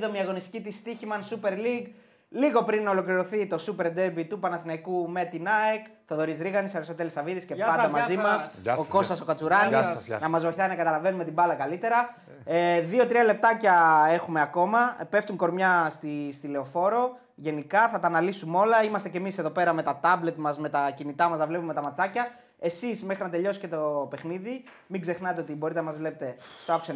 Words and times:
7η 0.00 0.16
αγωνιστική 0.20 0.60
της 0.60 0.82
Stichiman 0.84 1.34
Super 1.34 1.52
League. 1.52 1.88
Λίγο 2.28 2.62
πριν 2.64 2.88
ολοκληρωθεί 2.88 3.46
το 3.46 3.58
Super 3.66 3.86
Derby 3.86 4.24
του 4.28 4.38
Παναθηναϊκού 4.38 5.08
με 5.08 5.24
την 5.24 5.48
ΑΕΚ, 5.48 5.84
Θοδωρής 6.06 6.38
Ρίγανης, 6.40 6.74
Αριστοτέλης 6.74 7.12
Σαββίδης 7.12 7.44
και 7.44 7.54
Γεια 7.54 7.66
πάντα 7.66 7.82
σας, 7.82 7.90
μαζί 7.90 8.12
γεια 8.14 8.22
μας. 8.22 8.40
σας. 8.42 8.60
Γεια 8.62 8.72
Ο 8.72 8.76
σας, 8.76 8.86
Κώστας 8.88 9.16
γεια 9.16 9.24
ο 9.24 9.28
Κατσουράνη 9.28 9.68
Γεια 9.68 9.82
σας, 9.82 10.06
γεια 10.06 10.14
να 10.14 10.20
σας. 10.20 10.30
μας 10.30 10.42
βοηθάει 10.42 10.68
να 10.68 10.74
καταλαβαίνουμε 10.74 11.24
την 11.24 11.32
μπάλα 11.32 11.54
καλύτερα. 11.54 12.14
Ε, 12.44 12.80
Δύο-τρία 12.80 13.24
λεπτάκια 13.24 14.04
έχουμε 14.10 14.40
ακόμα. 14.40 14.96
Ε, 15.00 15.04
Πέφτουν 15.04 15.36
κορμιά 15.36 15.88
στη, 15.90 16.32
στη 16.32 16.46
λεωφόρο. 16.46 17.16
Γενικά 17.34 17.88
θα 17.88 18.00
τα 18.00 18.06
αναλύσουμε 18.06 18.58
όλα. 18.58 18.82
Είμαστε 18.82 19.08
κι 19.08 19.16
εμείς 19.16 19.38
εδώ 19.38 19.50
πέρα 19.50 19.72
με 19.72 19.82
τα 19.82 19.98
τάμπλετ 20.02 20.36
μας, 20.36 20.58
με 20.58 20.68
τα 20.68 20.90
κινητά 20.90 21.28
μας, 21.28 21.38
να 21.38 21.46
βλέπουμε 21.46 21.74
τα 21.74 21.82
ματσάκια. 21.82 22.28
Εσείς 22.64 23.02
μέχρι 23.02 23.22
να 23.22 23.30
τελειώσει 23.30 23.60
και 23.60 23.68
το 23.68 24.06
παιχνίδι, 24.10 24.64
μην 24.86 25.00
ξεχνάτε 25.00 25.40
ότι 25.40 25.52
μπορείτε 25.52 25.80
να 25.80 25.86
μας 25.86 25.96
βλέπετε 25.96 26.36
στο 26.62 26.80
Action 26.80 26.92
24, 26.92 26.94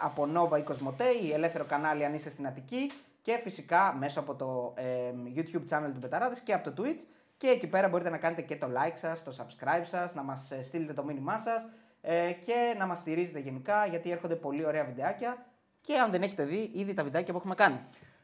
από 0.00 0.28
Nova 0.34 0.58
ή 0.58 0.64
Cosmote 0.68 1.24
ή 1.24 1.32
ελεύθερο 1.32 1.64
κανάλι 1.64 2.04
αν 2.04 2.14
είστε 2.14 2.30
στην 2.30 2.46
Αττική 2.46 2.90
και 3.22 3.40
φυσικά 3.42 3.96
μέσω 3.98 4.20
από 4.20 4.34
το 4.34 4.74
ε, 4.76 4.84
YouTube 5.36 5.70
channel 5.70 5.90
του 5.94 6.00
Πεταράδες 6.00 6.40
και 6.40 6.52
από 6.52 6.70
το 6.70 6.82
Twitch. 6.82 7.00
Και 7.38 7.46
εκεί 7.46 7.66
πέρα 7.66 7.88
μπορείτε 7.88 8.10
να 8.10 8.16
κάνετε 8.16 8.42
και 8.42 8.56
το 8.56 8.66
like 8.66 8.96
σας, 8.96 9.22
το 9.22 9.34
subscribe 9.38 9.84
σας, 9.84 10.14
να 10.14 10.22
μας 10.22 10.50
ε, 10.50 10.62
στείλετε 10.62 10.92
το 10.92 11.04
μήνυμά 11.04 11.38
σας 11.38 11.62
ε, 12.00 12.32
και 12.32 12.74
να 12.78 12.86
μας 12.86 12.98
στηρίζετε 12.98 13.38
γενικά 13.38 13.86
γιατί 13.86 14.10
έρχονται 14.10 14.34
πολύ 14.34 14.66
ωραία 14.66 14.84
βιντεάκια 14.84 15.36
και 15.80 15.98
αν 15.98 16.10
δεν 16.10 16.22
έχετε 16.22 16.44
δει 16.44 16.70
ήδη 16.74 16.94
τα 16.94 17.02
βιντεάκια 17.02 17.32
που 17.32 17.38
έχουμε 17.38 17.54
κάνει. 17.54 17.80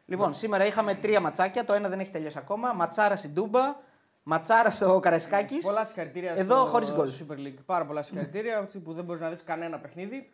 Λοιπόν, 0.07 0.35
σήμερα 0.35 0.67
είχαμε 0.67 0.95
τρία 0.95 1.21
ματσάκια, 1.21 1.65
το 1.65 1.73
ένα 1.73 1.89
δεν 1.89 2.01
έχει 2.01 2.11
τελειώσει 2.11 2.39
ακόμα. 2.39 2.73
Ματσάρα 2.73 3.17
στην 3.17 3.35
Τούμπα, 3.35 3.77
ματσάρα 4.25 4.71
στο 4.71 5.01
Καρεσκάκη. 5.01 5.59
Πολλά 5.59 5.85
συγχαρητήρια 5.85 6.33
Εδώ 6.37 6.61
στο 6.61 6.71
χωρίς 6.71 6.93
γκολ. 6.93 7.09
Super 7.29 7.35
League. 7.47 7.59
Πάρα 7.67 7.87
πολλά 7.87 8.03
συγχαρητήρια 8.03 8.59
έτσι, 8.63 8.81
που 8.81 8.93
δεν 8.93 9.05
μπορείς 9.05 9.21
να 9.21 9.29
δεις 9.29 9.43
κανένα 9.45 9.79
παιχνίδι. 9.79 10.31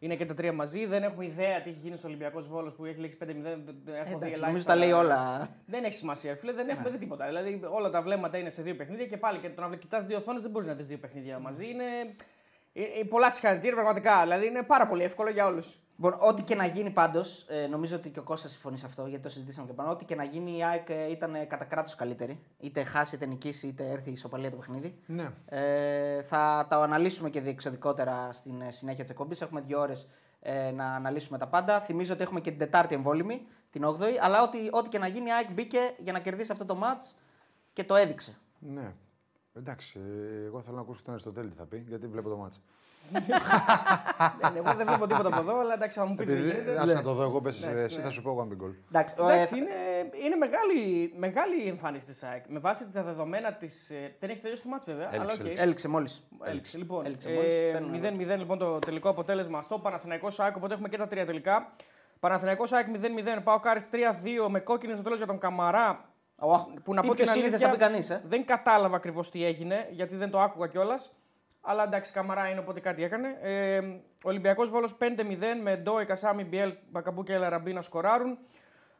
Είναι 0.00 0.16
και 0.16 0.26
τα 0.26 0.34
τρία 0.34 0.52
μαζί. 0.52 0.86
Δεν 0.86 1.02
έχουμε 1.02 1.24
ιδέα 1.24 1.62
τι 1.62 1.70
έχει 1.70 1.78
γίνει 1.82 1.96
στο 1.96 2.06
Ολυμπιακός 2.08 2.48
Βόλος 2.48 2.74
που 2.74 2.84
έχει 2.84 2.98
λήξει 3.00 3.16
5-0. 3.16 3.26
Δεν- 3.42 3.64
δεν- 3.84 3.94
Έχω 3.94 4.04
δει 4.04 4.14
Εντάξει, 4.14 4.14
ελάχιστα. 4.16 4.46
νομίζω 4.46 4.64
τα 4.64 4.76
λέει 4.76 4.92
όλα. 4.92 5.48
Δεν 5.66 5.84
έχει 5.84 5.94
σημασία, 5.94 6.36
φίλε. 6.36 6.52
Δεν 6.52 6.66
Ναι. 6.66 6.72
έχουμε 6.72 6.90
δει 6.90 6.98
τίποτα. 6.98 7.26
Δηλαδή, 7.26 7.60
όλα 7.70 7.90
τα 7.90 8.02
βλέμματα 8.02 8.38
είναι 8.38 8.50
σε 8.50 8.62
δύο 8.62 8.74
παιχνίδια 8.76 9.06
και 9.06 9.16
πάλι 9.16 9.38
και 9.38 9.48
το 9.50 9.66
να 9.66 9.76
κοιτάς 9.76 10.06
δύο 10.06 10.16
οθόνες 10.16 10.42
δεν 10.42 10.50
μπορείς 10.50 10.68
να 10.68 10.74
δεις 10.74 10.86
δύο 10.86 10.98
παιχνίδια 10.98 11.38
μαζί. 11.38 11.66
Είναι... 11.70 11.84
ε, 12.72 12.82
ε, 13.00 13.04
πολλά 13.08 13.30
συγχαρητήρια 13.30 13.74
πραγματικά. 13.74 14.22
Δηλαδή, 14.22 14.46
είναι 14.46 14.62
πάρα 14.62 14.86
πολύ 14.86 15.02
εύκολο 15.02 15.30
για 15.30 15.46
όλους. 15.46 15.78
Λοιπόν, 16.00 16.16
ό,τι 16.20 16.42
και 16.42 16.54
να 16.54 16.66
γίνει 16.66 16.90
πάντως, 16.90 17.46
ε, 17.48 17.66
νομίζω 17.66 17.96
ότι 17.96 18.10
και 18.10 18.18
ο 18.18 18.22
Κώστας 18.22 18.50
συμφωνεί 18.50 18.78
σε 18.78 18.86
αυτό 18.86 19.06
γιατί 19.06 19.22
το 19.22 19.28
συζητήσαμε 19.28 19.66
και 19.66 19.72
πάνω. 19.72 19.90
Ό,τι 19.90 20.04
και 20.04 20.14
να 20.14 20.24
γίνει, 20.24 20.56
η 20.56 20.64
ΑΕΚ 20.64 20.88
ε, 20.88 21.10
ήταν 21.10 21.34
ε, 21.34 21.44
κατά 21.44 21.64
κράτος 21.64 21.94
καλύτερη. 21.94 22.40
Είτε 22.60 22.84
χάσει, 22.84 23.14
είτε 23.14 23.26
νικήσει, 23.26 23.66
είτε 23.66 23.90
έρθει 23.90 24.08
η 24.08 24.12
ισοπαλία 24.12 24.50
το 24.50 24.56
παιχνίδι. 24.56 24.98
Ναι. 25.06 25.30
Ε, 25.46 26.22
θα 26.22 26.66
τα 26.68 26.76
αναλύσουμε 26.76 27.30
και 27.30 27.40
διεξοδικότερα 27.40 28.32
στην 28.32 28.60
ε, 28.60 28.70
συνέχεια 28.70 29.02
της 29.02 29.12
εκπομπής. 29.12 29.40
Έχουμε 29.40 29.60
δύο 29.60 29.80
ώρες 29.80 30.08
ε, 30.40 30.70
να 30.70 30.94
αναλύσουμε 30.94 31.38
τα 31.38 31.46
πάντα. 31.46 31.80
Θυμίζω 31.80 32.12
ότι 32.12 32.22
έχουμε 32.22 32.40
και 32.40 32.50
την 32.50 32.58
Τετάρτη 32.58 32.94
εμβόλιμη, 32.94 33.46
την 33.70 33.84
8η. 33.84 34.16
Αλλά 34.20 34.42
ό,τι, 34.42 34.58
ό,τι 34.70 34.88
και 34.88 34.98
να 34.98 35.06
γίνει, 35.06 35.28
η 35.28 35.32
ΑΕΚ 35.32 35.52
μπήκε 35.52 35.94
για 35.98 36.12
να 36.12 36.18
κερδίσει 36.18 36.52
αυτό 36.52 36.64
το 36.64 36.78
match 36.82 37.16
και 37.72 37.84
το 37.84 37.94
έδειξε. 37.94 38.36
Ναι. 38.58 38.94
Εντάξει, 39.54 40.00
ε, 40.00 40.44
εγώ 40.44 40.62
θέλω 40.62 40.76
να 40.76 40.82
ακούσω 40.82 41.02
τον 41.02 41.12
Αριστοτέλη 41.12 41.48
τι 41.48 41.56
θα 41.56 41.64
πει, 41.64 41.84
γιατί 41.88 42.06
βλέπω 42.06 42.28
το 42.28 42.36
ματς. 42.36 42.60
Δεν, 44.40 44.56
εγώ 44.56 44.74
δεν 44.74 44.86
βλέπω 44.86 45.06
τίποτα 45.06 45.28
από 45.28 45.40
εδώ, 45.40 45.60
αλλά 45.60 45.74
εντάξει, 45.74 45.98
θα 45.98 46.04
μου 46.06 46.14
πείτε 46.14 46.32
τι 46.32 46.38
Επειδή, 46.38 46.54
γίνεται. 46.54 46.80
ας 46.80 46.92
να 46.92 47.02
το 47.02 47.12
δω 47.14 47.22
εγώ, 47.22 47.40
πες, 47.40 47.62
Εντάξει, 47.62 47.84
εσύ 47.84 47.96
ναι. 47.96 48.02
θα 48.02 48.10
σου 48.10 48.22
πω 48.22 48.30
εγώ 48.30 48.40
αν 48.40 48.46
μπει 48.46 48.54
γκολ. 48.54 48.70
Εντάξει, 48.88 49.14
ο, 49.18 49.28
Εντάξει, 49.28 49.54
ε, 49.54 49.58
είναι, 49.58 49.74
είναι 50.24 50.36
μεγάλη, 50.36 51.12
μεγάλη 51.16 51.64
η 51.64 51.68
εμφάνιση 51.68 52.06
της 52.06 52.22
ΑΕΚ. 52.22 52.44
Με 52.48 52.58
βάση 52.58 52.88
τα 52.92 53.02
δεδομένα 53.02 53.52
της. 53.52 53.90
Δεν 54.20 54.30
έχει 54.30 54.40
τελειώσει 54.40 54.62
το 54.62 54.68
ματς 54.68 54.84
βέβαια. 54.84 55.08
Έληξε, 55.14 55.22
αλλά 55.22 55.32
οκ. 55.32 55.40
έληξε. 55.40 55.62
έληξε 55.62 55.88
μόλις. 55.88 56.22
Έληξε, 56.44 56.78
λοιπόν. 56.78 57.06
Έληξε 57.06 57.28
ε, 57.28 57.34
μόλις. 57.34 57.72
Παίρνουμε 57.72 58.34
0-0 58.34 58.38
λοιπόν 58.38 58.58
το 58.58 58.78
τελικό 58.78 59.08
αποτέλεσμα 59.08 59.62
στο 59.62 59.78
Παναθηναϊκό 59.78 60.28
ΑΕΚ, 60.36 60.56
οπότε 60.56 60.72
έχουμε 60.72 60.88
και 60.88 60.96
τα 60.96 61.06
τρία 61.06 61.26
τελικά. 61.26 61.72
Παναθηναϊκό 62.20 62.64
ΑΕΚ 62.70 62.86
0-0, 63.38 63.40
πάω 63.44 63.58
κάρι 63.60 63.80
3-2 63.90 64.48
με 64.48 64.60
κόκκινη 64.60 64.92
στο 64.92 65.02
τέλος 65.02 65.18
για 65.18 65.26
τον 65.26 65.38
Καμαρά. 65.38 66.08
Που 66.84 66.94
να 66.94 67.00
τι 67.00 67.06
πω 67.06 67.14
πιο 67.16 67.24
την 67.24 67.32
σύνηθες 67.32 67.60
θα 67.60 67.66
αλήθεια, 67.66 67.86
πει 67.86 67.92
κανείς, 67.92 68.10
ε. 68.10 68.22
δεν 68.24 68.44
κατάλαβα 68.44 68.96
ακριβώς 68.96 69.30
τι 69.30 69.44
έγινε, 69.44 69.88
γιατί 69.90 70.16
δεν 70.16 70.30
το 70.30 70.40
άκουγα 70.40 70.66
κιόλας. 70.66 71.12
Αλλά 71.70 71.82
εντάξει, 71.82 72.12
Καμαρά 72.12 72.48
είναι, 72.48 72.60
οπότε 72.60 72.80
κάτι 72.80 73.02
έκανε. 73.04 73.38
Ε, 73.42 73.80
Ολυμπιακός 74.22 74.70
Βόλος 74.70 74.96
5-0 75.00 75.04
με 75.62 75.76
Ντόι, 75.76 76.04
Κασάμι, 76.04 76.44
Μπιέλ, 76.44 76.74
Μπακαμπού 76.90 77.22
και 77.22 77.32
Ελαραμπή 77.32 77.72
να 77.72 77.82
σκοράρουν. 77.82 78.38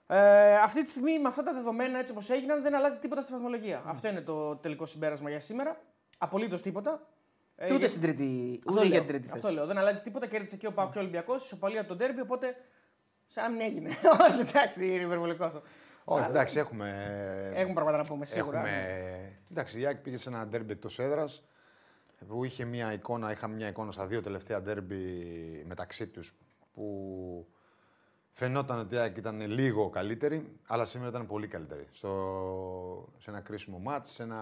Ε, 0.07 0.55
αυτή 0.57 0.83
τη 0.83 0.91
στιγμή 0.91 1.19
με 1.19 1.29
αυτά 1.29 1.43
τα 1.43 1.53
δεδομένα 1.53 1.99
έτσι 1.99 2.13
όπως 2.13 2.31
έγιναν 2.31 2.63
δεν 2.63 2.75
αλλάζει 2.75 2.99
τίποτα 2.99 3.23
στη 3.23 3.33
βαθμολογία. 3.33 3.83
Αυτό 3.87 4.09
είναι 4.09 4.21
το 4.21 4.57
τελικό 4.57 4.87
συμπέρασμα 4.87 5.31
για 5.31 5.41
σήμερα. 5.41 5.81
Απολύτως 6.19 6.63
τίποτα. 6.63 7.01
Ε, 7.57 7.65
Και 7.67 7.71
ούτε 7.73 7.79
για- 7.79 7.89
στην 7.89 8.01
τρίτη, 8.03 8.61
αυτό 8.67 8.73
ούτε 8.73 8.81
για 8.81 8.91
λέω. 8.91 8.99
την 9.01 9.09
τρίτη 9.09 9.23
θέση. 9.27 9.35
Αυτό 9.39 9.51
λέω. 9.53 9.67
Δεν 9.67 9.79
αλλάζει 9.79 10.01
τίποτα. 10.01 10.27
Κέρδισε 10.27 10.57
και 10.57 10.67
ο 10.67 10.73
Πάουκ 10.73 10.93
και 10.93 10.99
ο 10.99 11.01
Ολυμπιακός. 11.01 11.45
Ισοπαλία 11.45 11.81
από 11.81 11.89
τον 11.89 11.99
Τέρμπι. 11.99 12.21
Οπότε 12.21 12.57
σαν 13.27 13.45
να 13.45 13.51
μην 13.51 13.61
έγινε. 13.61 13.89
Όχι, 14.31 14.41
εντάξει, 14.41 14.87
είναι 14.87 15.03
υπερβολικός 15.05 15.47
αυτό. 15.47 15.63
Όχι, 16.05 16.25
εντάξει, 16.29 16.59
έχουμε. 16.59 16.89
Έχουμε 17.55 17.75
πράγματα 17.75 17.97
να 17.97 18.05
πούμε 18.05 18.25
σίγουρα. 18.25 18.59
Έχουμε... 18.59 19.39
Εντάξει, 19.51 19.81
η 19.81 19.87
Άκη 19.87 20.01
πήγε 20.01 20.17
σε 20.17 20.29
ένα 20.29 20.47
ντέρμπι 20.47 20.73
εκτός 20.73 20.99
έδρας 20.99 21.49
που 22.27 22.45
είχε 22.45 22.65
μια 22.65 22.93
εικόνα, 22.93 23.31
είχαμε 23.33 23.55
μια 23.55 23.69
εικόνα 23.69 23.93
στα 23.93 24.07
δύο 24.07 24.23
τελευταία 24.23 24.63
ντέρμπι 24.63 25.65
μεταξύ 25.67 26.07
τους 26.07 26.35
που 26.75 27.47
φαινόταν 28.33 28.79
ότι 28.79 28.95
η 28.95 28.99
Άκη 28.99 29.19
ήταν 29.19 29.41
λίγο 29.41 29.91
καλύτερη, 29.91 30.59
αλλά 30.67 30.85
σήμερα 30.85 31.11
ήταν 31.11 31.27
πολύ 31.27 31.47
καλύτερη. 31.47 31.87
Στο... 31.93 33.13
Σε 33.19 33.31
ένα 33.31 33.41
κρίσιμο 33.41 33.79
μάτς, 33.79 34.11
σε 34.11 34.23
ένα 34.23 34.41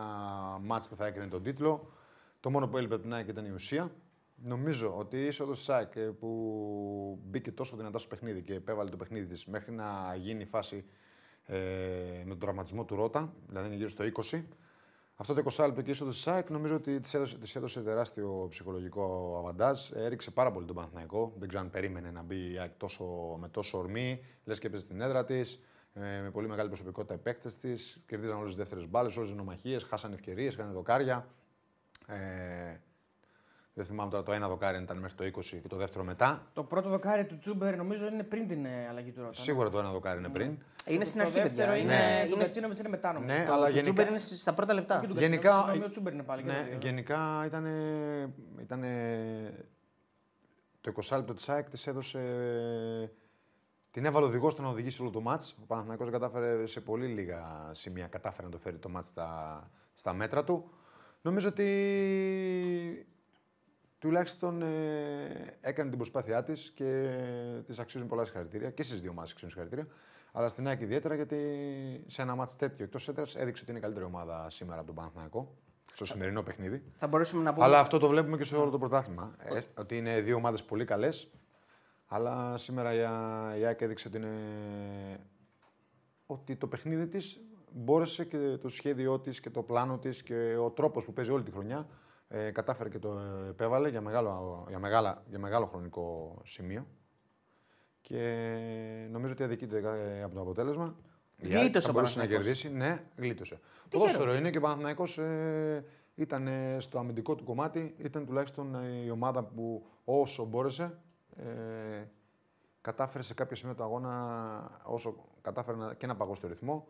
μάτς 0.63 0.89
που 0.89 0.97
θα 0.97 1.07
έκρινε 1.07 1.27
τον 1.27 1.43
τίτλο. 1.43 1.91
Το 2.41 2.51
μόνο 2.51 2.69
που 2.69 2.77
έλειπε 2.77 2.95
από 2.95 3.03
την 3.03 3.15
Άκη 3.15 3.31
ήταν 3.31 3.45
η 3.45 3.51
ουσία. 3.51 3.91
Νομίζω 4.43 4.95
ότι 4.97 5.17
η 5.17 5.27
είσοδος 5.27 5.57
της 5.57 5.67
ΣΑΚ 5.67 5.99
που 5.99 7.21
μπήκε 7.25 7.53
τόσο 7.53 7.77
δυνατά 7.77 7.99
στο 7.99 8.09
παιχνίδι 8.09 8.43
και 8.43 8.55
επέβαλε 8.55 8.91
το 8.91 8.97
παιχνίδι 8.97 9.27
της 9.27 9.47
μέχρι 9.47 9.73
να 9.73 10.15
γίνει 10.19 10.43
η 10.43 10.47
φάση 10.47 10.85
ε, 11.47 11.57
με 12.25 12.29
τον 12.29 12.39
τραυματισμό 12.39 12.85
του 12.85 12.97
Ρότα, 12.97 13.33
δηλαδή 13.49 13.67
είναι 13.67 13.77
γύρω 13.77 13.89
στο 13.89 14.05
20. 14.31 14.43
Αυτό 15.19 15.35
το 15.35 15.43
20 15.57 15.67
λεπτό 15.67 15.83
και 15.83 15.91
είσοδο 15.91 16.11
τη 16.11 16.17
ΣΑΚ 16.17 16.51
νομίζω 16.51 16.75
ότι 16.75 17.01
της 17.01 17.15
έδωσε, 17.15 17.39
της 17.39 17.57
έδωσε 17.57 17.81
τεράστιο 17.81 18.47
ψυχολογικό 18.51 19.37
αβαντάζ. 19.39 19.91
Έριξε 19.93 20.31
πάρα 20.31 20.53
πολύ 20.53 20.67
τον 20.67 20.75
Παναθηναϊκό. 20.75 21.33
Δεν 21.39 21.49
ξέρω 21.49 21.63
αν 21.63 21.71
περίμενε 21.71 22.11
να 22.11 22.23
μπει 22.23 22.53
η 22.53 22.59
ΑΕΚ 22.59 22.73
τόσο, 22.77 23.05
με 23.41 23.49
τόσο 23.49 23.79
ορμή. 23.79 24.25
Λες 24.45 24.59
και 24.59 24.67
έπαιζε 24.67 24.83
στην 24.83 25.01
έδρα 25.01 25.25
της. 25.25 25.61
Ε, 25.95 26.21
με 26.21 26.31
πολύ 26.31 26.49
μεγάλη 26.49 26.69
προσωπικότητα 26.69 27.15
οι 27.15 27.19
παίκτες 27.19 27.57
της. 27.57 28.03
Κερδίζαν 28.07 28.37
όλες 28.37 28.49
τις 28.49 28.57
δεύτερες 28.57 28.89
μπάλες, 28.89 29.17
όλες 29.17 29.29
τις 29.29 29.39
μονομαχίες. 29.39 29.79
Χάσαν 29.79 30.13
ευκαιρίες, 30.13 30.53
είχαν 30.53 30.73
δοκάρια. 30.73 31.27
Ε, 32.07 32.17
δεν 33.79 33.85
θυμάμαι 33.87 34.11
τώρα 34.11 34.23
το 34.23 34.33
ένα 34.33 34.49
δοκάρι 34.49 34.77
αν 34.77 34.83
ήταν 34.83 34.97
μέχρι 34.99 35.17
το 35.31 35.41
20 35.41 35.45
και 35.63 35.69
το 35.69 35.77
δεύτερο 35.77 36.05
μετά. 36.05 36.47
Το 36.53 36.65
πρώτο 36.65 36.89
δοκάρι 36.89 37.25
του 37.27 37.39
Τζούμπερ 37.39 37.77
νομίζω 37.77 38.07
είναι 38.07 38.23
πριν 38.23 38.49
την 38.49 38.65
ε, 38.65 38.87
αλλαγή 38.89 39.11
του 39.13 39.21
Ρότα. 39.21 39.41
Σίγουρα 39.41 39.71
το 39.71 39.79
ένα 39.79 39.91
δοκάρι 39.91 40.19
είναι 40.19 40.29
πριν. 40.29 40.59
Είναι 40.87 40.99
Το- 40.99 41.05
στην 41.05 41.21
το 41.21 41.27
αρχή, 41.27 41.41
δεύτερο 41.41 41.71
παιδιά. 41.73 41.83
είναι. 41.83 41.95
Είναι, 41.95 42.03
Είναι, 42.19 42.27
είναι, 42.27 42.37
Γκατσίνοβιτς 42.37 42.79
είναι 42.81 42.89
μετά 42.89 43.13
νομίζω. 43.13 43.35
Ναι, 43.39 43.45
το- 43.45 43.53
αλλά 43.53 43.65
το 43.67 43.73
γενικά- 43.73 43.83
Τζούμπερ 43.93 44.09
είναι 44.09 44.19
στα 44.19 44.55
πρώτα 44.55 44.75
λεπτά. 44.75 44.99
Και 45.01 45.07
του 45.07 45.15
Γενικά- 45.19 45.41
Γκατσίνοβιτς, 45.43 45.65
συγγνώμη, 45.73 45.85
ο 45.87 45.91
Τζούμπερ 45.91 46.13
είναι 46.13 46.23
πάλι. 46.23 46.43
και 46.43 46.49
Ναι, 46.49 46.55
τα 46.59 46.63
δύο. 46.65 46.79
γενικά 46.83 47.43
ήταν. 47.47 47.65
Ήτανε, 48.61 49.67
το 50.81 50.89
20 50.91 51.17
λεπτό 51.17 51.35
της 51.35 51.49
ΑΕΚ 51.49 51.71
της 51.71 51.87
έδωσε. 51.87 52.21
Την 53.91 54.05
έβαλε 54.05 54.27
οδηγός 54.27 54.53
στο 54.53 54.63
να 54.63 54.69
οδηγήσει 54.69 55.03
όλο 55.03 55.11
το 55.11 55.21
μάτς. 55.21 55.55
Ο 55.63 55.67
Παναθηναϊκός 55.67 56.11
κατάφερε 56.11 56.67
σε 56.67 56.81
πολύ 56.81 57.07
λίγα 57.07 57.71
σημεία 57.73 58.07
κατάφερε 58.07 58.47
να 58.47 58.53
το 58.53 58.59
φέρει 58.59 58.77
το 58.77 58.89
μάτς 58.89 59.07
στα, 59.09 59.71
στα 59.95 60.13
μέτρα 60.13 60.45
του. 60.45 60.71
Νομίζω 61.23 61.49
ότι 61.49 61.67
τουλάχιστον 64.07 64.63
ε, 64.63 65.57
έκανε 65.61 65.89
την 65.89 65.99
προσπάθειά 65.99 66.43
της 66.43 66.73
και 66.75 67.19
της 67.67 67.79
αξίζουν 67.79 68.09
πολλά 68.09 68.25
συγχαρητήρια 68.25 68.71
και 68.71 68.83
στις 68.83 69.01
δύο 69.01 69.11
ομάδες 69.11 69.31
αξίζουν 69.31 69.51
συγχαρητήρια. 69.51 69.87
Αλλά 70.33 70.49
στην 70.49 70.67
ΑΕΚ 70.67 70.81
ιδιαίτερα 70.81 71.15
γιατί 71.15 71.39
σε 72.07 72.23
ένα 72.23 72.35
μάτς 72.35 72.57
τέτοιο 72.57 72.85
εκτός 72.85 73.09
έδρας 73.09 73.37
έδειξε 73.37 73.63
ότι 73.63 73.71
είναι 73.71 73.79
η 73.79 73.83
καλύτερη 73.83 74.07
ομάδα 74.07 74.51
σήμερα 74.51 74.79
από 74.79 74.87
τον 74.87 74.97
Παναθηναϊκό 74.97 75.55
στο 75.93 76.05
σημερινό 76.05 76.43
παιχνίδι. 76.43 76.83
Θα 76.99 77.07
μπορούσαμε 77.07 77.43
να 77.43 77.53
πούμε. 77.53 77.65
Αλλά 77.65 77.79
αυτό 77.79 77.99
το 77.99 78.09
βλέπουμε 78.09 78.37
και 78.37 78.45
σε 78.45 78.57
όλο 78.57 78.71
το 78.71 78.79
πρωτάθλημα. 78.79 79.35
Ε, 79.39 79.61
ότι 79.77 79.97
είναι 79.97 80.21
δύο 80.21 80.37
ομάδες 80.37 80.63
πολύ 80.63 80.85
καλές. 80.85 81.31
Αλλά 82.07 82.59
σήμερα 82.59 82.95
η, 82.95 83.01
Α- 83.01 83.57
η 83.59 83.65
ΑΕΚ 83.65 83.81
έδειξε 83.81 84.09
ότι, 84.09 84.17
είναι... 84.17 84.31
ότι 86.27 86.57
το 86.57 86.67
παιχνίδι 86.67 87.07
της 87.07 87.41
μπόρεσε 87.73 88.25
και 88.25 88.59
το 88.63 88.69
σχέδιό 88.69 89.19
της 89.19 89.41
και 89.41 89.51
το 89.51 89.63
πλάνο 89.63 89.99
της 89.99 90.23
και 90.23 90.57
ο 90.57 90.71
τρόπος 90.71 91.05
που 91.05 91.13
παίζει 91.13 91.31
όλη 91.31 91.43
τη 91.43 91.51
χρονιά 91.51 91.87
ε, 92.29 92.51
κατάφερε 92.51 92.89
και 92.89 92.99
το 92.99 93.19
επέβαλε 93.49 93.89
για 93.89 94.01
μεγάλο, 94.01 94.65
για, 94.69 94.79
μεγάλα, 94.79 95.23
για 95.29 95.39
μεγάλο 95.39 95.67
χρονικό 95.67 96.39
σημείο. 96.45 96.87
Και 98.01 99.09
νομίζω 99.11 99.33
ότι 99.33 99.43
αδικείται 99.43 99.79
ε, 100.19 100.23
από 100.23 100.35
το 100.35 100.41
αποτέλεσμα. 100.41 100.97
Η 101.37 101.47
ΑΕΚ 101.55 101.61
Γλίτωσε 101.63 101.87
θα 101.87 101.91
ο 101.93 101.95
μπορούσε 101.95 102.19
να 102.19 102.25
Παναθηναϊκός. 102.25 102.61
κερδίσει. 102.61 102.77
Ναι, 102.77 103.03
γλίτωσε. 103.17 103.61
Το 103.89 103.99
ποδόσφαιρο 103.99 104.35
είναι 104.35 104.51
και 104.51 104.59
ο 104.59 104.61
Παναθηναϊκός 104.61 105.19
ε, 105.19 105.85
ήταν 106.15 106.47
ε, 106.47 106.77
στο 106.81 106.99
αμυντικό 106.99 107.35
του 107.35 107.45
κομμάτι, 107.45 107.95
ήταν 107.99 108.27
τουλάχιστον 108.27 108.75
ε, 108.75 109.05
η 109.05 109.11
ομάδα 109.11 109.45
που 109.45 109.87
όσο 110.05 110.45
μπόρεσε 110.45 110.99
ε, 111.37 111.45
κατάφερε 112.81 113.23
σε 113.23 113.35
κάποια 113.35 113.57
σημεία 113.57 113.75
του 113.75 113.83
αγώνα 113.83 114.81
όσο 114.85 115.25
κατάφερε 115.43 115.77
να, 115.77 115.95
και 115.95 116.07
να 116.07 116.17
παγώσει 116.17 116.41
το 116.41 116.49
ρυθμό 116.49 116.89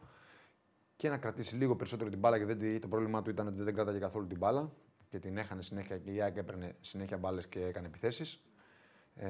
και 0.97 1.09
να 1.09 1.19
κρατήσει 1.19 1.55
λίγο 1.57 1.77
περισσότερο 1.77 2.11
την 2.11 2.19
μπάλα 2.19 2.37
γιατί 2.37 2.55
δεν- 2.71 2.81
το 2.81 2.89
πρόβλημά 2.89 3.23
του 3.23 3.31
ήταν 3.31 3.47
ότι 3.47 3.63
δεν 3.63 3.75
κράταγε 3.75 3.99
καθόλου 3.99 4.27
την 4.27 4.39
μπάλα 4.39 4.73
και 5.09 5.19
την 5.19 5.37
έχανε 5.37 5.63
συνέχεια 5.63 5.99
και 5.99 6.13
η 6.13 6.21
ΑΕΚ 6.23 6.37
έπαιρνε 6.37 6.77
συνέχεια 6.81 7.17
μπάλες 7.17 7.47
και 7.47 7.61
έκανε 7.61 7.87
επιθέσεις. 7.87 8.41
Ε, 9.15 9.29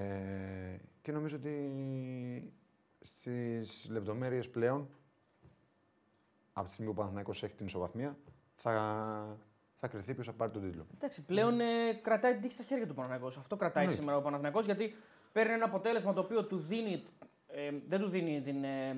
και 1.02 1.12
νομίζω 1.12 1.36
ότι 1.36 2.52
στις 3.00 3.86
λεπτομέρειες 3.90 4.48
πλέον, 4.48 4.88
από 6.52 6.66
τη 6.66 6.72
στιγμή 6.72 6.90
που 6.92 6.96
ο 6.96 7.00
Παναθηναϊκός 7.00 7.42
έχει 7.42 7.54
την 7.54 7.66
ισοβαθμία, 7.66 8.16
θα, 8.54 9.38
θα 9.76 9.88
κρυθεί 9.88 10.14
ποιος 10.14 10.26
θα 10.26 10.32
πάρει 10.32 10.52
τον 10.52 10.62
τίτλο. 10.62 10.86
Εντάξει, 10.94 11.22
πλέον 11.24 11.60
ε, 11.60 11.92
κρατάει 12.02 12.32
την 12.32 12.40
τύχη 12.40 12.54
στα 12.54 12.62
χέρια 12.62 12.86
του 12.86 12.94
Παναθηναϊκός. 12.94 13.36
Αυτό 13.36 13.56
κρατάει 13.56 13.82
Εννοείται. 13.82 14.00
σήμερα 14.00 14.18
ο 14.18 14.22
Παναθηναϊκός 14.22 14.64
γιατί 14.64 14.94
παίρνει 15.32 15.52
ένα 15.52 15.64
αποτέλεσμα 15.64 16.12
το 16.12 16.20
οποίο 16.20 16.44
του 16.44 16.58
δίνει. 16.58 17.02
Ε, 17.58 17.70
δεν 17.88 18.00
του 18.00 18.08
δίνει 18.08 18.40
την. 18.40 18.64
Ε, 18.64 18.88
ε, 18.88 18.94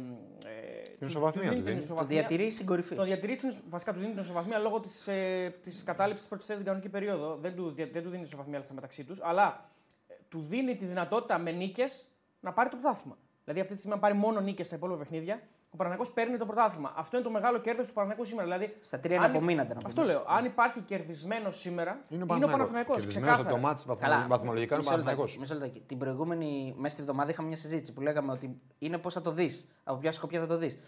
του- 0.98 1.04
ισοβαθμία 1.04 1.42
του 1.42 1.48
δίνει 1.48 1.60
του 1.60 1.64
την 1.64 1.64
δίνει. 1.64 1.76
Το 1.78 1.82
ισοβαθμία. 1.84 2.18
διατηρεί 2.20 2.50
στην 2.50 2.66
κορυφή. 2.66 2.94
Το 2.94 3.04
διατηρεί 3.04 3.34
στην- 3.36 3.52
βασικά 3.68 3.92
του 3.92 3.98
δίνει 3.98 4.12
την 4.12 4.20
ισοβαθμία 4.22 4.58
λόγω 4.58 4.80
της 4.80 5.06
ε, 5.08 5.54
της 5.62 5.82
κατάληψης 5.82 6.20
της 6.20 6.28
πρώτη 6.28 6.44
θέση 6.44 6.54
στην 6.60 6.64
κανονική 6.66 6.88
περίοδο. 6.90 7.36
Δεν 7.36 7.54
του, 7.56 7.70
δεν 7.74 7.92
του 7.92 8.00
δίνει 8.00 8.10
την 8.10 8.22
ισοβαθμία 8.22 8.62
στα 8.62 8.74
μεταξύ 8.74 9.04
τους, 9.04 9.18
αλλά 9.22 9.70
ε, 10.08 10.14
του 10.28 10.40
δίνει 10.48 10.76
τη 10.76 10.84
δυνατότητα 10.84 11.38
με 11.38 11.50
νίκες 11.52 12.06
να 12.40 12.52
πάρει 12.52 12.68
το 12.68 12.76
πρωτάθλημα. 12.76 13.16
Δηλαδή 13.44 13.60
αυτή 13.60 13.72
τη 13.72 13.78
στιγμή, 13.78 13.94
αν 13.96 14.00
πάρει 14.02 14.14
μόνο 14.14 14.40
νίκες 14.40 14.66
στα 14.66 14.76
υπόλοιπα 14.76 14.98
παιχνίδια, 14.98 15.34
ο 15.34 15.40
Παναγιώ 15.78 16.04
παίρνει 16.14 16.36
το 16.36 16.46
πρωτάθλημα. 16.46 16.92
Αυτό 16.96 17.16
είναι 17.16 17.26
το 17.26 17.32
μεγάλο 17.32 17.58
κέρδος 17.58 17.86
του 17.86 17.92
Παναγιώ 17.92 18.24
σήμερα. 18.24 18.46
Δηλαδή, 18.46 18.76
Στα 18.82 18.98
τρία 18.98 19.16
είναι 19.16 19.24
αν- 19.24 19.30
απομείνατε, 19.30 19.74
να 19.74 19.80
Αυτό 19.84 20.00
πούμε. 20.00 20.12
λέω. 20.12 20.24
Αν 20.28 20.44
υπάρχει 20.44 20.80
κερδισμένος 20.80 21.60
σήμερα, 21.60 21.90
Είναι 22.08 22.22
ο 22.22 22.26
Παναθηναϊκός. 22.26 22.52
Παναθηναϊκός. 22.56 22.96
Ξεκάθαρα. 23.06 23.36
Κερδισμένος 23.36 23.40
από 23.40 23.50
το 23.50 23.66
μάτς 23.66 23.84
βαθμο- 23.86 24.28
βαθμολογικά 24.28 24.74
είναι 24.74 24.84
ο 24.84 24.86
μισό 24.86 24.96
λεπτάκι, 24.96 25.16
Παναθηναϊκός. 25.16 25.36
μισό 25.40 25.54
λεπτάκι. 25.54 25.80
Την 25.86 25.98
προηγούμενη, 25.98 26.74
μέσα 26.78 26.92
στη 26.92 27.02
εβδομάδα 27.02 27.30
είχαμε 27.30 27.48
μια 27.48 27.56
συζήτηση 27.56 27.92
που 27.92 28.00
λέγαμε 28.00 28.32
ότι 28.32 28.60
είναι 28.78 28.98
πώς 28.98 29.14
θα 29.14 29.20
το 29.20 29.30
δεις. 29.32 29.68
Από 29.84 29.98
ποια 29.98 30.12
σκοπιά 30.12 30.40
θα 30.40 30.46
το 30.46 30.56
δεις. 30.56 30.78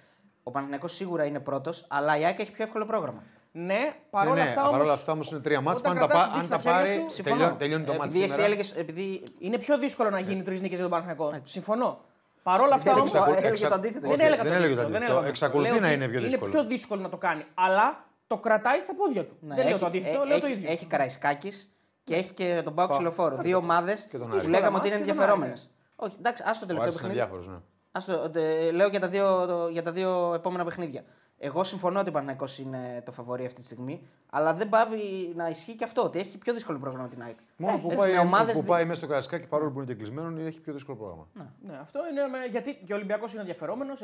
Ο 0.43 0.51
Παναθηναϊκός 0.51 0.93
σίγουρα 0.95 1.25
είναι 1.25 1.41
πρώτος, 1.41 1.85
αλλά 1.89 2.19
η 2.19 2.25
ΑΕΚ 2.25 2.39
έχει 2.39 2.51
πιο 2.53 2.65
εύκολο 2.65 2.85
πρόγραμμα. 2.85 3.23
Ναι, 3.53 3.95
παρόλα 4.11 4.35
ναι, 4.35 4.43
ναι, 4.43 4.49
αυτά 4.49 4.61
παρόλα 4.61 4.77
όμως, 4.83 4.91
αυτά 4.95 5.13
όμως 5.13 5.31
είναι 5.31 5.41
τρία 5.41 5.61
μάτς. 5.61 5.79
όταν 5.79 5.93
Αν 5.93 5.99
τα, 5.99 6.07
κρατάς 6.07 6.23
πά- 6.23 6.31
την 6.33 6.41
αν 6.41 6.47
τύχη 6.47 6.53
τα 6.55 6.61
στα 6.61 6.71
χέρια 6.71 6.87
πάρει, 6.97 7.01
σου, 7.01 7.15
Συμφωνώ. 7.15 7.37
τελειώνει, 7.37 7.57
τελειώνει 7.59 7.85
το 7.85 7.93
μάτς 7.93 8.05
επειδή 8.05 8.19
εσύ 8.23 8.29
σήμερα. 8.33 8.47
έλεγες, 8.47 8.73
επειδή 8.77 9.23
είναι 9.39 9.59
πιο 9.59 9.79
δύσκολο 9.79 10.11
να 10.11 10.21
γίνει 10.21 10.43
τρεις 10.43 10.61
νίκες 10.61 10.79
για 10.79 10.89
τον 10.89 10.91
Παναθηναϊκό. 10.91 11.41
Συμφωνώ. 11.45 12.01
Παρόλα 12.43 12.75
αυτά 12.75 12.93
Δεν 12.93 13.01
όμω. 13.03 13.11
εξακου- 13.13 13.29
Εξακου- 13.29 13.47
έλεγε 13.51 13.69
το 13.69 13.75
αντίθετο. 13.75 14.01
Δεν 14.09 14.11
Όχι, 14.11 14.21
έλεγα 14.27 14.43
δεν 14.43 14.53
το 14.53 14.59
έλεγε 14.59 14.75
το 14.75 14.81
αντίθετο, 14.81 14.87
δεν 14.93 14.97
αντίθετο. 14.97 15.13
έλεγα 15.13 15.23
το 15.23 15.29
Εξακολουθεί 15.29 15.71
Λέω 15.71 15.81
να 15.81 15.87
ότι 15.87 15.95
είναι 15.97 16.09
πιο 16.09 16.21
δύσκολο. 16.21 16.51
Είναι 16.51 16.59
πιο 16.61 16.69
δύσκολο 16.69 17.01
να 17.03 17.09
το 17.09 17.17
κάνει. 17.17 17.45
Αλλά 17.55 18.05
το 18.27 18.37
κρατάει 18.39 18.81
στα 18.81 18.95
πόδια 18.95 19.25
του. 19.27 19.37
Ναι, 19.41 19.55
δεν 19.55 19.65
λέω 19.65 19.71
έχει- 19.73 19.81
το 19.81 19.87
αντίθετο, 19.87 20.23
ε, 20.23 20.25
λέω 20.25 20.37
έχει, 20.37 20.41
το 20.41 20.47
ίδιο. 20.47 20.71
Έχει 20.71 20.87
Καραϊσκάκης 20.87 21.71
και 22.05 22.15
έχει 22.15 22.33
και 22.33 22.61
τον 22.65 22.75
Πάο 22.75 22.89
Ξυλοφόρο. 22.89 23.37
Δύο 23.37 23.57
ομάδες 23.57 24.07
Και 24.11 24.19
τον 24.19 24.29
που 24.29 24.37
Άρη. 24.37 24.47
λέγαμε 24.49 24.77
ότι 24.77 24.89
Δύσκολα 24.89 24.89
είναι 24.89 24.97
μάτς 24.97 24.99
και 24.99 24.99
τον 24.99 25.09
ενδιαφερόμενες. 25.09 25.61
Άρη, 25.61 25.71
Όχι, 26.07 26.15
εντάξει, 26.19 26.43
άστο 26.47 26.67
το 26.67 26.73
Ο 26.75 26.77
τελευταίο 26.77 27.09
Άρης 27.09 27.15
είναι 27.17 27.27
παιχνίδι. 27.27 27.41
διάφορος. 27.41 27.47
Ναι. 27.47 27.59
Άστο, 27.93 28.41
ε, 28.41 28.71
λέω 28.71 28.89
για 28.89 29.01
τα, 29.01 29.09
δύο, 29.09 29.47
για 29.71 29.83
τα 29.83 29.93
δύο 29.93 30.35
επόμενα 30.35 30.65
παιχνίδια. 30.65 31.03
Εγώ 31.43 31.65
συμφωνώ 31.65 32.01
ότι 32.01 32.09
ο 32.09 32.13
Παναγιακός 32.13 32.59
είναι 32.59 33.03
το 33.05 33.13
φαβορή 33.13 33.45
αυτή 33.45 33.61
τη 33.61 33.67
στιγμή, 33.67 34.09
αλλά 34.31 34.55
δεν 34.55 34.69
πάβει 34.69 35.33
να 35.37 35.49
ισχύει 35.49 35.75
και 35.75 35.85
αυτό, 35.85 36.03
ότι 36.03 36.19
έχει 36.19 36.39
πιο 36.39 36.53
δύσκολο 36.55 36.79
πρόγραμμα 36.79 37.09
την 37.09 37.23
ΑΕΚ. 37.23 37.37
Μόνο 37.57 37.73
Έχει, 37.73 37.83
που 37.83 37.91
έτσι, 37.93 38.05
πάει, 38.07 38.13
με 38.13 38.19
ομάδες 38.19 38.53
που 38.53 38.61
δι- 38.61 38.69
πάει 38.69 38.85
μέσα 38.85 38.99
στο 38.99 39.07
Καρασκάκι, 39.07 39.47
παρόλο 39.47 39.71
που 39.71 39.77
είναι 39.79 39.87
και 39.87 39.95
κλεισμένο, 39.95 40.41
έχει 40.41 40.61
πιο 40.61 40.73
δύσκολο 40.73 40.97
πρόγραμμα. 40.97 41.27
Ναι, 41.61 41.77
αυτό 41.81 42.01
είναι 42.11 42.27
με- 42.29 42.47
γιατί 42.51 42.75
και 42.87 42.93
ο 42.93 42.97
Ολυμπιακός 42.97 43.31
είναι 43.33 43.41
ενδιαφερόμενος. 43.41 44.01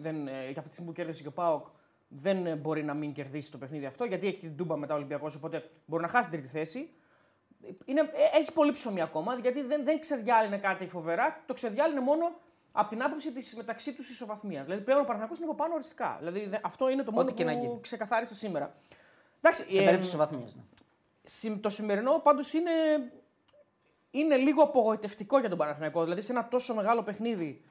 Δεν, 0.00 0.26
ε, 0.28 0.30
για 0.30 0.48
αυτή 0.56 0.68
τη 0.68 0.72
στιγμή 0.72 0.86
που 0.90 0.92
κέρδισε 0.92 1.22
και 1.22 1.28
ο 1.28 1.32
Πάοκ 1.32 1.66
δεν 2.08 2.46
ε, 2.46 2.54
μπορεί 2.54 2.84
να 2.84 2.94
μην 2.94 3.12
κερδίσει 3.12 3.50
το 3.50 3.58
παιχνίδι 3.58 3.86
αυτό 3.86 4.04
γιατί 4.04 4.26
έχει 4.26 4.38
την 4.38 4.56
τούμπα 4.56 4.76
μετά 4.76 4.94
ο 4.94 4.96
Ολυμπιακός. 4.96 5.34
Οπότε 5.34 5.70
μπορεί 5.86 6.02
να 6.02 6.08
χάσει 6.08 6.30
την 6.30 6.38
τρίτη 6.38 6.54
θέση. 6.54 6.90
Είναι, 7.84 8.00
ε, 8.00 8.38
έχει 8.38 8.52
πολύ 8.52 8.72
ψωμί 8.72 9.00
ακόμα 9.00 9.34
γιατί 9.38 9.62
δεν, 9.62 9.84
δεν 9.84 10.00
ξεδιάλυνε 10.00 10.56
κάτι 10.58 10.86
φοβερά. 10.86 11.40
Το 11.46 11.54
ξεδιάλυνε 11.54 12.00
μόνο 12.00 12.24
από 12.80 12.88
την 12.88 13.02
άποψη 13.02 13.32
της 13.32 13.54
μεταξύ 13.54 13.92
τους 13.92 14.10
ισοβαθμίας. 14.10 14.64
Δηλαδή 14.64 14.82
πλέον 14.82 15.00
ο 15.00 15.04
Παναγιώτο 15.04 15.34
είναι 15.36 15.44
από 15.44 15.54
πάνω 15.54 15.74
οριστικά. 15.74 16.16
Δηλαδή 16.18 16.46
δε- 16.46 16.58
αυτό 16.62 16.88
είναι 16.88 17.02
το 17.02 17.12
μόνο 17.12 17.30
και 17.30 17.44
να 17.44 17.52
που 17.52 17.58
γίνει. 17.58 17.78
ξεκαθάρισε 17.80 18.34
σήμερα. 18.34 18.74
Εντάξει, 19.40 19.72
Σε 19.72 19.80
ε, 19.82 19.84
περίπτωση 19.84 20.16
βαθμία. 20.16 20.46
Ναι. 20.56 20.62
συμ- 21.24 21.62
το 21.62 21.68
σημερινό 21.68 22.18
πάντως 22.18 22.52
είναι, 22.52 22.70
είναι 24.10 24.36
λίγο 24.36 24.62
απογοητευτικό 24.62 25.38
για 25.38 25.48
τον 25.48 25.58
Παναθηναϊκό. 25.58 26.02
Δηλαδή 26.02 26.20
σε 26.20 26.32
ένα 26.32 26.48
τόσο 26.48 26.74
μεγάλο 26.74 27.02
παιχνίδι 27.02 27.62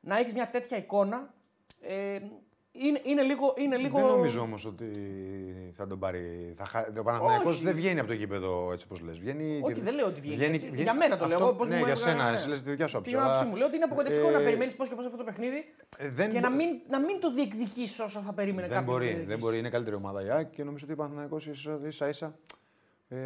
να 0.00 0.18
έχεις 0.18 0.32
μια 0.32 0.48
τέτοια 0.50 0.76
εικόνα. 0.76 1.34
Ε, 1.80 2.20
είναι, 2.72 3.00
είναι 3.04 3.22
λίγο. 3.22 3.54
Είναι 3.58 3.76
λίγο... 3.76 3.98
Δεν 3.98 4.06
νομίζω 4.06 4.40
όμως 4.40 4.64
ότι 4.66 4.86
θα 5.72 5.86
τον 5.86 5.98
πάρει. 5.98 6.54
Θα 6.56 6.64
χα... 6.64 6.80
Ο 6.98 7.02
Παναθηναϊκός 7.02 7.54
Όχι. 7.54 7.64
δεν 7.64 7.74
βγαίνει 7.74 7.98
από 7.98 8.08
το 8.08 8.14
γήπεδο 8.14 8.70
έτσι 8.72 8.84
όπως 8.88 9.00
λες. 9.00 9.18
Βγαίνει... 9.18 9.60
Όχι, 9.62 9.80
δεν 9.80 9.94
λέω 9.94 10.06
ότι 10.06 10.20
βγαίνει. 10.20 10.36
βγαίνει- 10.36 10.54
έτσι. 10.54 10.66
βγαίνει- 10.66 10.82
Για 10.82 10.94
μένα 10.94 11.18
το 11.18 11.26
λέω. 11.26 11.36
Αυτό- 11.36 11.48
εγώ, 11.48 11.56
πώς 11.58 11.68
ναι, 11.68 11.76
μου 11.76 11.84
για 11.84 11.92
έβγαλε, 11.92 12.10
σένα, 12.12 12.30
ναι. 12.30 12.36
εσύ 12.36 12.48
λες 12.48 12.62
τη 12.62 12.70
δικιά 12.70 12.86
σου 12.86 12.96
άποψη, 12.96 13.12
Την 13.14 13.22
άποψή 13.22 13.40
αλλά, 13.42 13.50
μου. 13.50 13.56
Λέω 13.56 13.66
ότι 13.66 13.76
είναι 13.76 13.84
απογοητευτικό 13.84 14.28
ε, 14.28 14.30
να 14.30 14.38
περιμένεις 14.38 14.74
πώς 14.74 14.88
και 14.88 14.94
πώς 14.94 15.04
αυτό 15.04 15.16
το 15.16 15.24
παιχνίδι 15.24 15.64
Ε, 15.98 16.08
δεν 16.08 16.30
και 16.30 16.40
μπο- 16.40 16.48
να 16.48 16.54
μην, 16.54 16.68
να 16.88 17.00
μην 17.00 17.20
το 17.20 17.32
διεκδικήσει 17.32 18.02
όσο 18.02 18.20
θα 18.20 18.32
περίμενε 18.32 18.68
δεν 18.68 18.76
κάποιος. 18.76 18.94
μπορεί, 18.98 19.24
δεν 19.26 19.38
μπορεί. 19.38 19.58
Είναι 19.58 19.68
καλύτερη 19.68 19.96
ομάδα 19.96 20.24
η 20.24 20.30
ΑΕΚ 20.30 20.50
και 20.50 20.64
νομίζω 20.64 20.84
ότι 20.84 20.92
ο 20.92 20.96
Παναθηναϊκός 20.96 21.46
ίσα 21.46 21.80
ίσα, 21.86 22.08
ίσα 22.08 22.38
ε, 23.08 23.18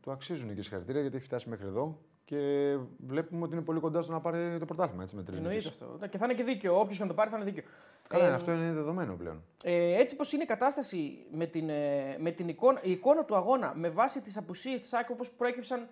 το 0.00 0.10
αξίζουν 0.10 0.54
και 0.54 0.62
συγχαρητήρια 0.62 1.00
γιατί 1.00 1.16
έχει 1.16 1.24
φτάσει 1.24 1.48
μέχρι 1.48 1.66
εδώ 1.66 1.98
και 2.28 2.76
βλέπουμε 3.06 3.44
ότι 3.44 3.54
είναι 3.54 3.64
πολύ 3.64 3.80
κοντά 3.80 4.02
στο 4.02 4.12
να 4.12 4.20
πάρει 4.20 4.58
το 4.58 4.64
πρωτάθλημα 4.64 5.02
έτσι, 5.02 5.16
με 5.16 5.22
τρεις 5.22 5.38
Εννοείται 5.38 5.68
αυτό. 5.68 5.96
Ναι, 6.00 6.08
Και 6.08 6.18
θα 6.18 6.24
είναι 6.24 6.34
και 6.34 6.42
δίκαιο. 6.42 6.80
Όποιος 6.80 6.96
και 6.96 7.02
να 7.02 7.08
το 7.08 7.14
πάρει 7.14 7.30
θα 7.30 7.36
είναι 7.36 7.44
δίκαιο. 7.44 7.62
Καλά, 8.08 8.26
Ε, 8.26 8.32
αυτό 8.32 8.52
είναι 8.52 8.72
δεδομένο 8.72 9.14
πλέον. 9.14 9.42
Ε, 9.62 10.00
έτσι 10.00 10.16
πως 10.16 10.32
είναι 10.32 10.42
η 10.42 10.46
κατάσταση 10.46 11.26
με 11.32 11.46
την, 11.46 11.68
ε, 11.68 12.16
με 12.18 12.30
την 12.30 12.48
εικόνα, 12.48 12.80
η 12.82 12.90
εικόνα 12.90 13.24
του 13.24 13.36
αγώνα 13.36 13.72
με 13.74 13.88
βάση 13.88 14.20
τις 14.20 14.36
απουσίες 14.36 14.80
της 14.80 14.92
ΑΕΚ 14.92 15.10
όπως 15.10 15.30
προέκυψαν 15.30 15.88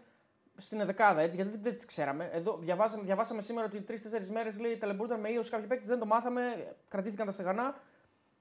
στην 0.56 0.86
δεκάδα, 0.86 1.20
έτσι, 1.20 1.36
γιατί 1.36 1.50
δεν, 1.50 1.60
δεν 1.62 1.76
τις 1.76 1.84
ξέραμε. 1.84 2.30
Εδώ 2.32 2.58
διαβάσαμε, 2.60 3.02
διαβάσαμε 3.02 3.40
σήμερα 3.42 3.66
ότι 3.66 3.80
τρει-τέσσερι 3.80 4.30
μέρες 4.30 4.58
λέει 4.58 4.76
ταλαιπωρούνταν 4.76 5.20
με 5.20 5.28
ίος 5.28 5.48
κάποιοι 5.48 5.66
παίκτες, 5.66 5.88
δεν 5.88 5.98
το 5.98 6.06
μάθαμε, 6.06 6.40
κρατήθηκαν 6.88 7.26
τα 7.26 7.32
στεγανά. 7.32 7.74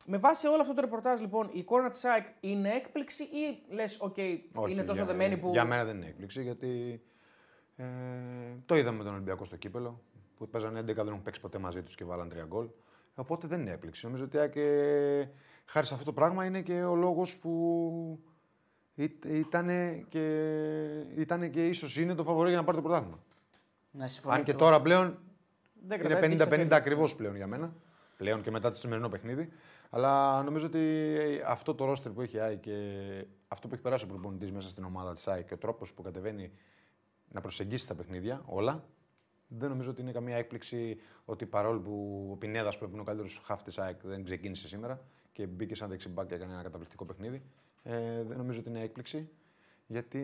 Με 0.06 0.18
βάση 0.18 0.48
όλο 0.48 0.62
αυτό 0.62 0.74
το 0.74 0.82
ρεπορτάζ, 0.82 1.20
λοιπόν, 1.20 1.50
η 1.54 1.60
εικόνα 1.60 1.90
της 1.90 2.06
ΑΕΚ 2.06 2.26
είναι 2.40 2.70
έκπληξη 2.70 3.24
ή 3.24 3.74
λες, 3.74 3.98
OK, 4.02 4.40
Όχι, 4.54 4.72
είναι 4.72 4.84
τόσο 4.84 5.04
για, 5.04 5.06
δεμένη 5.06 5.38
που. 5.38 5.50
Για 5.50 5.66
μένα 5.66 5.84
δεν 5.86 5.96
είναι 5.96 6.06
έκπληξη 6.06 6.42
γιατί 6.42 7.02
ε, 7.76 7.86
το 8.66 8.76
είδαμε 8.76 8.98
με 8.98 9.04
τον 9.04 9.14
Ολυμπιακό 9.14 9.46
στο 9.46 9.56
κύπελο 9.56 10.02
που 10.38 10.50
παίζανε 10.50 10.80
11, 10.80 10.86
δεν 10.86 11.08
έχουν 11.08 11.22
παίξει 11.22 11.42
ποτέ 11.42 11.58
μαζί 11.58 11.82
τους 11.82 11.96
και 11.96 12.06
βάλαν 12.06 12.32
3 12.34 12.46
γκολ. 12.48 12.68
Οπότε 13.16 13.48
δεν 13.48 13.62
είναι 13.62 13.72
έκπληξη. 13.72 14.06
Νομίζω 14.06 14.24
ότι 14.24 14.38
και, 14.52 15.28
χάρη 15.66 15.86
σε 15.86 15.94
αυτό 15.94 16.06
το 16.06 16.14
πράγμα 16.14 16.46
είναι 16.46 16.62
και 16.62 16.84
ο 16.84 16.96
λόγος 16.96 17.38
που 17.38 18.20
ήταν 19.26 19.68
και, 20.10 20.26
ήτανε 21.16 21.48
και 21.48 21.68
ίσως 21.68 21.98
είναι 21.98 22.16
το 22.16 22.24
φαβορή 22.24 22.50
για 22.50 22.58
να 22.58 22.64
πάρει 22.64 22.78
το 22.78 22.84
πρωτάθλημα. 22.84 23.20
Να 23.92 24.08
συμφωνώ 24.08 24.36
Αν 24.36 24.44
και 24.44 24.52
εγώ. 24.52 24.60
τώρα 24.60 24.82
πλέον 24.82 25.20
δεν 25.88 26.00
κρατάει 26.00 26.22
τύχη 26.22 26.32
είναι 26.32 26.38
στα 26.38 26.48
50-50 26.48 26.50
χέρια 26.50 26.68
της. 26.68 26.78
ακριβώς 26.78 27.16
πλέον 27.16 27.36
για 27.36 27.48
μένα. 27.48 27.74
Πλέον 28.18 28.42
και 28.42 28.52
μετά 28.52 28.72
το 28.72 28.78
σημερινό 28.78 29.10
παιχνίδι. 29.10 29.52
Αλλά 29.90 30.44
νομίζω 30.44 30.66
ότι 30.66 30.82
αυτό 31.46 31.76
το 31.76 31.86
ρόστερ 31.86 32.12
που 32.12 32.22
έχει 32.22 32.36
η 32.36 32.40
ΑΕΚ 32.40 32.60
και 32.60 32.72
αυτό 33.48 33.68
που 33.68 33.74
έχει 33.74 33.84
περάσει 33.84 34.04
ο 34.04 34.08
προπονητής 34.08 34.52
μέσα 34.52 34.70
στην 34.70 34.84
ομάδα 34.84 35.14
της 35.14 35.28
ΑΕΚ 35.28 35.48
και 35.48 35.54
ο 35.54 35.58
τρόπος 35.58 35.94
που 35.94 36.02
κατεβαίνει 36.02 36.52
να 37.36 37.42
προσεγγίσει 37.42 37.88
τα 37.88 37.96
παιχνίδια 37.96 38.42
όλα, 38.46 38.84
δεν 39.48 39.70
νομίζω 39.70 39.90
ότι 39.90 40.02
είναι 40.02 40.12
καμία 40.12 40.36
έκπληξη 40.38 40.98
ότι 41.26 41.46
παρόλο 41.46 41.80
που 41.80 42.28
ο 42.32 42.36
Πινέδας 42.36 42.78
που 42.78 42.90
είναι 42.92 43.02
ο 43.02 43.04
καλύτερος 43.04 43.42
χάφ 43.46 43.64
τη 43.64 43.74
ΑΕΚ 43.78 44.00
δεν 44.04 44.24
ξεκίνησε 44.24 44.68
σήμερα 44.68 45.02
και 45.32 45.46
μπήκε 45.48 45.76
σαν 45.76 45.90
δεξιμπάκ 45.90 46.28
και 46.28 46.34
έκανε 46.36 46.54
ένα 46.54 46.62
καταπληκτικό 46.62 47.06
παιχνίδι, 47.06 47.42
ε, 47.84 48.24
δεν 48.24 48.38
νομίζω 48.38 48.60
ότι 48.60 48.70
είναι 48.70 48.82
έκπληξη. 48.82 49.30
Γιατί 49.88 50.24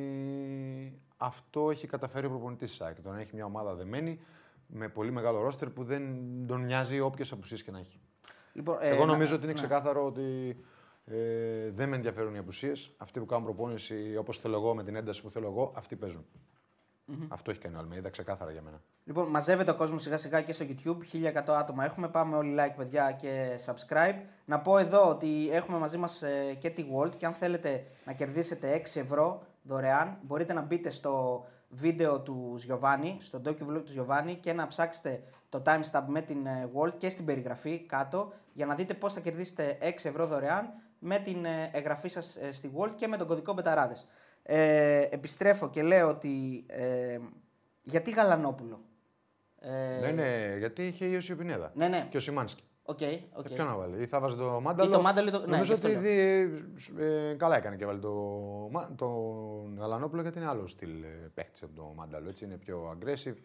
αυτό 1.17 1.69
έχει 1.69 1.87
καταφέρει 1.87 2.25
ο 2.25 2.29
προπονητής 2.29 2.69
της 2.69 2.81
ΑΕΚ. 2.81 3.01
Το 3.01 3.09
να 3.11 3.19
έχει 3.19 3.35
μια 3.35 3.45
ομάδα 3.45 3.75
δεμένη 3.75 4.19
με 4.67 4.89
πολύ 4.89 5.11
μεγάλο 5.11 5.41
ρόστερ 5.41 5.69
που 5.69 5.83
δεν 5.83 6.03
τον 6.47 6.65
νοιάζει 6.65 6.99
όποιες 6.99 7.31
απουσίες 7.31 7.63
και 7.63 7.71
να 7.71 7.79
έχει. 7.79 7.99
Λοιπόν, 8.53 8.77
ε, 8.81 8.87
Εγώ 8.87 9.05
να- 9.05 9.11
νομίζω 9.11 9.33
ότι 9.35 9.43
είναι 9.43 9.53
ναι. 9.53 9.59
ξεκάθαρο 9.59 10.05
ότι 10.05 10.57
ε, 11.05 11.69
δεν 11.71 11.89
με 11.89 11.95
ενδιαφέρουν 11.95 12.35
οι 12.35 12.37
απουσίες. 12.37 12.93
Αυτοί 12.97 13.19
που 13.19 13.25
κάνουν 13.25 13.43
προπόνηση 13.45 14.15
όπως 14.17 14.39
θέλω 14.39 14.55
εγώ, 14.55 14.75
με 14.75 14.83
την 14.83 14.95
ένταση 14.95 15.21
που 15.21 15.29
θέλω 15.29 15.47
εγώ, 15.47 15.73
αυτοί 15.75 15.95
παίζουν. 15.95 16.25
Αυτό 17.27 17.51
έχει 17.51 17.59
κάνει 17.59 17.75
ο 17.75 17.79
Αλμέιδα 17.79 18.09
ξεκάθαρα 18.09 18.51
για 18.51 18.61
μένα. 18.61 18.81
Λοιπόν, 19.03 19.27
μαζεύεται 19.27 19.71
ο 19.71 19.75
κόσμος 19.75 20.01
σιγά 20.01 20.17
σιγά 20.17 20.41
και 20.41 20.53
στο 20.53 20.65
YouTube. 20.69 20.97
1100 21.13 21.43
άτομα 21.47 21.85
έχουμε. 21.85 22.09
Πάμε 22.09 22.35
όλοι 22.35 22.55
like, 22.59 22.73
παιδιά, 22.77 23.11
και 23.11 23.59
subscribe. 23.65 24.15
Να 24.45 24.59
πω 24.59 24.77
εδώ 24.77 25.09
ότι 25.09 25.49
έχουμε 25.51 25.77
μαζί 25.77 25.97
μας 25.97 26.23
και 26.59 26.69
τη 26.69 26.85
Walt 26.95 27.15
και 27.17 27.25
αν 27.25 27.33
θέλετε 27.33 27.85
να 28.05 28.13
κερδίσετε 28.13 28.81
6 28.95 28.99
ευρώ 28.99 29.43
δωρεάν, 29.63 30.17
μπορείτε 30.21 30.53
να 30.53 30.61
μπείτε 30.61 30.89
στο 30.89 31.45
βίντεο 31.69 32.19
του 32.19 32.55
Τζιοβάνι, 32.57 33.17
στο 33.21 33.41
docu-vlog 33.45 33.81
του 33.85 33.91
Τζιοβάνι 33.91 34.35
και 34.35 34.53
να 34.53 34.67
ψάξετε 34.67 35.23
το 35.49 35.61
timestamp 35.65 36.03
με 36.07 36.21
την 36.21 36.45
ε, 36.45 36.69
Walt 36.75 36.93
και 36.97 37.09
στην 37.09 37.25
περιγραφή 37.25 37.79
κάτω 37.79 38.33
για 38.53 38.65
να 38.65 38.75
δείτε 38.75 38.93
πώς 38.93 39.13
θα 39.13 39.19
κερδίσετε 39.19 39.77
6 39.81 39.85
ευρώ 40.03 40.27
δωρεάν 40.27 40.69
με 40.99 41.19
την 41.19 41.45
ε, 41.45 41.69
εγγραφή 41.73 42.07
σας 42.07 42.35
ε, 42.35 42.51
στη 42.51 42.71
Walt 42.77 42.91
και 42.95 43.07
με 43.07 43.17
τον 43.17 43.27
κωδικό 43.27 43.53
Betarades. 43.53 44.07
Ε, 44.43 45.07
επιστρέφω 45.11 45.69
και 45.69 45.81
λέω 45.83 46.09
ότι 46.09 46.63
ε, 46.67 47.19
γιατί 47.83 48.11
Γαλανόπουλο; 48.11 48.81
Ε, 49.59 49.99
Ναι, 50.01 50.11
ναι, 50.11 50.55
γιατί 50.57 50.87
είχε 50.87 51.05
ίωση 51.05 51.31
ο 51.31 51.35
Πινέδα. 51.35 51.71
Ναι, 51.75 51.87
ναι. 51.87 52.07
Και 52.09 52.17
ο 52.17 52.19
Σιμάνσκι. 52.19 52.63
Οκ, 52.83 52.99
οκ. 53.33 53.45
Ε, 53.45 53.53
Ποιο 53.53 53.63
να 53.65 53.75
βάλει, 53.75 54.01
ή 54.01 54.05
θα 54.05 54.19
βάζει 54.19 54.35
το 54.35 54.59
Μάνταλο. 54.61 54.89
Ή 54.89 54.93
το 54.93 55.01
Μάνταλο 55.01 55.27
ή 55.27 55.31
το- 55.31 55.39
ναι, 55.39 55.45
Νομίζω 55.45 55.63
γι' 55.63 55.73
αυτό 55.73 55.87
ότι 55.87 55.97
δι- 55.97 56.99
ε, 56.99 57.33
καλά 57.37 57.55
έκανε 57.57 57.75
και 57.75 57.85
βάλει 57.85 57.99
το, 57.99 58.11
Μα- 58.71 58.91
τον 58.95 59.75
Γαλανόπουλο 59.79 60.21
γιατί 60.21 60.37
είναι 60.37 60.47
άλλο 60.47 60.67
στυλ 60.67 61.03
ε, 61.03 61.07
παίχτης 61.33 61.63
από 61.63 61.75
το 61.75 61.93
Μάνταλο. 61.95 62.29
Έτσι, 62.29 62.45
είναι 62.45 62.57
πιο 62.57 62.97
aggressive, 62.97 63.35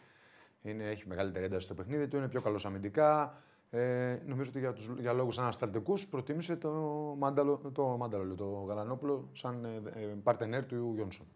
είναι, 0.62 0.84
έχει 0.84 1.08
μεγαλύτερη 1.08 1.44
ένταση 1.44 1.64
στο 1.64 1.74
παιχνίδι 1.74 2.08
του, 2.08 2.16
είναι 2.16 2.28
πιο 2.28 2.40
καλός 2.40 2.66
αμυντικά. 2.66 3.42
Ε, 3.76 4.22
νομίζω 4.26 4.50
ότι 4.50 4.58
για, 4.58 4.72
τους, 4.72 4.90
για 4.98 5.12
λόγους 5.12 5.38
ανασταλτικούς 5.38 6.06
προτίμησε 6.06 6.56
το 6.56 6.70
Μάνταλο, 7.18 7.60
το, 7.74 7.84
Μάνταλο, 7.84 8.24
λέω, 8.24 8.34
το 8.34 8.64
Γαλανόπουλο 8.68 9.28
σαν 9.32 9.64
ε, 9.64 10.00
ε, 10.00 10.06
παρτενέρ 10.22 10.64
του 10.64 10.92
Γιόνσον. 10.94 11.26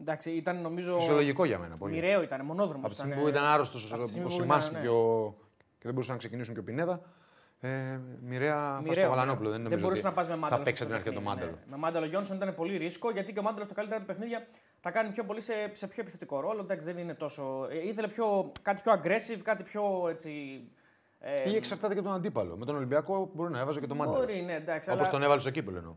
Εντάξει, 0.00 0.30
ήταν 0.30 0.60
νομίζω. 0.60 0.98
Φυσιολογικό 0.98 1.44
για 1.44 1.58
μένα 1.58 1.76
πολύ. 1.76 1.94
Μοιραίο 1.94 2.22
ήταν, 2.22 2.44
μονόδρομος. 2.44 2.84
Από 2.84 2.92
τη 2.92 2.98
στιγμή 2.98 3.22
που 3.22 3.28
ήταν 3.28 3.44
άρρωστος 3.44 3.92
από 3.92 3.96
τη 3.96 4.02
ο 4.02 4.06
στιγμή 4.06 4.26
που 4.26 4.32
Σιμάνσκι 4.32 4.70
ήταν, 4.70 4.82
και 4.82 4.88
ναι. 4.88 4.94
ο, 4.94 5.34
και 5.78 5.84
δεν 5.84 5.92
μπορούσαν 5.92 6.12
να 6.12 6.18
ξεκινήσουν 6.18 6.54
και 6.54 6.60
ο 6.60 6.62
Πινέδα. 6.62 7.00
Ε, 7.60 7.98
μοιραία 8.22 8.80
Μοιραίο, 8.80 9.04
στο 9.04 9.14
Βαλανόπουλο. 9.14 9.48
ναι. 9.48 9.54
Δεν, 9.54 9.62
δεν 9.62 9.70
νομίζω 9.70 9.84
μπορούσε 9.84 10.06
ότι 10.06 10.10
να 10.10 10.22
πας 10.22 10.28
με 10.28 10.36
μάνταλο. 10.36 10.58
Θα 10.58 10.64
παίξει 10.64 10.82
στο 10.82 10.92
την 10.92 10.94
αρχή 10.94 11.08
το 11.08 11.20
παιχνίδι, 11.20 11.34
μάνταλο. 11.34 11.50
ναι. 11.50 11.70
Με 11.70 11.76
μάνταλο 11.76 12.06
Γιόνσον 12.06 12.36
ήταν 12.36 12.54
πολύ 12.54 12.76
ρίσκο 12.76 13.10
γιατί 13.10 13.32
και 13.32 13.38
ο 13.38 13.42
μάνταλος 13.42 13.66
στα 13.66 13.74
καλύτερα 13.74 14.00
του 14.00 14.06
παιχνίδια 14.06 14.46
τα 14.80 14.90
κάνει 14.90 15.10
πιο 15.10 15.24
πολύ 15.24 15.40
σε, 15.40 15.52
σε 15.72 15.86
πιο 15.86 16.02
επιθετικό 16.02 16.40
ρόλο. 16.40 16.60
Εντάξει, 16.60 16.84
δεν 16.86 16.98
είναι 16.98 17.14
τόσο. 17.14 17.66
ε, 17.70 17.88
ήθελε 17.88 18.08
πιο, 18.08 18.52
κάτι 18.62 18.82
πιο 18.82 18.92
aggressive, 18.92 19.40
κάτι 19.42 19.62
πιο 19.62 20.08
έτσι. 20.08 20.30
Ε, 21.20 21.50
Ή 21.50 21.56
εξαρτάται 21.56 21.92
και 21.92 21.98
από 21.98 22.08
τον 22.08 22.16
αντίπαλο. 22.16 22.56
Με 22.56 22.64
τον 22.64 22.76
Ολυμπιακό 22.76 23.30
μπορεί 23.34 23.52
να 23.52 23.58
έβαζε 23.58 23.80
και 23.80 23.86
το 23.86 23.94
μάνταλο. 23.94 24.18
Μπορεί, 24.18 24.42
ναι, 24.42 24.54
εντάξει. 24.54 24.90
Όπως 24.90 25.02
αλλά... 25.02 25.10
τον 25.10 25.22
έβαλε 25.22 25.40
στο 25.40 25.50
κύπελο 25.50 25.76
εννοώ. 25.78 25.94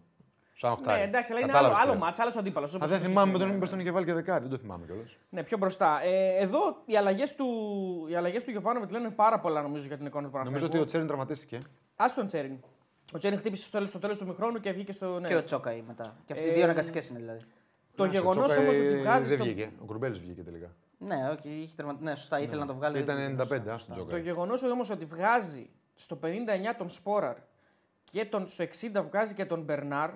Σαν 0.54 0.72
οχτάρι. 0.72 1.00
Ναι, 1.00 1.08
εντάξει, 1.08 1.32
αλλά 1.32 1.42
είναι 1.42 1.52
άλλο, 1.52 1.58
Κατάλαβες 1.68 1.84
άλλο 1.84 1.92
τι 1.92 1.98
λέω. 1.98 2.06
μάτς, 2.06 2.20
άλλος 2.20 2.36
αντίπαλος. 2.36 2.76
Α, 2.76 2.88
δεν 2.88 3.00
θυμάμαι 3.00 3.32
με 3.32 3.38
τον 3.38 3.50
μήπω 3.50 3.70
τον 3.70 3.80
είχε 3.80 3.92
βάλει 3.92 4.06
και 4.06 4.14
δεκάρι. 4.14 4.42
Δεν 4.42 4.52
το 4.52 4.58
θυμάμαι 4.58 4.86
κιόλας. 4.86 5.18
Ναι, 5.30 5.44
πιο 5.44 5.58
μπροστά. 5.58 6.00
Ε, 6.04 6.36
εδώ 6.42 6.60
οι 6.86 6.98
αλλαγές 6.98 7.36
του, 7.36 7.46
οι 8.10 8.16
αλλαγές 8.16 8.44
του 8.44 8.52
Γιωβάνοβιτς 8.52 8.92
λένε 8.92 9.10
πάρα 9.10 9.40
πολλά 9.40 9.62
νομίζω 9.62 9.88
για 9.88 9.98
την 9.98 10.06
εικόνα 10.06 10.26
του 10.26 10.32
Παναθηναϊκού. 10.32 10.66
Νομίζω 10.66 10.80
ότι 10.80 10.84
ο 10.84 10.86
Τσέριν 10.86 11.08
τραυματίστηκε. 11.08 11.58
Α 11.96 12.06
τον 12.16 12.28
Τσέριν. 12.28 12.58
Ο 13.14 13.18
Τσέριν 13.18 13.38
χτύπησε 13.38 13.64
στο 13.64 13.72
τέλο 13.78 13.88
στο 13.88 14.00
τέλος 14.00 14.18
του 14.18 14.28
μηχρόνου 14.28 14.60
και 14.60 14.72
βγήκε 14.72 14.92
στο. 14.92 15.20
Ναι. 15.20 15.28
Και 15.28 15.36
ο 15.36 15.44
Τσόκαη 15.44 15.84
μετά. 15.88 16.16
Και 16.26 16.34
αυτοί 16.34 16.46
οι 16.46 16.50
Ε, 16.50 16.54
δύο 16.54 16.64
αναγκαστικές 16.64 17.10
είναι 17.10 17.20
δηλαδή. 17.20 17.40
Το 17.96 18.06
γεγονός 18.06 18.58
όμως 18.58 18.78
ότι 18.78 18.98
βγάζει. 18.98 19.28
Δεν 19.28 19.38
στο... 19.38 19.44
βγήκε. 19.46 19.72
Ο 19.82 19.86
Κουρμπέλη 19.86 20.20
βγήκε 20.20 20.42
τελικά. 20.44 20.76
Ναι, 21.04 21.30
όχι, 21.38 21.50
είχε 21.50 21.76
τερματίσει. 21.76 22.04
Ναι, 22.04 22.16
σωστά, 22.16 22.40
ήθελε 22.40 22.60
να 22.60 22.68
το 22.68 22.74
βγάλει. 22.76 23.00
Ήταν 23.00 23.18
95, 23.18 23.52
α 23.54 23.58
τον 23.64 23.78
Το 23.88 23.94
Τζόκα. 23.94 24.18
γεγονός 24.18 24.64
όμως 24.64 24.90
ότι 24.90 25.06
βγάζει 25.06 25.70
στο 25.96 26.20
59 26.24 26.28
τον 26.78 26.90
Σπόραρ 26.90 27.36
και 28.04 28.26
τον, 28.26 28.48
στο 28.48 28.64
60 28.64 29.04
βγάζει 29.10 29.34
και 29.34 29.46
τον 29.46 29.62
Μπερνάρ 29.62 30.10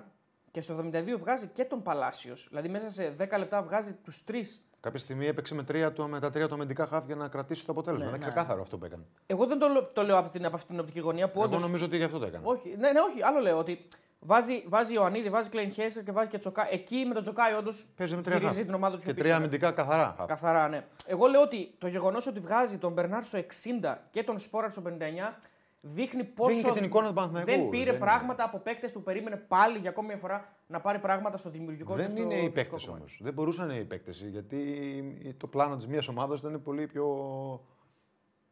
και 0.50 0.60
στο 0.60 0.78
72 0.92 1.16
βγάζει 1.18 1.46
και 1.46 1.64
τον 1.64 1.82
Παλάσιος. 1.82 2.46
Δηλαδή 2.48 2.68
μέσα 2.68 2.88
σε 2.90 3.14
10 3.18 3.38
λεπτά 3.38 3.62
βγάζει 3.62 3.92
τους 3.94 4.24
τρεις. 4.24 4.60
Κάποια 4.80 4.98
στιγμή 5.00 5.26
έπαιξε 5.26 5.54
με, 5.54 5.62
τρία, 5.64 5.92
του- 5.92 6.08
με 6.08 6.20
τα 6.20 6.30
τρία 6.30 6.48
του 6.48 6.54
αμυντικά 6.54 6.86
χάφ 6.86 7.06
για 7.06 7.14
να 7.16 7.28
κρατήσει 7.28 7.66
το 7.66 7.72
αποτέλεσμα. 7.72 8.04
Ναι, 8.04 8.10
είναι 8.10 8.24
ναι. 8.24 8.30
ξεκάθαρο 8.30 8.62
αυτό 8.62 8.78
που 8.78 8.84
έκανε. 8.84 9.02
Εγώ 9.26 9.46
δεν 9.46 9.58
το, 9.58 9.68
λέ- 9.68 9.92
το 9.92 10.02
λέω 10.02 10.18
από, 10.18 10.28
την, 10.30 10.44
από 10.46 10.56
αυτή 10.56 10.68
την 10.68 10.80
οπτική 10.80 11.00
γωνία 11.00 11.26
που 11.28 11.38
Εγώ 11.38 11.48
όντως... 11.48 11.62
νομίζω 11.62 11.84
ότι 11.84 11.96
γι' 11.96 12.02
αυτό 12.04 12.18
το 12.18 12.26
έκανε. 12.26 12.42
Όχι, 12.46 12.68
ναι, 12.68 12.92
ναι, 12.92 13.00
όχι, 13.00 13.22
άλλο 13.22 13.40
λέω 13.40 13.58
ότι 13.58 13.88
βάζει, 14.26 14.64
βάζει 14.68 14.94
Ιωαννίδη, 14.94 15.30
βάζει 15.30 15.48
Κλέιν 15.48 15.70
Χέστερ 15.72 16.02
και 16.02 16.12
βάζει 16.12 16.28
και 16.28 16.38
Τσοκά. 16.38 16.68
Εκεί 16.70 17.04
με 17.08 17.14
τον 17.14 17.22
Τσοκάη 17.22 17.52
όντως 17.54 17.86
Παίζει 17.96 18.16
με 18.16 18.22
τρία 18.22 18.36
γυρίζει 18.36 18.56
χαφ. 18.56 18.64
την 18.66 18.74
ομάδα 18.74 18.94
του 18.96 19.00
πιο 19.02 19.08
Και 19.08 19.14
πίσω. 19.14 19.26
τρία 19.26 19.36
αμυντικά 19.36 19.70
καθαρά. 19.72 20.14
χαφ. 20.18 20.26
Καθαρά, 20.28 20.68
ναι. 20.68 20.84
Εγώ 21.06 21.26
λέω 21.26 21.40
ότι 21.42 21.74
το 21.78 21.86
γεγονός 21.86 22.26
ότι 22.26 22.40
βγάζει 22.40 22.78
τον 22.78 22.92
Μπερνάρ 22.92 23.24
στο 23.24 23.38
60 23.38 23.96
και 24.10 24.22
τον 24.22 24.38
Σπόραρ 24.38 24.70
στο 24.70 24.82
59 24.82 25.38
δείχνει 25.80 26.24
πόσο. 26.24 26.62
και 26.62 26.72
την 26.72 26.84
εικόνα 26.84 27.08
του 27.08 27.14
Παναθηναϊκού. 27.14 27.50
Δεν 27.50 27.68
πήρε 27.68 27.84
Δεν 27.84 27.94
είναι. 27.94 28.04
πράγματα 28.04 28.44
από 28.44 28.58
παίκτες 28.58 28.92
που 28.92 29.02
περίμενε 29.02 29.36
πάλι 29.36 29.78
για 29.78 29.90
ακόμη 29.90 30.06
μια 30.08 30.16
φορά 30.16 30.52
να 30.66 30.80
πάρει 30.80 30.98
πράγματα 30.98 31.36
στο 31.36 31.50
δημιουργικό 31.50 31.90
και 31.96 32.02
Δεν 32.02 32.10
στο 32.10 32.20
είναι 32.22 32.26
οι 32.34 32.36
τεχνικό 32.36 32.54
παίκτες 32.54 32.84
κομμάτι. 32.84 33.00
όμως. 33.02 33.18
Δεν 33.22 33.32
μπορούσαν 33.32 33.70
οι 33.70 33.84
παίκτες. 33.84 34.20
Γιατί 34.20 35.34
το 35.36 35.46
πλάνο 35.46 35.76
της 35.76 35.86
μία 35.86 36.02
ομάδας 36.10 36.40
ήταν 36.40 36.62
πολύ 36.62 36.86
πιο. 36.86 37.06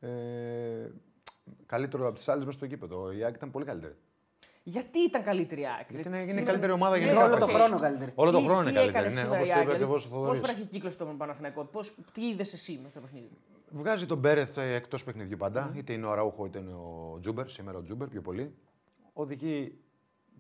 Ε, 0.01 0.09
καλύτερο 1.67 2.07
από 2.07 2.15
τις 2.17 2.29
άλλες 2.29 2.45
μέσα 2.45 2.57
στο 2.57 2.67
γήπεδο. 2.67 3.13
Η 3.13 3.25
ΑΕΚ 3.25 3.35
ήταν 3.35 3.51
πολύ 3.51 3.65
καλύτερη. 3.65 3.95
Γιατί 4.67 4.99
ήταν 4.99 5.23
καλύτερη 5.23 5.61
η 5.61 5.67
ΑΕΚ. 5.67 5.87
Γιατί 5.91 6.09
είναι, 6.09 6.19
Σήμερα- 6.19 6.39
είναι 6.41 6.49
καλύτερη 6.51 6.73
ομάδα 6.73 6.97
Ναι, 6.99 7.05
γενικά. 7.05 7.25
όλο 7.25 7.39
το 7.39 7.47
φέτος. 7.47 7.63
χρόνο 7.63 7.81
καλύτερη. 7.81 8.13
Όλο 8.15 8.31
το 8.31 8.39
Τι- 8.39 8.45
χρόνο 8.45 8.61
είναι 8.61 8.69
τι 8.71 8.75
καλύτερη. 8.77 8.97
έκανε 9.05 9.15
Ναι, 9.15 9.21
σήμερα 9.21 9.37
όπως 9.37 9.47
η 9.47 9.51
το 9.51 9.55
ΑΕΚ, 9.59 9.63
είπε 9.67 9.73
δηλαδή, 9.77 9.93
ακριβώς 9.93 10.05
ο 10.05 10.09
Πώς 10.09 10.19
Θοδωρής. 10.19 10.41
βραχικύκλωσε 10.41 10.99
τον 10.99 11.17
Παναθηναϊκό, 11.17 11.65
πώς, 11.65 11.95
τι 12.13 12.29
είδες 12.29 12.53
εσύ 12.53 12.73
μέσα 12.77 12.89
στο 12.91 13.01
παιχνίδι; 13.01 13.31
Βγάζει 13.71 14.07
τον 14.07 14.19
Μπέρεθ 14.19 14.59
εκτός 14.59 15.05
παιχνιδιού 15.05 15.37
πάντα. 15.37 15.73
Είτε 15.75 15.93
είναι 15.93 16.07
ο 16.07 16.15
Αραούχο 16.15 16.47
είτε 16.47 16.59
είναι 16.59 16.73
ο 16.73 17.19
Τζούμπερ. 17.21 17.49
Σήμερα 17.49 17.79
ο 17.79 17.83
Τζούμπερ 17.83 18.09
πιο 18.09 18.21
πολύ. 18.21 18.55
Οδηγεί 19.13 19.79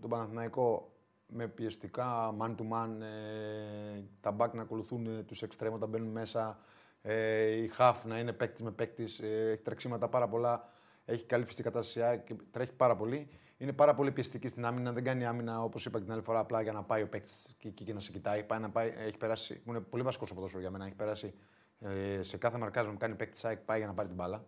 τον 0.01 0.11
Παναθηναϊκό 0.11 0.93
με 1.27 1.47
πιεστικά 1.49 2.35
man 2.41 2.49
to 2.51 2.63
man. 2.73 2.89
Ε, 3.01 4.01
τα 4.21 4.31
μπακ 4.31 4.55
να 4.55 4.63
ακολουθούν 4.63 5.07
ε, 5.07 5.23
τους 5.23 5.43
εξτρέμ 5.43 5.75
όταν 5.75 5.89
μπαίνουν 5.89 6.09
μέσα. 6.09 6.59
Ε, 7.03 7.51
οι 7.51 7.69
χαφ 7.69 8.05
να 8.05 8.19
είναι 8.19 8.33
παίκτης 8.33 8.61
με 8.65 8.71
παίκτης. 8.71 9.19
Ε, 9.19 9.51
έχει 9.53 9.63
τρεξίματα 9.63 10.09
πάρα 10.09 10.29
πολλά. 10.29 10.69
Έχει 11.05 11.25
καλή 11.25 11.45
φυσική 11.45 11.63
κατάσταση 11.63 12.23
και 12.27 12.35
τρέχει 12.51 12.73
πάρα 12.73 12.97
πολύ. 12.97 13.29
Είναι 13.59 13.73
πάρα 13.73 13.95
πολύ 13.95 14.13
πιεστική 14.13 14.49
στην 14.49 14.65
άμυνα. 14.65 14.93
Δεν 14.93 15.05
κάνει 15.05 15.27
άμυνα 15.27 15.63
όπως 15.63 15.87
είπα 15.87 15.99
και 15.99 16.05
την 16.05 16.13
άλλη 16.13 16.23
φορά 16.23 16.39
απλά 16.39 16.63
για 16.63 16.73
να 16.73 16.83
πάει 16.83 17.03
ο 17.03 17.09
παίκτης 17.09 17.55
και 17.59 17.69
εκεί 17.69 17.85
και 17.85 17.93
να 17.93 18.01
σε 18.01 18.11
κοιτάει. 18.11 18.45
Πάει 18.45 18.61
να 18.61 18.71
πάει, 18.71 18.95
έχει 18.97 19.17
περάσει, 19.17 19.59
που 19.59 19.71
είναι 19.71 19.81
πολύ 19.81 20.03
βασικός 20.03 20.27
στο 20.27 20.37
ποδόσφαιρο 20.37 20.63
για 20.63 20.71
μένα. 20.71 20.85
Έχει 20.85 20.95
περάσει 20.95 21.35
ε, 21.81 22.23
σε 22.23 22.37
κάθε 22.37 22.59
μαρκάζ 22.59 22.87
που 22.87 22.97
κάνει 22.97 23.15
παίκτη 23.15 23.47
ΑΕΚ 23.47 23.59
πάει 23.59 23.79
για 23.79 23.87
να 23.87 23.95
πάρει 23.95 24.09
την 24.09 24.17
μπάλα. 24.17 24.45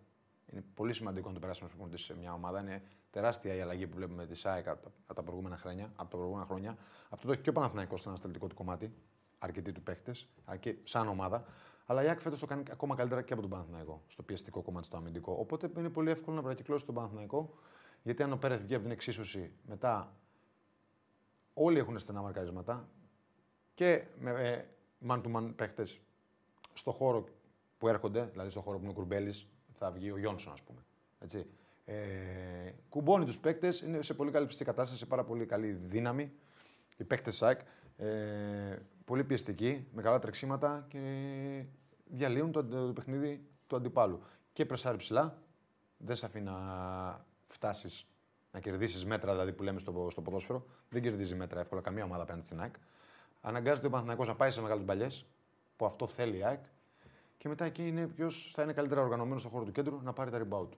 Είναι 0.52 0.64
πολύ 0.75 0.92
σημαντικό 0.92 1.28
να 1.28 1.34
το 1.34 1.40
περάσει 1.40 1.60
ένα 1.62 1.70
προπονητή 1.70 1.98
σε 1.98 2.16
μια 2.16 2.32
ομάδα. 2.32 2.60
Είναι 2.60 2.82
τεράστια 3.10 3.54
η 3.54 3.60
αλλαγή 3.60 3.86
που 3.86 3.96
βλέπουμε 3.96 4.26
τη 4.26 4.40
ΑΕΚ 4.44 4.68
από 4.68 4.82
τα, 4.82 4.90
από 5.06 5.14
τα 5.14 5.22
προηγούμενα 5.22 5.56
χρόνια. 5.56 5.84
Από 5.84 6.10
τα 6.10 6.16
προηγούμενα 6.16 6.46
χρόνια. 6.46 6.76
Αυτό 7.08 7.26
το 7.26 7.32
έχει 7.32 7.42
και 7.42 7.50
ο 7.50 7.52
Παναθηναϊκός 7.52 8.00
στο 8.00 8.08
ανασταλτικό 8.08 8.46
του 8.46 8.54
κομμάτι. 8.54 8.92
Αρκετοί 9.38 9.72
του 9.72 9.82
παίχτε, 9.82 10.12
σαν 10.84 11.08
ομάδα. 11.08 11.44
Αλλά 11.86 12.02
η 12.02 12.06
ΑΕΚ 12.06 12.20
φέτος 12.20 12.38
το 12.38 12.46
κάνει 12.46 12.62
ακόμα 12.70 12.94
καλύτερα 12.94 13.22
και 13.22 13.32
από 13.32 13.42
τον 13.42 13.50
Παναθηναϊκό 13.50 14.02
στο 14.06 14.22
πιεστικό 14.22 14.62
κομμάτι, 14.62 14.86
στο 14.86 14.96
αμυντικό. 14.96 15.36
Οπότε 15.38 15.70
είναι 15.76 15.88
πολύ 15.88 16.10
εύκολο 16.10 16.36
να 16.36 16.42
παρακυκλώσει 16.42 16.84
τον 16.84 16.94
Παναθηναϊκό. 16.94 17.54
Γιατί 18.06 18.22
αν 18.22 18.32
ο 18.32 18.36
Πέρεθ 18.36 18.62
βγει 18.62 18.75
από 18.75 18.82
την 18.82 18.92
εξίσωση 18.92 19.52
μετά, 19.66 20.16
όλοι 21.54 21.78
έχουν 21.78 21.98
στενά 21.98 22.20
μαρκαρίσματα 22.20 22.88
και 23.75 24.04
με 24.18 24.30
ε, 24.30 24.64
man 25.08 25.22
to 25.22 25.36
man 25.36 25.52
παίχτες 25.56 26.00
στο 26.72 26.90
χώρο 26.90 27.28
που 27.78 27.88
έρχονται, 27.88 28.28
δηλαδή 28.32 28.50
στο 28.50 28.60
χώρο 28.60 28.76
που 28.76 28.82
είναι 28.82 28.92
ο 28.92 28.94
Κουρμπέλης, 28.94 29.46
θα 29.72 29.90
βγει 29.90 30.10
ο 30.10 30.18
Γιόνσον, 30.18 30.52
ας 30.52 30.62
πούμε. 30.62 30.80
Έτσι. 31.18 31.46
Ε, 31.84 32.72
κουμπώνει 32.88 33.25
τους 33.25 33.38
παίκτες, 33.38 33.80
είναι 33.80 34.02
σε 34.02 34.14
πολύ 34.14 34.30
καλή 34.30 34.46
φυσική 34.46 34.64
κατάσταση, 34.64 34.98
σε 34.98 35.06
πάρα 35.06 35.25
πολύ 35.25 35.46
καλή 35.46 35.70
δύναμη. 35.70 36.32
Οι 36.96 37.04
παίκτες 37.04 37.36
ΣΑΚ. 37.36 37.60
Ε, 37.96 38.78
πολύ 39.04 39.25
πιεστικοί, 39.25 39.86
με 39.92 40.02
καλά 40.02 40.18
τρεξίματα 40.18 40.86
και 40.88 41.64
διαλύουν 42.04 42.52
το, 42.52 42.64
το 42.64 42.92
παιχνίδι 42.92 43.46
του 43.66 43.76
αντιπάλου. 43.76 44.22
Και 44.52 44.66
πρεσάρει 44.66 44.96
ψηλά, 44.96 45.42
δεν 45.98 46.16
σε 46.16 46.26
αφήνει 46.26 46.44
να 46.44 46.54
φτάσεις 47.56 48.06
να 48.52 48.60
κερδίσεις 48.60 49.04
μέτρα, 49.04 49.32
δηλαδή 49.32 49.52
που 49.52 49.62
λέμε 49.62 49.80
στο, 49.80 50.08
στο 50.10 50.20
ποδόσφαιρο. 50.20 50.64
Δεν 50.88 51.02
κερδίζει 51.02 51.34
μέτρα 51.34 51.60
εύκολα 51.60 51.80
καμία 51.80 52.04
ομάδα 52.04 52.22
απέναντι 52.22 52.44
στην 52.44 52.60
ΑΕΚ. 52.60 52.75
Αναγκάζεται 53.40 53.86
ο 53.86 53.90
Παναθηναϊκός 53.90 54.26
να 54.26 54.34
πάει 54.34 54.50
σε 54.50 54.60
μεγάλες 54.60 54.84
μπαλιές, 54.84 55.25
που 55.76 55.86
αυτό 55.86 56.06
θέλει 56.06 56.36
η 56.36 56.44
ΑΕΚ. 56.44 56.60
Και 57.38 57.48
μετά 57.48 57.64
εκεί 57.64 57.88
είναι 57.88 58.06
ποιος 58.06 58.52
θα 58.54 58.62
είναι 58.62 58.72
καλύτερα 58.72 59.00
οργανωμένος 59.00 59.40
στον 59.40 59.52
χώρο 59.52 59.64
του 59.64 59.72
κέντρου 59.72 60.00
να 60.02 60.12
πάρει 60.12 60.30
τα 60.30 60.46
rebound. 60.48 60.68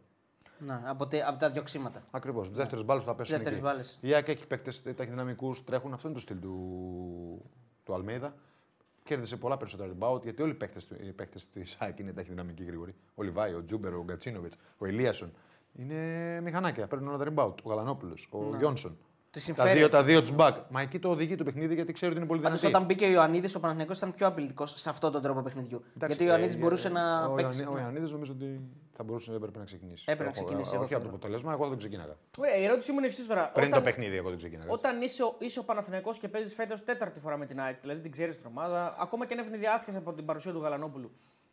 Ναι, 0.58 0.80
από, 0.84 1.06
τε, 1.06 1.22
από 1.26 1.38
τα 1.38 1.50
διοξήματα. 1.50 2.02
Ακριβώς. 2.10 2.48
Τις 2.48 2.56
δεύτερες 2.56 2.84
μπάλες 2.84 3.02
που 3.02 3.08
θα 3.08 3.14
πέσουν. 3.14 3.34
δεύτερες 3.34 3.58
εκεί. 3.58 3.68
μπάλες. 3.68 3.98
Η 4.00 4.14
ΑΕΚ 4.14 4.28
έχει 4.28 4.46
παίκτες 4.46 4.82
ταχυδυναμικού, 4.82 5.56
τρέχουν. 5.64 5.92
Αυτό 5.92 6.08
είναι 6.08 6.16
το 6.16 6.22
στυλ 6.22 6.40
του, 6.40 7.50
του 7.84 7.94
Αλμέιδα. 7.94 8.34
Κέρδισε 9.04 9.36
πολλά 9.36 9.56
περισσότερα 9.56 9.92
rebound 9.98 10.22
γιατί 10.22 10.42
όλοι 10.42 10.56
οι 11.00 11.12
παίκτες 11.12 11.48
της 11.48 11.76
ΑΕΚ 11.78 11.98
είναι 11.98 12.12
ταχυδυναμικοί 12.12 12.64
γρήγοροι. 12.64 12.94
Ο 13.14 13.22
Λιβάη, 13.22 13.54
ο 13.54 13.64
Τζούμπερ, 13.64 13.94
ο 13.94 14.04
Γκατσίνοβιτς, 14.04 14.56
ο 14.78 14.86
Ελίασον. 14.86 15.32
Είναι 15.82 16.40
μηχανάκια. 16.40 16.86
Παίρνουν 16.86 17.08
όλα 17.14 17.24
τα 17.24 17.32
rebound. 17.34 17.54
Ο 17.62 17.68
Γαλανόπουλος, 17.68 18.28
ο 18.30 18.56
Γιόνσον. 18.58 18.90
Τη 19.30 19.34
Τα 19.34 19.40
συμφέρει. 19.40 19.78
δύο, 19.78 19.88
τα 19.88 20.02
δύο 20.04 20.20
τους 20.20 20.32
back. 20.36 20.54
Μα 20.68 20.80
εκεί 20.80 20.98
το 20.98 21.10
οδηγεί 21.10 21.34
το 21.36 21.44
παιχνίδι 21.44 21.74
γιατί 21.74 21.92
ξέρει 21.92 22.10
ότι 22.10 22.20
είναι 22.20 22.28
πολύ 22.28 22.40
Πάντως, 22.40 22.58
δυνατή. 22.60 22.76
όταν 22.76 22.86
μπήκε 22.88 23.04
ο 23.04 23.10
Ιωαννίδης, 23.10 23.54
ο 23.54 23.60
Παναθηναϊκός 23.60 23.96
ήταν 23.96 24.14
πιο 24.14 24.26
απειλητικός 24.26 24.72
σε 24.76 24.88
αυτόν 24.90 25.12
τον 25.12 25.22
τρόπο 25.22 25.40
παιχνιδιού. 25.40 25.76
Εντάξει, 25.96 26.06
Γιατί 26.06 26.22
ο 26.24 26.26
Ιωαννίδης 26.26 26.54
ε, 26.54 26.58
μπορούσε 26.58 26.88
ε, 26.88 26.90
να 26.90 27.24
ο 27.24 27.34
παίξει. 27.34 27.42
Ιωαννίδης- 27.42 27.66
Ο 27.68 27.74
ναι. 27.74 27.80
Ιωαννίδης 27.80 28.10
νομίζω 28.10 28.32
ότι 28.32 28.60
θα 28.96 29.02
μπορούσε 29.02 29.30
να 29.30 29.36
έπρεπε 29.36 29.58
να 29.58 29.64
ξεκινήσει. 29.64 30.04
Έπρεπε 30.06 30.30
να 30.30 30.36
Εγώ- 30.36 30.44
ξεκινήσει, 30.44 30.70
ε, 30.72 30.74
εγώ 30.74 30.84
Όχι 30.84 30.94
από 30.94 31.02
το 31.02 31.08
θεωρώ. 31.08 31.16
αποτέλεσμα, 31.24 31.52
εγώ 31.52 31.62
δεν 31.62 31.70
το 31.72 31.76
ξεκίναγα. 31.78 32.16
Ωραία, 32.38 32.56
η 32.56 32.64
ερώτησή 32.64 32.90
μου 32.92 32.98
είναι 32.98 33.06
εξής 33.06 33.26
τώρα. 33.26 33.50
Πριν 33.54 33.66
όταν, 33.66 33.78
το 33.78 33.84
παιχνίδι, 33.84 34.16
εγώ 34.16 34.28
δεν 34.28 34.38
ξεκίναγα. 34.38 34.70
έτσι. 34.72 34.78
Όταν 34.86 35.02
είσαι, 35.02 35.22
ο- 35.22 35.36
είσαι 35.38 35.58
ο 35.58 35.64
Παναθηναϊκός 35.64 36.18
και 36.18 36.28
παίζεις 36.28 36.54
φέτος 36.54 36.84
τέταρτη 36.84 37.20
φορά 37.20 37.36
με 37.36 37.46
την 37.46 37.60
ΑΕΚ, 37.60 37.80
δηλαδή 37.80 38.00
την 38.00 38.10
ξέρεις 38.10 38.36
την 38.36 38.46
ομάδα, 38.46 38.96
ακόμα 39.00 39.26
και 39.26 39.32
αν 39.34 39.38
έφυγε 39.40 39.56
διάσχεση 39.56 39.96
από 39.96 40.12
την 40.12 40.24
παρουσία 40.24 40.52
του 40.52 40.60
Γαλανόπουλου, 40.60 41.10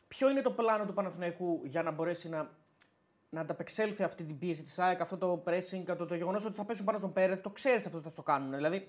ποιο 0.08 0.30
είναι 0.30 0.42
το 0.42 0.52
πλάνο 0.52 0.86
του 0.86 0.94
Παναθηναϊκού 0.94 1.62
για 1.66 1.84
να 1.84 1.92
μπορέσει 1.92 2.30
να, 2.30 2.50
να 3.30 3.42
ανταπεξέλθει 3.42 4.04
αυτή 4.04 4.24
την 4.24 4.40
πίεση 4.40 4.62
της 4.62 4.80
ΑΕΚ, 4.80 5.02
αυτό 5.02 5.18
το 5.18 5.44
pressing, 5.46 5.96
το, 5.98 6.06
το 6.06 6.16
γεγονός 6.16 6.46
ότι 6.46 6.56
θα 6.56 6.64
πέσουν 6.66 6.86
πάνω 6.86 6.98
στον 6.98 7.14
Πέρεθ, 7.14 7.42
το 7.42 7.50
ξέρεις 7.50 7.86
αυτό 7.86 7.98
ότι 7.98 8.08
θα 8.08 8.14
το 8.14 8.22
κάνουν. 8.22 8.52
Δηλαδή, 8.56 8.88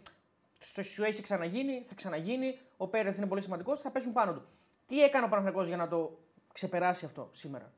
στο 0.58 0.82
σου 0.82 1.04
έχει 1.04 1.22
ξαναγίνει, 1.22 1.84
θα 1.88 1.94
ξαναγίνει, 1.94 2.58
ο 2.76 2.86
Πέρεθ 2.88 3.16
είναι 3.16 3.26
πολύ 3.26 3.42
σημαντικός, 3.42 3.80
θα 3.80 3.90
πέσουν 3.90 4.12
πάνω 4.12 4.32
του. 4.32 4.42
Τι 4.86 5.02
έκανε 5.02 5.24
ο 5.24 5.28
Παναθηναϊκός 5.28 5.66
για 5.68 5.76
να 5.76 5.88
το 5.88 6.18
ξεπεράσει 6.52 7.04
αυτό 7.04 7.28
σήμερα; 7.32 7.72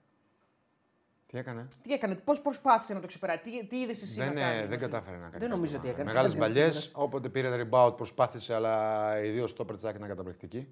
Τι 1.27 1.38
έκανε; 1.38 1.69
Τι 1.83 1.93
έκανε, 1.93 2.15
πώς 2.15 2.41
προσπάθησε 2.41 2.95
να 2.95 3.00
το 3.00 3.07
ξεπεράσει, 3.07 3.41
τι, 3.43 3.67
τι 3.67 3.81
είδες 3.81 4.03
εσύ 4.03 4.15
Δεν, 4.21 4.33
να 4.35 4.41
ε, 4.41 4.43
κάνει. 4.43 4.59
δεν 4.59 4.69
μέσα 4.69 4.79
στο- 4.81 4.88
κατάφερε 4.91 5.17
να 5.17 5.23
κάνει. 5.29 5.38
Δεν 5.38 5.50
νομίζω 5.50 5.77
ότι 5.77 5.88
έκανε. 5.88 6.05
Μεγάλες 6.05 6.31
Δεν 6.31 6.41
μπαλιές. 6.41 6.87
έκανε. 6.87 7.05
Όποτε 7.05 7.29
πήρε 7.29 7.50
τα 7.50 7.69
rebound 7.71 7.97
προσπάθησε, 7.97 8.55
αλλά 8.55 9.21
οι 9.25 9.31
δύο 9.31 9.47
στόπερ 9.47 9.75
της 9.77 9.91
ήταν 9.91 10.09
καταπληκτικοί. 10.09 10.69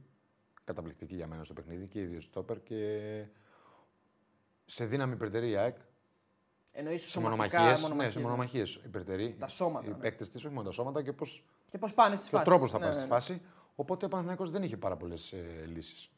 Καταπληκτική 0.65 1.15
για 1.15 1.27
μένα 1.27 1.45
στο 1.45 1.55
παιχνίδι 1.55 1.87
και 1.87 2.01
οι 2.01 2.05
δύο 2.05 2.21
στόπερ. 2.21 2.63
Και 2.63 3.25
σε 4.67 4.85
δύναμη 4.85 5.13
υπερτερεί 5.13 5.51
η 5.51 5.57
ΑΕΚ. 5.57 5.77
Εννοείς 6.73 7.03
Σε 7.03 7.09
σωματικά 7.09 7.59
μονομαχίες. 7.61 7.81
Ναι, 7.83 7.89
μονομαχίες, 7.89 8.13
σε 8.13 8.21
μονομαχίες 8.21 8.81
υπερτερεί. 8.85 9.37
Τα 9.39 9.49
σώματα, 9.49 9.87
Οι 9.87 9.91
ναι. 9.91 9.97
παίκτες 9.97 10.31
της, 10.31 10.45
όχι 10.45 10.55
μόνο 10.55 10.67
τα 10.67 10.73
σώματα 10.73 11.03
και, 11.03 11.13
πώς, 11.13 11.45
Και 11.71 11.79
πώς 11.79 11.95
πάνε 11.95 12.17
στις 12.17 12.29
και 12.29 12.35
ο 12.35 12.39
φάσεις. 12.39 12.53
τρόπος 12.53 12.71
θα 12.71 12.79
πάει 12.79 12.93
στη 12.93 13.07
φάση. 13.07 13.43
Οπότε 13.75 14.05
ο 14.05 14.09
Παναθηναϊκός 14.09 14.51
δεν 14.51 14.63
είχε 14.63 14.77
πάρα 14.77 14.97
πολλές 14.97 15.33
ε, 15.33 15.65
λύσεις. 15.67 16.11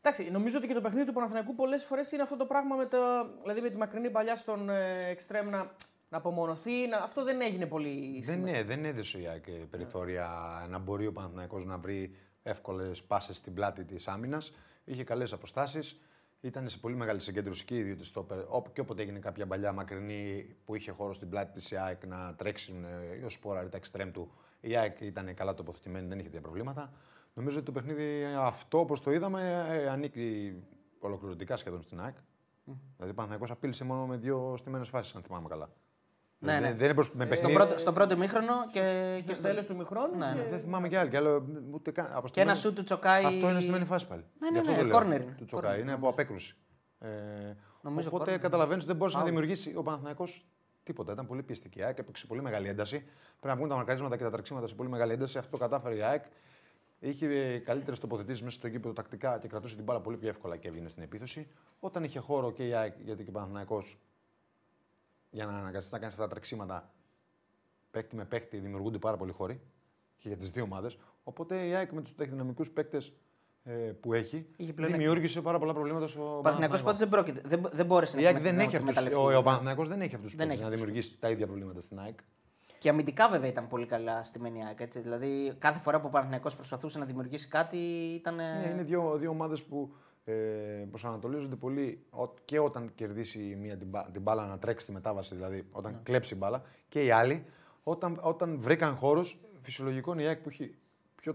Εντάξει, 0.00 0.30
νομίζω 0.30 0.58
ότι 0.58 0.66
και 0.66 0.74
το 0.74 0.80
παιχνίδι 0.80 1.06
του 1.06 1.12
Παναθηναϊκού 1.12 1.54
πολλές 1.54 1.84
φορές 1.84 2.12
είναι 2.12 2.22
αυτό 2.22 2.36
το 2.36 2.44
πράγμα 2.46 2.76
με, 2.76 2.86
το, 2.86 2.98
δηλαδή 3.42 3.60
με 3.60 3.70
τη 3.70 3.76
μακρινή 3.76 4.10
παλιά 4.10 4.36
στον 4.36 4.68
ε, 4.70 5.08
εξτρέμ 5.08 5.48
να, 5.48 5.70
να 6.08 6.16
απομονωθεί. 6.18 6.86
Να, 6.86 6.96
αυτό 6.96 7.24
δεν 7.24 7.40
έγινε 7.40 7.66
πολύ 7.66 8.22
Δεν, 8.24 8.34
σήμερα. 8.34 8.56
ναι, 8.56 8.62
δεν 8.64 8.84
έδωσε 8.84 9.20
η 9.20 9.26
ΑΕΚ 9.26 9.46
ε, 9.46 9.50
περιθώρια 9.52 10.28
να 10.70 10.78
μπορεί 10.78 11.06
ο 11.06 11.12
Παναθηναϊκός 11.12 11.64
να 11.64 11.78
βρει 11.78 12.16
εύκολες 12.42 13.02
πάσες 13.02 13.36
στην 13.36 13.54
πλάτη 13.54 13.84
της 13.84 14.08
άμυνας. 14.08 14.52
Είχε 14.84 15.04
καλές 15.04 15.32
αποστάσεις. 15.32 16.00
Ήταν 16.40 16.68
σε 16.68 16.78
πολύ 16.78 16.94
μεγάλη 16.94 17.20
συγκέντρωση 17.20 17.64
και 17.64 17.76
οι 17.76 17.82
δύο 17.82 17.96
της 17.96 18.06
στόπερ. 18.06 18.38
Όπου 18.48 18.72
και 18.72 18.80
όποτε 18.80 19.02
έγινε 19.02 19.18
κάποια 19.18 19.46
παλιά 19.46 19.72
μακρινή 19.72 20.56
που 20.64 20.74
είχε 20.74 20.90
χώρο 20.90 21.14
στην 21.14 21.28
πλάτη 21.28 21.52
της 21.52 21.72
ΑΕΚ 21.72 22.06
να 22.06 22.34
τρέξουν 22.34 22.84
ε, 22.84 23.24
ο 23.24 23.30
Σπόρα 23.30 23.68
τα 23.68 23.76
εξτρέμ 23.76 24.10
του. 24.10 24.32
Η 24.60 24.76
ΑΕΚ 24.76 25.00
ήταν 25.00 25.34
καλά 25.34 25.54
τοποθετημένη, 25.54 26.06
δεν 26.06 26.18
είχε 26.18 26.26
τέτοια 26.26 26.40
προβλήματα. 26.40 26.92
Νομίζω 27.34 27.56
ότι 27.56 27.66
το 27.66 27.72
παιχνίδι 27.72 28.24
αυτό, 28.36 28.78
όπως 28.78 29.00
το 29.00 29.12
είδαμε, 29.12 29.66
ε, 29.70 29.88
ανήκει 29.88 30.54
ολοκληρωτικά 30.98 31.56
σχεδόν 31.56 31.82
στην 31.82 32.00
ΑΕΚ. 32.00 32.16
Δηλαδή, 32.64 33.10
ο 33.10 33.14
Παναθηναϊκός 33.14 33.50
απείλησε 33.50 33.84
μόνο 33.84 34.06
με 34.06 34.16
δύο 34.16 34.54
στιμένες 34.58 34.88
φάσεις, 34.88 35.14
αν 35.14 35.22
θυμάμαι 35.22 35.48
καλά. 35.48 35.70
Ναι, 36.40 36.52
δεν, 36.52 36.62
ναι. 36.62 36.72
δεν 36.74 36.84
είναι 36.84 36.94
προς, 36.94 37.12
με 37.12 37.24
Στο 37.24 37.28
παιχνίδι. 37.34 37.54
πρώτο, 37.54 37.78
στο 37.78 37.92
πρώτο 37.92 38.16
μήχρονο 38.16 38.52
και, 38.70 38.80
και, 39.16 39.22
Στο 39.22 39.34
στο, 39.34 39.42
τέλος 39.42 39.66
του 39.66 39.76
μηχρόνου. 39.76 40.16
Ναι, 40.16 40.26
ναι. 40.26 40.42
και- 40.42 40.48
Δεν 40.50 40.60
θυμάμαι 40.60 40.88
και 40.88 40.98
άλλη. 40.98 41.10
Και, 41.10 41.16
άλλο, 41.16 41.46
ούτε 41.70 41.90
καν, 41.90 42.04
και 42.04 42.10
ένα 42.10 42.18
αποστημένη- 42.18 42.56
σου 42.58 42.72
του 42.72 42.84
τσοκάει. 42.84 43.24
Αυτό 43.24 43.48
είναι 43.50 43.60
στιμένη 43.60 43.84
φάση 43.84 44.06
πάλι. 44.06 44.24
Ναι, 44.38 44.50
ναι, 44.50 44.52
Γι' 44.52 44.58
αυτό 44.58 44.70
ναι, 44.70 44.78
το 44.78 44.84
λέω. 44.84 44.98
corner 44.98 45.20
είναι. 45.22 45.34
Του 45.36 45.44
τσοκάει. 45.44 45.76
Corner, 45.76 45.80
Είναι 45.82 45.92
από 45.92 46.00
νομίζω. 46.00 46.08
απέκρουση. 46.08 46.56
Ε, 46.98 47.08
Νομίζω 47.82 48.08
οπότε 48.12 48.34
corner. 48.34 48.38
καταλαβαίνεις 48.38 48.78
ότι 48.82 48.86
δεν 48.90 48.96
μπορούσε 48.96 49.16
να 49.16 49.22
Out. 49.22 49.26
δημιουργήσει 49.26 49.72
ο 49.76 49.82
Παναθηναϊκός 49.82 50.46
τίποτα. 50.82 51.12
Ήταν 51.12 51.26
πολύ 51.26 51.42
πιεστική 51.42 51.78
η 51.78 51.82
ΑΕΚ, 51.82 51.98
έπαιξε 51.98 52.26
πολύ 52.26 52.42
μεγάλη 52.42 52.68
ένταση. 52.68 52.98
Πρέπει 52.98 53.46
να 53.46 53.54
βγουν 53.56 53.68
τα 53.68 53.74
μαρκαρίσματα 53.74 54.16
και 54.16 54.22
τα 54.22 54.30
τρεξίματα 54.30 54.66
σε 54.66 54.74
πολύ 54.74 54.88
μεγάλη 54.88 55.12
ένταση. 55.12 55.38
Αυτό 55.38 55.50
το 55.50 55.56
κατάφερε 55.56 55.94
η 55.96 56.02
ΑΕΚ. 56.02 56.24
Είχε 57.00 57.58
καλύτερες 57.58 57.98
τοποθετήσεις 57.98 58.42
μέσα 58.42 58.56
στο 58.56 58.66
γήπεδο 58.68 58.94
τακτικά 58.94 59.38
και 59.38 59.48
κρατούσε 59.48 59.74
την 59.74 59.84
μπάλα 59.84 60.00
πολύ 60.00 60.16
πιο 60.16 60.28
εύκολα 60.28 60.56
και 60.56 60.68
έβγαινε 60.68 60.88
στην 60.88 61.02
επίθεση. 61.02 61.48
Όταν 61.80 62.04
είχε 62.04 62.18
χώρο 62.18 62.52
και 62.52 62.66
η 62.66 62.74
ΑΕΚ, 62.74 62.94
γιατί 63.04 63.22
και 63.24 63.30
ο 63.30 63.32
Παναθηναϊκός 63.32 63.98
για 65.30 65.46
να 65.46 65.52
αναγκαστείς 65.58 65.92
να 65.92 65.98
κάνεις 65.98 66.14
αυτά 66.14 66.26
τα 66.26 66.30
τρεξίματα, 66.30 66.90
παίκτη 67.90 68.16
με 68.16 68.24
παίκτη 68.24 68.56
δημιουργούνται 68.58 68.98
πάρα 68.98 69.16
πολλοί 69.16 69.32
χώροι 69.32 69.60
και 70.16 70.28
για 70.28 70.36
τις 70.36 70.50
δύο 70.50 70.62
ομάδες. 70.62 70.98
Οπότε 71.24 71.66
η 71.66 71.74
ΑΕΚ 71.74 71.92
με 71.92 72.02
τους 72.02 72.14
τεχνικούς 72.14 72.70
παίκτες 72.70 73.12
ε, 73.64 73.72
που 73.72 74.12
έχει 74.12 74.36
Είχε 74.56 74.72
πλεονέκτημα. 74.72 74.96
δημιούργησε 74.96 75.40
πάρα 75.40 75.58
πολλά 75.58 75.72
προβλήματα 75.72 76.06
στο 76.08 76.36
Ο 76.38 76.40
Παναθηναϊκός 76.40 76.82
Παναθηναϊκό. 76.82 76.86
πόντου 76.86 76.98
δεν 76.98 77.08
πρόκειται. 77.08 77.56
Δεν, 77.70 77.76
δεν 77.76 77.86
μπόρεσε 77.86 78.18
Η 78.18 78.22
να, 78.22 78.26
ΑΕΚ 78.28 78.36
εκμε- 78.36 78.50
δεν 78.50 78.58
να 78.58 78.62
έχει 78.68 78.76
αυτούς, 78.76 78.96
εκμεταλλευτεί. 78.96 79.34
ο, 79.34 79.38
ο 79.38 79.42
Παναθηναϊκός 79.42 79.88
δεν 79.88 80.00
έχει 80.00 80.14
αυτούς 80.14 80.30
του 80.30 80.36
Δεν 80.36 80.46
να 80.46 80.52
έχει 80.52 80.62
αυτούς. 80.62 80.76
δημιουργήσει 80.78 81.18
τα 81.18 81.30
ίδια 81.30 81.46
προβλήματα 81.46 81.80
στην 81.80 81.98
ΑΕΚ. 82.00 82.18
Και 82.78 82.88
αμυντικά 82.88 83.28
βέβαια 83.28 83.48
ήταν 83.48 83.68
πολύ 83.68 83.86
καλά 83.86 84.22
στη 84.22 84.40
Μενιάκ. 84.40 84.80
Έτσι. 84.80 85.00
Δηλαδή 85.00 85.54
κάθε 85.58 85.78
φορά 85.80 86.00
που 86.00 86.06
ο 86.06 86.10
Παναθηναϊκός 86.10 86.54
προσπαθούσε 86.56 86.98
να 86.98 87.04
δημιουργήσει 87.04 87.48
κάτι 87.48 87.76
ήταν. 88.14 88.34
Ναι, 88.34 88.70
είναι 88.72 88.82
δύο, 88.82 89.16
δύο 89.16 89.30
ομάδες 89.30 89.62
που 89.62 89.94
ε, 90.32 90.86
προσανατολίζονται 90.90 91.56
πολύ 91.56 92.04
ο- 92.10 92.34
και 92.44 92.58
όταν 92.58 92.94
κερδίσει 92.94 93.48
η 93.48 93.54
μία 93.54 93.76
την, 93.76 93.86
μπα- 93.88 94.10
την 94.10 94.22
μπάλα 94.22 94.46
να 94.46 94.58
τρέξει 94.58 94.86
τη 94.86 94.92
μετάβαση, 94.92 95.34
δηλαδή 95.34 95.66
όταν 95.72 95.92
Ναι. 95.92 95.98
κλέψει 96.02 96.34
η 96.34 96.36
μπάλα, 96.40 96.62
και 96.88 97.04
οι 97.04 97.10
άλλοι 97.10 97.44
όταν, 97.82 98.18
όταν 98.22 98.58
βρήκαν 98.60 98.96
χώρους, 98.96 99.38
φυσιολογικό 99.62 100.12
είναι 100.12 100.22
η 100.22 100.26
ΑΕΚ 100.26 100.38
που 100.40 100.48
έχει 100.48 100.74
πιο 101.14 101.34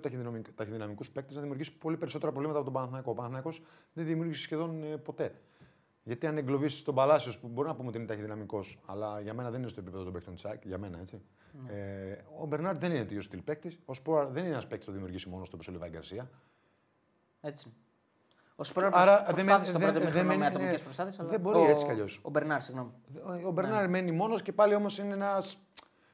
ταχυδυναμικούς 0.55 1.09
παίκτες 1.12 1.35
να 1.35 1.41
δημιουργήσει 1.41 1.77
πολύ 1.77 1.97
περισσότερα 1.97 2.31
προβλήματα 2.31 2.59
από 2.59 2.65
τον 2.67 2.75
Παναθηναϊκό. 2.75 3.12
Ο 3.12 3.13
Παναθηναϊκός 3.13 3.62
δεν 3.93 4.05
δημιούργησε 4.05 4.41
σχεδόν 4.41 4.83
ε, 4.83 4.97
ποτέ. 4.97 5.35
Γιατί 6.03 6.27
αν 6.27 6.38
εγκλωβίσεις 6.38 6.83
τον 6.83 6.95
Παλάσιος, 6.95 7.39
που 7.39 7.47
μπορεί 7.47 7.67
να 7.67 7.75
πούμε 7.75 7.88
ότι 7.88 7.97
είναι 7.97 8.07
ταχυδυναμικός, 8.07 8.79
αλλά 8.85 9.19
για 9.21 9.33
μένα 9.33 9.50
δεν 9.51 9.59
είναι 9.59 9.69
στο 9.69 9.79
επίπεδο 9.79 10.03
των 10.03 10.13
παίκτων 10.13 10.33
της 10.33 10.45
ΑΕΚ, 10.45 10.65
για 10.65 10.77
μένα 10.77 11.00
έτσι. 11.00 11.21
Ναι. 11.65 11.71
Ε, 11.73 12.23
ο 12.39 12.45
Μπερνάρ 12.45 12.77
δεν 12.77 12.91
είναι 12.91 13.00
τέτοιος 13.05 13.25
στυλ 13.25 13.41
παίκτης. 13.41 13.79
Ο 13.85 13.93
Σπόρα 13.93 14.25
δεν 14.27 14.43
είναι 14.43 14.51
ένας 14.53 14.67
παίκτης 14.67 14.85
που 14.85 14.91
θα 14.91 14.97
δημιουργήσει 14.97 15.29
μόνος 15.29 15.45
του 15.50 15.51
όπως 15.55 15.67
ο 15.67 15.71
Λιβάη 15.71 15.89
Γκαρσία. 15.89 16.29
Έτσι. 17.41 17.73
Ο 18.55 18.63
Σπόρα 18.63 18.89
Άρα, 18.93 19.24
προσπάθησε 19.24 19.55
δεν 19.55 19.63
στο 19.65 19.79
με- 19.79 19.86
πρώτο 19.86 20.00
δεν- 20.00 20.07
μήχρονο 20.07 20.12
δεν 20.13 20.25
με 20.25 20.36
μένει- 20.36 20.55
ατομικέ 20.55 20.72
ναι. 20.77 20.83
προσπάθειε. 20.83 21.25
Δεν 21.29 21.39
μπορεί 21.39 21.62
έτσι 21.69 21.86
κι 21.86 21.91
αλλιώς. 21.91 22.19
Ο 22.24 22.29
Μπερνάρ, 22.29 22.62
συγγνώμη. 22.62 22.91
Ο 23.45 23.51
Μπερνάρ 23.51 23.89
μένει 23.89 24.12
μόνος 24.12 24.41
και 24.41 24.51
πάλι 24.51 24.75
όμως 24.75 24.97
είναι 24.97 25.13
ένας 25.13 25.58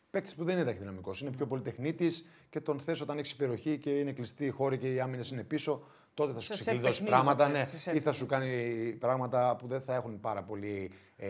παίκτης 0.09 0.35
που 0.35 0.43
δεν 0.43 0.55
είναι 0.55 0.65
ταχυδυναμικός. 0.65 1.21
Είναι 1.21 1.31
πιο 1.31 1.45
πολυτεχνίτης 1.47 2.27
και 2.49 2.59
τον 2.61 2.79
θες 2.79 3.01
όταν 3.01 3.17
έχεις 3.17 3.35
περιοχή 3.35 3.77
και 3.77 3.89
είναι 3.89 4.11
κλειστή 4.11 4.45
η 4.45 4.49
χώρη 4.49 4.77
και 4.77 4.93
οι 4.93 4.99
άμυνες 4.99 5.31
είναι 5.31 5.43
πίσω. 5.43 5.83
Τότε 6.13 6.33
θα 6.33 6.39
σου 6.39 6.45
Σε 6.45 6.53
σετ 6.53 6.61
ξεκλειδώσει 6.61 6.91
παιχνίδι 6.91 7.11
πράγματα 7.11 7.45
το 7.45 7.51
ναι, 7.51 7.57
θες, 7.59 7.67
σε 7.69 7.77
σετ. 7.77 7.95
ή 7.95 7.99
θα 7.99 8.11
σου 8.11 8.25
κάνει 8.25 8.51
πράγματα 8.99 9.55
που 9.59 9.67
δεν 9.67 9.81
θα 9.81 9.93
έχουν 9.95 10.19
πάρα 10.19 10.43
πολύ 10.43 10.91
ε, 11.17 11.29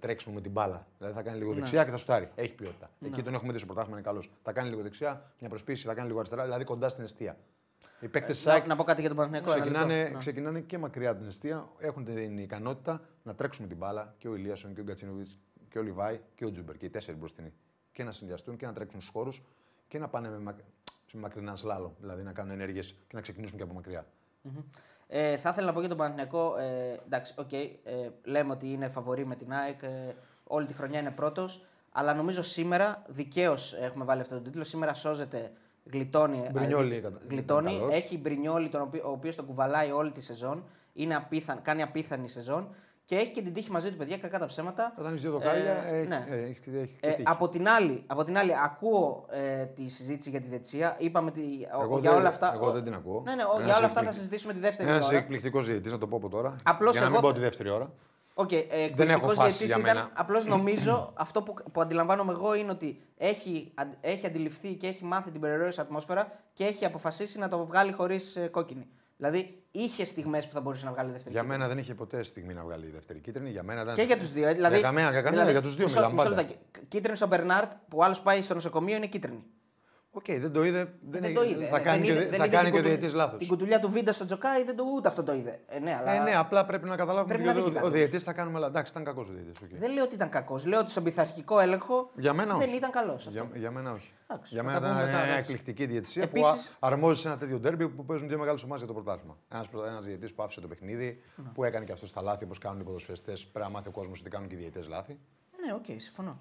τρέξιμο 0.00 0.34
με 0.34 0.40
την 0.40 0.50
μπάλα. 0.50 0.86
Δηλαδή 0.98 1.16
θα 1.16 1.22
κάνει 1.22 1.38
λίγο 1.38 1.52
δεξιά 1.52 1.84
και 1.84 1.90
θα 1.90 1.96
σουτάρει. 1.96 2.28
Έχει 2.34 2.54
ποιότητα. 2.54 2.90
Εκεί 3.04 3.22
τον 3.22 3.34
έχουμε 3.34 3.52
δει 3.52 3.58
στο 3.58 3.66
πρωτάθλημα, 3.66 3.98
είναι 3.98 4.06
καλός. 4.06 4.30
Θα 4.42 4.52
κάνει 4.52 4.68
λίγο 4.68 4.82
δεξιά, 4.82 5.32
μια 5.38 5.48
προσπίση, 5.48 5.86
θα 5.86 5.94
κάνει 5.94 6.06
λίγο 6.06 6.18
αριστερά, 6.18 6.42
δηλαδή 6.44 6.64
κοντά 6.64 6.88
στην 6.88 7.04
αιστεία. 7.04 7.36
Οι 8.00 8.08
παίκτες 8.08 8.40
τη 8.40 8.46
Να, 8.46 8.66
να 8.66 8.76
πω 8.76 8.84
κάτι 8.84 9.00
για 9.00 9.08
τον 9.08 9.18
Παναθηναϊκό. 9.18 9.52
ένα 9.52 9.60
ξεκινάνε, 9.60 9.96
λεπτό. 9.96 10.12
Ναι. 10.12 10.18
ξεκινάνε 10.18 10.60
και 10.60 10.78
μακριά 10.78 11.10
από 11.10 11.18
την 11.18 11.28
αιστεία. 11.28 11.68
Έχουν 11.78 12.04
την 12.04 12.38
ικανότητα 12.38 13.00
να 13.22 13.34
τρέξουν 13.34 13.68
την 13.68 13.76
μπάλα 13.76 14.14
και 14.18 14.28
ο 14.28 14.34
Ηλίασον 14.34 14.74
και 14.74 14.80
ο 14.80 14.84
Γκατσίνοβιτς 14.84 15.38
και 15.68 15.78
ο 15.78 15.82
Λιβάι 15.82 16.20
και 16.34 16.44
ο 16.44 16.50
Τζούμπερ 16.50 16.76
και 16.76 16.86
οι 16.86 16.90
τέσσερις 16.90 17.20
μπροστινοί. 17.20 17.52
Και 17.92 18.04
να 18.04 18.12
συνδυαστούν 18.12 18.56
και 18.56 18.66
να 18.66 18.72
τρέξουν 18.72 19.00
στους 19.00 19.12
χώρους 19.12 19.42
και 19.88 19.98
να 19.98 20.08
πάνε 20.08 20.28
με, 20.28 20.38
μα... 20.38 20.54
σε 21.06 21.16
μακρινά 21.16 21.56
σλάλομ. 21.56 21.94
Δηλαδή 22.00 22.22
να 22.22 22.32
κάνουν 22.32 22.52
ενέργειες 22.52 22.94
και 23.08 23.14
να 23.16 23.20
ξεκινήσουν 23.20 23.56
και 23.56 23.62
από 23.62 23.74
μακριά. 23.74 24.06
Ε, 25.08 25.36
θα 25.36 25.48
ήθελα 25.48 25.66
να 25.66 25.72
πω 25.72 25.80
για 25.80 25.88
τον 25.88 25.98
Παναθηναϊκό. 25.98 26.56
Ε, 26.56 27.00
εντάξει, 27.06 27.34
οκ, 27.36 27.52
ε, 27.52 27.70
λέμε 28.24 28.52
ότι 28.52 28.72
είναι 28.72 28.88
φαβορί 28.88 29.26
με 29.26 29.36
την 29.36 29.52
ΑΕΚ. 29.52 29.82
Ε, 29.82 30.14
όλη 30.44 30.66
τη 30.66 30.72
χρονιά 30.72 31.00
είναι 31.00 31.10
πρώτος. 31.10 31.64
Αλλά 31.92 32.14
νομίζω 32.14 32.42
σήμερα 32.42 33.02
δικαίως 33.08 33.74
έχουμε 33.74 34.04
βάλει 34.04 34.20
αυτό 34.20 34.34
τον 34.34 34.44
τίτλο. 34.44 34.64
Σήμερα 34.64 34.94
σώζεται, 34.94 35.52
γλιτώνει. 35.92 36.46
Μπρινιόλι 36.52 36.94
ε, 36.94 36.96
ήταν- 36.96 37.20
γλιτώνει. 37.28 37.68
ήταν 37.70 37.80
καλός. 37.80 37.96
Έχει 37.96 38.18
Μπρινιόλι, 38.18 38.68
τον 38.68 38.80
οποίο, 38.80 39.02
ο 39.08 39.10
οποίος 39.10 39.36
τον 39.36 39.46
κουβαλάει 39.46 39.90
όλη 39.90 40.10
τη 40.10 40.20
σεζόν. 40.22 40.64
Είναι 40.92 41.16
απίθαν-, 41.16 41.62
κάνει 41.62 41.82
απίθανη 41.82 42.28
σεζόν. 42.28 42.68
Και 43.04 43.16
έχει 43.16 43.30
και 43.30 43.42
την 43.42 43.52
τύχη 43.52 43.70
μαζί 43.70 43.90
του, 43.90 43.96
παιδιά, 43.96 44.18
κακά 44.18 44.38
τα 44.38 44.46
ψέματα. 44.46 44.92
Όταν 44.98 45.10
έχεις 45.10 45.22
δύο 45.22 45.30
δοκάρια, 45.30 45.84
Ε, 45.88 45.98
έχει, 45.98 46.08
ναι. 46.08 46.26
ε, 46.30 46.34
έχεις, 46.42 46.60
έχεις 46.66 46.96
και 47.00 47.06
Ε, 47.06 47.10
τύχη. 47.10 47.22
από, 47.26 47.48
την 47.48 47.68
άλλη, 47.68 48.02
από 48.06 48.24
την 48.24 48.38
άλλη, 48.38 48.52
ακούω 48.64 49.26
ε, 49.30 49.64
τη 49.64 49.88
συζήτηση 49.88 50.30
για 50.30 50.40
τη 50.40 50.48
δεξιά. 50.48 50.96
Είπαμε 50.98 51.28
ότι 51.30 51.40
ο- 51.78 51.82
Εγώ 51.82 51.98
για 51.98 52.10
δεν- 52.10 52.18
όλα 52.18 52.28
αυτά. 52.28 52.52
εγώ 52.54 52.66
ο- 52.66 52.72
δεν 52.72 52.84
την 52.84 52.94
ακούω. 52.94 53.22
Ναι, 53.24 53.34
ναι, 53.34 53.42
ο- 53.42 53.52
Ένας 53.54 53.64
για 53.66 53.76
όλα 53.76 53.86
αυτά 53.86 53.88
θα 53.88 54.06
εκπληκ- 54.06 54.14
συζητήσουμε 54.14 54.52
τη 54.52 54.58
δεύτερη 54.58 54.88
Ένας 54.88 55.08
ώρα. 55.08 55.16
εκπληκτικός 55.16 55.64
διαιτητής, 55.66 55.92
να 55.92 55.98
το 55.98 56.06
πω 56.06 56.16
από 56.16 56.28
τώρα. 56.28 56.56
Απλώς 56.62 56.92
για 56.92 57.00
να 57.00 57.06
εγώ 57.06 57.14
μην 57.14 57.22
πω 57.24 57.28
θα- 57.28 57.34
τη 57.34 57.40
δεύτερη 57.40 57.70
ώρα. 57.70 57.90
Οκ, 58.40 58.48
okay, 58.48 58.64
ε, 58.70 58.88
Δεν 58.94 59.08
έχω 59.10 59.26
φάση 59.28 59.40
διαιτητής 59.40 59.66
για 59.66 59.76
ήταν. 59.78 59.94
μένα. 59.94 60.10
Απλώς 60.14 60.46
νομίζω 60.46 61.12
αυτό 61.24 61.42
που, 61.42 61.54
που 61.72 61.80
αντιλαμβάνομαι 61.80 62.32
εγώ 62.32 62.54
είναι 62.54 62.70
ότι 62.70 63.00
έχει, 63.16 63.72
αν- 63.74 63.96
έχει 64.00 64.26
αντιληφθεί 64.26 64.74
και 64.74 64.86
έχει 64.86 65.04
μάθει 65.04 65.30
την 65.30 65.40
περιρρέουσα 65.40 65.80
ατμόσφαιρα 65.80 66.32
και 66.52 66.64
έχει 66.64 66.84
αποφασίσει 66.84 67.38
να 67.38 67.48
το 67.48 67.64
βγάλει 67.66 67.92
χωρίς 67.92 68.38
κόκκινη. 68.50 68.86
Δηλαδή 69.16 69.62
είχε 69.70 70.04
στιγμές 70.04 70.46
που 70.46 70.52
θα 70.52 70.60
μπορούσε 70.60 70.84
να 70.84 70.92
βγάλει 70.92 71.10
δεύτερη 71.10 71.30
Για 71.34 71.40
κόκκινη. 71.42 71.58
μένα 71.58 71.74
δεν 71.74 71.82
είχε 71.82 71.94
ποτέ 71.94 72.22
στιγμή 72.22 72.54
να 72.54 72.62
βγάλει 72.64 72.90
δεύτερη 72.90 73.18
κίτρινη. 73.18 73.50
Για 73.50 73.62
μένα 73.62 73.82
ήταν. 73.82 73.94
Και 73.94 74.02
για 74.02 74.18
τους 74.18 74.32
δύο. 74.32 74.48
ε, 74.48 74.52
Δηλαδή, 74.52 74.74
Για 74.78 74.82
κανένα, 74.88 75.10
για 75.10 75.22
κανένα, 75.22 75.50
για 75.50 75.62
τους 75.62 75.74
δύο 75.76 75.84
μισό- 75.84 75.96
μιλάμε 75.98 76.14
μισό 76.14 76.28
πάντα. 76.28 76.40
λεπτάκι. 76.42 76.86
Κίτρινη 76.88 77.16
στον 77.16 77.28
Μπερνάρτ 77.28 77.72
που 77.88 78.04
άλλος 78.04 78.20
πάει 78.20 78.42
στο 78.42 78.54
νοσοκομείο 78.54 78.96
είναι 78.96 79.06
κίτρινη. 79.06 79.44
Οκ, 80.12 80.24
δεν 80.26 80.52
το 80.52 80.64
είδε. 80.64 80.78
Δεν, 80.84 80.94
Δεν 81.10 81.24
έχει- 81.24 81.34
το 81.34 81.42
είδε. 81.42 81.66
Θα 81.66 81.76
ε, 81.76 81.80
κάνει 81.80 81.98
δεν 81.98 82.06
και, 82.06 82.12
είδε- 82.12 82.26
ο- 82.26 82.30
δεν 82.30 82.38
θα 82.38 82.44
είδε 82.44 82.56
κάνει 82.56 82.64
την 82.70 82.72
και 82.74 82.78
ο 82.78 82.82
κουτου- 82.82 82.96
διαιτητής 82.98 83.14
λάθος. 83.16 83.38
Την 83.38 83.48
κουτουλιά 83.48 83.80
του 83.80 83.90
Βίντα 83.90 84.12
στο 84.12 84.24
Τζοκάι 84.24 84.64
δεν 84.64 84.76
το, 84.76 84.84
ούτε 84.96 85.08
αυτό 85.08 85.22
το 85.22 85.32
είδε. 85.34 85.60
Ε, 85.68 85.78
ναι, 85.78 85.96
αλλά... 86.00 86.12
Ε, 86.12 86.18
ναι, 86.18 86.36
απλά 86.36 86.64
πρέπει 86.66 86.88
να 86.88 86.96
καταλάβουμε 86.96 87.34
Πρέπει 87.34 87.48
ότι 87.48 87.58
να 87.58 87.64
δει 87.64 87.68
ο, 87.70 87.72
τι 87.72 87.78
ο 87.78 87.80
κάνει. 87.82 87.94
διαιτητή 87.94 88.24
θα 88.24 88.32
κάνουμε. 88.32 88.56
Αλλά 88.56 88.66
εντάξει, 88.66 88.90
ήταν 88.92 89.04
κακός 89.04 89.28
ο 89.28 89.32
διαιτητής. 89.32 89.76
Δεν 89.76 89.92
λέω 89.92 90.04
ότι 90.04 90.14
ήταν 90.14 90.28
κακός. 90.28 90.66
Λέω 90.66 90.78
ότι 90.80 90.90
στον 90.90 91.02
πειθαρχικό 91.04 91.58
έλεγχο 91.60 92.10
Για 92.14 92.32
μένα 92.32 92.56
δεν 92.56 92.68
όχι. 92.68 92.76
ήταν 92.76 92.90
καλός. 92.90 93.26
Για, 93.30 93.48
για 93.54 93.70
μένα 93.70 93.92
όχι. 93.92 94.12
Εντάξει, 94.30 94.54
για 94.54 94.62
θα 94.62 94.68
μένα 94.68 94.80
τα 94.80 94.86
ήταν 94.86 94.98
πούμε 94.98 95.10
μετά, 95.10 95.22
μια 95.24 95.32
εντάξει. 95.32 95.52
εκπληκτική 95.52 95.86
διαιτησία 95.90 96.22
Επίσης- 96.22 96.68
που 96.78 96.86
α- 96.86 96.88
αρμόζει 96.90 97.20
σε 97.20 97.28
ένα 97.28 97.36
τέτοιο 97.38 97.58
ντέρμπι 97.58 97.88
που 97.88 98.04
παίζουν 98.04 98.28
δύο 98.28 98.38
μεγάλες 98.38 98.62
ομάδες 98.62 98.84
για 98.84 98.94
το 98.94 99.00
πρωτάθλημα. 99.02 99.36
Ένας 99.52 99.66
ένας 99.88 100.04
διαιτητής 100.04 100.32
που 100.32 100.42
άφησε 100.42 100.60
το 100.60 100.68
παιχνίδι, 100.68 101.22
που 101.54 101.64
έκανε 101.64 101.84
και 101.84 101.92
αυτός 101.92 102.12
τα 102.12 102.22
λάθη 102.22 102.44
όπως 102.44 102.58
κάνουν 102.58 102.80
οι 102.80 102.84
ποδοσφαιριστές. 102.84 103.46
Πρέπει 103.46 103.66
να 103.66 103.72
μάθει 103.72 103.88
ο 103.88 103.92
κόσμος 103.92 104.20
ότι 104.20 104.30
κάνουν 104.30 104.48
και 104.48 104.54
οι 104.54 104.58
διαιτητές 104.58 104.84
λάθη. 104.88 105.18
Ναι, 105.66 105.72
οκ, 105.74 106.00
συμφωνώ. 106.00 106.40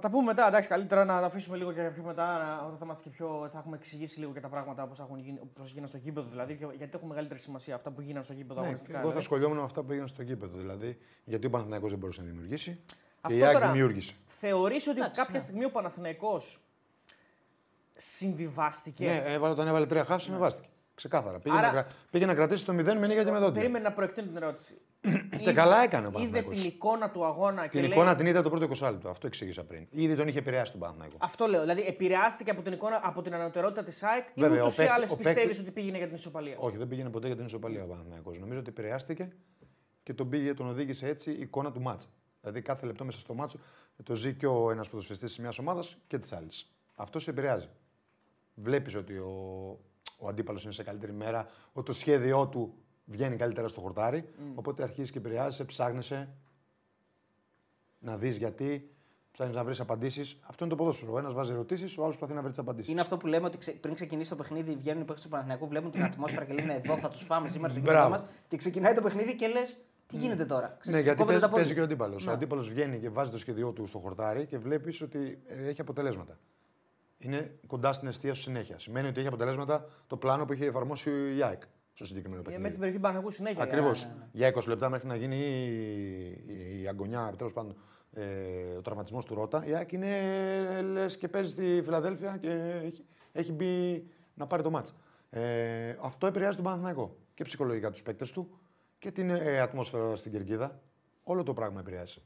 Θα 0.00 0.08
τα 0.08 0.10
πούμε 0.14 0.24
μετά, 0.24 0.46
εντάξει, 0.46 0.68
καλύτερα 0.68 1.04
να 1.04 1.20
τα 1.20 1.26
αφήσουμε 1.26 1.56
λίγο 1.56 1.72
και 1.72 1.80
πιο 1.94 2.02
μετά, 2.02 2.38
να- 2.38 2.62
όταν 2.66 2.76
θα, 2.78 2.84
είμαστε 2.84 3.02
και 3.02 3.10
πιο, 3.10 3.48
θα 3.52 3.58
έχουμε 3.58 3.76
εξηγήσει 3.76 4.18
λίγο 4.18 4.32
και 4.32 4.40
τα 4.40 4.48
πράγματα 4.48 4.82
όπως 4.82 4.98
έχουν 4.98 5.18
γίνει, 5.18 5.38
όπως 5.42 5.70
γίνανε 5.70 5.86
στο 5.86 5.96
γήπεδο 5.96 6.28
δηλαδή, 6.30 6.56
και- 6.56 6.66
γιατί 6.76 6.92
έχουν 6.96 7.08
μεγαλύτερη 7.08 7.40
σημασία 7.40 7.74
αυτά 7.74 7.90
που 7.90 8.00
γίνανε 8.00 8.24
στο 8.24 8.32
γήπεδο 8.32 8.60
Ναι, 8.60 8.66
αγωνιστικά. 8.66 8.92
εγώ 8.98 9.02
θα 9.02 9.08
δηλαδή. 9.08 9.24
ασχολιόμουν 9.26 9.56
με 9.56 9.62
αυτά 9.64 9.82
που 9.82 9.90
έγιναν 9.90 10.08
στο 10.08 10.22
γήπεδο. 10.22 10.58
Δηλαδή, 10.58 10.98
γιατί 11.24 11.46
ο 11.46 11.50
Παναθηναϊκός 11.50 11.90
δεν 11.90 11.98
μπορούσε 11.98 12.20
να 12.20 12.26
δημιουργήσει. 12.26 12.80
Και 12.86 12.94
Αυτό 13.20 13.38
η 13.38 13.42
ΑΕΚ 13.44 13.52
τώρα- 13.52 13.66
δημιούργησε. 13.70 14.14
Θεωρείς 14.26 14.86
ότι 14.86 14.96
Εντάξει, 14.98 15.16
κάποια 15.20 15.34
ναι. 15.34 15.38
στιγμή 15.40 15.64
ο 15.64 15.70
Παναθηναϊκός 15.70 16.60
συμβιβάστηκε; 17.96 19.04
Ναι, 19.04 19.22
έβαλε, 19.26 19.52
όταν 19.52 19.66
έβαλε 19.68 19.86
τρία 19.86 20.04
χαφ, 20.04 20.22
συμβιβάστηκε. 20.22 20.68
Ξεκάθαρα. 20.94 21.38
Πήγε, 21.38 21.56
Άρα- 21.56 21.66
να, 21.66 21.72
κρα- 21.72 21.86
πήγε 22.10 22.26
να 22.26 22.34
κρατήσει 22.34 22.64
το 22.64 22.72
0 22.72 22.98
με 22.98 23.06
νύχια 23.06 23.24
και 23.24 23.30
με 23.30 23.38
δόντια. 23.38 23.60
Περίμενε 23.60 23.84
να 23.88 23.92
προεκτείνω 23.94 24.26
την 24.26 24.36
ερώτηση. 24.36 24.78
Και 25.44 25.52
καλά 25.52 25.82
έκανε 25.82 26.06
ο 26.06 26.08
Είδε 26.08 26.18
Παναθηναϊκός. 26.18 26.60
την 26.60 26.68
εικόνα 26.70 27.10
του 27.10 27.24
αγώνα 27.24 27.62
και 27.62 27.68
Την 27.68 27.80
λέει, 27.80 27.90
εικόνα 27.90 28.14
την 28.16 28.26
είδε 28.26 28.42
το 28.42 28.50
πρώτο 28.50 28.68
20 28.86 28.90
λεπτό. 28.90 29.08
Αυτό 29.08 29.26
εξήγησα 29.26 29.64
πριν. 29.64 29.86
Ήδη 29.90 30.14
τον 30.16 30.28
είχε 30.28 30.38
επηρεάσει 30.38 30.70
τον 30.70 30.80
Παναθηναϊκό. 30.80 31.16
Αυτό 31.20 31.46
λέω. 31.46 31.60
Δηλαδή, 31.60 31.80
επηρεάστηκε 31.86 32.50
από 32.50 32.62
την, 32.62 32.72
εικόνα, 32.72 33.00
από 33.04 33.22
την 33.22 33.34
ανωτερότητα 33.34 33.82
της 33.82 34.02
ΑΕΚ 34.02 34.26
ή 34.34 34.40
Βέβαια, 34.40 34.60
ούτως 34.62 34.78
ο 34.78 34.82
ή 34.82 34.84
παίκ- 34.84 34.96
άλλες 34.96 35.10
ο 35.10 35.16
πιστεύεις 35.16 35.46
παίκ- 35.56 35.60
ότι 35.60 35.70
πήγαινε 35.70 35.96
για 35.96 36.06
την 36.06 36.16
ισοπαλία; 36.16 36.56
Όχι, 36.58 36.76
δεν 36.76 36.88
πήγαινε 36.88 37.10
ποτέ 37.10 37.26
για 37.26 37.36
την 37.36 37.44
ισοπαλία 37.46 37.84
ο 37.84 37.86
Παναθηναϊκός. 37.86 38.38
Νομίζω 38.38 38.58
ότι 38.58 38.68
επηρεάστηκε 38.68 39.28
και 40.02 40.14
τον, 40.14 40.28
πήγε, 40.28 40.54
τον 40.54 40.68
οδήγησε 40.68 41.06
έτσι 41.08 41.30
η 41.30 41.40
εικόνα 41.40 41.72
του 41.72 41.80
μάτσα. 41.80 42.08
Δηλαδή 42.40 42.62
κάθε 42.62 42.86
λεπτό 42.86 43.04
μέσα 43.04 43.18
στο 43.18 43.34
μάτσο 43.34 43.58
το 44.02 44.14
ζει 44.14 44.34
και 44.34 44.46
ο 44.46 44.70
ένας 44.70 44.88
ποδοσφαιριστής 44.90 45.28
της 45.30 45.38
μιας 45.38 45.58
ομάδας 45.58 45.96
και 46.06 46.18
της 46.18 46.32
άλλης. 46.32 46.72
Αυτό 46.94 47.18
σε 47.18 47.30
επηρεάζει. 47.30 47.68
Βλέπεις 48.54 48.94
ότι 48.94 49.12
ο, 49.14 49.32
ο 50.18 50.28
αντίπαλος 50.28 50.64
είναι 50.64 50.72
σε 50.72 50.82
καλύτερη 50.82 51.12
μέρα, 51.12 51.46
ότι 51.72 51.86
το 51.86 51.92
σχέδιό 51.92 52.46
του 52.46 52.74
βγαίνει 53.10 53.36
καλύτερα 53.36 53.68
στο 53.68 53.80
χορτάρι. 53.80 54.28
Οπότε 54.54 54.82
αρχίζεις 54.82 55.10
και 55.10 55.18
επηρεάζεσαι, 55.18 55.64
ψάχνεσαι 55.64 56.28
να 57.98 58.16
δεις 58.16 58.36
γιατί. 58.36 58.90
Ψάχνεις 59.32 59.56
να 59.56 59.64
βρεις 59.64 59.80
απαντήσεις. 59.80 60.38
Αυτό 60.46 60.64
είναι 60.64 60.74
το 60.74 60.78
ποδόσφαιρο. 60.82 61.12
Ο 61.12 61.18
ένας 61.18 61.32
βάζει 61.32 61.52
ερωτήσεις, 61.52 61.98
ο 61.98 62.02
άλλος 62.02 62.16
προσπαθεί 62.16 62.32
να 62.34 62.40
βρει 62.40 62.50
τις 62.50 62.58
απαντήσεις. 62.58 62.90
Είναι 62.92 63.00
αυτό 63.00 63.16
που 63.16 63.26
λέμε 63.26 63.46
ότι 63.46 63.58
ξε... 63.58 63.72
πριν 63.72 63.94
ξεκινήσει 63.94 64.30
το 64.30 64.36
παιχνίδι, 64.36 64.74
βγαίνουν 64.74 65.02
οι 65.02 65.04
παίχτες 65.04 65.24
του 65.24 65.28
Παναθηναϊκού, 65.30 65.68
βλέπουν 65.68 65.90
την 65.90 66.02
ατμόσφαιρα 66.02 66.44
και 66.44 66.52
λένε 66.52 66.74
Εδώ 66.74 66.98
θα 66.98 67.08
τους 67.08 67.22
φάμε 67.22 67.48
σήμερα 67.48 67.72
στο 67.72 67.80
Μπράβο. 67.82 68.06
κινητό 68.14 68.22
μας. 68.24 68.34
Και 68.48 68.56
ξεκινάει 68.56 68.94
το 68.94 69.00
παιχνίδι 69.02 69.34
και 69.36 69.46
λες 69.48 69.78
Τι 70.06 70.16
γίνεται 70.16 70.44
τώρα; 70.44 70.76
Ναι, 70.84 71.00
γιατί 71.00 71.18
Κόβεται 71.18 71.24
παίζει, 71.24 71.40
τα 71.40 71.46
πόδια. 71.48 71.56
παίζει 71.56 71.74
και 71.74 71.80
ο 71.80 71.82
αντίπαλος. 71.84 72.24
Ναι. 72.24 72.30
Ο 72.30 72.34
αντίπαλος 72.34 72.68
βγαίνει 72.68 72.98
και 72.98 73.08
βάζει 73.08 73.30
το 73.30 73.38
σχέδιό 73.38 73.72
του 73.72 73.86
στο 73.86 73.98
χορτάρι 73.98 74.46
και 74.46 74.58
βλέπεις 74.58 75.00
ότι 75.00 75.38
ε, 75.46 75.68
έχει 75.68 75.80
αποτελέσματα. 75.80 76.38
Είναι 77.18 77.58
κοντά 77.66 77.92
στην 77.92 78.08
αιστεία 78.08 78.34
σου 78.34 78.42
συνέχεια. 78.42 78.78
Σημαίνει 78.78 79.08
ότι 79.08 79.18
έχει 79.18 79.28
αποτελέσματα 79.28 79.86
το 80.06 80.16
πλάνο 80.16 80.44
που 80.44 80.52
έχει 80.52 80.64
εφαρμόσει 80.64 81.10
η 81.36 81.42
ΑΕΚ 81.42 81.62
στο 81.98 82.06
συγκεκριμένο 82.06 82.40
Ε, 82.40 82.44
Μέσα 82.44 82.50
παιχνίδι. 82.52 82.68
στην 82.70 82.80
περιοχή 82.80 83.02
Παναγού 83.02 83.30
συνέχεια. 83.30 83.62
Ακριβώς. 83.62 83.98
για- 84.02 84.28
Για 84.32 84.46
20 84.46 84.66
λεπτά 84.68 84.88
μέχρι 84.88 85.06
να 85.08 85.16
γίνει 85.16 85.36
η, 85.36 86.26
η, 86.46 86.82
η 86.82 86.88
αγωνιά, 86.88 87.34
τέλος 87.38 87.52
πάντων, 87.52 87.76
ε, 88.12 88.22
ο 88.78 88.80
τραυματισμός 88.80 89.24
του 89.24 89.34
Ρότα. 89.34 89.66
Η 89.66 89.74
ΑΕΚ 89.74 89.92
είναι 89.92 90.82
λες 90.82 91.16
και 91.16 91.28
παίζει 91.28 91.50
στη 91.50 91.80
Φιλαδέλφια 91.84 92.36
και 92.40 92.50
έχει, 92.84 93.04
έχει 93.32 93.52
μπει 93.52 94.04
να 94.34 94.46
πάρει 94.46 94.62
το 94.62 94.70
μάτσα. 94.70 94.92
Ε, 95.30 95.96
αυτό 96.00 96.26
επηρεάζει 96.26 96.56
τον 96.56 96.64
Παναθηναϊκό 96.64 97.16
και 97.34 97.44
ψυχολογικά 97.44 97.90
τους 97.90 98.02
παίκτες 98.02 98.30
του 98.32 98.58
και 98.98 99.10
την 99.10 99.30
ε, 99.30 99.60
ατμόσφαιρα 99.60 100.16
στην 100.16 100.32
κερκίδα. 100.32 100.80
Όλο 101.24 101.42
το 101.42 101.54
πράγμα 101.54 101.80
επηρεάζει. 101.80 102.22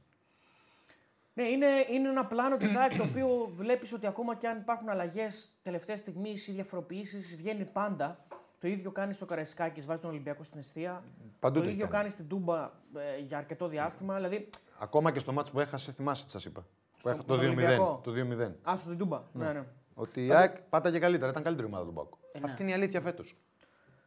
Ναι, 1.35 1.43
είναι, 1.49 1.67
είναι 1.93 2.09
ένα 2.09 2.25
πλάνο 2.27 2.57
της 2.57 2.75
ΑΕΚ 2.77 2.97
το 2.97 3.03
οποίο 3.03 3.53
βλέπεις 3.57 3.93
ότι 3.93 4.07
ακόμα 4.07 4.35
και 4.37 4.49
αν 4.49 4.59
υπάρχουν 4.59 4.89
αλλαγές 4.89 5.51
τελευταία 5.63 5.97
στιγμή 5.97 6.31
ή 6.31 6.53
διαφοροποιήσεις, 6.53 7.37
βγαίνει 7.37 7.65
πάντα. 7.65 8.25
Το 8.63 8.69
ίδιο 8.69 8.91
κάνει 8.91 9.15
στο 9.15 9.25
Καραϊσκάκης, 9.25 9.87
βάζει 9.87 10.01
τον 10.01 10.11
Ολυμπιακό 10.11 10.43
στην 10.43 10.59
αιστεία. 10.59 11.03
Παντού 11.41 11.55
το 11.55 11.61
το 11.61 11.67
έχει 11.67 11.75
ίδιο 11.75 11.89
κάνει. 11.89 11.99
κάνει 11.99 12.11
στην 12.11 12.29
Τούμπα 12.29 12.71
ε, 12.97 13.19
για 13.27 13.39
αρκετό 13.39 13.67
διάστημα. 13.69 14.15
Δηλαδή, 14.15 14.49
Ακόμα 14.79 15.11
και 15.13 15.19
στο 15.19 15.33
μάτσο 15.33 15.53
που 15.53 15.61
έχασε, 15.61 15.93
θυμάσαι 15.93 16.25
τι 16.25 16.31
σας 16.31 16.45
είπα; 16.45 16.61
Που 16.61 16.99
Στο- 16.99 17.09
έχασε 17.09 17.25
τον 17.27 17.37
το 17.37 17.43
2-0. 17.43 17.47
Ολυμπιακό. 17.47 18.01
Το 18.05 18.13
2-0. 18.13 18.53
α 18.71 18.77
στην 18.77 18.99
Τούμπα. 18.99 19.23
Ναι. 19.33 19.53
ναι. 19.53 19.65
Ότι 19.95 20.27
η 20.27 20.33
ΑΕΚ 20.35 20.59
πάταγε 20.61 20.99
καλύτερα, 20.99 21.31
ήταν 21.31 21.43
καλύτερη 21.43 21.67
ομάδα 21.69 21.85
του 21.85 21.91
Μπάκου. 21.93 22.19
ναι. 22.41 22.51
Αυτή 22.51 22.63
είναι 22.63 22.71
η 22.71 22.75
αλήθεια 22.75 23.01
φέτος. 23.01 23.37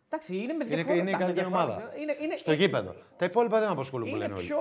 Εντάξει, 0.09 0.35
είναι 0.35 0.53
με 0.53 0.65
Είναι, 0.65 0.75
διαφορά. 0.75 0.95
είναι 0.95 1.09
η 1.09 1.13
με 1.13 1.19
καλύτερη 1.19 1.47
διαφορά. 1.47 1.63
ομάδα. 1.73 1.91
Είναι, 1.97 2.17
είναι, 2.21 2.37
Στο 2.37 2.51
γήπεδο. 2.53 2.95
Τα 3.17 3.25
υπόλοιπα 3.25 3.57
δεν 3.59 3.67
με 3.67 3.73
απασχολούν 3.73 4.09
που 4.09 4.15
είναι 4.15 4.23
λένε 4.25 4.37
όλοι. 4.37 4.45
πιο, 4.47 4.57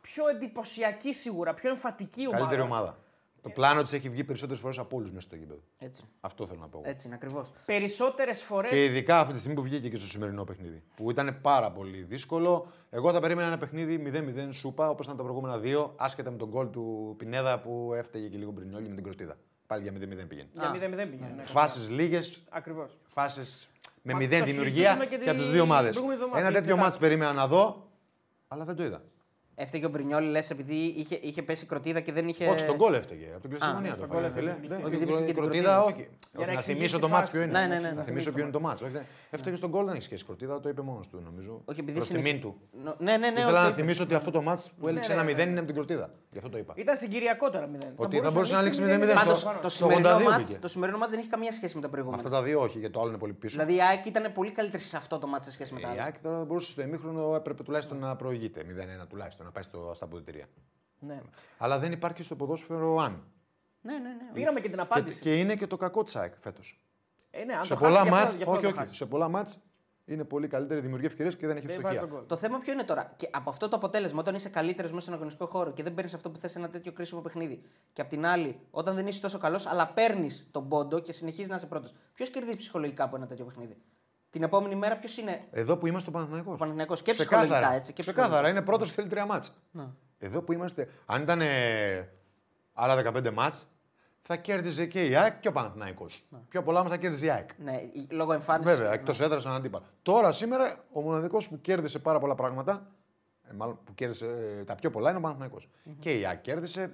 πιο 0.00 0.28
εντυπωσιακή 0.28 1.12
σίγουρα, 1.14 1.54
πιο 1.54 1.70
εμφατική 1.70 2.26
ομάδα. 2.26 2.38
Καλύτερη 2.38 2.62
ομάδα. 2.62 2.98
Το 3.42 3.48
πλάνο 3.48 3.82
της 3.82 3.92
έχει 3.92 4.08
βγει 4.08 4.24
περισσότερες 4.24 4.60
φορές 4.60 4.78
από 4.78 4.96
όλους 4.96 5.10
μέσα 5.10 5.26
στο 5.26 5.36
γήπεδο. 5.36 5.60
Έτσι. 5.78 6.02
Αυτό 6.20 6.46
θέλω 6.46 6.60
να 6.60 6.66
πω. 6.68 6.78
εγώ. 6.82 6.90
Έτσι 6.90 7.06
είναι 7.06 7.16
ακριβώς. 7.22 7.52
Περισσότερες 7.64 8.42
φορέ. 8.42 8.68
Και 8.68 8.84
ειδικά 8.84 9.20
αυτή 9.20 9.32
τη 9.32 9.38
στιγμή 9.38 9.56
που 9.56 9.62
βγήκε 9.62 9.88
και 9.88 9.96
στο 9.96 10.06
σημερινό 10.06 10.44
παιχνίδι. 10.44 10.82
Που 10.96 11.10
ήταν 11.10 11.38
πάρα 11.42 11.70
πολύ 11.70 12.02
δύσκολο. 12.02 12.66
Εγώ 12.90 13.12
θα 13.12 13.20
περίμενα 13.20 13.46
ένα 13.48 13.58
παιχνίδι 13.58 14.02
0-0 14.06 14.48
σούπα 14.52 14.88
όπως 14.90 15.04
ήταν 15.04 15.16
τα 15.16 15.22
προηγούμενα 15.22 15.58
δύο, 15.58 15.92
άσχετα 15.96 16.30
με 16.30 16.36
τον 16.36 16.48
γκολ 16.48 16.70
του 16.70 17.14
Πινέδα 17.18 17.58
που 17.60 17.92
έφταιγε 17.94 18.28
και 18.28 18.36
λίγο 18.36 18.52
πριν 18.52 18.74
όλοι 18.74 18.88
με 18.88 18.94
την 18.94 19.04
κροτίδα. 19.04 19.36
Πάλι 19.66 19.82
για 19.82 19.92
0-0 19.92 20.26
πήγαινε. 20.28 20.48
Για 20.52 20.68
Α, 20.68 20.72
0-0 20.72 20.76
πήγαινε. 21.10 21.32
Ναι, 21.36 21.42
Φάσεις 21.44 21.88
λίγες, 21.88 22.42
Ακριβώς. 22.50 22.98
φάσεις 23.08 23.68
με 24.02 24.12
Μα 24.12 24.18
μηδέν 24.18 24.38
το 24.38 24.44
δημιουργία 24.44 24.72
συζητούσαμε 24.92 25.06
και 25.06 25.16
και 25.16 25.28
από 25.30 25.32
τις 25.38 25.42
την 25.46 25.52
δύο 25.54 25.62
ομάδες. 25.62 25.90
προηγούμενη 25.90 26.20
εβδομάδα, 26.20 26.46
Ένα 26.46 26.46
την 26.52 26.60
τέτοιο 26.60 26.74
Τετάρτη. 26.76 26.90
μάτς 26.90 26.98
περίμενα 26.98 27.32
να 27.32 27.46
δω, 27.46 27.88
αλλά 28.48 28.64
δεν 28.64 28.76
το 28.76 28.84
είδα. 28.84 29.02
Έφταιγε 29.62 29.86
ο 29.86 29.88
Μπρινιόλ, 29.88 30.24
λες, 30.24 30.50
επειδή 30.50 30.74
είχε, 30.74 31.18
είχε 31.22 31.42
πέσει 31.42 31.66
κροτίδα 31.66 32.00
και 32.00 32.12
δεν 32.12 32.28
είχε. 32.28 32.46
Όχι, 32.48 32.58
στον 32.58 32.76
γκολ 32.76 32.94
έφταιγε. 32.94 33.24
Από 33.32 33.40
την 33.40 33.50
ναι, 33.50 33.56
Κλειστομανία 33.56 33.90
στον 33.94 34.08
το 34.08 34.14
γκολ 34.14 34.22
φάγε, 34.22 34.34
φίλε. 34.34 34.50
έφταιγε. 34.50 34.68
Δεν- 34.74 34.86
Επειδή 34.86 35.02
η 35.02 35.06
βρίσκει 35.06 35.24
και 35.24 35.32
την 35.32 35.40
κροτίδα, 35.42 35.72
κροτίδα. 35.72 35.82
όχι. 35.84 36.08
Για 36.36 36.40
να 36.40 36.46
Να 36.46 36.52
εξηγήσει 36.52 36.76
θυμίσω 36.78 36.96
τη 36.96 37.02
το 37.02 37.08
μάτς 37.08 37.20
φάση. 37.28 37.32
ποιο 37.32 37.42
είναι. 37.42 37.58
Ναι, 37.60 37.66
ναι, 37.66 37.80
ναι, 37.80 37.88
Να 37.88 37.94
να 37.94 38.02
θυμίσω 38.02 38.32
ποιο 38.32 38.42
είναι 38.42 38.52
το 38.52 38.60
μάτς. 38.60 38.82
όχι, 38.82 38.90
δεν- 38.92 39.04
Έφταιγε 39.30 39.56
στον 39.56 39.70
γκολ, 39.70 39.84
δεν 39.86 39.94
έχει 39.94 40.02
σχέση 40.04 40.24
κροτίδα, 40.24 40.60
το 40.60 40.68
είπε 40.68 40.82
μόνος 40.82 41.08
του 41.08 41.20
νομίζω. 41.24 41.62
Όχι, 41.64 41.80
επειδή 41.80 41.96
Προς 41.96 42.06
συνεχ- 42.06 42.24
τιμήν 42.24 42.40
του. 42.40 42.60
Νο- 42.84 42.94
Ναι, 42.98 43.16
ναι, 43.16 43.30
ναι. 43.30 43.40
Ήθελα 43.40 43.60
ότι- 43.60 43.68
να 43.70 43.74
θυμίσω 43.76 44.02
ότι 44.02 44.14
αυτό 44.14 44.30
το 44.30 44.42
μάτς 44.42 44.70
που 44.80 44.88
έληξε 44.88 45.08
ναι, 45.08 45.14
ένα 45.14 45.22
ναι, 45.24 45.30
0 45.32 45.44
ναι. 45.44 45.50
είναι 45.50 45.58
από 45.58 45.66
την 45.66 45.76
κροτίδα. 45.76 46.10
Γι' 46.32 46.38
αυτό 46.38 46.50
το 46.50 46.58
είπα. 46.58 46.72
Ήταν 46.76 46.96
συγκυριακό 46.96 47.50
τώρα 47.50 47.66
0. 47.66 47.92
Ότι 47.96 48.18
θα 48.20 48.30
μπορούσε 48.30 48.54
να 48.54 48.62
λήξει 48.62 48.80
0-0. 48.82 49.14
Πάντως, 49.14 49.38
στο- 49.38 49.58
το, 49.62 49.68
στο 49.68 49.84
σημερινό 49.84 50.08
82 50.08 50.22
μάτς, 50.30 50.46
πήγε. 50.48 50.58
το 50.58 50.68
σημερινό 50.68 50.98
μάτς 50.98 51.10
δεν 51.10 51.20
έχει 51.20 51.28
καμία 51.28 51.52
σχέση 51.52 51.74
με 51.76 51.82
τα 51.82 51.88
προηγούμενα. 51.88 52.22
Αυτά 52.22 52.36
τα 52.36 52.42
δύο 52.42 52.60
όχι, 52.60 52.78
γιατί 52.78 52.92
το 52.94 53.00
άλλο 53.00 53.08
είναι 53.08 53.18
πολύ 53.18 53.32
πίσω. 53.32 53.56
Δηλαδή 53.56 53.74
η 53.74 53.82
ΑΕΚ 53.82 54.06
ήταν 54.06 54.32
πολύ 54.32 54.50
καλύτερη 54.50 54.82
σε 54.82 54.96
αυτό 54.96 55.18
το 55.18 55.26
μάτς 55.26 55.44
σε 55.44 55.50
σχέση 55.52 55.74
με 55.74 55.80
τα 55.80 55.88
Η 55.88 55.90
άλλα. 55.90 56.02
ΑΕΚ 56.02 56.18
τώρα 56.22 56.44
μπορούσε 56.44 56.70
στο 56.70 56.82
ημίχρονο 56.82 57.34
έπρεπε 57.34 57.62
τουλάχιστον 57.62 57.98
να 57.98 58.16
προηγείται. 58.16 58.64
0-1 58.64 59.06
τουλάχιστον, 59.06 59.46
να 59.50 59.52
πάει 59.52 59.62
στο, 59.64 59.92
στα 59.94 60.04
αποδητήρια. 60.04 60.46
Ναι. 60.98 61.22
Αλλά 61.58 61.78
δεν 61.78 61.92
υπάρχει 61.92 62.22
στο 62.22 62.36
ποδόσφαιρο 62.36 62.96
αν. 62.96 63.22
Ναι, 63.82 63.92
ναι, 63.92 63.98
ναι. 63.98 64.30
Πήραμε 64.32 64.60
και 64.60 64.66
την 64.68 64.76
Και, 64.76 64.82
απάντηση. 64.82 65.20
και 65.20 65.38
είναι 65.38 65.56
και 65.56 65.66
το 65.66 65.76
κακό 65.76 66.02
της 66.02 66.16
ΑΕΚ 66.16 66.34
φέτος. 66.40 66.78
Ε, 67.30 67.44
ναι, 67.44 67.54
αν 67.54 67.64
Σε 67.64 67.74
το 67.74 67.80
πολλά 67.80 67.90
χάσει, 67.98 68.02
γι' 68.08 68.08
αυτό- 68.10 68.22
μάτς, 68.24 68.34
γι' 68.34 68.42
αυτό 68.42 68.52
όχι, 68.54 68.62
το 68.62 68.68
όχι, 68.68 68.76
χάσει. 68.76 68.94
σε 68.94 69.06
πολλά 69.06 69.28
μάτς 69.28 69.58
είναι 70.04 70.24
πολύ 70.24 70.48
καλύτερη 70.48 70.80
δημιουργία 70.80 71.08
ευκαιρία 71.08 71.32
και 71.32 71.46
δεν 71.46 71.56
έχει 71.56 71.66
Δεν 71.66 71.80
βάζει 71.80 71.86
ευστοχία. 71.96 72.00
τον 72.00 72.18
γκολ. 72.18 72.26
Το 72.28 72.36
θέμα 72.36 72.58
ποιο 72.58 72.72
είναι 72.72 72.84
τώρα; 72.84 73.12
Και 73.16 73.28
από 73.32 73.50
αυτό 73.50 73.68
το 73.68 73.76
αποτέλεσμα, 73.76 74.20
όταν 74.20 74.34
είσαι 74.34 74.48
καλύτερος 74.48 74.90
μέσα 74.90 75.02
στον 75.02 75.14
αγωνιστικό 75.14 75.46
χώρο 75.46 75.72
και 75.72 75.82
δεν 75.82 75.94
παίρνεις 75.94 76.14
αυτό 76.14 76.30
που 76.30 76.38
θες 76.38 76.50
σε 76.50 76.58
ένα 76.58 76.68
τέτοιο 76.70 76.92
κρίσιμο 76.92 77.20
παιχνίδι. 77.20 77.62
Και 77.92 78.00
απ' 78.00 78.08
την 78.08 78.26
άλλη, 78.26 78.60
όταν 78.70 78.94
δεν 78.94 79.06
είσαι 79.06 79.20
τόσο 79.20 79.38
καλός, 79.38 79.66
αλλά 79.66 79.86
παίρνεις 79.88 80.48
τον 80.50 80.68
πόντο 80.68 80.98
και 80.98 81.12
συνεχίζεις 81.12 81.48
να 81.48 81.56
είσαι 81.56 81.66
πρώτος. 81.66 81.94
Ποιος 82.14 82.30
κερδίζει 82.30 82.56
ψυχολογικά 82.56 83.04
από 83.04 83.16
ένα 83.16 83.26
τέτοιο 83.26 83.44
παιχνίδι; 83.44 83.76
Την 84.30 84.42
επόμενη 84.42 84.74
μέρα 84.74 84.96
ποιος 84.96 85.16
είναι; 85.16 85.40
Εδώ 85.50 85.76
που 85.76 85.86
είμαστε 85.86 86.08
ο 86.10 86.12
Παναθηναϊκός. 86.12 86.54
ο 86.54 86.56
Παναθηναϊκός 86.56 87.02
και 87.02 87.12
Ξεκάθαρα. 87.12 87.42
ψυχολογικά 87.48 87.74
έτσι. 87.76 87.92
Και 87.92 88.02
Ξεκάθαρα, 88.02 88.26
ψυχολογικά. 88.28 88.58
είναι 88.58 88.66
πρώτος 88.68 88.88
και 88.88 88.94
θέλει 88.94 89.08
τρία 89.08 89.26
μάτς. 89.26 89.52
Να. 89.70 89.94
Εδώ 90.18 90.42
που 90.42 90.52
είμαστε, 90.52 90.88
αν 91.06 91.22
ήταν 91.22 91.40
ε, 91.40 92.08
άλλα 92.72 93.12
15 93.14 93.30
μάτς, 93.32 93.66
θα 94.22 94.36
κέρδιζε 94.36 94.86
και 94.86 95.06
η 95.06 95.16
ΑΕΚ 95.16 95.40
και 95.40 95.48
ο 95.48 95.52
Παναθηναϊκός. 95.52 96.24
Πιο 96.48 96.62
πολλά 96.62 96.82
μας 96.82 96.90
θα 96.90 96.96
κέρδιζε 96.98 97.26
η 97.26 97.30
ΑΕΚ. 97.30 97.48
Ναι, 97.58 97.72
η- 97.92 98.06
λόγω 98.10 98.32
εμφάνισης. 98.32 98.76
Βέβαια, 98.76 98.92
εκτός 98.92 99.20
έδρας 99.20 99.44
έναν 99.44 99.56
αντίπαλο. 99.56 99.84
Τώρα 100.02 100.32
σήμερα 100.32 100.84
ο 100.92 101.00
μοναδικός 101.00 101.48
που 101.48 101.60
κέρδισε 101.60 101.98
πάρα 101.98 102.18
πολλά 102.18 102.34
πράγματα, 102.34 102.86
ε, 103.50 103.52
μάλλον 103.54 103.78
που 103.84 103.94
κέρδισε 103.94 104.26
ε, 104.60 104.64
τα 104.64 104.74
πιο 104.74 104.90
πολλά 104.90 105.08
είναι 105.08 105.18
ο 105.18 105.22
παναθηναικος 105.22 105.68
Και 106.00 106.18
η 106.18 106.26
ΑΕΚ 106.26 106.40
κέρδισε, 106.40 106.92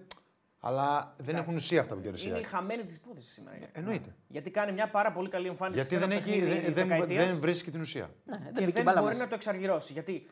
αλλά 0.60 1.14
δεν 1.18 1.36
έχουν 1.36 1.56
ουσία 1.56 1.80
αυτά 1.80 1.94
που 1.94 2.00
κέρδισε 2.00 2.24
η 2.24 2.28
Είναι 2.28 2.38
η 2.38 2.42
ΑΕΚ. 2.42 2.50
χαμένη 2.50 2.84
της 2.84 2.96
υπόθεσης 2.96 3.32
σήμερα. 3.32 3.56
Εννοείται. 3.72 4.14
Γιατί 4.28 4.50
κάνει 4.50 4.72
μια 4.72 4.90
πάρα 4.90 5.12
πολύ 5.12 5.28
καλή 5.28 5.48
εμφάνιση. 5.48 5.78
Γιατί 5.78 5.90
σε 5.90 5.96
ένα 5.96 6.06
δεν, 6.06 6.16
έχει, 6.16 6.30
παιχνίδι 6.30 6.60
δεν, 6.60 6.74
δεν, 6.74 6.88
δεκαετίας 6.88 7.26
δεν 7.26 7.40
βρίσκει 7.40 7.70
την 7.70 7.80
ουσία. 7.80 8.10
Ναι, 8.24 8.36
δεν 8.38 8.54
και 8.54 8.60
μπήκε 8.60 8.72
δεν 8.72 8.82
μπάλα 8.84 9.00
μπορεί 9.00 9.10
μέσα. 9.12 9.22
να 9.22 9.28
το 9.28 9.34
εξαργυρώσει. 9.34 9.92
Γιατί 9.92 10.26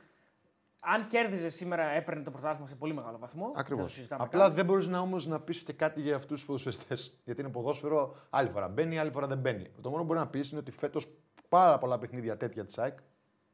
αν 0.86 1.06
κέρδιζες 1.06 1.54
σήμερα, 1.54 1.84
έπαιρνε 1.88 2.22
το 2.22 2.30
πρωτάθλημα 2.30 2.68
σε 2.68 2.74
πολύ 2.74 2.94
μεγάλο 2.94 3.18
βαθμό. 3.18 3.52
Ακριβώ. 3.54 3.80
Δεν 3.80 3.88
το 3.88 3.92
συζητάμε 3.94 4.22
Απλά 4.22 4.44
καν. 4.46 4.54
δεν 4.54 4.64
μπορείς 4.64 4.86
να 4.86 4.98
όμως 4.98 5.26
να 5.26 5.40
πεις 5.40 5.62
και 5.62 5.72
κάτι 5.72 6.00
για 6.00 6.14
αυτούς 6.16 6.36
τους 6.36 6.44
ποδοσφαιριστές. 6.46 7.20
Γιατί 7.24 7.40
είναι 7.40 7.50
ποδόσφαιρο, 7.50 8.16
άλλη 8.30 8.48
φορά 8.48 8.68
μπαίνει, 8.68 8.98
άλλη 8.98 9.10
φορά 9.10 9.26
δεν 9.26 9.38
μπαίνει. 9.38 9.70
Το 9.80 9.90
μόνο 9.90 10.00
που 10.00 10.06
μπορεί 10.08 10.18
να 10.18 10.26
πεις 10.28 10.50
είναι 10.50 10.60
ότι 10.60 10.70
φέτος 10.70 11.08
πάρα 11.48 11.78
πολλά 11.78 11.98
παιχνίδια 11.98 12.36
τέτοια 12.36 12.64
της 12.64 12.78
ΑΕΚ 12.78 12.98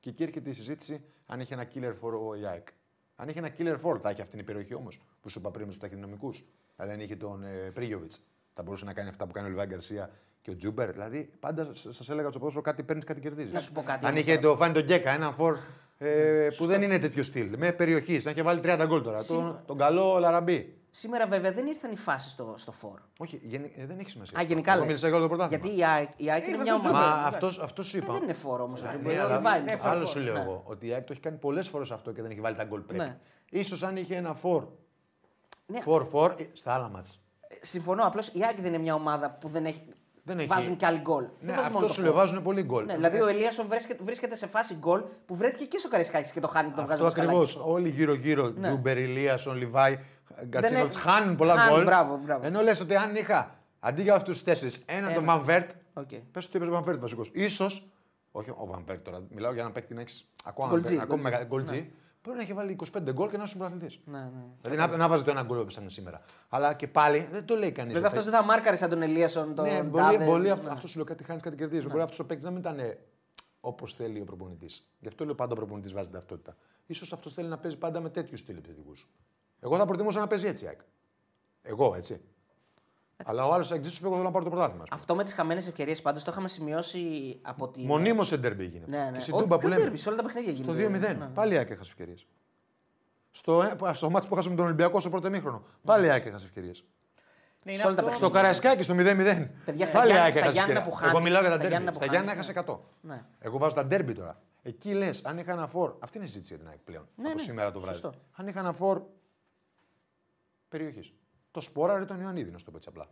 και 0.00 0.11
εκεί 0.11 0.22
έρχεται 0.22 0.50
η 0.50 0.52
συζήτηση 0.52 1.04
αν 1.26 1.40
είχε 1.40 1.54
ένα 1.54 1.68
killer 1.74 1.92
φορ 2.00 2.38
η 2.40 2.46
ΑΕΚ. 2.46 2.68
Αν 3.20 3.28
είχε 3.28 3.38
ένα 3.38 3.50
killer 3.59 3.76
φορ, 3.83 3.98
θα 4.00 4.09
έχει 4.11 4.20
αυτή 4.20 4.30
την 4.30 4.38
υπεροχή 4.38 4.74
όμως 4.74 5.00
που 5.22 5.28
σου 5.30 5.38
είπα 5.38 5.50
πριν 5.50 5.64
με 5.64 5.70
τους 5.70 5.80
ταχυδυναμικούς. 5.81 6.33
Δηλαδή 6.76 6.94
αν 6.94 7.00
είχε 7.00 7.16
τον 7.16 7.42
ε, 7.42 7.70
Πρίγιοβιτς, 7.74 8.20
θα 8.54 8.62
μπορούσε 8.62 8.85
να 8.85 8.92
κάνει 8.92 9.09
αυτά 9.09 9.26
που 9.26 9.33
κάνει 9.33 9.46
ο 9.46 9.50
Λιβάη 9.50 9.66
Γκαρσία 9.66 10.11
και 10.42 10.50
ο 10.50 10.56
Τζούμπερ. 10.56 10.92
Δηλαδή 10.92 11.30
πάντα 11.40 11.70
σας 11.74 12.09
έλεγα 12.09 12.28
στο 12.28 12.38
ποδόσφαιρο 12.38 12.64
κάτι 12.64 12.83
παίρνεις, 12.83 13.04
κάτι 13.04 13.20
κερδίζεις. 13.20 13.52
Να 13.52 13.61
σου 13.61 13.72
πω 13.72 13.83
κάτι 13.83 14.06
Αν 14.06 14.11
όμως 14.11 14.22
είχε 14.24 14.35
τώρα. 14.35 14.48
το 14.48 14.56
Φάνη 14.56 14.74
τον 14.74 14.83
Γκέκα, 14.83 15.11
ένα 15.11 15.33
φορ 15.33 15.59
ε, 15.98 16.48
που 16.56 16.66
δεν 16.66 16.83
είναι 16.83 16.98
τέτοιο 16.98 17.22
στυλ, 17.22 17.54
με 17.59 17.72
περιοχής, 17.72 18.26
αν 18.26 18.33
είχε 18.33 18.42
βάλει 18.42 18.61
30 18.64 18.85
γκολ 18.87 19.02
τώρα. 19.02 19.24
Τον, 19.24 19.62
τον 19.66 19.76
καλό 19.76 20.18
Ελ 20.18 20.31
Αραμπί. 20.31 20.74
Σήμερα 20.90 21.26
βέβαια 21.26 21.53
δεν 21.53 21.66
ήρθαν 21.66 21.92
οι 21.92 21.96
φάσεις 21.96 22.33
στο, 22.33 22.55
στο 22.57 22.72
φορ. 22.72 23.03
Όχι, 23.18 23.40
γενι- 23.42 23.72
ε, 23.79 23.87
δεν 23.87 23.98
έχει 23.98 24.11
σημασία. 24.11 24.38
Α, 24.38 24.40
αυτό. 24.40 24.53
γενικά 24.53 24.70
Εγώ 24.70 24.79
λες. 24.81 24.88
μίλησα 24.88 25.07
για 25.09 25.16
όλο 25.16 25.26
το 25.29 25.35
πρωτάθλημα. 25.35 25.64
Γιατί 25.66 25.81
η 25.81 25.85
ΑΕΚ, 25.85 26.09
η 26.16 26.31
ΑΕΚ 26.31 26.42
είναι 26.46 26.50
Ήρθε 26.57 26.62
μια 26.70 26.81
στο 26.81 26.88
ομάδα. 26.88 27.07
Μα 27.07 27.12
Τζούμπερ, 27.38 27.48
αυτό 27.48 27.64
αυτός 27.64 27.87
σου 27.87 27.96
Ε, 27.96 28.00
είπα. 28.03 28.12
δεν 28.12 28.22
είναι 28.22 28.33
φορ 28.33 28.62
όμως. 28.64 28.83
Ναι, 28.83 28.88
αλλά 29.20 29.61
Ναι, 29.61 29.76
φορ, 29.76 29.88
άλλο 29.88 30.05
φορ. 30.07 30.09
σου 30.12 30.18
λέω 30.18 30.35
Ναι. 30.35 30.40
εγώ. 30.40 30.62
Ότι 30.66 30.87
η 30.87 30.92
ΑΕΚ 30.92 31.05
το 31.05 31.12
έχει 31.12 31.20
κάνει 31.20 31.37
πολλές 31.37 31.68
φορές 31.68 31.90
αυτό 31.90 32.12
και 32.12 32.22
δεν 32.22 32.31
έχει 32.31 32.40
βάλει 32.40 32.57
τα 32.57 32.64
γκολ 32.64 32.81
πρέπει. 32.81 33.03
Ναι. 33.03 33.16
Ίσως 33.50 33.83
αν 33.83 33.96
είχε 33.96 34.16
ένα 34.16 34.35
φορ. 34.35 34.64
Ναι. 35.66 35.81
Φορ, 35.81 36.05
φορ, 36.11 36.35
ε, 36.37 36.48
στα 36.53 36.72
άλλα 36.74 36.88
ματς. 36.88 37.20
Συμφωνώ. 37.61 38.03
Απλώς 38.07 38.26
η 38.29 38.40
ΑΕΚ 38.44 38.57
δεν 38.57 38.66
είναι 38.66 38.79
μια 38.83 38.94
ομάδα 38.94 39.31
που 39.40 39.48
δεν 39.48 39.64
έχει. 39.66 39.83
Δεν 40.24 40.38
έχει. 40.38 40.48
Βάζουν 40.48 40.76
και 40.76 40.87
άλλοι 40.87 40.98
γκολ. 40.98 41.22
Ναι, 41.22 41.31
Δεν 41.40 41.55
βάζουν 41.55 41.72
μόνο 41.72 41.85
αυτό 41.87 41.87
το 41.88 41.94
σου 41.94 42.00
λέω, 42.03 42.12
φορ. 42.12 42.20
βάζουν 42.20 42.42
πολύ 42.42 42.62
γκολ. 42.62 42.85
Ναι, 42.85 42.94
δηλαδή 42.94 43.20
ο 43.20 43.26
Ελίασον 43.26 43.66
βρίσκεται, 43.68 44.03
βρίσκεται 44.05 44.35
σε 44.37 44.46
φάση 44.46 44.74
γκολ 44.74 45.03
που 45.26 45.37
βρέθηκε 45.37 45.64
και 45.64 45.79
στο 45.79 45.88
Καραϊσκάκη 45.88 46.33
και 46.33 46.40
το 46.40 46.48
χάνει 46.48 46.70
τον 46.70 46.85
βγάζει 46.85 46.92
Αυτό 46.92 47.05
το 47.05 47.11
σκαλάκι. 47.11 47.37
ακριβώς. 47.38 47.64
Όλοι 47.66 47.88
γύρω-γύρω, 47.88 48.48
Ναι. 48.48 48.68
Τζούμπερ, 48.68 48.98
Ελίασον, 48.98 49.57
Λιβάη, 49.57 49.98
Γκατσίνοβιτς, 50.46 50.90
έχει- 50.90 50.99
χάνουν 51.01 51.37
πολλά 51.37 51.55
χάνουν, 51.57 51.75
γκολ. 51.75 51.85
μπράβο, 51.85 52.16
μπράβο. 52.25 52.47
Ενώ 52.47 52.61
λες 52.62 52.81
ότι 52.81 52.97
αν 52.97 53.16
είχα 53.16 53.55
αντί 53.81 54.03
για 54.03 54.14
αυτούς 54.14 54.38
τους 54.38 54.44
τέσσερις, 54.45 54.83
έναν 54.87 55.14
τον 55.14 55.23
Ένα. 55.23 55.33
Βανβέρτ, 55.33 55.71
Οκ. 55.95 56.09
Πες 56.33 56.47
ότι 56.47 56.57
είπε 56.57 56.66
ο 56.66 56.71
Βαν 56.70 56.82
Βέερτ 56.82 57.00
βασικός. 57.01 57.31
Ίσως. 57.48 57.70
Όχι 58.33 58.51
ο 58.51 58.66
Βαν 58.66 58.81
Βέερτ 58.81 59.05
τώρα. 59.05 59.23
Μιλάω 59.31 59.53
για 59.53 59.61
έναν 59.61 59.73
παίκτη 59.73 59.95
να 59.95 60.01
έχεις 60.01 60.27
ακόμα, 60.45 60.69
Γκολτζή, 60.69 60.95
ακόμα 60.95 61.07
γκολτζή. 61.07 61.25
μεγαλύτερο 61.25 61.57
γκολτζή. 61.62 61.93
Μπορεί 62.25 62.37
να 62.37 62.43
έχει 62.43 62.53
βάλει 62.53 62.73
25 62.73 63.12
γκολ 63.12 63.29
και 63.31 63.37
να 63.37 63.43
είσαι 63.43 63.57
πρωταθλητής. 63.57 64.01
Ναι, 64.05 64.19
ναι. 64.19 64.29
Δηλαδή 64.62 64.79
να, 64.79 64.97
να 64.97 65.09
βάζεις 65.09 65.25
το 65.25 65.31
ένα 65.31 65.43
γκολ 65.43 65.57
που 65.57 65.62
έπεσαν 65.62 65.90
σήμερα. 65.90 66.21
Αλλά 66.49 66.75
και 66.75 66.88
πάλι 66.88 67.29
δεν 67.33 67.45
το 67.45 67.55
λέει 67.57 67.73
κανείς. 67.73 67.93
Βέβαια 67.93 68.09
αυτός 68.09 68.25
δεν 68.25 68.33
θα 68.40 68.45
μάρκαρε 68.45 68.77
σαν 68.77 68.88
τον 68.90 69.03
Ελίασον. 69.03 69.55
Τον 69.55 69.64
Ναι, 69.66 69.83
μπορεί, 69.83 70.05
Ντάβε, 70.05 70.25
μπορεί 70.25 70.43
ναι. 70.43 70.51
αυτός, 70.51 70.69
αυτό 70.73 70.87
σου 70.87 70.97
λέω 70.97 71.05
κάτι 71.07 71.25
χάνεις, 71.25 71.43
κάτι 71.43 71.57
κερδίζεις. 71.57 71.87
Μπορεί 71.87 72.03
αυτός 72.03 72.19
ο 72.19 72.25
παίκτης 72.27 72.45
να 72.45 72.51
μην 72.51 72.61
ήταν 72.61 72.79
όπως 73.61 73.95
θέλει 73.95 74.21
ο 74.21 74.25
προπονητής. 74.25 74.87
Γι' 75.01 75.09
αυτό 75.09 75.25
λέω 75.25 75.35
πάντα 75.35 75.53
ο 75.53 75.57
προπονητής 75.57 75.93
βάζει 75.93 76.11
ταυτότητα. 76.11 76.57
Ίσως 76.92 77.07
αυτός 77.14 77.33
θέλει 77.35 77.49
να 77.49 77.59
παίζει 77.59 77.77
πάντα 77.77 78.01
με 78.01 78.09
τέτοιους 78.11 78.40
στυλ 78.40 78.57
επιθετικούς. 78.57 79.09
Εγώ 79.61 79.77
θα 79.77 79.85
προτιμούσα 79.85 80.18
να 80.20 80.27
παίζει 80.27 80.46
έτσι. 80.46 80.66
ΑΕΚ. 80.66 80.81
Εγώ 81.62 81.94
έτσι. 81.96 82.20
Αλλά 83.25 83.46
ο 83.46 83.53
άλλος 83.53 83.70
εξή 83.70 83.90
σου 83.90 84.01
πει: 84.01 84.05
Εγώ 84.07 84.14
θέλω 84.14 84.27
να 84.27 84.31
πάρω 84.33 84.44
το 84.44 84.51
πρωτάθλημα. 84.51 84.83
ας 84.83 84.88
πούμε. 84.88 85.01
Αυτό 85.01 85.14
με 85.14 85.25
τις 85.25 85.33
χαμένες 85.33 85.66
ευκαιρίες 85.66 86.03
πάντως 86.03 86.25
το 86.25 86.31
είχαμε 86.31 86.49
σημειώσει 86.49 87.38
από 87.42 87.68
τη. 87.68 87.81
Μονίμως 87.85 88.27
σε 88.27 88.37
ντερμπι 88.37 88.64
γίνεται. 88.64 88.90
Ναι, 88.90 89.05
ναι. 89.05 89.11
Και 89.16 89.20
στην 89.20 89.35
Όχι, 89.35 89.42
Τούμπα 89.42 89.59
ποιο 89.59 89.68
που 89.68 89.75
λέμε. 89.77 89.90
derby, 89.90 89.99
σε 89.99 90.09
όλα 90.09 90.18
τα 90.18 90.23
παιχνίδια 90.25 90.64
Το 90.64 90.73
γίνεται. 90.73 91.12
2-0. 91.14 91.18
Ναι. 91.18 91.27
Πάλι 91.35 91.55
η 91.55 91.57
ΑΕΚ 91.57 91.70
έχασε 91.70 91.90
ευκαιρίες. 91.90 92.27
Στο, 93.31 93.62
ε, 93.62 93.92
στο 93.92 94.11
μάτι 94.11 94.27
που 94.27 94.35
έχασε 94.35 94.49
με 94.49 94.55
τον 94.55 94.64
Ολυμπιακό 94.64 95.01
στο 95.01 95.11
πρώτο 95.11 95.27
ημίχρονο. 95.27 95.62
Πάλι 95.85 96.07
η 96.07 96.11
ΑΕΚ 96.11 96.27
έχασε 96.27 96.44
ευκαιρίες. 96.46 96.85
Ναι, 97.62 97.75
Σε 97.75 97.87
όλα 97.87 97.94
τα 97.96 98.03
αυτό- 98.03 98.16
Στο 98.16 98.31
Καραϊσκάκι 98.31 98.83
στο 98.83 98.94
0-0. 98.94 99.51
Παιδιά, 99.64 99.87
στα 99.87 99.99
Πάλι 99.99 100.11
η 100.11 100.12
Γιάννα- 100.12 100.23
ΑΕΚ 100.23 100.33
στα 100.33 100.40
έχασε 100.40 100.53
Γιάννα 100.53 100.73
ευκαιρία. 100.73 100.83
που 100.85 100.90
χάνει- 100.92 101.14
Εγώ 101.14 101.23
μιλάω 101.23 101.40
για 101.40 101.51
τα 101.51 101.57
στα 101.57 101.66
Γιάννα 101.68 101.85
ντέρμπι. 101.85 101.99
που 101.99 102.05
Στα 102.05 102.12
Γιάννα 102.12 102.29
χάνει, 102.29 102.38
έχασε 102.40 102.51
100. 102.51 102.81
Ναι. 103.01 103.25
Εγώ 103.38 103.59
βάζω 103.59 103.75
τα 103.75 103.85
ντέρμπι 103.85 104.12
τώρα. 104.14 104.40
Εκεί 104.62 104.92
λες, 104.94 105.25
αν 105.25 105.38
είχα 105.38 105.53
ένα 105.53 105.66
φόρ. 105.66 105.94
Αυτή 105.99 106.16
είναι 106.16 106.27
η 106.27 106.29
συζήτηση 106.29 106.53
για 106.55 106.62
την 106.62 106.73
ΑΕΚ 106.73 106.81
πλέον. 106.85 107.09
Ναι, 107.16 107.29
από 107.29 107.37
ναι, 107.37 107.42
σήμερα 107.42 107.73
το 107.73 107.81
βράδυ. 107.81 107.99
σωστό. 107.99 108.18
Αν 108.37 108.46
είχα 108.46 108.61
ένα 108.61 108.73
φόρ 108.73 109.03
περιοχής. 110.70 111.12
Το 111.50 111.61
σπόρα 111.61 112.00
ή 112.00 112.04
τον 112.04 112.20
Ιωαννίδη, 112.20 112.50
να 112.50 112.59
σου 112.59 112.64
το 112.64 112.70
πω 112.70 112.76
έτσι 112.76 112.88
απλά. 112.88 113.09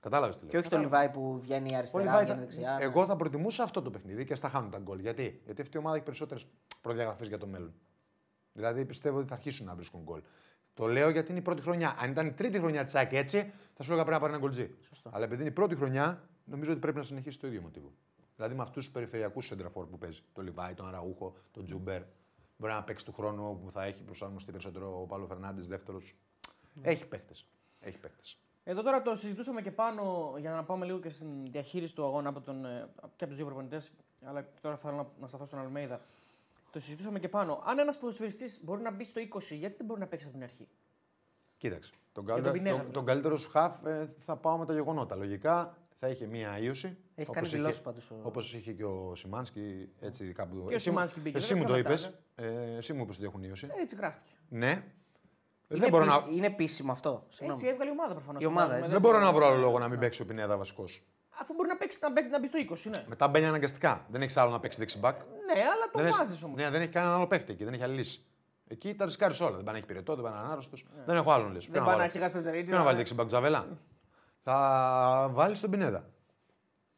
Κατάλαβες 0.00 0.36
τι 0.36 0.42
λέω. 0.42 0.50
Και 0.50 0.58
όχι 0.58 0.68
το 0.68 0.78
Λιβάη 0.78 1.08
που 1.10 1.38
βγαίνει 1.40 1.74
Ο 1.74 1.76
αριστερά, 1.78 2.04
Λιβάη 2.04 2.24
βγαίνει 2.24 2.38
θα- 2.40 2.44
δεξιά. 2.46 2.76
ναι. 2.76 2.84
Εγώ 2.84 3.06
θα 3.06 3.16
προτιμούσα 3.16 3.62
αυτό 3.62 3.82
το 3.82 3.90
παιχνίδι 3.90 4.24
και 4.24 4.34
στα 4.34 4.48
χάνουν 4.48 4.70
τα 4.70 4.78
γκολ. 4.78 4.98
Γιατί; 4.98 5.40
Γιατί 5.44 5.60
αυτή 5.62 5.76
η 5.76 5.80
ομάδα 5.80 5.96
έχει 5.96 6.04
περισσότερες 6.04 6.46
προδιαγραφές 6.80 7.28
για 7.28 7.38
το 7.38 7.46
μέλλον. 7.46 7.74
Δηλαδή 8.52 8.84
πιστεύω 8.84 9.18
ότι 9.18 9.28
θα 9.28 9.34
αρχίσουν 9.34 9.66
να 9.66 9.74
βρίσκουν 9.74 10.02
γκολ. 10.02 10.20
Το 10.74 10.86
λέω 10.86 11.08
γιατί 11.10 11.30
είναι 11.30 11.38
η 11.38 11.42
πρώτη 11.42 11.62
χρονιά. 11.62 11.96
Αν 11.98 12.10
ήταν 12.10 12.26
η 12.26 12.32
τρίτη 12.32 12.58
χρονιά 12.58 12.84
της 12.84 12.94
ΑΕΚ 12.94 13.12
έτσι, 13.12 13.52
θα 13.74 13.82
σου 13.82 13.92
έλεγα 13.92 14.06
πρέπει 14.06 14.20
να 14.22 14.28
πάρει 14.28 14.32
ένα 14.32 14.38
γκολτζί. 14.42 14.74
Σωστό. 14.88 15.10
Αλλά 15.12 15.24
επειδή 15.24 15.40
είναι 15.40 15.50
η 15.50 15.54
πρώτη 15.54 15.74
χρονιά, 15.76 16.22
νομίζω 16.44 16.70
ότι 16.70 16.80
πρέπει 16.80 16.96
να 16.96 17.02
συνεχίσει 17.04 17.38
το 17.38 17.46
ίδιο 17.46 17.60
μοτίβο. 17.60 17.92
Δηλαδή 18.36 18.54
με 18.54 18.62
αυτούς 18.62 18.84
τους 18.84 18.92
περιφερειακούς 18.92 19.46
σεντραφόρ 19.46 19.86
που 19.86 19.98
παίζει. 19.98 20.22
Το 20.32 20.42
Λιβάη, 20.42 20.74
τον 20.74 20.86
Αραούχο, 20.88 21.34
τον 21.50 21.64
Τζούμπερ. 21.64 22.02
Μπορεί 22.56 22.72
να 22.72 22.82
παίξει 22.82 23.04
του 23.04 23.12
χρόνου 23.12 23.60
που 23.64 23.70
θα 23.70 23.84
έχει 23.84 24.02
προσαρμοστεί 24.02 24.50
περισσότερο 24.50 25.00
ο 25.00 25.06
Πάλο 25.06 25.26
Φερνάντες 25.26 25.66
δεύτερος. 25.66 26.14
Ναι. 26.74 26.88
Έχει 26.88 27.06
παίχτε. 27.06 27.34
Έχει 27.80 27.98
παίχτες. 27.98 28.36
Εδώ 28.64 28.82
τώρα 28.82 29.02
το 29.02 29.14
συζητούσαμε 29.16 29.62
και 29.62 29.70
πάνω 29.70 30.34
για 30.38 30.50
να 30.50 30.64
πάμε 30.64 30.84
λίγο 30.86 30.98
και 30.98 31.08
στην 31.08 31.50
διαχείριση 31.50 31.94
του 31.94 32.04
αγώνα 32.04 32.28
από 32.28 32.40
τον, 32.40 32.64
ε, 32.64 32.88
και 33.16 33.24
από 33.24 33.26
τους 33.26 33.36
δύο 33.36 33.44
προπονητές. 33.44 33.92
Αλλά 34.24 34.48
τώρα 34.60 34.76
θέλω 34.76 34.94
να, 34.96 35.06
να 35.20 35.26
σταθώ 35.26 35.46
στον 35.46 35.58
Αλμέιδα. 35.58 36.00
Το 36.72 36.80
συζητούσαμε 36.80 37.18
και 37.18 37.28
πάνω. 37.28 37.62
Αν 37.66 37.78
ένας 37.78 37.98
ποδοσφαιριστής 37.98 38.60
μπορεί 38.62 38.82
να 38.82 38.90
μπει 38.90 39.04
στο 39.04 39.20
20, 39.20 39.54
γιατί 39.56 39.76
δεν 39.76 39.86
μπορεί 39.86 40.00
να 40.00 40.06
παίξει 40.06 40.24
από 40.24 40.34
την 40.34 40.42
αρχή; 40.42 40.68
Κοίταξε. 41.56 41.90
Τον, 42.12 42.24
τον 42.24 42.24
καλύτερο, 42.26 42.52
Πινέδα, 42.54 42.70
τον, 42.70 42.78
δηλαδή. 42.78 42.94
τον 42.94 43.04
καλύτερο 43.04 43.36
σου 43.36 43.50
χαφ 43.50 43.84
ε, 43.86 44.08
θα 44.18 44.36
πάω 44.36 44.56
με 44.56 44.66
τα 44.66 44.72
γεγονότα. 44.72 45.14
Λογικά 45.16 45.76
θα 45.98 46.08
είχε 46.08 46.26
μία 46.26 46.58
ίωση. 46.58 46.86
Έχει 46.86 46.96
όπως 47.30 47.34
κάνει 47.34 47.46
είχε- 47.46 47.56
δηλώσεις 47.56 47.80
πάντως 47.80 48.10
ο- 48.10 48.20
Όπως 48.22 48.54
είχε 48.54 48.72
και 48.72 48.84
ο 48.84 49.14
Σιμάνσκι. 49.14 49.88
Έτσι, 50.00 50.32
κάπου, 50.32 50.56
ο 50.56 50.60
εσύ, 50.60 50.72
μου- 50.72 50.78
Σιμάνσκι 50.80 51.20
μπήκε, 51.20 51.36
εσύ 51.36 51.48
δεν 51.54 51.56
μου 51.58 51.64
το 51.66 51.72
ξέρω 51.72 51.88
είπες. 51.88 52.12
μετά, 52.36 52.48
Ε, 52.52 52.76
εσύ 52.76 52.92
μου 52.92 53.02
είπες 53.02 53.16
ότι 53.16 53.24
έχουν 53.24 53.42
ίωση. 53.42 53.68
Έτσι 53.80 53.96
γράφτηκε. 53.96 54.32
Ναι. 54.48 54.84
Είναι, 55.76 55.80
δεν, 55.80 55.90
μπορώ 55.90 56.04
να, 56.04 56.14
επίση- 56.14 56.36
είναι 56.36 56.46
επίσημο 56.46 56.92
αυτό. 56.92 57.24
Συγγνώμη. 57.28 57.52
Έτσι 57.60 57.66
έβγαλε 57.72 57.90
η 57.90 57.92
ομάδα 57.98 58.14
προφανώς. 58.14 58.42
Η 58.42 58.46
ομάδα, 58.46 58.74
έτσι. 58.76 58.90
δεν 58.90 59.00
μπορώ 59.00 59.18
να 59.18 59.32
βρω 59.32 59.46
άλλο 59.46 59.56
λόγο 59.56 59.78
να 59.78 59.88
μην 59.88 59.98
παίξει 59.98 60.22
ο 60.22 60.26
Πινέδα 60.26 60.56
βασικό. 60.56 60.84
Αφού 61.40 61.54
μπορεί 61.54 61.68
να, 61.68 61.76
παίξει, 61.76 61.98
να, 62.02 62.10
μπει, 62.10 62.22
να 62.30 62.38
μπει 62.38 62.46
στο 62.46 62.58
20, 62.88 62.90
ναι. 62.90 63.04
Μετά 63.08 63.28
μπαίνει 63.28 63.46
αναγκαστικά. 63.46 64.06
Δεν 64.08 64.20
έχεις 64.20 64.36
άλλο 64.36 64.50
να 64.50 64.60
παίξει 64.60 64.78
δεξιμπάκ. 64.78 65.16
Ναι, 65.16 65.60
αλλά 65.60 65.90
το 65.92 66.02
Δεν, 66.02 66.12
βάζεις 66.18 66.34
έχει- 66.34 66.44
όμως. 66.44 66.56
ναι, 66.60 66.70
δεν 66.70 66.80
έχει 66.80 66.90
κανένα 66.90 67.14
άλλο 67.14 67.26
παίχτη 67.26 67.52
εκεί. 67.52 67.64
Δεν 67.64 67.72
έχει 67.72 67.82
άλλη 67.82 67.94
λύση. 67.94 68.24
Εκεί 68.68 68.94
τα 68.94 69.04
ρισκάρεις 69.04 69.40
όλα. 69.40 69.50
Δεν 69.54 69.64
πάει 69.64 69.72
να 69.72 69.78
έχει 69.78 69.86
πυρετό, 69.86 70.14
δεν 70.14 70.24
πάει 70.24 70.32
να 70.32 70.38
είναι 70.40 70.48
άρρωστος. 70.52 70.84
Δεν 71.06 71.16
έχω 71.16 71.32
άλλον 71.32 71.52
λύση. 71.52 71.70
Ναι. 71.70 71.76
Δεν 71.78 71.86
πάει 71.86 71.96
να 71.96 72.04
έχει 72.04 72.18
γαστρετερίτη. 72.18 72.66
Ποιο 72.66 72.76
να 72.78 72.82
βάλει 72.84 72.96
δεξιμπάκ, 72.96 73.26
Τζαβέλα. 73.26 73.66
Θα 74.42 75.28
βάλεις 75.32 75.60
τον 75.60 75.70
Πινέδα. 75.70 76.04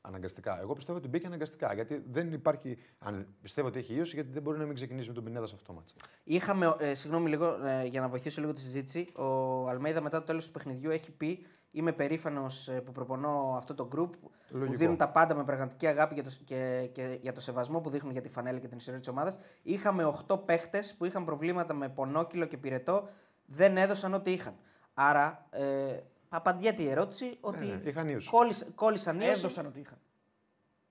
Αναγκαστικά. 0.07 0.61
Εγώ 0.61 0.73
πιστεύω 0.73 0.99
ότι 0.99 1.09
μπήκε 1.09 1.27
αναγκαστικά. 1.27 1.75
Γιατί 1.75 2.05
δεν 2.11 2.33
υπάρχει. 2.33 2.79
Αν 2.99 3.27
πιστεύω 3.43 3.69
ότι 3.69 3.79
έχει 3.79 3.95
ίωση, 3.95 4.15
γιατί 4.15 4.31
δεν 4.33 4.43
μπορεί 4.43 4.59
να 4.59 4.65
μην 4.65 4.75
ξεκινήσει 4.75 5.09
με 5.09 5.15
τον 5.15 5.25
Πινέδα 5.25 5.47
σε 5.47 5.55
αυτό 5.55 5.67
το 5.67 5.73
μάτσο. 5.73 5.95
Είχαμε, 6.25 6.77
ε, 6.79 6.95
συγγνώμη 6.95 7.29
λίγο, 7.29 7.47
ε, 7.67 7.85
για 7.85 8.01
να 8.01 8.09
βοηθήσω 8.09 8.41
λίγο 8.41 8.53
τη 8.53 8.61
συζήτηση. 8.61 9.07
Ο 9.15 9.69
Αλμέιδα 9.69 10.01
μετά 10.01 10.19
το 10.19 10.25
τέλος 10.25 10.47
του 10.47 10.51
παιχνιδιού 10.51 10.91
έχει 10.91 11.13
πει: 11.13 11.47
Είμαι 11.71 11.93
περήφανος 11.93 12.71
που 12.85 12.93
προπονώ 12.93 13.55
αυτό 13.57 13.75
το 13.75 13.89
group 13.97 14.11
που 14.21 14.31
Λογικό. 14.49 14.77
δίνουν 14.77 14.97
τα 14.97 15.09
πάντα 15.09 15.35
με 15.35 15.45
πραγματική 15.45 15.87
αγάπη 15.87 16.15
για 16.15 16.23
το, 16.23 16.31
και, 16.45 16.89
και 16.93 17.19
για 17.21 17.33
το 17.33 17.41
σεβασμό 17.41 17.81
που 17.81 17.91
δείχνουν 17.91 18.13
για 18.13 18.21
τη 18.21 18.29
φανέλα 18.29 18.59
και 18.59 18.69
την 18.69 18.77
ιστορία 18.77 19.01
της 19.01 19.09
ομάδας. 19.09 19.39
Είχαμε 19.63 20.13
8 20.29 20.45
παίχτες 20.45 20.95
που 20.99 21.05
είχαν 21.05 21.25
προβλήματα 21.25 21.75
με 21.75 21.89
πονόκυλο 21.89 22.47
και 22.47 22.57
πυρετό, 22.57 23.09
δεν 23.47 23.77
έδωσαν 23.77 24.15
ό,τι 24.15 24.33
είχαν. 24.33 24.55
Άρα, 24.95 25.47
ε, 25.51 25.99
απαντιέται 26.37 26.83
η 26.83 26.89
ερώτηση 26.91 27.39
ότι 27.41 27.65
ναι, 27.65 27.81
είχαν 27.85 28.09
ίωση. 28.09 28.31
κόλλησαν, 28.31 28.75
κόλλησαν 28.75 29.21
ίωση, 29.21 29.31
Έδωσαν 29.31 29.67
ότι 29.67 29.81
είχαν. 29.81 29.99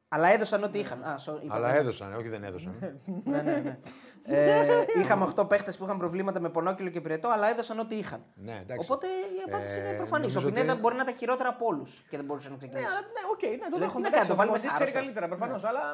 αλλά 0.07 0.27
έδωσαν 0.27 0.63
ό,τι 0.63 0.79
είχαν. 0.79 1.03
Α, 1.03 1.19
sorry, 1.25 1.43
είπα, 1.43 1.55
Αλλά 1.55 1.71
ναι. 1.71 1.77
έδωσαν, 1.77 2.13
όχι 2.13 2.29
δεν 2.29 2.43
έδωσαν. 2.43 2.99
Ναι, 3.23 3.41
ναι, 3.41 3.55
ναι. 3.57 3.77
Ε, 4.25 4.85
είχαμε 5.01 5.33
8 5.35 5.47
παίχτες 5.49 5.77
που 5.77 5.83
είχαν 5.83 5.97
προβλήματα 5.97 6.39
με 6.39 6.49
πονόκοιλο 6.49 6.89
και 6.89 7.01
πυρετό, 7.01 7.27
αλλά 7.29 7.49
έδωσαν 7.49 7.79
ό,τι 7.79 7.95
είχαν. 7.95 8.23
ναι, 8.35 8.51
εντάξει. 8.61 8.87
Οπότε 8.89 9.07
η 9.07 9.41
απάντηση 9.47 9.79
Ε, 9.79 9.87
είναι 9.87 9.97
προφανής. 9.97 10.35
Ο 10.35 10.39
νομίζω 10.39 10.53
Πινέδα 10.53 10.71
ότι- 10.71 10.81
μπορεί 10.81 10.95
να 10.95 11.01
ήταν 11.03 11.15
χειρότερα 11.15 11.49
από 11.49 11.65
όλους 11.65 12.03
και 12.09 12.17
δεν 12.17 12.25
μπορούσε 12.25 12.47
να 12.49 12.53
Ναι, 12.53 12.59
ξεκινήσει. 12.59 12.87
αλλά 12.91 12.99
ναι, 13.01 13.21
οκ, 13.33 13.41
ναι, 13.41 13.49
το 13.49 13.55
Δηλαδή, 13.65 13.79
δέχομαι. 13.83 13.95
τι 13.95 14.01
να 14.01 14.07
εντάξει, 14.07 14.15
κάνει, 14.15 14.27
το 14.27 14.33
ο 14.33 14.37
βάλουμε 14.39 14.57
προπονητής 14.57 14.71
ξέρει 14.73 14.89
άρρωστο. 14.89 14.99
καλύτερα 14.99 15.25
προφανώς. 15.31 15.61
Ναι. 15.63 15.69
Αλλά 15.69 15.81
ε, 15.81 15.93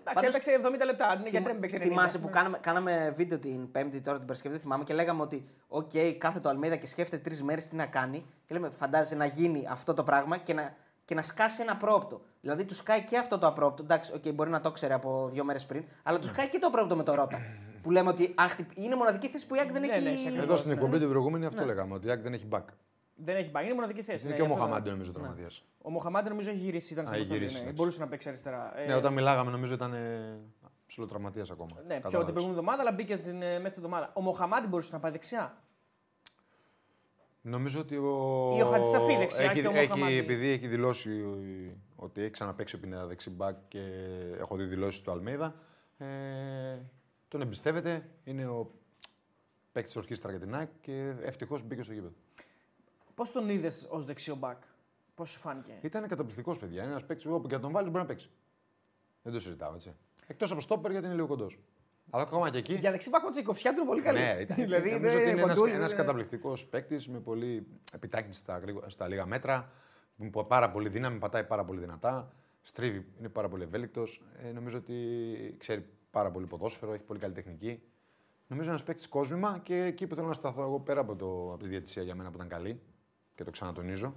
εντάξει, 0.00 0.14
Πάντως, 0.14 0.28
έπαιξε 0.30 0.50
70 0.82 0.84
λεπτά. 0.90 1.06
ναι, 1.22 1.28
Γιατί 1.34 1.46
δεν 1.50 1.58
παίξει 1.60 1.76
90. 1.80 1.82
Θυμάσαι 1.88 2.18
που 2.22 2.26
Ναι. 2.30 2.36
κάναμε, 2.38 2.56
κάναμε 2.68 2.92
βίντεο 3.16 3.38
την 3.38 3.60
Πέμπτη 3.74 3.98
τώρα 4.06 4.16
την 4.20 4.26
Παρασκευή, 4.28 4.58
θυμάμαι 4.58 4.84
και 4.84 4.94
λέγαμε 5.00 5.22
ότι 5.22 5.38
οκ, 5.68 5.94
κάθε 6.24 6.38
το 6.40 6.48
Αλμίδα 6.48 6.76
και 6.76 6.86
σκέφτεται 6.94 7.22
τρεις 7.26 7.40
μέρες 7.42 7.64
τι 7.68 7.76
να 7.76 7.86
κάνει. 7.86 8.18
Και 8.46 8.54
λέμε, 8.54 8.68
φαντάζεσαι 8.78 9.16
να 9.22 9.26
γίνει 9.26 9.60
αυτό 9.70 9.94
το 9.94 10.02
πράγμα 10.08 10.36
και 10.36 10.54
να, 10.54 10.64
και 11.04 11.14
να 11.14 11.22
σκάσει 11.22 11.62
ένα 11.62 11.72
απρόοπτο. 11.72 12.16
Δηλαδή 12.48 12.64
τους 12.68 12.76
σκάει 12.76 13.04
και 13.04 13.18
αυτό 13.18 13.38
το 13.38 13.46
απρόοπτο. 13.46 13.82
Εντάξει, 13.82 14.12
οκ, 14.14 14.34
μπορεί 14.34 14.50
να 14.50 14.60
το 14.60 14.70
ξέρει 14.70 14.92
από 14.92 15.28
δύο 15.32 15.44
μέρες 15.44 15.64
πριν, 15.66 15.84
αλλά 16.02 16.18
τους 16.18 16.26
Ναι. 16.26 16.32
σκάει 16.32 16.48
και 16.48 16.58
το 16.58 16.66
απρόοπτο 16.66 16.96
με 16.96 17.02
το 17.02 17.14
Ρότα. 17.14 17.38
που 17.82 17.90
λέμε 17.90 18.08
ότι 18.08 18.32
αχ, 18.36 18.56
είναι 18.74 18.94
μοναδική 18.96 19.28
θέση 19.28 19.46
που 19.46 19.54
η 19.54 19.60
ΑΕΚ 19.60 19.72
δεν 19.72 19.80
Ναι, 19.80 19.86
έχει. 19.92 20.24
ναι, 20.30 20.30
σε 20.30 20.42
Εδώ 20.42 20.56
στην 20.56 20.68
ναι. 20.68 20.74
εκπομπή 20.74 20.98
την 20.98 21.08
προηγούμενη 21.08 21.44
αυτό 21.46 21.60
Ναι. 21.60 21.66
λέγαμε. 21.66 21.94
Ότι 21.94 22.06
η 22.06 22.10
Άκη 22.10 22.22
δεν 22.22 22.32
έχει 22.32 22.46
back. 22.50 22.62
Δεν 23.14 23.36
έχει 23.36 23.50
back, 23.50 23.64
είναι 23.64 23.74
μοναδική 23.74 24.02
θέση. 24.02 24.22
Είναι 24.26 24.30
ναι, 24.30 24.36
και 24.36 24.42
ο 24.42 24.46
γι' 24.46 24.50
αυτό 24.52 24.64
το- 24.64 24.68
Μοχαμάντι 24.70 24.90
νομίζω 24.90 25.12
τραυματίας. 25.12 25.48
Ο 25.82 25.90
Μοχαμάντι 25.90 26.28
νομίζω 26.28 26.50
έχει 26.50 26.58
γυρίσει. 26.58 26.92
Ήταν 26.92 27.04
Α, 27.04 27.06
στην 27.08 27.20
έχει 27.20 27.26
αποστολή, 27.26 27.38
γυρίσει, 27.40 27.56
ναι. 27.56 27.62
εντάξει. 27.62 27.82
Μπορούσε 27.82 28.00
να 28.00 28.06
παίξει 28.08 28.28
αριστερά. 28.28 28.72
Ε, 28.80 28.86
Ναι, 28.86 28.94
όταν 28.94 29.12
μιλάγαμε 29.12 29.50
νομίζω 29.50 29.74
ήταν 29.74 29.94
ψιλοτραυματίας 30.86 31.44
ακόμα. 31.50 31.74
Ναι, 31.76 31.80
πιο 31.82 31.94
Κατάλαβες. 31.94 32.24
την 32.24 32.34
προηγούμενη 32.34 32.58
εβδομάδα, 32.58 32.80
αλλά 32.82 32.92
μπήκε 32.92 33.16
στην, 33.16 33.42
ε, 33.42 33.58
μέσα 33.58 33.68
στην 33.68 33.82
εβδομάδα. 33.84 34.10
Ο 34.14 34.20
Μοχαμάντι 34.20 34.66
μπορούσε 34.66 34.90
να 34.92 34.98
πάει 34.98 35.10
δεξιά. 35.12 35.54
Νομίζω 37.40 37.80
ότι 37.80 37.96
ο. 37.96 38.54
Ή 38.58 38.62
ο 38.62 38.64
Χατζησαφή 38.66 39.16
δεξιά 39.16 39.44
έχει, 39.44 39.60
και 39.60 39.66
ο 39.66 39.70
έχει, 39.74 39.88
Μοχαμάντι. 39.88 40.16
Επειδή 40.16 40.48
έχει 40.48 40.66
δηλώσει 40.68 41.10
ότι 42.00 42.20
έχει 42.20 42.30
ξαναπέξει 42.30 42.76
ο 42.76 42.78
Πινέδα 42.78 43.06
δεξί 43.06 43.30
μπακ 43.30 43.56
και 43.68 43.80
έχω 44.38 44.56
δει 44.56 44.64
δηλώσεις 44.64 45.00
του 45.00 45.10
Αλμέιδα. 45.10 45.54
Ε, 45.98 46.78
τον 47.28 47.40
εμπιστεύεται. 47.40 48.08
Είναι 48.24 48.46
ο 48.46 48.70
παίκτης 49.72 49.92
της 49.92 50.02
ορχήστρας 50.02 50.32
για 50.32 50.40
την 50.40 50.54
ΑΕΚ 50.54 50.68
και 50.80 51.14
ευτυχώς 51.22 51.62
μπήκε 51.62 51.82
στο 51.82 51.92
γήπεδο. 51.92 52.12
Πώς 53.14 53.32
τον 53.32 53.48
είδες 53.48 53.86
ως 53.90 54.04
δεξιό 54.04 54.34
μπακ, 54.34 54.62
Πώς 55.14 55.30
σου 55.30 55.38
φάνηκε; 55.40 55.72
Ήταν 55.80 56.08
καταπληκτικός, 56.08 56.58
παιδιά. 56.58 56.82
Είναι 56.82 56.90
ένας 56.90 57.04
παίκτης 57.04 57.26
που 57.26 57.34
όπου 57.34 57.48
και 57.48 57.54
να 57.54 57.60
τον 57.60 57.70
βάλεις 57.72 57.90
μπορεί 57.90 58.02
να 58.02 58.08
παίξει. 58.08 58.30
Δεν 59.22 59.32
το 59.32 59.40
συζητάω 59.40 59.74
έτσι. 59.74 59.92
Εκτός 60.26 60.50
από 60.50 60.60
στόπερ 60.60 60.90
γιατί 60.90 61.06
είναι 61.06 61.14
λίγο 61.14 61.26
κοντός. 61.26 61.58
Αλλά 62.10 62.22
ακόμα 62.22 62.50
και 62.50 62.58
εκεί. 62.58 62.74
Για 62.74 62.90
δεξί 62.90 63.08
μπακ, 63.08 63.36
η 63.36 63.42
κοψιά 63.42 63.70
του 63.74 63.80
είναι 63.80 63.88
πολύ 63.88 64.02
καλή. 64.02 64.18
Ναι, 64.18 64.36
ήταν, 64.40 64.56
δηλαδή, 64.64 64.90
νομίζω 64.90 65.14
ότι 65.18 65.22
είναι 65.30 65.40
ένας, 65.40 65.54
κοντούλης, 65.54 65.74
ένας 65.74 65.90
ναι. 65.90 65.96
καταπληκτικός 65.96 66.66
παίκτης 66.66 67.08
με 67.08 67.20
πολύ 67.20 67.66
επιτάχυνση 67.92 68.38
στα, 68.38 68.58
γρήγο- 68.58 68.84
στα 68.86 69.08
λίγα 69.08 69.26
μέτρα, 69.26 69.54
με 69.54 69.62
πο- 69.62 69.70
πάρα 70.48 70.70
πολύ 70.70 70.88
δύναμη, 70.88 71.18
πατάει 71.18 71.44
πάρα 71.44 71.64
πολύ 71.64 71.80
δυνατά, 71.80 72.32
στρίβει, 72.62 73.06
είναι 73.18 73.28
πάρα 73.28 73.48
πολύ 73.48 73.62
ευέλικτος. 73.62 74.22
Ε, 74.42 74.52
νομίζω 74.52 74.78
ότι 74.78 74.94
ξέρει 75.58 75.86
πάρα 76.10 76.30
πολύ 76.30 76.46
ποδόσφαιρο, 76.46 76.92
έχει 76.92 77.02
πολύ 77.02 77.20
καλή 77.20 77.34
τεχνική. 77.34 77.82
Νομίζω 78.46 78.70
ένας 78.70 78.82
παίκτης 78.82 79.08
κόσμημα 79.08 79.60
και 79.62 79.82
εκεί 79.82 80.06
που 80.06 80.14
θέλω 80.14 80.26
να 80.26 80.34
σταθώ 80.34 80.62
εγώ 80.62 80.80
πέρα 80.80 81.00
από, 81.00 81.16
το, 81.16 81.52
από 81.52 81.62
τη 81.62 81.68
διαιτησία 81.68 82.02
για 82.02 82.14
μένα 82.14 82.28
που 82.28 82.36
ήταν 82.36 82.48
καλή 82.48 82.80
και 83.34 83.44
το 83.44 83.50
ξανατονίζω. 83.50 84.14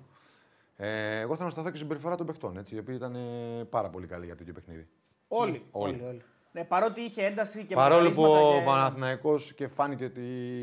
Ε, 0.76 1.20
εγώ 1.20 1.34
θέλω 1.34 1.46
να 1.46 1.52
σταθώ 1.52 1.70
και 1.70 1.76
στην 1.76 1.88
συμπεριφορά 1.88 2.16
των 2.16 2.26
παιχτών, 2.26 2.58
έτσι, 2.58 2.76
οι 2.76 2.80
οποίοι 2.80 2.96
ήταν 2.98 3.16
ε, 3.16 3.64
πάρα 3.70 3.90
πολύ 3.90 4.08
καλοί 4.08 4.26
για 4.26 4.36
το 4.36 4.42
ίδιο 4.42 4.54
παιχνίδι. 4.54 4.88
Όλοι. 5.28 5.66
Όλοι. 5.72 6.04
όλοι. 6.08 6.22
Ναι, 6.54 6.64
παρότι 6.64 7.02
είχε 7.02 7.24
ένταση 7.26 7.66
και 7.66 7.76
Παρόλο 7.76 8.10
που 8.10 8.22
μπαλίσματα 8.22 8.48
ο 8.56 8.60
και- 8.60 8.66
Παναθηναϊκός 8.66 9.54
και 9.54 9.68
φάνηκε 9.68 10.06
ότι. 10.06 10.22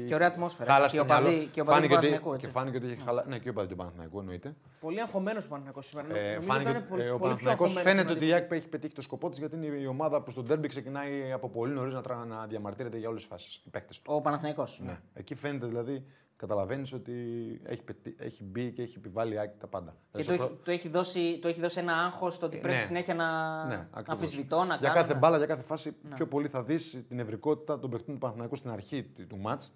Και 0.08 0.14
ωραία 0.14 0.26
ατμόσφαιρα, 0.28 0.72
Χάλασε 0.72 0.96
έτσι, 0.96 0.96
το 0.96 1.04
και 1.04 1.12
ο 1.12 1.14
μυαλό. 1.20 1.36
παδί- 1.36 1.50
και 1.50 1.60
ο 1.60 1.64
παδί 1.64 1.76
του 1.80 1.88
Φάνηκε 1.88 1.94
ότι, 1.94 2.06
Παναθηναϊκού, 2.06 2.32
έτσι. 2.34 2.46
και 2.46 2.52
φάνηκε 2.52 2.76
ότι 2.76 2.86
είχε 2.86 3.02
χαλάσει. 3.04 3.28
Ναι, 3.28 3.38
και 3.38 3.48
ο 3.48 3.52
παδί 3.52 3.68
του 3.68 3.76
Παναθηναϊκού 3.76 4.18
εννοείται. 4.18 4.54
Πολύ 4.80 5.00
αγχωμένος 5.00 5.44
ο 5.44 5.48
Παναθηναϊκός 5.48 5.86
σήμερα. 5.86 6.16
Ε, 6.16 6.28
Νομίζω 6.34 6.46
φάνηκε 6.52 6.70
ήταν 6.70 6.82
ότι 6.82 6.90
πολύ- 6.90 7.02
ε, 7.02 7.04
ο 7.04 7.08
πολύ 7.08 7.18
πιο 7.18 7.26
Παναθηναϊκός 7.28 7.66
αγχωμένος 7.66 7.90
φαίνεται 7.90 8.08
στην 8.08 8.22
ότι 8.22 8.26
η 8.26 8.32
ΑΕΚ 8.32 8.52
έχει 8.52 8.68
πετύχει 8.68 8.94
το 8.94 9.02
σκοπό 9.02 9.28
της 9.28 9.38
γιατί 9.38 9.56
είναι 9.56 9.66
η 9.66 9.86
ομάδα 9.86 10.20
που 10.22 10.30
στον 10.30 10.46
τέρμπι 10.46 10.68
ξεκινάει 10.68 11.32
από 11.32 11.48
πολύ 11.48 11.72
νωρίς 11.72 11.94
να, 11.94 12.00
τρα- 12.02 12.24
να 12.28 12.46
διαμαρτύρεται 12.46 12.96
για 12.98 13.08
όλες 13.08 13.20
τις 13.20 13.30
φάσεις. 13.30 13.62
Οι 13.66 13.70
παίκτες 13.70 14.00
του. 14.02 14.12
Ο 14.14 14.20
Παναθηναϊκός. 14.20 14.80
Ναι. 14.84 14.98
Εκεί 15.14 15.34
φαίνεται 15.34 15.66
δηλαδή, 15.66 16.04
καταλαβαίνεις 16.38 16.92
ότι 16.92 17.12
έχει, 17.64 17.82
πετύ- 17.82 18.20
έχει 18.20 18.44
μπει 18.44 18.72
και 18.72 18.82
έχει 18.82 18.94
επιβάλει 18.98 19.34
η 19.34 19.38
ΑΕΚ 19.38 19.58
τα 19.58 19.66
πάντα. 19.66 19.96
Και 20.12 20.22
Δηλαδή, 20.22 20.38
του 20.38 20.44
στο 20.44 20.52
έχει, 20.52 20.62
του 20.64 20.70
έχει 20.70 20.88
δώσει, 20.88 21.38
του 21.40 21.48
έχει 21.48 21.60
δώσει 21.60 21.78
ένα 21.78 21.92
άγχος 22.04 22.38
το 22.38 22.46
ότι 22.46 22.56
Ε, 22.56 22.60
πρέπει 22.60 22.76
ναι. 22.76 22.82
συνέχεια 22.82 23.14
να, 23.14 23.26
Ναι, 23.66 23.74
να 23.74 23.88
ακριβώς. 23.90 24.08
αμφισβητώ, 24.22 24.56
να 24.58 24.64
για 24.64 24.76
κάνω. 24.88 24.94
κάθε 24.94 25.12
ναι. 25.12 25.18
μπάλα, 25.18 25.36
για 25.36 25.46
κάθε 25.46 25.62
φάση, 25.62 25.92
πιο 26.14 26.26
πολύ 26.26 26.48
θα 26.48 26.62
δεις 26.62 27.04
την 27.08 27.18
ευρικότητα 27.18 27.78
των 27.78 27.90
παιχτών 27.90 28.14
του 28.14 28.20
Παναθηναϊκού 28.20 28.56
στην 28.56 28.70
αρχή 28.70 29.02
του- 29.02 29.26
του 29.26 29.36
μάτς. 29.38 29.74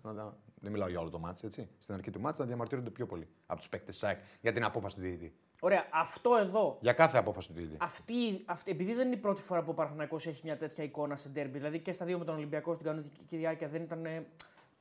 Δεν 0.65 0.73
μιλάω 0.73 0.89
για 0.89 1.01
όλο 1.01 1.11
το 1.11 1.19
μάτς, 1.19 1.43
έτσι. 1.43 1.69
Στην 1.79 1.95
αρχή 1.95 2.11
του 2.11 2.21
μάτς 2.21 2.39
να 2.39 2.45
διαμαρτύρονται 2.45 2.91
πιο 2.91 3.07
πολύ 3.07 3.29
από 3.47 3.59
τους 3.61 3.69
παίκτες 3.69 3.97
ΣΑΕΚ 3.97 4.19
για 4.41 4.53
την 4.53 4.65
απόφαση 4.65 4.95
του 4.95 5.01
διαιτητή. 5.03 5.33
Ωραία, 5.61 5.87
αυτό 5.93 6.31
εδώ. 6.41 6.79
Για 6.81 6.93
κάθε 6.93 7.19
απόφαση 7.19 7.49
του 7.49 7.55
διαιτητή. 7.55 7.77
Αυτή, 7.81 8.43
αυτή, 8.47 8.71
επειδή 8.71 8.95
δεν 8.95 9.07
είναι 9.07 9.15
η 9.17 9.19
πρώτη 9.19 9.43
φορά 9.43 9.63
που 9.63 9.71
ο 9.71 9.75
Παναθηναϊκός 9.75 10.27
έχει 10.27 10.41
μια 10.45 10.57
τέτοια 10.57 10.85
εικόνα 10.85 11.17
σε 11.17 11.29
ντέρμπι, 11.29 11.59
δηλαδή 11.59 11.79
και 11.79 11.93
στα 11.93 12.05
δύο 12.05 12.19
με 12.19 12.25
τον 12.25 12.35
Ολυμπιακό 12.35 12.75
στην 12.75 12.87
κανονική 12.87 13.37
διάρκεια 13.37 13.69
δεν 13.69 13.83
ήταν. 13.83 14.07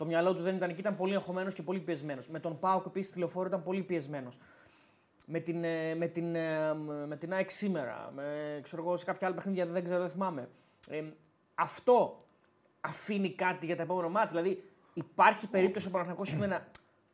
Ε, 0.02 0.04
Το 0.04 0.06
μυαλό 0.06 0.36
του 0.36 0.42
δεν 0.42 0.56
ήταν 0.56 0.70
εκεί, 0.70 0.80
ήταν 0.80 0.96
πολύ 0.96 1.16
αγχωμένος 1.16 1.54
και 1.54 1.62
πολύ 1.62 1.80
πιεσμένος. 1.80 2.28
Με 2.28 2.40
τον 2.40 2.60
Πάοκ 2.60 2.86
επίσης 2.86 3.10
στη 3.10 3.20
λεωφόρο 3.20 3.48
ήταν 3.48 3.64
πολύ 3.64 3.82
πιεσμένος. 3.82 4.38
Με 5.26 5.40
την, 5.40 5.64
ε, 5.64 5.96
με 5.96 6.08
την, 6.08 6.36
ε, 6.36 6.74
με 7.08 7.18
την 7.18 7.34
ΑΕΚ 7.34 7.52
σήμερα, 7.52 8.12
με, 8.16 8.60
ξέρω 8.64 8.82
εγώ, 8.82 8.98
σε 8.98 9.06
κάποια 9.06 9.28
άλλα 9.28 9.36
παιχνίδια 9.36 9.66
δεν 9.66 9.84
ξέρω, 9.84 10.00
δεν 10.00 10.10
θυμάμαι. 10.10 10.50
Ε, 10.90 11.04
αυτό 11.56 12.18
αφήνει 12.82 13.32
κάτι 13.32 13.66
για 13.66 13.76
τα 13.76 13.84
επόμενα 13.84 14.10
μάτια. 14.10 14.42
Δηλαδή, 14.42 14.64
Υπάρχει 14.94 15.48
περίπτωση 15.48 15.88
ο 15.88 15.90
Παναθηναϊκός 15.90 16.30
σήμερα 16.30 16.48
να, 16.48 16.68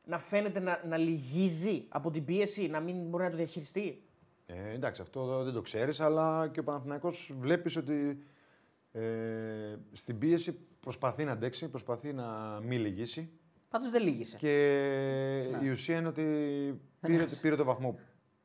να 0.05 0.19
φαίνεται 0.19 0.59
να, 0.59 0.81
να 0.87 0.97
λυγίζει 0.97 1.85
από 1.89 2.11
την 2.11 2.25
πίεση, 2.25 2.67
να 2.67 2.79
μην 2.79 3.09
μπορεί 3.09 3.23
να 3.23 3.29
το 3.29 3.35
διαχειριστεί; 3.35 4.01
Ε, 4.45 4.73
εντάξει, 4.73 5.01
αυτό 5.01 5.43
δεν 5.43 5.53
το 5.53 5.61
ξέρεις, 5.61 5.99
αλλά 5.99 6.47
και 6.47 6.59
ο 6.59 6.63
Παναθηναϊκός 6.63 7.31
βλέπεις 7.39 7.75
ότι 7.75 8.23
ε, 8.91 9.75
στην 9.91 10.17
πίεση 10.17 10.59
προσπαθεί 10.87 11.23
να 11.23 11.31
αντέξει, 11.31 11.67
προσπαθεί 11.67 12.13
να 12.13 12.59
μην 12.63 12.79
λυγίσει. 12.79 13.29
Πάντως 13.69 13.89
δεν 13.91 14.01
λύγησε. 14.03 14.37
Και 14.37 14.53
η 15.61 15.69
ουσία 15.69 15.97
είναι 15.97 16.07
ότι 16.07 16.23
πήρε, 17.01 17.25
πήρε 17.41 17.55
το 17.55 17.63
βαθμό 17.63 17.99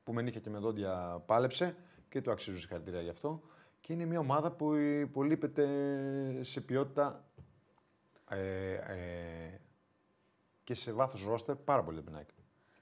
που 0.05 0.13
με 0.13 0.23
νύχια 0.23 0.41
και 0.41 0.51
με 0.51 0.59
δόντια 0.59 1.23
πάλεψε 1.27 1.77
και 2.09 2.21
του 2.21 2.31
αξίζουν 2.31 2.61
συγχαρητήρια 2.61 3.01
γι' 3.01 3.09
αυτό. 3.09 3.43
Και 3.81 3.93
είναι 3.93 4.05
μια 4.05 4.19
ομάδα 4.19 4.51
που 4.51 4.75
υπολείπεται 4.75 5.67
σε 6.41 6.61
ποιότητα 6.61 7.25
ε, 8.29 8.73
ε, 8.73 9.61
και 10.65 10.75
σε 10.75 10.93
βάθος 10.93 11.25
ρόστερ 11.25 11.55
πάρα 11.57 11.83
πολύ 11.83 11.99
από 11.99 12.07
την 12.07 12.17
ΑΕΚ. 12.17 12.29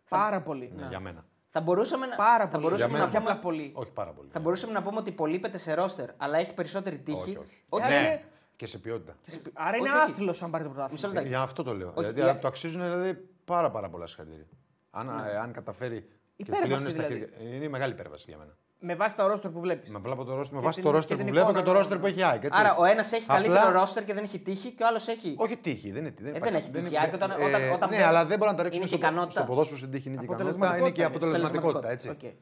Πάρα 0.09 0.41
πολύ. 0.43 0.73
Ναι, 0.77 0.87
για 0.89 1.01
μένα. 1.01 1.25
Θα 1.51 1.61
μπορούσαμε 1.61 2.07
να, 2.07 2.17
Πάρα 2.17 2.45
θα 2.45 2.51
πολύ. 2.51 2.63
μπορούσαμε 2.63 2.91
Για 2.91 2.99
να 2.99 3.07
μένα. 3.09 3.19
πούμε, 3.21 3.31
Απλά 3.31 3.43
πολύ. 3.43 3.73
Όχι 3.75 3.91
πάρα 3.93 4.11
πολύ. 4.13 4.29
θα 4.33 4.41
μπορούσαμε 4.41 4.73
να 4.73 4.83
πούμε 4.83 4.99
ότι 4.99 5.09
υπολείπεται 5.11 5.59
σε 5.59 5.75
ρόστερ, 5.75 6.11
αλλά 6.17 6.39
έχει 6.39 6.55
περισσότερη 6.55 6.99
τύχη. 6.99 7.21
Όχι, 7.21 7.37
όχι. 7.37 7.63
Όχι, 7.69 7.89
ναι, 7.89 7.95
είναι- 7.95 8.23
και 8.61 8.67
σε 8.67 8.79
ποιότητα. 8.79 9.17
Άρα 9.53 9.77
είναι 9.77 9.89
Όχι, 9.89 9.99
όχι. 9.99 10.11
άθλος 10.11 10.43
αν 10.43 10.51
πάρει 10.51 10.65
το 10.65 10.71
Μισό 10.71 10.81
πρωτάθλημα. 10.83 11.09
λεπτάκι. 11.13 11.29
Για 11.29 11.41
αυτό 11.41 11.63
το 11.63 11.75
λέω. 11.75 11.89
Όχι, 11.89 11.99
δηλαδή, 11.99 12.21
για- 12.21 12.39
το 12.39 12.47
αξίζουν 12.49 12.83
δηλαδή, 12.83 13.29
πάρα, 13.45 13.71
πάρα 13.71 13.89
πολλά 13.89 14.07
συγχαρητήρια. 14.07 14.47
Αν, 14.91 15.09
ε, 15.09 15.39
αν 15.39 15.53
καταφέρει. 15.53 16.01
και 16.01 16.07
Υπέρβαση 16.37 16.65
πλέον 16.67 16.81
είναι 16.81 16.91
στα 16.91 17.03
δηλαδή. 17.07 17.33
χέρια- 17.39 17.57
Είναι 17.57 17.69
μεγάλη 17.69 17.93
υπέρβαση 17.93 18.25
για 18.29 18.39
μένα. 18.39 18.57
Με 18.81 18.95
βάση 18.95 19.17
τα 19.17 19.27
ρόστερ 19.27 19.51
που 19.51 19.61
βλέπεις. 19.61 19.91
Με, 19.91 19.99
βλέπω 19.99 20.25
το 20.25 20.33
roster, 20.41 20.49
με 20.51 20.59
Και 20.59 20.65
βάση 20.65 20.75
την- 20.75 20.83
το 20.85 20.91
και 20.91 20.97
ρόστερ 20.97 21.17
την 21.17 21.27
που 21.27 21.33
βλέπω 21.33 21.47
εικόνα, 21.47 21.59
και 21.59 21.65
το 21.67 21.73
ναι, 21.73 21.79
ρόστερ 21.79 21.97
ναι. 21.97 22.03
που 22.03 22.09
έχει 22.09 22.19
η 22.19 22.23
ΑΕΚ. 22.23 22.45
έτσι. 22.45 22.59
Άρα 22.61 22.77
ο 22.77 22.85
ένας 22.85 23.13
έχει 23.13 23.23
Απλά- 23.29 23.35
καλύτερο 23.43 23.71
ρόστερ 23.73 24.05
και 24.05 24.15
δεν 24.15 24.25
έχει 24.25 24.39
τύχη 24.39 24.71
και 24.71 24.83
ο 24.83 24.87
άλλος 24.87 25.09
έχει. 25.09 25.35
Όχι 25.39 25.57
τύχη, 25.57 25.91
δεν 25.91 26.01
είναι 26.03 26.11
τύχη. 26.11 26.29
Ε, 26.29 26.33
δεν 26.33 26.37
υπάρχει- 26.41 26.57
έχει 26.59 26.71
τύχη. 26.71 26.87
είναι- 26.87 26.99
ΑΕΚ 26.99 27.15
όταν- 27.15 27.31
όταν- 27.31 27.63
ε, 27.63 27.69
όταν 27.69 27.89
ναι, 27.91 27.97
μπαίνει- 27.97 28.09
αλλά 28.09 28.25
δεν 28.27 28.39
μπορεί 28.39 28.51
να 28.51 28.57
τα 28.57 28.63
ρίξουμε 28.63 28.85
είναι 28.87 28.95
και 28.97 29.03
στο, 29.03 29.07
ικανότητα. 29.13 29.41
στο 29.41 29.49
ποδόσφαιρο 29.51 29.79
στην 29.79 29.91
τύχη. 29.91 30.09
Είναι 30.09 30.17
και 30.17 30.25
ικανότητα, 30.25 30.51
Αποτελεσματικότητα 30.51 31.03
είναι 31.03 31.11
και 31.11 31.27
είναι, 31.27 31.35
αποτελεσματικότητα. 31.35 31.91
Έτσι. 31.91 32.09
Οκ. 32.09 32.35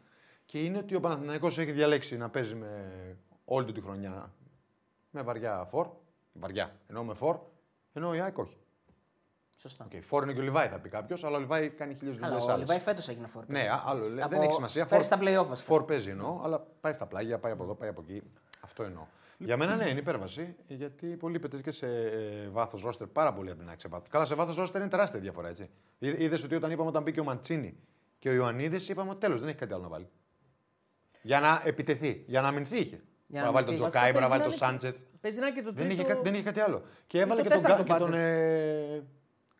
Και 0.44 0.58
είναι 0.64 0.78
ότι 0.78 0.94
ο 0.94 1.00
Παναθηναϊκός 1.00 1.58
έχει 1.58 1.72
διαλέξει 1.72 2.16
να 2.16 2.28
παίζει 2.28 2.54
με 2.54 2.70
όλη 3.44 3.64
του 3.66 3.72
τη 3.72 3.80
χρονιά 3.80 4.32
με 5.10 5.22
βαριά 5.22 5.66
φορ. 5.70 5.86
Βαριά. 6.38 6.72
Ενώ 6.86 7.04
με 7.04 7.14
φορ. 7.14 7.38
Ενώ 7.92 8.14
η 8.14 8.20
ΑΕΚ 8.20 8.38
όχι. 8.38 8.56
Σωστά. 9.60 9.86
Okay, 9.90 9.98
φορ 10.02 10.22
είναι 10.22 10.32
και 10.32 10.40
ο 10.40 10.42
Λιβάη 10.42 10.68
θα 10.68 10.78
πει 10.78 10.88
κάποιος, 10.88 11.24
αλλά 11.24 11.36
ο 11.36 11.40
Λιβάη 11.40 11.68
κάνει 11.70 11.94
χίλιες 11.94 12.16
Αλλά 12.16 12.28
δουλειέ 12.28 12.44
ο 12.44 12.52
άλλες. 12.52 12.66
Λιβάη 12.68 12.80
φέτος 12.84 13.08
έγινε 13.08 13.26
φόρμα. 13.26 13.46
Ναι, 13.50 13.68
α- 13.68 13.82
άλλο. 13.86 14.08
λέει, 14.08 14.20
Από 14.20 14.28
Δεν 14.34 14.42
έχει 14.42 14.52
σημασία. 14.52 14.86
πέρσι 14.86 15.06
στα 15.06 15.18
play-off, 15.20 15.46
βασικά. 15.48 15.68
Φορ 15.68 15.84
παίζει 15.84 16.10
εννοώ, 16.10 16.40
αλλά 16.44 16.66
πάει 16.80 16.92
στα 16.92 17.06
πλάγια, 17.06 17.38
πάει 17.38 17.52
από 17.52 17.62
εδώ, 17.62 17.74
πάει 17.74 17.88
από 17.88 18.00
εκεί. 18.08 18.22
Αυτό 18.60 18.82
εννοώ. 18.82 19.06
Για 19.38 19.56
μένα 19.56 19.76
ναι, 19.76 19.88
είναι 19.88 19.98
υπέρβαση, 19.98 20.56
γιατί 20.66 21.06
υπολείπεται 21.06 21.60
και 21.60 21.70
σε 21.70 21.88
βάθος 22.48 22.82
ρόστερ 22.82 23.06
πάρα 23.06 23.32
πολύ 23.32 23.50
από 23.50 23.58
την 23.58 23.68
ΑΕΚ. 23.68 23.80
σε 23.80 23.88
βάθος. 23.88 24.08
Καλά, 24.08 24.24
σε 24.24 24.34
βάθος 24.34 24.56
ρόστερ 24.56 24.80
είναι 24.80 24.90
τεράστια 24.90 25.20
διαφορά. 25.20 25.48
έτσι. 25.48 25.70
Είδες 25.98 26.44
ότι 26.44 26.54
όταν 26.54 26.70
είπαμε 26.70 26.88
όταν 26.88 27.02
μπήκε 27.02 27.20
ο 27.20 27.24
Μαντσίνη 27.24 27.76
και 28.18 28.28
ο 28.28 28.32
Ιωαννίδης, 28.32 28.88
είπαμε 28.88 29.10
ότι 29.10 29.20
τέλος 29.20 29.40
δεν 29.40 29.48
έχει 29.48 29.58
κάτι 29.58 29.72
άλλο 29.72 29.82
να 29.82 29.88
βάλει. 29.88 30.08
Για 31.22 31.40
να 31.40 31.62
επιτεθεί, 31.64 32.24
για 32.26 32.40
να 32.40 32.48
αμυνθεί 32.48 32.78
είχε. 32.78 33.00
Για 33.30 33.40
Μπορεί 33.42 33.44
να 33.44 33.44
να 33.46 33.52
βάλει 33.52 33.64
τον 33.66 33.74
αμυνθεί. 33.74 33.90
Τζοκάι, 33.90 34.10
μπορεί 34.12 34.22
να 34.24 34.28
βάλει 34.30 34.42
τον 34.42 34.50
Παίζει 34.50 34.64
να 34.64 34.68
είναι- 34.70 34.80
Σάντσετ. 34.80 34.96
Παίζει 35.20 35.38
να 35.40 35.46
είναι 35.46 35.56
και 35.56 35.62
το 35.62 35.72
Δεν 35.72 35.84
τρίτο. 35.86 36.00
είχε, 36.02 36.10
κάτι- 36.12 36.22
δεν 36.24 36.34
είχε 36.34 36.42
κάτι 36.42 36.60
άλλο. 36.60 36.82
Και 37.06 37.20
έβαλε 37.20 37.42
το 37.42 37.48
και 37.48 37.54
τον, 37.54 37.62
τέταρτο 37.62 37.84
Κα- 37.84 37.92
και 37.94 38.00
τον 38.04 38.12
budget. 38.12 38.18
ε, 38.18 39.00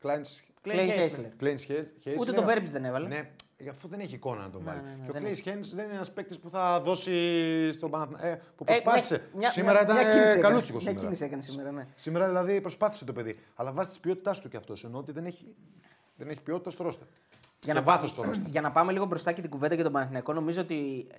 Κλάινς- 0.01 0.39
Clay 0.65 0.71
Clay 0.71 0.89
Haysler. 0.91 1.19
Haysler. 1.19 1.31
Κλέιν 1.39 1.59
Χέις. 1.59 2.17
Ούτε 2.19 2.33
τον 2.33 2.45
Βέρμπιτ 2.45 2.71
δεν 2.71 2.85
έβαλε. 2.85 3.09
Ναι, 3.09 3.31
γι' 3.59 3.69
αυτό 3.69 3.89
δεν 3.89 4.01
έχει 4.01 4.15
εικόνα 4.15 4.43
να 4.43 4.51
τον 4.51 4.63
βάλει. 4.65 4.81
ναι, 4.81 4.89
ναι, 4.91 4.95
και 5.05 5.11
ο 5.11 5.13
δεν 5.13 5.21
Κλέι 5.23 5.33
έχει. 5.33 5.43
Χέιν 5.43 5.61
δεν 5.75 5.85
είναι 5.85 5.95
ένας 5.95 6.11
παίκτης 6.13 6.39
που 6.39 6.51
θα 6.51 6.81
δώσει 6.81 7.13
στον 7.73 7.91
Παναθηναϊκό. 7.91 8.27
Ε, 8.27 8.41
που 8.57 8.65
Ε, 8.67 8.73
προσπάθησε. 8.81 9.23
μια- 9.35 9.51
σήμερα 9.51 9.85
μια- 9.85 9.93
μια 9.93 10.01
ήταν 10.03 10.13
κίνηση 10.13 10.31
έκανε. 10.31 10.49
καλούτσικος. 10.49 10.83
Μια 10.83 10.91
Σήμερα. 10.91 11.07
κίνηση 11.07 11.25
έκανε 11.25 11.43
σήμερα, 11.43 11.71
ναι. 11.73 11.87
σήμερα 11.95 12.27
δηλαδή 12.27 12.61
προσπάθησε 12.61 13.05
το 13.05 13.13
παιδί. 13.13 13.39
Αλλά 13.55 13.73
βάσει 13.73 13.93
τη 13.93 13.99
ποιότητάς 14.01 14.41
του 14.41 14.49
κι 14.49 14.57
αυτός. 14.57 14.85
Ενώ 14.85 14.99
ότι 14.99 15.13
δεν 15.13 15.27
έχει, 15.27 15.55
δεν 16.17 16.29
έχει 16.29 16.41
ποιότητα 16.41 16.71
στο 16.71 16.83
ρόστερ. 16.83 17.07
Για 17.65 17.73
και 17.75 17.79
να, 17.79 17.85
βάθος 17.85 18.01
πάμε, 18.13 18.13
στο 18.13 18.23
ρόστερ. 18.35 18.51
για 18.51 18.61
να 18.61 18.71
πάμε 18.73 18.93
λίγο 18.93 19.05
μπροστά 19.07 19.33
και 19.33 19.41
την 19.41 19.51
κουβέντα 19.51 19.75
για 19.75 19.85
τον 19.85 19.93
Παναθηναϊκό, 19.93 20.33
νομίζω 20.33 20.61
ότι 20.61 21.07
ε, 21.11 21.17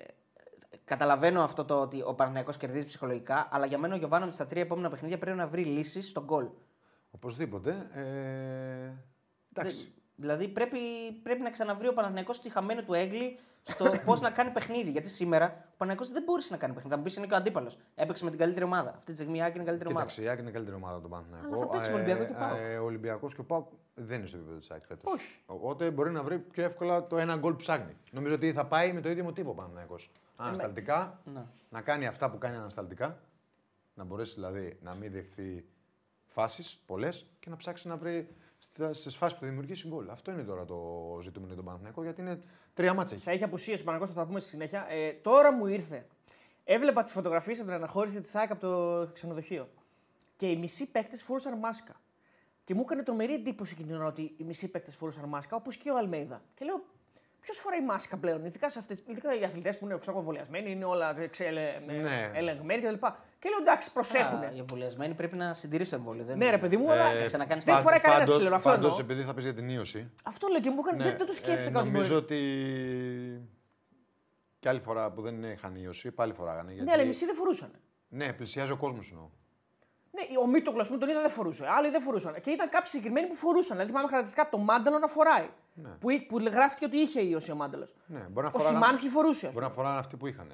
καταλαβαίνω 0.89 1.41
αυτό 1.43 1.65
το 1.65 1.79
ότι 1.81 2.01
ο 2.05 2.13
Παναθηναϊκός 2.13 2.57
κερδίζει 2.57 2.85
ψυχολογικά, 2.85 3.47
αλλά 3.51 3.65
για 3.65 3.77
μένα 3.77 3.93
ο 3.93 3.97
Γιωβάνοβιτς 3.97 4.35
στα 4.35 4.47
τρία 4.47 4.61
επόμενα 4.61 4.89
παιχνίδια 4.89 5.17
πρέπει 5.17 5.37
να 5.37 5.47
βρει 5.47 5.63
λύσεις 5.63 6.09
στον 6.09 6.23
γκολ. 6.23 6.47
Οπωσδήποτε. 7.11 7.89
Ε, 7.93 8.93
εντάξει. 9.55 9.93
Δηλαδή 10.15 10.47
πρέπει, 10.47 10.79
πρέπει 11.23 11.41
να 11.41 11.49
ξαναβρει 11.51 11.87
ο 11.87 11.93
Παναθηναϊκός 11.93 12.39
τη 12.41 12.49
χαμένη 12.49 12.83
του 12.83 12.93
έγκλη 12.93 13.39
στο 13.69 13.91
πώς 14.05 14.21
να 14.21 14.29
κάνει 14.31 14.49
παιχνίδι. 14.49 14.89
Γιατί 14.89 15.09
σήμερα 15.09 15.45
ο 15.45 15.75
Παναθηναϊκός 15.77 16.11
δεν 16.11 16.23
μπορείς 16.23 16.49
να 16.49 16.57
κάνει 16.57 16.73
παιχνίδι. 16.73 16.93
Θα 16.95 16.99
μου 17.01 17.05
πεις 17.07 17.15
είναι 17.15 17.27
και 17.27 17.33
ο 17.33 17.37
αντίπαλος. 17.37 17.77
Έπαιξε 17.95 18.23
με 18.23 18.29
την 18.29 18.39
καλύτερη 18.39 18.65
ομάδα. 18.65 18.89
Αυτή 18.89 19.11
τη 19.11 19.17
στιγμή 19.17 19.37
η 19.37 19.41
Άκη 19.41 19.53
είναι 19.53 19.63
η 19.63 19.65
καλύτερη 19.65 19.89
ομάδα. 19.89 20.05
Κοίταξε, 20.05 20.27
η 20.27 20.29
ΑΕΚ 20.31 20.39
είναι 20.39 20.51
καλύτερη 20.51 20.75
ομάδα 20.77 20.93
από 20.93 21.01
τον 21.01 21.11
Παναθηναϊκό. 21.11 21.53
Αλλά 21.53 21.65
θα 21.65 21.67
παίξει 21.71 21.91
με 21.91 21.95
Ολυμπιακό 21.97 22.25
και 22.25 22.33
ΠΑΟΚ. 22.33 22.57
Ε, 22.59 22.77
ο 22.77 22.83
Ολυμπιακός 22.85 23.33
και 23.35 23.41
ο 23.41 23.43
Πάοκ 23.43 23.67
δεν 23.95 24.17
είναι 24.17 24.27
στο 24.27 24.37
επίπεδο 24.37 24.59
της 24.59 24.71
ΑΕΚ 24.71 24.83
φέτος. 24.85 25.13
Όχι. 25.13 25.39
Οπότε 25.45 25.89
μπορεί 25.91 26.11
να 26.11 26.23
βρει 26.23 26.39
πιο 26.39 26.63
εύκολα 26.63 27.07
το 27.07 27.17
ένα 27.17 27.35
γκολ 27.35 27.51
που 27.51 27.57
ψάχνει. 27.57 27.95
Νομίζω 28.11 28.33
ότι 28.35 28.53
θα 28.53 28.65
πάει 28.65 28.93
με 28.93 29.01
το 29.01 29.09
ίδιο 29.09 29.23
μοτίβο 29.23 29.49
ο 29.51 29.53
Παναθηναϊκός. 29.53 30.11
Ανασταλτικά, 30.35 31.19
Ναι. 31.33 31.41
να 31.69 31.81
κάνει 31.81 32.07
αυτά 32.07 32.29
που 32.29 32.37
κάνει 32.37 32.55
ανασταλτικά. 32.55 33.17
Να 33.93 34.03
μπορέσει 34.03 34.33
δηλαδή 34.33 34.77
να 34.81 34.93
μην 34.93 35.11
δεχθεί 35.11 35.65
φάσεις 36.25 36.79
πολλές 36.85 37.25
και 37.39 37.49
να 37.49 37.55
ψάξει 37.55 37.87
να 37.87 37.97
βρει 37.97 38.27
στι 38.91 39.09
φάσει 39.09 39.37
που 39.37 39.45
δημιουργήσει 39.45 39.87
γκολ. 39.87 40.09
Αυτό 40.09 40.31
είναι 40.31 40.43
τώρα 40.43 40.65
το 40.65 40.75
ζητούμενο 41.21 41.47
για 41.47 41.55
τον 41.55 41.65
Παναθηναϊκό 41.65 42.03
γιατί 42.03 42.21
είναι 42.21 42.41
τρία 42.73 42.93
μάτσα 42.93 43.13
έχει. 43.15 43.23
Θα 43.23 43.31
έχει 43.31 43.43
απουσίες 43.43 43.81
ο 43.81 43.83
Παναγό, 43.83 44.07
θα 44.07 44.13
τα 44.13 44.25
πούμε 44.25 44.39
στη 44.39 44.49
συνέχεια. 44.49 44.85
Ε, 44.89 45.11
τώρα 45.11 45.51
μου 45.53 45.65
ήρθε. 45.67 46.05
Έβλεπα 46.63 47.03
τις 47.03 47.11
φωτογραφίες 47.11 47.57
από 47.57 47.67
την 47.67 47.75
αναχώρηση 47.75 48.21
της 48.21 48.35
ΑΕΚ 48.35 48.51
από 48.51 48.61
το 48.61 49.07
ξενοδοχείο. 49.13 49.69
Και 50.37 50.47
οι 50.47 50.55
μισοί 50.55 50.91
παίκτες 50.91 51.23
φορούσαν 51.23 51.57
μάσκα. 51.57 52.01
Και 52.63 52.73
μου 52.75 52.81
έκανε 52.81 53.03
τρομερή 53.03 53.33
εντύπωση 53.33 53.71
εκείνη 53.73 53.87
την 53.87 53.97
ώρα 53.97 54.05
ότι 54.07 54.33
οι 54.37 54.43
μισοί 54.43 54.71
παίκτες 54.71 54.95
φορούσαν 54.95 55.25
μάσκα, 55.25 55.55
όπως 55.55 55.75
και 55.75 55.91
ο 55.91 55.97
Αλμέιδα. 55.97 56.41
Και 56.55 56.65
λέω, 56.65 56.83
ποιος 57.41 57.57
φοράει 57.57 57.83
μάσκα 57.83 58.17
πλέον, 58.17 58.45
ειδικά, 58.45 58.69
σε 58.69 58.79
αυτές, 58.79 59.03
ειδικά 59.07 59.39
οι 59.39 59.43
αθλητές 59.43 59.77
που 59.77 59.85
είναι 59.85 59.93
ξέρω, 59.95 60.11
εγώ, 60.11 60.19
εμβολιασμένοι, 60.19 60.71
είναι 60.71 60.85
όλα 60.85 61.27
ξελε, 61.27 61.79
Ναι. 61.85 62.31
ελεγμένοι 62.33 62.81
κτλ. 62.81 63.05
Και 63.39 63.49
λέω, 63.49 63.57
εντάξει, 63.61 63.91
προσέχουν. 63.91 64.37
Α, 64.43 64.51
Οι 64.55 64.59
εμβολιασμένοι 64.59 65.13
πρέπει 65.13 65.37
να 65.37 65.53
συντηρήσει 65.53 65.89
το 65.89 65.95
εμβόλιο. 65.95 66.23
Δεν 66.23 66.37
Ναι, 66.37 66.49
ρε 66.49 66.57
παιδί 66.57 66.77
μου, 66.77 66.91
αλλά 66.91 67.05
Ε, 67.11 67.17
ξανακάνεις 67.17 67.63
δεν 67.63 67.73
πάντα- 67.73 67.85
φοράει 67.85 67.99
κανένα 67.99 68.23
πάντως- 68.23 68.37
πλέον. 68.39 68.53
Αυτό 68.53 68.69
πάντως, 68.69 68.85
εννοώ. 68.91 68.99
επειδή 69.05 69.23
θα 69.27 69.33
πεις 69.33 69.43
για 69.43 69.53
την 69.53 69.69
ίωση. 69.69 70.11
Αυτό 70.23 70.47
λέω 70.47 70.59
και 70.61 70.69
μου 70.69 70.81
έκανε. 70.87 71.03
δεν, 71.03 71.17
δεν 71.17 71.27
το 71.27 71.33
σκέφτηκα 71.33 71.77
ε, 71.79 71.81
ότι 71.81 71.89
Νομίζω 71.89 72.13
μπορεί. 72.13 72.23
ότι. 72.23 73.49
Και 74.59 74.69
άλλη 74.69 74.79
φορά 74.79 75.11
που 75.11 75.21
δεν 75.21 75.43
είχαν 75.43 75.75
ίωση, 75.75 76.11
πάλι 76.11 76.33
φοράγανε. 76.33 76.71
Γιατί... 76.71 76.85
Ναι, 76.85 76.91
αλλά 76.93 77.03
οι 77.03 77.05
μισοί 77.07 77.25
δεν 77.25 77.35
φορούσαν. 77.35 77.71
Ναι, 78.09 78.33
πλησιάζει 78.33 78.71
ο 78.71 78.77
κόσμος 78.77 79.09
εννοώ. 79.11 79.29
Ναι, 80.11 80.21
ο 80.43 80.47
Μίτογλο 80.47 80.85
που 80.89 80.97
τον 80.97 81.09
είδα 81.09 81.21
δεν 81.21 81.29
φορούσε. 81.29 81.65
Άλλοι 81.77 81.89
δεν 81.89 82.01
φορούσαν. 82.01 82.41
Και 82.41 82.49
ήταν 82.51 82.69
κάποιοι 82.69 82.87
συγκεκριμένοι 82.89 83.27
που 83.27 83.35
φορούσαν. 83.35 83.71
Δηλαδή, 83.71 83.89
θυμάμαι 83.89 84.07
χαρακτηριστικά 84.09 84.49
το 84.49 84.57
μάνταλο 84.57 84.97
να 84.99 85.07
φοράει. 85.07 85.49
Ναι. 85.73 85.89
Που, 85.89 86.07
που 86.27 86.37
γράφτηκε 86.39 86.85
ότι 86.85 86.97
είχε 86.97 87.21
ίωση 87.21 87.51
ο 87.51 87.55
μάνταλος. 87.55 87.95
Ναι, 88.05 88.19
μπορεί 88.19 88.47
να 88.47 88.51
Ο 88.55 88.57
φοράγανε- 88.57 88.83
Σιμάνσκι 88.83 89.09
φορούσε. 89.09 89.47
Μπορεί 89.53 89.65
να 89.65 89.71
φοράνε 89.71 89.99
αυτοί 89.99 90.15
που 90.17 90.27
είχαν. 90.27 90.51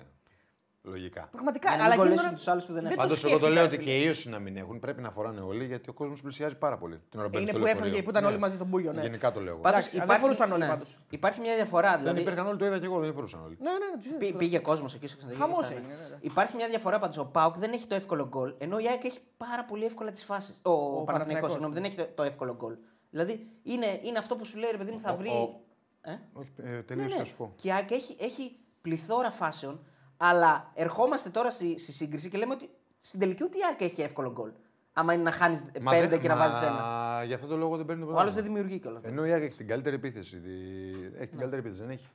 Λογικά. 0.87 1.27
Πραγματικά. 1.31 1.69
Για 1.69 1.77
να 1.77 1.83
αλλά 1.85 1.95
μην 1.95 2.03
εκείνη 2.03 2.17
κολλήσουν 2.17 2.17
την 2.17 2.27
ώρα 2.27 2.37
τους 2.37 2.47
άλλους 2.47 2.65
που 2.65 2.73
δεν 2.73 2.83
δεν 2.83 2.91
έχουν. 2.91 2.97
το 2.97 3.07
Πάντως, 3.07 3.23
εγώ 3.23 3.31
το 3.31 3.37
σκέφτηκα, 3.45 3.53
λέω 3.61 3.63
ρε 3.69 3.75
ότι 3.75 3.83
φίλε. 3.83 3.97
και 3.97 4.03
ίωση 4.07 4.29
να 4.29 4.39
μην 4.39 4.57
έχουν. 4.57 4.79
Πρέπει 4.79 5.01
να 5.01 5.11
φοράνε 5.11 5.41
όλοι 5.41 5.65
γιατί 5.65 5.89
ο 5.89 5.93
κόσμος 5.93 6.21
πλησιάζει 6.21 6.55
πάρα 6.55 6.77
πολύ. 6.77 6.95
Την 7.09 7.19
ώρα 7.19 7.27
που 7.29 7.33
μπαίνει 7.33 7.41
Είναι 7.43 7.51
στο 7.51 7.59
που 7.59 7.65
λεωφορείο. 7.65 7.87
έφευγε, 7.87 8.03
που 8.03 8.09
ήταν 8.09 8.23
Ναι. 8.23 8.29
όλοι 8.29 8.37
μαζί 8.39 8.55
στον 8.55 8.69
Πούγιο. 8.69 8.91
Ναι. 8.93 9.01
Γενικά 9.01 9.31
το 9.31 9.39
λέω. 9.39 9.53
εγώ. 9.53 9.61
Πάντως 9.61 9.79
Εντάξει, 9.93 10.07
δεν 10.11 10.19
φορούσαν 10.19 10.51
όλοι 10.51 10.65
πάντως. 10.65 10.97
Υπάρχει 11.09 11.39
μια 11.39 11.55
διαφορά. 11.55 11.91
Δεν 11.91 11.99
Δηλαδή, 11.99 12.19
υπήρχαν 12.21 12.47
όλοι, 12.47 12.57
το 12.57 12.65
είδα 12.65 12.79
και 12.79 12.85
εγώ, 12.85 12.99
δεν 12.99 13.13
φορούσαν 13.13 13.41
όλοι. 13.45 13.57
Ναι, 13.59 13.69
ναι, 13.71 13.77
ναι, 13.77 13.97
τους 13.97 14.05
είδα, 14.05 14.17
Πή- 14.17 14.29
τους 14.29 14.37
πήγε 14.37 14.59
κόσμος 14.59 14.93
εκεί 14.93 15.07
στο 15.07 15.17
ξενοδοχείο. 15.17 15.45
Χαμός 15.45 15.67
και 15.67 15.73
αυτά, 15.73 15.85
έγινε, 15.87 15.93
ναι. 16.01 16.09
ναι, 16.09 16.15
ναι. 16.15 16.17
Υπάρχει 16.21 16.55
μια 16.55 16.67
διαφορά 16.67 16.99
πάντως. 16.99 17.17
Ο 17.17 17.25
Πάουκ 17.25 17.57
δεν 17.57 17.71
έχει 17.71 17.85
το 17.87 17.95
εύκολο 17.95 18.27
γκολ, 18.27 18.53
ενώ 18.57 18.77
η 18.79 18.87
ΑΕΚ 18.87 19.03
έχει 19.03 19.19
πάρα 19.37 19.63
πολύ 19.65 19.85
εύκολα 19.85 20.11
τις 20.11 20.23
φάσεις. 20.23 20.59
Ο, 20.61 20.71
ο, 20.71 20.75
Παναθηναϊκός, 20.75 21.05
Παναθηναϊκός, 21.05 21.51
συγγνώμη, 21.51 21.73
ναι. 21.73 21.79
δεν 21.79 21.89
έχει 21.89 21.95
το, 21.97 22.07
το 22.15 22.23
εύκολο 22.23 22.55
γκολ. 22.55 22.75
Δηλαδή 23.09 23.47
είναι, 23.63 23.99
είναι 24.03 24.17
αυτό 24.17 24.35
που 24.35 24.45
σου 24.45 24.57
λέει, 24.57 24.69
ρε 24.71 24.77
παιδί 24.77 24.91
μου, 24.91 24.99
θα 24.99 25.11
Ο- 25.11 25.15
βρει. 25.17 25.29
ο- 25.29 25.59
Ε; 26.07 26.19
Όχι, 26.33 26.49
ε, 26.63 26.69
Ναι, 26.69 26.81
τελείωσε 26.81 27.09
ναι. 27.15 27.19
θα 27.19 27.25
σου 27.25 27.35
πω. 27.35 27.53
Και 27.55 27.67
η 27.67 27.71
ΑΕΚ 27.71 27.91
έχει, 27.91 28.15
έχει 28.19 28.55
πληθώρα 28.81 29.31
φάσεων, 29.31 29.79
αλλά 30.17 30.71
ερχόμαστε 30.73 31.29
τώρα 31.29 31.51
στη, 31.51 31.79
στη 31.79 31.91
σύγκριση 31.91 32.29
και 32.29 32.37
λέμε 32.37 32.53
ότι 32.53 32.69
στην 32.99 33.19
τελική 33.19 33.43
ούτε 33.43 33.57
η 33.57 33.61
ΑΕΚ 33.69 33.81
έχει 33.91 34.01
εύκολο 34.01 34.31
γκολ. 34.31 34.49
Άμα 34.93 35.13
είναι 35.13 35.23
να 35.23 35.31
χάνεις 35.31 35.63
Μα 35.81 35.91
πέντε 35.91 36.07
δεν- 36.07 36.19
και 36.19 36.27
να 36.27 36.35
μα 36.35 36.47
βάζεις 36.47 36.61
ένα. 36.67 37.23
Γι' 37.25 37.33
αυτό 37.33 37.47
το 37.47 37.57
λόγο 37.57 37.77
δεν 37.77 37.85
παίρνει 37.85 38.05
το 38.05 38.07
Ο 38.11 38.19
άλλος 38.19 38.33
δεν 38.33 38.43
πρωτάθλημα. 38.43 38.55
δημιουργεί 38.55 38.79
κιόλας. 38.81 39.03
Ενώ 39.03 39.25
η 39.25 39.31
ΑΕΚ 39.31 39.43
έχει 39.43 39.57
την 39.57 39.67
καλύτερη 39.67 39.95
επίθεση. 39.95 40.37
δι- 40.37 41.15
Έχει 41.17 41.27
την 41.27 41.37
καλύτερη 41.39 41.61
επίθεση, 41.61 41.81
δεν 41.81 41.89
έχει. 41.89 42.09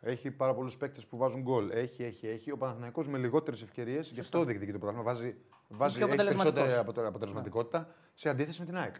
Έχει 0.00 0.30
πάρα 0.30 0.54
πολλούς 0.54 0.76
παίκτες 0.76 1.04
που 1.04 1.16
βάζουν 1.16 1.40
γκολ. 1.42 1.70
Έχει, 1.70 2.02
έχει, 2.04 2.26
έχει. 2.28 2.50
Ο 2.50 2.56
Παναθηναϊκός 2.56 3.08
με 3.08 3.18
λιγότερες 3.18 3.62
ευκαιρίες, 3.62 4.10
γι' 4.10 4.20
αυτό 4.20 4.44
διεκδικεί 4.44 4.72
το 4.72 4.78
πρωτάθλημα. 4.78 5.12
Βάζει, 5.12 5.34
βάζει 5.68 5.94
πιο 5.96 6.04
έχει 6.04 6.12
αποτελεσματικός. 6.14 6.52
περισσότερη 6.54 6.80
αποτελε- 6.80 7.08
αποτελεσματικότητα 7.08 7.88
σε 8.14 8.28
αντίθεση 8.28 8.60
με 8.60 8.66
την 8.66 8.76
ΑΕΚ. 8.76 8.94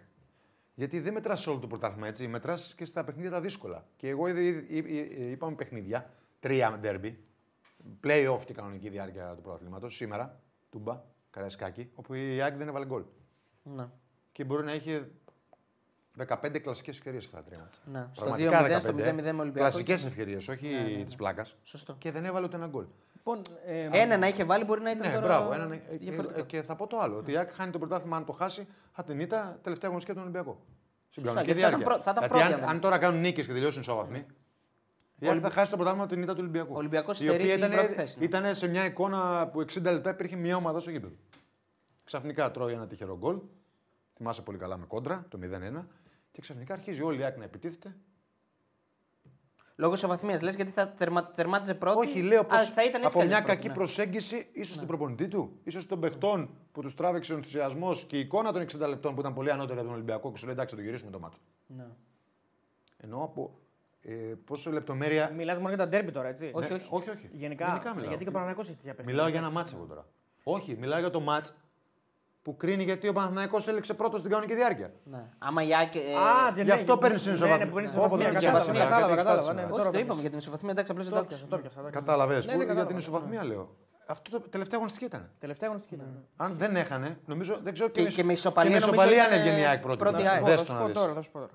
Γιατί 0.75 1.01
δεν 1.01 1.13
μετράς 1.13 1.41
σε 1.41 1.51
όλο 1.51 1.59
το 1.59 1.67
πρωτάθλημα 1.67 2.07
έτσι, 2.07 2.27
μετράς 2.29 2.75
και 2.77 2.85
στα 2.85 3.05
παιχνίδια 3.05 3.31
τα 3.31 3.41
δύσκολα. 3.41 3.85
Και 3.97 4.09
εγώ 4.09 4.27
ήδη, 4.29 4.47
ήδη- 4.47 4.69
ήδη- 4.93 5.31
είπαμε 5.33 5.55
παιχνίδια, 5.55 6.11
τρία 6.41 6.79
ντέρμπι, 6.81 7.19
play-off 8.05 8.41
και 8.45 8.53
κανονική 8.53 8.89
διάρκεια 8.89 9.35
του 9.35 9.43
πρωταθλήματος. 9.43 9.97
Σήμερα, 9.97 10.41
τούμπα, 10.71 11.03
καραϊσκάκι, 11.31 11.91
όπου 11.95 12.15
η 12.15 12.41
ΑΕΚ 12.43 12.57
δεν 12.57 12.69
έβαλε 12.69 12.87
γκολ. 12.87 13.03
Ναι. 13.63 13.85
Και 14.33 14.45
μπορεί 14.45 14.65
να 14.65 14.75
είχε 14.75 15.09
15 16.29 16.59
κλασικές 16.63 16.97
ευκαιρίες 16.97 17.25
αυτά 17.25 17.37
τα 17.37 17.43
τρία 17.43 17.59
μάτσα. 17.59 17.81
Ναι. 17.93 18.07
Στο 18.13 18.25
Πραγματικά 18.25 18.77
2-0, 18.77 18.81
στο 18.81 18.91
15. 18.93 18.93
0-0 18.93 19.15
με 19.15 19.31
Ολυμπιακό. 19.31 19.53
Κλασικές 19.53 20.05
ευκαιρίες, 20.05 20.49
όχι 20.49 20.67
Ναι, 20.69 20.81
ναι, 20.81 20.97
ναι. 20.97 21.05
της 21.05 21.17
πλάκας. 21.17 21.57
Σωστό. 21.63 21.95
Και 21.99 22.11
δεν 22.11 22.25
έβαλε 22.25 22.47
ούτε 22.47 22.57
ένα 22.57 22.67
γκολ. 22.67 22.85
Λοιπόν, 23.15 23.43
ε, 23.67 23.89
Ένα 23.93 24.17
να 24.17 24.29
είχε 24.29 24.45
βάλει 24.45 24.65
μπορεί 24.65 24.81
να 24.81 24.91
ήταν 24.91 25.07
Ναι, 25.09 25.15
τώρα 25.15 25.27
μπράβο. 25.27 25.53
Ένα, 25.53 25.75
ε, 25.75 25.97
διαφορετικό. 25.97 26.41
ε, 26.41 26.43
και 26.43 26.63
θα 26.63 26.75
πω 26.77 26.87
το 26.87 26.99
άλλο. 27.01 27.17
Ότι 27.17 27.33
η 27.33 27.37
ΑΕΚ 27.37 27.51
χάνει 27.53 27.71
το 27.73 27.79
πρωτάθλημα 27.79 28.17
αν 28.17 28.25
το 28.25 28.33
χάσει, 28.33 28.67
θα 28.93 29.05
την 29.05 29.21
ήττα 29.21 29.59
τελευταία 29.63 29.89
αγωνιστική 29.91 30.19
από 30.19 30.27
τον 30.27 30.35
Ολυμπιακό. 30.35 30.61
Στην 31.11 31.23
Σωστά, 31.27 31.27
κανονική 31.43 31.47
γιατί 31.47 31.61
θα 31.61 31.67
ήταν 31.69 31.79
διάρκεια. 31.79 31.87
πρω- 31.87 32.03
θα 32.03 32.11
ήταν 32.11 32.23
Γιατί 32.23 32.33
πρώτη, 32.35 32.47
αν, 32.47 32.53
αν 32.53 32.61
δεν- 32.61 32.69
αν 32.69 32.81
τώρα 32.81 32.99
κάνουν 32.99 33.21
νίκες 33.21 33.47
και 33.47 33.53
τελειώσουν 33.53 33.81
ισόβαθμοι, 33.81 34.27
η 35.19 35.29
ΑΕΚ 35.29 35.39
θα 35.43 35.51
χάσει 35.51 35.71
το 35.71 35.77
πρωτάθλημα 35.77 36.05
από 36.05 36.15
την 36.15 36.23
ήττα 36.23 36.33
του 36.33 36.41
Ολυμπιακού. 36.41 36.75
Ο 36.75 36.77
Ολυμπιακός 36.77 37.21
η 37.21 37.23
στερεί 37.23 37.43
οποία 37.43 37.55
την 37.55 37.65
ήταν, 37.65 37.71
πρώτη 37.71 37.93
θέση, 37.93 38.19
ναι. 38.19 38.25
ήταν 38.25 38.55
σε 38.55 38.69
μια 38.69 38.85
εικόνα 38.85 39.49
που 39.53 39.61
60 39.61 39.83
λεπτά 39.83 40.11
υπήρχε 40.11 40.37
μια 40.37 40.57
ομάδα 40.57 40.81
στο 40.81 40.91
γήπεδο. 40.91 41.15
Ξαφνικά 42.05 42.51
τρώει 42.51 42.73
ένα 42.73 42.87
τυχερό 42.87 43.17
γκολ. 43.19 43.39
Θυμάσαι 44.17 44.43
πολύ 44.43 44.59
καλά 44.59 44.77
με 44.77 44.87
κόντρα, 44.87 45.27
το 45.29 45.39
0-1. 45.43 45.85
Και 46.33 46.41
ξαφνικά 46.41 46.75
αρχίζει 46.75 47.03
όλη 47.03 47.21
η 47.21 47.25
ΑΕΚ 47.25 47.37
να 47.37 47.45
επιτίθεται. 47.45 47.97
Λόγω 49.77 49.95
ισοβαθμία 49.95 50.43
λες 50.43 50.55
γιατί 50.55 50.71
θα 50.71 50.89
τερμα, 50.89 51.27
τερμάτιζε 51.27 51.75
πρώτη; 51.75 52.07
Όχι, 52.07 52.23
λέω 52.23 52.41
Α, 52.41 52.45
πως 52.45 52.71
θα 52.71 52.85
ήταν 52.85 53.03
έτσι 53.03 53.19
από 53.19 53.27
μια 53.27 53.41
καλύτερη 53.41 53.47
κακή 53.47 53.67
πρώτη, 53.67 53.69
ναι. 53.69 53.75
προσέγγιση, 53.75 54.49
ίσως 54.53 54.79
του 54.79 54.87
προπονητή 54.87 55.29
του, 55.29 55.61
ίσως 55.65 55.87
των 55.87 56.01
παιχτών 56.01 56.51
που 56.73 56.81
τους 56.81 56.95
τράβηξε 56.95 57.33
ο 57.33 57.37
ενθουσιασμός 57.37 58.05
και 58.05 58.17
η 58.17 58.21
εικόνα 58.21 58.53
των 58.53 58.63
60 58.63 58.89
λεπτών 58.89 59.15
που 59.15 59.21
ήταν 59.21 59.35
πολύ 59.35 59.51
ανώτερη 59.51 59.79
από 59.79 59.87
τον 59.89 59.97
Ολυμπιακό 59.97 60.33
και 60.33 60.39
σου 60.39 60.45
λέει 60.45 60.55
εντάξει, 60.55 60.75
θα 60.75 60.81
το 60.81 60.87
γυρίσουμε 60.87 61.11
το 61.11 61.19
μάτσα. 61.19 61.41
Ναι. 61.67 61.87
Εννοώ 62.97 63.23
από 63.23 63.59
ε, 64.09 64.13
πόσο 64.45 64.71
λεπτομέρεια. 64.71 65.33
Μιλάς 65.37 65.57
μόνο 65.57 65.69
για 65.69 65.79
τα 65.79 65.89
ντέρμπι 65.89 66.11
τώρα, 66.13 66.29
έτσι; 66.29 66.51
Όχι, 66.55 66.69
Ναι, 66.69 66.75
όχι. 66.75 66.87
όχι, 66.91 67.11
όχι. 67.11 67.29
Γενικά, 67.33 67.83
μιλάω. 67.95 68.09
γιατί 68.09 68.23
και 68.23 68.29
ο 68.29 68.33
Παναγιακός 68.33 68.67
έχει 68.69 68.77
τέτοια 68.77 68.95
παιχνίδια. 68.95 69.15
Μιλάω 69.15 69.29
για 69.31 69.39
ένα 69.47 69.51
μάτσο 69.51 69.77
εγώ 69.77 69.87
τώρα. 69.87 70.05
Όχι, 70.43 70.77
μιλάω 70.81 70.99
για 70.99 71.11
το 71.11 71.21
μάτς 71.21 71.55
που 72.43 72.57
κρίνει 72.57 72.85
γιατί 72.85 73.09
ο 73.09 73.13
Παναθηναϊκός 73.13 73.69
έλεξε 73.69 73.95
πρώτος 73.95 74.19
στην 74.21 74.31
κανονική 74.33 74.55
διάρκεια. 74.55 74.93
Ναι. 75.05 75.25
Άμα 75.39 75.63
η 75.63 75.75
ΑΕΚ. 75.75 75.95
ε, 75.95 75.99
Α, 75.99 76.63
Γι' 76.63 76.71
αυτό 76.71 76.99
παίρνεις 76.99 77.23
την 77.23 77.31
Ναι, 77.31 77.37
ισοβαθμία. 77.37 77.65
ναι, 77.65 77.71
που 77.71 77.75
παίρνει 77.77 77.89
την 77.91 77.99
Όποτε 77.99 78.23
ισοβαθμία. 78.23 78.39
βγαίνει 78.39 78.45
Κατάλαβα, 78.45 78.65
σήμερα, 78.65 78.85
κατάλαβα, 78.85 79.15
κάτι 79.15 79.27
κατάλαβα. 79.27 79.43
έχεις 79.51 79.55
ναι, 79.55 79.61
πάθει 79.63 79.73
όχι, 79.73 79.81
τώρα 79.81 79.91
το 79.91 79.99
είπαμε 79.99 80.05
πιάσα. 80.07 80.21
για 80.21 80.31
την 80.31 80.39
ισοβαθμία. 80.39 80.71
Εντάξει, 80.73 80.91
απλώς 80.93 81.07
Το 81.09 81.13
δεν 81.15 81.23
το 81.23 81.29
πιάσα, 81.29 81.47
το 81.47 81.57
πιάσα. 81.59 81.79
εντάξει. 81.81 81.99
Κατάλαβε. 82.01 82.35
Ναι, 82.35 82.41
ναι, 82.41 82.47
για 82.47 82.57
κατάλαβα, 82.59 82.87
την 82.87 82.97
ναι. 82.97 83.03
ισοβαθμία 83.03 83.43
λέω. 83.45 83.65
Αυτό 84.07 84.31
το 84.31 84.49
τελευταία 84.49 84.77
αγωνιστική 84.81 85.05
ήταν. 85.11 85.23
Τελευταία 85.45 85.69
γνωστική 85.71 85.95
ήταν. 85.95 86.09
Αν 86.37 86.51
δεν 86.55 86.77
έχανε, 86.77 87.19
νομίζω 87.27 87.59
δεν 87.63 87.73
ξέρω 87.73 87.89
Και- 87.89 88.03
και 88.17 88.25
με 88.25 88.33
ισοπαλία 88.33 88.71
και 88.71 88.79
με 88.79 88.81
νομίζω 88.87 89.03
ισοπαλία 89.03 89.23
αν 89.25 89.29
ήταν, 89.31 89.39
έβγαινε 89.41 89.59
η 89.59 89.63
ε, 89.63 89.67
ΑΕΚ 89.71 89.81
πρώτη. 89.87 89.99
πρώτη 89.99 90.17
Να 90.17 90.23
σου 90.29 90.31
ΑΕΚ. 90.35 90.45
δες 90.45 90.61
Θα 90.63 90.65
το 90.65 90.65
σου 90.67 90.73
να 90.75 90.81
πω 90.81 90.87
δεις. 90.87 90.95
τώρα, 91.01 91.13
θα 91.13 91.21
σου 91.23 91.31
πω 91.31 91.39
τώρα. 91.39 91.53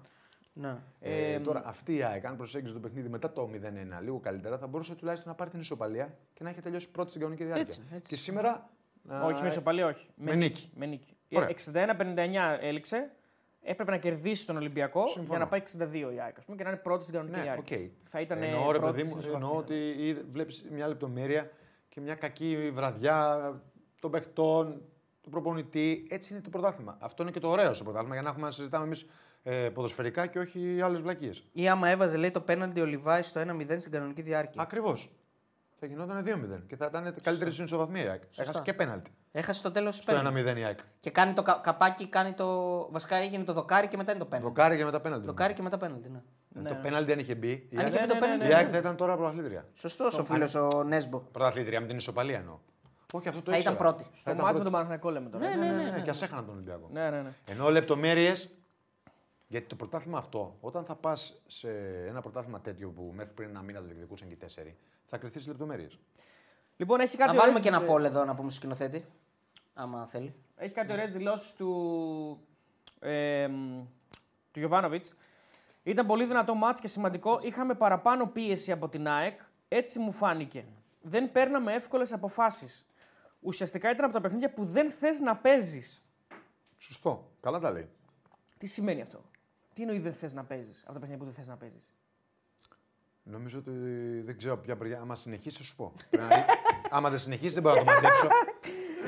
Ναι. 0.53 0.75
Ε, 0.99 1.39
τώρα 1.39 1.61
αυτή 1.65 1.95
η 1.95 2.03
ΑΕΚ, 2.03 2.25
αν 2.25 2.35
προσέγγιζε 2.37 2.73
το 2.73 2.79
παιχνίδι 2.79 3.09
μετά 3.09 3.31
το 3.31 3.49
0-1 3.99 4.01
λίγο 4.03 4.19
καλύτερα, 4.19 4.57
θα 4.57 4.67
μπορούσε 4.67 4.95
τουλάχιστον 4.95 5.29
να 5.31 5.35
πάρει 5.37 5.49
την 5.49 5.59
ισοπαλία 5.59 6.17
και 6.33 6.43
να 6.43 6.49
είχε 6.49 6.61
τελειώσει 6.61 6.89
πρώτη 6.89 7.09
στην 7.09 7.21
κανονική 7.21 7.43
διάρκεια. 7.45 7.65
Έτσι, 7.65 7.81
έτσι. 7.95 8.15
Και 8.15 8.21
σήμερα. 8.21 8.69
α, 9.07 9.25
Όχι, 9.25 9.41
με 9.41 9.47
ισοπαλία, 9.47 9.87
όχι. 9.87 10.07
με 10.15 10.35
νίκη. 10.35 10.69
Με 10.75 10.85
νίκη. 10.85 11.15
Ωραία. 11.35 11.49
61-59 11.73 12.57
έληξε. 12.61 13.11
Έπρεπε 13.63 13.91
να 13.91 13.97
κερδίσει 13.97 14.45
τον 14.45 14.57
Ολυμπιακό 14.57 15.07
Συμφωνώ. 15.07 15.27
για 15.29 15.37
να 15.37 15.47
πάει 15.47 15.61
62 16.11 16.13
η 16.13 16.19
ΑΕΚ 16.19 16.37
ας 16.37 16.45
πούμε, 16.45 16.57
και 16.57 16.63
να 16.63 16.69
είναι 16.69 16.79
πρώτη 16.79 17.01
στην 17.03 17.13
κανονική 17.15 17.37
Ναι, 17.39 17.43
διάρκεια. 17.43 17.77
οκ. 17.77 17.83
Θα 18.09 18.19
ήταν 18.21 18.41
εννοώ, 18.43 18.71
ρε 18.71 18.77
πρώτη 18.79 18.93
παιδί 18.93 19.07
στην 19.07 19.13
μου, 19.19 19.21
ισοβαθμία. 19.27 19.47
εννοώ 19.47 19.61
ότι 19.61 20.25
βλέπεις 20.31 20.65
μια 20.71 20.87
λεπτομέρεια 20.87 21.49
και 21.89 22.01
μια 22.01 22.15
κακή 22.15 22.71
βραδιά 22.73 23.51
των 24.01 24.11
παιχτών, 24.11 24.81
του 25.23 25.29
προπονητή. 25.29 26.07
Έτσι 26.09 26.33
είναι 26.33 26.41
το 26.41 26.49
πρωτάθλημα. 26.49 26.97
Αυτό 26.99 27.23
είναι 27.23 27.31
και 27.31 27.39
το 27.39 27.49
ωραίο 27.49 27.73
στο 27.73 27.83
πρωτάθλημα 27.83 28.13
για 28.13 28.23
να 28.23 28.29
έχουμε 28.29 28.45
να 28.45 28.51
συζητάμε 28.51 28.85
εμείς 28.85 29.05
ε, 29.43 29.69
ποδοσφαιρικά 29.69 30.25
και 30.27 30.39
όχι 30.39 30.79
άλλες 30.83 31.01
βλακίες. 31.01 31.43
Ή 31.51 31.69
άμα 31.69 31.89
έβαζε 31.89 32.17
λέει, 32.17 32.31
το 32.31 32.41
πέναλτι 32.41 32.81
ο 32.81 32.85
Λιβάης 32.85 33.25
στο 33.27 33.41
1-0 33.41 33.77
στην 33.79 33.91
κανονική 33.91 34.21
διάρκεια. 34.21 34.61
Ακριβώς. 34.61 35.09
Θα 35.83 35.89
γινόταν 35.89 36.23
2-0 36.25 36.61
και 36.67 36.75
θα 36.75 36.85
ήταν 36.85 37.15
καλύτερη 37.23 37.51
στην 37.51 37.65
ισοβαθμία 37.65 38.03
η 38.03 38.07
ΑΕΚ. 38.07 38.21
Έχασε 38.37 38.61
και 38.63 38.73
πέναλτι. 38.73 39.11
Έχασε 39.31 39.59
στο 39.59 39.71
τέλος 39.71 39.95
Στο 39.95 40.13
1-0 40.27 40.57
η 40.57 40.63
ΑΕΚ. 40.63 40.77
Και 40.99 41.09
κάνει 41.11 41.33
το 41.33 41.41
κα- 41.41 41.59
καπάκι, 41.63 42.07
κάνει 42.07 42.33
το. 42.33 42.47
Βασικά 42.91 43.15
έγινε 43.15 43.43
το 43.43 43.53
δοκάρι 43.53 43.87
και 43.87 43.97
μετά 43.97 44.11
είναι 44.11 44.19
το 44.19 44.25
πέναλτι. 44.25 44.47
Δοκάρι 44.47 44.77
και 44.77 44.83
μετά 44.85 44.99
πέναλτι. 45.01 45.25
Δοκάρι 45.25 45.53
και 45.53 45.61
μετά 45.61 45.77
πέναλτι. 45.77 46.09
Ναι. 46.09 46.17
Ε, 46.17 46.59
Ναι, 46.61 46.69
Το 46.69 46.75
ναι. 46.75 46.81
πέναλτι 46.81 47.11
αν 47.11 47.19
είχε 47.19 47.35
μπει. 47.35 47.47
Η 47.69 47.69
Αν 47.77 47.79
ΑΕΚ, 47.79 47.87
είχε 47.93 48.01
μπει 48.01 48.07
το 48.07 48.13
ναι, 48.13 48.19
ναι, 48.19 48.25
πέναλτι. 48.25 48.47
η 48.47 48.53
ΑΕΚ 48.53 48.67
θα 48.71 48.77
ήταν 48.77 48.95
τώρα 48.95 49.15
πρωταθλήτρια. 49.15 49.65
Σωστός 49.73 50.17
ο 50.17 50.23
φίλος 50.25 50.55
ο 50.55 50.83
Νέσμπο. 50.83 51.17
Πρωταθλήτρια 51.19 51.81
με 51.81 51.87
την 51.87 51.97
ισοπαλία 51.97 52.37
εννοώ. 52.37 52.57
Όχι, 53.13 53.27
αυτό 53.27 53.41
το 53.41 53.51
Θα 53.51 53.57
ήταν 53.57 53.73
ήξερα. 53.73 53.91
πρώτη. 53.91 54.03
Θα 54.11 54.17
Στο 54.17 54.31
ήταν 54.31 54.43
μάτς 54.45 54.57
με 54.57 54.63
πρώτη. 54.63 54.63
τον 54.63 54.71
Παναθηναϊκό 54.71 55.09
λέμε 55.09 55.29
τώρα. 55.29 55.43
Ναι, 55.43 55.49
έτσι. 55.49 55.59
ναι, 55.61 55.67
Ναι, 55.67 55.73
ναι, 55.75 55.83
ναι, 55.83 55.97
ναι. 55.97 56.01
και 56.03 56.09
ας 56.09 56.21
έχαναν 56.21 56.45
τον 56.45 56.53
Ολυμπιακό. 56.53 56.89
Ναι, 56.91 57.09
ναι, 57.09 57.21
ναι. 57.21 57.29
Ενώ 57.45 57.69
λεπτομέρειες. 57.69 58.49
Γιατί 59.51 59.67
το 59.67 59.75
πρωτάθλημα 59.75 60.17
αυτό, 60.17 60.57
όταν 60.61 60.85
θα 60.85 60.95
πας 60.95 61.41
σε 61.47 61.69
ένα 62.07 62.21
πρωτάθλημα 62.21 62.61
τέτοιο 62.61 62.89
που 62.89 63.11
μέχρι 63.15 63.33
πριν 63.33 63.49
ένα 63.49 63.61
μήνα 63.61 63.79
το 63.79 63.85
διεκδικούσαν 63.85 64.27
και 64.27 64.33
οι 64.33 64.37
τέσσερι, 64.37 64.77
θα 65.05 65.17
κρυθείς 65.17 65.41
στι 65.41 65.49
λεπτομέρειες. 65.49 65.99
Λοιπόν, 66.77 66.99
έχει 66.99 67.17
Να 67.17 67.25
κάτι 67.25 67.37
βάλουμε 67.37 67.59
ωραίες- 67.59 67.69
και 67.71 67.77
ένα 67.77 67.85
πόλ 67.91 68.03
εδώ 68.05 68.25
να 68.25 68.35
πούμε 68.35 68.49
στο 68.49 68.59
σκηνοθέτη. 68.59 69.05
Άμα 69.73 70.07
θέλει. 70.07 70.35
Έχει 70.55 70.73
κάτι 70.73 70.91
ωραίες 70.91 71.11
δηλώσεις 71.11 71.53
του, 71.53 72.47
ε, 72.99 73.47
μ, 73.47 73.83
του 74.51 74.59
Γιωβάνοβιτς. 74.59 75.15
Ήταν 75.83 76.05
πολύ 76.05 76.25
δυνατό 76.25 76.55
μάτς 76.55 76.81
και 76.81 76.87
σημαντικό. 76.87 77.39
Είχαμε 77.43 77.75
παραπάνω 77.75 78.27
πίεση 78.27 78.71
από 78.71 78.89
την 78.89 79.07
ΑΕΚ. 79.07 79.39
Έτσι 79.67 79.99
μου 79.99 80.11
φάνηκε. 80.11 80.65
Δεν 81.01 81.31
παίρναμε 81.31 81.73
εύκολες 81.73 82.13
αποφάσεις. 82.13 82.85
Ουσιαστικά 83.39 83.91
ήταν 83.91 84.03
από 84.05 84.13
τα 84.13 84.21
παιχνίδια 84.21 84.53
που 84.53 84.65
δεν 84.65 84.91
θες 84.91 85.19
να 85.19 85.35
παίζεις. 85.37 86.03
Σωστό. 86.77 87.31
Καλά 87.41 87.59
τα 87.59 87.71
λέει. 87.71 87.89
Τι 88.57 88.67
σημαίνει 88.67 89.01
αυτό; 89.01 89.21
Τι 89.73 89.81
εννοείς 89.81 90.01
δεν 90.01 90.13
θες 90.13 90.33
να 90.33 90.43
παίζεις 90.43 90.81
από 90.83 90.93
τα 90.93 90.99
παιχνίδια 90.99 91.17
που 91.17 91.25
δεν 91.25 91.33
θες 91.33 91.47
να 91.47 91.57
παίζεις; 91.57 91.83
Νομίζω 93.23 93.59
ότι 93.59 93.71
δεν 94.25 94.37
ξέρω 94.37 94.57
ποια 94.57 94.75
παιδιά. 94.77 94.99
Άμα 95.01 95.15
συνεχίσει, 95.15 95.57
θα 95.57 95.63
σου 95.63 95.75
πω. 95.75 95.93
Πρέπει 96.09 96.25
να- 96.25 96.45
Άμα 96.97 97.09
δεν 97.09 97.19
συνεχίσει, 97.19 97.53
δεν 97.53 97.63
μπορώ 97.63 97.75
να 97.75 97.83
το 97.85 97.91
μαντέψω. 97.91 98.27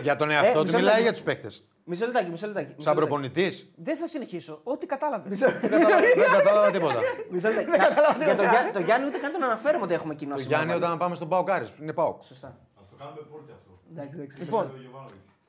Για 0.02 0.16
τον 0.16 0.30
εαυτό 0.30 0.60
του 0.60 0.64
μισό 0.66 0.76
μιλάει 0.78 0.86
λεπτό. 0.94 1.02
για 1.02 1.12
τους 1.12 1.22
παίχτες. 1.22 1.50
Μισό 1.86 2.06
λεπτάκι, 2.06 2.30
μισό 2.30 2.46
λεπτάκι. 2.48 2.68
μισό 2.68 2.82
Σαν 2.82 2.94
λεπτάκι. 2.94 3.08
προπονητής. 3.10 3.72
Δεν 3.76 3.98
θα 3.98 4.08
συνεχίσω. 4.08 4.62
Ό,τι 4.64 4.86
κατάλαβες. 4.86 5.40
δεν 5.40 5.60
κατάλαβα- 5.62 6.00
δεν 6.16 6.32
κατάλαβα 6.32 6.72
τίποτα. 6.72 7.00
Μισό 7.30 7.48
λεπτάκι. 7.48 7.70
Να- 7.70 8.26
Για 8.26 8.36
τον 8.36 8.46
Γιά- 8.46 8.72
τον 8.74 8.84
Γιάννη 8.84 9.08
ούτε 9.08 9.18
καν 9.18 9.32
τον 9.32 9.44
αναφέρουμε 9.44 9.84
ότι 9.84 9.94
έχουμε 9.94 10.16
κοινό 10.16 10.34
Το 10.34 10.40
σημείο 10.42 10.56
Γιάννη, 10.56 10.74
μαζί. 10.74 10.86
όταν 10.86 10.98
πάμε 10.98 11.16
στον 11.16 11.30
ΠΑΟΚ-Άρη, 11.30 11.68
είναι 11.82 11.94
ΠΑΟΚ. 11.94 12.24
Σωστά. 12.24 12.48
Α 12.48 12.82
το 12.90 12.96
κάνουμε 13.00 13.22
πόρτι 13.32 13.52
αυτό. 13.52 13.80
Εντάξει, 13.92 14.20
εντάξει. 14.20 14.44
Λοιπόν, 14.44 14.72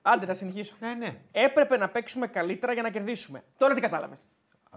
άντε 0.03 0.27
να 0.27 0.35
συνεχίσω. 0.35 0.75
Ναι, 0.81 0.95
ναι. 0.95 1.21
Έπρεπε 1.33 1.77
να 1.77 1.89
παίξουμε 1.89 2.27
καλύτερα 2.27 2.73
για 2.73 2.83
να 2.83 2.91
κερδίσουμε. 2.91 3.43
Τώρα 3.57 3.75
τι 3.75 3.81
κατάλαβες. 3.81 4.19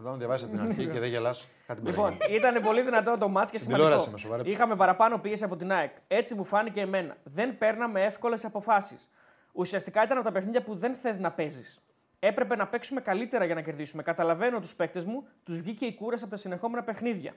Αν 0.05 0.17
διαβάσει 0.17 0.47
την 0.47 0.59
αρχή 0.59 0.87
και 0.87 0.99
δεν 0.99 1.09
γελάς, 1.09 1.47
κάτι 1.67 1.79
μπορεί. 1.81 1.91
Λοιπόν, 1.91 2.17
ήταν 2.29 2.63
πολύ 2.63 2.81
δυνατό 2.81 3.17
το 3.17 3.27
μάτς 3.29 3.51
και 3.51 3.57
Στην 3.57 3.69
τηλεόραση 3.71 3.97
με 3.97 4.03
σημαντικό. 4.03 4.19
σοβαρέψε. 4.19 4.53
Είχαμε 4.53 4.75
παραπάνω 4.75 5.17
πίεση 5.19 5.43
από 5.43 5.55
την 5.55 5.71
ΑΕΚ. 5.71 5.91
Έτσι 6.07 6.35
μου 6.35 6.43
φάνηκε 6.45 6.81
εμένα. 6.81 7.17
Δεν 7.23 7.57
παίρναμε 7.57 8.03
εύκολες 8.05 8.45
αποφάσεις. 8.45 9.09
Ουσιαστικά 9.51 10.03
ήταν 10.03 10.17
από 10.17 10.25
τα 10.25 10.31
παιχνίδια 10.31 10.63
που 10.63 10.75
δεν 10.75 10.95
θες 10.95 11.19
να 11.19 11.31
παίζεις. 11.31 11.81
Έπρεπε 12.19 12.55
να 12.55 12.67
παίξουμε 12.67 13.01
καλύτερα 13.01 13.45
για 13.45 13.55
να 13.55 13.61
κερδίσουμε. 13.61 14.03
Καταλαβαίνω 14.03 14.59
τους 14.59 14.75
παίκτες 14.75 15.05
μου, 15.05 15.27
τους 15.43 15.61
βγήκε 15.61 15.85
η 15.85 15.93
κούραση 15.95 16.23
από 16.23 16.31
τα 16.31 16.37
συνεχόμενα 16.37 16.83
παιχνίδια. 16.83 17.33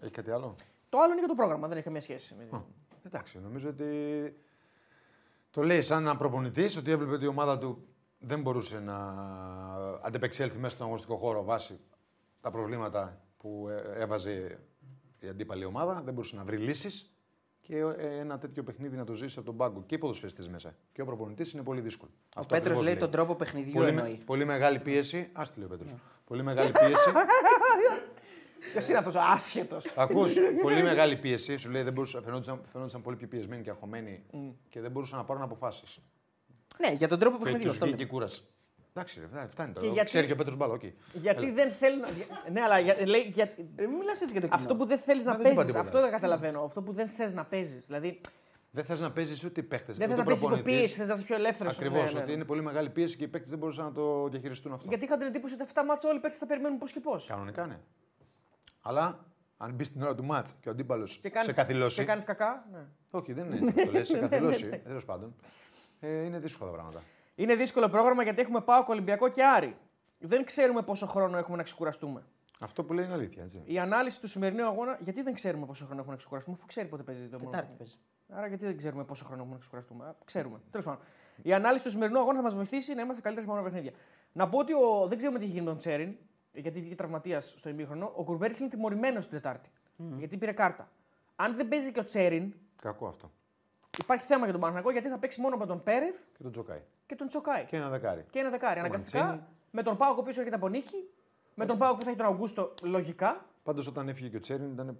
Έχει 0.00 0.10
κάτι 0.10 0.30
άλλο; 0.30 0.54
Το 0.88 0.98
άλλο 0.98 1.10
είναι 1.10 1.18
για 1.18 1.28
το 1.28 1.34
πρόγραμμα, 1.34 1.66
δεν 1.68 1.76
έχει 1.76 1.84
καμία 1.86 2.00
σχέση. 2.00 2.34
με- 2.34 2.56
Α, 2.56 2.62
Εντάξει, 3.06 3.38
νομίζω 3.42 3.68
ότι 3.68 3.86
το 5.50 5.62
λέει 5.62 5.82
σαν 5.82 6.02
ένα 6.02 6.16
προπονητής 6.16 6.76
ότι 6.76 6.90
έβλεπε 6.90 7.12
ότι 7.12 7.24
η 7.24 7.28
ομάδα 7.28 7.58
του 7.58 7.86
δεν 8.18 8.40
μπορούσε 8.40 8.78
να 8.80 8.96
αντεπεξέλθει 10.02 10.58
μέσα 10.58 10.74
στον 10.74 10.84
αγωνιστικό 10.86 11.16
χώρο 11.16 11.44
βάσει 11.44 11.78
τα 12.40 12.50
προβλήματα 12.50 13.20
που 13.38 13.68
ε, 13.68 14.02
έβαζε 14.02 14.58
η 15.18 15.28
αντίπαλη 15.28 15.64
ομάδα. 15.64 16.02
Δεν 16.04 16.14
μπορούσε 16.14 16.36
να 16.36 16.44
βρει 16.44 16.56
λύσεις 16.56 17.10
και 17.60 17.76
ε, 17.76 18.18
ένα 18.18 18.38
τέτοιο 18.38 18.62
παιχνίδι 18.62 18.96
να 18.96 19.04
το 19.04 19.14
ζήσει 19.14 19.34
από 19.38 19.46
τον 19.46 19.56
πάγκο 19.56 19.82
και 19.86 19.94
οι 19.94 19.98
ποδοσφαιριστές 19.98 20.48
μέσα. 20.48 20.74
Και 20.92 21.02
ο 21.02 21.04
προπονητής 21.04 21.52
είναι 21.52 21.62
πολύ 21.62 21.80
δύσκολο. 21.80 22.10
Ο 22.14 22.20
Αυτό 22.40 22.54
Πέτρος 22.54 22.58
ακριβώς 22.66 22.84
λέει 22.84 22.96
τον 22.96 23.10
τρόπο 23.10 23.34
παιχνιδιού 23.34 23.72
Πολύ, 23.72 23.92
με- 23.92 24.00
εννοεί. 24.00 24.20
πολύ 24.26 24.44
μεγάλη 24.44 24.78
πίεση. 24.78 25.30
Α 25.32 25.42
τη 25.42 25.58
λέει 25.58 25.66
ο 25.66 25.68
Πέτρος. 25.68 25.94
Πολύ 26.24 26.42
μεγάλη 26.42 26.72
πίεση. 26.72 27.10
Ποιος 28.72 28.88
είναι 28.88 28.98
αυτός 28.98 29.14
ο 29.14 29.20
άσχετος. 29.20 29.92
Ακούς, 29.96 30.34
πολύ 30.62 30.82
μεγάλη 30.82 31.16
πίεση. 31.16 31.56
Σου 31.56 31.70
λέει 31.70 31.82
δεν 31.82 31.92
μπορούσα, 31.92 32.22
φαινόντουσαν, 32.22 32.60
φαινόντουσαν 32.72 33.02
πολύ 33.02 33.16
πιο 33.16 33.28
πιεσμένοι 33.28 33.62
και 33.62 33.70
αγχωμένοι 33.70 34.22
και 34.68 34.80
δεν 34.80 34.90
μπορούσαν 34.90 35.18
να 35.18 35.24
πάρουν 35.24 35.42
αποφάσεις. 35.42 35.98
Ναι, 36.80 36.92
για 36.92 37.08
τον 37.08 37.18
τρόπο 37.18 37.36
Και 37.36 37.42
παιχνιδιού. 37.42 37.66
τους 37.66 37.74
Αυτό 37.74 37.86
βγήκε 37.86 38.02
η 38.02 38.06
λέω. 38.06 38.14
κούραση. 38.14 38.42
Εντάξει, 38.94 39.20
ρε, 39.20 39.26
φτάνει- 39.26 39.50
φτάνει 39.50 39.72
Και 39.72 39.78
τώρα. 39.80 39.92
γιατί- 39.92 40.08
Ξέρει 40.08 40.26
και 40.26 40.32
ο 40.32 40.36
Πέτρος 40.36 40.56
Μπάλο, 40.56 40.72
οκ. 40.72 40.82
Γιατί 41.12 41.50
δεν 41.50 41.70
θέλουν. 41.70 42.04
Ναι, 42.52 42.60
αλλά 42.60 42.78
για- 42.78 43.06
λέει, 43.06 43.20
για... 43.20 43.44
Ε, 43.76 43.86
Μην 43.86 43.90
μιλάς 43.98 44.20
έτσι 44.20 44.32
για 44.32 44.40
το 44.40 44.46
κοινό. 44.46 44.54
αυτό 44.60 44.76
που 44.76 44.86
δεν 44.86 44.98
θέλεις 44.98 45.24
να 45.24 45.32
δεν 45.32 45.40
είπα 45.40 45.48
παίζεις. 45.48 45.66
τίποτα. 45.66 45.80
Αυτό 45.88 46.00
δεν 46.00 46.10
καταλαβαίνω. 46.10 46.62
Αυτό 46.64 46.82
που 46.82 46.92
δεν 46.92 47.08
θες 47.08 47.32
να 47.32 47.44
παίζεις. 47.44 47.86
Δηλαδή 47.86 48.20
Δεν 48.70 48.84
θες 48.84 49.00
να 49.00 49.12
παίζεις 49.12 49.44
ούτε 49.44 49.60
οι 49.60 49.62
παίχτες. 49.62 49.96
δεν 49.96 50.08
θες 50.08 50.18
να 50.18 50.24
παίζεις 50.24 50.42
υπό 50.44 50.61
πίεση, 50.61 50.94
θες 50.96 51.08
να 51.08 51.14
είσαι 51.14 51.22
πιο 51.24 51.34
ελεύθερος. 51.34 51.72
Ακριβώς. 51.76 52.14
Ότι 52.14 52.32
είναι 52.32 52.44
πολύ 52.44 52.62
μεγάλη 52.62 52.90
πίεση 52.90 53.16
και 53.16 53.24
οι 53.24 53.28
παίχτες 53.28 53.50
δεν 53.50 53.58
μπορούσαν 53.58 53.84
να 53.84 53.92
το 53.92 54.28
διαχειριστούν 54.28 54.72
αυτό. 54.72 54.86
Γιατί 54.88 55.04
είχα 55.04 55.16
την 55.18 55.26
εντύπωση 55.26 55.54
ότι 55.54 55.62
αυτά 55.62 55.84
τα 55.84 55.92
ματς 55.92 56.08
όλοι 56.08 56.18
οι 56.18 56.20
παίκτες 56.20 56.36
θα 56.36 56.46
περιμένουν 56.46 56.78
πώς 56.78 56.92
και 56.92 57.00
πώς. 57.00 57.26
Κανονικά 57.26 57.66
ναι. 57.66 57.78
Αλλά 58.82 59.24
αν 59.56 59.72
μπεις 59.72 59.86
στην 59.86 60.02
ώρα 60.02 60.14
του 60.14 60.24
μάτς 60.24 60.54
και 60.60 60.68
ο 60.68 60.72
αντίπαλος 60.72 61.18
Και 61.22 61.28
κάνεις, 61.30 61.48
σε 61.48 61.54
καθυλώσει. 61.54 61.98
Και 62.00 62.04
κάνεις 62.04 62.24
κακά. 62.24 62.66
Ναι. 62.72 62.78
Όχι, 63.10 63.32
δεν 63.32 63.52
είναι 63.52 63.68
έτσι. 63.68 63.84
Το 63.84 63.90
λες, 63.92 64.08
σε 64.08 64.18
καθυλώσει. 64.28 64.80
Τέλος 64.84 65.04
πάντων. 65.04 65.34
Ε, 66.00 66.22
είναι 66.24 66.38
δύσκολα 66.38 66.70
τα 66.70 66.76
πράγματα. 66.76 67.02
Είναι 67.34 67.54
δύσκολο 67.54 67.88
πρόγραμμα 67.88 68.22
γιατί 68.22 68.40
έχουμε 68.40 68.60
πάω 68.60 68.84
Ολυμπιακό 68.88 69.28
και 69.28 69.44
Άρη. 69.44 69.76
Δεν 70.18 70.44
ξέρουμε 70.44 70.82
πόσο 70.82 71.06
χρόνο 71.06 71.38
έχουμε 71.38 71.56
να 71.56 71.62
ξεκουραστούμε. 71.62 72.22
Αυτό 72.60 72.84
που 72.84 72.92
λέει 72.92 73.04
είναι 73.04 73.14
αλήθεια. 73.14 73.42
Έτσι. 73.42 73.62
Η 73.64 73.78
ανάλυση 73.78 74.20
του 74.20 74.28
σημερινού 74.28 74.66
αγώνα, 74.66 74.98
γιατί 75.00 75.22
δεν 75.22 75.34
ξέρουμε 75.34 75.66
πόσο 75.66 75.84
χρόνο 75.84 75.98
έχουμε 75.98 76.12
να 76.12 76.18
ξεκουραστούμε, 76.18 76.56
αφού 76.58 76.66
ξέρει 76.66 76.88
πότε 76.88 77.02
παίζει 77.02 77.28
το 77.28 77.38
Τετάρτη 77.38 77.74
παίζει. 77.78 77.96
Άρα 78.28 78.46
γιατί 78.46 78.64
δεν 78.64 78.76
ξέρουμε 78.76 79.04
πόσο 79.04 79.24
χρόνο 79.24 79.40
έχουμε 79.40 79.54
να 79.54 79.60
ξεκουραστούμε. 79.60 80.04
Α, 80.04 80.14
Ξέρουμε. 80.24 80.60
Τέλος 80.70 80.86
πάντων. 80.86 81.00
Η 81.42 81.52
ανάλυση 81.52 81.84
του 81.84 81.90
σημερινού 81.90 82.18
αγώνα 82.18 82.36
θα 82.36 82.42
μας 82.42 82.54
βοηθήσει 82.54 82.94
να 82.94 83.02
είμαστε 83.02 83.22
καλύτεροι 83.22 83.46
σε 83.46 83.52
μόνο 83.52 83.64
παιχνίδια. 83.64 83.92
Να 84.32 84.48
πω 84.48 84.58
ότι 84.58 84.72
ο... 84.72 85.06
δεν 85.08 85.16
ξέρουμε 85.16 85.38
τι 85.38 85.44
έχει 85.44 85.52
γίνει 85.52 85.64
με 85.64 85.70
τον 85.70 85.78
Τσέριν, 85.78 86.16
γιατί 86.52 86.80
βγήκε 86.80 86.94
τραυματίας 86.94 87.54
στο 87.58 87.68
ημίχρονο. 87.68 88.12
Ο 88.16 88.24
Κουρμπέρι 88.24 88.54
είναι 88.60 88.68
τιμωρημένος 88.68 89.28
την 89.28 89.34
Τετάρτη. 89.36 89.70
Γιατί 90.16 90.36
πήρε 90.36 90.52
κάρτα. 90.52 90.88
Αν 91.36 91.56
δεν 91.56 91.68
παίζει 91.68 91.92
και 91.92 92.00
ο 92.00 92.04
Τσέριν, 92.04 92.54
Κακό 92.82 93.06
αυτό. 93.06 93.30
Υπάρχει 94.00 94.26
θέμα 94.26 94.42
για 94.42 94.52
τον 94.52 94.60
Παναγενικό 94.60 94.90
γιατί 94.92 95.08
θα 95.08 95.18
παίξει 95.18 95.40
μόνο 95.40 95.56
με 95.56 95.66
τον 95.66 95.82
Πέρεθ 95.82 96.16
Και 96.36 96.42
τον 96.42 96.52
Τζοκάι. 96.52 96.80
και 97.06 97.14
τον 97.14 97.28
Τσοκάι. 97.28 97.64
Και 97.64 97.76
ένα 97.76 97.88
δεκάρι. 97.88 98.24
Και 98.30 98.38
ένα 98.38 98.50
δεκάρι. 98.50 98.78
Αναγκαστικά 98.78 99.24
Μαντσίνη. 99.24 99.46
με 99.70 99.82
τον 99.82 99.96
Πάο 99.96 100.10
ο 100.10 100.16
οποίος 100.18 100.36
έρχεται 100.36 100.56
από 100.56 100.68
νίκη 100.68 101.08
Με 101.54 101.66
τον 101.66 101.78
Πάοκ 101.78 101.96
που 101.98 102.02
θα 102.04 102.08
έχει 102.08 102.18
τον 102.18 102.26
Αυγούστο, 102.26 102.74
λογικά. 102.82 103.44
Πάντως 103.62 103.86
όταν 103.86 104.08
έφυγε 104.08 104.28
και 104.28 104.36
ο 104.36 104.40
Τσέριν 104.40 104.72
ήταν 104.72 104.96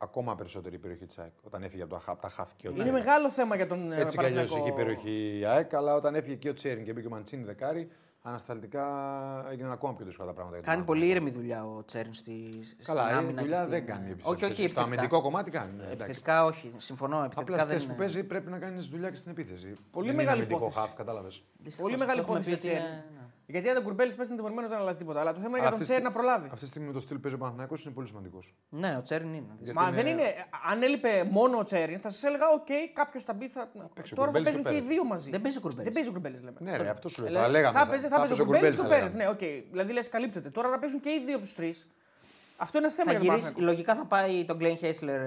ακόμα 0.00 0.34
περισσότερη 0.34 0.74
η 0.74 0.78
περιοχή 0.78 1.06
της 1.06 1.18
ΑΕΚ. 1.18 1.32
Όταν 1.42 1.62
έφυγε 1.62 1.82
από, 1.82 1.94
το, 1.94 2.02
από 2.06 2.20
τα 2.22 2.28
χαφ 2.28 2.54
και 2.56 2.66
ο 2.66 2.70
Είναι 2.70 2.78
Τσέριν. 2.78 2.98
μεγάλο 2.98 3.30
θέμα 3.30 3.56
για 3.56 3.66
τον 3.66 3.92
ε, 3.92 4.00
Έτσι 4.00 4.16
κι 4.16 4.24
αλλιώς 4.24 4.36
Παναθηναϊκό. 4.50 4.66
είχε 4.66 4.84
περιοχή 4.84 5.38
η 5.38 5.44
ΑΕΚ, 5.44 5.74
αλλά 5.74 5.94
όταν 5.94 6.14
έφυγε 6.14 6.34
και 6.34 6.48
ο 6.48 6.52
Τσέριν 6.52 6.84
και 6.84 6.92
μπήκε 6.92 7.06
ο 7.06 7.10
Μαντσίνη 7.10 7.44
δεκάρι, 7.44 7.90
ανασταλτικά 8.26 8.84
έγιναν 9.50 9.72
ακόμα 9.72 9.94
πιο 9.94 10.04
δύσκολα 10.04 10.28
τα 10.28 10.34
πράγματα. 10.34 10.58
για 10.58 10.66
τον 10.66 10.74
Κάνει 10.74 10.86
πολύ 10.86 11.00
Παναθηναϊκό. 11.00 11.26
ήρεμη 11.28 11.40
δουλειά 11.40 11.76
ο 11.78 11.84
Τσέρνς 11.84 12.18
στη, 12.18 12.32
στην 12.72 12.84
Καλά, 12.84 13.10
η 13.10 13.12
άμυνα. 13.14 13.32
και 13.34 13.40
δουλειά 13.40 13.56
στην- 13.56 13.70
δεν 13.70 13.86
κάνει. 13.86 14.10
Όχι, 14.10 14.18
όχι. 14.22 14.36
Στο 14.44 14.50
επιθετικά. 14.50 14.80
αμυντικό 14.82 15.20
κομμάτι 15.22 15.50
κάνει. 15.50 15.72
ναι, 15.76 15.82
εντάξει. 15.82 16.02
Επιθετικά 16.02 16.44
όχι. 16.44 16.74
Συμφωνώ. 16.76 17.16
Απλά 17.16 17.26
Επιθετικά 17.26 17.54
στις 17.56 17.66
δεν 17.66 17.74
θέσεις 17.76 17.86
που 17.88 17.94
είναι. 17.94 18.02
παίζει 18.04 18.24
πρέπει 18.24 18.50
να 18.50 18.58
κάνεις 18.58 18.86
δουλειά 18.88 19.10
και 19.10 19.16
στην 19.16 19.30
επίθεση. 19.30 19.74
Πολύ 19.90 20.06
δεν 20.06 20.16
μεγάλη 20.16 20.36
είναι 20.36 20.44
αμυντικό 20.46 20.56
υπόθεση. 20.66 20.86
χαφ, 20.86 20.96
κατάλαβες. 20.96 21.42
Δυστυχώς, 21.58 21.82
Πολύ 21.90 21.96
μεγάλη 21.98 22.20
το 22.20 22.24
έχουμε 22.26 22.38
υπόθεση 22.38 22.72
πει 23.46 23.56
ο 23.56 23.58
ότι 23.58 23.64
Τσέριν. 23.64 23.68
είναι- 23.68 23.68
ναι. 23.68 23.68
Γιατί 23.68 23.68
αν 23.68 23.74
τον 23.74 23.84
κουρμπέλη 23.84 24.14
πέσει 24.14 24.28
είναι 24.28 24.36
τιμωρημένος 24.36 24.70
δεν 24.70 24.78
αλλάζει 24.78 24.96
τίποτα. 24.96 25.20
Αλλά 25.20 25.32
το 25.32 25.40
θέμα 25.40 25.58
είναι 25.58 25.66
για 25.68 25.76
τον 25.76 25.80
Τσέριν 25.86 26.04
να 26.04 26.12
προλάβει. 26.12 26.46
Αυτή 26.52 26.60
τη 26.64 26.66
στιγμή 26.66 26.86
με 26.86 26.92
το 26.92 27.00
στυλ 27.00 27.18
παίζει 27.18 27.36
ο 27.36 27.40
Παναθηναϊκός 27.40 27.84
είναι 27.84 27.94
πολύ 27.94 28.06
σημαντικός. 28.06 28.54
Ναι, 28.68 28.96
ο 28.98 29.02
Τσέρν 29.02 29.32
είναι. 29.34 29.46
Γιατί 29.58 29.78
Μα 29.78 29.82
είναι- 29.88 29.96
δεν 29.96 30.06
είναι. 30.06 30.22
Αν 30.70 30.82
έλειπε 30.82 31.28
μόνο 31.30 31.58
ο 31.58 31.62
Τσέριν, 31.62 31.98
θα 32.00 32.10
σας 32.10 32.22
έλεγα: 32.22 32.46
Οκ, 32.48 32.66
κάποιος 32.92 33.24
θα 33.24 33.32
μπει. 33.32 33.48
Θα... 33.48 33.68
παίξει 33.94 34.12
ο 34.12 34.16
Τώρα 34.16 34.30
θα 34.30 34.38
Κουρμπέλης 34.38 34.44
παίζουν 34.44 34.62
και 34.62 34.68
ο 34.68 34.72
και 34.72 34.76
οι 34.78 34.80
Πέρεθ. 34.80 34.94
δύο 34.94 35.04
μαζί. 35.04 35.30
Δεν 35.30 35.40
παίζει 35.40 35.58
ο 35.58 35.60
Κουρμπέλης. 35.60 35.84
Δεν 35.84 35.92
παίζει 35.92 36.08
ο 36.08 36.12
Κουρμπέλης, 36.12 36.36
λέμε. 36.44 36.56
Ναι, 36.58 36.76
ρε, 36.76 36.88
αυτό 36.90 37.08
σου 37.08 37.20
λέω. 37.22 37.28
Δηλαδή, 37.30 37.46
Θα 37.46 37.50
λέγαμε. 37.52 37.78
Θα 37.78 37.86
παίζει, 37.86 38.06
θα 38.08 38.16
παίζει 38.16 38.32
ο 38.32 38.34
έπαιζε 38.34 38.42
Κουρμπέλης 38.50 38.74
και 38.74 38.80
ο 38.80 38.82
θα 38.82 38.88
Πέρεθ. 38.88 39.14
λέγαμε. 39.14 39.24
Ναι, 39.24 39.54
οκ. 39.62 39.70
Δηλαδή 39.70 39.92
λες, 39.92 40.08
καλύπτεται. 40.08 40.50
Τώρα 40.50 40.68
να 40.68 40.78
παίζουν 40.78 41.00
και 41.00 41.10
οι 41.10 41.22
δύο 41.26 41.34
από 41.34 41.44
τους 41.44 41.54
τρεις. 41.54 41.86
Αυτό 42.56 42.78
είναι 42.78 42.88
θέμα 42.90 43.04
Θα 43.04 43.10
για 43.10 43.18
τον 43.20 43.28
γυρίσει, 43.28 43.42
Παναθηναϊκό. 43.52 43.70
λογικά 43.72 43.94
θα 43.94 44.04
πάει 44.04 44.44
τον 44.44 44.56
Κλαϊνχάισλερ. 44.56 45.20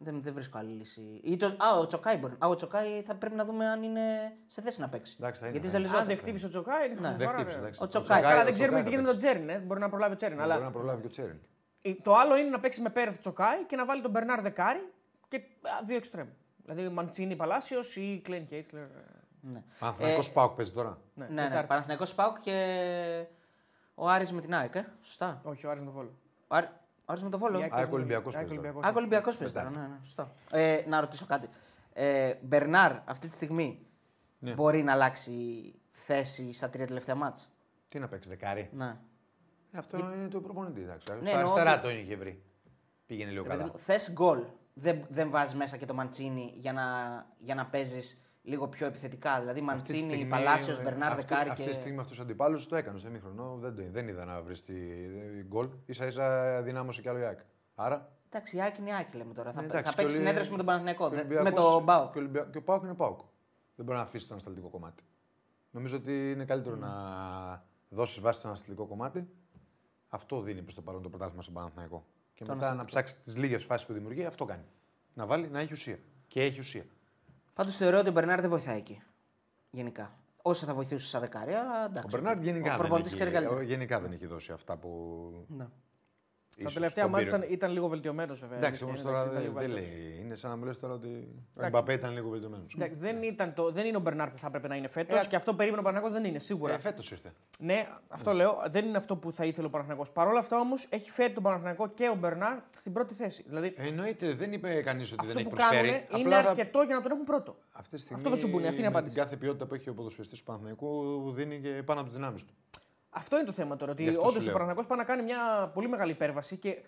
Ε, 0.00 0.04
δεν, 0.04 0.22
δεν 0.22 0.32
βρίσκω 0.32 0.58
άλλη 0.58 0.70
λύση. 0.72 1.20
Ή 1.24 1.36
το, 1.36 1.46
α, 1.46 1.78
ο 1.78 1.86
Τσοκάι 1.86 2.16
μπορεί. 2.16 2.34
Α, 2.38 2.48
ο 2.48 2.54
Τσοκάι 2.54 3.02
θα 3.02 3.14
πρέπει 3.14 3.34
να 3.34 3.44
δούμε 3.44 3.66
αν 3.66 3.82
είναι 3.82 4.32
σε 4.46 4.62
θέση 4.62 4.80
να 4.80 4.88
παίξει. 4.88 5.16
Εντάξει, 5.20 5.40
θα 5.40 5.46
είναι, 5.48 5.58
Γιατί 5.58 5.72
θα 5.72 5.78
είναι. 5.78 5.86
Αν 5.86 5.92
ζαλιζόταν. 5.92 6.06
δεν 6.16 6.24
χτύπησε 6.24 6.46
ο 6.46 6.48
Τσοκάι, 6.48 6.86
είναι 6.86 6.94
Ναι. 6.94 7.00
Δεν 7.00 7.10
χαζομάρα, 7.10 7.36
χτύπησε. 7.38 7.56
ναι. 7.58 7.62
εντάξει. 7.62 7.82
Ο 7.82 7.88
Τσοκάι. 7.88 8.22
Καλά, 8.22 8.40
ο 8.40 8.44
δεν 8.44 8.54
ξέρουμε 8.54 8.82
τι 8.82 8.82
Τσοκάι 8.88 9.00
γίνεται 9.02 9.12
με 9.14 9.20
τον 9.20 9.30
θα 9.30 9.44
Τσέριν. 9.44 9.48
ε. 9.62 9.66
Μπορεί 9.66 9.80
να 9.80 9.88
προλάβει 9.88 10.12
ο 10.12 10.16
Τσέριν. 10.16 10.36
παίξει. 10.36 10.50
Μπορεί 10.50 10.60
Αλλά 10.62 10.70
να 10.70 10.76
προλάβει 10.78 11.00
και 11.00 11.06
ο 11.06 11.10
Τσέριν. 11.10 11.36
ε, 11.82 11.94
το 12.02 12.14
άλλο 12.14 12.36
είναι 12.36 12.48
να 12.48 12.60
παίξει 12.60 12.80
με 12.80 12.90
Πέρεθ 12.90 13.18
Τσοκάι 13.20 13.64
και 13.66 13.76
να 13.76 13.84
βάλει 13.84 14.02
τον 14.02 14.10
Μπερνάρ 14.10 14.40
Δεκάρη 14.40 14.88
και 15.28 15.36
α, 15.36 15.84
δύο 15.86 15.96
εξτρέμ. 15.96 16.28
Δηλαδή 16.64 16.88
Μαντσίνη 16.88 17.36
Παλάσιος 17.36 17.96
ή 17.96 18.20
Κλέν 18.24 18.46
Χέιτσλερ. 18.46 18.84
Ναι, 19.40 19.62
Παναθηναϊκός 19.78 20.30
Πάοκ 20.32 20.56
παίζει 20.56 20.72
τώρα. 20.72 20.98
Ναι, 21.14 21.24
ναι, 21.26 21.32
ναι. 21.42 21.48
Τετάρτη. 21.48 21.66
Παναθηναϊκός 21.68 22.14
Πάουκ 22.14 22.40
και 22.40 22.56
ο 23.94 24.08
Άρης 24.08 24.32
με 24.32 24.40
την 24.40 24.54
ΑΕΚ. 24.54 24.74
Ε. 24.74 24.84
Σωστά. 25.02 25.40
Όχι, 25.44 25.66
ο 25.66 25.70
Άρης 25.70 25.82
τον 25.84 25.92
Βόλο. 25.92 26.12
Ο 26.48 26.54
Άρη- 26.56 26.68
ο 27.12 27.14
Άρης 27.14 27.24
με 27.24 27.30
τον 27.30 27.40
Βόλο. 27.40 27.58
Η 27.58 27.62
ΑΕΚ 27.62 27.72
ΑΕΚ 27.72 27.80
παίζει 27.80 27.90
με- 27.90 27.96
Ολυμπιακός 27.96 28.34
η 28.34 28.36
ΑΕΚ 28.36 28.46
παίζει 28.46 28.62
τώρα. 28.62 28.68
Ολυμπιακός. 28.74 28.94
Α, 28.94 28.98
Ολυμπιακός 28.98 29.36
παίζει 29.36 29.52
τώρα. 29.54 29.70
Ναι, 29.70 29.80
ναι, 29.80 29.98
σωστά. 30.04 30.32
Ε, 30.50 30.82
να 30.86 31.00
ρωτήσω 31.00 31.26
κάτι. 31.26 31.48
Ε, 31.92 32.34
Μπερνάρ 32.42 32.92
αυτή 33.04 33.28
τη 33.28 33.34
στιγμή 33.34 33.86
Ναι. 34.38 34.52
μπορεί 34.54 34.82
να 34.82 34.92
αλλάξει 34.92 35.34
θέση 35.92 36.52
στα 36.52 36.70
τρία 36.70 36.86
τελευταία 36.86 37.14
μάτς; 37.14 37.50
Τι 37.88 37.98
να 37.98 38.08
παίξει, 38.08 38.28
δεκάρι; 38.28 38.68
Ναι. 38.72 38.96
Ε, 39.72 39.78
Αυτό 39.78 39.98
είναι 39.98 40.28
το 40.28 40.40
προπονητή. 40.40 40.80
εντάξει. 40.82 41.12
Ναι, 41.12 41.18
Στα 41.18 41.28
εννοώ 41.30 41.40
αριστερά 41.40 41.72
ότι- 41.72 41.82
το 41.82 41.90
είχε 41.90 42.16
βρει. 42.16 42.42
Πήγαινε 43.06 43.30
λίγο 43.30 43.44
καλά. 43.44 43.72
Θες 43.76 44.12
γκολ. 44.12 44.44
Δεν, 44.74 45.04
δεν 45.08 45.30
βάζεις 45.30 45.54
μέσα 45.54 45.76
και 45.76 45.86
το 45.86 45.94
Μαντσίνη 45.94 46.52
για 46.54 46.72
να, 46.72 46.82
για 47.38 47.54
να 47.54 47.66
παίζεις 47.66 48.21
λίγο 48.42 48.68
πιο 48.68 48.86
επιθετικά. 48.86 49.40
Δηλαδή 49.40 49.48
Αυτή 49.48 49.60
τη 49.60 49.66
Μαντσίνη, 49.66 50.00
στιγμή, 50.02 50.24
Παλάσιος, 50.24 50.78
ε, 50.78 50.82
Μπερνάρ, 50.82 51.10
αυτή- 51.12 51.22
Δεκάρη 51.26 51.48
Αυτή 51.50 51.62
και. 51.62 51.68
τη 51.68 51.74
στιγμή 51.74 51.98
αυτού 51.98 52.14
του 52.14 52.22
αντιπάλου 52.22 52.66
το 52.66 52.76
έκανε 52.76 52.98
στο 52.98 53.08
ημίχρονο. 53.08 53.56
Δεν, 53.60 53.76
το- 53.76 53.82
δεν 53.90 54.08
είδα 54.08 54.24
να 54.24 54.42
βρει 54.42 54.60
τη 54.60 54.74
ε, 54.74 55.42
γκολ. 55.48 55.68
σα 55.90 56.06
ίσα 56.06 56.60
δυνάμωσε 56.62 57.00
κι 57.00 57.08
άλλο 57.08 57.18
η 57.18 57.24
ΑΕΚ. 57.24 57.38
Άρα. 57.74 58.12
Εντάξει, 58.28 58.56
η 58.56 58.62
Άκη 58.62 58.80
είναι 58.80 58.90
η 58.90 58.94
Άκη 58.94 59.16
λέμε 59.16 59.34
τώρα. 59.34 59.48
ναι, 59.48 59.54
θα, 59.54 59.62
εντάξει, 59.64 59.84
θα 59.84 59.90
και 59.90 59.96
παίξει 59.96 60.02
ο 60.04 60.08
Ολυ- 60.14 60.16
συνέδρεση 60.26 60.50
με 60.50 60.56
τον 60.56 60.66
Παναθηναϊκό. 60.66 61.08
και 61.08 61.14
ο 61.14 61.18
δε- 61.18 61.24
Με 61.24 61.34
Ολυμπιακός- 61.40 61.72
τον 61.72 61.82
Μπάουκ. 61.84 62.12
Και, 62.12 62.18
ο 62.18 62.20
Ολυμπια- 62.20 62.48
και 62.52 62.58
ο 62.58 62.62
Πάοκ 62.62 62.82
είναι 62.82 62.94
Πάοκ. 62.94 63.20
Δεν 63.76 63.84
μπορεί 63.86 63.98
να 63.98 64.04
αφήσει 64.04 64.26
το 64.26 64.32
ανασταλτικό 64.32 64.68
κομμάτι. 64.68 65.02
Νομίζω 65.70 65.96
ότι 65.96 66.30
είναι 66.30 66.44
καλύτερο 66.44 66.76
να 66.76 66.90
δώσεις 67.88 68.20
βάση 68.20 68.38
στο 68.38 68.48
ανασταλτικό 68.48 68.86
κομμάτι. 68.86 69.28
Αυτό 70.08 70.40
δίνει 70.40 70.62
προς 70.62 70.74
το 70.74 70.82
παρόν 70.82 71.02
το 71.02 71.08
πρωτάθλημα 71.08 71.42
στον 71.42 71.54
Παναθηναϊκό. 71.54 72.04
Και 72.34 72.44
Το 72.44 72.52
μετά 72.54 72.66
να 72.66 72.72
ανασταλτικό. 72.72 72.86
ψάξει 73.02 73.22
τις 73.24 73.36
λίγες 73.36 73.64
φάσεις 73.64 73.86
που 73.86 73.92
δημιουργεί, 73.92 74.24
αυτό 74.24 74.44
κάνει. 74.44 74.64
Να 75.14 75.26
βάλει 75.26 75.48
να 75.48 75.60
έχει 75.60 75.72
ουσία. 75.72 75.98
Και 76.28 76.42
έχει 76.42 76.60
ουσία. 76.60 76.84
Πάντως 77.54 77.76
θεωρώ 77.76 77.98
ότι 77.98 78.08
ο 78.08 78.12
Μπερνάρ 78.12 78.40
δεν 78.40 78.50
βοηθάει 78.50 78.76
εκεί. 78.78 79.02
Γενικά. 79.70 80.16
Όσο 80.42 80.66
θα 80.66 80.74
βοηθούσε 80.74 81.06
σαν 81.08 81.20
δεκάρι, 81.20 81.52
αλλά 81.52 81.84
εντάξει. 81.84 82.06
Ο 82.06 82.08
Μπερνάρντ 82.10 82.42
γενικά, 82.42 82.66
ο 82.66 82.68
δεν 82.70 82.78
προπονητής 82.78 83.12
έχει, 83.12 83.20
ξέρει 83.20 83.34
καλύτερα. 83.34 83.60
ο- 83.60 83.62
γενικά 83.62 84.00
δεν 84.00 84.12
έχει 84.12 84.26
δώσει 84.26 84.52
αυτά 84.52 84.76
που. 84.76 84.88
Ναι. 85.48 85.66
Στα 86.52 86.60
ίσως 86.60 86.74
τελευταία 86.74 87.04
τον 87.04 87.12
μάτια 87.12 87.26
πήρε. 87.30 87.38
ήταν, 87.42 87.52
ήταν 87.54 87.70
λίγο 87.72 87.88
βελτιωμένος 87.88 88.40
βέβαια. 88.40 88.58
Εντάξει, 88.58 88.82
η 88.82 88.86
όμως 88.86 88.98
αλήθεια 89.04 89.18
τώρα 89.18 89.30
είναι, 89.30 89.38
εντάξει, 89.38 89.52
δεν 89.52 89.60
ήταν 89.60 89.64
δεν 89.64 89.76
λίγο 89.76 89.84
καλύτερος. 89.84 90.08
λέει. 90.14 90.24
Είναι 90.24 90.34
σαν 90.34 90.50
να 90.50 90.56
μου 90.56 90.64
λες 90.64 90.78
τώρα 90.78 90.94
ότι 90.94 91.06
ο 91.06 91.10
Εντάξει. 91.56 91.76
Εμπαπέ 91.76 91.92
ήταν 91.92 92.12
λίγο 92.12 92.28
βελτιωμένος. 92.28 92.74
Εντάξει, 92.76 92.98
δεν, 93.00 93.22
ήταν 93.22 93.54
το, 93.54 93.70
δεν 93.70 93.86
είναι 93.86 93.96
ο 93.96 94.00
Μπερνάρ 94.00 94.30
που 94.30 94.38
θα 94.38 94.46
έπρεπε 94.46 94.68
να 94.68 94.76
είναι 94.76 94.88
φέτος 94.88 95.24
Ε, 95.24 95.26
και 95.28 95.36
αυτό 95.36 95.54
περίμενε 95.54 95.80
ο 95.80 95.84
Παναγό 95.84 96.10
δεν 96.10 96.24
είναι 96.24 96.38
σίγουρα. 96.38 96.74
Ε, 96.74 96.78
Φέτος 96.78 97.10
ήρθε. 97.10 97.32
Ναι, 97.58 97.88
αυτό 98.08 98.32
λέω. 98.32 98.62
Δεν 98.70 98.84
είναι 98.86 98.96
αυτό 98.96 99.16
που 99.16 99.32
θα 99.32 99.44
ήθελε 99.44 99.66
ο 99.66 99.70
Παναθηναϊκός. 99.70 100.10
Παρ' 100.10 100.26
όλα 100.28 100.38
αυτά 100.38 100.58
όμως 100.58 100.86
έχει 100.90 101.10
φέρει 101.10 101.32
τον 101.32 101.42
Παναθηναϊκό 101.42 101.88
και 101.88 102.08
ο 102.08 102.14
Μπερνάρ 102.14 102.56
στην 102.78 102.92
πρώτη 102.92 103.14
θέση. 103.14 103.42
Δηλαδή 103.48 103.74
Εννοείται, 103.76 104.34
δεν 104.34 104.52
είπε 104.52 104.80
κανείς 104.82 105.12
ότι 105.12 105.20
αυτό 105.20 105.32
δεν 105.32 105.36
έχει 105.42 105.48
που 105.48 105.56
κάνουν 105.56 105.78
προσφέρει. 105.80 106.06
είναι 106.10 106.20
Απλά 106.34 106.42
θα- 106.42 106.48
αρκετό 106.50 106.82
για 106.82 106.94
να 106.94 107.02
τον 107.02 107.10
έχουν 107.10 107.24
πρώτο. 107.24 107.56
Αυτή 107.72 107.90
τη 107.96 108.00
στιγμή, 108.02 108.16
Αυτό 108.16 108.30
δεν 108.30 108.38
σου 108.38 108.50
πούνε, 108.50 108.66
αυτή 108.68 108.78
είναι 108.78 108.86
η 108.88 108.90
με 108.90 108.96
απάντηση. 108.96 109.14
Την 109.14 109.22
κάθε 109.22 109.36
ποιότητα 109.36 109.66
που 109.66 109.74
έχει 109.74 109.88
ο 109.88 109.94
ποδοσφαιριστής 109.94 110.38
του 110.38 110.44
Παναθηναϊκού 110.44 111.30
δίνει 111.32 111.60
και 111.60 111.68
πάνω 111.84 112.00
από 112.00 112.08
τις 112.08 112.18
δυνάμεις 112.18 112.44
του. 112.44 112.52
Αυτό 113.14 113.36
είναι 113.36 113.44
το 113.46 113.52
θέμα 113.52 113.76
τώρα. 113.76 113.92
Γι' 113.92 114.02
Ότι 114.02 114.08
αυτό 114.16 114.20
σου 114.22 114.28
όντω 114.28 114.38
ο 114.38 114.42
λέω. 114.42 114.52
Παναθηναϊκός 114.52 114.86
πάει 114.86 114.98
να 114.98 115.04
κάνει 115.04 115.22
μια 115.22 115.70
πολύ 115.74 115.88
μεγάλη 115.88 116.10
υπέρβαση 116.10 116.56
και 116.56 116.82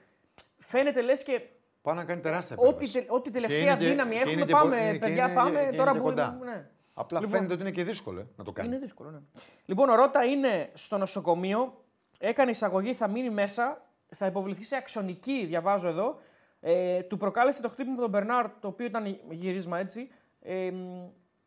φαίνεται 0.59 1.03
λες 1.03 1.23
και 1.23 1.41
Πάει 1.83 1.95
να 1.95 2.05
κάνει 2.05 2.21
τεράστια 2.21 2.57
ό,τι, 2.59 2.69
επέμβαση. 2.69 2.93
τε- 2.93 3.11
ό,τι 3.11 3.23
Και 3.23 3.31
τελευταία 3.31 3.61
είναι 3.61 3.77
και- 3.77 3.89
δύναμη 3.89 4.11
και 4.15 4.17
έχουμε, 4.19 4.33
είναι 4.33 4.45
και 4.45 4.53
πάμε, 4.53 4.77
κο- 4.77 4.83
είναι- 4.83 4.93
και 4.93 4.99
παιδιά, 4.99 5.25
είναι- 5.25 5.35
πάμε. 5.35 5.51
και 5.51 5.67
είναι 5.67 5.77
τώρα 5.77 5.93
και 5.93 5.99
μπορούμε. 5.99 6.23
κοντά. 6.23 6.39
Ναι. 6.45 6.69
Απλά 6.95 7.21
Λοιπόν, 7.21 7.35
φαίνεται 7.35 7.53
ότι 7.53 7.63
είναι 7.63 7.71
και 7.71 7.85
δύσκολο 7.85 8.21
ε, 8.21 8.27
να 8.37 8.45
το 8.45 8.53
κάνει. 8.53 8.69
Είναι 8.69 8.79
δύσκολο, 8.79 9.11
ναι. 9.11 9.19
Λοιπόν, 9.65 9.89
ο 9.89 9.95
Ρότα 9.95 10.25
είναι 10.25 10.71
στο 10.75 10.99
νοσοκομείο. 10.99 11.85
Έκανε 12.19 12.51
εισαγωγή, 12.51 12.95
θα 12.95 13.09
μείνει 13.09 13.31
μέσα. 13.31 13.83
Θα 14.17 14.27
υποβληθεί 14.27 14.65
σε 14.65 14.77
αξονική, 14.77 15.45
διαβάζω 15.47 15.89
εδώ. 15.89 16.21
Ε, 16.61 17.03
του 17.03 17.17
προκάλεσε 17.17 17.63
το 17.63 17.69
χτύπημα 17.69 17.97
τον 17.97 18.11
Μπερνάρ, 18.11 18.51
το 18.61 18.69
οποίο 18.69 18.87
ήταν 18.87 19.19
γύρισμα 19.31 19.79
έτσι. 19.79 20.11
Ε, 20.43 20.71
μ, 20.71 21.07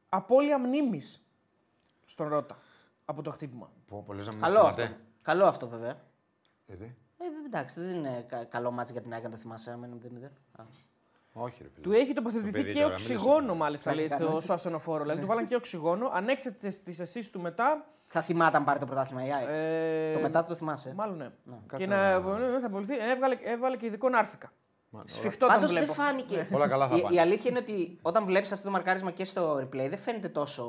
απώλεια 0.09 0.59
μνήμης 0.59 1.25
στον 2.05 2.27
Ρότα 2.27 2.57
από 3.05 3.21
το 3.21 3.31
χτύπημα. 3.31 3.69
Πω, 3.87 4.03
πολλές 4.07 4.25
να 4.25 4.31
μην 4.31 4.41
Καλό 4.41 4.59
αυτό. 4.59 4.71
σταματέ. 4.81 4.97
Καλό 5.21 5.45
αυτό 5.45 5.67
βέβαια. 5.67 5.91
Ε, 6.67 6.75
δε. 6.75 6.85
Ε, 6.85 7.25
εντάξει, 7.45 7.79
δεν 7.79 7.89
είναι 7.95 8.25
κα- 8.29 8.43
καλό 8.43 8.71
μάτς 8.71 8.91
για 8.91 9.01
την 9.01 9.13
ΑΕΚ, 9.13 9.25
αν 9.25 9.31
το 9.31 9.37
θυμάσαι. 9.37 9.71
άμα 9.71 9.87
είναι 9.87 9.95
0-0. 9.95 10.31
Α. 10.61 10.63
Όχι, 11.33 11.63
ρε 11.63 11.69
φίλε. 11.69 11.83
Του 11.83 11.91
έχει 11.93 12.07
Το 12.13 12.21
τοποθετηθεί 12.21 12.51
παιδί 12.51 12.73
και 12.73 12.81
τώρα, 12.81 12.93
οξυγόνο, 12.93 13.35
μίλησε. 13.39 13.53
μάλιστα, 13.57 13.89
λέει 13.95 14.05
Κάνει 14.05 14.09
στο, 14.09 14.23
κανένα. 14.23 14.41
στο 14.41 14.53
ασθενοφόρο. 14.53 15.01
Δηλαδή, 15.01 15.21
του 15.21 15.27
βάλαν 15.27 15.47
και 15.47 15.55
οξυγόνο. 15.55 16.09
Ανέξετε 16.13 16.67
τι 16.69 16.89
αισθήσεις 16.89 17.29
του 17.29 17.39
μετά. 17.41 17.85
Θα 18.09 18.21
θυμάται 18.21 18.57
αν 18.57 18.63
πάρει 18.63 18.79
το 18.79 18.85
πρωτάθλημα 18.85 19.25
η 19.25 19.31
ΑΕΚ. 19.33 19.47
Ε, 19.49 20.13
το 20.13 20.19
μετά 20.19 20.43
το 20.45 20.55
θυμάσαι. 20.55 20.93
Μάλλον 20.95 21.17
ναι. 21.17 21.23
Ναι. 21.43 21.55
Και 21.55 21.61
Κάτσε 21.67 21.85
να, 21.87 22.19
να- 22.19 22.37
ναι, 22.51 22.59
θα 22.59 22.67
απολυθεί. 22.67 22.97
Έβγαλε, 22.97 23.37
έβαλε 23.43 23.77
και 23.77 23.85
ειδικό 23.85 24.09
νάρθηκα. 24.09 24.51
Μα, 24.89 24.99
όλα- 24.99 25.07
Σφιχτό 25.07 25.45
τον 25.45 25.55
Πάντως 25.55 25.69
βλέπω. 25.71 25.85
δεν 25.85 25.95
φάνηκε. 25.95 26.47
Όλα 26.51 26.67
καλά 26.67 26.87
θα 26.87 26.95
η, 26.97 27.01
πάνε. 27.01 27.15
η 27.15 27.19
αλήθεια 27.19 27.49
είναι 27.49 27.59
ότι 27.59 27.99
όταν 28.01 28.25
βλέπεις 28.25 28.51
αυτό 28.51 28.63
το 28.65 28.71
μαρκάρισμα 28.71 29.11
και 29.11 29.25
στο 29.25 29.55
replay 29.57 29.87
δεν 29.89 29.97
φαίνεται 29.97 30.29
τόσο. 30.29 30.63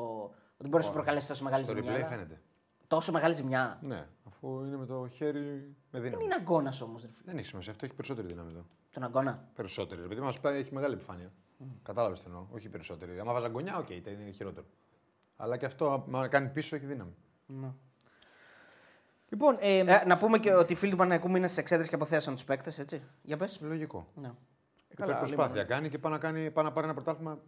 ότι 0.61 0.69
μπορείς 0.69 0.87
να 0.87 0.91
σου 0.93 0.93
προκαλέσεις 0.93 1.29
τόσο 1.29 1.45
μεγάλη 1.45 1.65
Στο 1.65 1.75
ζημιά. 1.75 1.93
replay 1.93 1.97
αλλά- 1.97 2.07
φαίνεται. 2.07 2.41
Τόσο 2.89 3.13
μεγάλη 3.13 3.35
ζημιά. 3.35 3.79
Ναι, 3.83 4.07
αφού 4.25 4.65
είναι 4.65 4.77
με 4.77 4.87
το 4.87 5.09
χέρι 5.09 5.41
με 5.41 5.75
Δεν 5.91 6.03
δύναμη. 6.03 6.25
είναι 6.25 6.35
αγκώνα 6.35 6.73
όμως. 6.83 7.07
Δεν 7.25 7.37
έχει 7.39 7.47
σημασία, 7.47 7.73
αυτό 7.73 7.85
έχει 7.85 7.95
περισσότερη 7.95 8.27
δύναμη 8.27 8.51
εδώ. 8.51 8.65
Τον 8.93 9.03
αγκώνα. 9.03 9.49
Περισσότερη. 9.55 10.03
Επειδή 10.03 10.21
μας 10.21 10.39
έχει 10.43 10.75
μεγάλη 10.75 10.95
επιφάνεια. 10.95 11.33
Κατάλαβες 11.83 12.19
τι 12.19 12.25
εννοώ. 12.27 12.47
Όχι 12.51 12.69
περισσότερη. 12.69 13.19
Άμα 13.21 13.33
βάζα 13.33 13.49
γκονιά, 13.49 13.77
οκ, 13.79 13.91
ήταν 13.91 14.13
είναι 14.21 14.31
χειρότερο. 14.31 14.67
Αλλά 15.37 15.57
και 15.57 15.67
αυτό, 15.67 16.07
αν 16.15 16.29
κάνει 16.29 16.49
πίσω, 16.49 16.77
έχει 16.77 16.87
δύναμη. 16.87 17.15
Ναι. 17.47 17.73
Λοιπόν, 19.29 19.57
ε, 19.61 19.79
Ε, 19.79 20.05
να 20.07 20.19
πούμε 20.19 20.39
και 20.39 20.55
ότι 20.55 20.73
οι 20.73 20.77
φίλοι 20.77 20.91
του 20.91 20.97
Παναθηναϊκού 20.97 21.31
μείναν 21.31 21.49
στις 21.49 21.61
εξέδρες 21.61 21.89
και 21.89 21.95
αποθέασαν 21.95 22.35
τους 22.35 22.45
παίκτες, 22.45 22.79
έτσι. 22.79 23.03
Για 23.23 23.37
πες. 23.37 23.59
Λογικό. 23.63 24.07
Ναι. 24.15 24.31
καλά, 24.95 25.11
Υπερπροσπάθεια 25.11 25.53
λοιπόν. 25.61 25.67
κάνει 25.77 25.89
και 25.89 25.99
πάει 25.99 26.13
να, 26.13 26.19
κάνει, 26.19 26.51
πάει 26.51 26.65
να 26.65 26.73
πάρει 26.73 26.87
ένα 26.87 26.95
πρωτάθλημα 26.95 27.39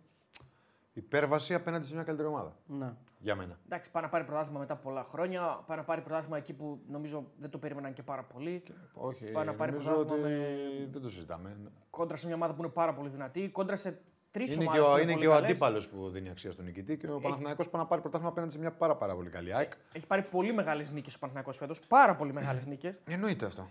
υπέρβαση 1.01 1.55
απέναντι 1.55 1.87
σε 1.87 1.95
μια 1.95 2.03
καλύτερη 2.03 2.29
ομάδα. 2.29 2.57
ναι. 2.67 2.93
Για 3.23 3.35
μένα. 3.35 3.59
εντάξει, 3.65 3.91
πάει 3.91 4.03
να 4.03 4.09
πάρει 4.09 4.25
πρωτάθλημα 4.25 4.59
μετά 4.59 4.73
από 4.73 4.83
πολλά 4.83 5.05
χρόνια. 5.11 5.63
Πάει 5.67 5.77
να 5.77 5.85
πάρει 5.85 6.01
πρωτάθλημα 6.01 6.37
εκεί 6.37 6.53
που 6.53 6.81
νομίζω 6.89 7.25
δεν 7.41 7.51
το 7.51 7.59
περίμεναν 7.59 7.93
και 7.93 8.03
πάρα 8.03 8.23
πολύ. 8.23 8.63
Όχι, 8.95 9.25
Πάει 9.25 9.45
να 9.45 9.55
πάρει 9.55 9.71
νομίζω 9.71 9.97
ότι 9.97 10.07
πρωτάθλημα 10.07 10.45
δεν 10.91 11.03
το 11.03 11.09
συζητάμε. 11.11 11.57
Κόντρα 11.91 12.17
σε 12.17 12.27
μια 12.27 12.35
ομάδα 12.35 12.55
που 12.55 12.63
είναι 12.63 12.71
πάρα 12.71 12.95
πολύ 12.95 13.09
δυνατή. 13.09 13.49
Κόντρα 13.49 13.77
σε 13.77 14.01
τρεις 14.31 14.55
Είναι 14.55 14.65
ομάδες. 14.65 14.81
και 14.83 14.87
που 14.87 14.93
ο, 14.93 14.99
είναι 14.99 15.03
είναι 15.03 15.13
πολύ 15.13 15.25
και 15.25 15.31
ο 15.31 15.35
καλές. 15.35 15.51
αντίπαλος 15.51 15.89
που 15.89 16.09
δίνει 16.11 16.29
αξία 16.31 16.51
στον 16.53 16.65
νικητή 16.65 16.97
και 16.97 17.11
ο 17.11 17.19
Παναθηναϊκός 17.21 17.71
πάει 17.71 17.83
να 17.83 17.89
πάρει 17.89 18.01
πρωτάθλημα 18.01 18.31
απέναντι 18.33 18.53
σε 18.53 18.59
μια 18.59 18.73
πάρα, 18.73 18.97
πάρα 18.97 19.15
πολύ 19.15 19.31
καλή 19.31 19.55
ΑΕΚ. 19.55 19.73
Έχει 19.93 20.07
πάρει 20.07 20.23
πολύ 20.23 20.53
μεγάλες 20.53 20.91
νίκες 20.91 21.15
ο 21.15 21.19
Παναθηναϊκός 21.19 21.57
φέτος. 21.57 21.81
Πάρα 21.89 22.17
πολύ 22.17 22.33
μεγάλες 22.33 22.67
νίκες. 22.67 23.01
Εννοείται 23.09 23.47
αυτό. 23.47 23.69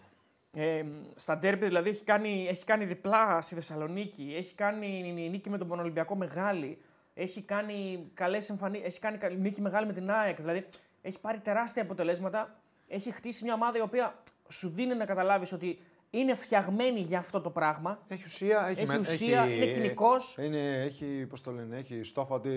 Ε, 0.53 0.83
στα 1.15 1.37
ντέρμπι 1.37 1.65
δηλαδή 1.65 1.89
έχει 1.89 2.03
κάνει, 2.03 2.47
έχει 2.47 2.65
κάνει 2.65 2.85
διπλά 2.85 3.41
στη 3.41 3.55
Θεσσαλονίκη. 3.55 4.33
Έχει 4.37 4.55
κάνει 4.55 5.11
νίκη 5.31 5.49
με 5.49 5.57
τον 5.57 5.67
Πανολυμπιακό 5.67 6.15
μεγάλη. 6.15 6.81
Έχει 7.19 7.41
κάνει 7.41 8.09
καλές 8.13 8.49
εμφανί... 8.49 8.81
έχει 8.83 8.99
κάνει 8.99 9.17
καλή- 9.17 9.39
νίκη 9.39 9.61
μεγάλη 9.61 9.85
με 9.85 9.93
την 9.93 10.11
ΑΕΚ. 10.11 10.35
Δηλαδή 10.39 10.65
έχει 11.01 11.19
πάρει 11.19 11.39
τεράστια 11.39 11.81
αποτελέσματα. 11.81 12.59
Έχει 12.87 13.11
χτίσει 13.11 13.43
μια 13.43 13.53
ομάδα 13.53 13.77
η 13.77 13.81
οποία 13.81 14.21
σου 14.49 14.69
δίνει 14.69 14.95
να 14.95 15.05
καταλάβεις 15.05 15.51
ότι 15.51 15.79
είναι 16.09 16.35
φτιαγμένη 16.35 16.99
για 16.99 17.19
αυτό 17.19 17.41
το 17.41 17.49
πράγμα. 17.49 17.99
Έχει 18.07 18.23
ουσία, 18.25 18.67
έχει, 18.67 18.79
Έχει 18.79 18.87
με- 18.91 18.97
ουσία, 18.97 19.49
είναι 19.55 19.65
κοινικός. 19.65 20.37
Είναι, 20.39 20.81
έχει, 20.83 21.25
πώς 21.29 21.41
το 21.41 21.51
λένε, 21.51 21.77
έχει 21.77 22.03
στόχο 22.03 22.35
ότι 22.35 22.49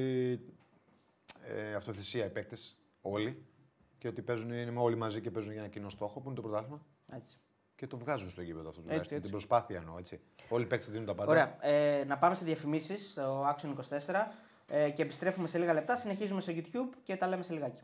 ε, 1.47 1.75
αυτοθυσία 1.75 2.25
οι 2.25 2.31
παίκτες, 2.31 2.79
όλοι. 3.01 3.47
και 3.99 4.09
ότι 4.09 4.23
παίζουν, 4.23 4.53
είναι 4.53 4.73
όλοι 4.77 4.97
μαζί 4.97 5.21
και 5.21 5.31
παίζουν 5.31 5.53
για 5.53 5.61
ένα 5.61 5.71
κοινό 5.71 5.91
στόχο 5.91 6.21
που 6.21 6.27
είναι 6.27 6.37
το 6.37 6.43
πρωτάθλημα. 6.43 6.81
Έτσι. 7.13 7.37
Και 7.77 7.87
το 7.87 7.97
βγάζουν 7.99 8.31
στο 8.31 8.43
γήπεδο 8.43 8.69
αυτό 8.69 8.81
Έτσι, 8.81 8.89
τουλάχιστον. 8.89 9.17
έτσι. 9.17 9.31
Την 9.31 9.39
προσπάθεια 9.39 9.77
εννοώ. 9.79 9.99
Έτσι. 9.99 10.21
Όλοι 10.49 10.65
οι 10.65 10.67
παίκτες 10.67 10.91
δίνουν 10.91 11.07
τα 11.07 11.15
πάντα. 11.15 11.31
Ωραία. 11.31 11.57
Ε, 11.61 12.05
να 12.05 12.19
πάμε 12.19 12.35
σε 12.35 12.45
διαφημίσεις 12.45 13.11
στο 13.11 13.45
Action 13.57 13.69
24 13.69 14.33
ε, 14.75 14.91
και 14.91 15.03
επιστρέφουμε 15.03 15.49
σε 15.49 15.59
λίγα 15.59 15.73
λεπτά. 15.73 15.97
Συνεχίζουμε 15.97 16.41
στο 16.41 16.53
YouTube 16.57 16.97
και 17.03 17.17
τα 17.17 17.27
λέμε 17.27 17.43
σε 17.43 17.53
λιγάκι. 17.53 17.83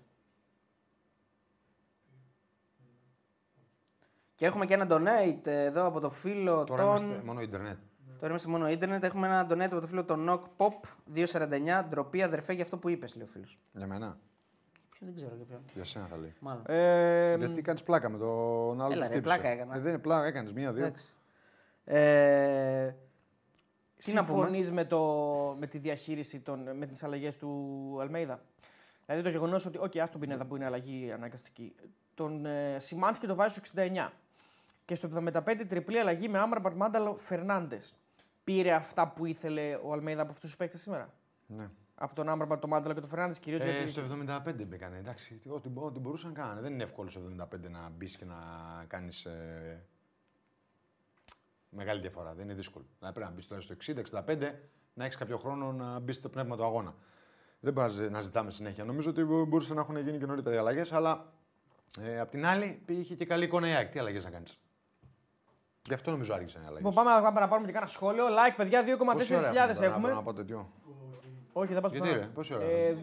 Και 4.34 4.46
έχουμε 4.46 4.66
και 4.66 4.74
ένα 4.74 4.86
donate 4.90 5.46
εδώ 5.46 5.86
από 5.86 6.00
το 6.00 6.10
φίλο 6.10 6.64
Τώρα 6.64 6.82
των. 6.82 6.96
είμαστε 7.04 7.22
μόνο 7.24 7.40
Ιντερνετ. 7.40 7.76
Τώρα 8.18 8.28
είμαστε 8.30 8.48
μόνο 8.48 8.68
ίντερνετ. 8.68 9.04
Έχουμε 9.04 9.26
ένα 9.26 9.46
donate 9.50 9.70
από 9.72 9.80
το 9.80 9.86
φίλο 9.86 10.04
των 10.04 10.26
Knock 10.28 10.40
Pop 10.56 10.72
249. 11.14 11.84
Ντροπή 11.88 12.22
αδερφέ 12.22 12.52
για 12.52 12.64
αυτό 12.64 12.76
που 12.76 12.88
είπες, 12.88 13.14
λέει 13.14 13.24
ο 13.24 13.30
φίλος. 13.32 13.58
Για 13.72 13.86
μένα. 13.86 14.18
Δεν 15.00 15.14
ξέρω 15.14 15.34
για 15.36 15.44
ποιον. 15.44 15.60
Για 15.74 15.84
σένα 15.84 16.06
θα 16.06 16.16
λέει. 16.16 16.34
Μάλλον. 16.40 16.62
Ε, 16.66 17.36
Γιατί 17.36 17.62
κάνεις 17.62 17.82
πλάκα 17.82 18.08
με 18.08 18.18
τον 18.18 18.80
άλλο 18.80 18.92
Έλα, 18.92 19.06
που 19.06 19.12
ρε, 19.12 19.18
χτύπησε. 19.18 19.20
πλάκα 19.20 19.48
έκανα. 19.48 19.76
Ε, 19.76 19.80
δεν 19.80 19.88
είναι 19.92 19.98
πλάκα, 20.02 20.26
έκανες 20.26 20.52
μία-δύο. 20.52 20.84
Εντάξει. 20.84 21.04
Ε, 21.84 21.94
τι 22.86 22.86
να 22.86 22.94
πούμε. 22.94 23.07
Συμφωνείς 23.98 24.72
με, 24.72 24.84
το, 24.84 25.00
με 25.58 25.66
τη 25.66 25.78
διαχείριση 25.78 26.40
των, 26.40 26.76
με 26.76 26.86
τις 26.86 27.02
αλλαγές 27.02 27.36
του 27.36 27.96
Αλμέιδα; 28.00 28.40
Δηλαδή 29.06 29.24
το 29.24 29.30
γεγονός 29.30 29.66
ότι, 29.66 29.78
OK, 29.82 29.98
ας 29.98 30.10
τον 30.10 30.20
Πινέδα 30.20 30.44
που 30.44 30.56
είναι 30.56 30.64
αλλαγή 30.64 31.12
αναγκαστική, 31.12 31.74
τον 32.14 32.46
ε, 32.46 32.78
Σιμάνσκι 32.78 33.26
το 33.26 33.34
βάζει 33.34 33.54
στο 33.54 33.82
69 33.82 34.10
και 34.84 34.94
στο 34.94 35.08
75 35.32 35.64
τριπλή 35.68 35.98
αλλαγή 35.98 36.28
με 36.28 36.38
Άμραμπατ 36.38 36.74
Μάνταλο 36.74 37.16
Φερνάντες. 37.16 37.94
Πήρε 38.44 38.72
αυτά 38.72 39.08
που 39.08 39.26
ήθελε 39.26 39.78
ο 39.82 39.92
Αλμέιδα 39.92 40.22
από 40.22 40.30
αυτούς 40.30 40.48
τους 40.50 40.58
παίκτες 40.58 40.80
σήμερα; 40.80 41.12
Ναι. 41.46 41.68
Από 41.94 42.14
τον 42.14 42.28
Άμραμπατ, 42.28 42.60
τον 42.60 42.70
Μάνταλο 42.70 42.94
και 42.94 43.00
τον 43.00 43.08
Φερνάντες 43.08 43.38
κυρίως. 43.38 43.62
Ε, 43.62 43.70
γιατί... 43.70 43.90
στο 43.90 44.02
75 44.46 44.66
μπήκανε. 44.66 44.96
Εντάξει, 44.98 45.40
ό,τι, 45.48 45.68
μπο- 45.68 45.84
ό,τι 45.84 45.98
μπορούσαν 45.98 46.32
να 46.32 46.42
κάνουν. 46.42 46.62
Δεν 46.62 46.72
είναι 46.72 46.82
εύκολο 46.82 47.10
στο 47.10 47.20
75 47.40 47.46
να 47.70 47.88
μπεις 47.96 48.16
και 48.16 48.24
να 48.24 48.36
κάνεις 48.88 49.24
ε, 49.24 49.82
μεγάλη 51.70 52.00
διαφορά. 52.00 52.34
Δεν 52.34 52.44
είναι 52.44 52.54
δύσκολο. 52.54 52.84
Να 53.00 53.12
πρέπει 53.12 53.26
να 53.28 53.34
μπεις 53.34 53.46
τώρα 53.46 53.60
στο 53.60 53.74
60-65, 53.74 54.52
να 54.94 55.04
έχεις 55.04 55.16
κάποιο 55.16 55.38
χρόνο 55.38 55.72
να 55.72 55.98
μπεις 55.98 56.16
στο 56.16 56.28
πνεύμα 56.28 56.56
του 56.56 56.64
αγώνα. 56.64 56.94
Δεν 57.60 57.72
μπορεί 57.72 57.86
να 57.86 57.92
ζη- 57.92 58.10
να 58.10 58.20
ζητάμε 58.22 58.50
συνέχεια. 58.50 58.84
Νομίζω 58.84 59.10
ότι 59.10 59.24
μπο- 59.24 59.44
μπορούσαν 59.44 59.74
να 59.76 59.80
έχουν 59.82 59.96
γίνει 59.96 60.18
και 60.18 60.26
νωρίτερα 60.26 60.54
οι 60.54 60.58
αλλαγές, 60.58 60.92
αλλά 60.92 61.32
ε, 62.00 62.20
απ' 62.20 62.30
την 62.30 62.46
άλλη 62.46 62.82
είχε 62.86 63.14
και 63.14 63.24
καλή 63.24 63.44
εικόνα 63.44 63.68
η 63.68 63.72
ΑΕΚ. 63.72 63.90
Τι 63.90 63.98
αλλαγές 63.98 64.24
να 64.24 64.30
κάνεις; 64.30 64.58
Γι' 65.86 65.94
αυτό 65.94 66.10
νομίζω 66.10 66.34
άργησαν 66.34 66.62
οι 66.62 66.66
αλλαγές. 66.66 66.86
Λοιπόν, 66.86 67.04
πάμε, 67.04 67.22
πάμε 67.22 67.40
να 67.40 67.48
πάρουμε 67.48 67.66
και 67.66 67.72
κάνα 67.72 67.86
σχόλιο. 67.86 68.24
Like, 68.26 68.54
παιδιά, 68.56 68.82
2,4 68.84 69.82
έχουμε. 69.84 70.12
Να 70.12 70.22
πω 70.22 70.32
τέτοιο; 70.32 70.70
Όχι, 71.52 71.72
δεν 71.72 71.82
πας 71.82 71.90
Γιατί, 71.92 72.06
πουθενά. 72.08 72.26
ρε, 72.26 72.32
πόση 72.32 72.54
ώρα 72.54 72.64
Ε, 72.64 72.96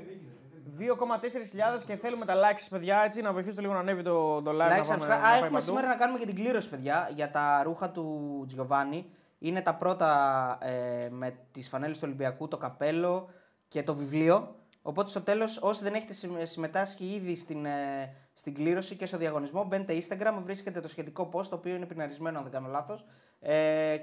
2,4 0.79 1.83
και 1.85 1.95
θέλουμε 1.95 2.25
τα 2.25 2.33
likes, 2.35 2.67
παιδιά, 2.69 3.01
έτσι, 3.05 3.21
να 3.21 3.33
βοηθήσετε 3.33 3.61
λίγο 3.61 3.73
να 3.73 3.79
ανέβει 3.79 4.01
το, 4.03 4.41
το 4.41 4.51
like. 4.51 4.53
Like, 4.53 4.57
να 4.57 4.77
subscribe. 4.77 4.87
πάμε, 4.87 5.07
να 5.07 5.15
Α, 5.15 5.19
πάει 5.21 5.33
έχουμε 5.37 5.49
παντού. 5.49 5.61
σήμερα 5.65 5.87
να 5.87 5.95
κάνουμε 5.95 6.19
και 6.19 6.25
την 6.25 6.35
κλήρωση, 6.35 6.69
παιδιά, 6.69 7.09
για 7.13 7.31
τα 7.31 7.61
ρούχα 7.63 7.89
του 7.89 8.43
Τζιοβάνι. 8.47 9.05
Είναι 9.39 9.61
τα 9.61 9.75
πρώτα 9.75 10.57
ε, 10.61 11.07
με 11.11 11.35
τις 11.51 11.69
φανέλες 11.69 11.97
του 11.97 12.03
Ολυμπιακού, 12.05 12.47
το 12.47 12.57
καπέλο 12.57 13.29
και 13.67 13.83
το 13.83 13.95
βιβλίο. 13.95 14.55
Οπότε 14.81 15.09
στο 15.09 15.21
τέλος, 15.21 15.59
όσοι 15.61 15.83
δεν 15.83 15.93
έχετε 15.93 16.13
συμ- 16.13 16.45
συμμετάσχει 16.47 17.05
ήδη 17.05 17.35
στην, 17.35 17.65
ε, 17.65 18.13
στην 18.33 18.53
κλήρωση 18.53 18.95
και 18.95 19.05
στο 19.05 19.17
διαγωνισμό, 19.17 19.63
μπαίνετε 19.63 19.93
Instagram, 20.07 20.33
βρίσκετε 20.43 20.79
το 20.79 20.87
σχετικό 20.87 21.29
post, 21.33 21.45
το 21.45 21.55
οποίο 21.55 21.75
είναι 21.75 21.85
πιναρισμένο, 21.85 22.37
αν 22.37 22.43
δεν 22.43 22.51
κάνω 22.53 22.67
λάθος. 22.67 23.05
Ε, 23.39 23.97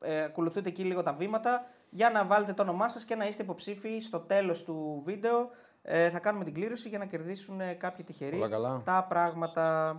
ε, 0.00 0.22
ακολουθείτε 0.24 0.68
εκεί 0.68 0.82
λίγο 0.84 1.02
τα 1.02 1.12
βήματα 1.12 1.66
για 1.90 2.10
να 2.10 2.24
βάλετε 2.24 2.52
το 2.52 2.62
όνομά 2.62 2.88
σας 2.88 3.04
και 3.04 3.14
να 3.14 3.26
είστε 3.26 3.42
υποψήφοι 3.42 4.00
στο 4.00 4.18
τέλος 4.20 4.64
του 4.64 5.02
βίντεο. 5.04 5.50
Ε, 5.86 6.10
θα 6.10 6.18
κάνουμε 6.18 6.44
την 6.44 6.54
κλήρωση 6.54 6.88
για 6.88 6.98
να 6.98 7.04
κερδίσουν 7.04 7.60
ε, 7.60 7.72
κάποιοι 7.72 8.04
τυχεροί 8.04 8.36
Όλα 8.36 8.48
καλά. 8.48 8.82
τα 8.84 9.06
πράγματα. 9.08 9.98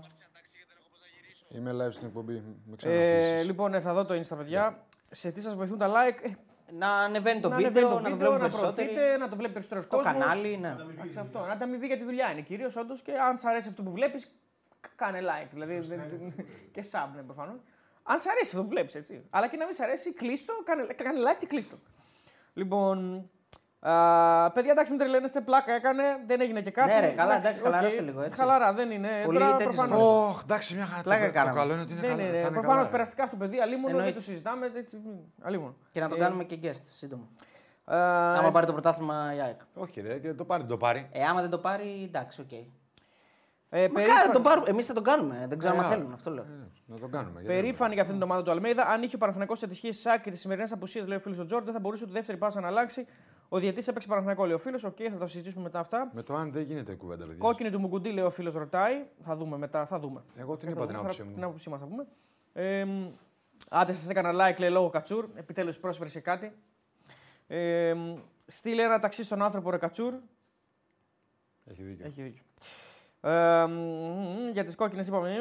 Είμαι 1.50 1.72
live 1.72 1.94
στην 1.94 2.08
εκπομπή. 2.08 2.34
Με 2.34 2.74
Ε, 2.74 2.76
ξαναπείσεις. 2.76 3.46
λοιπόν, 3.46 3.74
ε, 3.74 3.80
θα 3.80 3.94
δω 3.94 4.06
το 4.06 4.14
Insta, 4.20 4.38
παιδιά. 4.38 4.86
Σε 5.12 5.32
τι 5.32 5.42
σας 5.42 5.56
βοηθούν 5.56 5.78
τα 5.78 5.88
like. 5.92 6.20
Ε, 6.24 6.30
Να 6.72 6.90
ανεβαίνει 6.92 7.40
το 7.40 7.50
να 7.50 7.56
βίντεο, 7.56 7.88
ανεβαίνει 7.88 8.04
να 8.04 8.10
το 8.10 8.16
βίντεο, 8.16 8.18
βλέπουν 8.18 8.34
να 8.42 8.50
περισσότεροι. 8.50 8.88
προωθείτε, 8.88 9.18
να 9.18 9.30
το 9.30 9.36
βλέπει 9.36 9.54
περισσότερο 9.54 9.82
Το 9.82 9.88
κόσμος. 9.98 10.14
κανάλι, 10.14 10.58
ναι. 10.58 10.76
Εντάξει, 10.92 11.20
αυτό. 11.20 11.40
Να 11.40 11.52
ανταμοιβεί 11.52 11.86
για 11.88 11.98
τη 11.98 12.04
δουλειά 12.04 12.32
είναι 12.32 12.42
κυρίως 12.42 12.76
όντως 12.76 13.02
και 13.02 13.12
αν 13.18 13.38
σ' 13.38 13.46
αρέσει 13.46 13.68
αυτό 13.68 13.84
που 13.84 13.92
βλέπεις, 13.92 14.32
κάνε 14.96 15.20
like. 15.22 15.48
Δηλαδή, 15.52 15.80
δεν- 15.80 16.34
και 16.72 16.84
sub, 16.92 17.10
ναι, 17.16 17.22
προφανώς. 17.22 17.60
Αν 18.04 18.20
σ' 18.20 18.28
αρέσει 18.28 18.50
αυτό 18.56 18.62
που 18.64 18.70
βλέπεις, 18.70 18.96
έτσι. 18.96 19.26
Αλλά 19.30 19.48
και 19.48 19.58
να 19.58 19.66
μην 19.66 19.74
σ' 19.74 19.80
αρέσει, 19.80 20.14
κλείστο, 20.14 20.54
κάνε, 20.64 20.84
κάνε 20.86 21.20
like 21.20 21.38
και 21.40 21.46
κλείστο. 21.48 21.76
Λοιπόν. 22.54 23.30
Α, 23.80 24.52
παιδιά, 24.52 24.72
εντάξει, 24.72 24.92
μην 24.92 25.00
τρελαίνεστε, 25.02 25.42
πλάκα 25.42 25.74
έκανε, 25.74 26.04
δεν 26.28 26.42
έγινε 26.42 26.62
και 26.62 26.72
κάτι. 26.72 26.94
Ναι, 26.94 27.00
ρε, 27.00 27.08
καλά, 27.08 27.36
εντάξει, 27.38 27.62
χαλαρώστε 27.62 28.00
οκ. 28.00 28.06
λίγο, 28.06 28.22
έτσι. 28.22 28.40
Χαλαρά, 28.40 28.74
δεν 28.74 28.92
είναι. 28.92 29.10
Πολύ 29.26 29.38
Τώρα, 29.40 29.52
τέτοιες 29.56 29.76
προφανώς- 29.76 30.00
ζωές. 30.02 30.30
Ωχ, 30.30 30.42
εντάξει, 30.44 30.76
μια 30.76 30.86
χαρά. 30.86 31.02
Πλάκα 31.04 31.20
Το, 31.22 31.28
το 31.28 31.34
κάναμε. 31.34 31.60
καλό 31.60 31.74
είναι 31.74 31.82
ότι 31.82 31.92
είναι 31.92 32.02
Δεν 32.02 32.10
καλά. 32.10 32.22
είναι. 32.22 32.32
θα 32.32 32.38
είναι 32.40 32.50
Προφανώς 32.50 32.76
καλά. 32.78 32.90
περαστικά 32.90 33.26
στο 33.26 33.36
παιδί, 33.36 33.60
αλίμονο, 33.60 33.88
δεν 33.88 33.96
Εννοείται. 33.96 34.18
το 34.18 34.24
συζητάμε. 34.24 34.72
Έτσι, 34.76 34.98
αλίμονο. 35.42 35.76
Και 35.92 36.00
να 36.00 36.10
το 36.10 36.16
Ε, 36.16 36.20
κάνουμε 36.20 36.44
και 36.44 36.60
guest 36.64 36.82
σύντομα. 36.86 37.28
ε, 37.88 37.96
Άμα 38.38 38.52
πάρει 38.52 38.66
το 38.66 38.72
πρωτάθλημα 38.72 39.34
η 39.36 39.40
ΑΕΚ. 39.42 39.60
Όχι, 39.76 40.02
ρε, 40.02 40.18
και 40.20 40.34
το 40.34 40.46
πάρει, 40.46 40.64
το 40.64 40.78
πάρει. 40.78 41.10
Ε, 41.12 41.24
άμα 41.24 41.42
δεν 41.42 41.50
το 41.50 41.58
πάρει, 41.58 42.04
εντάξει, 42.04 42.42
οκ. 42.42 42.52
ε, 42.52 42.58
Μακάρι 43.70 43.94
περήφανοι- 43.94 44.28
να 44.28 44.34
το 44.34 44.42
πάρουμε. 44.42 44.70
Εμείς 44.70 44.86
θα 44.86 44.94
τον 44.94 45.04
κάνουμε. 45.04 45.46
Δεν 45.50 45.58
ξέρω 45.58 45.74
Ε, 45.74 45.78
αν 45.78 45.86
άρα. 45.86 45.96
θέλουν, 45.96 46.14
αυτό 46.14 46.32
λέω. 46.32 46.44
Ε, 46.44 46.48
Να 46.86 47.00
το 47.00 47.08
κάνουμε. 47.08 47.42
γιατί 47.42 47.56
Περήφανοι 47.56 47.94
για 47.94 48.02
αυτήν 48.02 48.18
την 48.20 48.26
ομάδα 48.30 48.44
του 48.44 48.52
Αλμέιδα. 48.52 48.88
Αν 48.88 49.04
είχε 49.04 49.16
ο 49.16 49.20
Παναθηναϊκός 49.20 49.64
ατυχίες 49.64 49.98
της 50.00 50.11
ΑΕΚ 50.11 50.22
και 50.22 50.30
τις 50.32 50.40
σημερινές 50.40 50.72
απουσίες, 50.72 51.08
λέει 51.08 51.18
ο 51.18 51.20
φίλος 51.20 51.40
ο 51.40 51.46
Τζορτζ, 51.46 51.66
δεν 51.66 51.74
θα 51.74 51.80
μπορούσε 51.80 52.06
τη 52.06 52.12
δεύτερη 52.12 52.38
πάσα 52.38 52.60
να 52.62 52.68
αλλάξει. 52.68 53.08
Ο 53.50 53.60
διαιτητής 53.60 53.84
έπαιξε 53.90 54.08
Παναθηναϊκό, 54.08 54.46
λέει 54.46 54.54
ο 54.54 54.58
φίλος. 54.58 54.84
Οκ, 54.84 54.98
θα 55.12 55.18
το 55.18 55.28
συζητήσουμε 55.28 55.64
μετά 55.64 55.80
αυτά. 55.80 55.98
δεν- 55.98 56.10
Με 56.14 56.22
το 56.24 56.34
αν 56.34 56.52
δεν 56.52 56.64
γίνεται 56.64 56.92
η 56.92 56.96
κουβέντα, 56.96 57.26
παιδιά. 57.26 57.38
Κόκκινη 57.40 57.70
του 57.72 57.80
Μουκουντί, 57.80 58.10
λέει 58.12 58.24
ο 58.24 58.30
φίλος, 58.30 58.54
ρωτάει. 58.54 59.06
Θα 59.26 59.36
δούμε 59.36 59.58
μετά, 59.58 59.86
θα 59.86 60.00
δούμε. 60.00 60.24
Εγώ 60.38 60.58
την 60.58 60.68
Θα 60.68 60.72
είπα 60.74 60.80
δούμε, 60.80 60.86
την 60.86 60.96
θα- 60.96 61.02
άποψή 61.02 61.22
Την 61.22 61.32
μου. 61.38 61.46
άποψή 61.46 61.70
μας 61.70 61.80
θα 61.80 61.86
πούμε. 61.86 62.06
Ε, 62.54 62.86
μ, 62.86 63.08
άντε, 63.70 63.94
σας 63.94 64.10
έκανα 64.10 64.32
like, 64.54 64.60
λέει 64.60 64.70
λόγω 64.70 64.90
Κατσούρ. 64.90 65.26
Επιτέλους 65.36 65.78
πρόσφερε 65.78 66.10
σε 66.10 66.20
κάτι. 66.20 66.54
Ε, 67.48 67.94
μ, 67.94 68.16
στείλε 68.46 68.84
ένα 68.84 69.00
ταξί 69.00 69.24
στον 69.24 69.42
άνθρωπο, 69.42 69.70
ρε 69.72 69.78
Κατσούρ. 69.78 70.14
Έχει 71.66 71.84
δίκιο. 71.84 72.06
Έχει 72.06 72.22
δίκιο. 72.22 72.44
Ε, 73.32 73.66
μ, 73.66 74.50
για 74.52 74.64
τις 74.66 74.76
κόκκινες 74.76 75.08
είπαμε. 75.08 75.36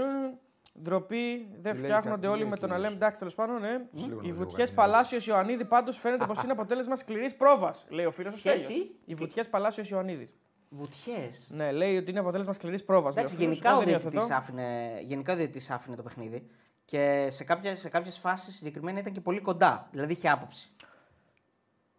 Μ, 0.74 0.80
Ντροπή, 0.82 1.48
δεν 1.60 1.72
Τι 1.74 1.78
λέει 1.78 1.90
φτιάχνονται 1.90 2.14
κάτι, 2.14 2.26
όλοι 2.26 2.40
λέει 2.40 2.48
με 2.50 2.56
τον 2.56 2.68
κύριος. 2.68 2.84
Αλέμ. 2.86 2.94
Εντάξει, 2.94 3.18
τέλος 3.18 3.34
πάντων, 3.34 3.60
ναι. 3.60 3.68
λίγο 3.92 4.16
να 4.16 4.22
Οι 4.22 4.26
λίγο 4.26 4.36
βουτιές 4.36 4.72
κάνει 4.72 4.90
Παλάσιος 4.90 5.26
Ιωαννίδη 5.26 5.64
πάντως 5.64 5.98
φαίνεται 5.98 6.26
πως 6.26 6.42
είναι 6.42 6.52
αποτέλεσμα 6.52 6.96
σκληρής 6.96 7.34
πρόβας, 7.34 7.86
λέει 7.88 8.04
ο 8.04 8.10
φίλος 8.10 8.34
ο 8.34 8.36
Ποιες 8.42 8.60
Στέλιος. 8.60 8.82
οι; 8.82 8.94
Οι 9.04 9.14
βουτιές 9.14 9.48
Παλάσιος 9.48 9.88
Ιωαννίδης. 9.90 10.34
Βουτιές; 10.68 11.48
Ναι, 11.50 11.72
λέει 11.72 11.96
ότι 11.96 12.10
είναι 12.10 12.20
αποτέλεσμα 12.20 12.52
σκληρής 12.52 12.84
πρόβας. 12.84 13.16
Εντάξει, 13.16 13.34
γενικά 13.36 13.76
ο 13.76 13.80
διαιτητής 13.82 14.30
άφηνε, 14.30 14.98
γενικά 15.02 15.32
ο 15.32 15.36
διαιτητής 15.36 15.70
άφηνε 15.70 15.96
το 15.96 16.02
παιχνίδι 16.02 16.50
και 16.84 17.28
σε 17.30 17.44
κάποιε 17.44 17.76
σε 17.76 17.88
κάποιες 17.88 18.18
φάσεις 18.18 18.56
συγκεκριμένα 18.56 18.98
ήταν 18.98 19.12
και 19.12 19.20
πολύ 19.20 19.40
κοντά. 19.40 19.88
Δηλαδή 19.90 20.12
είχε 20.12 20.28
άποψη. 20.28 20.68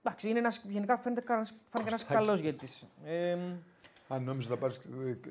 Εντάξει, 0.03 0.29
είναι 0.29 0.39
ένας, 0.39 0.61
γενικά 0.63 0.97
φαίνεται 0.97 1.23
φάνηκε 1.69 1.89
ένας 1.89 2.05
καλός 2.05 2.39
γιατί. 2.39 2.67
Ε, 3.05 3.35
μ, 3.35 3.53
Αν 4.07 4.23
νόμιζα 4.23 4.49
να 4.49 4.57
πάρεις. 4.57 4.79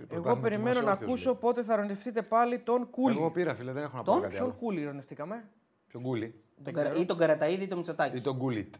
εγώ 0.09 0.37
περιμένω 0.37 0.81
να 0.81 0.93
ακούσω 0.93 1.35
πότε 1.35 1.62
θα 1.62 1.77
ρονευτείτε 1.77 2.22
πάλι 2.22 2.59
τον 2.59 2.91
Κούλι. 2.91 3.16
Εγώ 3.16 3.31
πήρα, 3.31 3.55
φίλε, 3.55 3.72
δεν 3.72 3.83
έχω 3.83 3.97
να 3.97 4.03
πω 4.03 4.12
Τον 4.12 4.20
κάτι 4.22 4.35
Ποιον 4.35 4.49
άλλο. 4.49 4.57
Κούλι 4.59 4.85
ρονευτήκαμε. 4.85 5.45
Ποιον 5.89 6.03
Γκούλι. 6.03 6.43
Δεν 6.55 6.64
Τον 6.64 6.72
Καρα- 6.72 6.89
ξέρω. 6.89 7.03
Ή 7.03 7.07
τον 7.07 7.16
Καραταίδη 7.18 7.62
ή 7.62 7.66
τον 7.66 7.77
Μητσοτάκη. 7.79 8.16
Ή 8.16 8.20
τον 8.20 8.37
Γκούλιτ. 8.37 8.75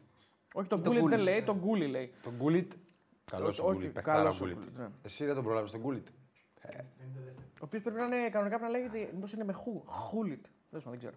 Όχι, 0.55 0.68
τον 0.68 0.82
τον 0.82 0.92
Κούλι 0.92 1.01
δεν 1.09 1.09
Γκούλι. 1.18 1.22
λέει, 1.30 1.42
τον 1.42 1.61
Κούλι 1.61 1.86
λέει. 1.86 2.12
Τον 2.22 2.32
Γκούλιτ. 2.38 2.72
Καλός 3.24 3.59
Όχι, 3.59 3.61
ο 3.68 3.72
Γκούλιτ. 3.72 3.92
Παιχτάρα 3.92 4.18
καλός 4.18 4.40
ο 4.40 4.45
Γκούλιτ. 4.45 4.57
Γκούλιτ, 4.59 4.78
ναι. 4.78 4.86
Εσύ 5.03 5.24
δεν 5.24 5.34
τον 5.34 5.45
προλάβεις 5.45 5.70
τον 5.70 5.80
Γκούλιτ. 5.80 6.07
Ο 7.38 7.66
οποίος 7.66 7.82
πρέπει 7.82 7.99
να 7.99 8.05
είναι 8.05 8.28
κανονικά 8.28 8.59
πρέπει 8.59 8.72
να 8.72 8.78
λέγεται. 8.78 9.11
Μήπως 9.14 9.32
είναι 9.32 9.45
με 9.45 9.53
χου. 9.53 9.82
Χούλιτ. 9.86 10.45
Δεν 10.70 10.80
ξέρω, 10.80 10.97
δεν 10.97 10.99
ξέρω. 10.99 11.14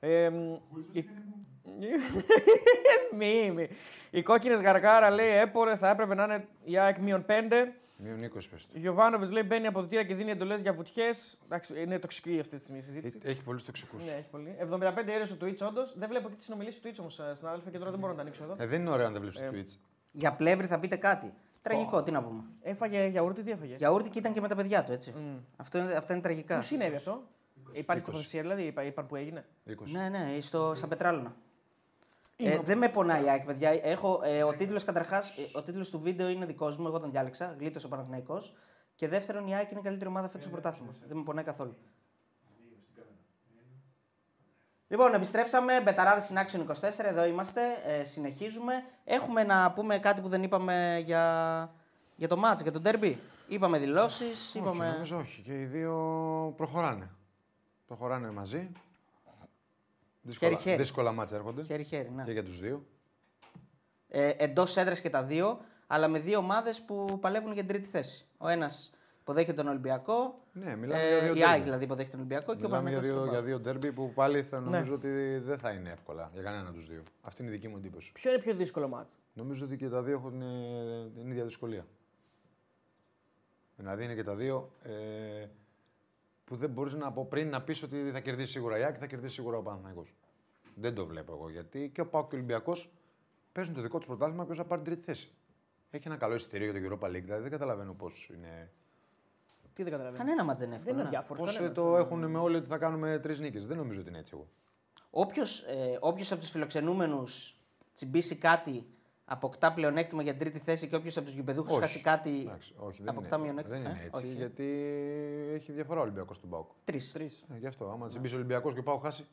Ε, 0.00 0.30
μ, 0.30 0.54
η- 0.92 1.08
μη, 3.18 3.50
μη. 3.54 3.68
Οι 4.10 4.22
κόκκινες 4.22 4.60
γαργάρα 4.60 5.10
λέει 5.10 5.30
έπορε 5.36 5.76
θα 5.76 5.88
έπρεπε 5.90 6.14
να 6.14 6.24
είναι 6.24 6.46
η 6.64 6.78
ΑΕΚ 6.78 6.98
μείον 6.98 7.24
5. 7.28 7.32
Μείον 7.96 8.22
20 8.24 8.28
πες. 8.50 8.68
Ο 8.74 8.78
Γιωβάνοβιτς 8.78 9.30
λέει 9.30 9.42
μπαίνει 9.46 9.66
από 9.66 9.80
το 9.80 9.86
και 9.86 10.14
δίνει 10.14 10.30
εντολές 10.30 10.60
για 10.60 10.72
βουτιές. 10.72 11.38
Εντάξει, 11.44 11.80
είναι 11.82 11.98
τοξική 11.98 12.38
αυτή 12.40 12.56
τη 12.56 12.62
στιγμή 12.62 12.80
η 12.80 12.82
συζήτηση. 12.82 13.18
Έχει 13.22 13.42
πολλούς 13.42 13.64
τοξικούς. 13.64 14.04
Ναι, 14.04 14.10
έχει 14.10 14.28
πολύ. 14.30 14.56
75 14.70 15.08
αίρε 15.08 15.24
στο 15.24 15.36
Twitch, 15.40 15.68
όντως. 15.68 15.94
Δεν 15.98 16.08
βλέπω 16.08 16.28
και 16.28 16.34
τις 16.34 16.44
συνομιλίε 16.44 16.72
του 16.72 16.88
Twitch 16.88 16.96
όμως, 16.98 17.20
συνάδελφε, 17.38 17.70
και 17.70 17.78
τώρα 17.78 17.90
δεν 17.90 17.98
μπορώ 18.00 18.12
να 18.12 18.16
τα 18.16 18.22
ανοίξω 18.22 18.44
εδώ. 18.44 18.56
Ε, 18.58 18.66
δεν 18.66 18.80
είναι 18.80 18.90
ωραίο 18.90 19.06
αν 19.06 19.12
δεν 19.12 19.20
βλέπεις 19.22 19.40
το 19.40 19.76
Twitch. 19.76 19.80
Για 20.12 20.32
πλεύρη 20.32 20.66
θα 20.66 20.78
πείτε 20.78 20.96
κάτι. 20.96 21.32
Τραγικό, 21.62 22.02
τι 22.02 22.10
να 22.10 22.22
πούμε. 22.22 22.42
Έφαγε 22.62 23.06
γιαούρτι, 23.06 23.42
τι 23.42 23.50
έφαγε; 23.50 23.74
Γιαούρτι 23.74 24.08
και 24.10 24.18
ήταν 24.18 24.32
και 24.32 24.40
με 24.40 24.48
τα 24.48 24.54
παιδιά 24.54 24.84
του, 24.84 24.92
έτσι. 24.92 25.10
Μμ. 25.16 25.36
Αυτό 25.56 25.78
είναι, 25.78 25.92
αυτά 25.92 26.12
είναι 26.12 26.22
τραγικά. 26.22 26.56
Πού 26.56 26.62
συνέβη 26.62 26.96
αυτό; 26.96 27.22
Υπάρχει 27.72 28.02
τοποθεσία 28.02 28.40
δηλαδή, 28.40 28.62
είπα- 28.62 28.82
είπαν 28.84 29.06
που 29.06 29.16
έγινε. 29.16 29.44
20. 29.68 29.72
Ναι, 29.84 30.08
ναι, 30.08 30.40
στο, 30.40 30.72
στα 30.74 30.88
πετράλωνα. 30.88 31.34
Είναι 32.36 32.50
Ε, 32.54 32.58
ο- 32.58 32.62
δεν 32.62 32.78
με 32.78 32.88
πονάει 32.88 33.24
η 33.24 33.28
ΑΕΚ, 33.30 33.44
παιδιά. 33.44 33.70
Έχω, 33.82 34.20
ε, 34.24 34.42
ο 34.42 34.52
τίτλος 34.54 34.84
καταρχάς, 34.84 35.36
ε, 35.38 35.58
ο 35.58 35.62
τίτλος 35.62 35.90
του 35.90 36.00
βίντεο 36.00 36.28
είναι 36.28 36.46
δικός 36.46 36.76
μου, 36.76 36.86
εγώ 36.86 37.00
τον 37.00 37.10
διάλεξα. 37.10 37.54
Γλίτωσε 37.58 37.86
ο 37.86 37.88
Παναθηναϊκός. 37.88 38.54
Και 38.94 39.08
δεύτερον, 39.08 39.46
η 39.46 39.54
ΑΕΚ 39.54 39.70
είναι 39.70 39.80
η 39.80 39.82
καλύτερη 39.82 40.10
ομάδα 40.10 40.26
φέτος 40.28 40.42
στο 40.42 40.50
πρωτάθλημα. 40.50 40.92
Δεν 41.06 41.16
με 41.16 41.22
πονάει 41.22 41.44
καθόλου. 41.44 41.76
Λοιπόν, 44.88 45.14
επιστρέψαμε. 45.14 45.80
Μπεταράδες 45.80 46.24
στην 46.24 46.36
Action 46.36 46.60
24. 46.60 47.04
Εδώ 47.08 47.24
είμαστε. 47.24 47.60
Ε, 47.86 48.04
συνεχίζουμε. 48.04 48.72
Έχουμε 49.04 49.42
να 49.44 49.72
πούμε 49.72 49.98
κάτι 49.98 50.20
που 50.20 50.28
δεν 50.28 50.42
είπαμε 50.42 51.02
για, 51.04 51.70
για 52.16 52.28
το 52.28 52.42
match, 52.44 52.62
για 52.62 52.72
το 52.72 52.80
derby. 52.84 53.14
Είπαμε 53.48 53.78
δηλώσεις. 53.78 54.48
Όχι, 54.48 54.58
Είπαμε... 54.58 54.90
νομίζω 54.92 55.16
όχι. 55.16 55.42
Και 55.42 55.60
οι 55.60 55.64
δύο 55.64 55.94
προχωράνε. 56.56 57.10
Προχωράνε 57.86 58.30
μαζί. 58.30 58.72
Δύσκολα, 60.26 60.50
Χέρι-χέρι. 60.50 60.76
δύσκολα 60.82 61.12
μάτια 61.12 61.36
έρχονται. 61.36 61.62
Χέρι-χέρι. 61.62 62.10
Ναι. 62.10 62.22
Και 62.24 62.32
για 62.32 62.44
τους 62.44 62.60
δύο. 62.60 62.84
Ε, 64.08 64.28
Εντός 64.36 64.76
έδρας 64.76 65.00
και 65.00 65.10
τα 65.10 65.24
δύο, 65.24 65.60
αλλά 65.86 66.08
με 66.08 66.18
δύο 66.18 66.38
ομάδες 66.38 66.80
που 66.82 67.18
παλεύουν 67.20 67.52
για 67.52 67.62
την 67.64 67.70
τρίτη 67.72 67.88
θέση. 67.88 68.26
Ο 68.38 68.48
ένας 68.48 68.92
υποδέχεται 69.20 69.52
τον 69.62 69.68
Ολυμπιακό. 69.68 70.42
Ναι, 70.52 70.76
μιλάμε 70.76 71.02
ε, 71.02 71.08
για 71.08 71.18
δύο 71.20 71.30
η 71.32 71.34
ντέρμπι. 71.34 71.42
ΑΕΚ 71.52 71.62
δηλαδή 71.62 71.84
υποδέχεται 71.84 72.10
τον 72.16 72.20
Ολυμπιακό 72.20 72.54
και 72.54 72.64
ο 72.64 72.68
Μιλάμε 72.68 72.90
για 72.90 72.98
Παναθηναϊκός 72.98 73.10
δύο, 73.10 73.14
τον 73.20 73.28
για 73.28 73.38
Πάο. 73.38 73.46
δύο 73.46 73.58
ντέρμπι 73.80 73.92
που 73.92 74.12
πάλι 74.14 74.42
θα 74.42 74.60
Ναι. 74.60 74.70
νομίζω 74.70 74.94
ότι 74.94 75.38
δεν 75.38 75.58
θα 75.58 75.70
είναι 75.70 75.90
εύκολα 75.90 76.30
για 76.32 76.42
κανένα 76.42 76.68
από 76.68 76.72
τους 76.78 76.88
δύο. 76.88 77.02
Αυτή 77.22 77.42
είναι 77.42 77.50
η 77.50 77.54
δική 77.54 77.68
μου 77.68 77.76
εντύπωση. 77.76 78.12
Ποιο 78.12 78.30
είναι 78.32 78.40
πιο 78.40 78.54
δύσκολο 78.54 78.88
μάτς; 78.88 79.12
Νομίζω 79.32 79.64
ότι 79.64 79.76
και 79.76 79.88
τα 79.88 80.02
δύο 80.02 80.14
έχουν 80.14 80.42
ε, 80.42 81.10
την 81.14 81.30
ίδια 81.30 81.44
δυσκολία. 81.44 81.86
Δηλαδή 83.76 84.04
είναι 84.04 84.14
και 84.14 84.24
τα 84.24 84.34
δύο 84.34 84.70
ε, 84.82 85.46
που 86.44 86.56
δεν 86.56 86.70
μπορείς 86.70 86.94
να 86.94 87.06
από 87.06 87.24
πριν 87.26 87.48
να 87.48 87.62
πεις 87.62 87.82
ότι 87.82 88.10
θα 88.12 88.20
κερδίσει 88.20 88.50
σίγουρα 88.52 88.78
η 88.78 88.82
ΑΕΚ 88.82 88.92
και 88.92 88.98
θα 88.98 89.06
κερδίσει 89.06 89.34
σίγουρα 89.34 89.56
ο 89.56 89.62
Παναθηναϊκός. 89.62 90.14
Δεν 90.74 90.94
το 90.94 91.06
βλέπω 91.06 91.32
εγώ 91.32 91.50
γιατί 91.50 91.90
και 91.94 92.00
ο 92.00 92.06
Πάο 92.06 92.22
και 92.22 92.34
ο 92.34 92.38
Ολυμπιακός 92.38 92.90
παίζουν 93.52 93.74
το 93.74 93.80
δικό 93.82 93.98
τους 93.98 94.06
πρωτάθλημα 94.06 94.44
ποιο 94.44 94.54
θα 94.54 94.64
πάρει 94.64 94.82
την 94.82 94.92
τρίτη 94.92 95.06
θέση. 95.06 95.30
Έχει 95.90 96.08
ένα 96.08 96.16
καλό 96.16 96.34
εισιτήριο 96.34 96.70
για 96.70 96.88
το 96.88 96.96
Europa 97.00 97.06
League, 97.08 97.22
δηλαδή 97.22 97.42
δεν 97.42 97.50
καταλαβαίνω 97.50 97.92
πώς 97.92 98.30
είναι. 98.34 98.70
Τι 99.74 99.82
δεν 99.82 99.92
καταλαβαίνω. 99.92 100.24
Κανένα 100.24 100.44
μάτς 100.44 100.60
δεν 100.60 100.68
είναι 100.68 100.80
Δεν 100.84 100.92
είναι 100.98 101.02
εύκολο. 101.18 101.44
ναι. 101.50 101.58
διάφορο. 101.58 101.68
Πώ 101.68 101.90
το 101.90 101.96
έχουν 101.96 102.30
με 102.30 102.38
όλοι 102.38 102.56
ότι 102.56 102.66
θα 102.66 102.78
κάνουμε 102.78 103.18
τρεις 103.18 103.38
νίκες. 103.40 103.66
Δεν 103.66 103.76
νομίζω 103.76 104.00
ότι 104.00 104.08
είναι 104.08 104.18
έτσι 104.18 104.32
εγώ. 104.34 104.48
Όποιος, 105.10 105.60
ε, 105.60 105.98
όποιος 106.00 106.32
από 106.32 106.40
τους 106.40 106.50
φιλοξενούμενους 106.50 107.56
τσιμπήσει 107.94 108.36
κάτι, 108.36 108.86
αποκτά 109.24 109.72
πλεονέκτημα 109.72 110.22
για 110.22 110.32
την 110.34 110.40
τρίτη 110.40 110.58
θέση 110.58 110.86
και 110.86 110.96
όποιος 110.96 111.16
από 111.16 111.26
τους 111.26 111.34
γηπεδούχους 111.34 111.70
Όχι. 111.72 111.80
χάσει 111.80 112.00
κάτι, 112.00 112.40
Εντάξει, 112.40 112.74
όχι, 112.76 112.98
δεν 113.02 113.08
αποκτά 113.08 113.36
είναι, 113.36 113.44
μειονέκτημα. 113.44 113.76
δεν 113.78 113.86
είναι 113.90 114.00
Ε, 114.02 114.06
έτσι 114.06 114.24
όχι. 114.24 114.34
γιατί 114.34 114.64
έχει 115.54 115.72
διαφορά 115.72 115.98
ο 116.00 116.02
Ολυμπιακός 116.02 116.36
στον 116.36 116.50
Πάοκ. 116.50 116.70
τρεις. 116.84 117.12
Τρεις. 117.12 117.44
Ε, 117.54 117.58
γι' 117.58 117.66
αυτό, 117.66 117.90
άμα 117.90 118.08
τσιμπήσει 118.08 118.34
ο 118.34 118.36
Ολυμπιακός 118.36 118.72
και 118.74 118.78
ο 118.78 118.82
Πάοκ 118.82 119.02
χάσει. 119.04 119.26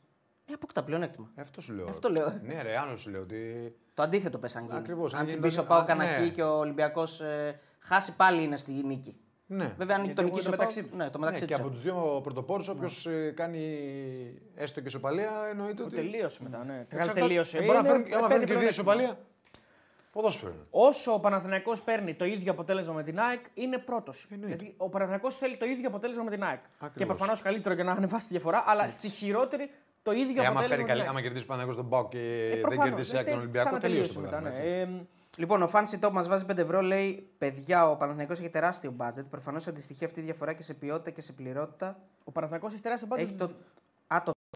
Ε, 0.50 0.52
αποκτά 0.52 0.82
πλεονέκτημα. 0.84 1.30
Ε, 1.34 1.40
Αυτό 1.40 1.60
σου 1.60 1.72
λέω. 1.72 1.88
Αυτό 1.88 2.08
λέω. 2.08 2.40
Ναι, 2.42 2.62
ρε, 2.62 2.78
άλλο 2.78 2.96
σου 2.96 3.10
λέω 3.10 3.20
ότι. 3.20 3.72
Το 3.94 4.02
αντίθετο 4.02 4.38
πες 4.38 4.56
αν 4.56 4.64
γίνει. 4.64 4.76
Ακριβώς, 4.78 5.12
αν 5.14 5.18
αν 5.20 5.26
γίνει 5.26 5.38
τσιμπήσει 5.38 5.56
το- 5.56 5.62
ο 5.62 5.66
Πάο 5.66 5.78
α, 5.80 5.84
καναχή 5.84 6.20
ναι. 6.22 6.28
και 6.28 6.42
ο 6.42 6.58
Ολυμπιακός 6.58 7.20
ε, 7.20 7.60
χάσει 7.78 8.16
πάλι 8.16 8.42
είναι 8.44 8.56
στη 8.56 8.72
νίκη. 8.72 9.16
Ναι. 9.46 9.74
Βέβαια 9.78 9.96
αν 9.96 10.04
Γιατί 10.04 10.14
το 10.16 10.22
έχουν 10.22 10.24
νικήσει 10.34 10.48
ο 10.48 10.50
μεταξύ 10.50 10.76
Πάοκ, 10.76 10.88
τους. 10.90 10.98
ναι, 10.98 11.10
το 11.10 11.18
Ναι, 11.18 11.24
μεταξύ 11.24 11.44
και 11.46 11.52
τους. 11.54 11.60
από 11.64 11.70
τους 11.70 11.82
δύο 11.82 12.20
πρωτοπόρους, 12.22 12.68
όποιος 12.68 13.08
κάνει 13.34 13.60
έστω 14.54 14.80
και 14.80 14.86
ισοπαλία, 14.86 15.30
εννοείται 15.50 15.82
ότι. 15.82 15.94
Τελείωσε 15.94 16.42
μετά. 16.42 16.64
Ναι. 16.64 16.86
Εξαρτάται- 16.90 17.20
Τελείωσε. 17.20 17.58
Ε, 17.58 17.60
μπορεί 17.60 17.72
να 17.72 17.78
Είναι- 17.78 17.88
φέρνει- 17.88 18.14
άμα 18.14 18.26
παίρνει 18.26 18.46
φέρνει 18.46 18.64
και 18.66 18.72
δύο 18.72 18.82
πλεονέκτημα. 18.84 19.18
Ισοπαλία. 20.12 20.30
Ποδόσφαιρο. 20.40 20.52
είναι. 20.52 20.62
Όσο 20.70 21.12
ο 21.14 21.20
Παναθηναϊκός 21.20 21.82
παίρνει 21.82 22.14
το 22.14 22.24
ίδιο 22.24 22.52
αποτέλεσμα 22.52 22.92
με 22.92 23.02
την 23.02 23.18
ΑΕΚ, 23.20 23.40
είναι 23.54 23.78
πρώτος. 23.78 24.26
Εννοείται. 24.30 24.56
Γιατί 24.56 24.74
ο 24.76 24.88
Παναθηναϊκός 24.88 25.36
θέλει 25.38 25.56
το 25.56 25.64
ίδιο 25.66 25.88
αποτέλεσμα 25.88 26.22
με 26.22 26.30
την 26.30 26.42
ΑΕΚ. 26.44 26.60
Και 26.60 26.76
Ακριβώς. 26.78 27.16
προφανώς 27.16 27.42
καλύτερο 27.42 27.74
για 27.74 27.84
να 27.84 27.92
ανεβάσει 27.92 28.26
τη 28.26 28.32
διαφορά, 28.32 28.64
αλλά 28.66 28.88
στη 28.88 29.08
χειρότερη 29.08 29.70
το 30.02 30.12
ίδιο 30.12 30.42
Ε, 30.42 30.46
άμα, 30.46 30.60
αποτέλεσμα. 30.60 30.68
φέρει 30.68 30.82
με 30.82 30.88
καλή, 30.88 31.00
την 31.00 31.08
άμα 31.08 31.16
ΑΕΚ. 31.18 31.26
κερδίσει 31.26 31.46
Παναγιώ 31.46 31.74
τον 31.74 31.88
Πάοκ 31.88 32.08
και 32.08 32.18
Ε, 32.18 32.48
δεν 32.50 32.60
προφανώς, 32.60 32.88
κερδίσει 32.88 33.14
η 33.14 33.16
ΑΕΚ 33.16 33.24
δεν- 33.24 33.34
τον 33.34 33.42
Ολυμπιακό, 33.42 33.68
σαν 33.68 33.74
να 33.74 33.80
τελείωσε 33.82 34.12
το 34.14 34.20
τελείωσε 34.20 34.36
μετά, 34.36 34.50
πράγμα. 34.52 34.70
ναι. 34.70 34.80
έτσι. 34.88 35.02
Ε, 35.02 35.06
Λοιπόν, 35.36 35.62
ο 35.62 35.70
Fancy 35.72 36.04
Top 36.06 36.10
μας 36.10 36.28
βάζει 36.28 36.44
5 36.44 36.58
ευρώ, 36.58 36.80
λέει: 36.80 37.28
Παιδιά, 37.38 37.90
ο 37.90 37.96
Παναθηναϊκός 37.96 38.38
έχει 38.38 38.48
τεράστιο 38.48 38.94
budget. 38.98 39.24
Προφανώς 39.30 39.66
αντιστοιχεί 39.66 40.04
αυτή 40.04 40.20
η 40.20 40.22
διαφορά 40.22 40.52
και 40.52 40.62
σε 40.62 40.74
ποιότητα 40.74 41.10
και 41.10 41.20
σε 41.20 41.32
πληρότητα. 41.32 41.98
Ο 42.24 42.30
Παναθηναϊκός 42.32 42.72
έχει 42.72 42.82
τεράστιο 42.82 43.08
budget. 43.10 43.18
Έχει 43.18 43.32
το. 43.32 43.50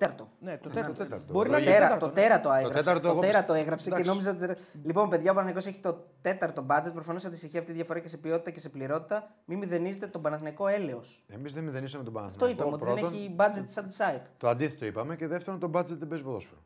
Α, 0.02 0.14
το 0.14 0.14
τέταρτο. 0.14 0.28
Ναι, 0.40 0.56
το 0.56 0.68
το 0.68 0.74
τέταρτο. 0.74 0.96
τέταρτο. 1.02 1.32
Μπορεί 1.32 1.50
να 1.50 1.56
Το 1.56 1.62
είναι 1.62 1.70
και 1.70 1.76
Τέρα, 1.76 1.84
τέταρτο. 1.88 2.06
το 2.06 2.20
ναι. 2.20 2.20
τέρατο 2.26 2.52
έγραψε. 2.52 2.72
τέταρτο 2.78 3.00
το 3.00 3.08
εγώ 3.08 3.20
τέρατο 3.20 3.38
πιστεύω. 3.38 3.60
έγραψε 3.60 3.88
και 3.90 3.94
Εντάξει. 3.94 4.10
νόμιζα. 4.10 4.30
ότι- 4.52 4.60
Λοιπόν, 4.84 5.08
παιδιά, 5.08 5.30
ο 5.30 5.34
Παναθηναϊκός 5.34 5.66
έχει 5.72 5.78
το 5.82 6.04
τέταρτο 6.22 6.66
budget. 6.70 6.90
Προφανώς 6.94 7.24
αντιστοιχεί 7.24 7.58
αυτή 7.58 7.70
η 7.70 7.74
διαφορά 7.74 7.98
και 8.00 8.08
σε 8.08 8.16
ποιότητα 8.16 8.50
και 8.50 8.60
σε 8.60 8.68
πληρότητα. 8.68 9.30
Μην 9.44 9.58
μηδενίζετε 9.58 10.06
τον 10.06 10.22
Παναθηναϊκό 10.22 10.66
έλεος. 10.66 11.24
Εμείς 11.28 11.54
δεν 11.54 11.64
μηδενίσαμε 11.64 12.04
τον 12.04 12.16
Αυτό 12.16 12.38
Παναθηναϊκό. 12.38 12.62
είπαμε, 12.62 12.74
ότι 12.74 12.84
δεν 12.84 12.94
πρώτον. 12.94 13.18
έχει 13.18 13.34
budget 13.38 13.64
σαν 13.72 13.88
τη 13.88 13.96
ΑΕΚ. 13.98 14.22
Το 14.38 14.48
αντίθετο 14.48 14.86
είπαμε 14.86 15.16
και 15.16 15.26
δεύτερον 15.26 15.60
το 15.60 15.70
budget 15.74 15.84
δεν 15.98 16.08
παίζει 16.08 16.24
ποδόσφαιρο. 16.24 16.60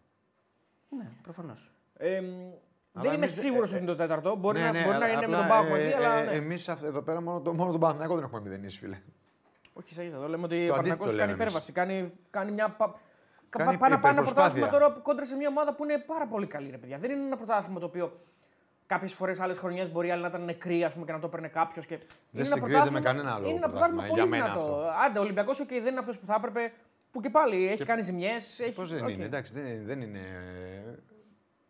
Ναι, 0.88 1.08
προφανώς. 1.22 1.70
Ε, 1.96 2.16
Αλλά 2.16 2.22
δεν 2.92 3.04
είμαι 3.04 3.14
εμείς, 3.14 3.32
σίγουρος 3.38 3.70
ε, 3.70 3.74
ότι 3.74 3.82
είναι 3.82 3.92
το 3.92 3.96
τέταρτο. 3.98 4.36
Μπορεί 4.36 4.58
Ναι, 4.58 4.64
να, 4.64 4.72
ναι, 4.72 4.78
μπορεί 4.84 4.90
να 4.90 4.94
αλλά 4.96 5.08
είναι 5.08 5.18
με 5.18 5.24
απλά, 5.24 5.38
τον 5.38 5.48
Πάοκ 5.48 5.66
ε, 5.66 5.70
μαζί, 5.70 5.90
αλλά. 5.92 6.14
ε, 6.18 6.24
ναι. 6.24 6.30
Εμείς 6.32 6.68
αυ- 6.68 6.84
εδώ 6.84 7.02
πέρα 7.02 7.20
μόνο, 7.22 7.40
το, 7.40 7.52
μόνο 7.54 7.70
τον 7.70 7.80
Παναθηναϊκό 7.80 8.14
δεν 8.14 8.24
έχουμε 8.24 8.40
μηδενίσει, 8.40 8.78
φίλε. 8.78 8.98
Όχι, 9.72 9.94
σα 9.94 10.02
εδώ 10.02 10.28
λέμε 10.28 10.44
ότι 10.44 10.56
Το 10.56 10.64
ο 10.64 10.76
Παναθηναϊκός 10.76 10.78
αντίθετο 10.78 11.04
κάνει 11.04 11.16
λέμε 11.16 11.32
εμείς. 11.32 11.32
υπέρβαση. 11.32 11.72
Κάνει, 11.72 12.12
κάνει 12.30 12.50
μια. 12.52 12.76
Πα... 13.50 13.64
Κάνει 13.64 13.76
Πάει 13.78 13.90
να 13.90 13.98
πάει 13.98 14.12
ένα 14.12 14.20
υπερπροσπάθεια. 14.20 14.52
πρωτάθλημα 14.60 14.68
τώρα 14.68 15.00
κόντρα 15.02 15.24
σε 15.24 15.36
μια 15.36 15.48
ομάδα 15.48 15.74
που 15.74 15.84
είναι 15.84 15.98
πάρα 15.98 16.26
πολύ 16.26 16.46
καλή, 16.46 16.70
ρε 16.70 16.76
παιδιά. 16.76 16.98
Δεν 16.98 17.10
είναι 17.10 17.24
ένα 17.26 17.36
πρωτάθλημα 17.36 17.80
το 17.80 17.86
οποίο 17.86 18.20
κάποιες 18.86 19.12
φορές, 19.12 19.40
άλλες 19.40 19.58
χρονιές 19.58 19.92
μπορεί 19.92 20.10
άλλοι 20.10 20.22
να 20.22 20.28
ήταν 20.28 20.44
νεκροί 20.44 20.84
ας 20.84 20.92
πούμε, 20.92 21.04
και 21.06 21.12
να 21.12 21.18
το 21.18 21.26
έπαιρνε 21.26 21.48
κάποιος. 21.48 21.86
Και... 21.86 21.94
είναι 21.94 22.02
ένα 22.32 22.44
συγκρίνεται 22.44 22.72
πρωτάθλημα- 22.72 23.00
με 23.00 23.06
κανένα 23.06 23.34
άλλο 23.34 23.46
Είναι 23.48 23.56
ένα 23.56 23.68
πρωτάθλημα, 23.68 24.02
πρωτάθλημα 24.02 24.36
για 24.36 24.40
πολύ 24.44 24.58
μένα 24.58 24.64
δυνατό. 24.64 24.86
αυτό. 24.86 24.92
Άντε, 25.06 25.18
ο 25.18 25.22
Ολυμπιακός 25.22 25.62
okay, 25.62 25.66
δεν 25.82 25.86
είναι 25.86 25.98
αυτός 25.98 26.18
που 26.18 26.26
θα 26.26 26.34
έπρεπε. 26.38 26.72
Που 27.12 27.20
και 27.20 27.30
πάλι 27.30 27.68
έχει 27.68 27.84
κάνει 27.84 28.02
ζημιές. 28.02 28.60
Έχει... 28.60 28.72
Πώς 28.74 28.90
δεν 28.90 29.04
οκ. 29.04 29.10
είναι, 29.10 29.24
εντάξει, 29.24 29.52
δεν 29.54 29.64
είναι. 29.66 29.82
Δεν 29.84 30.00
είναι 30.00 30.20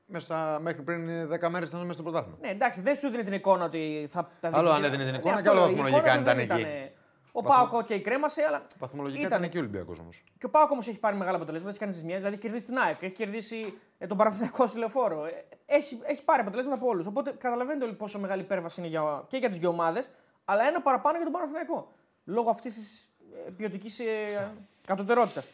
μέσα 0.06 0.24
στα- 0.24 0.58
μέχρι 0.62 0.82
πριν 0.82 1.08
10 1.44 1.48
μέρες 1.48 1.68
ήταν 1.68 1.80
μέσα 1.80 1.92
στο 1.92 2.02
πρωτάθλημα. 2.02 2.36
Ναι, 2.40 2.48
εντάξει, 2.48 2.80
δεν 2.80 2.96
σου 2.96 3.08
δίνει 3.08 3.24
την 3.24 3.32
εικόνα 3.32 3.64
ότι 3.64 4.08
θα 4.10 4.30
τα 4.40 4.48
Άλλο 4.52 4.60
δείξει. 4.62 4.76
αν 4.76 4.84
έδινε 4.84 5.02
την 5.04 5.12
Ναι, 5.12 5.18
εικόνα 5.18 5.34
αυτό 5.34 5.44
και 5.50 5.56
άλλο 5.56 5.60
λέω, 5.60 5.68
η 5.70 5.74
βαθμολογικά 5.74 6.12
εικόνα 6.14 6.30
αν 6.30 6.36
του 6.36 6.42
ήταν 6.42 6.56
δεν 6.58 6.66
εκεί. 6.66 6.92
Ο 7.32 7.42
Βαθμο- 7.42 7.68
Πάοκ, 7.70 7.90
οκ, 7.90 8.00
κρέμασε, 8.02 8.42
αλλά. 8.42 8.66
Βαθμολογικά 8.78 9.26
ήταν- 9.26 9.38
ήταν 9.38 9.50
και 9.50 9.56
ο 9.56 9.60
Ολυμπιακός 9.60 9.98
όμως. 9.98 10.22
Και 10.38 10.46
ο 10.46 10.50
Πάοκ 10.50 10.70
όμως 10.70 10.88
έχει 10.88 10.98
πάρει 10.98 11.16
μεγάλα 11.16 11.36
αποτελέσματα, 11.36 11.70
έχει 11.70 11.78
κάνει 11.84 11.92
ζημιές, 11.92 12.16
δηλαδή 12.16 12.34
έχει 12.34 12.42
κερδίσει 12.44 12.66
την 12.66 12.78
ΑΕΚ, 12.78 13.02
έχει 13.02 13.14
κερδίσει 13.14 13.78
ε, 13.98 14.06
τον 14.06 14.16
Παναθηναϊκό 14.16 14.66
στη 14.66 14.78
λεωφόρο. 14.78 15.24
Ε, 15.24 15.44
έχει, 15.66 16.00
έχει 16.02 16.22
πάρει 16.24 16.40
αποτελέσματα 16.40 16.76
από 16.76 16.86
όλους. 16.88 17.06
Οπότε 17.06 17.30
καταλαβαίνετε 17.38 17.84
όλοι 17.84 17.94
πόσο 17.94 18.18
μεγάλη 18.18 18.42
υπέρβαση 18.42 18.80
είναι 18.80 18.88
για, 18.88 19.24
και 19.28 19.36
για 19.36 19.48
τις 19.48 19.58
δύο 19.58 19.68
ομάδες, 19.68 20.10
αλλά 20.44 20.66
ένα 20.66 20.80
παραπάνω 20.82 21.14
για 21.16 21.24
τον 21.24 21.32
Παναθηναϊκό. 21.32 21.92
Λόγω 22.24 22.50
αυτής 22.50 22.74
της 22.74 23.08
ε, 23.46 23.50
ποιοτικής 23.50 23.98
ε, 24.00 24.50
κατωτερότητας. 24.86 25.50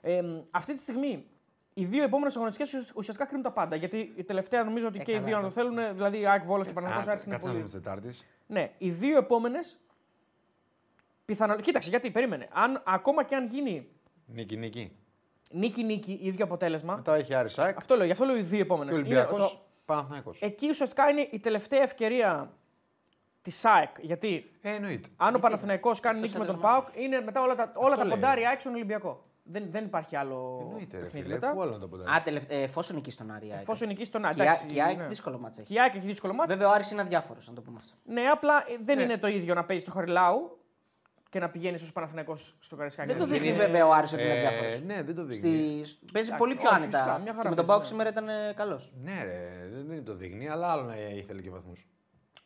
Ε, 0.00 0.20
αυτή 0.50 0.74
τη 0.74 0.80
στιγμή 0.80 1.26
οι 1.74 1.84
δύο 1.84 2.02
επόμενες 2.02 2.36
αγωνιστικές 2.36 2.92
ουσιαστικά 2.94 3.24
κρίνουν 3.28 3.44
τα 3.44 3.50
πάντα. 3.52 3.76
Γιατί 3.76 4.12
η 4.16 4.24
τελευταία 4.24 4.64
νομίζω 4.64 4.86
ότι 4.86 4.98
Ε, 5.00 5.02
και 5.02 5.10
οι 5.10 5.14
καλά, 5.14 5.26
δύο 5.26 5.36
να 5.36 5.42
το 5.42 5.50
θέλουν, 5.50 5.74
δηλαδή 5.94 6.20
η 6.20 6.26
ΑΕΚ 6.26 6.44
Βόλος 6.44 6.64
και 6.64 6.70
ο 6.70 6.74
Παναθηναϊκός 6.74 7.12
Άρης 7.12 7.24
είναι 7.24 7.34
Κάτσε 7.34 7.46
να 7.48 7.52
πολύ. 7.54 7.64
δούμε 7.68 7.78
τη 7.80 7.84
Τετάρτης. 7.84 8.26
Ναι, 8.46 8.70
οι 8.78 8.90
δύο 8.90 9.18
επόμενες. 9.18 9.76
Πιθανό... 11.24 11.56
Κοίταξε, 11.56 11.90
γιατί 11.90 12.10
περίμενε. 12.10 12.48
Αν, 12.52 12.82
ακόμα 12.86 13.24
και 13.24 13.34
αν 13.34 13.46
γίνει 13.46 13.88
Νίκη, 14.26 14.56
νίκη. 14.56 14.92
νίκη-νίκη, 15.50 16.18
ίδιο 16.22 16.44
αποτέλεσμα. 16.44 16.94
Μετά 16.96 17.14
έχει 17.14 17.34
Άρη 17.34 17.48
Σάικ 17.48 17.76
Αυτό 17.76 17.96
λέω, 17.96 18.04
γι' 18.06 18.12
αυτό 18.12 18.24
λέω 18.24 18.36
οι 18.36 18.42
δύο 18.42 18.56
και 18.56 18.62
επόμενε. 18.62 18.92
Ολυμπιακός 18.92 19.62
Παναθυναϊκό. 19.84 20.34
Εκεί 20.40 20.68
ουσιαστικά 20.68 21.08
είναι 21.10 21.28
η 21.30 21.38
τελευταία 21.38 21.82
ευκαιρία 21.82 22.52
της 23.42 23.56
ΣΑΕΚ. 23.58 23.90
Γιατί 24.00 24.50
Ε, 24.62 24.74
εννοείται. 24.74 25.08
αν 25.16 25.34
ο 25.34 25.38
Παναθηναϊκός 25.38 26.00
κάνει 26.00 26.20
νίκη 26.20 26.38
με 26.38 26.44
τον 26.46 26.60
ΠΑΟΚ, 26.60 26.86
είναι 26.94 27.20
μετά 27.20 27.42
όλα 27.42 27.54
τα, 27.54 27.72
όλα 27.74 27.96
τα 27.96 28.04
λέει. 28.04 28.12
ποντάρια 28.14 28.46
έξω 28.48 28.60
στον 28.60 28.72
Ολυμπιακό. 28.74 29.24
Δεν, 29.46 29.64
δεν 29.70 29.84
υπάρχει 29.84 30.16
άλλο 30.16 30.58
Εννοείται, 30.62 30.96
ρε 30.96 31.02
παιχνίδι 31.02 31.24
φίλε. 31.26 31.34
μετά. 31.38 31.52
Πού 31.52 31.62
άλλο 31.62 31.70
να 31.72 31.78
το 31.78 31.88
πω 31.88 31.96
Α, 31.96 32.22
τελευ... 32.24 32.42
ε, 32.48 32.62
εφόσον 32.62 32.96
νικήσει 32.96 33.16
τον 33.16 33.30
Άρη. 33.30 33.46
η 33.46 33.50
ΑΕΚ. 33.52 33.60
Εφόσον 33.60 33.88
νικήσει 33.88 34.10
τον 34.10 34.20
Και 34.20 34.26
Άρη. 34.26 34.38
η 34.38 34.42
εντάξει, 34.42 34.60
ΑΕΚ- 34.62 34.70
και 34.72 34.78
η 34.78 34.82
ΑΕΚ 34.82 34.96
ναι. 34.96 35.06
δύσκολο 35.06 35.38
μάτσα 35.38 35.60
έχει. 35.60 35.68
Και 35.68 35.74
η 35.78 35.80
ΑΕΚ 35.80 35.94
έχει 35.94 36.06
δύσκολο 36.06 36.34
μάτι. 36.34 36.48
Βέβαια 36.52 36.68
ο 36.68 36.72
Άρης 36.72 36.90
είναι 36.90 37.00
αδιάφορος, 37.00 37.48
να 37.48 37.54
το 37.54 37.60
πούμε 37.60 37.76
αυτό. 37.80 37.92
Ναι, 38.04 38.20
απλά 38.22 38.56
ε, 38.68 38.76
δεν 38.84 38.96
Ναι. 38.96 39.02
είναι 39.02 39.18
το 39.18 39.26
ίδιο 39.26 39.54
να 39.54 39.64
παίζει 39.64 39.82
στο 39.82 39.92
Χαριλάου 39.92 40.58
και 41.34 41.40
να 41.40 41.48
πηγαίνεις 41.50 41.82
ως 41.82 41.92
Παναθηναϊκός 41.92 42.54
στο 42.60 42.76
Καρισκάκι. 42.76 43.08
Δεν 43.08 43.18
το 43.18 43.24
Δηλαδή, 43.24 43.42
δείχνει 43.44 43.56
είναι- 43.56 43.66
βέβαια 43.66 43.86
ο 43.86 43.92
Άρης 43.92 44.12
ότι 44.12 44.22
είναι 44.22 44.32
Ε, 44.32 44.46
αδιάφορο. 44.46 44.84
ναι, 44.86 45.02
δεν 45.02 45.14
το 45.14 45.24
δείχνει. 45.24 45.84
Στη... 45.84 46.06
Παίζει 46.12 46.28
Εντάξει, 46.28 46.32
πολύ 46.38 46.54
πιο 46.54 46.62
όχι, 46.66 46.74
άνετα. 46.74 46.98
φυσικά, 46.98 47.18
μια 47.18 47.32
χαρά 47.32 47.42
Και 47.42 47.48
με 47.48 47.54
τον 47.54 47.66
παίζει, 47.66 47.66
Πάοκ 47.66 47.80
ναι. 47.80 47.86
σήμερα 47.86 48.08
ήταν 48.08 48.28
ε, 48.28 48.52
καλός. 48.56 48.92
Ναι, 49.02 49.22
ρε, 49.24 49.68
δεν, 49.72 49.86
δεν 49.86 50.04
το 50.04 50.14
δείχνει, 50.14 50.48
αλλά 50.48 50.66
άλλο 50.72 50.82
να 50.82 50.94
ήθελε 50.96 51.40
και 51.40 51.50
βαθμούς. 51.50 51.86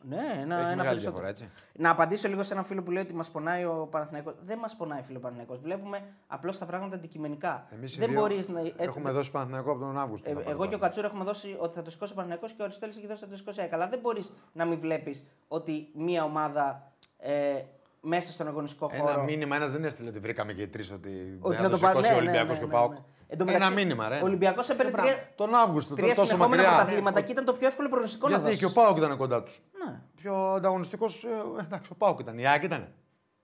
Ναι, 0.02 0.16
ένα, 0.16 0.26
Έχει 0.32 0.42
ένα 0.42 0.56
μεγάλη 0.58 0.76
περισσότερο. 0.76 0.98
διαφορά, 0.98 1.28
έτσι. 1.28 1.50
Να 1.72 1.90
απαντήσω 1.90 2.28
λίγο 2.28 2.42
σε 2.42 2.52
έναν 2.52 2.64
φίλο 2.64 2.82
που 2.82 2.90
λέει 2.90 3.02
ότι 3.02 3.14
μας 3.14 3.30
πονάει 3.30 3.64
ο 3.64 3.88
Παναθηναϊκός. 3.90 4.34
Δεν 4.44 4.58
μας 4.58 4.76
πονάει, 4.76 5.02
φίλο 5.02 5.18
Παναθηναϊκός. 5.18 5.60
Βλέπουμε 5.60 6.02
απλώς 6.26 6.58
τα 6.58 6.64
πράγματα 6.66 6.96
αντικειμενικά. 6.96 7.66
Εμείς 7.74 7.96
οι 7.96 7.98
δεν 7.98 8.08
δύο 8.10 8.20
μπορείς 8.20 8.48
να. 8.48 8.60
Έτσι, 8.60 8.74
Έχουμε 8.76 9.10
δώσει 9.10 9.30
Παναθηναϊκό 9.30 9.70
από 9.70 9.80
τον 9.80 9.98
Αύγουστο. 9.98 10.30
Ε, 10.30 10.32
να 10.32 10.40
εγώ 10.40 10.48
πάρει 10.56 10.68
και 10.68 10.74
ο 10.74 10.78
το 10.78 10.84
Κατσούρα 10.84 11.06
έχουμε 11.06 11.24
δώσει 11.24 11.56
ότι 11.58 11.74
θα 11.74 11.82
το 11.82 11.90
σηκώσει 11.90 12.12
ο 12.12 12.14
Παναθηναϊκός 12.14 12.52
και 12.52 12.60
ο 12.60 12.64
Αριστοτέλης 12.64 12.96
έχει 12.96 13.06
δώσει 13.06 13.18
ότι 13.24 13.30
θα 13.30 13.36
το 13.36 13.36
σηκώσει 13.38 13.58
η 13.58 13.62
ΑΕΚ. 13.62 13.72
Αλλά 13.72 13.88
δεν 13.88 13.98
μπορείς 13.98 14.34
να 14.52 14.64
μην 14.64 14.78
βλέπεις 14.80 15.28
ότι 15.48 15.88
μία 15.94 16.24
ομάδα 16.24 16.92
ε, 17.18 17.62
μέσα 18.00 18.32
στον 18.32 18.48
αγωνιστικό 18.48 18.90
Ένα 18.92 19.02
χώρο. 19.10 19.22
μήνυμα, 19.22 19.56
ένας 19.56 19.70
δεν 19.70 19.84
έστειλε 19.84 20.08
ότι 20.08 20.18
βρήκαμε 20.18 20.52
και 20.52 20.62
οι 20.62 20.68
τρεις 20.68 20.90
ότι, 20.92 21.38
ότι 21.40 21.56
δεν 21.56 21.64
θα 21.64 21.70
το 21.70 21.78
πάρει- 21.78 21.96
σηκώσει 21.96 21.98
ο 21.98 22.00
ναι, 22.02 22.08
ναι, 22.10 22.16
Ολυμπιακός 22.16 22.52
ναι, 22.52 22.58
και 22.58 22.64
ο 22.64 22.66
ναι, 22.66 22.72
Πάοκ. 22.72 22.92
ναι. 22.92 22.98
Εν 23.30 23.38
τω 23.38 23.44
Ένα 23.44 23.52
μεταξύ, 23.52 23.74
μήνυμα, 23.74 24.08
ρε. 24.08 24.16
Ο 24.16 24.24
Ολυμπιακός 24.24 24.68
έπαιρνε 24.68 24.90
Μπράβο. 24.90 25.08
τρία, 25.08 25.18
Τον 25.36 25.54
Αύγουστο, 25.54 25.94
τρία 25.94 26.08
τόσο 26.14 26.24
συνεχόμενα 26.26 26.62
μακριά. 26.62 26.76
πρωταθλήματα 26.76 27.20
και 27.20 27.32
ήταν 27.32 27.44
το 27.44 27.52
πιο 27.52 27.66
εύκολο 27.66 27.88
προγνωστικό 27.88 28.28
να 28.28 28.34
Γιατί 28.34 28.48
δώσει. 28.48 28.58
και 28.58 28.64
ο 28.64 28.72
Πάοκ 28.82 28.96
ήταν 28.96 29.16
κοντά 29.16 29.42
τους. 29.42 29.62
Ναι. 29.86 30.00
Πιο 30.16 30.52
ανταγωνιστικός. 30.52 31.26
εντάξει, 31.60 31.90
ο 31.92 31.94
Πάοκ 31.94 32.20
ήταν. 32.20 32.38
Η 32.38 32.46
ΑΕΚ 32.46 32.62
ήταν. 32.62 32.88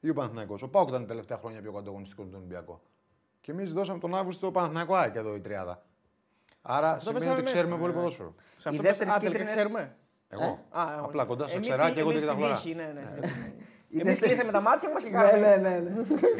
Ή 0.00 0.08
ο 0.10 0.14
Παναθηναϊκός. 0.14 0.62
Ο 0.62 0.68
Πάοκ 0.68 0.88
ήταν 0.88 1.00
τα 1.00 1.06
τελευταία 1.06 1.38
χρόνια 1.38 1.60
πιο 1.62 1.72
ανταγωνιστικός 1.78 2.24
με 2.24 2.30
τον 2.30 2.40
Ολυμπιακό. 2.40 2.80
Και 3.40 3.50
εμείς 3.52 3.72
δώσαμε 3.72 3.98
τον 3.98 4.14
Αύγουστο 4.14 4.50
Παναθηναϊκό 4.50 4.94
ΑΕΚ 4.94 5.14
εδώ 5.14 5.34
η 5.34 5.40
τριάδα. 5.40 5.82
Άρα 6.62 6.88
αυτό 6.88 7.00
σημαίνει 7.00 7.18
πέσαμε 7.18 7.40
ότι 7.40 7.44
ξέρουμε 7.52 7.68
μέσα, 7.70 7.80
πολύ 7.80 7.92
ναι. 7.92 7.98
ποδόσφαιρο. 7.98 8.34
Σε 8.56 8.68
Οι 8.68 8.70
αυτό 8.70 8.82
δεύτερες 8.82 9.12
πες- 9.14 9.16
α, 9.16 9.20
τελικά 9.20 9.38
κίτρινες- 9.44 9.54
ξέρουμε. 9.54 9.96
Εγώ. 10.28 10.58
Α, 10.70 10.84
Απλά 11.04 11.24
κοντά 11.24 11.44
στα 11.46 11.54
εμείς 11.56 11.68
ξερά 11.68 11.86
τη- 11.86 11.92
και 11.92 12.00
εγώ 12.00 12.10
εμείς 12.10 12.20
και 12.22 12.26
τα 12.26 12.34
την 12.34 12.44
χλωρά. 12.44 12.60
Τύχη, 13.94 14.04
ναι, 14.04 14.04
ναι. 14.04 14.08
Εμείς 14.10 14.20
δεύτερη- 14.20 14.30
κλείσαμε 14.32 14.52
τα 14.58 14.60
μάτια 14.68 14.88
μας 14.92 15.02
και 15.04 15.10
Ναι, 15.10 15.16
κάναμε. 15.16 15.38
ναι, 15.38 15.48
έτσι. 15.48 15.60
ναι. 15.60 15.74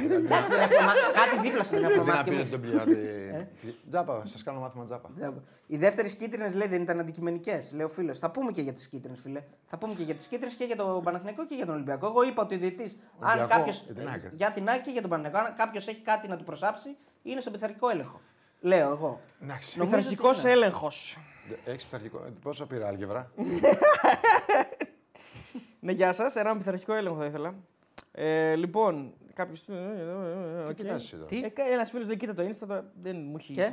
ναι. 0.09 0.15
Εντάξει, 0.15 0.51
δεν 0.51 0.61
έχουμε 0.61 0.85
μα- 0.91 0.95
κάτι 1.21 1.35
δίπλα 1.45 1.63
στο 1.63 1.75
δεν 1.75 1.85
έχουμε 1.85 2.05
Δεν 2.05 2.07
να 2.07 2.15
μάθει 2.15 2.25
κι 2.25 2.31
πείτε 2.31 2.41
εμείς. 2.41 2.51
τον 2.51 2.61
πληρώνει. 2.61 2.97
Τζάπα, 3.91 4.23
σας 4.33 4.43
κάνω 4.47 4.59
μάθημα 4.65 4.85
τζάπα. 4.85 5.09
Τζάμπα. 5.17 5.41
Οι 5.67 5.77
δεύτερες 5.77 6.15
κίτρινες 6.15 6.55
λέει 6.55 6.69
δεν 6.69 6.83
ήταν 6.83 7.01
αντικειμενικές, 7.01 7.73
λέει 7.77 7.87
ο 7.87 7.89
φίλος. 7.89 8.19
Θα 8.19 8.31
πούμε 8.31 8.51
και 8.53 8.63
για 8.63 8.73
τις 8.73 8.87
κίτρινες, 8.89 9.21
φίλε. 9.23 9.43
Θα 9.71 9.77
πούμε 9.79 9.95
και 9.95 10.03
για 10.03 10.15
τις 10.15 10.27
κίτρινες 10.27 10.55
και 10.55 10.65
για 10.65 10.77
τον 10.77 11.03
Παναθηναϊκό 11.03 11.47
και 11.47 11.55
για 11.55 11.67
τον 11.67 11.75
Ολυμπιακό. 11.75 12.07
Εγώ 12.07 12.23
είπα 12.25 12.43
ότι 12.43 12.55
ο 12.55 12.59
διαιτητής, 12.59 12.97
αν 13.21 13.29
Ολυμπιακό, 13.39 13.49
κάποιο. 13.59 13.73
για 13.85 13.95
την 13.95 14.09
άκρη. 14.09 14.31
Για 14.33 14.51
την 14.53 14.69
άκρη 14.69 14.81
και 14.83 14.91
για 14.91 15.01
τον 15.01 15.11
Παναθηναϊκό, 15.11 15.49
αν 15.49 15.55
κάποιος 15.57 15.89
έχει 15.89 16.01
κάτι 16.01 16.29
να 16.29 16.37
του 16.37 16.45
προσάψει, 16.45 16.97
είναι 17.23 17.41
στον 17.41 17.53
πειθαρχικό 17.53 17.89
έλεγχο. 17.89 18.21
Λέω 18.61 18.91
εγώ. 18.91 19.21
Εντάξει. 19.43 19.79
Νομίζω 19.79 19.97
Πειθαρχικός 19.97 20.39
ότι 20.39 20.47
είναι. 20.47 20.57
έλεγχος. 20.57 21.19
Έχεις 21.65 21.85
πειθαρχικό. 21.85 22.19
ε, 22.27 22.31
Πόσο 22.43 22.67
πήρα 22.67 22.87
άλγευρα; 22.89 23.31
Ναι, 25.85 25.93
γεια 25.93 26.13
σας. 26.13 26.37
Έναν 26.37 26.59
πειθαρχικό 26.59 26.93
έλεγχο 26.95 27.17
θα 27.19 27.25
ήθελα. 27.25 27.55
Ε, 28.13 28.55
λοιπόν, 28.55 29.13
κάποιο. 29.35 29.55
Τι 30.69 30.75
κοιτάς 30.75 31.03
εσύ 31.03 31.17
τώρα. 31.17 31.27
Τι; 31.27 31.43
Ένας 31.73 31.91
φίλος 31.91 32.07
δεν 32.07 32.19
κοίτα 32.19 32.35
το 32.35 32.43
Insta, 32.43 32.67
τώρα 32.69 32.85
δεν 32.95 33.17
μου 33.17 33.37
έχει. 33.39 33.53
Και; 33.53 33.73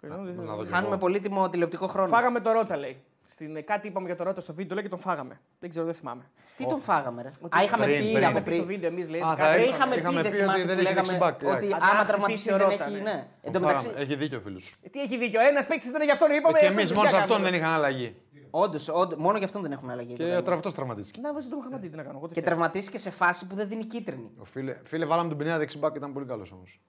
Να 0.00 0.16
δω 0.16 0.62
κι 0.64 0.70
Χάνουμε 0.70 0.88
εγώ. 0.92 0.98
πολύτιμο 0.98 1.48
τηλεοπτικό 1.48 1.86
χρόνο. 1.86 2.08
Φάγαμε 2.08 2.40
το 2.40 2.52
Ρότα, 2.52 2.76
λέει. 2.76 2.96
Στην, 3.30 3.64
κάτι 3.64 3.86
είπαμε 3.86 4.06
για 4.06 4.16
το 4.16 4.24
Ρότα 4.24 4.40
στο 4.40 4.54
βίντεο, 4.54 4.74
λέει 4.74 4.84
και 4.84 4.90
τον 4.90 4.98
φάγαμε. 4.98 5.40
Δεν 5.60 5.70
ξέρω, 5.70 5.84
δεν 5.84 5.94
θυμάμαι. 5.94 6.22
Τι 6.56 6.66
τον 6.66 6.80
φάγαμε, 6.80 7.22
ρε; 7.22 7.28
Α, 7.28 7.62
είχαμε 7.62 7.84
Πριν, 7.84 7.98
πει 8.00 8.12
πριν. 8.12 8.16
από 8.16 8.38
Είχαμε 8.38 8.40
πει 8.40 8.50
στο 8.50 8.64
πριν. 8.64 8.66
βίντεο 8.66 8.90
εμείς, 8.90 9.08
λέει. 9.08 9.20
Α, 9.20 9.24
κάτι 9.24 9.40
θα 9.40 9.56
Ρε, 9.56 9.62
είχαμε- 9.62 9.72
είχαμε 9.74 9.94
πει, 9.94 9.98
είχαμε 10.00 10.22
δεν 10.22 10.30
πει 10.30 10.36
ότι 10.36 10.42
θυμάσαι 10.44 10.64
δεν 10.66 10.74
που 10.76 10.80
έχει 10.80 10.88
λέγαμε 10.88 11.06
δεξιμπάκ, 11.18 11.34
ότι 11.56 11.66
εντάξει. 11.66 11.66
Αν 11.66 11.82
άμα 11.82 11.88
χτυπήσει 11.90 12.06
τραυματιστεί 12.08 12.52
ο 12.52 12.56
δεν 12.56 12.68
Ρότα, 12.68 12.84
έχει. 12.84 12.94
ναι. 12.94 13.00
Ναι. 13.00 13.16
Εν 13.16 13.26
τω 13.42 13.50
Τον 13.52 13.60
μεταξύ, 13.62 13.86
φάγαμε. 13.86 14.02
Έχει 14.04 14.14
δίκιο 14.16 14.38
ο 14.38 14.40
φίλο. 14.46 14.60
Ε, 14.82 14.88
Τι 14.88 14.98
έχει 15.00 15.16
δίκιο. 15.18 15.40
Ένας 15.50 15.66
παίκτης 15.66 15.88
ήταν 15.92 16.02
γι' 16.02 16.10
αυτόν, 16.10 16.30
είπαμε. 16.30 16.58
Και 16.58 16.66
αυτό 16.66 16.78
εμείς 16.78 16.88
τι 16.90 16.94
μόνος 16.96 17.10
σε 17.10 17.16
κάνουμε. 17.16 17.34
αυτόν 17.34 17.50
δεν 17.50 17.54
είχαν 17.58 17.72
αλλαγή. 17.78 18.08
όντως, 18.50 18.88
όντως, 18.88 19.18
μόνο 19.18 19.36
γι' 19.38 19.44
αυτόν 19.44 19.62
δεν 19.62 19.72
έχουμε 19.72 19.92
αλλαγή. 19.92 20.14
Και 20.14 20.36
ο 20.36 20.42
τραβτό 20.42 20.72
τραυματίστηκε. 20.72 21.20
Να 21.20 21.32
βάζει 21.32 21.48
τον 21.48 21.58
Μαχαματή, 21.58 21.88
τι 21.88 21.96
να 21.96 22.02
κάνω. 22.02 22.16
εγώ 22.18 22.26
τι 22.28 22.34
Και 22.34 22.40
φταίω. 22.40 22.52
τραυματίστηκε 22.52 22.98
σε 22.98 23.10
φάση 23.10 23.46
που 23.46 23.54
δεν 23.54 23.68
δίνει 23.68 23.84
κίτρινη. 23.84 24.30
Ο 24.38 24.44
φίλε, 24.44 24.76
φίλε, 24.84 25.04
βάλαμε 25.04 25.28
τον 25.28 25.38
Πινέα 25.38 25.58
δεξιμπάκ 25.58 25.94
ήταν 25.96 26.12
πολύ 26.12 26.26
καλός 26.26 26.52
όμως. 26.52 26.80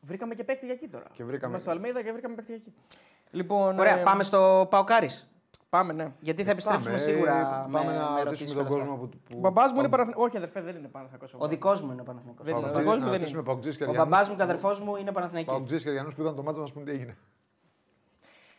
Βρήκαμε 0.00 0.34
και 0.34 0.44
παίκτη 0.44 0.64
για 0.64 0.74
εκεί 0.74 0.88
τώρα. 0.88 1.04
Και 1.12 1.24
βρήκαμε- 1.24 1.46
Είμαστε 1.48 1.60
στο 1.60 1.70
Αλμέιδα 1.70 2.02
και 2.02 2.12
βρήκαμε 2.12 2.34
παίκτη 2.34 2.52
για 2.52 2.60
εκεί. 2.66 2.74
Λοιπόν, 3.30 3.78
Ωραία, 3.78 3.98
ε, 3.98 4.02
πάμε 4.02 4.22
στο 4.22 4.66
Παοκάρις. 4.70 5.26
Πάμε, 5.76 5.92
ναι. 5.92 6.12
Γιατί 6.20 6.44
θα 6.44 6.50
επιστρέψουμε 6.50 6.94
Πάμε, 6.96 7.02
σίγουρα. 7.10 7.38
ε, 7.38 7.42
Πάμε 7.72 7.90
με, 7.90 7.98
να 7.98 8.10
με 8.10 8.20
ρωτήσουμε 8.20 8.20
ερωτήσεις 8.20 8.52
τον 8.54 8.66
και 8.66 8.72
όλα 8.72 8.78
κόσμο 8.84 8.92
αυτά. 8.94 9.06
που. 9.06 9.18
Ο 9.30 9.34
που- 9.34 9.40
μπαμπάς 9.40 9.72
μου 9.72 9.78
είναι 9.78 9.88
Παου- 9.88 9.90
Παναθηναϊκός. 9.98 10.24
Όχι, 10.26 10.36
αδερφέ, 10.36 10.60
δεν 10.60 10.76
είναι 10.76 10.88
Παναθηναϊκός. 10.88 11.34
Ο 11.38 11.46
δικός 11.48 11.82
μου 11.82 11.92
είναι 11.92 12.02
Παναθηναϊκός. 12.02 12.44
Δεν 12.44 12.54
είναι. 12.54 12.62
Παουτζή- 12.62 12.78
Ο 12.80 12.82
δικός 12.82 12.96
μου 12.98 13.04
να 13.04 13.10
δεν 13.10 13.18
ρωτήσουμε 13.18 13.40
είναι. 13.42 13.50
Παουτζής 13.52 13.76
και 13.76 13.84
Ο 13.84 13.88
Αριανούς. 13.88 14.08
μπαμπάς 14.10 14.28
μου 14.28 14.36
και 14.36 14.42
αδερφός 14.42 14.80
μου 14.80 14.96
είναι 14.96 15.12
Παναθηναϊκοί. 15.12 15.50
Παουτζής 15.50 15.82
και 15.82 15.88
Αριανούς 15.88 16.14
που 16.14 16.20
ήταν 16.22 16.34
το 16.36 16.42
μάτι 16.42 16.56
να 16.56 16.62
μας 16.62 16.72
πούν 16.72 16.84
τι 16.84 16.90
έγινε. 16.90 17.16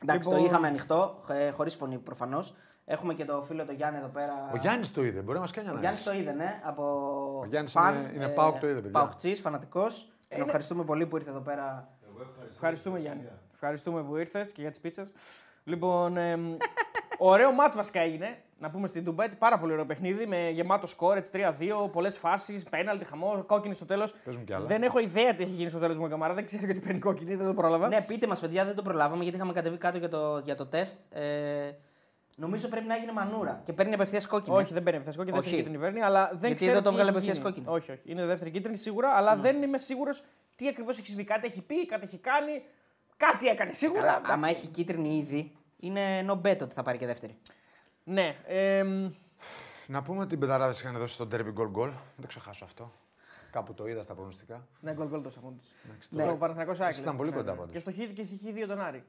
Εντάξει, 0.04 0.24
το 0.30 0.30
Λοιπόν- 0.36 0.50
είχαμε 0.50 0.68
ανοιχτό, 0.68 1.24
χωρίς 1.56 1.76
φωνή 1.76 1.98
προφανώς. 1.98 2.56
Έχουμε 2.86 3.14
και 3.14 3.26
το 3.26 3.44
φίλο 3.48 3.66
το 3.66 3.72
Γιάννη 3.72 3.98
εδώ 4.00 4.08
πέρα. 4.08 4.34
Ο 4.54 4.58
Γιάννης 4.58 4.92
το 4.92 5.04
είδε, 5.04 5.20
μπορεί 5.22 5.34
να 5.34 5.40
μας 5.40 5.52
κάνει 5.52 5.68
Ο 5.68 5.72
ένα. 5.72 5.80
Γιάννης 5.80 6.04
το 6.04 6.14
είδε, 6.14 6.32
ναι. 6.32 6.62
Από 6.64 6.84
Ο 7.42 7.46
Γιάννης 7.46 7.72
φαν, 7.72 7.96
είναι- 7.96 8.12
είναι 8.16 8.28
ΠΑΟΚ, 8.28 8.60
το 8.60 8.68
είδε, 8.68 8.76
παιδιά. 8.82 8.92
Παοκτσής, 9.00 9.40
φανατικός. 9.40 10.12
Τον 10.30 10.42
ευχαριστούμε 10.42 10.84
πολύ 10.84 11.06
που 11.06 11.16
ήρθε 11.18 11.30
εδώ 11.30 11.40
πέρα. 11.40 11.88
Ευχαριστούμε, 12.52 13.00
Γιάννη. 13.00 13.24
Ευχαριστούμε 13.54 14.04
που 14.04 14.16
ήρθες 14.18 14.52
και 14.52 14.62
για 14.62 14.70
τις 14.70 14.80
πίτσες. 14.80 15.14
Λοιπόν, 15.64 16.18
εμ, 16.18 16.58
ωραίο 17.18 17.52
μάτς 17.52 17.76
βασικά 17.76 18.00
έγινε. 18.00 18.38
Να 18.60 18.70
πούμε 18.70 18.88
στην 18.88 19.04
Τουμπά 19.06 19.24
έτσι 19.24 19.38
πάρα 19.38 19.58
πολύ 19.58 19.72
ωραίο 19.72 19.86
παιχνίδι 19.86 20.26
με 20.26 20.50
γεμάτο 20.50 20.88
σκόρ, 20.88 21.18
έτσι 21.18 21.32
3-2, 21.34 21.92
πολλές 21.92 22.18
φάσεις, 22.18 22.64
πέναλτι, 22.64 23.06
χαμό, 23.06 23.44
κόκκινη 23.46 23.74
στο 23.76 23.86
τέλος. 23.86 24.14
Πες 24.24 24.38
μου 24.38 24.44
κι 24.44 24.54
άλλα. 24.54 24.66
Δεν 24.66 24.84
έχω 24.84 25.00
ιδέα 25.00 25.34
τι 25.36 25.44
έχει 25.44 25.52
γίνει 25.52 25.70
στο 25.70 25.80
τέλος 25.80 25.98
μου 25.98 26.10
καμάρα, 26.10 26.34
δεν 26.34 26.46
ξέρω 26.46 26.66
γιατί 26.66 26.80
παίρνει 26.80 27.00
κόκκινη, 27.00 27.36
δεν 27.36 27.46
το 27.48 27.54
πρόλαβα. 27.54 27.88
ναι, 27.88 28.02
πείτε 28.02 28.28
μας, 28.28 28.40
παιδιά, 28.40 28.66
δεν 28.66 28.76
το 28.76 28.82
προλάβαμε 28.82 29.22
γιατί 29.24 29.38
είχαμε 29.38 29.54
κατεβεί 29.54 29.78
κάτω 29.78 29.98
για 29.98 30.10
το, 30.10 30.42
για 30.46 30.56
το 30.56 30.66
τεστ. 30.66 31.00
Ε, 31.14 31.72
νομίζω 32.36 32.68
πρέπει 32.68 32.88
να 32.88 32.96
έγινε 32.96 33.12
μανούρα 33.12 33.62
και 33.66 33.74
παίρνει 33.74 33.94
απευθεία 33.94 34.22
κόκκινη. 34.30 34.58
Όχι, 34.58 34.74
δεν 34.74 34.84
παίρνει 34.84 35.00
ευθεία 35.00 35.14
κόκκινη, 35.18 35.38
Όχι. 35.38 35.50
δεύτερη 35.50 35.64
κίτρινη 35.64 35.84
παίρνει, 35.84 36.02
αλλά 36.02 36.28
δεν 36.32 36.40
Γιατί 36.40 36.56
ξέρω. 36.56 36.74
δεν 36.74 36.84
το 36.84 36.90
τι 36.90 36.96
βγάλε 36.96 37.10
έχει 37.10 37.18
απευθείας 37.18 37.38
γίνει. 37.38 37.48
κόκκινη. 37.50 37.66
Ναι. 37.70 37.76
Όχι, 37.78 37.92
όχι. 37.92 38.02
Είναι 38.12 38.26
δεύτερη 38.26 38.52
κίτρινη 38.52 38.78
σίγουρα, 38.78 39.10
αλλά 39.10 39.36
δεν 39.36 39.62
είμαι 39.62 39.78
σίγουρος 39.78 40.24
τι 40.56 40.68
ακριβώς 40.68 40.98
έχει 40.98 41.08
συμβεί. 41.08 41.24
Κάτι 41.24 41.48
έχει 41.48 41.62
πει, 41.62 41.86
κάτι 41.86 42.04
έχει 42.06 42.18
κάνει. 42.18 42.64
Κάτι 43.18 43.48
έκανε 43.48 43.72
σίγουρα. 43.72 44.00
Καλά, 44.02 44.12
εντάξει. 44.16 44.32
άμα 44.32 44.48
έχει 44.48 44.68
κίτρινη 44.68 45.18
ήδη, 45.18 45.52
είναι 45.84 46.26
no 46.30 46.34
bet 46.34 46.58
ότι 46.62 46.74
θα 46.74 46.84
πάρει 46.84 46.98
και 46.98 47.06
δεύτερη. 47.06 47.38
Ναι. 48.04 48.36
εμ, 48.48 49.12
Να 49.88 50.02
πούμε 50.04 50.22
ότι 50.24 50.34
οι 50.34 50.38
πενταράδε 50.38 50.72
είχαν 50.74 50.94
δώσει 50.98 51.18
τον 51.18 51.30
derby 51.32 51.54
goal 51.60 51.72
goal. 51.82 51.90
Δεν 51.90 52.22
το 52.22 52.28
ξεχάσω 52.28 52.66
αυτό. 52.66 52.92
Κάπου 53.52 53.74
το 53.74 53.88
είδα 53.88 54.02
στα 54.04 54.14
προγνωστικά. 54.14 54.68
Ναι, 54.80 54.94
γκολ 54.94 55.08
γκολ 55.08 55.22
τόσο 55.22 55.40
μόνο 55.44 55.56
τους. 55.58 55.68
Ναι. 56.10 56.24
Στο 56.24 56.36
Παναθηναϊκός 56.36 56.78
Σάκη. 56.78 57.00
Ήταν 57.00 57.18
πολύ 57.18 57.32
κοντά 57.32 57.52
Και 57.52 57.58
πάντως. 57.58 57.82
στο 57.82 57.92
χ 57.92 57.96
και 57.96 58.24
στη 58.24 58.40
χ2 58.46 58.68
τον 58.68 58.82
Άρη. 58.82 59.04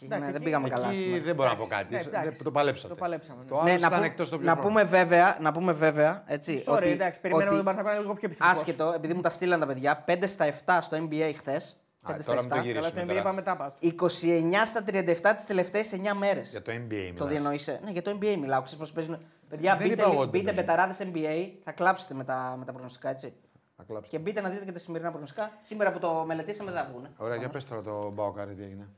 Ναι, 0.00 0.06
Εντάξει, 0.06 0.24
δεν 0.26 0.34
εκεί- 0.34 0.44
πήγαμε 0.44 0.68
καλά. 0.68 0.88
Εκεί 0.90 0.96
σήμερα. 1.02 1.22
δεν 1.24 1.34
μπορώ 1.34 1.48
να 1.48 1.56
πω 1.56 1.62
Εντάξει, 1.64 1.82
κάτι. 1.84 1.94
ναι, 1.94 2.00
εντάξει. 2.00 2.28
Δεν- 2.36 2.44
Το 2.44 2.50
παλέψατε. 2.50 2.88
Το 2.88 2.94
παλέψαμε, 2.94 3.42
ναι. 3.42 3.48
Το 3.48 3.54
άλλο 3.56 3.64
Ναι, 3.64 3.70
να, 3.72 3.78
ήταν 3.78 3.90
πούμε- 3.90 4.04
εκτός 4.06 4.28
το 4.28 4.38
να, 4.38 4.56
πούμε 4.58 4.84
βέβαια, 4.84 5.38
να 5.40 5.52
πούμε 5.52 5.72
βέβαια, 5.72 6.24
έτσι, 6.26 6.62
Sorry, 6.66 6.72
ότι, 6.76 6.88
εντάξει, 6.88 7.20
περιμέναμε 7.20 7.50
ότι 7.56 7.64
τον 7.64 7.74
Παναθηναϊκό 7.74 7.88
να 7.88 7.94
είναι 7.94 8.00
λίγο 8.02 8.14
πιο 8.14 8.28
επιθετικός. 8.28 8.58
άσχετο, 8.60 8.92
επειδή 8.96 9.14
μου 9.14 9.20
τα 9.20 9.30
στείλαν 9.30 9.60
τα 9.60 9.66
παιδιά, 9.66 10.04
5 10.06 10.26
στα 10.26 10.44
7 10.44 10.78
στο 10.82 10.96
NBA 11.10 11.32
χθες. 11.36 11.76
Α, 12.12 12.18
τώρα 12.26 12.40
μην 12.40 12.48
το 12.48 12.54
Καλά, 12.54 12.66
γυρίσουμε 12.66 12.88
στο 12.90 13.00
NBA 13.02 13.06
τώρα. 13.08 13.22
πάμε 13.22 13.34
μετά. 13.34 13.56
πας. 13.56 13.72
29 13.80 14.66
στα 14.66 14.82
37 14.86 15.34
τις 15.36 15.46
τελευταίες 15.46 15.92
9 15.92 16.14
μέρες. 16.18 16.50
Για 16.50 16.62
το 16.62 16.72
NBA 16.72 17.12
Το 17.16 17.24
μιλάς. 17.24 17.28
διανοείσαι. 17.28 17.80
Ναι, 17.84 17.90
για 17.90 18.02
το 18.02 18.10
NBA 18.10 18.36
μιλάω. 18.40 18.62
Ξέρεις 18.62 18.78
πώς 18.84 18.92
παίζουν. 18.92 19.18
Παιδιά, 19.48 19.76
Δεν 19.76 19.88
μπείτε, 19.88 20.00
είπα 20.02 20.10
εγώ 20.12 20.20
ότι 20.20 20.30
μπείτε 20.30 20.44
παίζουν. 20.44 20.64
Betarades 20.64 20.98
NBA, 21.00 21.50
θα 21.64 21.72
κλάψετε 21.72 22.14
με 22.14 22.24
τα, 22.24 22.54
με 22.58 22.64
τα 22.64 22.72
προγνωστικά 22.72 23.08
έτσι. 23.08 23.32
Θα 23.76 23.82
κλάψω. 23.88 24.10
Και 24.10 24.18
μπείτε 24.18 24.40
να 24.40 24.48
δείτε 24.48 24.64
και 24.64 24.72
τα 24.72 24.78
σημερινά 24.78 25.08
προγνωστικά. 25.10 25.50
Σήμερα 25.60 25.92
που 25.92 25.98
το 25.98 26.24
μελετήσαμε 26.26 26.70
δεν 26.70 26.82
θα 26.82 26.88
βγουν. 26.90 27.06
Ωραία, 27.16 27.36
για 27.36 27.48
πες 27.48 27.66
τώρα 27.66 27.82
το 27.82 28.10
ΠΑΟΚ-Άρης 28.10 28.54
τι 28.54 28.62
έγινε. 28.62 28.88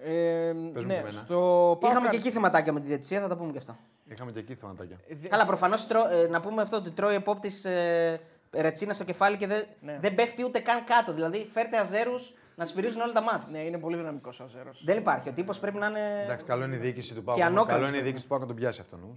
Ε, 0.00 0.52
μου 0.52 0.70
ναι, 0.72 0.80
και 0.80 0.94
εμένα. 0.94 1.10
στο 1.10 1.78
Είχαμε 1.82 2.00
Πάο 2.00 2.10
και 2.10 2.16
εκεί 2.16 2.30
θεματάκια 2.30 2.72
με 2.72 2.80
τη 2.80 2.86
διετησία, 2.86 3.20
θα 3.20 3.28
τα 3.28 3.36
πούμε 3.36 3.52
και 3.52 3.58
αυτά. 3.58 3.78
Είχαμε 4.08 4.32
και 4.32 4.38
εκεί 4.38 4.54
θεματάκια. 4.54 4.96
Κάρι- 5.08 5.28
Καλά, 5.28 5.46
προφανώς 5.46 5.86
ε, 6.12 6.26
να 6.30 6.40
πούμε 6.40 6.62
αυτό 6.62 6.76
ότι 6.76 6.90
τρώει 6.90 7.14
επόπτη 7.14 7.50
ε, 7.62 8.16
ρετσίνα 8.60 8.92
στο 8.92 9.04
κεφάλι 9.04 9.36
και 9.36 9.46
δεν, 9.46 9.64
Ναι. 9.80 9.98
δεν 10.00 10.14
πέφτει 10.14 10.44
ούτε 10.44 10.58
καν 10.58 10.84
κάτω. 10.84 11.12
Δηλαδή 11.12 11.48
φέρτε 11.52 11.78
αζέρους 11.78 12.32
να 12.56 12.64
σφυρίζουν 12.64 13.00
όλα 13.00 13.12
τα 13.12 13.22
ματς. 13.22 13.48
Ναι, 13.50 13.58
είναι 13.58 13.78
πολύ 13.78 13.96
δυναμικός 13.96 14.40
ο 14.40 14.46
Αζέρος. 14.46 14.70
Δεν 14.84 14.98
υπάρχει. 14.98 15.28
Ο 15.28 15.32
τύπος 15.32 15.58
πρέπει 15.58 15.76
να 15.76 15.86
είναι. 15.86 16.22
Εντάξει, 16.24 16.44
καλό 16.44 16.64
είναι 16.64 16.74
η 16.74 16.78
διοίκηση 16.78 17.14
του 17.14 17.22
Πάου. 17.22 17.36
Και 17.36 17.44
ανώκαλος 17.44 17.66
Καλό 17.72 17.78
είναι 17.80 17.88
η 17.88 17.90
πρέπει. 17.90 18.04
διοίκηση 18.04 18.22
του 18.22 18.28
Πάου 18.30 18.40
να 18.40 18.46
τον 18.46 18.56
πιάσει 18.56 18.80
αυτόν 18.80 19.02
όμω. 19.02 19.12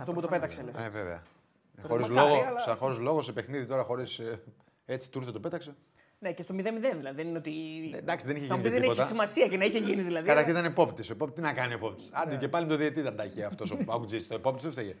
Αυτό 0.00 0.12
που 0.12 0.20
το 0.20 0.28
πέταξε, 0.28 0.62
λες. 0.62 0.78
Ε, 0.78 0.88
βέβαια. 0.88 1.22
Το 1.82 1.88
Χωρίς 1.88 2.08
μακάρι, 2.08 2.28
λόγο, 2.30 2.44
αλλά- 2.48 2.60
σαν 2.60 2.76
χωρίς 2.76 2.98
λόγο 2.98 3.22
σε 3.22 3.32
παιχνίδι 3.32 3.66
τώρα 3.66 3.82
χωρίς. 3.82 4.20
Έτσι 4.86 5.10
του 5.10 5.18
ήρθε 5.18 5.32
το 5.32 5.40
πέταξε. 5.40 5.74
Ναι, 6.18 6.32
και 6.32 6.42
στο 6.42 6.54
0-0 6.54 6.96
δηλαδή. 6.96 7.16
Δεν 7.16 7.26
είναι 7.28 7.38
ότι. 7.38 7.50
Ε, 7.94 7.98
εντάξει, 7.98 8.26
δεν 8.26 8.36
είχε 8.36 8.46
Θα 8.46 8.56
μου 8.56 8.60
γίνει 8.60 8.72
πεις, 8.72 8.80
δεν 8.80 8.82
έχει 8.82 8.90
τίποτα. 8.90 9.06
σημασία 9.08 9.48
και 9.48 9.56
να 9.56 9.64
είχε 9.64 9.78
γίνει 9.78 10.02
δηλαδή. 10.02 10.26
Καταρχήν 10.26 10.50
αλλά- 10.56 10.60
ήταν 10.60 10.70
επόπτης. 10.72 11.10
Ο 11.10 11.12
επόπτη 11.12 11.34
τι 11.34 11.40
να 11.40 11.52
κάνει 11.52 11.72
επόπτης. 11.72 12.08
Άντε 12.12 12.32
Ναι. 12.32 12.38
και 12.38 12.48
πάλι 12.48 12.66
το 12.66 12.76
διαιτή 12.76 13.00
δεν 13.00 13.16
τα 13.16 13.24
είχε 13.24 13.44
αυτός 13.44 13.70
ο 13.70 13.76
Παουτζή. 13.84 14.26
Το 14.26 14.34
επόπτης 14.34 14.62
του 14.64 14.70
φταίγε. 14.70 14.94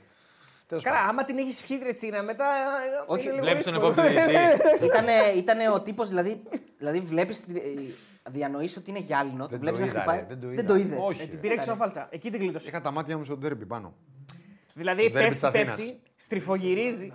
Τέλος 0.66 0.84
Καλά, 0.84 0.96
πάντων. 0.96 1.10
άμα 1.10 1.24
την 1.24 1.38
έχεις 1.38 1.62
πιει 1.62 1.80
ρετσίνα 1.82 2.22
μετά. 2.22 2.44
ε, 2.44 3.04
Όχι, 3.06 3.22
είναι 3.22 3.32
λίγο 3.32 3.44
Βλέπεις 3.44 3.62
τον 3.64 3.72
δύσκολο. 3.72 3.92
επόπτη 3.92 4.10
διαιτή. 4.30 4.84
Ήτανε, 4.84 5.12
ήτανε 5.36 5.68
ο 5.70 5.80
τύπος, 5.80 6.08
δηλαδή, 6.08 6.42
δηλαδή 6.78 7.00
βλέπεις. 7.00 7.44
Διανοείς 8.30 8.76
ότι 8.76 8.90
είναι 8.90 8.98
γυάλινο. 8.98 9.42
Το 9.44 9.48
Δεν 9.50 9.58
βλέπεις 9.60 9.78
το 9.80 9.84
να 9.84 9.90
είδα, 9.90 10.00
χτυπάει. 10.00 10.18
ρε, 10.18 10.26
δεν 10.28 10.40
το 10.40 10.46
Δεν 10.48 10.58
είδα. 10.58 10.64
το 10.66 10.74
είδες. 10.76 10.98
Όχι. 11.02 11.22
Ε, 11.22 11.26
την 11.26 11.40
πήρε 11.40 11.56
ξόφαλτσα. 11.56 12.08
Εκεί 12.10 12.30
την 12.30 12.40
κλείδωσε. 12.40 12.68
Είχα 12.68 12.80
τα 12.80 12.90
μάτια 12.90 13.16
μου 13.18 13.24
στον 13.24 13.40
τέρμπι 13.40 13.66
πάνω. 13.66 13.94
Δηλαδή 14.74 15.02
Το 15.02 15.08
derby 15.08 15.12
πέφτει, 15.12 15.32
της 15.34 15.44
Αθήνας. 15.44 15.74
πέφτει, 15.76 16.00
στριφογυρίζει. 16.16 17.12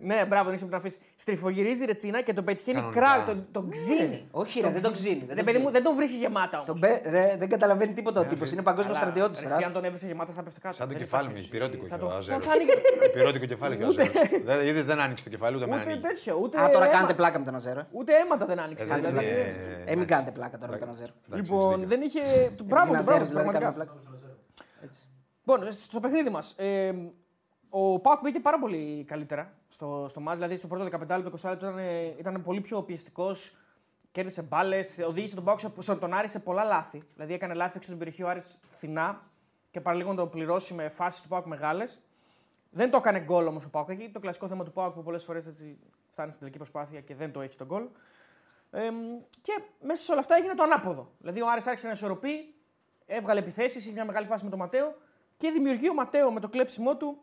Ναι, 0.00 0.24
μπράβο, 0.28 0.50
δεν 0.50 0.68
να 0.70 0.76
αφήσει. 0.76 0.98
Στριφογυρίζει 1.16 1.84
ρετσίνα 1.84 2.20
και 2.20 2.32
τον 2.32 2.44
πετυχαίνει 2.44 2.76
Κανονικά. 2.78 3.00
κράτο, 3.00 3.24
τον, 3.32 3.46
τον 3.52 3.70
ξύνει. 3.70 4.28
Όχι, 4.30 4.60
ρε, 4.60 4.70
δεν 4.70 4.82
τον 4.82 4.92
ξύνει. 4.92 5.18
Δεν 5.18 5.26
Δεν, 5.26 5.36
τον 5.36 5.44
παιδί 5.44 5.58
μου, 5.58 5.64
ξύνει. 5.64 5.70
δεν 5.72 5.82
τον 5.82 5.94
βρίσκει 5.96 6.16
γεμάτα 6.18 6.56
όμως. 6.60 6.66
Τον 6.66 6.78
μπε- 6.78 7.06
ρε, 7.06 7.36
δεν 7.38 7.48
καταλαβαίνει 7.48 7.92
τίποτα 7.92 8.20
ο 8.20 8.22
Ναι, 8.22 8.28
τύπος. 8.28 8.42
αφή- 8.42 8.52
Είναι 8.54 8.62
παγκόσμιος 8.62 8.96
στρατιώτης. 8.96 9.42
Εσύ, 9.42 9.62
αν 9.62 9.72
τον 9.72 9.84
έβρισε 9.84 10.06
γεμάτα 10.06 10.32
θα 10.32 10.42
πέφτει 10.42 10.60
κάτω. 10.60 10.74
Σαν 10.76 10.86
το 10.88 10.92
Δεν 10.92 11.02
κεφάλι 11.02 11.24
μου, 11.28 11.30
υπάρχει. 11.30 11.48
υπηρώτικο 11.48 11.86
Θα 11.86 11.94
και 11.94 12.00
το- 12.00 12.06
ο 12.06 12.10
θα 12.10 12.16
Αζέρος. 12.16 12.46
κάνει- 12.46 12.64
Υπηρώτικο 13.06 13.44
κεφάλι 13.46 13.76
και 13.76 13.84
ο 13.84 13.86
Ούτε- 13.88 14.02
Αζέρος. 14.02 14.42
Δεν 14.48 14.66
είδες, 14.66 14.86
δεν 14.86 15.00
άνοιξε 15.00 15.24
το 15.24 15.30
κεφάλι 15.30 15.56
ούτε 15.56 15.66
με 15.66 15.74
Ούτε 15.74 15.82
ανοίγει. 15.84 16.00
τέτοιο, 16.00 16.38
ούτε. 16.42 16.60
Α, 16.60 16.70
τώρα 16.70 16.84
αίμα- 16.84 16.94
κάνετε 16.94 17.14
πλάκα 17.14 17.38
με 17.38 17.44
τον 17.44 17.54
Αζέρο. 17.54 17.82
Ούτε 17.90 18.12
αίματα 18.20 18.46
δεν 18.46 18.58
άνοιξε. 18.60 18.84
Ε, 18.84 18.88
δεν 18.88 19.00
δηλαδή. 19.00 19.24
είναι- 19.26 19.82
Ε, 19.86 19.96
μην 19.96 20.06
κάνετε 20.06 20.30
πλάκα 20.30 20.58
τώρα 20.58 20.72
με 20.72 20.78
τον 20.78 20.88
Αζέρο. 20.88 21.12
Εντάξει, 21.26 21.32
έχεις 21.32 21.48
Λοιπόν, 21.50 21.70
δίκιο. 21.80 21.88
δεν 21.88 22.00
είχε. 22.06 22.20
του- 22.56 22.64
Μπράβο, 22.64 22.92
Επειδή 22.92 22.98
του, 22.98 23.04
μπράβο, 23.04 23.22
Αζέρος, 23.22 23.28
δηλαδή, 23.28 23.32
πραγματικά. 23.32 23.64
κάνουμε 23.64 23.84
πλάκα. 23.84 23.92
Έτσι. 24.86 25.00
Λοιπόν, 25.46 25.72
στο 25.72 26.00
παιχνίδι 26.00 26.30
μας. 26.30 26.54
Ε, 27.72 27.78
ο 27.78 27.98
Πάουκ 27.98 28.20
μπήκε 28.20 28.40
πάρα 28.40 28.58
πολύ 28.58 29.04
καλύτερα 29.04 29.52
στο, 29.68 30.06
στο 30.10 30.20
μάτς. 30.20 30.36
Δηλαδή, 30.38 30.56
στο 30.56 30.66
πρώτο 30.66 30.84
15 30.84 30.88
λεπτό, 30.90 31.30
20 31.48 31.50
λεπτό 31.50 31.66
ήταν, 31.66 31.78
ήταν 32.18 32.42
πολύ 32.42 32.60
πιο 32.60 32.82
πιεστικός. 32.82 33.56
Κέρδισε 34.12 34.42
μπάλες, 34.42 34.98
οδήγησε 35.06 35.34
τον 35.34 35.44
Πάουκ 35.44 35.58
σε- 35.60 35.72
στον 35.80 36.14
Άρη 36.14 36.28
σε 36.28 36.38
πολλά 36.38 36.64
λάθη. 36.64 37.02
Δηλαδή, 37.14 37.34
έκανε 37.34 37.54
λάθη 37.54 37.76
έξω 37.76 37.88
την 37.88 37.98
περιοχή 37.98 38.22
ο 38.22 38.28
Άρης 38.28 38.60
φθηνά 38.68 39.22
και 39.70 39.80
παραλίγο 39.80 40.10
να 40.10 40.16
το 40.16 40.26
πληρώσει 40.26 40.74
με 40.74 40.88
φάσεις 40.88 41.22
του 41.22 41.28
Πάουκ 41.28 41.46
μεγάλες. 41.46 42.00
Δεν 42.70 42.90
το 42.90 42.96
έκανε 42.96 43.20
γκολ 43.20 43.46
όμως 43.46 43.64
ο 43.64 43.70
Πάουκ. 43.70 43.88
Έχει 43.88 44.10
το 44.10 44.20
κλασικό 44.20 44.48
θέμα 44.48 44.64
του 44.64 44.72
Πάουκ 44.72 44.94
που 44.94 45.02
πολλές 45.02 45.24
φορές 45.24 45.44
φτάνει 46.10 46.28
στην 46.28 46.38
τελική 46.40 46.58
προσπάθεια 46.58 47.00
και 47.00 47.14
δεν 47.14 47.32
το 47.32 47.40
έχει 47.40 47.56
τον 47.56 47.66
γκολ. 47.66 47.86
Ε, 48.70 48.88
και 49.42 49.62
μέσα 49.80 50.02
σε 50.04 50.10
όλα 50.12 50.20
αυτά 50.20 50.36
έγινε 50.36 50.54
το 50.54 50.62
ανάποδο. 50.62 51.10
Δηλαδή, 51.18 51.40
ο 51.42 51.50
Άρης 51.50 51.66
άρχισε 51.66 51.86
να 51.86 51.92
ισορροπεί, 51.92 52.54
έβγαλε 53.06 53.40
επιθέσεις, 53.40 53.84
είχε 53.84 53.92
μια 53.92 54.04
μεγάλη 54.04 54.26
φάση 54.26 54.44
με 54.44 54.50
τον 54.50 54.58
Ματέο 54.58 54.94
και 55.36 55.50
δημιουργεί 55.50 55.88
ο 55.88 55.94
Ματέο 55.94 56.30
με 56.32 56.40
το 56.40 56.48
κλέψιμό 56.48 56.96
του 56.96 57.18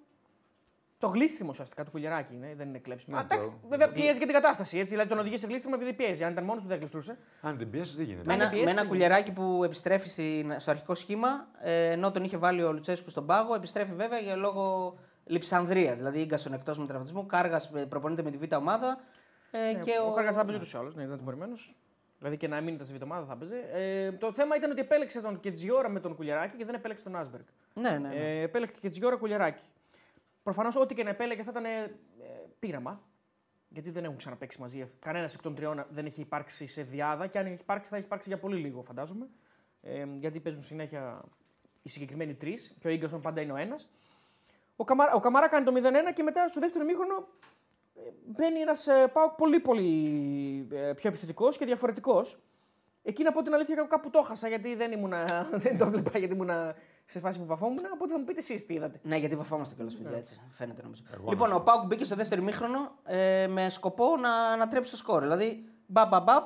το 1.04 1.10
γλίστριμο 1.10 1.49
ουσιαστικά 1.51 1.84
του 1.84 1.91
κουλιαράκι. 1.91 2.34
Είναι, 2.34 2.54
δεν 2.58 2.68
είναι 2.68 2.78
κλέψιμο. 2.78 3.16
Ναι, 3.16 3.22
Α, 3.22 3.26
εντάξει, 3.32 3.49
το- 3.62 3.68
βέβαια 3.68 3.89
πιέζει 3.91 4.20
και 4.20 4.26
την 4.26 4.34
κατάσταση. 4.34 4.78
Έτσι, 4.78 4.89
δηλαδή 4.91 5.10
τον 5.10 5.20
οδηγεί 5.20 5.38
σε 5.38 5.47
γλίστριμο 5.47 5.76
επειδή 5.78 5.93
πιέζει. 5.93 6.24
Αν 6.24 6.32
ήταν 6.32 6.43
μόνος 6.43 6.62
του 6.64 6.68
δεν 6.70 6.78
γλιστρούσε. 6.78 7.18
Αν 7.41 7.58
την 7.58 7.70
πιέσεις 7.70 7.95
δεν 7.95 8.06
γίνεται. 8.06 8.24
Με 8.28 8.34
ένα, 8.34 8.49
πιέσεις 8.49 8.66
με 8.66 8.72
ένα 8.72 8.80
είναι. 8.80 8.89
κουλιαράκι 8.89 9.32
που 9.32 9.64
επιστρέφει 9.64 10.10
στην- 10.10 10.60
στο 10.60 10.72
αρχικό 10.72 10.95
σχήμα, 10.95 11.47
ε, 11.62 11.91
ενώ 11.91 12.12
τον 12.12 12.24
είχε 12.24 12.38
βάλει 12.38 12.64
ο 12.64 12.72
Λουτσέσκου 12.74 13.10
στον 13.10 13.26
πάγο, 13.26 13.56
επιστρέφει 13.56 13.93
βέβαια 13.93 14.20
για 14.20 14.36
λόγω 14.36 14.95
Λιψανδρία. 15.26 15.93
Δηλαδή 15.93 16.24
γκασον 16.26 16.54
εκτός 16.54 16.78
με 16.78 16.86
τραυματισμό. 16.86 17.26
Κάργας 17.26 17.72
προπονείται 17.89 18.24
με 18.24 18.32
τη 18.32 18.38
β' 18.38 18.54
ομάδα. 18.56 18.99
Ε, 19.51 19.74
και 19.74 19.91
ο 20.04 20.08
ο, 20.10 20.14
Κάργας 20.14 20.36
θα 20.36 20.41
παίζει 20.41 20.56
ούτως 20.56 20.74
ή 20.74 20.78
άλλως, 20.78 20.95
ναι, 20.95 21.04
ήταν 21.04 21.18
τιμωρημένος. 21.18 21.76
Δηλαδή 22.18 22.38
και 22.38 22.47
να 22.47 22.62
μην 22.62 22.74
ήταν 22.74 22.86
στη 22.86 22.93
βιτομάδα 22.93 23.26
θα 23.26 23.36
παίζει. 23.36 23.56
Ε, 23.74 24.12
το 24.12 24.32
θέμα 24.34 24.56
ήταν 24.56 24.72
ότι 24.72 24.80
επέλεξε 24.82 25.22
τον 25.22 25.39
Κετζιόρα 25.39 25.89
με 25.89 25.99
τον 25.99 26.16
Κουλιαράκη 26.16 26.58
και 26.58 26.66
δεν 26.66 26.74
επέλεξε 26.76 27.04
τον 27.04 27.16
Άσμπεργκ. 27.16 27.43
Ναι, 27.74 27.89
ναι. 27.89 27.97
ναι. 27.97 28.16
Ε, 28.16 28.41
επέλεξε 28.41 28.76
Κετζιόρα 28.82 29.16
Κουλιαράκη. 29.16 29.64
Προφανώς 30.44 30.76
ό,τι 30.76 30.94
και 30.94 31.04
να 31.04 31.10
επέλεγε 31.10 31.44
θα 31.44 31.52
ήταν 31.52 31.66
ε, 31.66 31.91
πείραμα. 32.60 33.02
Γιατί 33.70 33.89
δεν 33.89 34.04
έχουν 34.04 34.18
ξαναπέξει 34.18 34.62
μαζί. 34.62 34.91
Κανένας 35.00 35.34
εκ 35.34 35.41
των 35.41 35.56
τριών 35.56 35.86
δεν 35.89 36.06
έχει 36.06 36.22
υπάρξει 36.22 36.68
σε 36.68 36.84
διάδα 36.84 37.28
και 37.28 37.39
αν 37.39 37.46
έχει 37.46 37.62
υπάρξει 37.62 37.89
θα 37.89 37.96
έχει 37.96 38.06
υπάρξει 38.06 38.30
για 38.30 38.39
πολύ 38.39 38.60
λίγο, 38.60 38.82
φαντάζομαι. 38.82 39.30
Ε, 39.82 40.06
γιατί 40.16 40.39
παίζουν 40.39 40.64
συνέχεια 40.64 41.24
οι 41.82 41.89
συγκεκριμένοι 41.89 42.34
τρεις 42.34 42.76
και 42.80 42.88
ο 42.88 42.96
γκασον 42.96 43.22
πάντα 43.22 43.41
είναι 43.41 43.52
ο 43.52 43.56
ένας. 43.56 43.89
Ο, 44.76 44.84
Καμαρά, 44.84 45.14
ο 45.14 45.20
Καμαρά 45.20 45.48
κάνει 45.48 45.66
το 45.66 45.72
0-1 45.76 46.14
και 46.14 46.24
μετά 46.24 46.48
στο 46.48 46.60
δεύτερο 46.60 46.86
μήχρονο 46.86 47.28
ε, 47.96 48.10
μπαίνει 48.26 48.60
ένας 48.60 48.88
ε, 48.88 49.08
Πάοκ 49.14 49.32
πολύ 49.32 49.60
πολύ 49.60 50.68
ε, 50.72 50.94
πιο 50.94 51.10
επιθετικός 51.10 51.58
και 51.58 51.66
διαφορετικός. 51.66 52.39
Εκεί 53.04 53.24
να 53.24 53.32
πω 53.32 53.41
την 53.41 53.54
αλήθεια 53.54 53.86
κάπου 53.89 54.10
το 54.10 54.20
έχασα 54.20 54.48
γιατί 54.48 54.76
δεν, 54.76 54.91
ήμουνα, 54.91 55.26
δεν 55.64 55.78
το 55.78 55.89
βλέπα 55.89 56.18
γιατί 56.18 56.34
ήμουνα 56.34 56.76
σε 57.06 57.20
φάση 57.20 57.39
που 57.39 57.45
βαφόμουν. 57.45 57.80
Οπότε 57.93 58.12
θα 58.12 58.20
μου 58.20 58.26
πείτε 58.26 58.39
εσείς 58.39 58.66
τι 58.66 58.74
είδατε. 58.74 58.99
Ναι, 59.04 59.18
γιατί 59.18 59.36
βαφόμαστε 59.36 59.76
κιόλας, 59.76 59.93
παιδιά, 59.95 60.18
έτσι. 60.18 60.39
Φαίνεται 60.58 60.82
νομίζω. 60.82 61.04
Εγώ 61.14 61.30
λοιπόν, 61.30 61.49
να 61.49 61.56
ο 61.56 61.62
Πάουκ 61.62 61.86
μπήκε 61.86 62.04
στο 62.04 62.16
δεύτερο 62.16 62.41
μήχρονο 62.41 62.91
ε, 63.06 63.47
με 63.47 63.70
σκοπό 63.70 64.18
να 64.18 64.30
ανατρέψει 64.36 64.91
το 64.91 64.97
σκόρ. 64.97 65.22
Δηλαδή, 65.22 65.66
μπαμ, 65.88 66.10
μπαμ, 66.10 66.24
μπαμ, 66.24 66.43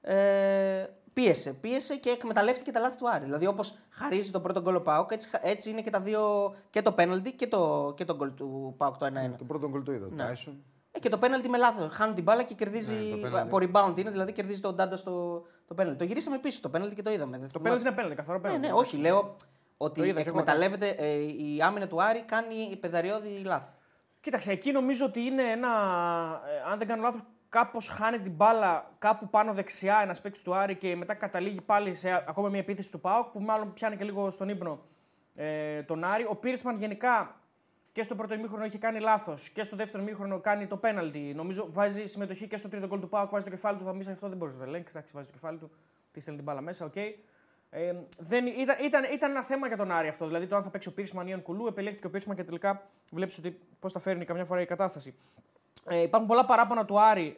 ε, 0.00 0.86
πίεσε, 1.12 1.52
πίεσε 1.52 1.96
και 1.96 2.10
εκμεταλλεύτηκε 2.10 2.70
τα 2.70 2.80
λάθη 2.80 2.96
του 2.98 3.10
Άρη. 3.10 3.24
Δηλαδή, 3.24 3.46
όπως 3.46 3.78
χαρίζει 3.90 4.30
το 4.30 4.40
πρώτο 4.40 4.60
γκολ 4.60 4.74
ο 4.74 4.80
Πάουκ, 4.80 5.10
έτσι, 5.12 5.28
έτσι 5.42 5.70
είναι 5.70 5.82
και 5.82 5.90
τα 5.90 6.00
δύο, 6.00 6.54
και 6.70 6.82
το 6.82 6.92
πέναλτι 6.92 7.32
και 7.32 7.46
το, 7.46 7.92
και 7.96 8.04
το 8.04 8.16
γκολ 8.16 8.34
του 8.34 8.74
Πάουκ 8.76 8.96
το 8.96 9.06
1-1. 9.06 9.10
Το 9.38 9.44
πρώτο 9.44 9.68
γκολ 9.68 9.82
το 9.82 9.92
είδα. 9.92 10.08
Ναι. 10.10 10.32
Tyson. 10.32 10.52
Ε, 10.92 10.98
και 10.98 11.08
το 11.08 11.18
πέναλτι 11.18 11.48
με 11.48 11.58
λάθος. 11.58 11.92
Χάνουν 11.94 12.14
την 12.14 12.24
μπάλα 12.24 12.42
και 12.42 12.54
κερδίζει. 12.54 12.94
Ναι, 12.94 13.28
το 13.28 13.36
penalty. 13.36 13.40
από 13.40 13.56
rebound 13.60 13.98
είναι, 13.98 14.10
δηλαδή 14.10 14.32
κερδίζει 14.32 14.60
τον 14.60 14.74
Ντάντα 14.74 14.96
στο 14.96 15.42
το 15.66 15.74
πέναλτι. 15.74 15.98
Το 15.98 16.04
γυρίσαμε 16.04 16.38
πίσω 16.38 16.60
το 16.60 16.68
πέναλτι 16.68 16.94
και 16.94 17.02
το 17.02 17.10
είδαμε. 17.10 17.38
Δεν 17.38 17.48
Το 17.52 17.58
θυμάσαι. 17.58 17.82
πέναλτι 17.82 17.86
είναι 17.86 17.94
πέναλτι, 17.96 18.16
καθαρό 18.16 18.38
Ναι, 18.38 18.42
πέναλτι. 18.42 18.66
ναι, 18.66 18.72
όχι, 18.72 18.96
λέω 18.96 19.36
ότι 19.76 20.00
Το 20.00 20.06
είδα 20.06 20.22
και 20.22 20.28
εγώ, 20.28 20.38
εκμεταλλεύεται 20.38 20.88
ε, 20.88 21.14
η 21.22 21.62
άμυνα 21.62 21.86
του 21.86 22.02
Άρη 22.02 22.22
κάνει 22.26 22.76
πεδαριώδη 22.80 23.42
λάθη. 23.44 23.70
Κοίταξε, 24.20 24.50
εκεί 24.50 24.72
νομίζω 24.72 25.04
ότι 25.04 25.20
είναι 25.20 25.42
ένα. 25.42 25.68
ε, 26.46 26.70
αν 26.70 26.78
δεν 26.78 26.86
κάνω 26.86 27.02
λάθος, 27.02 27.20
κάπως 27.48 27.88
χάνει 27.88 28.18
την 28.18 28.32
μπάλα 28.32 28.90
κάπου 28.98 29.28
πάνω 29.28 29.52
δεξιά 29.52 29.98
ένας 30.02 30.20
παίκτης 30.20 30.42
του 30.42 30.54
Άρη 30.54 30.76
και 30.76 30.96
μετά 30.96 31.14
καταλήγει 31.14 31.60
πάλι 31.60 31.94
σε 31.94 32.10
ακόμα 32.10 32.48
μια 32.48 32.58
επίθεση 32.58 32.90
του 32.90 33.00
Πάοκ 33.00 33.26
που 33.26 33.40
μάλλον 33.40 33.72
πιάνει 33.72 33.96
και 33.96 34.04
λίγο 34.04 34.30
στον 34.30 34.48
ύπνο 34.48 34.80
ε, 35.34 35.82
τον 35.82 36.04
Άρη. 36.04 36.26
Ο 36.28 36.34
Πίρσμαν 36.34 36.78
γενικά 36.78 37.40
και 37.92 38.02
στο 38.02 38.14
πρώτο 38.14 38.34
ημίχρονο 38.34 38.64
είχε 38.64 38.78
κάνει 38.78 39.00
λάθος 39.00 39.48
και 39.48 39.62
στο 39.62 39.76
δεύτερο 39.76 40.02
ημίχρονο 40.02 40.40
κάνει 40.40 40.66
το 40.66 40.76
πέναλτι. 40.76 41.32
Νομίζω 41.34 41.68
βάζει 41.72 42.06
συμμετοχή 42.06 42.46
και 42.46 42.56
στο 42.56 42.68
τρίτο 42.68 42.86
γκολ 42.86 43.00
του 43.00 43.08
Πάοκ, 43.08 43.30
βάζει 43.30 43.44
το 43.44 43.50
κεφάλι 43.50 43.78
του. 43.78 43.84
Θα 43.84 43.92
πει 43.92 44.10
αυτό 44.10 44.28
δεν 44.28 44.36
μπορείς 44.36 44.54
να 44.54 44.60
το 44.60 44.66
ελέγξει. 44.68 44.92
Εντάξει, 44.96 45.12
βάζει 45.14 45.26
το 45.26 45.32
κεφάλι 45.32 45.58
του, 45.58 45.70
τη 46.12 46.20
στέλνει 46.20 46.38
την 46.38 46.48
μπάλα 46.48 46.60
μέσα, 46.60 46.84
οκ. 46.84 46.94
Ε, 47.78 47.94
δεν, 48.18 48.46
ήταν, 48.46 48.76
ήταν, 48.84 49.04
ήταν 49.12 49.30
ένα 49.30 49.42
θέμα 49.42 49.66
για 49.66 49.76
τον 49.76 49.90
Άρη 49.92 50.08
αυτό. 50.08 50.26
Δηλαδή 50.26 50.46
το 50.46 50.56
αν 50.56 50.62
θα 50.62 50.68
παίξει 50.68 50.88
ο 50.88 50.92
Πίρσμαν 50.92 51.26
ή 51.26 51.34
ο 51.34 51.40
Κουλού. 51.40 51.66
Επιλέχθηκε 51.66 52.06
ο 52.06 52.10
Πίρσμαν 52.10 52.36
και 52.36 52.44
τελικά 52.44 52.88
βλέπεις 53.10 53.38
ότι 53.38 53.58
πώς 53.80 53.92
τα 53.92 53.98
φέρνει 53.98 54.24
καμιά 54.24 54.44
φορά 54.44 54.60
η 54.60 54.66
κατάσταση. 54.66 55.14
Ε, 55.88 56.02
υπάρχουν 56.02 56.28
πολλά 56.28 56.44
παράπονα 56.44 56.84
του 56.84 57.00
Άρη 57.00 57.36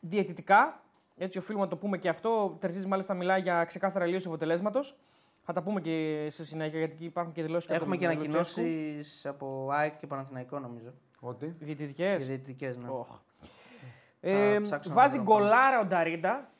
διαιτητικά. 0.00 0.80
Έτσι, 1.16 1.38
οφείλουμε 1.38 1.64
να 1.64 1.70
το 1.70 1.76
πούμε 1.76 1.98
και 1.98 2.08
αυτό. 2.08 2.44
Ο 2.44 2.48
Τερζής 2.48 2.86
μάλιστα 2.86 3.14
μιλάει 3.14 3.40
για 3.40 3.64
ξεκάθαρα 3.64 4.06
λύωση 4.06 4.26
αποτελέσματος. 4.26 4.96
Θα 5.42 5.52
τα 5.52 5.62
πούμε 5.62 5.80
και 5.80 6.26
σε 6.30 6.44
συνέχεια 6.44 6.78
γιατί 6.78 6.94
εκεί 6.94 7.04
υπάρχουν 7.04 7.32
και 7.32 7.42
δηλώσεις 7.42 7.70
Έχουμε 7.70 7.96
και 7.96 8.06
ανακοινώσεις 8.06 9.26
από 9.26 9.68
ΑΕΚ 9.72 9.96
και 9.98 10.06
Παναθηναϊκό 10.06 10.58
νομίζω. 10.58 10.92
Ότι; 11.20 11.46
Διαιτητικές. 11.58 12.18
Και 12.18 12.24
διαιτητικές, 12.24 12.76
ναι. 12.76 12.88
Ε, 14.20 14.58
ψάξω 14.62 14.88
να 14.88 14.94
βάζει 14.94 15.14
βρω. 15.18 15.24
γκολάρα 15.24 15.80
ο 15.80 15.84
Νταρίντα. 15.84 16.50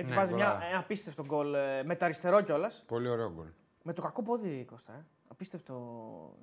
Έτσι 0.00 0.12
Ναι, 0.12 0.18
βάζει 0.18 0.34
μια, 0.34 0.46
γκολάρα. 0.46 0.66
ένα 0.66 0.78
απίστευτο 0.78 1.24
γκολ 1.24 1.54
ε, 1.54 1.82
με 1.84 1.96
το 1.96 2.04
αριστερό 2.04 2.40
κιόλας. 2.42 2.84
Πολύ 2.86 3.08
ωραίο 3.08 3.32
γκολ. 3.32 3.46
Με 3.82 3.92
το 3.92 4.02
κακό 4.02 4.22
πόδι, 4.22 4.64
Κώστα. 4.70 4.92
Ε. 4.92 5.04
Απίστευτο. 5.28 5.76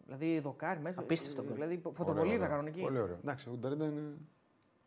Δηλαδή 0.05 0.39
δοκάρι 0.39 0.79
μέσα. 0.79 0.99
Απίστευτο 0.99 1.41
ε, 1.41 1.45
γκολ. 1.45 1.53
Δηλαδή 1.53 1.73
Ωραίο, 1.83 1.91
φωτοβολίδα 1.91 2.35
ωραίο. 2.35 2.47
κανονική. 2.49 2.81
Πολύ 2.81 2.99
ωραίο. 2.99 3.15
Εντάξει, 3.21 3.49
ο 3.49 3.53
Νταρίντα 3.53 3.85
είναι. 3.85 4.01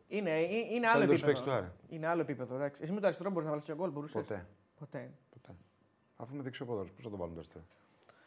Είναι, 0.07 0.29
ε, 0.31 0.41
είναι 0.73 0.87
άλλο 0.87 0.97
Καλύτερος 0.97 1.21
παίκτης 1.21 1.41
επίπεδο. 1.41 1.59
του 1.61 1.65
Άρη. 1.65 1.95
Είναι 1.95 2.07
άλλο 2.07 2.21
επίπεδο. 2.21 2.55
Εντάξει. 2.55 2.81
Εσύ 2.83 2.91
με 2.93 2.99
το 2.99 3.05
αριστερό 3.05 3.29
μπορείς 3.29 3.45
να 3.45 3.51
βάλεις 3.51 3.65
και 3.65 3.73
γκολ. 3.75 3.89
Μπορούσες. 3.89 4.21
Ποτέ. 4.21 4.47
ποτέ. 4.79 5.11
Ποτέ. 5.29 5.55
Αφού 6.15 6.33
είμαι 6.33 6.43
δεξιό 6.43 6.65
ποδόσφαιρο, 6.65 6.95
πώς 6.95 7.03
θα 7.03 7.09
το 7.09 7.17
βάλουμε 7.17 7.35
το 7.35 7.39
αριστερό; 7.41 7.65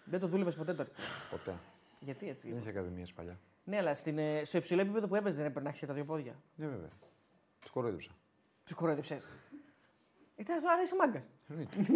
Δεν 0.04 0.20
το 0.20 0.26
δούλευες 0.26 0.54
ποτέ 0.54 0.72
το 0.74 0.80
αριστερό. 0.80 1.06
Ποτέ. 1.30 1.54
Γιατί 2.00 2.28
έτσι. 2.28 2.48
Δεν 2.50 2.58
είχε 2.58 2.68
ακαδημίες 2.68 3.12
παλιά. 3.12 3.38
Ναι, 3.64 3.76
αλλά 3.76 3.94
στην, 3.94 4.18
ε, 4.18 4.44
στο 4.44 4.58
υψηλό 4.58 4.80
επίπεδο 4.80 5.06
που 5.06 5.14
έπαιζε 5.14 5.36
δεν 5.36 5.44
έπρεπε 5.46 5.64
να 5.64 5.68
έχει 5.70 5.78
και 5.78 5.86
τα 5.86 5.92
δύο 5.92 6.04
πόδια. 6.04 6.34
Ναι, 6.56 6.66
βέβαια. 6.66 6.88
Τους 7.60 7.70
κορόιδεψα. 7.70 8.10
Τους 8.64 8.74
κοροϊδεψε. 8.74 9.20
Ήταν 10.36 10.56
άρα 10.66 10.82
είσαι 10.82 10.94
μάγκας. 10.94 11.30
Εννοείται. 11.48 11.76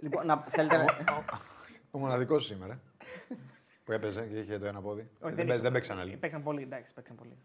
Λοιπόν, 0.00 0.26
να, 0.26 0.44
θέλετε 0.48 0.76
να... 0.76 0.84
Ο 1.90 1.98
μοναδικός 1.98 2.44
σήμερα. 2.46 2.80
που 3.84 3.92
έπαιζε 3.92 4.26
και 4.26 4.38
είχε 4.38 4.58
το 4.58 4.66
ένα 4.66 4.80
πόδι. 4.80 5.10
δεν, 5.20 5.46
παί- 5.46 5.60
δεν 5.60 5.72
παίξαν 5.72 5.98
άλλοι. 5.98 6.16
Παίξαν 6.16 6.42
πολύ, 6.42 6.62
εντάξει, 6.62 6.94
παίξαν 6.94 7.16
πολύ. 7.16 7.38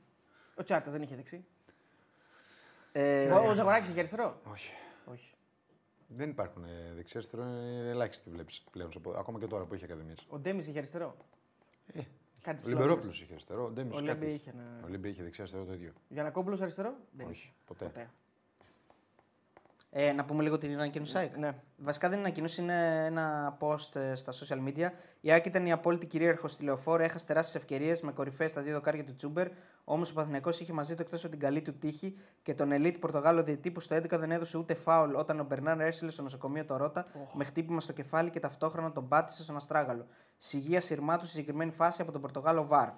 Ο 0.56 0.64
Τσάρτας 0.64 0.92
δεν 0.92 1.02
είχε 1.02 1.16
δεξί. 1.16 1.46
ε, 2.92 3.32
Ο, 3.32 3.50
ο 3.50 3.54
Ζαγοράκης 3.54 3.90
είχε 3.90 4.00
αριστερό. 4.00 4.42
Όχι. 4.52 4.74
Όχι. 5.06 5.34
Δεν 6.08 6.30
υπάρχουν 6.30 6.66
δεξιά 6.96 7.20
αριστερό, 7.20 7.44
είναι 7.44 7.90
ελάχιστοι 7.90 8.30
βλέπεις 8.30 8.64
πλέον. 8.72 8.92
στο 8.92 9.00
πόδι. 9.00 9.18
Ακόμα 9.20 9.40
και 9.40 9.48
τώρα 9.48 9.64
που 9.66 9.76
είχε 9.76 9.86
ακαδημίε. 9.86 10.14
Ο 10.28 10.38
Ντέμις 10.40 10.68
είχε 10.68 10.78
αριστερό. 10.78 11.18
Ε, 11.94 12.02
Κάτι 12.42 12.58
ο 12.58 12.62
ψηλό. 12.62 12.78
Λιμπερόπουλο 12.80 13.12
είχε 13.12 13.28
αριστερό. 13.32 13.64
Ο 13.66 13.70
Ντέμις 13.70 13.92
Ο 13.92 13.96
κάτι 13.96 14.06
Λέμπη 14.08 14.26
είχε. 14.26 14.34
είχε. 14.36 14.54
Ναι. 14.54 14.84
Ο 14.86 14.88
Λίμπη 14.88 15.10
είχε 15.10 15.24
δεξιά 15.24 15.44
αριστερό 15.44 15.66
το 15.66 15.74
ίδιο. 15.74 15.92
Γιανακόπουλος 16.10 16.62
αριστερό; 16.62 16.94
Δεν 17.12 17.26
είχε. 17.30 17.30
Όχι, 17.40 17.54
ποτέ. 17.66 17.86
Ποτέ. 17.86 18.10
Ε, 19.96 20.12
να 20.12 20.26
πούμε 20.26 20.44
λίγο 20.44 20.58
την 20.58 20.74
ανακοίνωση 20.74 21.18
ΑΕΚ. 21.18 21.38
Ναι. 21.38 21.52
Βασικά 21.78 22.10
δεν 22.10 22.18
είναι 22.18 22.28
ανακοίνωση, 22.28 22.62
είναι 22.62 23.06
ένα 23.06 23.58
post 23.60 23.96
ε, 23.96 24.16
στα 24.16 24.34
social 24.34 24.68
media. 24.68 24.90
Η 25.22 25.32
ΑΕΚ 25.32 25.46
ήταν 25.46 25.66
η 25.66 25.72
απόλυτη 25.72 26.06
κυρίαρχος 26.06 26.52
στη 26.52 26.64
λεωφόρο, 26.64 27.04
έχασε 27.04 27.26
τεράστιες 27.26 27.64
ευκαιρίες 27.64 28.02
με 28.02 28.12
κορυφαίε 28.12 28.48
στα 28.48 28.62
δύο 28.62 28.74
δοκάρια 28.74 29.04
του 29.04 29.16
Τσούμπερ. 29.16 29.48
Όμως 29.84 30.10
ο 30.10 30.14
Παθηναϊκός 30.14 30.60
είχε 30.60 30.74
μαζί 30.74 30.96
του 30.96 31.02
εκτός 31.02 31.22
από 31.22 31.32
την 31.32 31.40
καλή 31.40 31.62
του 31.62 31.74
τύχη 31.74 32.18
και 32.44 32.54
τον 32.54 32.72
ελίτ 32.72 32.98
Πορτογάλο 32.98 33.44
διετή 33.44 33.72
που 33.72 33.80
στο 33.80 33.96
11 33.96 34.10
δεν 34.10 34.32
έδωσε 34.32 34.58
ούτε 34.58 34.74
φάουλ 34.74 35.16
όταν 35.16 35.40
ο 35.40 35.44
Μπερνάρ 35.44 35.82
έστειλε 35.82 36.12
στο 36.12 36.22
νοσοκομείο 36.22 36.66
το 36.66 36.78
Ρότα 36.78 37.06
με 37.34 37.44
χτύπημα 37.44 37.80
στο 37.80 37.94
κεφάλι 37.94 38.30
και 38.30 38.40
ταυτόχρονα 38.40 38.92
τον 38.92 39.08
πάτησε 39.08 39.44
στον 39.44 39.56
Αστράγαλο. 39.56 40.08
Συγεία 40.38 40.82
σειρμά 40.82 41.18
του 41.18 41.26
στη 41.26 41.34
συγκεκριμένη 41.34 41.72
φάση 41.72 42.02
από 42.02 42.12
τον 42.12 42.22
Πορτογάλο 42.22 42.66
Βαρ. 42.66 42.90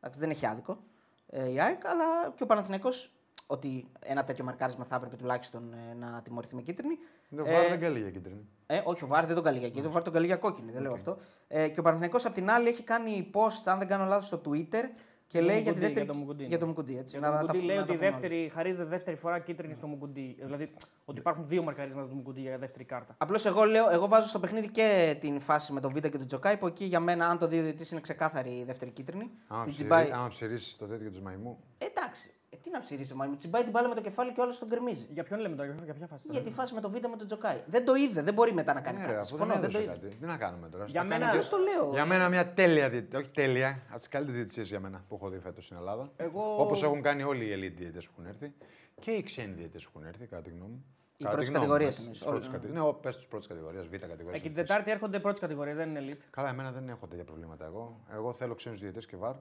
Εντάξει, 0.00 0.20
δεν 0.20 0.30
έχει 0.30 0.46
άδικο 0.46 0.78
ε, 1.26 1.52
η 1.52 1.60
ΑΕΚ, 1.60 1.86
αλλά 1.86 2.32
και 2.36 2.42
ο 2.42 2.46
Παναθηναϊκός 2.46 3.10
ότι 3.50 3.86
ένα 4.00 4.24
τέτοιο 4.24 4.44
μαρκάρισμα 4.44 4.84
θα 4.84 4.96
έπρεπε 4.96 5.16
τουλάχιστον 5.16 5.72
ε, 5.72 5.94
να 5.94 6.20
τιμωρηθεί 6.22 6.54
με 6.54 6.62
κίτρινη. 6.62 6.98
Δεν 7.28 7.46
Ε, 7.46 7.52
βάρ 7.52 7.68
δεν 7.68 7.80
καλή 7.80 7.98
για 8.00 8.10
κίτρινη. 8.10 8.48
ε, 8.66 8.80
όχι, 8.84 9.04
ο 9.04 9.06
Βάρ 9.06 9.26
δεν 9.26 9.34
τον 9.34 9.44
καλεί 9.44 9.58
για 9.58 9.66
εκεί, 9.66 9.82
τον 9.82 9.92
Βάρ 9.92 10.02
τον 10.02 10.12
καλεί 10.12 10.26
για 10.26 10.36
κόκκινη, 10.36 10.72
δεν 10.72 10.82
λέω 10.82 10.92
αυτό. 10.92 11.16
Ε, 11.48 11.68
και 11.68 11.80
ο 11.80 11.82
Παναθηναϊκός 11.82 12.24
απ' 12.26 12.34
την 12.34 12.50
άλλη 12.50 12.68
έχει 12.68 12.82
κάνει 12.82 13.30
post, 13.34 13.62
αν 13.64 13.78
δεν 13.78 13.88
κάνω 13.88 14.04
λάθος, 14.04 14.26
στο 14.26 14.40
Twitter 14.44 14.84
και 15.26 15.38
Για 15.38 15.46
λέει 15.46 15.62
τον 15.62 15.62
για, 15.62 15.72
τη 15.72 15.78
Μουκουντή, 15.78 15.80
δεύτερη... 15.80 16.04
για 16.04 16.06
τον 16.06 16.16
Μουκουντή. 16.16 16.44
Για 16.44 16.58
τον 16.58 16.68
Μουκουντή, 16.68 16.98
έτσι. 16.98 17.18
Για 17.18 17.26
τον 17.28 17.36
τα- 17.36 17.40
Μουκουντή 17.42 17.64
λέει 17.64 17.76
να 17.76 17.82
ότι 17.82 17.92
τα 17.92 17.98
πούμε 17.98 18.10
δεύτερη, 18.10 18.50
χαρίζεται 18.54 18.88
δεύτερη 18.88 19.16
φορά 19.16 19.38
κίτρινη 19.38 19.74
στο 19.74 19.86
Μουκουντί. 19.86 20.36
Δηλαδή 20.42 20.70
ότι 21.04 21.18
υπάρχουν 21.18 21.46
δύο 21.48 21.62
μαρκαρίσματα 21.62 22.08
του 22.08 22.14
Μουκουντί 22.14 22.40
για 22.40 22.58
δεύτερη 22.58 22.84
κάρτα. 22.84 23.14
Απλώς 23.18 23.46
εγώ, 23.46 23.64
λέω, 23.64 23.90
εγώ 23.90 24.08
βάζω 24.08 24.26
στο 24.28 24.38
παιχνίδι 24.38 24.68
και 24.68 25.16
την 25.20 25.40
φάση 25.40 25.72
με 25.72 25.80
τον 25.80 25.92
Β 25.92 25.98
και 25.98 26.08
τον 26.18 26.26
Τζοκάη, 26.26 26.56
που 26.56 26.66
εκεί 26.66 26.84
για 26.84 27.00
μένα, 27.00 27.26
αν 27.28 27.38
το 27.38 27.46
δει 27.48 27.58
ο 27.58 27.62
διαιτητής, 27.62 27.90
είναι 27.90 28.00
ξεκάθαρη 28.00 28.50
η 28.50 28.64
δεύτερη 28.64 28.90
κίτρινη. 28.90 29.30
Άμα 29.48 29.64
Την 29.64 29.72
ψηρί- 29.72 29.74
τσιμπάει. 29.74 30.10
Άμα 30.18 30.28
ψηρίσει 30.28 30.78
το 30.78 30.86
τέτοιο 30.86 31.10
του 31.10 31.22
μαϊμού. 31.22 31.58
Ε, 31.78 31.84
εντάξει, 31.84 32.30
ε, 32.52 32.56
τι 32.56 32.70
να 32.70 32.80
ψηρίσει 32.80 33.12
ο 33.12 33.16
Μάιμου. 33.16 33.36
Τσιμπάει 33.36 33.62
την 33.62 33.70
μπάλα 33.70 33.88
με 33.88 33.94
το 33.94 34.00
κεφάλι 34.00 34.32
και 34.32 34.40
όλο 34.40 34.56
τον 34.58 34.68
γκρεμίζει. 34.68 35.06
Για 35.10 35.22
ποιον 35.24 35.40
λέμε 35.40 35.56
τώρα, 35.56 35.74
για 35.84 35.94
ποια 35.94 36.06
φάση. 36.06 36.26
Για 36.30 36.42
τη 36.42 36.50
φάση 36.50 36.74
με 36.74 36.80
τον 36.80 36.90
Β 36.90 36.94
με 36.94 37.16
τον 37.16 37.26
Τζοκάη. 37.26 37.60
Δεν 37.66 37.84
το 37.84 37.94
είδε, 37.94 38.22
δεν 38.22 38.34
μπορεί 38.34 38.52
μετά 38.52 38.72
να 38.74 38.80
κάνει 38.80 38.96
Ναι, 38.96 39.02
κάτι. 39.02 39.14
ρε, 39.14 39.18
αφού 39.20 39.28
Συμφωνώ, 39.28 39.52
δεν 39.52 39.60
δεν 39.62 39.70
το 39.70 39.78
έδωσε 39.78 39.92
είδε. 39.96 40.06
κάτι. 40.08 40.16
Τι 40.20 40.26
να 40.26 40.36
κάνουμε 40.36 40.68
τώρα. 40.68 40.84
Για 40.84 41.00
θα 41.00 41.06
μένα- 41.06 41.26
κάνει 41.26 41.38
Ποιο 41.38 41.48
το 41.50 41.56
λέω. 41.56 41.90
Για 41.92 42.06
μένα 42.06 42.28
μια 42.28 42.52
τέλεια 42.52 42.90
διαιτησία. 42.90 43.18
Όχι 43.18 43.28
τέλεια, 43.28 43.82
από 43.90 43.98
τις 43.98 44.08
καλύτερε 44.08 44.36
διαιτησίες 44.36 44.68
για 44.68 44.80
μένα 44.80 45.04
που 45.08 45.14
έχω 45.14 45.28
δει 45.28 45.38
φέτος 45.38 45.64
στην 45.64 45.76
Ελλάδα. 45.76 46.10
Εγώ- 46.16 46.60
Όπως 46.60 46.82
έχουν 46.82 47.02
κάνει 47.02 47.22
όλοι 47.22 47.44
οι 47.44 47.52
elite 47.54 47.76
διαιτητές 47.76 48.06
που 48.06 48.12
έχουν 48.18 48.26
έρθει 48.26 48.52
και 49.00 49.10
οι 49.10 49.22
ξένοι 49.22 49.52
διαιτητές 49.52 49.84
που 49.84 49.90
έχουν 49.94 50.06
έρθει, 50.08 50.26
κατά 50.26 50.42
τη 50.42 50.50
γνώμη 50.50 50.70
μου. 50.70 50.84
Οι 51.16 51.24
Κατά 51.24 51.36
τη 51.38 51.44
πρώτης 51.44 51.48
γνώμη 51.48 51.66
μου, 51.66 51.72
κατηγορίας 51.72 51.88
έτσι, 51.88 52.00
εννοείς, 52.00 52.18
τις 52.18 52.26
πρώτες 52.28 52.46
όλοι, 52.46 52.56
κατηγορίες. 52.56 52.94
Ναι, 52.94 53.00
πες 53.02 53.16
του 53.16 53.28
πρώτη 53.28 53.46
κατηγορία, 53.48 53.82
β' 53.82 53.96
κατηγορία. 53.96 54.38
Ε, 54.38 54.42
και 54.42 54.46
την 54.48 54.54
Τετάρτη 54.56 54.90
έρχονται 54.90 55.20
πρώτη 55.20 55.40
κατηγορία, 55.40 55.74
δεν 55.74 55.88
είναι 55.96 56.00
elite. 56.14 56.24
Καλά, 56.30 56.48
εμένα 56.48 56.72
δεν 56.72 56.88
έχω 56.88 57.06
τέτοια 57.06 57.24
προβλήματα 57.24 57.64
εγώ. 57.64 58.00
Εγώ 58.12 58.32
θέλω 58.32 58.54
ξένους 58.54 58.80
διαιτητές 58.80 59.06
και 59.06 59.16
βαρ. 59.16 59.34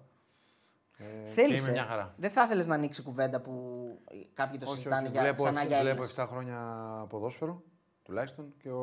Ε, 1.02 1.30
Θέλεις. 1.30 1.56
και 1.56 1.62
είμαι 1.62 1.72
μια 1.72 1.84
χαρά. 1.86 2.14
Δεν 2.18 2.32
θα 2.32 2.44
ήθελες 2.44 2.66
να 2.66 2.76
ανοίξει 2.76 3.02
κουβέντα 3.02 3.40
που 3.42 3.54
κάποιοι 4.34 4.60
το 4.60 4.66
Όχι, 4.66 4.76
συζητάνε 4.76 5.02
όχι, 5.02 5.12
για, 5.12 5.22
βλέπω, 5.22 5.44
ξανά 5.44 5.64
για 5.64 5.80
βλέπω 5.82 5.96
Έλληνες. 6.04 6.16
7 6.18 6.26
χρόνια 6.30 6.58
ποδόσφαιρο 7.10 7.64
τουλάχιστον 8.04 8.54
και 8.58 8.70
ο, 8.70 8.82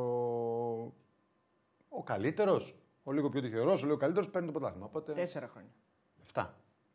ο 1.89 2.03
καλύτερος, 2.05 2.77
ο 3.03 3.13
λίγο 3.13 3.29
πιο 3.29 3.41
τυχερός, 3.41 3.83
ο 3.83 3.85
λίγο 3.85 3.97
καλύτερος 3.97 4.31
παίρνει 4.31 4.47
το 4.47 4.53
πρωτάθλημα. 4.53 4.87
Οπότε 4.87 5.13
Τέσσερα 5.13 5.49
χρόνια. 5.49 5.71
7. 6.35 6.47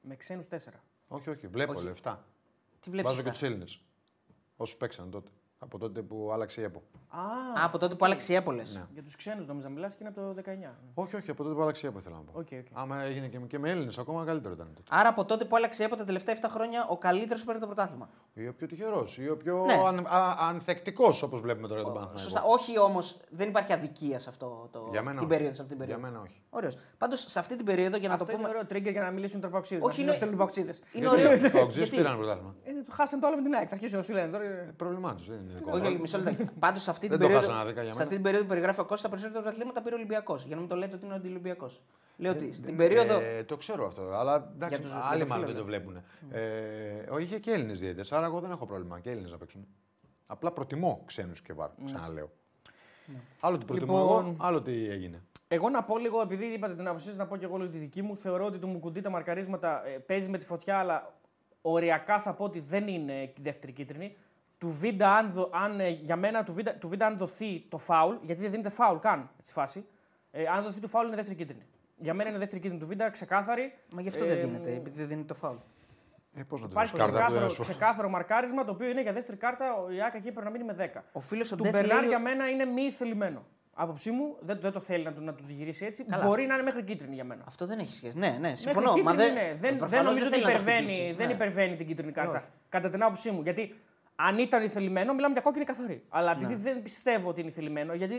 Με 0.01 0.15
ξένους 0.15 0.47
τέσσερα. 0.47 0.83
Όχι, 1.07 1.29
όχι, 1.29 1.47
βλέπω, 1.47 1.73
Όχι. 1.73 1.83
λέω 1.83 1.93
7. 2.03 2.15
Τι 2.79 2.89
βλέπεις 2.89 3.09
Βάζω 3.11 3.23
και 3.23 3.29
αυτά; 3.29 3.39
τους 3.39 3.49
Έλληνες. 3.49 3.81
Όσους 4.55 4.75
παίξαν 4.75 5.11
τότε. 5.11 5.29
Από 5.63 5.77
τότε 5.77 6.01
που 6.01 6.29
άλλαξε 6.33 6.61
η 6.61 6.63
ΕΠΟ. 6.63 6.81
Α, 7.09 7.19
Α, 7.61 7.65
από 7.65 7.77
τότε 7.77 7.95
που 7.95 8.05
άλλαξε 8.05 8.33
η 8.33 8.35
Έπολε. 8.35 8.61
Ναι. 8.73 8.83
για 8.93 9.03
τους 9.03 9.15
ξένους 9.15 9.47
νόμιζα 9.47 9.69
μιλάς 9.69 9.91
και 9.93 9.97
είναι 10.03 10.13
από 10.15 10.21
το 10.21 10.41
19. 10.67 10.73
Όχι, 10.93 11.15
όχι, 11.15 11.31
από 11.31 11.43
τότε 11.43 11.55
που 11.55 11.61
άλλαξε 11.61 11.85
η 11.85 11.89
ΕΠΟ 11.89 11.99
θέλω 11.99 12.15
να 12.15 12.21
πω. 12.21 12.39
Ok, 12.39 12.47
ok. 12.51 12.65
Άμα 12.73 13.01
έγινε 13.01 13.27
και, 13.27 13.37
και 13.37 13.59
με 13.59 13.69
Έλληνες, 13.69 13.97
ακόμα 13.97 14.25
καλύτερο 14.25 14.53
ήταν 14.53 14.67
τότε. 14.75 14.87
Άρα 14.89 15.09
από 15.09 15.25
τότε 15.25 15.45
που 15.45 15.55
άλλαξε 15.55 15.81
η 15.83 15.85
Έπο 15.85 15.95
τα 15.95 16.05
τελευταία 16.05 16.35
7 16.35 16.45
χρόνια 16.49 16.87
ο 16.89 16.97
καλύτερος 16.97 17.39
που 17.41 17.45
παίρνει 17.45 17.61
το 17.61 17.67
πρωτάθλημα. 17.67 18.09
Ή 18.33 18.47
ο 18.47 18.53
πιο 18.53 18.67
τυχερός, 18.67 19.17
ή 19.17 19.29
ο 19.29 19.37
πιο 19.37 19.63
Ναι. 19.65 19.73
αν, 19.87 20.05
α- 20.07 20.35
ανθεκτικός, 20.39 21.21
όπως 21.23 21.41
βλέπουμε 21.41 21.67
τώρα 21.67 21.79
για 21.79 21.89
τον 21.89 21.99
Παναθηναϊκό. 21.99 22.29
Σωστά. 22.31 22.47
Όχι 22.47 22.79
όμως, 22.79 23.17
δεν 23.29 23.47
υπάρχει 23.49 23.73
αδικία 23.73 24.19
σε 24.19 24.29
αυτό 24.29 24.69
το, 24.71 24.87
Για 24.91 25.01
μένα 25.01 25.17
την 25.19 25.27
όχι. 25.27 25.27
περίοδο. 25.37 25.55
Σε 25.55 25.61
αυτή 25.61 25.75
την 25.75 25.85
Για 25.85 25.95
περίοδο. 25.95 26.17
μένα 26.17 26.29
όχι. 26.29 26.41
Ωραίος. 26.49 26.77
Πάντως 26.97 27.25
σε 27.27 27.39
αυτή 27.39 27.55
την 27.55 27.65
περίοδο 27.65 27.97
για 27.97 28.07
να 28.07 28.13
Αυτό 28.13 28.25
το 28.25 28.31
είναι 28.31 28.41
πούμε. 28.41 28.53
ωραίο 28.57 28.67
trigger 28.71 28.91
για 28.91 29.01
να 29.01 29.11
μιλήσουν 29.11 29.37
οι 29.37 29.41
τραπαξίδε. 29.41 29.81
Όχι, 29.81 29.91
Όχι, 29.91 30.01
είναι- 30.01 30.09
να 30.09 30.15
στέλνουν 30.15 30.37
παοκτσήδες. 30.37 30.73
Είναι 30.93 31.07
ωραίο. 31.09 31.29
Ο 31.31 31.61
Οξύ 31.61 31.77
Γιατί; 31.77 31.95
πήραν 31.95 32.17
πρωτάθλημα; 32.17 32.55
Είναι, 32.69 32.83
το 32.83 32.91
χάσαν 32.91 33.19
το 33.19 33.27
άλλο 33.27 33.35
με 33.35 33.41
την 33.41 33.53
ΑΕΚ. 33.53 33.65
Θα 33.69 33.73
αρχίσουν 33.73 33.97
να 33.97 34.03
σου 34.03 34.13
λένε 34.13 34.31
τώρα. 34.31 34.43
Ε, 34.43 34.73
Πρόβλημά 34.77 35.15
τους 35.15 35.27
δεν 35.27 35.37
είναι 35.39 35.50
δικό 35.55 35.71
Όχι, 35.71 35.81
μου. 35.81 35.87
όχι, 35.87 35.97
μισό 35.99 36.17
λεπτό. 36.17 36.45
Πάντως 36.59 36.81
σε 36.83 36.89
αυτή 36.89 37.07
την 37.07 37.17
Δεν 37.17 37.19
το 37.19 37.25
περίοδο. 37.25 37.45
χάσανε 37.47 37.63
άδικα 37.63 37.81
για 37.83 37.91
σε 37.91 37.97
μένα. 37.97 38.03
αυτή 38.03 38.13
την 38.15 38.23
περίοδο 38.23 38.43
που 38.43 38.49
περιγράφει 38.49 38.79
ο 38.79 38.83
Κώστας, 38.85 39.01
τα 39.01 39.09
περισσότερα 39.09 39.41
πρωταθλήματα 39.41 39.81
πήρε 39.81 39.95
ο 39.95 39.97
Ολυμπιακός. 39.97 40.43
Για 40.43 40.55
να 40.55 40.61
μην 40.61 40.69
το 40.69 40.75
λέτε 40.75 40.95
ότι 40.95 41.05
είναι 41.05 41.13
αντιολυμπιακός. 41.13 41.81
Λέω 42.17 42.31
ότι 42.31 42.53
στην 42.53 42.77
περίοδο. 42.77 43.19
Ε, 43.19 43.43
το 43.43 43.57
ξέρω 43.57 43.85
αυτό. 43.87 44.01
Αλλά 44.01 44.35
εντάξει, 44.55 44.75
Για 44.75 44.83
τους- 44.83 44.91
για 44.97 45.09
άλλοι 45.11 45.21
το 45.21 45.27
μάλλον 45.27 45.45
φίλο, 45.45 45.55
δεν 45.57 45.65
το 45.65 45.69
βλέπουν. 45.69 45.95
Ε, 46.31 46.41
ο, 47.11 47.17
είχε 47.17 47.39
και 47.39 47.51
Έλληνες 47.51 47.79
διαιτητές, 47.79 48.11
άρα 48.11 48.25
εγώ 48.25 48.39
δεν 48.39 48.51
έχω 48.51 48.65
πρόβλημα 48.65 48.99
και 48.99 49.09
Έλληνες 49.09 49.31
να 49.31 49.37
παίξουν. 49.37 49.67
Απλά 50.27 50.51
προτιμώ 50.51 51.01
ξένους 51.05 51.41
και 51.41 51.53
βάρ, 51.53 51.69
ξαναλέω. 51.85 52.29
Άλλο 53.39 53.57
τι 53.57 53.65
προτιμώ 53.65 53.97
Λοιπόν- 53.99 54.25
εγώ, 54.25 54.35
άλλο 54.39 54.61
τι 54.61 54.89
έγινε. 54.89 55.21
Εγώ 55.47 55.69
να 55.69 55.83
πω 55.83 55.97
λίγο, 55.97 56.21
επειδή 56.21 56.45
είπατε 56.45 56.75
την 56.75 56.87
άποψή 56.87 57.07
σας, 57.07 57.15
να 57.15 57.25
πω 57.27 57.37
και 57.37 57.45
εγώ 57.45 57.57
λίγο 57.57 57.69
τη 57.69 57.77
δική 57.77 58.01
μου. 58.01 58.17
Θεωρώ 58.17 58.45
ότι 58.45 58.57
το 58.57 58.67
Μουκουντή 58.67 59.01
τα 59.01 59.09
μαρκαρίσματα 59.09 59.85
ε, 59.87 59.89
παίζει 59.89 60.29
με 60.29 60.37
τη 60.37 60.45
φωτιά, 60.45 60.77
αλλά 60.77 61.13
οριακά 61.61 62.19
θα 62.19 62.33
πω 62.33 62.43
ότι 62.43 62.59
δεν 62.59 62.87
είναι 62.87 63.21
η 63.21 63.33
δεύτερη 63.41 63.71
κίτρινη. 63.71 64.17
Του 64.61 64.69
Βίντα, 64.71 65.15
αν, 65.15 65.31
δο- 65.33 65.49
αν, 65.53 65.79
ε, 65.79 65.89
για 65.89 66.15
μένα, 66.15 66.43
του 66.43 66.53
Βίντα, 66.53 66.71
του 66.73 66.87
Βίντα, 66.89 67.05
αν 67.05 67.17
δοθεί 67.17 67.65
το 67.69 67.77
φάουλ, 67.77 68.15
γιατί 68.21 68.41
δεν 68.41 68.51
δίνεται 68.51 68.69
φάουλ 68.69 68.97
καν 68.97 69.29
στη 69.41 69.53
φάση, 69.53 69.85
ε, 70.31 70.43
αν 70.47 70.63
δοθεί 70.63 70.79
το 70.79 70.87
φάουλ 70.87 71.07
είναι 71.07 71.15
δεύτερη 71.15 71.37
κίτρινη. 71.37 71.65
Για 71.97 72.13
μένα 72.13 72.29
είναι 72.29 72.37
δεύτερη 72.39 72.61
κίτρινη 72.61 72.81
του 72.81 72.87
Βίντα, 72.87 73.09
ξεκάθαρη. 73.09 73.73
Μα 73.91 74.01
γι' 74.01 74.07
αυτό 74.07 74.23
Ε, 74.23 74.27
δεν 74.27 74.39
δίνεται, 74.39 74.71
επειδή 74.71 74.97
δεν 74.99 75.07
δίνει 75.07 75.23
το 75.23 75.33
φάουλ. 75.33 75.55
Ε, 76.35 76.43
Πώς 76.43 76.61
να 76.61 76.65
το 76.67 76.71
Υπάρχει 76.71 76.91
δεις, 76.91 77.01
κάρτα 77.01 77.17
που 77.17 77.21
ξεκάθαρο, 77.23 77.39
δεν 77.45 77.49
σου. 77.55 77.61
ξεκάθαρο 77.61 78.09
μαρκάρισμα, 78.09 78.63
το 78.65 78.71
οποίο 78.71 78.87
είναι 78.89 79.01
για 79.01 79.13
δεύτερη 79.13 79.37
κάρτα. 79.37 79.73
Ο 79.75 79.91
Ιάκα 79.91 80.17
εκεί 80.17 80.31
πρέπει 80.31 80.45
να 80.45 80.49
μείνει 80.51 80.63
με 80.63 80.73
10. 80.73 81.03
Ο 81.11 81.19
φίλος 81.19 81.51
ο 81.51 81.55
Του 81.55 81.63
Ντεφ 81.63 81.71
Μπερνάρ 81.71 81.99
λέει- 81.99 82.07
για 82.07 82.19
μένα 82.19 82.49
είναι 82.49 82.65
μη 82.65 82.91
θελημένο. 82.91 83.43
Άποψή 83.73 84.11
μου 84.11 84.35
δεν, 84.41 84.57
δεν 84.61 84.71
το 84.71 84.79
θέλει 84.79 85.03
να 85.03 85.13
του, 85.13 85.21
να 85.21 85.33
του 85.33 85.43
τη 85.47 85.53
γυρίσει 85.53 85.85
έτσι. 85.85 86.03
Καλά. 86.03 86.25
Μπορεί 86.25 86.45
να 86.45 86.53
είναι 86.53 86.63
μέχρι 86.63 86.83
κίτρινη 86.83 87.15
για 87.15 87.23
μένα. 87.23 87.43
Αυτό 87.47 87.65
δεν 87.65 87.79
έχει 87.79 87.93
σχέση. 87.95 88.17
Ναι, 88.17 88.27
ναι, 88.29 88.37
Μέχρι 88.39 88.57
συμφωνώ. 88.57 88.93
κίτρινη 88.93 89.15
Μα 89.17 89.25
είναι. 89.25 89.57
Δεν, 89.59 89.77
προφανώς 89.77 89.89
δεν 89.89 90.03
νομίζω 90.03 90.25
ότι 90.27 90.33
θέλει 90.35 90.45
να 90.45 90.51
το 90.51 90.61
υπερβαίνει, 90.61 90.87
χτυπήσει. 90.91 91.13
δεν 91.13 91.27
Ναι. 91.27 91.33
υπερβαίνει 91.33 91.75
την 91.75 91.87
κίτρινη 91.87 92.11
κάρτα. 92.11 92.37
Όχι. 92.37 92.45
Κατά 92.69 92.89
την 92.89 93.03
άποψή 93.03 93.31
μου. 93.31 93.41
Γιατί 93.41 93.75
αν 94.15 94.37
ήταν 94.37 94.69
θελημένο, 94.69 95.13
μιλάμε 95.13 95.33
για 95.33 95.41
κόκκινη 95.41 95.65
καθαρή. 95.65 96.03
Αλλά 96.09 96.31
επειδή 96.31 96.53
Ναι. 96.55 96.59
δεν 96.61 96.81
πιστεύω 96.81 97.29
ότι 97.29 97.41
είναι 97.41 97.51
θελημένο, 97.51 97.93
γιατί 97.93 98.13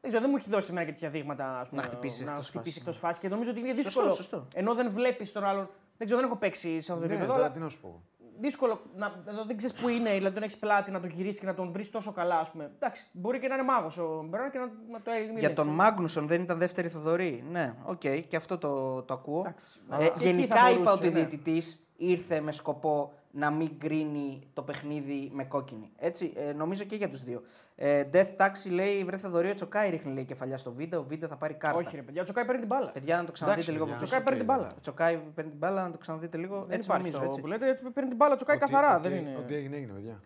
δεν, 0.00 0.10
ξέρω, 0.10 0.20
δεν 0.20 0.30
μου 0.30 0.36
έχει 0.36 0.50
δώσει 0.50 0.70
εμένα 0.70 0.86
και 0.86 0.92
τέτοια 0.92 1.10
δείγματα 1.10 1.58
ας 1.60 1.68
πούμε, 1.68 1.80
Να 1.82 1.86
χτυπήσει 1.88 2.24
να 2.24 2.30
εκτός 2.30 2.46
χτυπήσει 2.48 2.64
φάσης, 2.68 2.80
εκτός 2.80 2.98
φάσης. 2.98 3.20
Και 3.20 3.28
νομίζω 3.28 3.50
ότι 3.50 3.58
είναι 3.60 3.68
Σωστό, 3.68 3.82
δύσκολο. 3.90 4.10
σωστό. 4.12 4.46
Ενώ 4.54 4.74
δεν 4.74 4.90
βλέπεις 4.90 5.32
τον 5.32 5.44
άλλον. 5.44 5.68
Δεν 5.96 6.06
ξέρω, 6.06 6.20
δεν 6.20 6.30
έχω 6.30 6.38
παίξει 6.38 6.80
σε 6.80 6.92
αυτό 6.92 6.94
το 6.94 7.00
Ναι, 7.00 7.14
επίπεδο. 7.14 7.32
τώρα 7.32 7.44
αλλά 7.44 7.54
τι 7.54 7.60
να 7.60 7.68
σου 7.68 7.80
πω. 7.80 8.02
δύσκολο 8.40 8.80
να, 8.96 9.08
να- 9.24 9.44
δεν 9.44 9.56
ξέρεις 9.56 9.76
που 9.80 9.88
είναι, 9.88 10.10
δηλαδή 10.14 10.34
τον 10.34 10.42
έχεις 10.42 10.58
πλάτη 10.58 10.90
να 10.90 11.00
τον 11.00 11.10
γυρίσεις 11.10 11.40
και 11.40 11.46
να 11.46 11.54
τον 11.54 11.72
βρεις 11.72 11.90
τόσο 11.90 12.12
καλά. 12.12 12.38
Ας 12.38 12.50
πούμε. 12.50 12.70
Εντάξει, 12.74 13.04
μπορεί 13.12 13.38
και 13.38 13.48
να 13.48 13.54
είναι 13.54 13.62
μάγος 13.64 13.98
ο 13.98 14.24
Μπερνάρ 14.28 14.50
και 14.50 14.58
να, 14.58 14.64
να 14.90 15.00
το 15.02 15.10
έλεγε. 15.10 15.38
Για 15.38 15.52
τον 15.54 15.66
Μάγνουσον 15.68 16.26
δεν 16.26 16.42
ήταν 16.42 16.58
δεύτερη 16.58 16.88
Θοδωρή. 16.88 17.44
Ναι, 17.50 17.74
οκ, 17.84 18.00
και 18.28 18.36
αυτό 18.36 18.58
το, 18.58 19.02
το 19.02 19.14
ακούω. 19.14 19.40
Εντάξει. 19.40 19.78
Ε, 19.90 19.94
Αλλά 19.94 20.04
και 20.04 20.12
εκεί 20.14 20.24
γενικά 20.24 20.56
θα 20.56 20.70
είπα 20.70 20.78
μπορούσε, 20.78 20.94
ότι 20.96 21.06
ο 21.06 21.10
ναι. 21.10 21.18
διαιτητής 21.18 21.86
ήρθε 21.96 22.40
με 22.40 22.52
σκοπό 22.52 23.12
να 23.36 23.50
μην 23.50 23.78
κρίνει 23.78 24.48
το 24.54 24.62
παιχνίδι 24.62 25.30
με 25.32 25.44
κόκκινη. 25.44 25.90
Έτσι, 25.98 26.32
ε, 26.36 26.52
νομίζω 26.52 26.84
και 26.84 26.96
για 26.96 27.08
τους 27.08 27.22
δύο. 27.22 27.42
Ε, 27.76 28.04
Death 28.12 28.36
Taxi 28.36 28.70
λέει: 28.70 29.04
Βρε 29.04 29.16
Θοδωρή, 29.16 29.50
ο 29.50 29.54
Τσοκάη 29.54 29.90
ρίχνει 29.90 30.12
λέει, 30.14 30.24
κεφαλιά 30.24 30.58
στο 30.58 30.72
βίντεο. 30.72 31.00
Ο 31.00 31.04
βίντεο 31.04 31.28
θα 31.28 31.36
πάρει 31.36 31.54
κάρτα. 31.54 31.78
Όχι, 31.78 31.96
ρε 31.96 32.02
παιδιά, 32.02 32.20
ο 32.20 32.24
Τσοκάη 32.24 32.44
παίρνει 32.44 32.60
την 32.60 32.68
μπάλα. 32.68 32.90
Παιδιά, 32.90 33.16
να 33.16 33.24
το 33.24 33.32
ξαναδείτε 33.32 33.70
Εντάξει, 33.70 33.70
λίγο 33.72 33.84
από 33.84 33.92
παιδιά. 34.04 34.18
πίσω. 34.18 34.22
Τσοκάη 34.22 34.38
παίρνει 34.38 34.38
την 34.38 34.46
μπάλα. 34.64 34.76
Ο 34.76 34.80
Τσοκάη 34.80 35.16
παίρνει 35.34 35.50
την 35.50 35.58
μπάλα, 35.58 35.82
να 35.82 35.90
το 35.90 35.98
ξαναδείτε 35.98 36.36
λίγο. 36.36 36.56
Δεν 36.64 36.70
έτσι 36.76 36.86
υπάρχει 36.88 37.02
νομίζω. 37.02 37.16
αυτό 37.16 37.28
Έτσι. 37.28 37.40
που 37.40 37.46
λέτε. 37.46 37.68
έτσι 37.68 37.90
Παίρνει 37.90 38.08
την 38.08 38.16
μπάλα, 38.18 38.36
τσοκάει 38.36 38.56
Ό,τι- 38.56 38.66
καθαρά. 38.70 38.96
ό,τι- 38.98 39.08
δεν 39.08 39.18
είναι. 39.18 39.36
Ό,τι 39.38 39.54
έγινε, 39.54 39.76
έγινε, 39.76 39.92
παιδιά. 39.92 40.20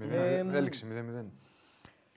Ε, 0.00 0.04
Μηδέν- 0.04 0.46
μ. 0.46 0.54
Έληξε 0.54 0.86
0-0. 0.86 1.24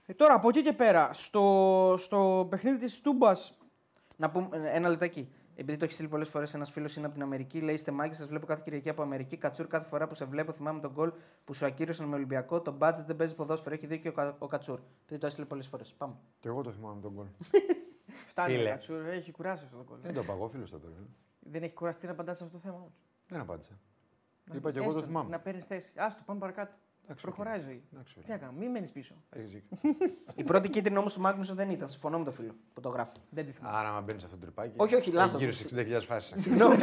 Ε, 0.06 0.12
τώρα 0.14 0.34
από 0.34 0.48
εκεί 0.48 0.62
και 0.62 0.72
πέρα, 0.72 1.10
στο, 1.12 1.94
στο 1.98 2.46
παιχνίδι 2.50 2.78
της 2.78 3.00
Τούμπας. 3.00 3.58
Να 4.16 4.30
πούμε 4.30 4.48
ε, 4.52 4.76
ένα 4.76 4.88
λεπτάκι. 4.88 5.28
Επειδή 5.60 5.78
το 5.78 5.84
έχει 5.84 5.92
στείλει 5.94 6.08
πολλές 6.08 6.28
φορές 6.28 6.54
ένας 6.54 6.70
φίλος 6.70 6.96
είναι 6.96 7.04
από 7.06 7.14
την 7.14 7.22
Αμερική, 7.22 7.60
λέει: 7.60 7.74
Είστε 7.74 7.90
μάγκες, 7.90 8.16
σας 8.16 8.26
βλέπω 8.26 8.46
κάθε 8.46 8.60
Κυριακή 8.64 8.88
από 8.88 9.02
Αμερική. 9.02 9.36
Κατσούρ 9.36 9.66
κάθε 9.66 9.88
φορά 9.88 10.08
που 10.08 10.14
σε 10.14 10.24
βλέπω, 10.24 10.52
θυμάμαι 10.52 10.80
τον 10.80 10.90
γκολ 10.92 11.12
που 11.44 11.54
σου 11.54 11.66
ακύρωσαν 11.66 12.06
με 12.08 12.14
Ολυμπιακό. 12.14 12.60
Το 12.60 12.72
μπάτζετ 12.72 13.06
δεν 13.06 13.16
παίζει 13.16 13.34
ποδόσφαιρο. 13.34 13.74
Έχει 13.74 13.86
δίκιο 13.86 14.10
ο, 14.10 14.14
Κα- 14.14 14.36
ο 14.38 14.46
Κατσούρ. 14.46 14.78
Επειδή 15.04 15.20
το 15.20 15.26
έστειλε 15.26 15.46
πολλές 15.46 15.66
φορές. 15.66 15.94
Πάμε. 15.98 16.14
Και 16.40 16.48
εγώ 16.48 16.62
το 16.62 16.72
θυμάμαι 16.72 17.00
τον 17.00 17.12
γκολ. 17.12 17.26
Φτάνει. 18.30 18.52
Φίλε. 18.52 18.62
ρε, 18.62 18.70
Κατσούρ, 18.70 19.06
έχει 19.06 19.30
κουράσει 19.32 19.64
αυτό 19.64 19.76
το 19.76 19.82
κόλλο. 19.84 20.00
Δεν 20.02 20.14
το 20.14 20.20
είπα 20.20 20.32
εγώ, 20.32 20.48
φίλος 20.48 20.70
το 20.70 20.78
πήρε. 20.78 20.92
Δεν 21.40 21.62
έχει 21.62 21.74
κουραστεί 21.74 22.06
να 22.06 22.12
απαντάς 22.12 22.36
σε 22.36 22.44
αυτό 22.44 22.56
το 22.56 22.62
θέμα. 22.62 22.76
όμως. 22.76 22.92
Δεν 23.28 23.40
απάντησα. 23.40 23.78
Είπα 24.52 24.70
και 24.72 24.78
εγώ 24.78 24.86
Έστω, 24.88 25.00
το 25.00 25.06
θυμάμαι. 25.06 25.28
Να 25.30 25.38
παίρνεις 25.40 25.66
θέση. 25.66 25.92
Άστο, 25.96 26.22
πάμε 26.26 26.40
παρακάτω. 26.40 26.72
Εντάξει, 27.10 27.24
Προχωράει 27.26 27.56
η 27.58 27.60
οκ. 27.60 27.64
ζωή. 27.66 27.82
Εντάξει, 27.92 28.14
Τι 28.24 28.30
να 28.30 28.36
κάνω, 28.36 28.52
μην 28.58 28.70
μένεις 28.70 28.90
πίσω. 28.90 29.14
έχεις 29.30 29.50
δίκιο. 29.52 29.76
Η 30.34 30.42
πρώτη 30.44 30.68
κίτρινη 30.68 30.98
όμως 30.98 31.12
του 31.12 31.20
Μάγνουσον 31.20 31.56
δεν 31.56 31.70
ήταν. 31.70 31.88
Συμφωνώ 31.88 32.18
με 32.18 32.24
το 32.24 32.30
φίλο 32.30 32.54
που 32.74 32.80
το 32.80 32.88
γράφει. 32.88 33.10
Δεν 33.30 33.46
τη 33.46 33.52
θυμάμαι. 33.52 33.76
Άρα, 33.78 33.88
άμα 33.88 34.00
μπαίνεις 34.00 34.20
σε 34.20 34.26
αυτό 34.26 34.38
το 34.38 34.44
τρυπάκι. 34.44 34.72
Όχι, 34.76 34.94
όχι, 34.94 35.08
έχει 35.08 35.16
λάθος. 35.16 35.40
Γύρω 35.40 35.52
στις 35.52 35.74
60.000 35.76 36.04
φάσεις. 36.06 36.42
Συγγνώμη. 36.42 36.76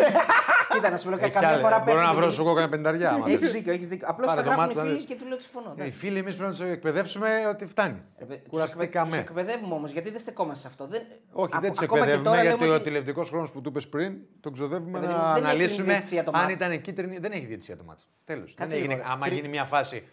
Κοίτα, 0.73 0.89
να 0.89 0.97
σου 0.97 1.09
λέω 1.09 1.19
καμιά 1.19 1.57
φορά 1.57 1.79
Μπορώ 1.79 1.97
να 1.99 2.01
πέφτει 2.03 2.15
βρω 2.15 2.27
και 2.27 2.33
σου 2.33 2.43
κόκκινα 2.43 2.69
πενταριά. 2.69 3.09
άμα 3.11 3.25
Έχεις 3.27 3.39
θες. 3.39 3.51
δίκιο, 3.51 3.73
έχεις 3.73 3.87
δίκιο. 3.87 4.07
Απλώς 4.09 4.27
Πάρε 4.27 4.41
τα 4.41 4.47
το 4.47 4.53
γράφουν 4.53 4.75
μάτς 4.75 4.75
να 4.75 4.81
οι 4.83 4.85
φίλοι 4.85 4.97
δεις. 4.97 5.05
και 5.05 5.15
του 5.23 5.27
λέω 5.29 5.39
συμφωνώ. 5.39 5.69
Οι 5.69 5.73
εντάξει. 5.81 5.97
φίλοι 5.97 6.17
εμείς 6.17 6.35
πρέπει 6.35 6.51
να 6.51 6.57
τους 6.57 6.65
εκπαιδεύσουμε 6.65 7.29
ότι 7.49 7.65
φτάνει. 7.65 8.01
Ρε, 8.19 8.25
παι- 8.25 8.39
τους 8.39 8.49
Κουραστήκαμε. 8.49 9.07
εκπαι- 9.17 9.29
τους 9.29 9.39
εκπαιδεύουμε 9.39 9.73
όμως 9.73 9.91
γιατί 9.91 10.09
δεν 10.09 10.19
στεκόμαστε 10.19 10.61
σε 10.61 10.67
αυτό. 10.67 10.87
Δεν... 10.87 11.01
Όχι, 11.31 11.49
Ακο- 11.51 11.61
δεν 11.61 11.71
τους 11.71 11.81
ακόμα 11.81 12.05
και 12.05 12.11
εκπαιδεύουμε 12.11 12.29
τώρα 12.29 12.41
γιατί 12.43 12.59
λέμε 12.59 12.71
ο 12.71 12.75
ότι- 12.75 12.83
τηλεοπτικός 12.83 13.29
χρόνος 13.29 13.51
που 13.51 13.61
του 13.61 13.69
είπες 13.69 13.87
πριν 13.87 14.17
τον 14.39 14.53
ξοδεύουμε 14.53 14.99
Ρε 14.99 15.05
παιδί 15.05 15.17
να 15.17 15.19
μου, 15.19 15.33
δεν 15.33 15.43
έχει 15.43 15.45
αναλύσουμε 15.51 15.91
διαιτησία 15.91 16.23
το 16.23 16.31
αν 16.35 16.41
μάτς. 16.41 16.53
ήταν 16.53 16.81
κίτρινη. 16.81 17.17
Δεν 17.17 17.31
έχει 17.31 17.45
διαιτησία 17.45 17.77
το 17.77 17.83
μάτς. 17.83 18.07
Τέλος. 18.25 18.53
Κάτσε 18.53 18.75
λίγο, 18.75 18.95
ρε. 18.95 19.01
Άμα 19.05 19.17
Πριν- 19.25 19.35
γίνει 19.35 19.47
μια 19.47 19.65
φάση. 19.65 20.03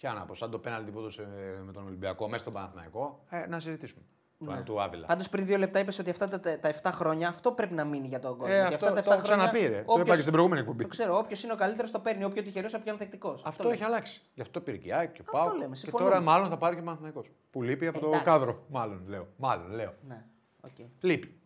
Ποια 0.00 0.12
να 0.12 0.24
πω, 0.24 0.34
σαν 0.34 0.50
το 0.50 0.58
πέναλτι 0.58 0.90
που 0.90 0.98
έδωσε 0.98 1.28
με 1.66 1.72
τον 1.72 1.86
Ολυμπιακό 1.86 2.26
μέσα 2.28 2.38
στον 2.40 2.52
Παναθηναϊκό, 2.52 3.24
ε, 3.30 3.46
να 3.46 3.60
συζητήσουμε. 3.60 4.02
Το 4.44 4.52
Ναι. 4.52 4.62
του 4.62 4.80
Άβυλα. 4.82 5.06
Πάντως 5.06 5.28
πριν 5.28 5.46
δύο 5.46 5.56
λεπτά 5.58 5.78
είπες 5.78 5.98
ότι 5.98 6.10
αυτά 6.10 6.28
τα, 6.28 6.40
τα 6.40 6.68
7 6.68 6.90
χρόνια 6.92 7.28
αυτό 7.28 7.52
πρέπει 7.52 7.74
να 7.74 7.84
μείνει 7.84 8.06
για 8.08 8.20
τον 8.20 8.30
κόσμο. 8.36 8.54
Ε, 8.54 8.58
Γιατί 8.58 8.74
αυτό 8.74 8.86
αυτά 8.86 9.02
το 9.02 9.12
έχω 9.12 9.22
ξαναπεί, 9.22 9.58
ρε. 9.58 9.68
Το 9.68 9.92
όποιος- 9.92 10.06
είπα 10.06 10.14
και 10.14 10.20
στην 10.20 10.32
προηγούμενη 10.32 10.60
εκπομπή. 10.60 10.82
Το 10.82 10.88
ξέρω, 10.88 11.18
όποιος 11.18 11.42
είναι 11.42 11.52
ο 11.52 11.56
καλύτερος 11.56 11.90
το 11.90 11.98
παίρνει, 11.98 12.24
ο 12.24 12.28
πιο 12.28 12.42
τυχερός, 12.42 12.74
ο 12.74 12.78
πιο 12.78 12.92
ανθεκτικός. 12.92 13.40
Αυτό 13.44 13.68
έχει 13.68 13.84
αλλάξει. 13.84 14.20
Γι' 14.34 14.40
αυτό 14.40 14.60
πήρε 14.60 14.76
και 14.76 14.88
η 14.88 14.92
ΑΕΚ 14.92 15.12
και 15.12 15.20
ο 15.20 15.24
Αυτό 15.26 15.38
Πάο. 15.48 15.56
λέμε, 15.56 15.68
Και 15.74 15.76
συμφωνούμε. 15.76 16.10
τώρα 16.10 16.22
μάλλον 16.22 16.48
θα 16.48 16.56
πάρει 16.58 16.74
και 16.74 16.80
ο 16.80 16.84
Παναθηναϊκός. 16.84 17.30
Που 17.50 17.62
λείπει 17.62 17.86
από 17.86 17.98
το 18.00 18.06
Εντάξει. 18.06 18.24
κάδρο. 18.24 18.64
Μάλλον 18.68 19.02
λέω. 19.08 19.26
Μάλλον 19.36 19.70
λέω. 19.70 19.94
Ναι, 20.08 20.24
οκ. 20.60 20.70
Λείπει. 21.00 21.40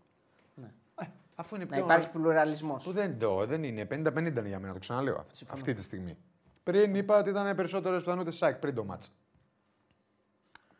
Ναι. 0.54 0.70
Ε, 1.00 1.06
αφού 1.34 1.54
είναι 1.54 1.64
Να 1.64 1.70
πιο. 1.76 1.84
υπάρχει 1.84 2.08
πλουραλισμός. 2.08 2.84
Που 2.84 2.92
δεν, 2.92 3.18
το, 3.18 3.46
δεν 3.46 3.62
είναι. 3.64 3.84
50-50 3.84 4.16
είναι 4.38 4.48
για 4.48 4.58
μένα, 4.58 4.72
το 4.72 4.78
ξαναλέω 4.78 5.16
αυτή, 5.18 5.36
Συμφωνώ. 5.36 5.58
αυτή 5.60 5.74
τη 5.74 5.82
στιγμή. 5.82 6.16
Πριν 6.64 6.94
είπα 6.94 7.18
ότι 7.18 7.30
ήταν 7.30 7.56
περισσότερες 7.56 7.96
πιθανότητες 7.98 8.36
της 8.36 8.47
ΑΕΚ 8.47 8.58
πριν 8.58 8.74
το 8.74 8.84
ματς. 8.84 9.10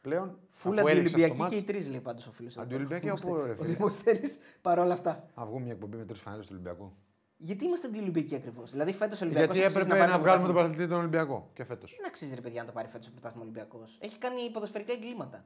Πλέον. 0.01 0.39
Φούλα 0.51 0.81
αφού 0.81 0.89
έληξε 0.91 1.15
αυτό 1.15 1.19
το 1.19 1.33
αντιολυμπιακή 1.33 1.49
και 1.49 1.55
οι 1.55 1.59
μάτς, 1.59 1.67
τρεις 1.67 1.89
λέει 1.91 2.01
πάντως 2.01 2.27
ο 2.27 2.33
φίλος. 2.33 2.57
Αντιολυμπιακή 2.57 3.09
από 3.09 3.21
πού, 3.21 3.35
ρε 3.35 3.51
Ο 3.51 3.55
φίλε. 3.55 3.75
Δημοσθένης 3.75 4.39
παρόλα 4.63 4.93
αυτά. 4.93 5.29
Να 5.37 5.45
βγούμε 5.45 5.63
μια 5.65 5.73
εκπομπή 5.73 5.97
με 5.97 6.05
τρεις 6.05 6.21
φανέλες 6.21 6.47
του 6.47 6.53
Ολυμπιακού. 6.55 6.93
Γιατί 7.37 7.65
είμαστε 7.65 7.87
αντιολυμπιακοί 7.87 8.35
ακριβώς; 8.35 8.71
Δηλαδή 8.71 8.93
φέτος 8.93 9.21
ο 9.21 9.25
Ολυμπιακός. 9.25 9.57
Γιατί 9.57 9.75
έπρεπε 9.81 10.07
να, 10.07 10.19
βγάλουμε 10.19 10.47
τον 10.47 10.55
πρωταθλητή 10.55 10.89
τον 10.89 10.99
Ολυμπιακό 10.99 11.51
και 11.55 11.65
φέτος. 11.65 11.95
Δεν 11.97 12.07
αξίζει 12.07 12.35
ρε 12.35 12.41
παιδιά 12.41 12.61
να 12.61 12.67
το 12.67 12.73
πάρει 12.73 12.89
φέτος 12.89 13.07
το 13.07 13.13
πρωτάθλημα 13.13 13.43
Ολυμπιακός. 13.45 13.99
Έχει 14.01 14.19
κάνει 14.19 14.51
ποδοσφαιρικά 14.53 14.93
εγκλήματα. 14.93 15.45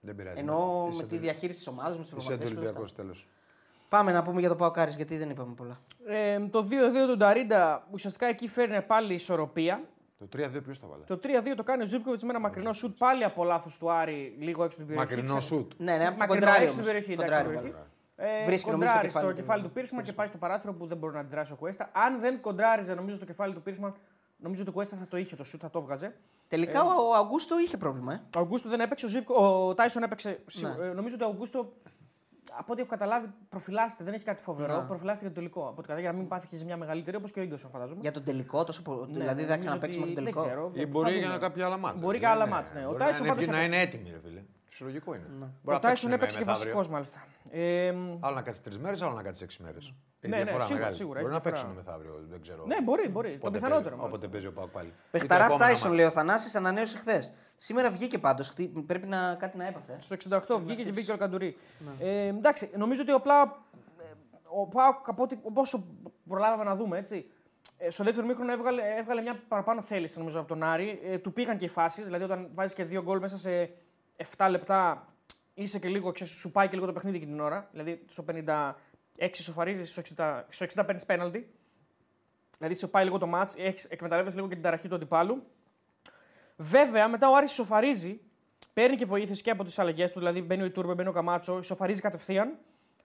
Δεν 0.00 0.14
πειράζει. 0.16 0.38
Εννοώ 0.38 0.86
Είσαι 0.88 0.96
με 0.96 1.02
τη 1.08 1.14
αντι- 1.14 1.20
διαχείριση 1.24 1.58
της 1.58 1.66
ομάδας, 1.66 1.96
με 1.96 2.02
τους 2.02 2.06
Είσαι 2.06 2.16
προπονητές. 2.16 2.46
αντιολυμπιακός 2.48 2.94
τέλος. 2.94 3.26
Πάμε 3.88 4.12
να 4.12 4.22
πούμε 4.22 4.40
για 4.40 4.48
το 4.48 4.56
Πάο 4.56 4.70
γιατί 4.96 5.16
δεν 5.16 5.30
είπαμε 5.30 5.54
πολλά. 5.54 5.80
Ε, 6.06 6.38
το 6.50 6.66
2-2 6.70 7.06
του 7.08 7.16
Νταρίντα 7.16 7.86
ουσιαστικά 7.90 8.26
εκεί 8.26 8.48
φέρνει 8.48 8.82
πάλι 8.82 9.14
ισορροπία. 9.14 9.80
Το 10.18 10.28
3-2 10.36 10.62
ποιος 10.64 10.78
το 10.80 10.86
βάλε; 10.86 11.04
Το 11.04 11.14
3-2 11.22 11.54
το 11.56 11.62
κάνει 11.62 11.82
ο 11.82 11.86
Ζήβκοβιτ 11.86 12.22
με 12.22 12.28
ένα 12.30 12.40
μακρινό 12.40 12.72
σουτ 12.72 12.98
πάλι 12.98 13.24
από 13.24 13.44
λάθος 13.44 13.78
του 13.78 13.90
Άρη, 13.90 14.36
λίγο 14.38 14.64
έξω 14.64 14.76
την 14.76 14.86
περιοχή. 14.86 15.08
Μακρινό 15.08 15.38
Ξέρω- 15.38 15.60
σουτ. 15.60 15.72
Ναι, 15.76 15.96
ναι, 15.96 16.06
από 16.06 16.16
Μακρινό 16.16 16.40
κοντράρι 16.40 16.62
έξω 16.62 16.74
στην 16.74 16.82
όμως. 16.82 16.86
περιοχή. 16.92 17.12
εντάξει, 17.12 17.32
Κοντράρι, 17.32 17.56
στην 17.56 17.62
περιοχή. 17.62 17.86
βάλε. 18.16 18.40
Ε, 18.42 18.44
Βρίσκει, 18.46 18.70
νομίζω, 18.70 18.88
κοντράρει 18.90 19.08
στο 19.08 19.18
κεφάλι 19.18 19.26
στο 19.32 19.34
του- 19.34 19.46
κεφάλι 19.46 19.62
του 19.62 19.70
Πίρσμαν 19.70 20.04
και 20.04 20.12
πάει 20.12 20.26
στο 20.26 20.38
παράθυρο 20.38 20.72
που 20.72 20.86
δεν 20.86 20.96
μπορεί 20.96 21.14
να 21.14 21.20
αντιδράσει 21.20 21.52
ο 21.52 21.56
Κουέστα. 21.56 21.90
Αν 21.92 22.20
δεν 22.20 22.40
κοντράριζε, 22.40 22.94
νομίζω, 22.94 23.16
στο 23.16 23.24
κεφάλι 23.24 23.54
του 23.54 23.62
Πίρσμαν, 23.62 23.94
νομίζω 24.36 24.60
ότι 24.60 24.70
ο 24.70 24.72
Κουέστα 24.72 24.96
θα 24.96 25.06
το 25.06 25.16
είχε 25.16 25.36
το 25.36 25.44
σουτ, 25.44 25.60
θα 25.62 25.70
το 25.70 25.80
βγάζε. 25.82 26.14
Τελικά 26.48 26.82
ο 26.82 27.14
Αγκούστο 27.14 27.58
είχε 27.60 27.76
πρόβλημα. 27.76 28.12
Ε. 28.12 28.20
Ο 28.36 28.40
Αγκούστο 28.40 28.68
δεν 28.68 28.80
έπαιξε, 28.80 29.04
ο, 29.06 29.08
Ζήβκο, 29.08 29.34
ο 29.68 29.74
Τάισον 29.74 30.02
έπαιξε. 30.02 30.40
σίγου- 30.46 30.78
Ναι. 30.78 30.84
ε, 30.86 30.92
νομίζω 30.92 31.14
ότι 31.14 31.24
ο 31.24 31.28
Αγκούστο, 31.28 31.72
από 32.58 32.72
ό,τι 32.72 32.80
έχω 32.80 32.90
καταλάβει, 32.90 33.26
προφυλάσσεται, 33.48 34.04
δεν 34.04 34.14
έχει 34.14 34.24
κάτι 34.24 34.42
φοβερό. 34.42 34.76
Ναι. 34.80 34.86
Προφυλάσσεται 34.86 35.24
για 35.26 35.34
το 35.34 35.40
τελικό. 35.40 35.60
Από 35.60 35.68
ό,τι 35.70 35.80
κατάλαβα, 35.80 36.00
για 36.00 36.10
να 36.12 36.18
μην 36.18 36.28
πάθει 36.28 36.46
και 36.46 36.56
ζημιά 36.56 36.76
μεγαλύτερη 36.76 37.16
όπως 37.16 37.30
και 37.30 37.40
ο 37.40 37.44
γκασον 37.44 37.70
φαντάζομαι. 37.70 38.00
Για 38.00 38.12
τον 38.12 38.24
τελικό, 38.24 38.64
τόσο 38.64 38.82
πο... 38.82 38.92
Ναι, 38.94 39.06
δηλαδή 39.06 39.24
δεν 39.26 39.34
θα 39.36 39.40
νομίζω 39.42 39.58
ξαναπέξει 39.60 39.98
με 39.98 40.04
τον 40.04 40.12
ότι- 40.12 40.22
τελικό. 40.22 40.40
Δεν 40.42 40.50
ξέρω. 40.50 40.70
Ή 40.74 40.80
θα 40.80 40.86
μπορεί 40.86 41.12
δούμε. 41.14 41.26
για 41.26 41.38
κάποια 41.38 41.66
άλλα 41.66 41.76
μάτσα. 41.76 41.98
Μπορεί 42.00 42.18
και 42.18 42.24
Δεν 42.24 42.34
άλλα 42.34 42.44
είναι- 42.44 42.54
μάτς, 42.54 42.72
ναι. 42.72 42.86
Ο 42.86 42.90
μπορεί 42.90 43.02
Tyson 43.02 43.10
να 43.10 43.16
είναι- 43.16 43.28
πάντως 43.28 43.46
να 43.46 43.56
έπαιξε. 43.58 43.74
είναι 43.74 43.82
έτοιμοι, 43.82 44.10
ρε 44.10 44.20
φίλε. 44.28 44.42
Φυσιολογικό 44.68 45.14
είναι. 45.14 45.24
Ναι. 45.28 45.34
Μπορεί 45.38 45.48
Ο 45.64 45.72
να 45.72 45.78
Τάισον 45.78 45.88
παίξουν 45.88 46.12
έπαιξε 46.12 46.38
και 46.38 46.44
μεθαύριο. 46.44 46.74
βασικό 46.74 46.92
μάλιστα. 46.94 47.18
Ε, 47.50 47.88
Άλλο 48.20 48.34
να 48.34 48.42
κάτσεις 48.42 48.62
τρεις 48.62 48.78
μέρες, 48.78 49.02
άλλο 49.02 49.14
να 49.14 49.22
κάτσεις 49.22 49.42
έξι 49.44 49.62
μέρες. 49.62 49.92
Ναι, 50.20 50.36
ναι, 50.42 50.52
σίγουρα, 50.60 50.92
σίγουρα, 50.92 51.20
Μπορεί 51.20 51.32
να 51.32 51.36
έχει 51.36 51.48
διαφορά. 51.48 51.50
παίξουν 51.50 51.68
μεθαύριο, 51.70 52.14
δεν 52.30 52.40
ξέρω. 52.40 52.64
ναι, 52.66 52.82
μπορεί, 52.82 53.08
μπορεί. 53.08 53.32
Το 53.32 53.38
Πότε 53.38 53.50
πιθανότερο. 53.58 53.82
παίζει- 53.82 53.96
μάλιστα. 54.00 54.06
Όποτε 54.06 54.28
παίζει 54.28 54.46
ο 54.46 54.52
Πάοκ 54.52 54.70
πάλι. 54.70 54.88
Ή 54.88 54.90
το 54.90 54.96
Πεχταρά 55.10 55.44
επόμενο 55.44 55.64
Τάισον, 55.70 55.86
μάτς. 55.88 56.00
λέει 56.00 56.08
ο 56.08 56.10
Θανάσης, 56.10 56.54
ανανέωσε 56.54 56.98
χθες. 56.98 57.32
Σήμερα 57.58 57.90
βγήκε 57.90 58.18
πάντως. 58.18 58.52
Πρέπει 58.86 59.06
να, 59.06 59.34
κάτι 59.34 59.56
να 59.56 59.66
έπαθε. 59.66 59.96
Στο 60.00 60.16
68 60.30 60.60
βγήκε 60.60 60.82
και 60.84 60.90
μπήκε 60.92 61.12
ο 61.12 61.16
Καντουρί. 61.16 61.56
Ε, 61.98 62.26
εντάξει, 62.26 62.70
νομίζω 62.76 63.02
ότι 63.02 63.10
απλά 63.10 63.42
ε, 64.00 64.04
ο 64.48 64.66
Πάοκ 64.66 65.08
από 65.08 65.22
ό,τι- 65.22 65.38
από 65.46 65.60
όσο 65.60 65.84
προλάβαμε 66.28 66.64
να 66.64 66.76
δούμε, 66.76 66.98
έτσι. 66.98 67.30
ε, 67.78 67.90
Στο 67.90 68.04
δεύτερο 68.04 68.26
μήχρονο 68.26 68.52
έβγαλε, 68.52 68.82
έβγαλε 68.96 69.20
μια 69.20 69.42
παραπάνω 69.48 69.82
θέληση 69.82 70.18
νομίζω 70.18 70.38
από 70.38 70.48
τον 70.48 70.62
Άρη. 70.62 71.00
Ε, 71.04 71.18
του 71.18 71.32
πήγαν 71.32 71.58
και 71.58 71.64
οι 71.64 71.68
φάσεις. 71.68 72.04
Δηλαδή, 72.04 72.24
όταν 72.24 72.50
βάζεις 72.54 72.74
και 72.74 72.84
δύο 72.84 73.02
γκολ 73.02 73.18
μέσα 73.20 73.38
σε 73.38 73.70
7 74.36 74.46
λεπτά, 74.50 75.06
είσαι 75.54 75.78
και 75.78 75.88
λίγο, 75.88 76.12
ξέρεις, 76.12 76.32
σου 76.32 76.50
πάει 76.50 76.68
και 76.68 76.74
λίγο 76.74 76.86
το 76.86 76.92
παιχνίδι 76.92 77.16
εκείνη 77.16 77.32
την 77.32 77.40
ώρα. 77.40 77.68
Δηλαδή, 77.70 78.04
στο 78.08 78.22
56 78.22 79.42
σοφαρίζεις, 79.42 79.88
στο 79.90 80.00
60, 80.16 80.44
στο 80.48 80.64
60 80.64 80.84
παίρνεις 80.86 81.04
πέναλτι. 81.04 81.50
Δηλαδή, 82.58 82.74
σου 82.76 82.90
πάει 82.90 83.04
λίγο 83.04 83.18
το 83.18 83.26
μάτ, 83.26 83.50
εκμεταλλεύεσαι 83.88 84.36
λίγο 84.36 84.48
και 84.48 84.54
την 84.54 84.62
ταραχή 84.62 84.88
του 84.88 84.94
αντιπάλου. 84.94 85.42
Βέβαια, 86.56 87.08
μετά 87.08 87.30
ο 87.30 87.34
Άρης 87.36 87.50
σοφαρίζει, 87.52 88.20
παίρνει 88.72 88.96
και 88.96 89.04
βοήθειες 89.04 89.42
και 89.42 89.50
από 89.50 89.64
τις 89.64 89.78
αλλαγές 89.78 90.10
του. 90.12 90.18
Δηλαδή, 90.18 90.42
μπαίνει 90.42 90.62
ο 90.62 90.64
Ιτούρμπε, 90.64 90.94
μπαίνει 90.94 91.08
ο 91.08 91.12
Καμάτσο, 91.12 91.62
σοφαρίζει 91.62 92.00
κατευθείαν. 92.00 92.56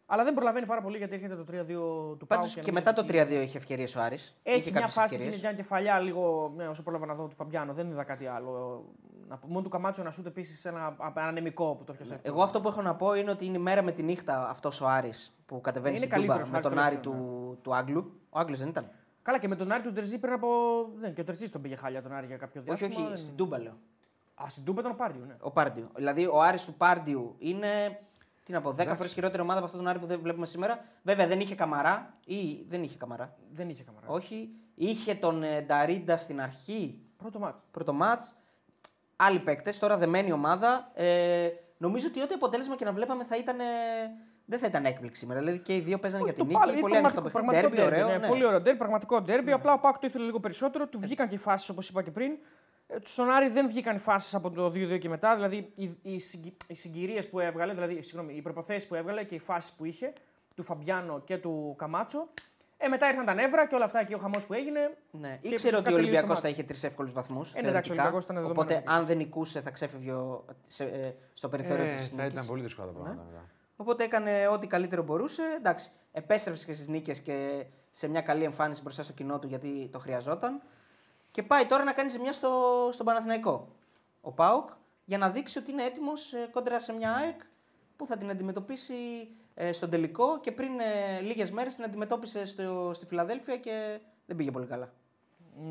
Αλλά 0.05 0.23
δεν 0.23 0.33
προλαβαίνει 0.33 0.65
πάρα 0.65 0.81
πολύ 0.81 0.97
γιατί 0.97 1.13
έρχεται 1.13 1.35
το 1.35 1.43
3-2 1.43 2.15
του 2.19 2.27
Πάντως 2.27 2.53
Πάου. 2.53 2.63
και 2.63 2.71
μετά 2.71 2.93
το 2.93 3.05
3-2 3.07 3.41
είχε 3.41 3.57
ευκαιρίες 3.57 3.95
ο 3.95 4.01
Άρης. 4.01 4.35
Έχει 4.43 4.57
Είχε 4.59 4.71
μια 4.71 4.79
κάποιες 4.79 4.95
φάση 4.95 5.13
ευκαιρίες. 5.15 5.39
και 5.41 5.47
μια 5.47 5.55
κεφαλιά 5.55 5.99
λίγο. 5.99 6.53
Ναι, 6.55 6.67
όσο 6.67 6.83
πρόλαβα 6.83 7.05
να 7.05 7.13
δω 7.13 7.27
του 7.27 7.35
Φαμπιάνο, 7.35 7.73
δεν 7.73 7.89
είδα 7.89 8.03
κάτι 8.03 8.27
άλλο. 8.27 8.83
Να 9.27 9.37
πω- 9.37 9.47
Μόνο 9.49 9.61
του 9.63 9.69
Καμάτσο 9.69 10.03
να 10.03 10.11
σούτ 10.11 10.25
επίσης 10.25 10.65
ένα, 10.65 10.95
ένα 11.17 11.27
ανεμικό 11.27 11.75
που 11.75 11.83
το 11.83 11.93
πιάσε. 11.93 12.19
Εγώ 12.21 12.41
αυτό 12.43 12.61
που 12.61 12.67
έχω 12.67 12.81
να 12.81 12.95
πω 12.95 13.13
είναι 13.13 13.31
ότι 13.31 13.45
είναι 13.45 13.57
η 13.57 13.61
μέρα 13.61 13.81
με 13.81 13.91
τη 13.91 14.03
νύχτα 14.03 14.49
αυτός 14.49 14.81
ο 14.81 14.87
Άρης 14.87 15.37
που 15.45 15.61
κατεβαίνει 15.61 15.95
Είναι 15.95 16.05
στην 16.05 16.17
Τούμπα 16.17 16.27
καλύτερος 16.27 16.51
με 16.51 16.57
ο 16.57 16.61
τον 16.61 16.71
Άρης 16.79 16.85
Άρη 16.85 16.97
τουλάχιστον, 16.97 17.35
του, 17.53 17.59
του 17.61 17.75
Άγγλου. 17.75 18.11
Ο 18.29 18.39
Άγγλος 18.39 18.59
δεν 18.59 18.67
ήταν. 18.67 18.89
Καλά 19.21 19.37
και 19.39 19.47
με 19.47 19.55
τον 19.55 19.71
Άρη 19.71 19.83
του 19.83 19.91
Τερζή 19.93 20.17
πριν 20.17 20.33
από. 20.33 20.47
Δεν, 20.99 21.13
και 21.13 21.21
ο 21.21 21.23
Τερζής 21.23 21.51
τον 21.51 21.61
πήγε 21.61 21.75
χάλια 21.75 22.01
τον 22.01 22.13
Άρη 22.13 22.25
για 22.25 22.37
κάποιο 22.37 22.61
Όχι, 22.61 22.69
διάστημα. 22.77 22.99
όχι, 23.01 23.09
δεν- 23.09 23.17
στην 23.23 23.35
Τούμπα 23.35 23.59
λέω. 23.59 23.77
Α, 24.43 24.45
στην 24.49 24.63
Τούμπα 24.63 24.79
ήταν 24.79 24.91
ο 24.91 24.95
Πάρντιου, 24.95 25.25
ναι. 25.25 25.35
Ο 25.41 25.51
Πάρντιου. 25.51 25.89
Δηλαδή 25.95 26.25
ο 26.25 26.41
Άρης 26.41 26.63
του 26.65 26.73
Πάρντιου 26.73 27.35
είναι. 27.39 27.99
Τι 28.45 28.51
να 28.51 28.61
πω, 28.61 28.73
10 28.73 28.95
φορές 28.95 29.13
χειρότερη 29.13 29.41
ομάδα 29.41 29.57
από 29.57 29.65
αυτόν 29.67 29.81
τον 29.81 29.89
Άρη 29.89 29.99
που 29.99 30.05
δεν 30.05 30.19
βλέπουμε 30.19 30.45
σήμερα. 30.45 30.83
Βέβαια 31.03 31.27
δεν 31.27 31.39
είχε 31.39 31.55
καμαρά 31.55 32.11
ή 32.25 32.65
δεν 32.69 32.83
είχε 32.83 32.97
καμαρά; 32.97 33.35
Δεν 33.53 33.69
είχε 33.69 33.83
καμαρά. 33.83 34.07
Όχι. 34.07 34.49
Είχε 34.75 35.15
τον 35.15 35.43
ε, 35.43 35.61
Νταρίντα 35.61 36.17
στην 36.17 36.41
αρχή, 36.41 36.99
Πρώτο 37.17 37.39
μάτς. 37.39 37.63
πρώτο 37.71 37.93
μάτς. 37.93 38.35
Άλλοι 39.15 39.39
παίκτες, 39.39 39.79
τώρα 39.79 39.97
δεμένη 39.97 40.31
ομάδα. 40.31 40.91
Ε, 40.93 41.49
νομίζω 41.77 42.07
ότι 42.07 42.21
ό,τι 42.21 42.33
αποτέλεσμα 42.33 42.75
και 42.75 42.85
να 42.85 42.91
βλέπαμε 42.93 43.23
θα 43.23 43.37
ήταν. 43.37 43.59
ε, 43.59 43.63
δεν 44.51 44.59
θα 44.59 44.67
ήταν 44.67 44.85
έκπληξη 44.85 45.21
σήμερα. 45.21 45.39
Δηλαδή 45.39 45.59
και 45.59 45.75
οι 45.75 45.79
δύο 45.79 45.97
παίζανε 45.99 46.23
για 46.23 46.33
Όχι, 46.33 46.41
την 46.41 46.51
το 46.53 46.57
νίκη. 46.59 46.65
πάλι, 46.71 46.81
Πολύ 46.81 46.97
είναι 46.97 47.07
ανοιχτό 47.07 47.21
πραγματικό, 47.21 47.51
παιχνίδι. 47.61 47.75
πραγματικό 47.75 47.87
Derby, 47.87 48.01
derby, 48.01 48.05
ωραίο. 48.05 48.19
ναι, 48.19 48.25
ναι. 48.25 48.27
Πολύ 48.27 48.45
ωραίο 48.45 48.59
derby, 48.59 48.77
πραγματικό 48.77 49.17
derby. 49.27 49.49
Απλά 49.49 49.73
ο 49.73 49.79
Πάκ 49.79 49.93
το 49.99 50.07
ήθελε 50.07 50.25
λίγο 50.25 50.39
περισσότερο. 50.39 50.87
Του 50.87 50.99
βγήκαν 50.99 51.27
και 51.27 51.35
οι 51.35 51.37
φάσεις 51.37 51.69
όπως 51.69 51.89
είπα 51.89 52.01
και 52.03 52.11
πριν. 52.11 52.31
Ε, 52.87 52.95
Στον 53.03 53.29
Άρη 53.29 53.49
δεν 53.49 53.67
βγήκαν 53.67 53.95
οι 53.95 53.99
φάσεις 53.99 54.35
από 54.35 54.49
το 54.51 54.65
2-2 54.65 54.97
και 54.99 55.09
μετά. 55.09 55.35
Δηλαδή 55.35 55.71
οι, 55.75 55.97
οι, 56.01 56.19
συγκυ- 56.19 56.61
οι 56.67 56.75
συγκυρίες 56.75 57.29
που 57.29 57.39
έβγαλε, 57.39 57.73
δηλαδή 57.73 58.01
συγγνώμη, 58.01 58.33
οι 58.35 58.41
προποθέσει 58.41 58.87
που 58.87 58.95
έβγαλε 58.95 59.23
και 59.23 59.35
οι 59.35 59.39
φάσεις 59.39 59.71
που 59.71 59.85
είχε 59.85 60.13
του 60.55 60.63
Φαμπιάνο 60.63 61.21
και 61.25 61.37
του 61.37 61.75
Καμάτσο. 61.77 62.27
Ε, 62.83 62.87
μετά 62.87 63.07
ήρθαν 63.07 63.25
τα 63.25 63.33
νεύρα 63.33 63.67
και 63.67 63.75
όλα 63.75 63.85
αυτά 63.85 64.03
και 64.03 64.15
ο 64.15 64.17
χαμός 64.17 64.45
που 64.45 64.53
έγινε. 64.53 64.79
Ναι. 65.11 65.37
Και 65.41 65.47
Ήξερε 65.47 65.51
ότι 65.51 65.59
φυσικά 65.59 65.77
ο 65.77 65.81
τελείωσε 65.81 65.91
το 65.91 65.97
Ολυμπιακός 66.01 66.27
θα 66.39 66.41
μάτς. 66.41 66.49
είχε 66.53 66.63
τρεις 66.63 66.83
εύκολους 66.83 67.13
βαθμούς. 67.13 67.53
Ε, 67.53 67.61
ναι, 67.61 67.67
εντάξει, 67.67 67.89
ο 67.91 67.93
Ολυμπιακός 67.93 68.23
ήταν 68.23 68.35
δεδομένο 68.35 68.59
Οπότε, 68.61 68.75
νικητής. 68.77 68.95
αν 68.97 69.05
δεν 69.05 69.17
νικούσε, 69.17 69.61
θα 69.61 69.69
ξέφευγε 69.69 70.11
ο- 70.11 70.45
σε- 70.65 70.83
ε, 70.83 71.13
στο 71.33 71.49
περιθώριο 71.49 71.83
Ε, 71.85 71.95
της 71.95 72.07
θα 72.17 72.25
ήταν 72.25 72.45
πολύ 72.45 72.61
δύσκολα 72.61 72.87
τα 72.87 72.93
πράγματα 72.93 73.23
μετά. 73.31 73.45
Οπότε 73.81 74.03
έκανε 74.03 74.47
ό,τι 74.47 74.67
καλύτερο 74.67 75.03
μπορούσε. 75.03 75.41
Εντάξει, 75.57 75.91
επέστρεψε 76.11 76.65
και 76.65 76.73
στις 76.73 76.87
νίκες 76.87 77.19
και 77.19 77.65
σε 77.91 78.07
μια 78.07 78.21
καλή 78.21 78.43
εμφάνιση 78.43 78.81
μπροστά 78.81 79.03
στο 79.03 79.13
κοινό 79.13 79.39
του 79.39 79.47
γιατί 79.47 79.89
το 79.91 79.99
χρειαζόταν. 79.99 80.61
Και 81.31 81.43
πάει 81.43 81.65
τώρα 81.65 81.83
να 81.83 81.93
κάνει 81.93 82.09
ζημιά 82.09 82.33
στο, 82.33 82.89
στον 82.91 83.05
Παναθηναϊκό. 83.05 83.75
Ο 84.21 84.31
Πάοκ 84.31 84.69
για 85.05 85.17
να 85.17 85.29
δείξει 85.29 85.57
ότι 85.57 85.71
είναι 85.71 85.83
έτοιμος 85.83 86.33
κόντρα 86.51 86.79
σε 86.79 86.93
μια 86.93 87.13
ΑΕΚ 87.13 87.39
που 87.95 88.05
θα 88.05 88.17
την 88.17 88.29
αντιμετωπίσει 88.29 88.93
ε, 89.53 89.71
στον 89.71 89.89
τελικό 89.89 90.39
και 90.39 90.51
πριν 90.51 90.79
ε, 90.79 91.19
λίγες 91.21 91.51
μέρες 91.51 91.75
την 91.75 91.83
αντιμετώπισε 91.83 92.45
στο, 92.45 92.91
στη 92.93 93.05
Φιλαδέλφια 93.05 93.57
και 93.57 93.99
δεν 94.25 94.35
πήγε 94.35 94.51
πολύ 94.51 94.65
καλά. 94.65 94.93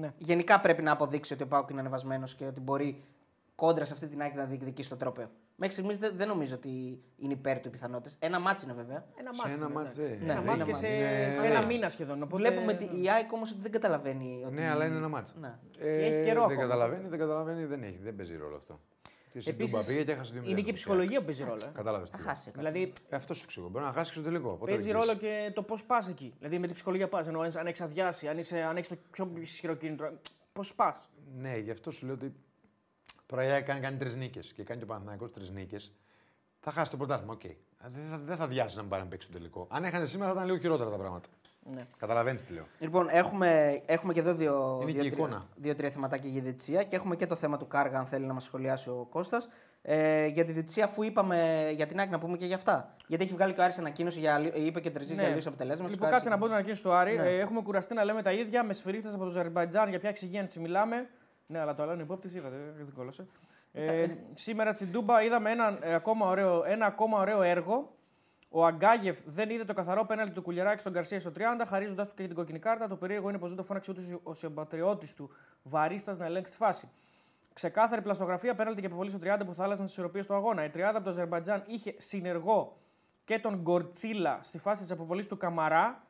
Ναι. 0.00 0.12
Γενικά 0.18 0.60
πρέπει 0.60 0.82
να 0.82 0.92
αποδείξει 0.92 1.32
ότι 1.32 1.42
ο 1.42 1.46
Πάοκ 1.46 1.70
είναι 1.70 1.80
ανεβασμένος 1.80 2.34
και 2.34 2.46
ότι 2.46 2.60
μπορεί 2.60 3.04
κόντρα 3.54 3.84
σε 3.84 3.92
αυτή 3.92 4.06
την 4.06 4.20
ΑΕΚ 4.20 4.34
να 4.34 4.44
διεκδικήσει 4.44 4.88
το 4.88 4.96
τρόπαιο. 4.96 5.30
Μέχρι 5.62 5.74
στιγμής 5.74 5.98
δεν, 5.98 6.16
δεν 6.16 6.28
νομίζω 6.28 6.54
ότι 6.54 7.02
είναι 7.16 7.32
υπέρ 7.32 7.60
του 7.60 7.68
οι 7.68 7.70
πιθανότητες. 7.70 8.16
Ένα 8.18 8.38
ματς 8.40 8.64
είναι 8.64 8.74
βέβαια. 8.74 9.04
Ένα 9.20 9.32
Σε 9.32 9.40
μάτς. 9.42 9.58
ένα 9.60 9.66
είναι, 9.66 9.74
μάτς 9.74 9.98
εντάξει. 9.98 10.16
δεν- 10.16 10.26
Ναι, 10.26 10.32
ένα 10.32 10.40
είναι 10.40 10.50
μάτς 10.50 10.64
και 10.64 10.70
ένα 10.70 10.78
σε, 10.78 11.22
μάτς. 11.24 11.34
σε 11.36 11.40
Ναι. 11.42 11.48
ένα 11.48 11.66
μήνα 11.66 11.88
σχεδόν. 11.88 12.22
Οπότε... 12.22 12.42
Βλέπουμε 12.42 12.72
ότι 12.72 12.84
η 13.02 13.10
ΑΕΚ 13.10 13.32
όμως 13.32 13.50
ότι 13.50 13.60
δεν 13.60 13.70
καταλαβαίνει. 13.70 14.42
Ότι... 14.46 14.54
Ναι, 14.54 14.68
αλλά 14.70 14.84
είναι 14.86 14.96
ένα 14.96 15.08
ματς. 15.08 15.34
Ναι. 15.40 15.58
έχει 15.78 16.22
καιρό 16.24 16.40
δεν 16.40 16.50
ακόμα. 16.50 16.60
καταλαβαίνει, 16.60 17.08
δεν 17.08 17.18
καταλαβαίνει, 17.18 17.64
δεν 17.64 17.82
έχει. 17.82 17.98
Δεν 18.02 18.16
παίζει 18.16 18.36
ρόλο 18.36 18.56
αυτό. 18.56 18.80
Και 19.32 19.40
στην 19.40 19.52
Επίσης, 19.52 19.72
Τούμπα 19.72 19.84
πήγε 19.86 20.04
και 20.04 20.12
έχασε 20.12 20.32
δύο 20.38 20.50
Είναι 20.50 20.60
και 20.60 20.70
η 20.70 20.72
ψυχολογία 20.72 21.18
που 21.18 21.24
παίζει 21.24 21.44
ρόλο. 21.44 21.64
ε. 21.64 21.70
Κατάλαβες. 21.74 22.10
Θα 22.10 22.18
χάσει. 22.18 22.50
Δηλαδή 22.56 22.92
Ε, 23.08 23.16
αυτό 23.16 23.34
σου 23.34 23.40
εξηγώ. 23.44 23.68
Μπορεί 23.68 23.84
να 23.84 23.92
χάσεις 23.92 24.12
και 24.12 24.20
στο 24.20 24.28
τελικό. 24.28 24.48
Πότε 24.56 24.70
παίζει 24.70 24.86
δεν 24.90 25.00
ρόλο 25.00 25.16
ξέρεις. 25.16 25.46
και 25.46 25.52
το 25.54 25.62
πώς 25.62 25.84
πας 25.84 26.08
εκεί. 26.08 26.34
Δηλαδή 26.38 26.58
με 26.58 26.66
την 26.66 26.74
ψυχολογία 26.74 27.08
πας. 27.08 27.26
Ενώ 27.28 27.40
αν 27.40 27.66
έχεις 27.66 27.80
αδειάσει, 27.80 28.28
αν, 28.28 28.38
είσαι, 28.38 28.60
αν 28.62 28.76
έχεις 28.76 28.88
το 28.88 28.96
πιο 29.10 29.32
ισχυρό 29.40 29.74
κίνητρο. 29.74 30.12
Πώς 30.52 30.74
πας. 30.74 31.10
Ναι, 31.36 31.56
γι' 31.56 31.70
αυτό 31.70 31.90
σου 31.90 32.06
λέω 32.06 32.14
ότι 32.14 32.34
τώρα 33.30 33.44
η 33.44 33.50
ΑΕΚ 33.50 33.64
κάνει, 33.64 33.80
κάνει 33.80 33.96
τρεις 33.96 34.14
νίκες 34.14 34.52
και 34.52 34.62
κάνει 34.62 34.78
και 34.78 34.84
ο 34.84 34.88
Παναθηναϊκός 34.88 35.30
τρεις 35.32 35.50
νίκες. 35.50 35.92
Θα 36.60 36.70
χάσει 36.72 36.90
το 36.90 36.96
πρωτάθλημα, 36.96 37.32
οκ. 37.32 37.40
Δεν 37.86 38.08
θα, 38.10 38.18
δεν 38.18 38.36
θα 38.36 38.46
αδειάσει 38.46 38.74
να 38.76 38.80
μην 38.82 38.90
πάρει 38.90 39.02
να 39.02 39.08
παίξει 39.08 39.26
το 39.28 39.32
τελικό. 39.32 39.66
Αν 39.70 39.84
έχανε 39.84 40.06
σήμερα 40.06 40.30
θα 40.30 40.34
ήταν 40.36 40.46
λίγο 40.48 40.58
χειρότερα 40.60 40.90
τα 40.90 40.96
πράγματα. 40.96 41.28
Ναι. 41.74 41.86
Καταλαβαίνεις 41.98 42.44
τι 42.44 42.52
λέω. 42.52 42.66
Λοιπόν, 42.78 43.08
έχουμε, 43.10 43.82
έχουμε 43.86 44.12
και 44.12 44.20
εδώ 44.20 44.34
δύο, 44.34 44.78
Είναι 44.82 44.92
δύο, 44.92 45.00
και 45.00 45.06
η 45.06 45.10
τρία, 45.10 45.24
εικόνα. 45.24 45.46
δύο-τρία 45.56 45.90
θεματάκια 45.90 46.30
για 46.30 46.40
τη 46.40 46.44
διετησία 46.48 46.82
και 46.82 46.96
έχουμε 46.96 47.16
και 47.16 47.26
το 47.26 47.36
θέμα 47.36 47.56
του 47.58 47.66
Κάργα, 47.66 47.98
αν 47.98 48.06
θέλει 48.06 48.26
να 48.26 48.32
μας 48.32 48.44
σχολιάσει 48.44 48.88
ο 48.88 49.06
Κώστας. 49.10 49.50
Ε, 49.82 50.26
για 50.26 50.44
τη 50.44 50.52
διετησία, 50.52 50.84
αφού 50.84 51.02
είπαμε 51.02 51.70
για 51.74 51.86
την 51.86 51.98
ΑΕΚ, 51.98 52.10
να 52.10 52.18
πούμε 52.18 52.36
και 52.36 52.46
για 52.46 52.56
αυτά. 52.56 52.94
Γιατί 53.06 53.24
έχει 53.24 53.32
βγάλει 53.32 53.52
και 53.54 53.60
ο 53.60 53.64
Άρης 53.64 53.78
ανακοίνωση, 53.78 54.18
για, 54.18 54.34
αλλη- 54.34 54.56
είπε 54.56 54.80
και 54.80 54.88
ο 54.88 54.90
Τρετζή 54.90 55.14
για 55.14 55.28
λίγου 55.28 55.48
αποτελέσματα. 55.48 55.90
Λοιπόν, 55.90 56.10
κάτσε 56.10 56.28
να 56.28 56.38
πω 56.38 56.44
την 56.44 56.52
ανακοίνωση 56.54 56.82
του 56.82 56.92
Άρη. 56.92 57.16
Ναι. 57.16 57.28
Ε, 57.28 57.38
έχουμε 57.38 57.60
κουραστεί 57.62 57.94
να 57.94 58.04
λέμε 58.04 58.22
τα 58.22 58.32
ίδια 58.32 58.64
με 58.64 58.72
σφυρίχτες 58.72 59.14
από 59.14 59.22
το 59.22 59.28
Αζερμπαϊτζάν 59.30 59.88
για 59.88 59.98
ποια 59.98 60.08
εξυγίανση 60.08 60.60
μιλάμε. 60.60 61.08
Ναι, 61.50 61.58
αλλά 61.58 61.74
το 61.74 61.82
άλλο 61.82 61.92
είναι 61.92 62.02
υπόπτη, 62.02 62.36
είδατε, 62.36 62.56
δεν 62.76 62.92
κόλωσε. 62.94 63.26
Ε, 63.72 64.06
σήμερα 64.34 64.72
στην 64.72 64.92
Τούμπα 64.92 65.22
είδαμε 65.22 65.50
ένα, 65.50 65.78
ε, 65.82 65.94
ακόμα 65.94 66.26
ωραίο, 66.26 66.64
ένα 66.64 66.86
ακόμα 66.86 67.20
ωραίο 67.20 67.42
έργο. 67.42 67.94
Ο 68.48 68.66
Αγκάγεφ 68.66 69.18
δεν 69.26 69.50
είδε 69.50 69.64
το 69.64 69.72
καθαρό 69.72 70.04
πέναλτι 70.04 70.32
του 70.32 70.42
Κουλιαράκη 70.42 70.80
στον 70.80 70.92
Καρσία 70.92 71.20
στο 71.20 71.32
30, 71.36 71.40
χαρίζοντας 71.66 72.08
του 72.08 72.14
και 72.14 72.26
την 72.26 72.34
κοκκινή 72.34 72.58
κάρτα. 72.58 72.88
Το 72.88 72.96
περίεργο 72.96 73.28
είναι 73.28 73.38
πως 73.38 73.48
δεν 73.48 73.56
το 73.56 73.62
φώναξε 73.62 73.90
ούτε 73.90 74.18
ο 74.22 74.34
συμπατριώτη 74.34 75.14
του 75.14 75.30
Βαρίστας 75.62 76.18
να 76.18 76.24
ελέγξει 76.24 76.52
τη 76.52 76.58
φάση. 76.58 76.88
Ξεκάθαρη 77.52 78.02
πλαστογραφία 78.02 78.54
πέναλτι 78.54 78.80
και 78.80 78.86
επιβολή 78.86 79.10
στο 79.10 79.18
30 79.22 79.40
που 79.46 79.54
θα 79.54 79.64
άλλαζαν 79.64 79.84
τις 79.84 79.94
ισορροπίες 79.94 80.26
του 80.26 80.34
αγώνα. 80.34 80.64
Η 80.64 80.70
30 80.74 80.80
από 80.94 81.04
το 81.04 81.10
Αζερμπαϊτζάν 81.10 81.62
είχε 81.66 81.94
συνεργό 81.98 82.76
και 83.24 83.38
τον 83.38 83.54
Γκορτσίλα 83.60 84.40
στη 84.42 84.58
φάση 84.58 84.82
της 84.82 84.90
αποβολής 84.90 85.26
του 85.26 85.36
Καμαρά. 85.36 86.02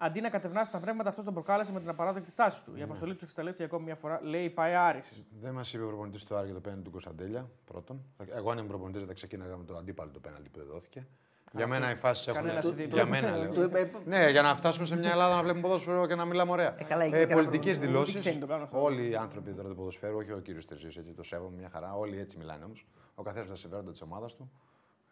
Αντί 0.00 0.20
να 0.20 0.28
κατευνάσει 0.28 0.70
τα 0.70 0.78
πνεύματα, 0.78 1.08
αυτό 1.08 1.22
τον 1.22 1.32
προκάλεσε 1.34 1.72
με 1.72 1.80
την 1.80 1.88
απαράδεκτη 1.88 2.30
στάση 2.30 2.62
του. 2.64 2.72
Η 2.76 2.82
αποστολή 2.82 3.14
του 3.14 3.20
εξεταλέστηκε 3.22 3.64
ακόμη 3.64 3.84
μια 3.84 3.94
φορά, 3.94 4.20
λέει 4.22 4.50
πάει 4.50 4.74
Άρης. 4.74 5.22
Δεν 5.40 5.52
μας 5.54 5.72
είπε 5.72 5.82
ο 5.82 5.86
προπονητής 5.86 6.24
του 6.24 6.36
Άρη 6.36 6.44
για 6.44 6.54
το 6.54 6.60
πέναλτι 6.60 6.84
του 6.84 6.90
Κωνσταντέλια. 6.90 7.48
Πρώτον. 7.64 8.00
Εγώ 8.36 8.50
αν 8.50 8.56
ήμουν 8.56 8.68
προπονητής 8.68 9.04
θα 9.06 9.12
ξεκίναγα 9.12 9.56
με 9.56 9.64
το 9.64 9.76
αντίπαλο 9.76 10.10
το 10.10 10.20
πέναλτι 10.20 10.48
που 10.48 10.58
δεν 10.58 10.66
δόθηκε. 10.66 11.06
Για 11.52 11.66
μένα 11.66 11.90
οι 11.90 11.96
φάσεις 11.96 12.26
έχουν. 12.26 12.40
Κανένα 12.40 12.60
συντήρητο. 12.60 12.94
Για 12.96 13.06
μένα 13.06 13.46
Του 13.48 13.52
λέω. 13.52 13.64
είπε- 13.64 13.92
Ναι, 14.06 14.30
για 14.30 14.42
να 14.42 14.56
φτάσουμε 14.56 14.86
σε 14.86 14.96
μια 14.96 15.10
Ελλάδα 15.10 15.34
να 15.36 15.42
βλέπουμε 15.42 15.62
ποδόσφαιρο 15.62 16.06
και 16.06 16.14
να 16.14 16.24
μιλάμε 16.24 16.50
ωραία. 16.50 16.74
Ε, 16.78 16.84
καλά, 16.84 17.04
εκεί 17.04 17.14
ε, 17.14 17.26
και 17.26 17.34
Πολιτικές 17.34 17.74
καλά. 17.78 17.86
δηλώσεις. 17.86 18.14
Τι 18.14 18.18
ξένοι 18.20 18.38
το 18.40 18.46
κάνουν 18.46 18.62
αυτό. 18.62 18.82
Όλοι 18.82 19.08
οι 19.10 19.14
άνθρωποι 19.16 19.52
τώρα 19.52 19.68
του 19.68 19.74
ποδοσφαίρου, 19.74 20.16
όχι 20.16 20.32
ο 20.32 20.38
κύριος 20.38 20.66
Τερζής, 20.66 20.96
έτσι 20.96 21.12
το 21.12 21.22
σέβομαι 21.22 21.56
μια 21.56 21.68
χαρά. 21.72 21.94
Όλοι 21.96 22.18
έτσι 22.18 22.36
μιλάνε 22.38 22.64
όμως. 22.64 22.86
Ο 23.14 23.22
καθένας 23.22 23.48
τα 23.48 23.56
συμφέροντα 23.56 23.90
της 23.90 24.02
ομάδας 24.02 24.34
του. 24.34 24.50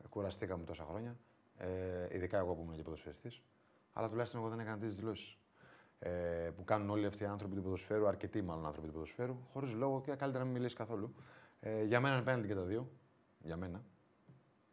Ε, 0.05 0.07
κουραστήκαμε 0.09 0.65
τόσα 0.65 0.85
χρόνια. 0.91 1.17
Ε, 1.59 1.67
ειδικά 2.17 2.39
εγώ 2.39 2.55
που 2.55 2.61
ήμουν 2.63 2.77
και 2.77 2.83
ποδοσφαιριστής. 2.83 3.41
Αλλά 3.99 4.09
τουλάχιστον 4.09 4.41
εγώ 4.41 4.49
δεν 4.49 4.61
έκανα 4.61 4.79
τις 4.79 4.97
δηλώσεις. 4.97 5.39
Ε, 5.99 6.11
που 6.57 6.65
κάνουν 6.65 6.91
όλοι 6.91 7.07
αυτοί 7.07 7.23
οι 7.23 7.27
άνθρωποι 7.27 7.55
του 7.55 7.63
ποδοσφαίρου, 7.63 8.07
αρκετοί 8.07 8.43
μάλλον 8.43 8.67
άνθρωποι 8.67 8.87
του 8.87 8.93
ποδοσφαίρου, 8.93 9.37
χωρίς 9.53 9.73
λόγο 9.73 10.01
και 10.01 10.13
καλύτερα 10.13 10.39
να 10.39 10.45
μην 10.45 10.53
μιλήσεις 10.53 10.77
καθόλου. 10.77 11.15
Ε, 11.61 11.85
για 11.85 12.01
μένα 12.01 12.15
είναι 12.15 12.25
πέναλτι 12.25 12.49
και 12.49 12.55
τα 12.55 12.63
δύο. 12.63 12.89
Για 13.39 13.57
μένα. 13.57 13.83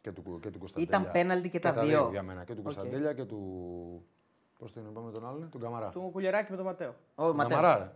Και 0.00 0.12
του, 0.12 0.38
και 0.42 0.50
του 0.50 0.58
Κωνσταντέλια. 0.58 0.98
Ήταν 0.98 1.12
πέναλτι 1.12 1.50
και 1.50 1.58
τα 1.58 1.72
δύο. 1.72 2.08
για 2.10 2.22
μένα. 2.22 2.44
Και 2.44 2.52
του 2.52 2.58
Οκ. 2.58 2.64
Κωνσταντέλια 2.64 3.12
και 3.12 3.24
του. 3.24 4.06
Πώς 4.58 4.72
το 4.72 4.80
είπαμε 4.80 5.10
τον 5.10 5.26
άλλον, 5.26 5.50
τον 5.50 5.60
Καμαρά. 5.60 5.88
Του 5.88 6.08
Κουλιαράκη 6.12 6.50
με 6.50 6.56
τον 6.56 6.66
Ματέο. 6.66 6.94
Ο 7.14 7.26
Τον 7.26 7.36
Ματέο. 7.36 7.56
Καμαρά, 7.56 7.78
ρε. 7.78 7.92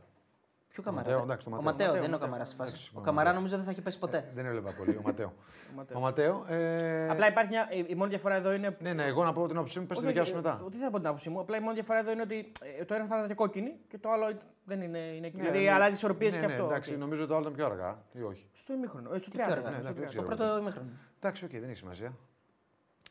Ποιο 0.73 0.82
Καμαρά. 0.82 1.03
Ματέο, 1.07 1.19
ρε; 1.19 1.24
εντάξει, 1.24 1.45
το 1.45 1.51
ο 1.51 1.53
Ματέο. 1.55 1.73
Ματέο, 1.73 1.86
Ματέο, 1.86 2.01
δεν 2.03 2.03
είναι 2.05 2.07
ο 2.07 2.19
Ματέο. 2.19 2.27
Καμαράς 2.28 2.47
στη 2.49 2.57
φάση. 2.57 2.70
Εντάξει, 2.70 2.90
Ο 2.95 2.99
ο 3.01 3.03
Καμαρά 3.03 3.24
Ματέο. 3.27 3.39
νομίζω 3.40 3.57
δεν 3.57 3.65
θα 3.65 3.70
έχει 3.70 3.81
πέσει 3.81 3.99
ποτέ. 3.99 4.31
Δεν 4.35 4.47
έβλεπα 4.47 4.70
πολύ. 4.78 4.97
Ο 4.97 5.01
Ματέο. 5.05 5.32
Ο 5.73 5.77
Ματέο. 5.77 5.97
ο 5.99 6.01
Ματέο. 6.01 6.45
Ε... 6.49 7.09
Απλά 7.11 7.27
υπάρχει 7.28 7.51
μια. 7.51 7.69
η- 7.70 7.85
Η 7.89 7.95
μόνη 7.95 8.11
διαφορά 8.11 8.35
εδώ 8.35 8.53
είναι. 8.53 8.77
Ναι, 8.81 8.93
ναι, 8.93 9.05
εγώ 9.05 9.24
να 9.24 9.32
πω 9.32 9.47
την 9.47 9.57
άποψή 9.57 9.81
μου, 9.81 9.86
πες 9.86 9.99
τη 9.99 10.05
Όχι, 10.05 10.12
δικιά 10.12 10.27
σου 10.27 10.32
ε, 10.32 10.36
μετά. 10.36 10.62
Τι 10.70 10.77
θα 10.77 10.90
πω 10.90 10.97
την 10.99 11.07
άποψή 11.07 11.31
μου. 11.31 11.40
Απλά 11.40 11.57
η 11.57 11.61
μόνη 11.61 11.74
διαφορά 11.74 11.99
εδώ 11.99 12.11
είναι 12.12 12.23
ότι 12.23 12.53
ε, 12.78 12.85
το 12.85 12.95
ένα 12.95 13.05
θα 13.07 13.16
ήταν 13.24 13.35
κόκκινη 13.36 13.74
και 13.89 13.99
το 13.99 14.11
άλλο 14.11 14.36
δεν 14.65 14.81
είναι. 14.81 14.99
είναι 14.99 15.31
Ναι, 15.35 15.43
δηλαδή 15.43 15.59
ναι. 15.65 15.70
αλλάζει 15.73 15.95
ισορροπίες 15.95 16.35
ναι, 16.35 16.40
και 16.40 16.47
ναι, 16.47 16.53
αυτό. 16.53 16.65
Εντάξει, 16.65 16.93
οκ. 16.93 16.99
νομίζω 16.99 17.27
το 17.27 17.32
άλλο 17.35 17.43
ήταν 17.43 17.55
πιο 17.55 17.65
αργά 17.66 18.03
ή 18.12 18.23
όχι; 18.23 18.49
Στο 18.53 18.73
ημίχρονο. 18.73 19.15
Ε, 19.15 19.19
στο 19.19 19.31
πιο 19.31 19.45
30. 19.45 19.51
αργά, 19.51 19.70
ναι, 19.70 19.77
ναι, 19.77 19.82
στο 19.82 19.93
δεν 19.93 20.03
30. 20.05 20.09
Στο 20.11 20.23
ξέρω. 20.23 20.23
πρώτο 20.36 20.59
ημίχρονο. 20.59 20.89
Εντάξει, 21.20 21.45
οκ, 21.45 21.51
δεν 21.51 21.65
έχει 21.69 21.78
σημασία. 21.78 22.12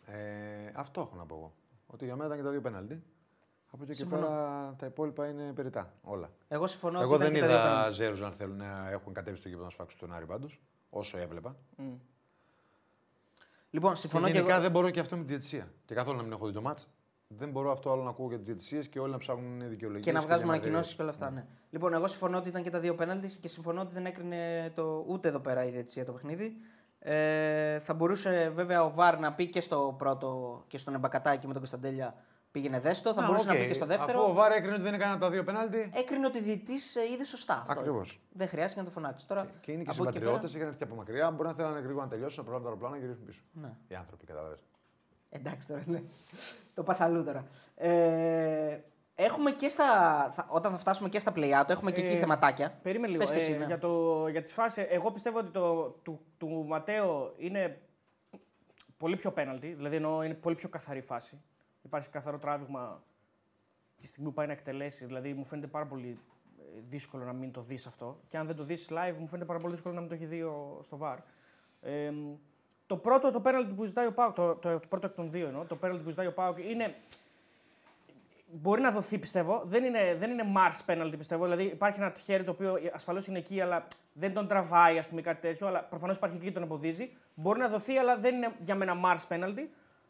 Ε, 0.05 0.15
αυτό 0.73 1.01
έχω 1.01 1.15
να 1.15 1.25
πω 1.25 1.35
εγώ. 1.35 1.53
Ότι 1.87 2.05
για 2.05 2.13
μένα 2.15 2.25
ήταν 2.25 2.37
και 2.37 2.43
τα 2.43 2.49
δύο 2.51 2.61
πέναλτι. 2.61 3.03
Από 3.71 3.83
εκεί 3.83 3.91
και 3.91 3.97
Συμφωνώ. 3.97 4.21
πέρα 4.21 4.75
τα 4.77 4.85
υπόλοιπα 4.85 5.27
είναι 5.27 5.53
περιτά. 5.53 5.93
Όλα. 6.03 6.29
Εγώ 6.47 6.67
συμφωνώ 6.67 7.01
Εγώ 7.01 7.13
ότι 7.13 7.23
δεν 7.23 7.35
ήταν 7.35 7.47
και 7.49 7.53
τα 7.55 7.59
δύο 7.59 7.63
είδα 7.65 7.73
πέναλτι. 7.77 7.95
ζέρους 7.95 8.19
να 8.19 8.31
θέλουν 8.31 8.57
να 8.57 8.89
έχουν 8.91 9.13
κατέβει 9.13 9.37
στο 9.37 9.47
γήπεδο 9.47 9.65
να 9.65 9.71
σφάξουν 9.71 9.99
τον 9.99 10.13
Άρη 10.13 10.25
πάντω. 10.25 10.47
όσο 10.89 11.17
έβλεπα. 11.17 11.55
Λοιπόν, 13.69 13.91
Και 13.93 13.99
συμφωνώ 13.99 14.25
και, 14.25 14.31
γενικά 14.31 14.53
εγώ. 14.53 14.61
δεν 14.61 14.71
μπορώ 14.71 14.89
και 14.89 14.99
αυτό 14.99 15.15
με 15.15 15.21
τη 15.21 15.27
διαιτησία. 15.27 15.71
Και 15.85 15.93
καθόλου 15.95 16.17
να 16.17 16.23
μην 16.23 16.31
έχω 16.31 16.45
δει 16.47 16.53
το 16.53 16.61
μάτς. 16.61 16.87
Δεν 17.27 17.49
μπορώ 17.49 17.71
αυτό 17.71 17.91
άλλο 17.91 18.03
να 18.03 18.09
ακούω 18.09 18.27
για 18.27 18.37
τις 18.37 18.45
διαιτησίες 18.45 18.87
και 18.87 18.99
όλοι 18.99 19.11
να 19.11 19.17
ψάχνουν 19.17 19.69
δικαιολογίες. 19.69 20.05
Και 20.05 20.11
να 20.11 20.21
βγάζουμε 20.21 20.53
ανακοινώσεις 20.53 20.93
και 20.93 21.01
όλα 21.01 21.11
αυτά. 21.11 21.31
Ναι. 21.31 21.45
Λοιπόν, 21.69 21.93
εγώ 21.93 22.07
συμφωνώ 22.07 22.37
ότι 22.37 22.49
ήταν 22.49 22.63
και 22.63 22.69
τα 22.69 22.79
δύο 22.79 22.95
πέναλτις 22.95 23.37
και 23.37 23.47
συμφωνώ 23.47 23.81
ότι 23.81 23.93
δεν 23.93 24.05
έκρινε 24.05 24.71
το, 24.75 25.03
ούτε 25.07 25.27
εδώ 25.27 25.39
πέρα 25.39 25.65
η 25.65 25.69
διαιτησία 25.71 26.05
το 26.05 26.11
παιχνίδι. 26.11 26.57
Ε, 26.99 27.79
θα 27.79 27.93
μπορούσε 27.93 28.51
βέβαια 28.55 28.83
ο 28.83 28.91
Βαρ 28.91 29.19
να 29.19 29.33
πει 29.33 29.47
και 29.49 29.61
στο 29.61 29.95
πρώτο 29.97 30.63
και 30.67 30.77
στον 30.77 30.93
Εμπακατάκη 30.93 31.39
με 31.47 31.51
τον 31.53 31.61
Κωνσταντέλια 31.61 32.15
πήγαινε 32.51 32.79
δέστο. 32.79 33.13
Θα 33.13 33.21
μπορούσε 33.21 33.47
να 33.47 33.53
πει 33.55 33.67
και 33.67 33.73
στο 33.73 33.85
δεύτερο. 33.85 34.19
Αφού 34.19 34.29
ο 34.31 34.33
Βάρ 34.33 34.51
έκρινε 34.51 34.73
ότι 34.73 34.83
δεν 34.83 34.93
έκανε 34.93 35.11
από 35.11 35.21
τα 35.21 35.29
δύο 35.29 35.43
πέναλτι. 35.43 35.89
Έκρινε 35.93 36.25
ότι 36.25 36.41
διαιτητής 36.41 36.95
είδε 37.13 37.23
σωστά. 37.23 37.53
αυτό. 37.67 37.79
Ακριβώς. 37.79 38.19
Δεν 38.31 38.47
χρειάστηκε 38.47 38.79
να 38.79 38.85
το 38.85 38.91
φωνάξει. 38.91 39.27
Τώρα, 39.27 39.47
Και 39.61 39.71
είναι 39.71 39.83
και 39.83 39.89
από 39.89 40.03
εκεί 40.03 40.11
συμπατριώτες, 40.13 40.51
πέρα- 40.51 40.57
είχαν 40.63 40.67
έρθει 40.67 40.83
από 40.83 40.95
μακριά. 40.95 41.31
Μπορεί 41.31 41.47
να 41.47 41.53
θέλανε 41.55 41.79
γρήγορα 41.79 42.03
να 42.05 42.09
τελειώσουν, 42.11 42.43
να 42.43 42.49
προλάβουν 42.49 42.63
το 42.63 42.69
αεροπλάνο 42.69 42.95
και 42.95 43.01
να 43.01 43.07
γυρίσουν 43.07 43.25
πίσω. 43.25 43.41
Ναι. 43.61 43.73
Οι 43.87 43.95
άνθρωποι, 43.95 44.25
καταλαβαίνετε. 44.25 44.63
Εντάξει 45.29 45.67
τώρα, 45.67 45.83
ναι. 45.85 46.01
το 46.73 46.83
πας 46.83 46.99
αλλού 47.01 47.23
τώρα. 47.23 47.45
Ε, 47.75 48.79
έχουμε 49.15 49.51
και 49.51 49.69
στα, 49.69 49.83
θα- 50.35 50.47
όταν 50.49 50.71
θα 50.71 50.77
φτάσουμε 50.77 51.09
και 51.09 51.19
στα 51.19 51.33
play-out, 51.35 51.69
έχουμε 51.69 51.91
και 51.91 52.01
εκεί 52.01 52.15
Ε, 52.15 52.17
θεματάκια. 52.17 52.79
Περίμενε 52.83 53.11
λίγο. 53.11 53.23
Πες 53.23 53.31
και 53.31 53.37
εσύ, 53.37 53.51
ε, 53.51 53.57
ναι. 53.57 53.65
για, 53.65 53.77
το, 53.79 54.27
για 54.27 54.41
τις 54.43 54.53
φάσεις, 54.53 54.85
εγώ 54.89 55.11
πιστεύω 55.11 55.37
ότι 55.39 55.49
το 55.51 55.83
του, 56.03 56.19
του 56.37 56.65
Ματέο 56.67 57.33
είναι 57.37 57.81
πολύ 58.97 59.15
πιο 59.15 59.31
πέναλτι, 59.31 59.67
δηλαδή 59.73 59.95
εννοώ 59.95 60.21
είναι 60.23 60.33
πολύ 60.33 60.55
πιο 60.55 60.69
καθαρή 60.69 61.01
φάση. 61.01 61.41
Υπάρχει 61.87 62.09
καθαρό 62.09 62.37
τράβηγμα 62.37 63.03
τη 63.97 64.07
στιγμή 64.07 64.29
που 64.29 64.33
πάει 64.35 64.47
να 64.47 64.51
εκτελέσει. 64.53 65.05
Δηλαδή 65.05 65.33
μου 65.33 65.43
φαίνεται 65.45 65.67
πάρα 65.67 65.85
πολύ 65.85 66.19
ε, 66.59 66.79
δύσκολο 66.89 67.23
να 67.23 67.33
μην 67.33 67.51
το 67.51 67.61
δεις 67.61 67.87
αυτό. 67.87 68.19
Και 68.29 68.37
αν 68.37 68.47
δεν 68.47 68.55
το 68.55 68.63
δεις 68.63 68.87
live, 68.89 69.13
μου 69.19 69.27
φαίνεται 69.27 69.45
πάρα 69.47 69.59
πολύ 69.59 69.73
δύσκολο 69.73 69.93
να 69.93 69.99
μην 69.99 70.09
το 70.09 70.15
έχει 70.15 70.25
δει 70.25 70.41
ο- 70.41 70.79
στο 70.83 70.97
VAR. 71.01 71.17
Ε, 71.81 72.11
το 72.87 72.97
πρώτο 72.97 73.31
το 73.31 73.39
πέναλτι 73.41 73.73
που 73.73 73.85
ζητάει 73.85 74.07
ο 74.07 74.13
Πάουκ, 74.13 74.35
το, 74.35 74.55
το, 74.55 74.79
το 74.79 74.87
πρώτο 74.89 75.07
εκ 75.07 75.13
των 75.13 75.31
δύο 75.31 75.47
εννοώ, 75.47 75.63
το 75.65 75.75
πέναλτι 75.75 76.03
που 76.03 76.09
ζητάει 76.09 76.27
ο 76.27 76.33
Πάουκ 76.33 76.57
είναι 76.57 76.95
Μπορεί 78.51 78.81
να 78.81 78.91
δοθεί, 78.91 79.17
πιστεύω. 79.17 79.61
Δεν 79.65 79.83
είναι, 79.83 80.15
δεν 80.19 80.31
είναι 80.31 80.43
Mars 80.55 80.85
penalty, 80.91 81.13
πιστεύω. 81.17 81.43
Δηλαδή 81.43 81.63
υπάρχει 81.63 81.99
ένα 81.99 82.13
χέρι 82.23 82.43
το 82.43 82.51
οποίο 82.51 82.77
ασφαλώς 82.93 83.27
είναι 83.27 83.37
εκεί, 83.37 83.61
αλλά 83.61 83.87
δεν 84.13 84.33
τον 84.33 84.47
τραβάει, 84.47 84.97
ας 84.97 85.07
πούμε, 85.07 85.21
κάτι 85.21 85.41
τέτοιο. 85.41 85.67
Αλλά 85.67 85.83
προφανώς 85.83 86.17
υπάρχει 86.17 86.35
εκεί 86.35 86.45
και 86.45 86.51
τον 86.51 86.63
εμποδίζει. 86.63 87.11
Μπορεί 87.35 87.59
να 87.59 87.67
δοθεί, 87.69 87.97
αλλά 87.97 88.17
δεν 88.17 88.35
είναι 88.35 88.55
για 88.59 88.75
μένα 88.75 88.93
Mars 89.05 89.33
penalty. 89.33 89.67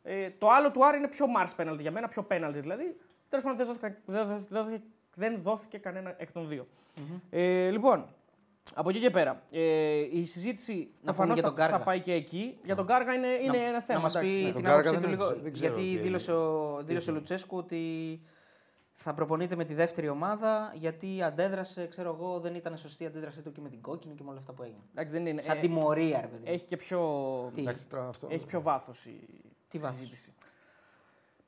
Ε, 0.09 0.29
το 0.37 0.49
άλλο 0.49 0.71
του 0.71 0.85
Άρη 0.85 0.97
είναι 0.97 1.07
πιο 1.07 1.25
Mars 1.37 1.61
penalty 1.61 1.79
για 1.79 1.91
μένα, 1.91 2.07
πιο 2.07 2.27
penalty 2.31 2.51
δηλαδή. 2.53 2.95
Τέλος 3.29 3.45
πάντων, 3.45 3.57
δεν 3.57 3.65
δόθηκε, 3.67 3.97
δεν 4.05 4.27
δόθηκε- 4.27 4.45
δεν 4.53 4.63
δόθηκε- 4.63 4.83
δεν 5.15 5.39
δόθηκε 5.41 5.77
κανένα 5.77 6.13
εκ 6.17 6.31
των 6.31 6.47
δυο 6.47 6.67
Ε, 7.29 7.69
λοιπόν, 7.69 8.05
από 8.73 8.89
εκεί 8.89 8.99
και 8.99 9.09
πέρα. 9.09 9.41
Ε, 9.51 9.61
η 10.11 10.25
συζήτηση 10.25 10.73
πούμε 10.73 10.91
προφανώς 11.03 11.33
για 11.33 11.43
θα, 11.43 11.49
τον 11.49 11.57
Γκάργα. 11.57 11.77
θα 11.77 11.83
πάει 11.83 11.99
και 11.99 12.13
εκεί. 12.13 12.57
Για 12.63 12.75
τον 12.75 12.85
Κάργα 12.85 13.13
είναι, 13.13 13.27
είναι 13.27 13.57
να, 13.57 13.63
ένα 13.63 13.81
θέμα. 13.81 13.97
Να 13.99 14.03
μας 14.03 14.15
εντάξει, 14.15 14.35
πει 14.35 14.41
ναι. 14.41 14.51
τον 14.51 14.61
την 14.61 14.63
Γκάργα 14.71 14.89
άποψή 14.89 14.95
του 14.95 15.01
δεν 15.01 15.09
λίγο, 15.09 15.23
ξε- 15.29 15.41
δεν 15.43 15.53
ξέρω 15.53 15.73
γιατί 15.75 15.89
τι 15.91 15.97
δήλωσε 15.97 16.31
ο, 16.33 16.77
δήλωσε 16.83 17.11
ο 17.11 17.13
Λουτσέσκου 17.13 17.57
ότι 17.57 17.81
θα 18.93 19.13
προπονείται 19.13 19.55
με 19.55 19.65
τη 19.65 19.73
δεύτερη 19.73 20.07
ομάδα 20.09 20.71
γιατί 20.75 21.21
αντέδρασε, 21.23 21.87
ξέρω 21.87 22.15
εγώ, 22.19 22.39
δεν 22.39 22.55
ήταν 22.55 22.77
σωστή 22.77 23.03
η 23.03 23.05
αντίδρασή 23.05 23.41
του 23.41 23.51
και 23.51 23.61
με 23.61 23.69
την 23.69 23.81
κόκκινη 23.81 24.15
και 24.15 24.23
με 24.23 24.29
όλα 24.29 24.39
αυτά 24.39 24.53
που 24.53 24.63
έγινε. 24.63 24.79
Εντάξει, 24.91 25.13
δεν 25.13 25.25
είναι. 25.25 25.41
Σαν 25.41 25.57
Ε, 25.57 25.59
τιμωρία, 25.59 26.21
ρε 26.21 26.27
παιδί. 26.27 26.43
μου. 26.45 26.53
έχει 26.53 26.65
και 26.65 26.77
πιο. 26.77 26.99
Τι; 27.55 27.61
Εντάξει, 27.61 27.89
τώρα 27.89 28.07
αυτό. 28.07 28.27
Έχει 28.31 28.45
πιο 28.45 28.61
βάθος 28.61 29.05
η 29.05 29.19
Τι 29.69 29.77
βάθος; 29.77 29.97
συζήτηση. 29.97 30.33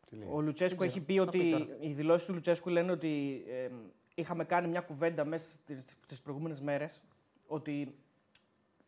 Τι 0.09 0.15
λέει; 0.15 0.27
Ο 0.31 0.41
Λουτσέσκου 0.41 0.79
Δεν 0.79 0.87
έχει 0.87 1.03
ξέρω. 1.05 1.25
πει 1.31 1.37
Θα 1.37 1.43
πει 1.43 1.53
ότι. 1.55 1.65
τώρα. 1.65 1.77
Οι 1.79 1.93
δηλώσεις 1.93 2.27
του 2.27 2.33
Λουτσέσκου 2.33 2.69
λένε 2.69 2.91
ότι 2.91 3.43
ε, 3.47 3.69
είχαμε 4.15 4.43
κάνει 4.45 4.67
μια 4.67 4.81
κουβέντα 4.81 5.25
μέσα 5.25 5.59
στις 6.05 6.21
προηγούμενες 6.21 6.61
μέρες 6.61 7.01
ότι 7.47 7.95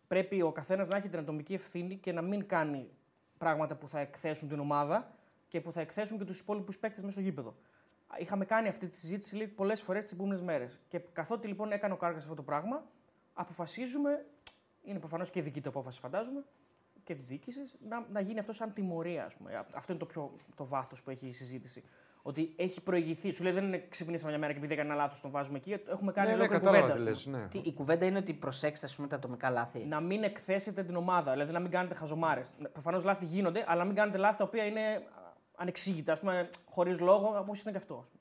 πρέπει 0.07 0.41
ο 0.41 0.51
καθένας 0.51 0.87
να 0.87 0.97
έχει 0.97 1.09
την 1.09 1.19
ατομική 1.19 1.53
ευθύνη 1.53 1.95
και 1.97 2.11
να 2.11 2.21
μην 2.21 2.47
κάνει 2.47 2.89
πράγματα 3.37 3.75
που 3.75 3.87
θα 3.87 3.99
εκθέσουν 3.99 4.47
την 4.47 4.59
ομάδα 4.59 5.15
και 5.47 5.61
που 5.61 5.71
θα 5.71 5.81
εκθέσουν 5.81 6.17
και 6.17 6.23
τους 6.23 6.39
υπόλοιπους 6.39 6.77
παίκτες 6.77 7.01
μέσα 7.01 7.11
στο 7.13 7.21
γήπεδο. 7.21 7.55
Είχαμε 8.19 8.45
κάνει 8.45 8.67
αυτή 8.67 8.87
τη 8.87 8.95
συζήτηση 8.95 9.47
πολλές 9.47 9.81
φορές 9.81 10.03
τις 10.03 10.11
επόμενες 10.11 10.41
μέρες. 10.41 10.79
Και 10.87 10.99
καθότι 10.99 11.47
λοιπόν 11.47 11.71
έκανε 11.71 11.93
ο 11.93 11.97
Κάργας 11.97 12.23
αυτό 12.23 12.35
το 12.35 12.41
πράγμα, 12.43 12.83
αποφασίζουμε, 13.33 14.25
είναι 14.83 14.99
προφανώς 14.99 15.29
και 15.29 15.41
δική 15.41 15.61
του 15.61 15.69
απόφαση, 15.69 15.99
φαντάζομαι, 15.99 16.43
και 17.03 17.15
της 17.15 17.27
διοίκησης, 17.27 17.75
να, 17.89 18.05
να 18.11 18.19
γίνει 18.19 18.39
αυτό 18.39 18.53
σαν 18.53 18.73
τιμωρία. 18.73 19.25
Ας 19.25 19.33
πούμε. 19.33 19.65
Αυτό 19.73 19.91
είναι 19.91 19.99
το, 20.01 20.05
πιο, 20.07 20.31
το 20.55 20.65
βάθος 20.65 21.01
που 21.01 21.09
έχει 21.09 21.27
η 21.27 21.31
συζήτηση. 21.31 21.83
Ότι 22.23 22.53
έχει 22.57 22.81
προηγηθεί. 22.81 23.31
Σου 23.31 23.43
λέει 23.43 23.51
δεν 23.53 23.63
είναι 23.63 23.85
ξυπνήσαμε 23.89 24.29
μια 24.31 24.39
μέρα 24.39 24.51
και 24.51 24.57
επειδή 24.57 24.73
έκανε 24.73 24.89
ένα 24.93 24.97
λάθος 24.97 25.21
τον 25.21 25.31
βάζουμε 25.31 25.57
εκεί. 25.57 25.71
Έχουμε 25.87 26.11
κάνει 26.11 26.27
Ναι, 26.29 26.33
ναι, 26.35 26.39
ολόκληρη 26.39 26.63
κατάλαβα 26.63 26.93
κουβέντα. 26.93 27.05
τι 27.11 27.11
ας 27.17 27.23
πούμε. 27.23 27.37
λες, 27.37 27.43
ναι. 27.53 27.61
Τι, 27.61 27.69
η 27.69 27.73
κουβέντα 27.73 28.05
είναι 28.05 28.17
ότι 28.17 28.33
προσέξτε 28.33 28.85
ας 28.85 28.95
πούμε, 28.95 29.07
τα 29.07 29.15
ατομικά 29.15 29.49
λάθη. 29.49 29.79
Να 29.85 29.99
μην 29.99 30.23
εκθέσετε 30.23 30.83
την 30.83 30.95
ομάδα, 30.95 31.31
δηλαδή 31.31 31.51
να 31.51 31.59
μην 31.59 31.71
κάνετε 31.71 31.93
χαζομάρες. 31.95 32.51
Προφανώς 32.71 33.03
λάθη 33.03 33.25
γίνονται, 33.25 33.63
αλλά 33.67 33.79
να 33.79 33.85
μην 33.85 33.95
κάνετε 33.95 34.17
λάθη 34.17 34.37
τα 34.37 34.43
οποία 34.43 34.65
είναι 34.65 34.81
α, 34.81 35.01
ανεξήγητα, 35.55 36.11
ας 36.13 36.19
πούμε, 36.19 36.49
χωρίς 36.69 36.99
λόγο, 36.99 37.37
όπως 37.39 37.59
ήταν 37.59 37.71
και 37.73 37.77
αυτό. 37.79 37.95
ας 37.95 38.07
πούμε. 38.07 38.19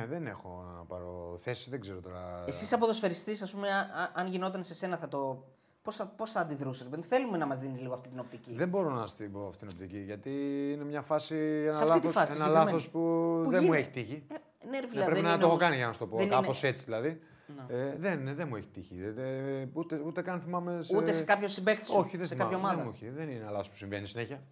Ναι, 0.00 0.06
δεν 0.06 0.26
έχω 0.26 0.64
να 0.76 0.84
πάρω 0.84 1.38
θέση, 1.42 1.70
δεν 1.70 1.80
ξέρω 1.80 2.00
τώρα. 2.00 2.44
Εσύ, 2.46 2.64
σαν 2.66 2.78
ποδοσφαιριστή, 2.78 3.30
ας 3.42 3.50
πούμε, 3.50 3.68
α- 3.70 3.78
α- 4.02 4.10
αν 4.14 4.26
γινόταν 4.26 4.64
σε 4.64 4.74
σένα, 4.74 4.96
θα 4.96 5.08
το. 5.08 5.44
Πώς 5.82 5.96
θα, 5.96 6.06
πώς 6.06 6.30
θα 6.30 6.40
αντιδρούσες, 6.40 6.88
Θέλουμε 7.08 7.36
να 7.38 7.46
μας 7.46 7.58
δίνεις 7.58 7.80
λίγο 7.80 7.94
αυτή 7.94 8.08
την 8.08 8.18
οπτική. 8.18 8.54
Δεν 8.54 8.68
μπορώ 8.68 8.90
να 8.90 9.06
στην 9.06 9.32
πω 9.32 9.46
αυτήν 9.48 9.68
την 9.68 9.76
οπτική 9.76 9.98
γιατί 10.02 10.30
είναι 10.74 10.84
μια 10.84 11.02
φάση, 11.02 11.34
ένα 11.64 11.72
Σε 11.72 11.82
αυτή 11.82 12.00
τη 12.00 12.06
λάθος, 12.06 12.12
φάση, 12.12 12.32
ένα 12.32 12.40
συγκεκριμένη. 12.44 12.64
λάθος 12.72 12.88
που, 12.90 12.98
Που 13.44 13.50
δεν 13.50 13.64
μου 13.64 13.72
γίνεται. 13.72 13.78
έχει 13.78 13.90
τύχει. 13.90 14.26
Ε, 14.28 14.34
ναι, 14.66 14.80
ρε, 14.80 14.80
Ναι, 14.80 14.88
φίλε, 14.88 15.04
πρέπει 15.04 15.14
δεν 15.14 15.22
να 15.22 15.28
είναι 15.28 15.38
το 15.38 15.44
έχω 15.46 15.46
όμως- 15.46 15.58
κάνει 15.60 15.76
για 15.76 15.86
να 15.86 15.92
σου 15.92 15.98
το 15.98 16.06
πω. 16.06 16.16
δεν 16.16 16.28
Κάπως 16.28 16.60
είναι- 16.62 16.72
έτσι 16.72 16.84
δηλαδή. 16.84 17.20
Ναι. 17.68 17.76
Ε, 17.76 17.96
δεν, 17.96 18.34
δεν 18.36 18.48
μου 18.48 18.56
έχει 18.56 18.66
τύχει. 18.68 18.96
Δεν- 19.00 19.14
δεν- 19.14 19.70
ούτε, 19.72 20.00
ούτε 20.06 20.22
καν 20.22 20.40
θυμάμαι. 20.40 20.82
Σε... 20.82 20.96
Ούτε 20.96 21.12
σε 21.12 21.24
κάποιο 21.24 21.48
συμπέχτη 21.48 21.86
σου. 21.86 21.98
Όχι, 21.98 22.16
δεν 22.16 22.26
σε 22.26 22.34
θυμάμαι. 22.34 22.50
κάποια 22.52 22.64
ομάδα. 22.68 22.82
Δεν, 22.82 22.90
μου 22.92 22.98
έχει. 23.02 23.08
δεν 23.14 23.28
είναι 23.28 23.40
ένα 23.40 23.50
λάθος 23.50 23.70
που 23.70 23.76
συμβαίνει 23.76 24.06
συνέχεια. 24.06 24.42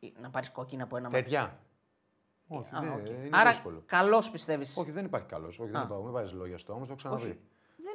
Ε, 0.00 0.06
Να 0.20 0.30
πάρεις 0.30 0.50
κόκκινα 0.50 0.84
από 0.84 0.96
ένα 0.96 1.08
μάτι. 1.10 1.22
Τέτοια. 1.22 1.58
Όχι, 2.48 2.68
Α, 2.74 2.80
δεν, 2.80 2.92
οκ. 2.92 3.06
είναι 3.08 3.28
Άρα, 3.30 3.50
δύσκολο. 3.50 3.82
καλώς 3.86 4.24
πιστεύεις. 4.32 4.76
Όχι, 4.76 4.90
δεν 4.90 5.04
υπάρχει 5.04 5.26
καλός. 5.26 5.58
Όχι, 5.58 5.68
Α. 5.68 5.72
δεν 5.72 5.82
υπάρχει. 5.82 6.02
Μην 6.04 6.12
βάζεις 6.12 6.32
λόγια 6.32 6.58
στο 6.58 6.72
όμω, 6.72 6.80
το 6.80 6.86
έχω 6.88 6.96
ξαναδεί. 6.96 7.40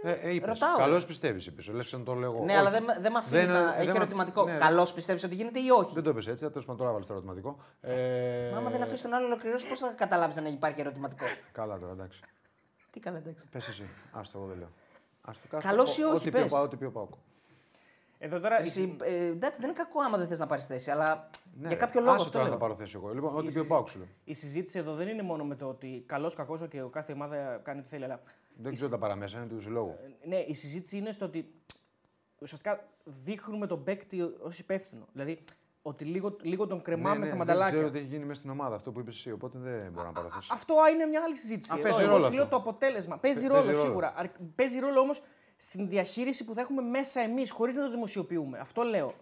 Όχι. 0.05 0.15
Ε, 0.23 0.27
ε, 0.29 0.33
είπες. 0.33 0.47
ρωτάω, 0.59 0.77
Καλώς 0.77 1.05
πιστεύεις, 1.05 1.45
είπες. 1.45 1.67
Λες 1.67 1.91
να 1.93 2.03
το 2.03 2.13
λέω 2.13 2.31
εγώ. 2.31 2.43
Ναι, 2.43 2.51
Όχι. 2.51 2.59
αλλά 2.59 2.69
δεν, 2.69 2.83
με- 2.83 2.97
δεν 2.99 3.11
με 3.11 3.17
αφήνεις 3.17 3.45
Δεν, 3.45 3.53
να. 3.53 3.59
ε, 3.59 3.75
Έχει 3.75 3.77
δεν 3.85 3.85
με- 3.87 3.91
ερωτηματικό. 3.99 4.43
ναι. 4.45 4.57
Καλώς 4.57 4.87
πιστεύεις 4.95 5.23
ότι 5.23 5.35
γίνεται 5.35 5.59
ή 5.59 5.69
όχι; 5.69 5.93
Δεν 5.93 6.03
το 6.03 6.09
είπες 6.09 6.27
έτσι, 6.27 6.49
τέλος 6.49 6.65
πάντων 6.65 6.77
τώρα 6.77 6.91
βάλεις 6.91 7.07
το 7.07 7.13
ερωτηματικό. 7.13 7.57
Ε, 7.81 8.49
Μα 8.51 8.57
άμα 8.57 8.69
δεν 8.69 8.81
αφήσεις 8.81 9.01
τον 9.01 9.13
άλλο 9.13 9.27
να 9.27 9.33
ολοκληρώσει, 9.33 9.67
πώς 9.67 9.79
θα 9.79 9.87
καταλάβεις 9.97 10.37
αν 10.37 10.45
υπάρχει 10.45 10.79
ερωτηματικό; 10.81 11.25
Καλά 11.51 11.79
τώρα, 11.79 11.91
εντάξει. 11.91 12.19
Τι 12.91 12.99
καλά, 12.99 13.17
εντάξει. 13.17 13.45
Πες 13.51 13.67
εσύ. 13.67 13.89
Άστο, 14.11 14.37
εγώ 14.37 14.47
δεν 14.47 14.57
λέω. 14.57 14.69
Άστο, 15.21 15.47
κάτω. 15.49 15.67
Καλώς 15.67 15.97
ή 15.97 16.03
όχι, 16.03 16.15
Ό,τι 16.15 16.29
πει 16.29 16.37
ο 16.37 16.41
πες. 16.41 16.51
Πα- 16.51 16.61
Ό,τι 16.61 16.75
πει 16.75 16.85
ο 16.85 16.91
ΠΑΟΚ. 16.91 17.13
Εδώ 18.19 18.39
τώρα. 18.39 18.61
Εσύ, 18.61 18.97
ε, 19.03 19.25
εντάξει, 19.25 19.59
δεν 19.59 19.69
είναι 19.69 19.77
κακό 19.77 20.01
άμα 20.01 20.17
δεν 20.17 20.27
θες 20.27 20.39
να 20.39 20.45
πάρεις 20.47 20.65
θέση, 20.65 20.91
αλλά 20.91 21.29
Ναι, 21.59 21.67
για 21.67 21.77
κάποιο 21.77 21.99
λόγο 22.01 22.11
άσε 22.13 22.19
αυτό 22.21 22.31
τώρα 22.31 22.43
λέω. 22.43 22.53
θα 22.53 22.59
πάρω 22.59 22.75
θέση 22.75 22.91
εγώ. 22.95 23.13
Λοιπόν, 23.13 23.35
ό,τι 23.35 23.41
πει 23.45 23.47
ο 23.47 23.51
συζη- 23.51 23.67
Πάοκ 23.69 23.87
σου 23.89 23.97
λέω. 23.97 24.07
Η 24.23 24.33
συζήτηση 24.33 24.79
εδώ 24.79 24.93
δεν 24.93 25.07
είναι 25.07 25.21
μόνο 25.21 25.43
με 25.43 25.55
το 25.55 25.65
ότι 25.67 26.03
καλός 26.05 26.35
κακός 26.35 26.61
και 26.69 26.81
ο 26.81 26.87
κάθε 26.89 27.11
ομάδα 27.13 27.59
κάνει 27.63 27.79
ό,τι 27.79 27.87
θέλει. 27.89 28.03
Αλλά 28.03 28.21
Δεν 28.55 28.73
ξέρω 28.73 28.89
τα 28.89 28.97
παραμέσα, 28.97 29.37
είναι 29.37 29.47
τους 29.47 29.63
συλλόγου. 29.63 29.95
ε, 30.23 30.27
ναι, 30.27 30.37
η 30.47 30.53
συζήτηση 30.53 30.97
είναι 30.97 31.11
στο 31.11 31.25
ότι 31.25 31.53
ουσιαστικά 32.39 32.87
δείχνουμε 33.23 33.67
τον 33.67 33.83
παίκτη 33.83 34.21
ως 34.41 34.59
υπεύθυνο. 34.59 35.05
Δηλαδή 35.13 35.43
ότι 35.81 36.05
λίγο, 36.05 36.35
λίγο 36.41 36.67
τον 36.67 36.81
κρεμάμε 36.81 37.17
Ναι, 37.17 37.25
στα 37.25 37.33
ναι, 37.33 37.39
μανταλάκια. 37.39 37.71
Δεν 37.73 37.79
ξέρω 37.79 37.91
τι 37.93 37.99
έχει 37.99 38.07
γίνει 38.07 38.25
μέσα 38.25 38.39
στην 38.39 38.51
ομάδα, 38.51 38.75
αυτό 38.75 38.91
που 38.91 38.99
είπες 38.99 39.15
εσύ, 39.15 39.31
οπότε 39.31 39.57
δεν 39.59 39.91
μπορώ 39.91 40.07
να 40.07 40.13
πάρω 40.13 40.29
θέση. 40.29 40.49
Αυτό 40.53 40.73
είναι 40.93 41.05
μια 41.05 41.21
άλλη 41.25 41.37
συζήτηση. 41.37 41.71
Α, 41.73 41.75
Εδώ, 41.75 41.83
παίζει 41.83 42.01
εγώ 42.01 42.09
ρόλο 42.11 42.23
σου 42.25 42.33
λέω 42.33 42.43
αυτό. 42.43 42.55
το 42.55 42.61
αποτέλεσμα. 42.61 43.17
Παίζει 43.17 43.39
Παί- 43.41 43.49
ρόλο 43.49 43.61
παίζει 43.63 43.75
ρόλο. 43.77 43.89
σίγουρα. 43.89 44.13
Αρ- 44.15 44.31
Παίζει 44.55 44.79
ρόλο 44.79 44.99
όμως 44.99 45.21
στην 45.57 45.87
διαχείριση 45.89 46.43
που 46.45 46.53
θα 46.53 46.61
έχουμε 46.61 46.81
μέσα 46.81 47.19
εμείς, 47.21 47.51
χωρίς 47.51 47.75
να 47.75 47.83
το 47.83 47.89
δημοσιοποιούμε. 47.89 48.59
Αυτό 48.59 48.81
λέω. 48.81 49.13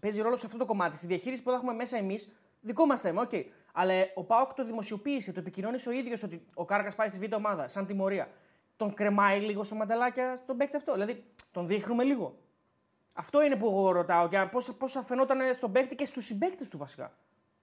Παίζει 0.00 0.20
ρόλο 0.20 0.36
σε 0.36 0.46
αυτό 0.46 0.58
το 0.58 0.64
κομμάτι. 0.66 0.96
Στη 0.96 1.06
διαχείριση 1.06 1.42
που 1.42 1.50
θα 1.50 1.56
έχουμε 1.56 1.72
μέσα 1.72 1.96
εμείς, 1.96 2.32
δικό 2.60 2.86
μας 2.86 3.00
θέμα, 3.00 3.22
οκ. 3.22 3.30
Αλλά 3.72 3.92
ε, 3.92 4.12
ο 4.14 4.24
ΠΑΟΚ 4.24 4.52
το 4.54 4.64
δημοσιοποίησε, 4.64 5.32
το 5.32 5.40
επικοινώνησε 5.40 5.88
ο 5.88 5.92
ίδιος 5.92 6.22
ότι 6.22 6.46
ο 6.54 6.64
Κάργας 6.64 6.94
πάει 6.94 7.08
στη 7.08 7.18
β' 7.26 7.34
ομάδα, 7.34 7.68
σαν 7.68 7.86
τιμωρία. 7.86 8.28
Τον 8.80 8.94
κρεμάει 8.94 9.40
λίγο 9.40 9.64
σε 9.64 9.74
μανταλάκια 9.74 10.36
στον 10.36 10.56
παίκτη 10.56 10.76
αυτό. 10.76 10.92
Δηλαδή, 10.92 11.24
τον 11.50 11.66
δείχνουμε 11.66 12.04
λίγο. 12.04 12.36
Αυτό 13.12 13.42
είναι 13.42 13.56
που 13.56 13.66
εγώ 13.66 13.90
ρωτάω 13.90 14.28
και 14.28 14.48
πώς 14.52 14.72
πώς 14.72 14.92
θα 14.92 15.02
φαινόταν 15.02 15.38
στον 15.54 15.72
παίκτη 15.72 15.94
και 15.94 16.04
στους 16.04 16.24
συμπαίκτες 16.24 16.68
του 16.68 16.78
βασικά. 16.78 17.12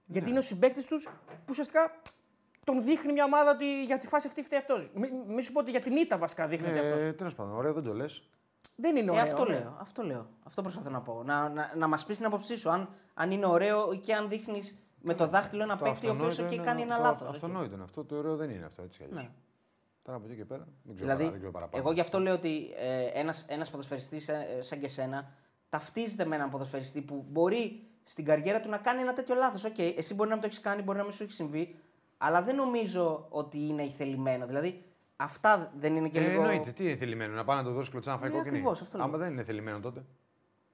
Γιατί 0.06 0.24
Ναι. 0.24 0.30
είναι 0.30 0.38
ο 0.38 0.42
συμπαίκτης 0.42 0.86
τους 0.86 1.04
που 1.26 1.44
ουσιαστικά 1.48 2.00
τον 2.64 2.82
δείχνει 2.82 3.12
μια 3.12 3.24
ομάδα 3.24 3.50
ότι 3.50 3.84
για 3.84 3.98
τη 3.98 4.06
φάση 4.06 4.26
αυτή 4.26 4.42
φταίει 4.42 4.58
αυτός. 4.58 4.90
Μη, 4.94 5.10
μη 5.28 5.42
σου 5.42 5.52
πω 5.52 5.60
ότι 5.60 5.70
για 5.70 5.80
την 5.80 5.96
ήττα 5.96 6.18
βασικά 6.18 6.46
δείχνετε 6.46 6.78
αυτός. 6.78 7.02
Ε, 7.02 7.12
Τέλος 7.12 7.34
πάντων, 7.34 7.52
ωραίο 7.52 7.72
δεν 7.72 7.82
το 7.82 7.92
λες. 7.94 8.22
Δεν 8.76 8.96
είναι 8.96 9.06
Ε, 9.10 9.10
ωραίο. 9.10 9.22
αυτό 9.22 9.44
ναι. 9.44 9.58
λέω. 9.58 9.76
Αυτό 9.80 10.02
λέω. 10.02 10.26
Αυτό 10.44 10.62
προσπαθώ 10.62 10.90
να 10.90 11.00
πω. 11.00 11.22
Να, 11.24 11.48
να, 11.48 11.72
να 11.76 11.86
μας 11.86 12.04
πεις 12.04 12.16
την 12.16 12.26
άποψή 12.26 12.56
σου. 12.56 12.70
Αν, 12.70 12.88
αν 13.14 13.30
είναι 13.30 13.46
ωραίο 13.46 13.94
και 13.94 14.14
αν 14.14 14.28
δείχνεις 14.28 14.76
με 15.02 15.14
το 15.14 15.26
δάχτυλο 15.26 15.62
ένα 15.62 15.76
παίκτη 15.76 16.06
ο 16.08 16.12
οποίος 16.12 16.38
εκεί 16.38 16.58
κάνει 16.58 16.82
ένα 16.82 16.98
λάθος. 16.98 17.28
Αυτονόητο 17.28 17.74
είναι 17.74 17.84
αυτό. 17.84 18.04
Το 18.04 18.16
ωραίο 18.16 18.36
δεν 18.36 18.50
είναι 18.50 18.64
αυτό 18.64 18.82
έτσι 18.82 18.98
κι 18.98 19.04
αλλιώς. 19.04 19.22
Ναι. 19.22 19.30
Τώρα 20.08 20.20
από 20.20 20.28
εκεί 20.28 20.36
και 20.38 20.44
πέρα 20.44 20.66
δεν 20.82 20.94
ξέρω, 20.96 20.96
Δηλαδή, 20.98 21.18
παρά, 21.18 21.30
δεν 21.30 21.38
ξέρω 21.38 21.52
παραπάνω. 21.52 21.82
εγώ 21.82 21.92
γι' 21.92 22.00
αυτό 22.00 22.20
λέω 22.20 22.34
ότι 22.34 22.70
ε, 22.78 23.04
ένας, 23.04 23.44
ένας 23.48 23.70
ποδοσφαιριστής 23.70 24.28
ε, 24.28 24.58
σαν 24.60 24.80
και 24.80 24.88
σένα 24.88 25.32
ταυτίζεται 25.68 26.24
με 26.24 26.34
έναν 26.36 26.50
ποδοσφαιριστή 26.50 27.00
που 27.00 27.24
μπορεί 27.28 27.86
στην 28.04 28.24
καριέρα 28.24 28.60
του 28.60 28.68
να 28.68 28.78
κάνει 28.78 29.00
ένα 29.00 29.14
τέτοιο 29.14 29.34
λάθος. 29.34 29.64
Οκ, 29.64 29.78
εσύ 29.78 30.14
μπορεί 30.14 30.28
να 30.28 30.34
μην 30.34 30.42
το 30.44 30.48
έχεις 30.50 30.60
κάνει, 30.60 30.82
μπορεί 30.82 30.98
να 30.98 31.04
μην 31.04 31.12
σου 31.12 31.22
έχει 31.22 31.32
συμβεί, 31.32 31.76
αλλά 32.18 32.42
δεν 32.42 32.56
νομίζω 32.56 33.26
ότι 33.28 33.58
είναι 33.58 33.82
ηθελημένο. 33.82 34.46
Δηλαδή, 34.46 34.84
αυτά 35.16 35.72
δεν 35.78 35.96
είναι 35.96 36.08
και 36.08 36.18
Ε, 36.18 36.28
λίγο... 36.28 36.40
εννοείται, 36.42 36.70
τι 36.70 36.84
είναι 36.84 36.96
θελημένο, 36.96 37.34
να 37.34 37.44
πάει 37.44 37.56
να 37.56 37.62
το 37.62 37.72
δώσει 37.72 37.90
κλωτσιά 37.90 38.10
να 38.10 38.18
φάει 38.18 38.28
Ναι, 38.28 38.34
κόκκινη. 38.36 38.56
ακριβώς, 38.56 38.80
αυτό 38.80 38.96
λέω. 38.96 39.06
Άμα 39.06 39.18
δεν 39.18 39.32
είναι 39.32 39.44
θελημένο 39.44 39.80
τότε. 39.80 40.04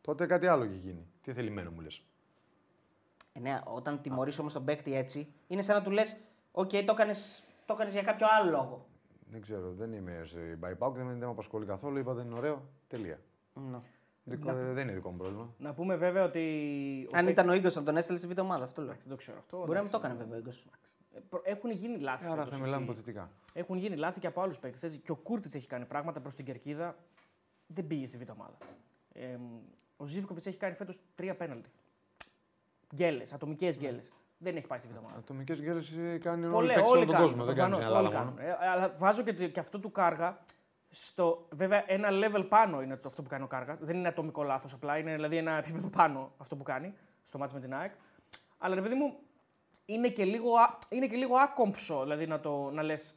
Τότε 0.00 0.26
κάτι 0.26 0.46
άλλο 0.46 0.64
έχει 0.64 0.76
γίνει. 0.76 1.06
Τι 1.22 1.32
θελημένο 1.32 1.70
μου 1.70 1.80
λες. 1.80 2.02
Ε, 3.32 3.38
ναι, 3.40 3.60
όταν 3.64 4.00
τιμωρείς 4.02 4.38
όμως 4.38 4.52
τον 4.52 4.64
παίκτη 4.64 4.96
έτσι, 4.96 5.32
είναι 5.46 5.62
σαν 5.62 5.76
να 5.76 5.82
του 5.82 5.90
λες: 5.90 6.16
Οκ, 6.52 6.70
το 6.70 6.76
έκανε 6.76 7.14
το 7.66 7.72
έκανες 7.74 7.92
για 7.92 8.02
κάποιο 8.02 8.26
άλλο 8.40 8.50
λόγο. 8.50 8.86
Δεν 9.34 9.42
ξέρω, 9.42 9.72
δεν 9.72 9.92
είμαι 9.92 10.22
στην 10.24 10.58
ΠΑΕ 10.60 10.72
ΠΑΟΚ, 10.72 10.92
δεν, 10.92 11.06
δεν 11.06 11.16
με 11.18 11.24
απασχολεί 11.26 11.66
καθόλου. 11.66 11.98
Είπα 11.98 12.12
δεν 12.14 12.26
είναι 12.26 12.34
ωραίο. 12.34 12.62
Τελεία. 12.88 13.18
Ναι. 13.70 13.78
Δικό, 14.24 14.52
δεν 14.52 14.78
είναι 14.88 14.92
δικό 14.92 15.10
μου 15.10 15.16
πρόβλημα. 15.16 15.54
Να 15.58 15.74
πούμε 15.74 15.96
βέβαια 15.96 16.24
ότι. 16.24 16.38
ο 17.12 17.16
Αν 17.16 17.24
παίκτης- 17.24 17.32
ήταν 17.44 17.48
ο 17.48 17.60
γκο, 17.60 17.70
θα 17.70 17.82
τον 17.82 17.96
έστελε 17.96 18.18
στη 18.18 18.26
β' 18.26 18.38
ομάδα. 18.38 18.64
Αυτό 18.64 18.80
λέω. 18.80 18.90
Εντάξει, 18.90 19.08
δεν 19.08 19.16
το 19.16 19.22
ξέρω 19.22 19.38
αυτό. 19.38 19.58
Μπορεί 19.58 19.72
να 19.72 19.82
μην 19.82 19.90
το 19.90 19.96
εντάξει. 19.96 20.14
έκανε 20.16 20.30
βέβαια 20.30 20.38
ο 20.38 20.42
γκο. 20.50 20.58
Ε, 21.16 21.20
προ- 21.28 21.42
Έχουν 21.46 21.70
γίνει 21.70 21.98
λάθη. 21.98 22.24
Άρα 22.24 22.34
φέτος, 22.34 22.50
θα 22.50 22.56
μιλάμε 22.64 22.74
έτσι. 22.82 22.84
υποθετικά. 22.84 23.30
Έχουν 23.52 23.76
γίνει 23.76 23.96
λάθη 23.96 24.20
και 24.20 24.26
από 24.26 24.40
άλλους 24.40 24.58
παίκτες. 24.58 25.00
Και 25.04 25.12
ο 25.12 25.14
Κούρτιτς 25.16 25.54
έχει 25.54 25.66
κάνει 25.66 25.84
πράγματα 25.84 26.20
προς 26.20 26.34
την 26.34 26.44
κερκίδα. 26.44 26.96
Δεν 27.66 27.86
πήγε 27.86 28.06
στη 28.06 28.16
β' 28.24 28.30
ομάδα. 28.30 28.56
Ε, 29.12 29.36
ο 29.96 30.06
Ζήβκοβιτ 30.06 30.46
έχει 30.46 30.56
κάνει 30.56 30.74
φέτος 30.74 30.98
τρία 31.14 31.34
πέναλτι. 31.36 31.70
Γκέλες, 32.94 33.32
ατομικές 33.32 33.76
γκέλες. 33.78 34.10
Δεν 34.44 34.56
έχει 34.56 34.66
πάει 34.66 34.78
στη 34.78 34.88
β' 34.94 34.98
ομάδα. 34.98 35.16
Ατομικέ 35.18 35.54
γκέλε 35.54 36.18
κάνει 36.18 36.44
όλοι, 36.44 36.52
Πολλέ, 36.52 36.72
παίκτες 36.74 36.90
όλοι 36.90 36.96
όλο 36.98 37.06
τον 37.06 37.14
κάνουν. 37.14 37.28
κόσμο. 37.28 37.44
Δεν 37.44 37.54
κάνει 37.54 37.70
προφανώς, 37.74 37.84
στην 37.84 37.96
Ελλάδα 37.96 38.08
όλοι 38.08 38.16
μόνο. 38.16 38.36
κάνουν. 38.36 38.62
Ε, 38.62 38.68
αλλά 38.68 38.94
βάζω 38.98 39.22
και, 39.22 39.32
το- 39.34 39.46
και 39.48 39.60
αυτό 39.60 39.78
του 39.78 39.90
κάργα. 39.92 40.38
Στο, 40.90 41.46
βέβαια, 41.50 41.84
ένα 41.86 42.08
level 42.12 42.46
πάνω 42.48 42.82
είναι 42.82 42.96
το, 42.96 43.08
αυτό 43.08 43.22
που 43.22 43.28
κάνει 43.28 43.44
ο 43.44 43.46
Κάργας. 43.46 43.78
Δεν 43.80 43.96
είναι 43.96 44.08
ατομικό 44.08 44.42
λάθος 44.42 44.72
απλά. 44.72 44.98
Είναι 44.98 45.14
δηλαδή 45.14 45.36
ένα 45.36 45.52
επίπεδο 45.52 45.88
πάνω 45.88 46.32
αυτό 46.38 46.56
που 46.56 46.62
κάνει 46.62 46.94
στο 47.24 47.38
μάτι 47.38 47.54
με 47.54 47.60
την 47.60 47.74
ΑΕΚ. 47.74 47.92
Αλλά 48.58 48.74
ρε 48.74 48.80
παιδί 48.80 48.94
μου, 48.94 49.14
είναι 49.86 50.08
και 50.08 50.24
λίγο, 50.24 50.54
α- 50.56 50.78
είναι 50.88 51.06
και 51.06 51.16
λίγο 51.16 51.36
άκομψο 51.36 52.02
δηλαδή 52.02 52.26
να, 52.26 52.40
το, 52.40 52.70
να 52.70 52.82
λες 52.82 53.14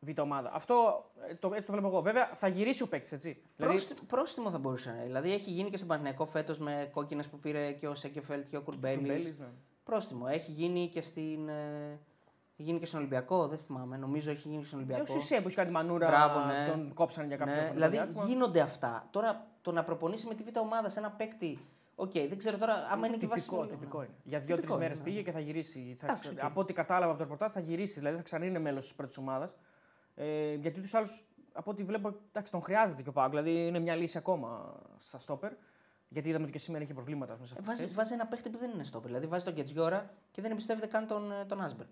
β' 0.00 0.18
ομάδα. 0.20 0.50
Αυτό 0.54 1.04
ε, 1.28 1.34
το, 1.34 1.50
έτσι 1.54 1.66
το 1.66 1.72
βλέπω 1.72 1.86
εγώ. 1.88 2.00
Βέβαια, 2.02 2.30
θα 2.38 2.48
γυρίσει 2.48 2.82
ο 2.82 2.88
παίκτης 2.88 3.12
έτσι. 3.12 3.42
Δηλαδή, 3.56 3.74
Πρόστι- 3.74 4.00
Πρόστιμο 4.06 4.50
θα 4.50 4.58
μπορούσε 4.58 4.88
να 4.90 4.96
είναι. 4.96 5.04
Δηλαδή 5.04 5.32
έχει 5.32 5.50
γίνει 5.50 5.70
και 5.70 5.76
στον 5.76 5.88
Παναγενικό 5.88 6.26
φέτος 6.26 6.58
με 6.58 6.90
κόκκινες 6.92 7.26
που 7.28 7.38
πήρε 7.38 7.72
και 7.72 7.88
ο 7.88 7.94
Σέκεφελτ 7.94 8.48
και 8.48 8.56
ο 8.56 8.60
Κουρμπέλης. 8.60 8.98
Κουρμπέλης, 8.98 9.38
ναι. 9.38 9.46
Πρόστιμο. 9.84 10.26
Έχει 10.28 10.50
γίνει 10.50 10.88
και 10.88 11.00
στην. 11.00 11.48
ε, 11.48 11.98
Έχει 12.56 12.62
γίνει 12.62 12.78
και 12.78 12.86
στον 12.86 12.98
Ολυμπιακό, 13.00 13.48
δεν 13.48 13.58
θυμάμαι. 13.58 13.96
Νομίζω 13.96 14.30
έχει 14.30 14.48
γίνει 14.48 14.64
στον 14.64 14.78
Και 14.78 14.84
Ολυμπιακό. 14.92 15.16
ο 15.16 15.20
Σισε 15.20 15.40
που 15.40 15.46
έχει 15.46 15.56
κάνει 15.56 15.70
μανούρα, 15.70 16.06
Μπράβο, 16.06 16.38
ναι. 16.46 16.66
τον 16.68 16.94
κόψαν 16.94 17.26
για 17.26 17.36
κάποιο 17.36 17.52
Ναι, 17.52 17.58
χρονικό 17.60 17.74
δηλαδή 17.78 17.96
διάστημα. 17.96 18.24
γίνονται 18.24 18.60
αυτά. 18.60 19.08
Τώρα 19.10 19.46
το 19.62 19.72
να 19.72 19.84
προπονήσει 19.84 20.26
με 20.26 20.34
τη 20.34 20.42
β' 20.42 20.56
ομάδας 20.58 20.92
σε 20.92 20.98
ένα 20.98 21.10
παίκτη. 21.10 21.58
Οκ, 21.94 22.12
δεν 22.12 22.38
ξέρω 22.38 22.58
τώρα 22.58 22.74
άμα 22.90 23.06
είναι 23.06 23.16
και 23.16 23.26
τυπικό, 23.26 23.56
βασικό. 23.56 23.66
τυπικό 23.66 23.98
είναι. 24.02 24.12
Για 24.22 24.38
δύο-τρεις 24.38 24.56
Τυπικό 24.60 24.78
μέρες 24.78 24.96
είναι, 24.96 25.04
ναι. 25.06 25.10
πήγε 25.12 25.22
και 25.24 25.32
θα 25.32 25.40
γυρίσει. 25.40 25.96
Θα 25.98 26.06
Εντάξει, 26.06 26.22
ξε- 26.28 26.38
οκ. 26.38 26.44
Από 26.50 26.60
ό,τι 26.60 26.72
κατάλαβα 26.72 27.06
από 27.10 27.16
το 27.18 27.22
ρεπορτάζ 27.24 27.50
θα 27.52 27.60
γυρίσει, 27.60 27.98
δηλαδή 27.98 28.16
θα 28.16 28.22
ξανά 28.22 28.44
είναι 28.44 28.58
μέλος 28.58 28.82
της 28.84 28.94
πρώτης 28.94 29.16
ομάδας. 29.18 29.56
Ε, 30.14 30.54
γιατί 30.54 30.80
τους 30.80 30.94
άλλους, 30.94 31.24
από 31.52 31.70
ό,τι 31.70 31.82
βλέπω, 31.84 32.14
εντάξει, 32.28 32.52
τον 32.52 32.62
χρειάζεται 32.62 33.02
και 33.02 33.08
ο 33.08 33.12
ΠΑΟΚ. 33.12 33.30
Δηλαδή 33.30 33.66
είναι 33.66 33.78
μια 33.78 33.94
λύση 33.94 34.18
ακόμα 34.18 34.74
στα 34.96 35.18
στόπερ. 35.18 35.52
Γιατί 36.12 36.28
είδαμε 36.28 36.42
ότι 36.44 36.52
και 36.52 36.58
σήμερα 36.58 36.84
είχε 36.84 36.94
προβλήματα 36.94 37.36
μέσα 37.40 37.46
σε 37.46 37.54
Ε, 37.54 37.56
αυτή 37.58 37.62
τη 37.62 37.68
Βάζει, 37.70 37.82
θέση. 37.82 37.94
βάζει 37.94 38.12
ένα 38.12 38.26
παίχτη 38.26 38.48
που 38.48 38.58
δεν 38.58 38.70
είναι 38.70 38.84
στόπερ. 38.84 39.06
Δηλαδή 39.06 39.26
βάζει 39.26 39.44
τον 39.44 39.54
Κεντζιόρα 39.54 40.10
και 40.30 40.42
δεν 40.42 40.50
εμπιστεύεται 40.50 40.86
καν 40.86 41.06
τον, 41.06 41.32
ε, 41.32 41.44
τον 41.44 41.60
Άσμπεργκ. 41.60 41.88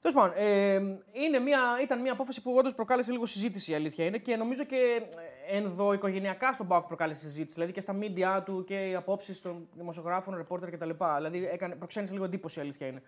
Τέλος 0.00 0.16
πάντων, 0.16 0.32
ε, 0.36 0.74
είναι 1.12 1.38
μια, 1.38 1.60
ήταν 1.82 2.00
μια 2.00 2.12
απόφαση 2.12 2.42
που 2.42 2.54
όντως 2.54 2.74
προκάλεσε 2.74 3.12
λίγο 3.12 3.26
συζήτηση 3.26 3.72
η 3.72 3.74
αλήθεια 3.74 4.04
είναι 4.04 4.18
και 4.18 4.36
νομίζω 4.36 4.64
και 4.64 5.02
ε, 5.46 5.56
ενδοοικογενειακά 5.56 6.52
στον 6.52 6.66
Πάοκ 6.66 6.86
προκάλεσε 6.86 7.20
συζήτηση. 7.20 7.54
Δηλαδή 7.54 7.72
και 7.72 7.80
στα 7.80 7.96
media 8.00 8.42
του 8.44 8.64
και 8.64 8.88
οι 8.88 8.94
απόψεις 8.94 9.40
των 9.40 9.68
δημοσιογράφων, 9.74 10.36
ρεπόρτερ 10.36 10.70
κτλ. 10.70 10.90
Δηλαδή 11.16 11.46
έκανε, 11.46 11.74
προξένησε 11.74 12.12
λίγο 12.12 12.24
εντύπωση 12.24 12.58
η 12.58 12.62
αλήθεια 12.62 12.86
είναι. 12.86 13.02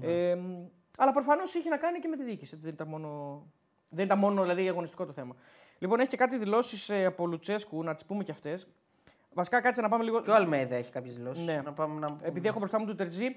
Ε, 0.00 0.38
αλλά 0.98 1.12
προφανώς 1.12 1.54
είχε 1.54 1.68
να 1.68 1.76
κάνει 1.76 1.98
και 1.98 2.08
με 2.08 2.16
τη 2.16 2.22
διοίκηση. 2.24 2.50
Έτσι, 2.54 2.66
δεν 2.66 2.74
ήταν 2.74 2.88
μόνο, 2.88 3.42
δεν 3.88 4.04
ήταν 4.04 4.18
μόνο 4.18 4.42
δηλαδή, 4.42 4.68
αγωνιστικό 4.68 5.06
το 5.06 5.12
θέμα. 5.12 5.36
Λοιπόν, 5.78 6.00
έχει 6.00 6.08
και 6.08 6.16
κάτι 6.16 6.36
δηλώσεις 6.38 6.90
από 6.90 7.26
Λουτσέσκου, 7.26 7.82
να 7.82 7.94
τις 7.94 8.04
πούμε 8.04 8.24
κι 8.24 8.30
αυτές. 8.30 8.68
Βασικά, 9.34 9.60
κάτσε 9.60 9.80
να 9.80 9.88
πάμε 9.88 10.04
λίγο. 10.04 10.22
Και 10.22 10.30
ο 10.30 10.34
Αλμέιδα 10.34 10.76
έχει 10.76 10.90
κάποιες 10.90 11.16
δηλώσεις. 11.16 11.44
Ναι. 11.44 11.60
Να 11.64 11.72
πάμε 11.72 12.00
να... 12.00 12.16
Επειδή 12.22 12.48
έχω 12.48 12.58
μπροστά 12.58 12.78
μου 12.78 12.86
του 12.86 12.94
Τερζή, 12.94 13.36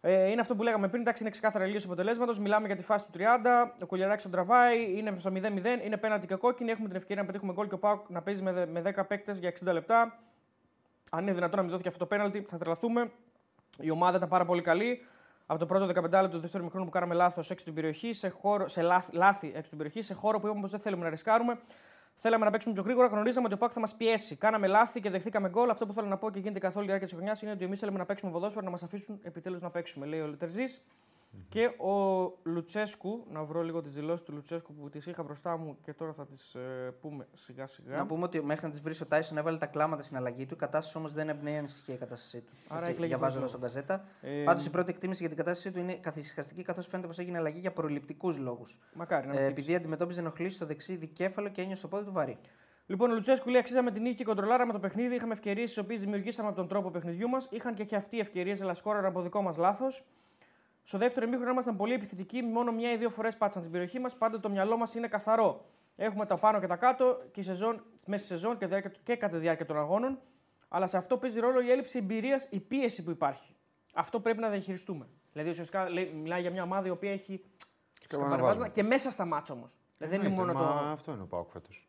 ε, 0.00 0.30
είναι 0.30 0.40
αυτό 0.40 0.54
που 0.56 0.62
λέγαμε 0.62 0.88
πριν. 0.88 1.00
Εντάξει, 1.00 1.22
είναι 1.22 1.30
ξεκάθαρα 1.30 1.64
λύση 1.66 1.86
αποτελέσματος. 1.86 2.38
Μιλάμε 2.38 2.66
για 2.66 2.76
τη 2.76 2.82
φάση 2.82 3.04
του 3.04 3.10
30. 3.18 3.22
Ο 3.82 3.86
Κουλιαράκη 3.86 4.22
τον 4.22 4.30
τραβάει. 4.30 4.96
Είναι 4.98 5.14
στο 5.18 5.30
0-0. 5.34 5.36
Είναι 5.84 5.96
πέναντι 5.96 6.26
και 6.26 6.34
κόκκινη. 6.34 6.70
Έχουμε 6.70 6.88
την 6.88 6.96
ευκαιρία 6.96 7.22
να 7.22 7.26
πετύχουμε 7.28 7.52
γκολ 7.52 7.68
και 7.68 7.74
ο 7.74 7.78
Πάουκ 7.78 8.08
να 8.08 8.22
παίζει 8.22 8.42
με, 8.42 8.52
δε- 8.52 8.66
με 8.66 8.82
10 8.96 9.06
παίκτες 9.08 9.38
για 9.38 9.52
60 9.64 9.72
λεπτά. 9.72 10.18
Αν 11.10 11.22
είναι 11.22 11.32
δυνατόν 11.32 11.56
να 11.56 11.62
μην 11.62 11.70
δόθηκε 11.70 11.88
αυτό 11.88 12.00
το 12.00 12.06
πέναλτι, 12.06 12.46
θα 12.50 12.58
τρελαθούμε. 12.58 13.10
Η 13.80 13.90
ομάδα 13.90 14.16
ήταν 14.16 14.28
πάρα 14.28 14.44
πολύ 14.44 14.62
καλή. 14.62 15.06
Από 15.46 15.58
το 15.58 15.66
πρώτο 15.66 15.86
15 15.86 15.92
λεπτό 16.10 16.28
του 16.28 16.38
δεύτερου 16.38 16.64
μικρού 16.64 16.84
που 16.84 16.90
κάναμε 16.90 17.14
λάθος 17.14 17.50
έξω 17.50 17.64
την 17.64 17.74
περιοχή, 17.74 18.12
σε, 18.12 18.28
χώρο, 18.28 18.68
σε 18.68 18.82
λάθη, 18.82 19.16
λάθη 19.16 19.46
έξω 19.54 19.68
την 19.68 19.78
περιοχή, 19.78 20.02
σε 20.02 20.14
χώρο 20.14 20.40
που 20.40 20.46
είπαμε 20.46 20.60
πως 20.60 20.70
δεν 20.70 20.80
θέλουμε 20.80 21.04
να 21.04 21.10
ρισκάρουμε. 21.10 21.58
Θέλαμε 22.20 22.44
να 22.44 22.50
παίξουμε 22.50 22.74
πιο 22.74 22.82
γρήγορα, 22.82 23.06
γνωρίζαμε 23.06 23.46
ότι 23.46 23.54
ο 23.54 23.58
Πάκ 23.58 23.70
θα 23.74 23.80
μας 23.80 23.94
πιέσει. 23.94 24.36
Κάναμε 24.36 24.66
λάθη 24.66 25.00
και 25.00 25.10
δεχτήκαμε 25.10 25.48
γκολ. 25.48 25.70
Αυτό 25.70 25.86
που 25.86 25.92
θέλω 25.92 26.06
να 26.06 26.16
πω 26.16 26.30
και 26.30 26.38
γίνεται 26.38 26.58
καθ' 26.58 26.76
όλη 26.76 26.84
τη 26.84 26.90
διάρκεια 26.90 27.08
της 27.08 27.16
χρονιάς 27.16 27.42
είναι 27.42 27.50
ότι 27.50 27.64
εμείς 27.64 27.78
θέλουμε 27.78 27.98
να 27.98 28.04
παίξουμε 28.04 28.32
ποδόσφαιρο, 28.32 28.64
να 28.64 28.70
μας 28.70 28.82
αφήσουν 28.82 29.20
επιτέλους 29.22 29.60
να 29.60 29.70
παίξουμε, 29.70 30.06
λέει 30.06 30.20
ο 30.20 30.36
λετερζη 31.32 31.48
Και 31.48 31.82
ο 31.82 32.32
Λουτσέσκου, 32.42 33.24
να 33.30 33.44
βρω 33.44 33.62
λίγο 33.62 33.82
τις 33.82 33.94
δηλώσεις 33.94 34.24
του 34.24 34.32
Λουτσέσκου 34.32 34.74
που 34.74 34.88
τις 34.88 35.06
είχα 35.06 35.22
μπροστά 35.22 35.56
μου 35.56 35.76
και 35.82 35.92
τώρα 35.92 36.12
θα 36.12 36.26
τις 36.26 36.56
πούμε 37.00 37.26
σιγά 37.34 37.66
σιγά. 37.66 37.96
Να 37.96 38.06
πούμε 38.06 38.24
ότι 38.24 38.42
μέχρι 38.42 38.64
να 38.66 38.70
τις 38.70 38.80
βρεις 38.80 39.00
ο 39.00 39.06
Τάισον 39.06 39.38
έβαλε 39.38 39.58
τα 39.58 39.66
κλάματα 39.66 40.02
στην 40.02 40.16
αλλαγή 40.16 40.46
του. 40.46 40.54
Η 40.54 40.56
κατάσταση 40.56 40.98
όμως 40.98 41.12
δεν 41.12 41.28
εμπνέει 41.28 41.56
ανησυχία 41.56 41.94
η 41.94 41.98
κατάστασή 41.98 42.40
του. 42.40 42.52
Άρα 42.68 42.78
Έτσι, 42.78 42.90
έκλαιγε 42.90 43.08
διαβάζω 43.16 43.38
χωρίς 43.38 43.52
εδώ 43.54 43.66
στον 43.68 43.82
καζέτα. 43.82 44.04
Ε, 44.20 44.42
Πάντως 44.44 44.64
η 44.66 44.70
πρώτη 44.70 44.90
εκτίμηση 44.90 45.18
για 45.20 45.28
την 45.28 45.38
κατάστασή 45.38 45.70
του 45.72 45.78
είναι 45.78 45.96
καθησυχαστική 45.96 46.62
καθώς 46.62 46.86
φαίνεται 46.86 47.08
πως 47.08 47.18
έγινε 47.18 47.38
αλλαγή 47.38 47.58
για 47.58 47.72
προληπτικούς 47.72 48.38
λόγους. 48.38 48.78
Μακάρι 48.94 49.26
να 49.26 49.32
Ε, 49.32 49.36
μην 49.36 49.44
χτύψει. 49.44 49.62
επειδή 49.62 49.76
αντιμετώπιζε 49.78 50.20
ενοχλήσεις 50.20 50.54
στο 50.56 50.66
δεξί 50.66 50.96
δικέφαλο 50.96 51.48
και 51.48 51.62
ένιωσε 51.62 51.82
το 51.82 51.88
πόδι 51.88 52.04
του 52.04 52.12
βαρύ. 52.12 52.38
Λοιπόν, 52.86 53.10
ο 53.10 53.14
Λουτσέσκου 53.14 53.48
λέει: 53.50 53.60
Αξίζαμε 53.60 53.90
την 53.90 54.02
νίκη 54.02 54.14
και 54.14 54.24
κοντρολάραμε 54.24 54.72
το 54.72 54.78
παιχνίδι. 54.78 55.14
Είχαμε 55.14 55.32
ευκαιρίες 55.32 55.68
τις 55.68 55.78
οποίες 55.78 56.00
δημιουργήσαμε 56.00 56.48
από 56.48 56.56
τον 56.56 56.68
τρόπο 56.68 56.90
παιχνιδιού 56.90 57.28
μας. 57.28 57.48
Είχαν 57.50 57.74
και, 57.74 57.84
και 57.84 57.96
αυτοί 57.96 58.18
ευκαιρίες, 58.18 58.62
αλλά 58.62 58.74
σκόραραν 58.74 59.04
από 59.10 59.20
δικό 59.22 59.42
μας 59.42 59.56
λάθος. 59.56 60.04
Στο 60.88 60.98
δεύτερο 60.98 61.26
ημίχρονο 61.26 61.50
ήμασταν 61.50 61.76
πολύ 61.76 61.92
επιθετικοί. 61.94 62.42
Μόνο 62.42 62.72
μια 62.72 62.92
ή 62.92 62.96
δύο 62.96 63.10
φορές 63.10 63.36
πάτησαν 63.36 63.62
την 63.62 63.70
περιοχή 63.70 63.98
μας. 63.98 64.16
Πάντα 64.16 64.40
το 64.40 64.48
μυαλό 64.50 64.76
μας 64.76 64.94
είναι 64.94 65.08
καθαρό. 65.08 65.64
Έχουμε 65.96 66.26
τα 66.26 66.36
πάνω 66.36 66.60
και 66.60 66.66
τα 66.66 66.76
κάτω 66.76 67.20
και 67.32 67.40
η 67.40 67.42
σεζόν, 67.42 67.82
μέσα 68.06 68.24
στη 68.24 68.34
σεζόν 68.34 68.58
και, 68.58 68.66
διάρκεια, 68.66 68.92
και 69.02 69.16
κατά 69.16 69.34
τη 69.34 69.40
διάρκεια 69.40 69.66
των 69.66 69.76
αγώνων. 69.78 70.18
Αλλά 70.68 70.86
σε 70.86 70.96
αυτό 70.96 71.18
παίζει 71.18 71.40
ρόλο 71.40 71.60
η 71.60 71.70
έλλειψη 71.70 71.98
εμπειρίας, 71.98 72.46
η 72.50 72.60
πίεση 72.60 73.02
που 73.04 73.10
υπάρχει. 73.10 73.54
Αυτό 73.94 74.20
πρέπει 74.20 74.38
να 74.40 74.48
διαχειριστούμε. 74.48 75.08
Δηλαδή, 75.32 75.50
ουσιαστικά 75.50 75.88
λέει, 75.90 76.12
μιλάει 76.12 76.40
για 76.40 76.50
μια 76.50 76.62
ομάδα 76.62 76.86
η 76.86 76.90
οποία 76.90 77.12
έχει 77.12 77.44
σκαμπανεβάσματα 78.00 78.48
βάζουμε. 78.48 78.68
και 78.68 78.82
μέσα 78.82 79.10
στα 79.10 79.24
μάτσα 79.24 79.52
όμως. 79.54 79.78
δεν 79.98 80.08
είναι 80.08 80.16
Εννοείται, 80.26 80.52
μόνο 80.52 80.52
μα 80.52 80.80
το. 80.82 80.88
Αυτό 80.88 81.12
είναι 81.12 81.22
ο 81.22 81.26
Πάοκ 81.26 81.50
φέτος. 81.50 81.88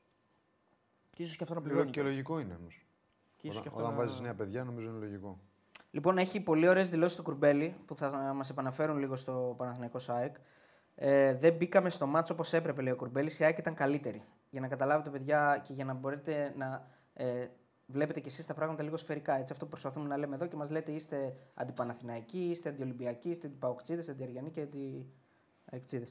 Και 1.13 1.23
ίσως 1.23 1.35
και 1.35 1.43
αυτό 1.43 1.55
να 1.55 1.61
πληρώνει. 1.61 1.89
Και 1.89 2.01
λογικό 2.01 2.39
είναι 2.39 2.55
όμως. 2.59 2.85
Και 3.37 3.47
ίσως 3.47 3.61
και 3.61 3.67
Όταν, 3.67 3.79
αυτό 3.79 3.89
όταν 3.91 3.99
να- 3.99 4.05
βάζεις 4.05 4.19
νέα 4.21 4.33
παιδιά, 4.35 4.63
νομίζω 4.63 4.89
είναι 4.89 4.99
λογικό. 4.99 5.39
Λοιπόν, 5.91 6.17
έχει 6.17 6.39
πολύ 6.39 6.67
ωραίες 6.67 6.89
δηλώσεις 6.89 7.17
του 7.17 7.23
Κουρμπέλη 7.23 7.75
που 7.85 7.95
θα 7.95 8.09
μας 8.35 8.49
επαναφέρουν 8.49 8.97
λίγο 8.97 9.15
στο 9.15 9.55
Παναθηναϊκός 9.57 10.03
ΣΑΕΚ. 10.03 10.35
Ε, 10.95 11.33
δεν 11.33 11.53
μπήκαμε 11.53 11.89
στο 11.89 12.07
μάτσο 12.07 12.33
όπως 12.33 12.53
έπρεπε, 12.53 12.81
λέει 12.81 12.93
ο 12.93 12.95
Κουρμπέλης. 12.95 13.39
Η 13.39 13.43
ΑΕΚ 13.43 13.57
ήταν 13.57 13.73
καλύτερη. 13.73 14.23
Για 14.49 14.61
να 14.61 14.67
καταλάβετε, 14.67 15.09
παιδιά, 15.09 15.61
και 15.67 15.73
για 15.73 15.85
να 15.85 15.93
μπορείτε 15.93 16.53
να 16.57 16.87
ε, 17.13 17.47
βλέπετε 17.85 18.19
κι 18.19 18.27
εσείς 18.27 18.45
τα 18.45 18.53
πράγματα 18.53 18.83
λίγο 18.83 18.97
σφαιρικά. 18.97 19.37
Έτσι, 19.37 19.53
αυτό 19.53 19.65
που 19.65 19.71
προσπαθούμε 19.71 20.07
να 20.07 20.17
λέμε 20.17 20.35
εδώ 20.35 20.47
και 20.47 20.55
μας 20.55 20.69
λέτε 20.69 20.91
είστε 20.91 21.35
αντιπαναθηναϊκοί, 21.53 22.49
είστε 22.49 22.69
αντιολυμπιακοί, 22.69 23.29
είστε 23.29 23.47
αντιπαοξίδε, 23.47 24.11
αντιαριανοί 24.11 24.51
και 24.51 24.61
αντι. 24.61 26.03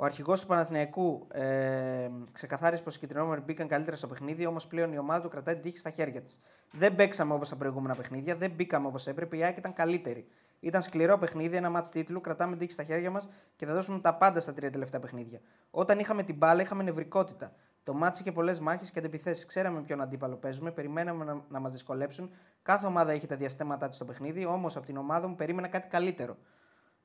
Ο 0.00 0.04
αρχηγός 0.04 0.40
του 0.40 0.46
Παναθηναϊκού 0.46 1.26
ε, 1.32 2.08
ξεκαθάρισε 2.32 2.82
πως 2.82 2.96
οι 2.96 2.98
κυτρινόμεροι 2.98 3.40
μπήκαν 3.40 3.68
καλύτερα 3.68 3.96
στο 3.96 4.06
παιχνίδι, 4.06 4.46
όμως 4.46 4.66
πλέον 4.66 4.92
η 4.92 4.98
ομάδα 4.98 5.22
του 5.22 5.28
κρατάει 5.28 5.54
την 5.54 5.62
τύχη 5.62 5.78
στα 5.78 5.90
χέρια 5.90 6.22
της. 6.22 6.40
Δεν 6.72 6.94
παίξαμε 6.94 7.34
όπως 7.34 7.48
τα 7.48 7.56
προηγούμενα 7.56 7.94
παιχνίδια, 7.94 8.36
δεν 8.36 8.50
μπήκαμε 8.50 8.86
όπως 8.86 9.06
έπρεπε. 9.06 9.36
Η 9.36 9.44
ΑΕΚ 9.44 9.56
ήταν 9.56 9.72
καλύτερη. 9.72 10.28
Ήταν 10.60 10.82
σκληρό 10.82 11.18
παιχνίδι, 11.18 11.56
ένα 11.56 11.70
μάτς 11.70 11.90
τίτλου, 11.90 12.20
κρατάμε 12.20 12.50
την 12.50 12.60
τύχη 12.60 12.72
στα 12.72 12.82
χέρια 12.82 13.10
μας 13.10 13.28
και 13.56 13.66
θα 13.66 13.74
δώσουμε 13.74 14.00
τα 14.00 14.14
πάντα 14.14 14.40
στα 14.40 14.52
τρία 14.52 14.70
τελευταία 14.70 15.00
παιχνίδια. 15.00 15.40
Όταν 15.70 15.98
είχαμε 15.98 16.22
την 16.22 16.34
μπάλα, 16.34 16.62
είχαμε 16.62 16.82
νευρικότητα. 16.82 17.52
Το 17.84 17.94
μάτς 17.94 18.20
είχε 18.20 18.32
πολλές 18.32 18.60
μάχες 18.60 18.90
και 18.90 18.98
αντιπιθέσεις. 18.98 19.46
Ξέραμε 19.46 19.80
ποιον 19.80 20.00
αντίπαλο 20.00 20.36
παίζουμε, 20.36 20.70
περιμέναμε 20.70 21.24
να, 21.24 21.44
να 21.48 21.60
μας 21.60 21.72
δυσκολέψουν. 21.72 22.30
Κάθε 22.62 22.86
ομάδα 22.86 23.14
είχε 23.14 23.26
τα 23.26 23.36
διαστήματά 23.36 23.86
της 23.86 23.96
στο 23.96 24.04
παιχνίδι, 24.04 24.44
όμως 24.44 24.76
από 24.76 24.86
την 24.86 24.96
ομάδα 24.96 25.28
μου 25.28 25.34
περίμενα 25.34 25.68
κάτι 25.68 25.88
καλύτερο. 25.88 26.36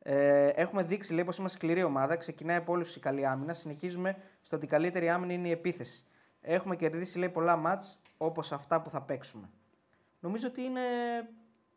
Ε, 0.06 0.48
έχουμε 0.48 0.84
δείξει 0.84 1.14
λέει, 1.14 1.24
πως 1.24 1.38
είμαστε 1.38 1.58
σκληρή 1.58 1.84
ομάδα. 1.84 2.16
Ξεκινάει 2.16 2.58
από 2.58 2.72
όλους 2.72 2.96
η 2.96 3.00
καλή 3.00 3.26
άμυνα. 3.26 3.54
Συνεχίζουμε 3.54 4.16
στο 4.42 4.56
ότι 4.56 4.66
η 4.66 4.68
καλύτερη 4.68 5.10
άμυνα 5.10 5.34
είναι 5.34 5.48
η 5.48 5.52
επίθεση. 5.52 6.04
Έχουμε 6.42 6.76
κερδίσει 6.76 7.18
λέει, 7.18 7.30
πολλά 7.30 7.56
μάτς 7.56 8.02
όπως 8.18 8.52
αυτά 8.52 8.82
που 8.82 8.90
θα 8.90 9.02
παίξουμε. 9.02 9.50
Νομίζω 10.20 10.48
ότι 10.48 10.62
είναι 10.62 10.82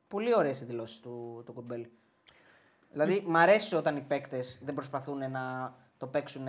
πολύ 0.08 0.34
ωραίες 0.36 0.60
οι 0.60 0.64
δηλώσεις 0.64 1.00
του, 1.00 1.42
του 1.46 1.52
Κουρμπέλη. 1.52 1.90
Δηλαδή, 2.92 3.24
μ' 3.26 3.36
αρέσει 3.36 3.74
όταν 3.74 3.96
οι 3.96 4.00
παίκτες 4.00 4.60
δεν 4.64 4.74
προσπαθούν 4.74 5.30
να 5.30 5.74
το 5.98 6.06
παίξουν 6.06 6.46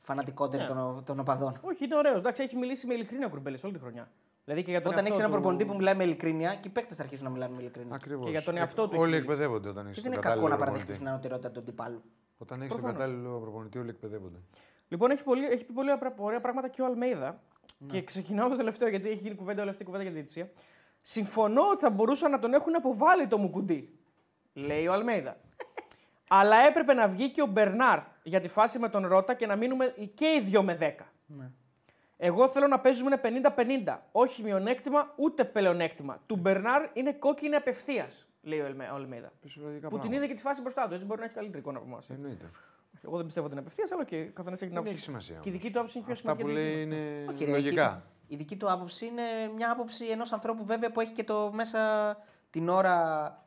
φανατικότεροι 0.00 0.62
Ναι. 0.62 0.68
των, 0.68 1.04
των 1.04 1.20
οπαδών. 1.20 1.58
Όχι, 1.62 1.84
είναι 1.84 1.96
ωραίος. 1.96 2.18
Εντάξει, 2.18 2.42
έχει 2.42 2.56
μιλήσει 2.56 2.86
με 2.86 2.94
ειλικρίνεια 2.94 3.26
ο 3.26 3.30
Κουρμπέλης 3.30 3.64
όλη 3.64 3.72
τη 3.72 3.78
χρονιά. 3.78 4.08
Δηλαδή 4.48 4.62
και 4.66 4.70
για 4.70 4.82
τον 4.82 4.92
Όταν 4.92 5.04
εαυτό 5.04 5.14
έχεις 5.14 5.18
ένα 5.24 5.34
του- 5.34 5.40
προπονητή 5.42 5.70
που 5.70 5.76
μιλάει 5.76 5.94
με 5.94 6.04
ειλικρίνεια 6.04 6.54
και 6.54 6.68
οι 6.68 6.70
παίκτες 6.70 7.00
αρχίζουν 7.00 7.24
να 7.24 7.30
μιλάνε 7.30 7.54
με 7.54 7.60
ειλικρίνεια. 7.60 7.94
Ακριβώς. 7.94 8.24
Και 8.24 8.30
για 8.30 8.42
τον 8.42 8.56
εαυτό 8.56 8.82
του 8.82 8.88
έχεις 8.88 8.98
Όλοι 8.98 9.10
μιλήσει. 9.10 9.22
εκπαιδεύονται 9.30 9.68
όταν 9.68 9.84
έχεις 9.86 9.96
Και 9.96 10.02
τον 10.02 10.10
δεν 10.10 10.12
είναι 10.12 10.28
κακό 10.28 10.34
κατάλληλο 10.40 10.48
να 10.58 10.64
παραδεχτεί 10.64 10.86
προπονητή. 10.86 11.04
την 11.04 11.08
ανωτερότητα 11.08 11.50
του 11.50 11.60
αντιπάλου. 11.60 12.02
Όταν 12.38 12.58
έχεις 12.60 12.70
τον 12.72 12.80
Προφανώς. 12.80 13.02
κατάλληλο 13.06 13.38
προπονητή, 13.40 13.78
όλοι 13.78 13.90
εκπαιδεύονται. 13.90 14.38
Λοιπόν, 14.88 15.10
έχει, 15.10 15.22
πολύ, 15.22 15.44
έχει 15.46 15.64
πει 15.64 15.72
πολύ 15.72 15.90
ωραία- 15.92 16.14
ωραία 16.16 16.40
πράγματα 16.40 16.68
και 16.68 16.82
ο 16.82 16.84
Αλμέιδα. 16.84 17.40
Και 17.86 18.02
ξεκινάω 18.02 18.48
το 18.48 18.56
τελευταίο 18.56 18.88
γιατί 18.88 19.08
έχει 19.08 19.22
γίνει 19.22 19.34
κουβέντα 19.34 19.60
όλη 19.60 19.70
αυτή 19.70 19.82
η 19.82 19.84
κουβέντα 19.84 20.02
για 20.02 20.12
τη 20.12 20.18
διαιτησία. 20.18 20.50
Συμφωνώ 21.00 21.62
ότι 21.72 21.80
θα 21.84 21.90
μπορούσαν 21.90 22.30
να 22.30 22.38
τον 22.38 22.54
έχουν 22.54 22.76
αποβάλει 22.76 23.26
το 23.26 23.38
Μουκουντή. 23.38 23.98
Λέει 24.52 24.86
ο 24.86 24.92
Αλμέιδα. 24.92 25.36
Αλλά 26.38 26.56
έπρεπε 26.56 26.92
να 26.92 27.08
βγει 27.08 27.30
και 27.30 27.42
ο 27.42 27.46
Μπερνάρ 27.46 27.98
για 28.22 28.40
τη 28.40 28.48
φάση 28.48 28.78
με 28.78 28.88
τον 28.88 29.06
Ρότα 29.06 29.34
και 29.34 29.46
να 29.46 29.56
μείνουμε 29.56 29.94
και 30.14 30.26
οι 30.26 30.50
2 30.52 30.62
με 30.62 30.74
10. 30.80 31.06
Ναι. 31.26 31.50
Εγώ 32.20 32.48
θέλω 32.48 32.66
να 32.66 32.80
παίζουμε 32.80 33.20
50-50. 33.22 33.96
Όχι 34.12 34.42
μειονέκτημα 34.42 35.12
ούτε 35.16 35.44
πλεονέκτημα. 35.44 36.22
Του 36.26 36.36
Μπερνάρ 36.36 36.82
είναι 36.92 37.12
κόκκινη 37.12 37.54
απευθείας, 37.54 38.26
λέει 38.42 38.60
ο 38.60 38.64
Ελμε- 38.66 38.90
ο 38.90 38.94
Αλμέιδα. 38.94 39.32
Φυσιολογικά 39.42 39.88
Που 39.88 39.94
την 39.94 39.98
πράγματα. 39.98 40.16
είδε 40.16 40.26
και 40.26 40.34
τη 40.34 40.40
φάση 40.42 40.60
μπροστά 40.60 40.88
του. 40.88 40.94
Έτσι 40.94 41.06
μπορεί 41.06 41.18
να 41.20 41.26
έχει 41.26 41.34
καλύτερη 41.34 41.58
εικόνα 41.58 41.78
από 41.78 41.86
εμάς. 41.86 42.10
Εννοείται. 42.10 42.50
Εγώ 43.04 43.16
δεν 43.16 43.24
πιστεύω 43.24 43.46
ότι 43.46 43.54
είναι 43.54 43.64
απευθείας, 43.64 43.92
αλλά 43.92 44.04
και 44.04 44.22
καθένας 44.24 44.62
έχει 44.62 44.70
την 44.70 44.70
Δεν 44.70 44.76
άποψη. 44.78 44.92
έχει 44.94 45.02
σημασία. 45.02 45.36
Και 45.40 45.48
η 45.48 45.52
δική 45.52 45.66
όμως. 45.66 45.72
του 45.72 45.78
άποψη 45.78 45.96
είναι 45.98 46.06
πιο 46.06 46.12
Αυτά 46.14 46.28
σημαντική. 46.36 46.44
που 46.44 46.58
από 46.58 46.58
τη 46.58 46.74
λέει 46.74 46.84
δική 46.84 46.96
μας. 46.96 47.24
είναι 47.24 47.32
Όχι, 47.32 47.44
ρε, 47.44 47.50
λογικά. 47.50 48.02
Η, 48.26 48.34
η 48.34 48.36
δική 48.36 48.56
του 48.56 48.70
άποψη 48.72 49.06
είναι 49.06 49.22
μια 49.56 49.70
άποψη 49.70 50.04
ενός 50.06 50.32
ανθρώπου 50.32 50.64
βέβαια 50.64 50.90
που 50.90 51.00
έχει 51.00 51.12
και 51.12 51.24
το 51.24 51.50
μέσα 51.54 51.80
την 52.50 52.68
ώρα 52.68 52.96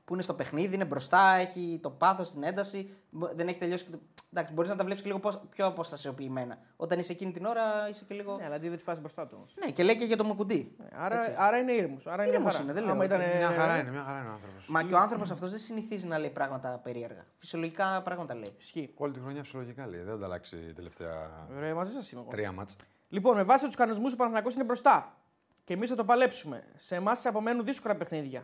που 0.05 0.13
είναι 0.13 0.21
στο 0.23 0.33
παιχνίδι, 0.33 0.75
είναι 0.75 0.85
μπροστά, 0.85 1.35
έχει 1.35 1.79
το 1.83 1.89
πάθος, 1.89 2.31
την 2.31 2.43
ένταση. 2.43 2.89
μπο- 3.09 3.31
Δεν 3.35 3.47
έχει 3.47 3.57
τελειώσει. 3.57 3.83
Και 3.85 3.91
το... 3.91 3.99
Εντάξει, 4.33 4.53
μπορείς 4.53 4.69
να 4.69 4.75
τα 4.77 4.83
βλέπεις 4.83 5.01
και 5.01 5.07
λίγο 5.07 5.19
πώς- 5.19 5.41
πιο 5.49 5.65
αποστασιοποιημένα. 5.65 6.57
Όταν 6.75 6.99
είσαι 6.99 7.11
εκείνη 7.11 7.31
την 7.31 7.45
ώρα 7.45 7.89
είσαι 7.89 8.03
και 8.07 8.13
λίγο. 8.13 8.35
Ναι, 8.37 8.45
αλλά 8.45 8.55
είδε 8.55 8.75
τη 8.75 8.83
φάση 8.83 8.99
μπροστά 8.99 9.27
του. 9.27 9.33
όμως. 9.37 9.53
Ναι, 9.65 9.71
και 9.71 9.83
λέει 9.83 9.95
και 9.97 10.05
για 10.05 10.17
το 10.17 10.23
Μουκουντή. 10.23 10.75
Ναι, 10.77 10.85
Άρα, 10.95 11.35
άρα 11.37 11.57
είναι 11.57 11.71
ήρεμος. 11.71 12.07
Άρα 12.07 12.23
είναι, 12.23 12.31
Ήρεμος 12.31 12.51
χαρά. 12.51 12.63
είναι, 12.63 12.73
δεν 12.73 12.83
λέω 12.83 12.91
Άμα 12.91 13.03
ότι- 13.03 13.13
ήταν, 13.13 13.37
Μια 13.37 13.47
χαρά 13.47 13.79
είναι, 13.79 13.91
μια 13.91 14.01
χαρά 14.01 14.19
είναι 14.19 14.29
ο 14.29 14.31
άνθρωπος. 14.31 14.67
Μα 14.67 14.83
και 14.83 14.93
ο 14.93 14.97
άνθρωπος 14.97 15.31
αυτός 15.31 15.49
δεν 15.49 15.59
συνηθίζει 15.59 16.07
να 16.07 16.17
λέει 16.17 16.29
πράγματα 16.29 16.79
περίεργα. 16.83 17.25
Φυσιολογικά 17.39 18.01
πράγματα 18.01 18.35
λέει. 18.35 18.53
Ισχύει. 18.57 18.93
Όλη 18.97 19.13
τη 19.13 19.19
χρονιά 19.19 19.43
φυσιολογικά 19.43 19.87
λέει. 19.87 20.01
Δεν 20.01 20.17
θα 20.19 20.25
αλλάξει 20.25 20.55
η 20.69 20.73
τελευταία 20.73 21.29
Ρε, 21.59 21.73
μαζί 21.73 21.91
σας 21.93 22.11
είμαι 22.11 22.21
εγώ. 22.21 22.29
τρία 22.31 22.51
μάτσα. 22.51 22.75
Λοιπόν, 23.09 23.35
με 23.35 23.43
βάση 23.43 23.65
τους 23.65 23.75
κανονισμούς 23.75 24.13
ο 24.13 24.15
Παναθηναϊκός 24.15 24.53
είναι 24.53 24.63
μπροστά. 24.63 25.15
Και 25.63 25.73
εμείς 25.73 25.89
θα 25.89 25.95
το 25.95 26.03
παλέψουμε. 26.05 26.63
Σε 26.75 26.95
εμάς 26.95 27.25
απομένουν 27.25 27.65
δύσκολα 27.65 27.95
παιχνίδια. 27.95 28.43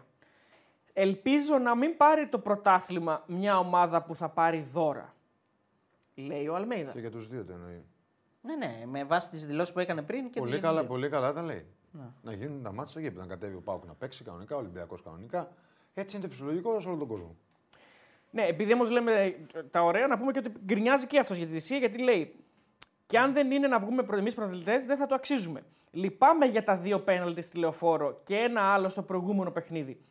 Ελπίζω 1.00 1.58
να 1.58 1.76
μην 1.76 1.98
πάρει 1.98 2.28
το 2.28 2.40
πρωτάθλημα 2.40 3.24
μια 3.28 3.60
ομάδα 3.60 4.04
που 4.04 4.16
θα 4.16 4.30
πάρει 4.30 4.68
δώρα. 4.72 5.14
Λέει 6.16 6.48
ο 6.48 6.56
Αλμέιδα. 6.56 6.92
Και 6.92 7.00
για 7.00 7.12
τους 7.12 7.28
δύο 7.28 7.46
το 7.46 7.54
εννοεί. 7.54 7.84
Ναι, 8.42 8.56
ναι, 8.56 8.84
με 8.86 9.04
βάση 9.04 9.30
τις 9.30 9.46
δηλώσεις 9.46 9.74
που 9.74 9.80
έκανε 9.80 10.02
πριν 10.02 10.30
και 10.30 10.40
Πολύ 10.40 10.52
τις 10.52 10.62
καλά, 10.62 10.80
δύο. 10.80 10.90
πολύ 10.90 11.10
καλά 11.10 11.34
τα 11.34 11.42
λέει. 11.42 11.66
Ναι. 11.92 12.04
Να 12.22 12.34
γίνουν 12.34 12.64
τα 12.64 12.72
μάτια 12.72 12.92
στο 12.92 13.00
γήπεδο. 13.00 13.22
Να 13.22 13.28
κατέβει 13.28 13.56
ο 13.56 13.62
Πάουκ 13.62 13.86
να 13.86 13.94
παίξει 13.94 14.24
κανονικά, 14.24 14.56
ο 14.56 14.60
Ολυμπιακός 14.60 15.02
κανονικά. 15.02 15.52
Έτσι 15.94 16.16
είναι 16.16 16.26
το 16.26 16.32
φυσιολογικό 16.32 16.80
σε 16.80 16.88
όλο 16.88 16.98
τον 16.98 17.08
κόσμο. 17.08 17.36
Ναι, 18.32 18.46
επειδή 18.46 18.74
όμως 18.74 18.90
λέμε 18.90 19.36
τα 19.72 19.84
ωραία, 19.84 20.08
να 20.08 20.18
πούμε 20.18 20.32
και 20.32 20.40
ότι 20.40 20.52
γκρινιάζει 20.66 21.08
και 21.08 21.20
αυτός 21.20 21.38
για 21.38 21.48
τη 21.48 21.54
θυσία, 21.54 21.78
γιατί 21.78 21.98
λέει: 21.98 22.36
Και 23.08 23.18
αν 23.18 23.34
δεν 23.34 23.52
είναι 23.52 23.68
να 23.68 23.80
βγούμε 23.80 24.06
εμείς 24.12 24.34
πρωταθλητές, 24.34 24.86
δεν 24.86 24.98
θα 24.98 25.06
το 25.06 25.16
αξίζουμε. 25.16 25.64
Λυπάμαι 25.92 26.46
για 26.46 26.64
τα 26.64 26.78
δύο 26.78 27.00
πέναλτι 27.00 27.42
στη 27.42 27.58
λεωφόρο 27.58 28.22
και 28.24 28.36
ένα 28.36 28.62
άλλο 28.62 28.90
στο 28.90 29.02
προηγούμενο 29.02 29.52
παιχνίδι. 29.52 30.02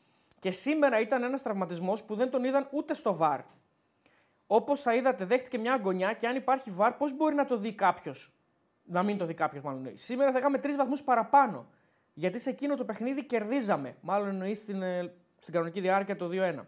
Και 0.47 0.52
σήμερα 0.52 1.01
ήταν 1.01 1.23
ένας 1.23 1.43
τραυματισμός 1.43 2.02
που 2.02 2.14
δεν 2.14 2.31
τον 2.31 2.44
είδαν 2.44 2.68
ούτε 2.70 2.94
στο 2.94 3.16
βαρ. 3.16 3.40
Όπως 4.47 4.81
θα 4.81 4.94
είδατε, 4.94 5.24
δέχτηκε 5.24 5.59
μια 5.59 5.73
αγωνιά 5.73 6.12
και 6.12 6.27
αν 6.27 6.36
υπάρχει 6.36 6.70
βαρ, 6.70 6.93
πώς 6.93 7.16
μπορεί 7.16 7.35
να 7.35 7.47
το 7.47 7.56
δει 7.59 7.73
κάποιος; 7.73 8.32
Να 8.85 9.02
μην 9.02 9.18
το 9.18 9.27
δει 9.27 9.35
κάποιος, 9.35 9.62
μάλλον 9.62 9.78
εννοεί. 9.78 9.97
Σήμερα 9.97 10.32
θα 10.32 10.39
είχαμε 10.39 10.59
τρεις 10.59 10.77
βαθμούς 10.77 11.02
παραπάνω. 11.02 11.66
Γιατί 12.14 12.39
σε 12.39 12.51
εκείνο 12.51 12.77
το 12.77 12.85
παιχνίδι 12.85 13.24
κερδίζαμε. 13.24 13.97
Μάλλον 14.01 14.28
εννοείς 14.28 14.59
στην, 14.59 14.82
ε, 14.82 15.14
στην 15.39 15.52
κανονική 15.52 15.81
διάρκεια 15.81 16.16
το 16.16 16.28
2-1. 16.28 16.66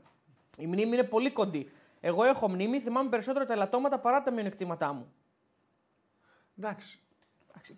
Η 0.58 0.66
μνήμη 0.66 0.96
είναι 0.96 1.04
πολύ 1.04 1.30
κοντή. 1.30 1.70
Εγώ 2.00 2.24
έχω 2.24 2.48
μνήμη, 2.48 2.80
θυμάμαι 2.80 3.08
περισσότερο 3.08 3.44
τα 3.44 3.52
ελαττώματα 3.52 3.98
παρά 3.98 4.22
τα 4.22 4.30
μειονεκτήματά 4.30 4.92
μου. 4.92 5.12
Εντάξει. 6.58 7.00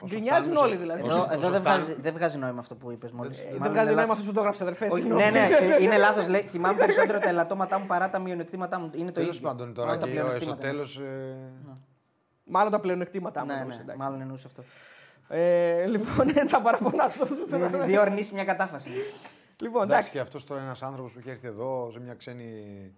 Όσο 0.01 0.07
Γκρινιάζουν 0.15 0.43
φτάνουμε 0.43 0.61
όλοι 0.67 0.73
σε- 0.73 0.81
δηλαδή. 0.81 1.03
όσο- 1.03 1.11
Εδώ, 1.13 1.23
όσο 1.23 1.33
εδώ 1.35 1.51
δεν, 1.51 1.61
φτάνει- 1.61 1.83
βγάζει, 1.85 2.01
δεν 2.01 2.13
βγάζει 2.13 2.37
νόημα 2.39 2.61
αυτό 2.61 2.75
που 2.75 2.91
είπες 2.91 3.11
μόλις. 3.11 3.37
Δεν- 3.37 3.59
δεν 3.63 3.73
βγάζει 3.73 3.95
νόημα 3.95 4.13
αυτό 4.13 4.25
που 4.25 4.33
το 4.33 4.41
έγραψε, 4.41 4.63
αδερφέ. 4.63 4.85
Όχι, 4.85 4.95
συγγνώμη. 4.95 5.23
ναι, 5.23 5.31
ναι, 5.31 5.49
και 5.49 5.77
είναι 5.85 5.97
λάθος. 5.97 6.25
Θυμάμαι 6.51 6.79
περισσότερο 6.79 7.19
τα 7.19 7.29
ελαττώματά 7.29 7.79
μου 7.79 7.87
παρά 7.87 8.11
τα 8.11 8.19
μειονεκτήματά 8.19 8.79
μου. 8.81 8.91
Είναι 8.95 9.07
το 9.13 9.21
Τέλος 9.21 9.37
ίδιο. 9.37 9.49
πάντων 9.49 9.75
τώρα 9.75 9.87
Μάλλον 9.87 10.01
τα 10.01 10.07
και 10.07 10.13
στο 10.15 10.23
πλεονεκτήματα. 10.55 10.63
τέλο. 10.63 10.87
Μάλλον 12.45 12.73
τα 12.73 12.81
πλεονεκτήματά 12.81 13.41
μου. 13.41 13.47
Ναι, 13.47 13.53
εννοούσε, 13.55 13.77
ναι, 13.77 13.83
εντάξει. 13.83 14.03
μάλλον 14.03 14.21
εννοούσε 14.21 14.47
αυτό. 14.47 14.63
Ε, 15.29 15.87
λοιπόν, 15.87 16.27
τα 16.51 16.61
παραπονά 16.63 17.09
σου. 17.09 17.27
Είναι 17.53 17.85
Δύο 17.85 18.01
αρνήσει, 18.01 18.35
μια 18.35 18.45
κατάφαση. 18.45 18.89
λοιπόν, 19.61 19.83
Εντάξει, 19.83 19.93
εντάξει. 19.93 20.13
και 20.13 20.21
αυτός 20.21 20.45
τώρα 20.45 20.61
είναι 20.61 20.69
ένας 20.69 20.83
άνθρωπος 20.83 21.13
που 21.13 21.19
έχει 21.19 21.31
έρθει 21.31 21.47
εδώ 21.47 21.89
σε 21.93 22.01
μια 22.01 22.15
ξένη, 22.15 22.45
Ε, 22.45 22.93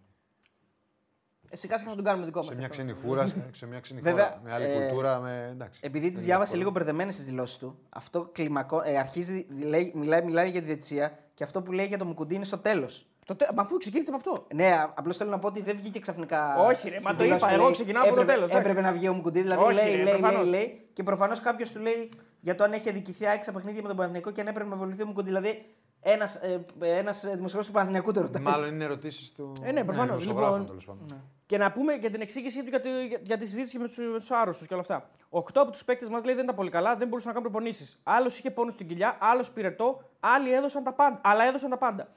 Σιγά 1.53 1.79
σιγά 1.79 1.91
θα 1.91 1.97
τον 1.97 2.05
κάνουμε 2.05 2.25
δικό 2.27 2.39
μας. 2.39 2.47
σε 2.49 2.55
μια 2.55 2.69
ξένη 2.69 2.93
χώρα, 3.07 3.33
σε 3.53 3.67
μια 3.67 3.81
ξένη 3.81 4.01
Βέβαια, 4.11 4.25
χώρα, 4.25 4.41
με 4.45 4.53
άλλη 4.53 4.65
ε, 4.65 4.79
κουλτούρα. 4.79 5.21
Με... 5.21 5.49
Εντάξει, 5.53 5.81
Επειδή 5.83 6.09
τι 6.09 6.15
δεν 6.15 6.25
διάβασε 6.25 6.51
είναι 6.51 6.59
λίγο 6.59 6.71
μπερδεμένες 6.71 7.17
τις 7.17 7.25
δηλώσεις 7.25 7.57
του, 7.57 7.79
αυτό 7.89 8.29
κλιμακό, 8.33 8.83
ε, 8.85 8.99
αρχίζει, 8.99 9.47
λέει, 9.59 9.93
μιλάει, 9.95 10.23
μιλάει 10.23 10.51
για 10.51 10.61
τη 10.61 10.67
διετησία 10.67 11.19
και 11.35 11.45
αυτό 11.45 11.63
που 11.63 11.73
λέει 11.73 11.87
για 11.87 11.99
το 11.99 12.05
Μουκουντή 12.05 12.35
είναι 12.35 12.45
στο 12.45 12.59
τέλος. 12.59 13.07
Μα 13.55 13.63
αφού 13.63 13.77
ξεκίνησε 13.77 14.11
με 14.11 14.17
αυτό. 14.17 14.47
Ναι, 14.55 14.73
απλώς 14.95 15.17
θέλω 15.17 15.31
να 15.31 15.39
πω 15.39 15.47
ότι 15.47 15.63
δεν 15.63 15.77
βγήκε 15.77 15.99
ξαφνικά. 16.01 16.57
Όχι, 16.59 16.89
ρε, 16.89 16.95
μα 16.95 17.01
στις 17.01 17.17
το 17.17 17.23
δηλώσεις 17.23 17.43
είπα, 17.43 17.47
που 17.49 17.55
εγώ 17.55 17.63
λέει, 17.63 17.73
ξεκινάω 17.73 18.03
από 18.03 18.15
το 18.15 18.21
έπρεπε- 18.21 18.35
τέλος, 18.35 18.51
εντάξει. 18.51 18.71
Έπρεπε 18.71 18.87
να 18.89 18.93
βγει 18.97 19.09
ο 19.09 19.13
Μουκουντή, 19.13 19.41
δηλαδή 19.41 19.63
Όχι, 19.63 19.75
λέει, 19.75 19.85
ρε, 19.85 19.91
λέει, 19.91 20.05
λέει, 20.05 20.13
προφανώς. 20.19 20.49
λέει, 20.49 20.87
Και 20.93 21.03
προφανώς 21.03 21.41
κάποιος 21.41 21.71
του 21.73 21.81
λέει 21.81 22.11
για 22.41 22.55
το 22.55 22.65
αν 22.65 22.73
έχει 22.73 22.89
αδικηθεί 22.89 23.27
άξια 23.29 23.53
παιχνίδια 23.53 23.83
με 23.83 23.89
τον 23.89 23.97
Παναθηναϊκό 23.97 24.31
και 24.31 24.41
αν 24.41 24.47
έπρεπε 24.47 24.69
να 24.69 24.77
βοηθηθεί 24.77 25.03
ο 25.03 25.07
Μουκουντή. 25.07 25.29
Δηλαδή 25.29 25.65
ένας 26.03 26.41
ένας 26.81 27.21
δημοσιογράφος 27.21 27.67
του 27.67 27.73
Παναθηναϊκού 27.73 28.13
το 28.13 28.21
ρωτάει. 28.21 28.43
Μάλλον 28.43 28.69
είναι 28.75 28.85
ερωτήσεις 28.85 29.33
του. 29.33 29.53
Ε, 29.63 29.73
ναι, 29.73 29.85
προφανώς, 29.85 30.09
δημοσιογράφων, 30.21 30.59
λοιπόν. 30.61 30.67
τέλος 30.67 30.85
πάντων. 30.85 31.23
Και 31.47 31.59
να 31.59 31.73
πούμε 31.73 31.95
για 31.95 32.11
την 32.11 32.21
εξήγησή 32.21 32.63
του 32.63 32.69
για, 32.69 32.81
τη- 32.81 33.07
για, 33.07 33.19
για 33.23 33.39
τη 33.39 33.47
συζήτηση 33.47 33.79
με 33.79 33.87
τους 33.87 33.95
τους 33.97 34.31
άρρωστους 34.31 34.67
και 34.67 34.73
όλα 34.75 34.83
αυτά. 34.83 35.11
Οκτώ 35.29 35.61
από 35.61 35.71
τους 35.71 35.85
παίκτες 35.85 36.09
μας 36.09 36.25
λέει 36.25 36.35
δεν 36.35 36.45
ήταν 36.45 36.57
πολύ 36.57 36.71
καλά, 36.71 36.97
δεν 36.97 37.09
μπορούσαν 37.09 37.29
να 37.33 37.35
κάνουν 37.37 37.51
προπονήσεις. 37.53 38.01
Άλλος 38.03 38.39
είχε 38.39 38.51
πόνο 38.51 38.71
στην 38.71 38.87
κοιλιά, 38.89 39.17
άλλος 39.21 39.51
πυρετό, 39.51 40.03
άλλοι 40.21 40.53
έδωσαν 40.53 40.83
τα 40.85 40.93
πάντα. 40.93 41.21
Αλλά 41.25 41.45
έδωσαν 41.45 41.71
τα 41.71 41.79
πάντα. 41.79 42.09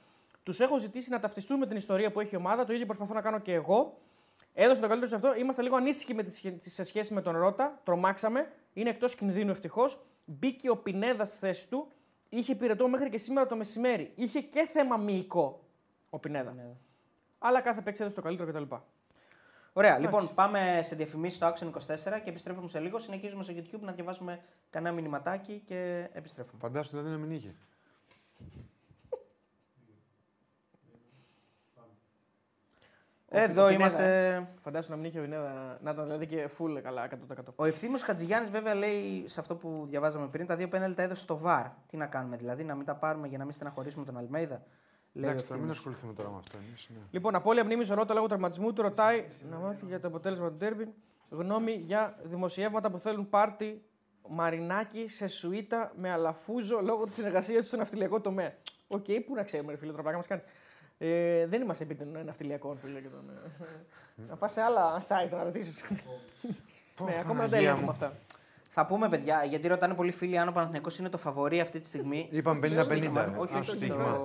Τους 0.43 0.59
έχω 0.59 0.79
ζητήσει 0.79 1.09
να 1.09 1.19
ταυτιστούν 1.19 1.57
με 1.57 1.67
την 1.67 1.77
ιστορία 1.77 2.11
που 2.11 2.19
έχει 2.19 2.33
η 2.33 2.37
ομάδα, 2.37 2.65
το 2.65 2.73
ίδιο 2.73 2.85
προσπαθώ 2.85 3.13
να 3.13 3.21
κάνω 3.21 3.39
και 3.39 3.53
εγώ. 3.53 3.97
Έδωσαν 4.53 4.81
το 4.81 4.87
καλύτερο 4.87 5.09
σε 5.09 5.15
αυτό. 5.15 5.35
Είμαστε 5.39 5.61
λίγο 5.61 5.75
ανήσυχοι 5.75 6.13
με 6.13 6.23
τη, 6.23 6.31
σχε- 6.31 6.61
σε 6.69 6.83
σχέση 6.83 7.13
με 7.13 7.21
τον 7.21 7.37
Ρότα. 7.37 7.79
Τρομάξαμε. 7.83 8.51
Είναι 8.73 8.89
εκτός 8.89 9.15
κινδύνου 9.15 9.51
ευτυχώς. 9.51 9.99
Μπήκε 10.25 10.69
ο 10.69 10.77
Πινέδας 10.77 11.29
στη 11.29 11.37
θέση 11.37 11.67
του. 11.67 11.87
Είχε 12.35 12.55
πυρετό 12.55 12.87
μέχρι 12.87 13.09
και 13.09 13.17
σήμερα 13.17 13.47
το 13.47 13.55
μεσημέρι. 13.55 14.11
Είχε 14.15 14.41
και 14.41 14.69
θέμα 14.73 14.97
μυϊκό 14.97 15.63
ο 16.09 16.19
Πινέδα. 16.19 16.55
Αλλά 17.39 17.61
κάθε 17.61 17.81
παίκτη 17.81 18.01
έδωσε 18.01 18.15
το 18.15 18.21
καλύτερο 18.21 18.51
κτλ. 18.51 18.75
Ωραία, 19.73 19.99
λοιπόν, 19.99 20.33
πάμε 20.33 20.79
σε 20.83 20.95
διαφημίσεις 20.95 21.37
στο 21.37 21.53
Action 21.53 21.71
24 21.71 22.21
και 22.23 22.29
επιστρέφουμε 22.29 22.69
σε 22.69 22.79
λίγο. 22.79 22.99
Συνεχίζουμε 22.99 23.43
στο 23.43 23.53
YouTube 23.55 23.79
να 23.79 23.91
διαβάσουμε 23.91 24.41
κανένα 24.69 24.95
μηνυματάκι 24.95 25.61
και 25.65 26.09
επιστρέφουμε. 26.13 26.59
Φαντάσου 26.61 26.89
δηλαδή 26.89 27.09
να 27.09 27.17
μην 27.17 27.31
είχε. 27.31 27.55
Εδώ 33.41 33.63
ο 33.63 33.67
Πινέδα, 33.67 33.71
είμαστε. 33.71 34.47
Φαντάσου 34.61 34.89
να 34.89 34.95
μην 34.95 35.05
είχε 35.05 35.19
ο 35.19 35.21
Πινέδα 35.21 35.77
να 35.81 35.91
ήταν 35.91 36.03
δηλαδή 36.03 36.27
και 36.27 36.49
full 36.57 36.79
καλά 36.83 37.07
100%. 37.09 37.13
Ο 37.55 37.65
ευθύμος 37.65 38.01
Χατζηγιάννης, 38.01 38.49
βέβαια, 38.51 38.73
λέει 38.73 39.23
σε 39.27 39.39
αυτό 39.39 39.55
που 39.55 39.85
διαβάζαμε 39.89 40.27
πριν: 40.27 40.45
Τα 40.45 40.55
δύο 40.55 40.67
πέναλ 40.67 40.93
τα 40.95 41.01
έδωσε 41.03 41.21
στο 41.21 41.37
βαρ. 41.37 41.65
Τι 41.87 41.97
να 41.97 42.05
κάνουμε, 42.05 42.37
δηλαδή, 42.37 42.63
να 42.63 42.75
μην 42.75 42.85
τα 42.85 42.95
πάρουμε 42.95 43.27
για 43.27 43.37
να 43.37 43.43
μην 43.43 43.53
στεναχωρήσουμε 43.53 44.05
τον 44.05 44.17
Αλμέιδα. 44.17 44.61
Λέει 45.13 45.25
ο 45.25 45.29
Εντάξει, 45.29 45.47
τώρα 45.47 45.61
μην 45.61 45.69
Ευθύμος. 45.69 45.77
ασχοληθούμε 45.77 46.13
τώρα 46.13 46.29
με 46.29 46.35
αυτό. 46.37 46.57
Εμείς, 46.67 46.89
ναι. 46.89 46.99
Λοιπόν, 47.11 47.35
απώλεια 47.35 47.63
μνήμης 47.65 47.89
ο 47.89 47.93
Ρότα 47.93 48.13
λόγω 48.13 48.27
τραυματισμού 48.27 48.73
του 48.73 48.81
ρωτάει 48.81 49.25
να 49.49 49.57
μάθει 49.57 49.85
για 49.85 49.99
το 49.99 50.07
αποτέλεσμα 50.07 50.49
του 50.49 50.57
τέρμπι. 50.57 50.93
Γνώμη 51.29 51.71
για 51.71 52.17
δημοσιεύματα 52.23 52.91
που 52.91 52.97
θέλουν 52.99 53.29
πάρτι 53.29 53.83
μαρινάκι 54.29 55.07
σε 55.07 55.27
σουίτα 55.27 55.91
με 55.95 56.11
αλαφούζο 56.11 56.79
λόγω 56.81 57.03
της 57.03 57.13
συνεργασίας 57.13 57.61
του 57.61 57.67
στο 57.67 57.77
ναυτιλιακό 57.77 58.21
τομέα. 58.21 58.53
Οκ, 58.87 59.05
πού 59.25 59.35
να 59.35 59.43
ξέρουμε, 59.43 59.71
ρε 59.71 59.77
φίλε, 59.77 59.91
τώρα 59.91 60.03
πράγμα 60.03 60.19
μας 60.19 60.27
κάνεις. 60.27 60.43
Ε, 60.97 61.45
δεν 61.47 61.61
είμαστε 61.61 61.83
επίτευγμα 61.83 62.23
ναυτιλιακών, 62.23 62.77
φίλε. 62.77 62.99
Και 62.99 63.07
τον, 63.07 63.29
ε, 63.29 64.21
να 64.29 64.35
πας 64.35 64.51
σε 64.51 64.61
άλλα 64.61 65.01
site 65.07 65.29
να 65.31 65.43
ρωτήσεις. 65.43 65.85
Πω, 66.95 67.05
ναι, 67.05 67.17
ακόμα 67.19 67.39
δεν 67.39 67.49
τα 67.49 67.55
Παναγία 67.55 67.57
ελέγχουμε 67.59 67.83
μου. 67.85 67.89
αυτά. 67.89 68.13
Θα 68.69 68.85
πούμε, 68.85 69.09
παιδιά, 69.09 69.43
γιατί 69.43 69.67
ρωτάνε 69.67 69.93
πολλοί 69.93 70.11
φίλοι 70.11 70.37
αν 70.37 70.47
ο 70.47 70.51
Παναθηναϊκός 70.51 70.97
είναι 70.97 71.09
το 71.09 71.17
φαβορή 71.17 71.59
αυτή 71.59 71.79
τη 71.79 71.87
στιγμή. 71.87 72.27
Είπαμε 72.31 72.67
Στο 72.67 72.81
50-50, 72.81 72.83
στοίχημα. 72.85 73.25
ρε. 73.25 73.31
Όχι, 73.37 73.53
Α, 73.53 73.57
όχι, 73.57 73.63
στο 73.63 73.63
στο, 73.63 73.71
στοίχημα. 73.75 74.19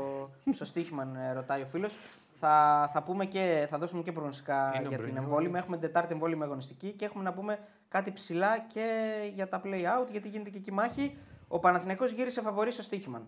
στο 0.52 0.64
στοίχημα 0.64 1.08
ε, 1.30 1.32
ρωτάει 1.32 1.62
ο 1.62 1.66
φίλος. 1.66 1.92
Θα, 2.40 2.88
θα, 2.92 3.02
πούμε 3.02 3.24
και, 3.24 3.66
θα 3.70 3.78
δώσουμε 3.78 4.02
και 4.02 4.12
προγνωστικά 4.12 4.72
Είναι 4.74 4.76
ο 4.76 4.88
για 4.88 4.88
την 4.90 4.98
Μπρινιόλ. 4.98 5.24
εμβόλυμη. 5.24 5.58
Έχουμε 5.58 5.76
την 5.76 5.86
Τετάρτη 5.86 6.12
εμβόλυμη 6.12 6.42
αγωνιστική 6.42 6.90
και 6.92 7.04
έχουμε 7.04 7.24
να 7.24 7.32
πούμε 7.32 7.58
κάτι 7.88 8.12
ψηλά 8.12 8.58
και 8.58 9.10
για 9.34 9.48
τα 9.48 9.60
play 9.64 9.82
out, 9.84 10.08
γιατί 10.10 10.28
γίνεται 10.28 10.50
και 10.50 10.58
εκεί 10.58 10.72
μάχη. 10.72 11.16
Ο 11.48 11.58
Παναθηναϊκός 11.58 12.10
γύρισε 12.10 12.40
φαβορή 12.40 12.70
στο 12.72 12.82
στοίχημα. 12.82 13.22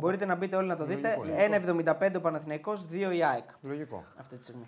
Μπορείτε 0.00 0.24
να 0.24 0.34
μπείτε 0.34 0.56
όλοι 0.56 0.68
να 0.68 0.76
το 0.76 0.84
δείτε. 0.84 1.16
Λογικό, 1.16 1.94
1,75 2.00 2.16
ο 2.16 2.20
Παναθηναϊκός, 2.20 2.86
2 2.90 3.12
η 3.14 3.22
ΑΕΚ 3.24 3.48
Λογικό. 3.62 4.04
αυτή 4.16 4.36
τη 4.36 4.42
στιγμή. 4.42 4.64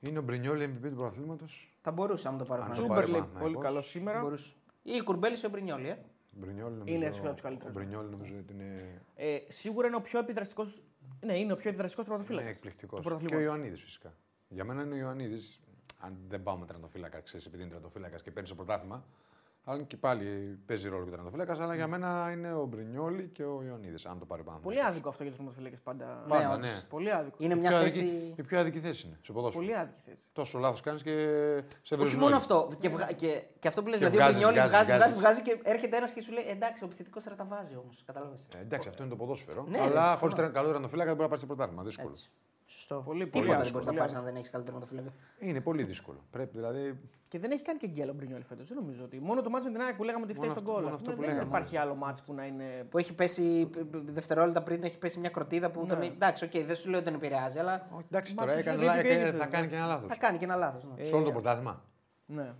Είναι 0.00 0.18
ο 0.18 0.22
Μπρινιόλ 0.22 0.62
MVP 0.62 0.88
του 0.88 0.94
πρωταθλήματος. 0.94 1.74
Θα 1.82 1.90
μπορούσε, 1.90 2.28
αν 2.28 2.38
το 2.38 2.44
πάρουμε. 2.44 2.66
Αν 2.66 2.70
να 2.70 2.76
το 2.76 2.82
το 2.82 2.86
Τσούμπερ 2.88 2.98
πάρει 3.04 3.10
λέει 3.12 3.20
Παναθηναϊκός. 3.20 3.52
πολύ 3.60 3.64
καλό 3.72 3.82
σήμερα. 3.82 4.20
μπορούσε. 4.20 4.52
Ή 4.82 4.92
η 4.94 5.02
Κουρμπέλης 5.02 5.42
ή 5.42 5.46
ο 5.46 5.48
Μπρινιόλη. 5.48 5.88
Ε. 5.88 5.98
Μπρινιόλ 6.30 6.72
νομίζω. 6.72 6.94
Είναι 6.96 7.04
ένας 7.04 7.18
από 7.18 7.30
τους 7.30 7.40
καλύτερους. 7.40 7.74
Ο 7.76 7.78
Μπρινιόλ 7.78 8.06
νομίζω 8.10 8.34
ότι 8.38 8.52
είναι, 8.52 9.00
Ε, 9.14 9.38
σίγουρα 9.48 9.86
είναι 9.86 9.96
ο 9.96 10.00
πιο 10.00 10.18
επιδραστικό. 10.18 10.66
Ναι, 11.20 11.38
είναι 11.38 11.52
ο 11.52 11.56
πιο 11.56 11.68
επιδραστικός 11.68 12.06
είναι 12.06 12.14
τερματοφύλακα. 12.16 12.48
εκπληκτικός. 12.48 12.98
του 13.00 13.02
Και 13.02 13.08
ο 13.08 13.10
πρωταθλήματος. 13.10 13.46
Ιωαννίδης 13.46 13.82
φυσικά. 13.82 14.14
Για 14.48 14.64
μένα 14.64 14.82
είναι 14.82 14.94
ο 14.94 14.96
Ιωαννίδης. 14.96 15.60
Αν 16.00 16.16
δεν 16.28 16.42
πάμε 16.42 16.66
τερματοφύλακα, 16.66 17.20
ξέρεις, 17.20 17.46
επειδή 17.46 17.62
είναι 17.62 17.72
τερματοφύλακας 17.72 18.22
και 18.22 18.30
παίρνεις 18.30 18.50
το 18.50 18.56
πρωτάθλημα. 18.56 19.04
Αλλά 19.70 19.82
και 19.82 19.96
πάλι 19.96 20.58
παίζει 20.66 20.88
ρόλο 20.88 21.02
και 21.02 21.08
ο 21.08 21.12
τερματοφύλακα. 21.12 21.62
Αλλά 21.62 21.74
για 21.74 21.86
μένα 21.86 22.30
είναι 22.32 22.52
ο 22.52 22.64
Μπρινιόλη 22.66 23.28
και 23.32 23.42
ο 23.44 23.62
Ιωνίδη, 23.66 23.96
αν 24.04 24.18
το 24.18 24.24
πάρει 24.24 24.42
πάνω. 24.42 24.58
Πολύ 24.62 24.82
άδικο 24.82 25.08
αυτό 25.08 25.22
για 25.22 25.32
τους 25.32 25.40
τερματοφύλακε 25.40 25.80
πάντα. 25.84 26.24
Πάντα, 26.28 26.48
όντως. 26.54 26.58
ναι. 26.66 26.82
Πολύ 26.88 27.12
άδικο. 27.12 27.36
Είναι 27.38 27.54
Η 27.54 27.58
μια 27.58 27.68
πιο 27.70 27.78
θέση. 27.80 27.98
αδική- 28.00 28.38
Η 28.38 28.42
πιο 28.42 28.58
αδική 28.58 28.80
θέση 28.80 29.06
είναι 29.06 29.16
στο 29.22 29.32
ποδόσφαιρο. 29.32 29.64
Πολύ 29.64 29.76
άδικη 29.78 30.00
θέση. 30.04 30.22
Τόσο 30.32 30.58
λάθος 30.58 30.80
κάνεις 30.80 31.02
και 31.02 31.10
σε 31.82 31.94
Όχι 31.94 32.02
βρίζουν 32.02 32.18
μόνο 32.18 32.26
όλοι. 32.34 32.34
αυτό. 32.42 32.70
Και, 32.80 32.88
βγα... 32.88 33.06
και, 33.12 33.42
και 33.58 33.68
αυτό 33.68 33.82
που 33.82 33.88
λες, 33.88 33.98
Και 33.98 34.08
δηλαδή 34.08 34.16
ο 34.16 34.20
βγάζεις, 34.20 34.42
Μπρινιόλι 34.42 34.68
βγάζεις, 34.68 34.86
βγάζεις, 34.86 34.94
βγάζεις, 34.94 35.20
βγάζεις. 35.20 35.42
βγάζει, 35.42 35.62
και 35.62 35.70
έρχεται 35.70 35.96
ένας 35.96 36.10
και 36.12 36.22
σου 36.22 36.32
λέει 36.32 36.44
εντάξει, 36.48 36.82
ο 36.84 36.86
επιθετικό 36.86 37.20
τώρα 37.24 37.36
τα 37.36 37.44
βάζει 37.44 37.74
όμως. 37.82 38.02
Κατάλαβε. 38.06 38.36
Ε, 38.56 38.60
εντάξει, 38.60 38.88
αυτό 38.88 39.02
είναι 39.02 39.10
το 39.14 39.16
ποδόσφαιρο. 39.16 39.64
Ναι, 39.68 39.80
αλλά 39.80 40.10
ρε, 40.10 40.16
χωρίς 40.20 40.34
συμφωνώ. 40.34 40.54
καλό 40.56 40.66
τερματοφύλακα 40.68 41.08
δεν 41.08 41.16
μπορεί 41.16 41.28
να 41.28 41.34
πάρει 41.34 41.40
το 41.40 41.46
πρωτάθλημα. 41.54 41.82
Δύσκολο. 41.82 42.14
Σωστό. 42.88 43.02
Πολύ, 43.10 43.26
πολύ 43.26 43.30
Τίποτα 43.30 43.46
δεν 43.48 43.56
άδικο, 43.60 43.72
μπορείς 43.72 43.86
να 43.86 43.92
πολύ 43.92 43.98
πάρει 43.98 44.10
αν 44.10 44.16
άδικο. 44.16 44.24
δεν 44.30 44.36
έχεις 44.36 44.50
καλύτερο 44.50 44.76
τερματοφύλακα. 44.78 45.10
Είναι 45.48 45.60
πολύ 45.60 45.82
δύσκολο. 45.84 46.18
Πρέπει 46.30 46.52
δηλαδή. 46.58 46.98
Και 47.28 47.38
δεν 47.38 47.50
έχει 47.50 47.62
κάνει 47.62 47.78
και 47.78 47.86
γκέλο 47.86 48.12
Μπρινιόλ 48.12 48.42
φέτος. 48.42 48.68
Δεν 48.68 48.76
νομίζω 48.76 49.04
ότι. 49.04 49.20
Μόνο 49.20 49.42
το 49.42 49.50
μάτι 49.50 49.64
με 49.64 49.70
την 49.70 49.80
ΑΕΚ 49.80 49.94
που 49.96 50.04
λέγαμε 50.04 50.24
ότι 50.24 50.32
φταίει 50.34 50.48
Μόνο 50.48 50.60
στον 50.60 50.64
αυτό- 50.68 50.74
κόλλο. 50.76 50.84
μόνο 50.84 50.96
αυτό 51.00 51.10
που 51.10 51.20
δεν 51.20 51.28
λέγαμε. 51.28 51.48
υπάρχει 51.48 51.76
άλλο 51.76 51.94
μάτι 51.94 52.22
που 52.26 52.32
να 52.34 52.44
είναι. 52.46 52.64
Που 52.90 52.98
έχει 52.98 53.14
πέσει 53.14 53.68
π- 53.72 53.76
π- 53.90 54.10
δευτερόλεπτα 54.18 54.62
πριν, 54.62 54.82
έχει 54.82 54.98
πέσει 54.98 55.18
μια 55.18 55.30
κροτίδα 55.30 55.70
που 55.70 55.80
Ναι. 55.80 55.86
τον. 55.88 56.02
Εντάξει, 56.02 56.44
οκ, 56.44 56.50
δεν 56.66 56.76
σου 56.76 56.88
λέω 56.88 56.98
ότι 56.98 57.06
τον 57.10 57.14
επηρεάζει, 57.20 57.58
αλλά 57.58 57.86
Όχι, 57.96 58.06
εντάξει, 58.10 58.34
Μα 58.34 58.42
τώρα 58.42 58.56
τους 58.56 58.66
έκανε, 58.66 58.76
είναι 58.82 58.86
λάθος, 58.86 59.02
διαιτητές, 59.02 59.26
θα 59.30 59.32
βέβαια. 59.36 59.46
κάνει 59.46 59.66
και 59.68 59.74
ένα 59.76 59.86
λάθος. 59.86 60.08
θα 60.08 60.16
κάνει 60.16 60.38
και 60.38 60.44
ένα 60.44 60.56
λάθος. 60.56 60.84
Ναι. 60.96 61.04
Σε 61.04 61.14
όλο 61.14 61.24
το 61.24 61.30
πρωτάθλημα. 61.30 61.82
Ναι. 62.26 62.52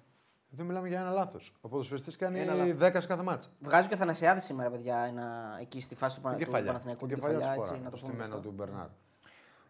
Δεν 0.50 0.66
μιλάμε 0.66 0.88
για 0.88 1.00
ένα 1.00 1.10
λάθος. 1.10 1.54
Ο 1.60 1.68
ποδοσφαιριστής 1.68 2.16
κάνει 2.16 2.40
Ένα 2.40 2.54
λάθος. 2.54 2.76
10 2.76 3.00
σε 3.00 3.06
κάθε 3.06 3.22
μάτσα. 3.22 3.48
Βγάζει 3.60 3.88
και 3.88 3.94
ο 3.94 3.96
Θανασιάδη 3.96 4.40
σήμερα, 4.40 4.70
παιδιά, 4.70 4.96
ένα, 4.98 5.56
εκεί 5.60 5.80
στη 5.80 5.94
φάση 5.94 6.16
του, 6.16 6.22
Πανα- 6.22 6.36
Την 6.36 6.44
του 6.44 6.50
κεφαλιά. 6.50 6.70
Παναθηναϊκού. 6.72 7.06
Την 7.06 7.14
την 7.16 7.16
κεφαλιά 7.24 7.38
κεφαλιά, 7.38 7.54
του 7.56 7.60
έτσι, 7.60 8.04
χώρας. 8.54 8.70
να 8.70 8.90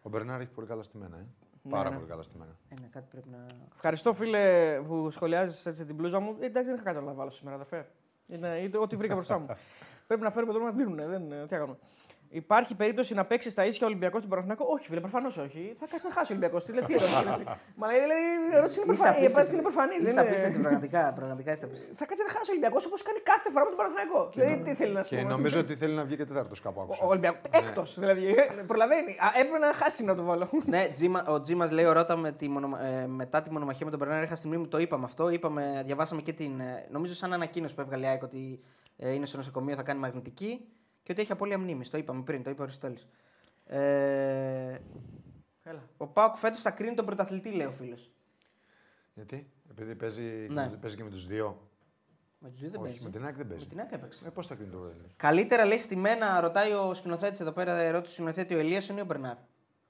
Ο 0.01 0.09
Μπερνάρ 0.09 0.41
έχει 0.41 0.51
πολύ 0.51 0.67
καλά 0.67 0.83
στημένα. 0.83 1.17
Ε. 1.17 1.25
Πάρα 1.69 1.89
ναι. 1.89 1.95
πολύ 1.95 2.07
καλά 2.07 2.21
στημένα. 2.21 2.57
Ε, 2.69 2.73
ναι, 2.81 2.87
κάτι 2.87 3.07
πρέπει 3.11 3.29
να. 3.29 3.45
Ευχαριστώ, 3.73 4.13
φίλε, 4.13 4.75
που 4.87 5.09
σχολιάζεις 5.09 5.65
έτσι 5.65 5.85
την 5.85 5.95
πλούζα 5.95 6.19
μου. 6.19 6.35
Ε, 6.39 6.45
εντάξει, 6.45 6.69
δεν 6.69 6.75
είχα 6.75 6.83
κάτι 6.83 6.97
άλλο 6.97 7.07
να 7.07 7.13
βάλω 7.13 7.29
σήμερα, 7.29 7.55
αδερφέ. 7.55 7.89
Είναι 8.27 8.47
είναι 8.47 8.77
ό,τι 8.77 8.95
βρήκα 8.95 9.13
μπροστά 9.13 9.39
μου. 9.39 9.45
Πρέπει 10.07 10.21
να 10.21 10.31
φέρουμε 10.31 10.51
εδώ 10.51 10.59
να 10.61 10.65
μα 10.65 10.71
δίνουν. 10.71 10.95
Δεν, 10.95 11.31
ε, 11.31 11.45
τι 11.45 11.53
να 11.53 11.57
κάνουμε. 11.57 11.77
Υπάρχει 12.31 12.75
περίπτωση 12.75 13.13
να 13.13 13.25
παίξεις 13.25 13.51
στα 13.51 13.65
ίσια 13.65 13.87
Ολυμπιακός 13.87 14.17
στον 14.19 14.29
Παναθηναϊκό; 14.29 14.65
Όχι, 14.75 14.85
φίλε, 14.87 14.99
προφανώς 14.99 15.37
όχι. 15.37 15.75
Θα 15.79 15.85
κάτσεις 15.91 16.09
να 16.09 16.15
χάσει 16.15 16.31
ο 16.31 16.35
Ολυμπιακός. 16.35 16.65
Τι 16.65 16.71
λέει, 16.73 16.83
τι 16.83 16.93
ερώτηση 16.93 17.21
είναι 17.21 17.29
αυτή; 17.31 17.45
Μα 17.81 17.87
λέει, 17.91 17.99
λέει, 18.11 18.23
η 18.51 18.55
ερώτηση 18.59 18.77
είναι 18.79 18.93
Είστε 18.93 19.03
προφανή. 19.03 19.21
Η 19.23 19.25
απίστευτοι. 19.25 19.33
απάντηση 19.33 19.53
είναι 19.55 19.65
προφανής. 19.69 19.97
Είστε 20.07 20.21
απίστευτοι, 20.25 20.59
πραγματικά, 20.65 21.01
πραγματικά 21.19 21.49
είστε 21.55 21.65
απίστευτοι. 21.67 21.95
Θα 22.01 22.05
κάτσεις 22.09 22.25
να 22.27 22.31
χάσει 22.35 22.47
ο 22.49 22.53
Ολυμπιακός 22.55 22.83
όπως 22.89 22.99
κάνει 23.07 23.19
κάθε 23.31 23.47
φορά 23.53 23.63
με 23.65 23.69
τον 23.73 23.79
Παναθηναϊκό. 23.81 24.19
Δηλαδή, 24.33 24.55
τι 24.65 24.71
θέλει 24.79 24.93
να 24.99 25.03
σου 25.03 25.11
Και 25.15 25.21
πω. 25.21 25.27
νομίζω 25.35 25.57
ότι 25.63 25.73
θέλει 25.81 25.95
να 25.99 26.03
βγει 26.07 26.15
και 26.21 26.25
τέταρτος 26.31 26.59
κάπου 26.65 26.79
Ο 26.79 26.83
άκουσα. 26.83 27.01
ο 27.05 27.07
Ολυμπιακό. 27.13 27.37
Έκτος 27.61 27.89
δηλαδή. 28.03 28.23
ε, 28.27 28.43
Προλαβαίνει. 28.71 29.11
Α, 29.25 29.27
Έπρεπε 29.41 29.57
να 29.65 29.69
χάσει 29.81 30.01
να 30.09 30.13
το 30.19 30.23
βάλω. 30.29 30.45
ναι, 30.73 30.81
Τζίμα- 30.95 31.25
ο 31.33 31.35
Τζι 31.43 31.53
μα 31.61 31.65
λέει 31.77 31.85
ο 31.85 31.93
Ρώτα 31.97 32.15
με 32.25 32.29
τη 32.39 32.45
μονομα- 32.55 32.79
ε, 32.89 33.07
μετά 33.21 33.37
τη 33.41 33.49
μονομαχία 33.55 33.85
με 33.87 33.91
τον 33.93 33.99
Μπερνάρ. 33.99 34.23
Είχα 34.23 34.35
στη 34.39 34.47
μνήμη 34.47 34.61
μου, 34.63 34.67
το 34.73 34.77
είπαμε 34.83 35.05
αυτό. 35.05 35.23
Είπαμε, 35.29 35.81
διαβάσαμε 35.85 36.21
και 36.21 36.33
την. 36.33 36.59
ε, 36.59 36.87
νομίζω 36.95 37.13
σαν 37.13 37.33
ανακοίνωση 37.33 37.73
που 37.75 37.81
έβγαλε 37.81 38.05
η 38.05 38.09
ΑΕΚ 38.09 38.23
ότι 38.23 38.59
ε, 38.97 39.13
είναι 39.13 39.25
στο 39.25 39.37
νοσοκομείο, 39.37 39.75
θα 39.75 39.83
κάνει 39.83 39.99
μαγνητική 39.99 40.65
και 41.09 41.15
ότι 41.15 41.23
έχει 41.23 41.31
απώλεια 41.31 41.57
μνήμης. 41.59 41.89
Το 41.89 41.97
είπαμε 41.97 42.21
πριν, 42.23 42.43
το 42.43 42.49
είπε 42.49 42.61
ο 42.61 42.63
Αριστοτέλης. 42.63 43.07
Ε, 43.65 44.79
Έλα. 45.63 45.83
ο 45.97 46.07
Πάοκ 46.07 46.37
φέτος 46.37 46.61
θα 46.61 46.71
κρίνει 46.71 46.95
τον 46.95 47.05
πρωταθλητή, 47.05 47.49
λέει 47.49 47.65
ο 47.67 47.71
φίλος. 47.71 48.11
Γιατί, 49.13 49.49
επειδή 49.71 49.95
παίζει, 49.95 50.47
Ναι. 50.49 50.67
παίζει 50.81 50.95
και 50.95 51.03
με 51.03 51.09
τους 51.09 51.27
δύο. 51.27 51.69
Με 52.39 52.49
τους 52.49 52.59
δύο 52.59 52.69
δεν 52.69 52.79
Όχι, 52.81 52.89
παίζει. 52.89 53.03
με 53.05 53.09
την 53.11 53.25
ΑΕΚ 53.25 53.35
δεν 53.35 53.47
παίζει. 53.47 53.63
Με 53.63 53.69
την 53.69 53.79
ΑΕΚ 53.79 53.91
έπαιξε. 53.91 54.27
Ε, 54.27 54.29
Πώς 54.29 54.47
θα 54.47 54.55
κρίνει 54.55 54.71
το 54.71 54.77
πρωτάθλημα. 54.77 55.07
Καλύτερα 55.17 55.65
λέει 55.65 55.77
στη 55.77 55.95
μένα, 55.95 56.39
ρωτάει 56.39 56.71
ο 56.73 56.93
σκηνοθέτης 56.93 57.39
εδώ 57.39 57.51
πέρα, 57.51 57.75
ερώτηση 57.77 58.09
του 58.15 58.21
σκηνοθέτη 58.21 58.55
ο 58.55 58.59
Ελίας 58.59 58.87
ή 58.87 58.99
ο 59.01 59.05
Μπερνάρ. 59.05 59.35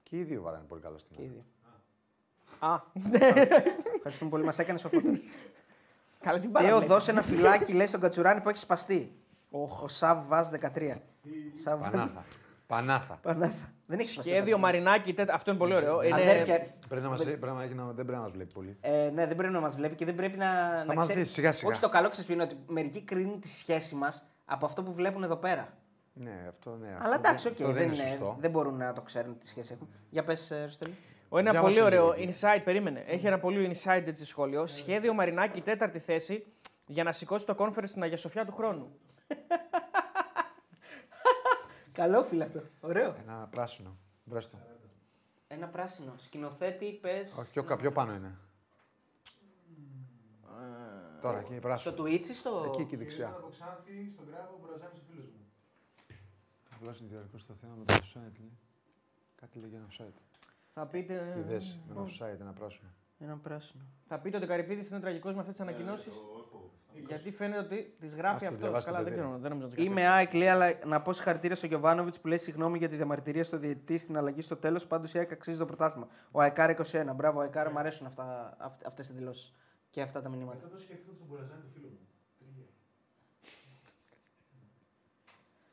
Και 0.04 0.18
οι 0.18 0.24
δύο 0.24 0.42
βαράνε 0.42 0.64
πολύ 0.68 0.82
καλά 0.82 0.96
Και 0.96 1.04
οι 1.04 1.16
στημένα. 1.16 1.34
δύο. 1.34 1.44
Α, 2.60 2.82
Ευχαριστούμε 3.96 4.30
πολύ, 4.30 4.44
μας 4.44 4.60
έκανες 4.60 4.84
ο 4.84 4.90
φωτό. 4.90 5.10
καλά 6.20 6.40
την 6.40 6.52
Τέο, 6.52 6.62
παραλέξη. 6.62 6.88
δώσε 6.88 7.12
ένα 7.12 7.22
φυλάκι, 7.22 7.74
λέει 7.74 7.88
στον 7.88 8.00
Κατσουράνη 8.00 8.42
που 8.42 8.50
έχει 8.50 8.60
σπαστεί. 8.60 9.12
Όχ. 9.50 9.84
Ο 9.84 9.88
Σαβ 9.88 10.28
Βάζ 10.28 10.48
13. 10.48 11.02
Σαβ 11.64 11.80
Βάζ. 11.82 11.92
Πανάθα. 11.92 12.26
Πανάθα. 12.68 13.20
Πανάθα. 13.22 13.54
Δεν 13.86 14.00
έχει 14.00 14.10
σπαστεί. 14.10 14.30
Σχέδιο 14.32 14.58
Μαρινάκη, 14.58 15.14
τέτα- 15.14 15.34
αυτό 15.34 15.50
είναι 15.52 15.60
πολύ 15.60 15.74
ωραίο. 15.76 16.04
Είναι... 16.04 16.22
Αδέρφια, 16.22 16.74
Πρέπει 16.88 17.04
να 17.04 17.10
μας, 17.10 17.24
πρέπει 17.24 17.46
να, 17.46 17.64
έχει 17.64 17.74
να, 17.74 17.84
δεν 17.86 17.94
πρέπει 17.94 18.12
να 18.12 18.20
μας 18.20 18.32
βλέπει 18.32 18.54
πολύ. 18.54 18.78
ε, 18.82 19.10
ναι, 19.14 19.26
δεν 19.28 19.36
πρέπει 19.36 19.54
να 19.54 19.60
μας 19.60 19.76
βλέπει 19.76 19.96
και 19.96 20.06
δεν 20.06 20.16
πρέπει 20.16 20.38
να. 20.38 20.84
να 20.86 20.94
μας 20.94 21.04
ξέρει- 21.06 21.22
δεις 21.22 21.32
σιγά 21.32 21.52
σιγά. 21.52 21.72
Όχι 21.72 21.82
το 21.82 21.90
καλό 21.90 22.10
ξέρει 22.10 22.34
είναι 22.34 22.44
ότι 22.44 22.58
μερικοί 22.68 23.02
κρίνουν 23.02 23.40
τη 23.40 23.48
σχέση 23.48 23.96
μας 23.96 24.26
από 24.46 24.66
αυτό 24.66 24.84
που 24.84 24.94
βλέπουν 24.94 25.24
εδώ 25.24 25.36
πέρα. 25.36 25.68
Ναι, 26.14 26.46
αυτό 26.50 26.76
ναι. 26.82 26.88
Αλλά 26.88 27.16
αυτό 27.16 27.28
εντάξει, 27.28 27.44
δεν- 27.44 27.54
οκ, 27.54 27.62
αυτό 27.62 27.74
δεν, 27.74 27.84
είναι 27.92 27.96
είναι- 27.96 28.08
σωστό. 28.10 28.38
δεν 28.40 28.52
μπορούν 28.52 28.78
να 28.78 28.94
το 28.94 29.02
ξέρουν 29.02 29.38
τι 29.40 29.48
σχέση 29.48 29.74
έχουν. 29.74 29.90
Για 30.10 30.24
πες, 30.24 30.52
Ριστολή. 30.66 30.96
Ο, 31.30 31.38
ένα 31.38 31.52
Διάβασε 31.52 31.74
πολύ 31.74 31.86
ωραίο 31.86 32.14
λίγο. 32.18 32.32
insight, 32.32 32.62
περίμενε. 32.64 33.04
Έχει 33.08 33.28
ένα 33.28 33.40
πολύ 33.40 33.72
insight 33.74 34.04
έτσι 34.06 34.26
σχόλιο. 34.26 34.68
Σχέδιο 34.68 35.14
Μαρινάκη, 35.14 35.62
τέταρτη 35.62 36.00
θέση 36.00 36.46
για 36.88 37.04
να 37.04 37.12
σηκώσει 37.12 37.46
το 37.46 37.56
conference 37.58 37.84
στην 37.88 38.04
Αγία 38.04 38.18
Σοφιά 38.18 38.46
του 38.46 38.52
χρόνου. 38.52 38.92
Καλό 41.92 42.24
φίλο 42.24 42.44
αυτό. 42.44 42.62
Ωραίο. 42.82 43.16
Ένα 43.28 43.48
πράσινο. 43.52 43.98
Βρες 44.26 44.50
το. 44.50 44.58
Ένα 45.48 45.68
πράσινο. 45.68 46.14
Σκηνοθέτη, 46.18 46.92
πες. 47.02 47.34
Όχι, 47.40 47.52
πιο, 47.52 47.76
πιο 47.78 47.92
πάνω 47.92 48.14
είναι. 48.14 48.38
Τώρα 51.22 51.40
εκεί 51.40 51.52
Στο 51.54 51.60
πράσινο. 51.62 51.96
Twitch 52.04 52.28
ή 52.30 52.34
στο. 52.34 52.64
Εκεί, 52.68 52.82
εκεί 52.82 52.94
Ήρθα 52.94 52.98
δεξιά. 53.06 53.28
από 53.28 53.48
Ξάνθη 53.50 54.10
στον 54.14 54.26
Κράβο, 54.28 54.54
ο 54.54 54.68
Μπραζάνης 54.68 55.00
ο 55.00 55.04
φίλος 55.10 55.26
μου. 55.26 55.46
Απλά 56.76 56.96
είναι 57.00 57.10
διαρκώς 57.10 57.46
το 57.46 57.54
θέμα 57.62 57.74
με 57.78 57.86
το 57.86 57.94
offside. 57.94 58.40
λέει. 58.40 58.52
Κάτι 59.36 59.60
λέγει 59.60 59.76
ένα 59.76 59.88
offside. 59.92 60.18
Θα 60.74 60.86
πείτε, 60.86 61.32
Τι 61.36 61.42
δες, 61.42 61.78
ένα 61.90 62.02
offside, 62.06 62.40
ένα 62.40 62.54
πράσινο. 62.54 62.90
Ένα 63.20 63.38
πράσινο. 63.38 63.84
θα 64.08 64.20
πείτε 64.20 64.36
ότι 64.36 64.46
ο 64.46 64.48
Καρυπίδης 64.48 64.90
είναι 64.90 65.00
τραγικός 65.00 65.34
με 65.34 65.40
αυτές 65.40 65.56
τις 65.56 65.64
ανακοινώσεις. 65.68 66.14
Γιατί 66.94 67.32
φαίνεται 67.32 67.60
ότι 67.60 67.96
τις 68.00 68.16
γράφει 68.16 68.36
Ας 68.36 68.40
το 68.42 68.48
αυτός. 68.48 68.60
διαβάστε, 68.62 68.92
Καλά, 68.92 69.04
δεν 69.04 69.14
παιδί. 69.14 69.26
ξέρω. 69.26 69.38
Δεν 69.40 69.50
νομίζω 69.50 69.68
να 69.68 69.74
τις 69.74 69.84
γράφει. 69.86 70.00
Είμαι 70.02 70.08
ΑΕΚ, 70.08 70.34
λέει, 70.34 70.48
αλλά 70.48 70.74
να 70.86 71.02
πω 71.02 71.14
συγχαρητήρια 71.14 71.56
στον 71.56 71.70
Γιωβάνοβιτς 71.70 72.20
που 72.20 72.28
λέει 72.28 72.38
συγγνώμη 72.38 72.78
για 72.78 72.90
τη 72.90 72.96
διαμαρτυρία 72.96 73.44
στο 73.44 73.58
διαιτητή 73.58 73.98
στην 73.98 74.18
αλλαγή 74.18 74.42
στο 74.42 74.56
τέλος. 74.56 74.86
Πάντως 74.86 75.14
η 75.14 75.18
ΑΕΚ 75.18 75.32
αξίζει 75.32 75.58
το 75.58 75.66
πρωτάθλημα. 75.66 76.08
Ο 76.32 76.42
ΑΕΚΑΡ 76.42 76.70
21. 76.70 77.14
Μπράβο, 77.16 77.40
ΑΕΚΑΡ, 77.40 77.72
μου 77.72 77.80
αρέσουν 77.80 78.08
αυτές 78.86 79.10
οι 79.10 79.14
δηλώσεις 79.14 79.54
και 79.90 80.02
αυτά 80.02 80.22
τα 80.22 80.30
μηνύματα. 80.30 80.58
Μετά 80.64 80.76
το 80.76 80.80
σκέφτηκα 80.82 81.12
στον 81.14 81.28
Μπραζάνη 81.30 81.62
του 81.62 81.70
φίλου 81.74 81.88
μου. 81.88 81.98
Τρία. 82.40 82.66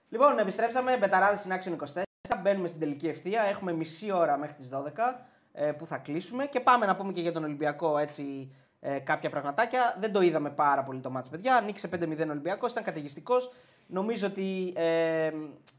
Λοιπόν, 0.08 0.38
επιστρέψαμε. 0.38 0.96
Μπεταράδες 0.98 1.38
στην 1.40 1.52
Action 1.52 1.72
24. 1.72 2.02
Μπαίνουμε 2.42 2.68
στην 2.68 2.80
τελική 2.80 3.08
ευθεία. 3.08 3.42
Έχουμε 3.42 3.72
μισή 3.72 4.12
ώρα 4.12 4.36
μέχρι 4.36 4.54
τις 4.54 4.68
12 4.72 5.18
ε, 5.52 5.72
που 5.72 5.86
θα 5.86 5.98
κλείσουμε. 5.98 6.46
Και 6.46 6.60
πάμε 6.60 6.86
να 6.86 6.96
πούμε 6.96 7.12
και 7.12 7.20
για 7.20 7.32
τον 7.32 7.44
Ολυμπιακό 7.44 7.98
έτσι, 7.98 8.52
ε, 8.88 8.98
κάποια 8.98 9.30
πραγματάκια. 9.30 9.96
Δεν 10.00 10.12
το 10.12 10.20
είδαμε 10.20 10.50
πάρα 10.50 10.82
πολύ 10.82 11.00
το 11.00 11.10
μάτς, 11.10 11.28
παιδιά. 11.28 11.60
Νίκησε 11.60 11.88
5-0 11.92 12.26
ο 12.26 12.30
Ολυμπιακός, 12.30 12.72
ήταν 12.72 12.84
καταιγιστικός. 12.84 13.52
Νομίζω 13.86 14.26
ότι 14.26 14.72
ε, 14.76 15.32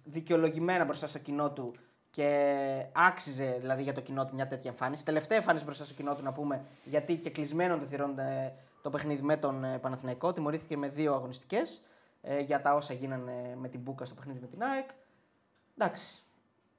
δικαιολογημένα 0.04 0.86
μπροστά 0.86 1.08
στο 1.08 1.20
κοινό 1.20 1.52
του 1.52 1.72
και 2.10 2.86
άξιζε 2.92 3.58
δηλαδή 3.60 3.84
για 3.84 3.94
το 3.94 4.02
κοινό 4.02 4.26
του 4.26 4.36
μια 4.36 4.48
τέτοια 4.48 4.70
εμφάνιση. 4.70 5.06
Τελευταία 5.06 5.38
εμφάνιση 5.38 5.66
μπροστά 5.66 5.86
στο 5.86 5.94
κοινό 5.94 6.16
του 6.16 6.24
να 6.24 6.32
πούμε 6.32 6.62
γιατί 6.84 7.16
και 7.16 7.30
κλεισμένο 7.30 7.78
των 7.78 7.88
θυρών 7.88 8.20
ε, 8.20 8.54
το 8.82 8.90
παιχνίδι 8.90 9.22
με 9.22 9.38
τον 9.38 9.64
ε, 9.64 9.78
Παναθηναϊκό. 9.78 10.34
Τιμωρήθηκε 10.34 10.78
με 10.78 10.88
δύο 10.88 11.14
αγωνιστικές 11.14 11.82
ε, 12.22 12.40
για 12.40 12.62
τα 12.62 12.76
όσα 12.76 12.94
γίνανε 12.94 13.56
με 13.58 13.68
την 13.68 13.80
Μπούκα 13.80 14.06
στο 14.06 14.16
παιχνίδι 14.16 14.40
με 14.40 14.48
την 14.48 14.64
ΑΕΚ. 14.64 14.90
Εντάξει. 15.78 16.24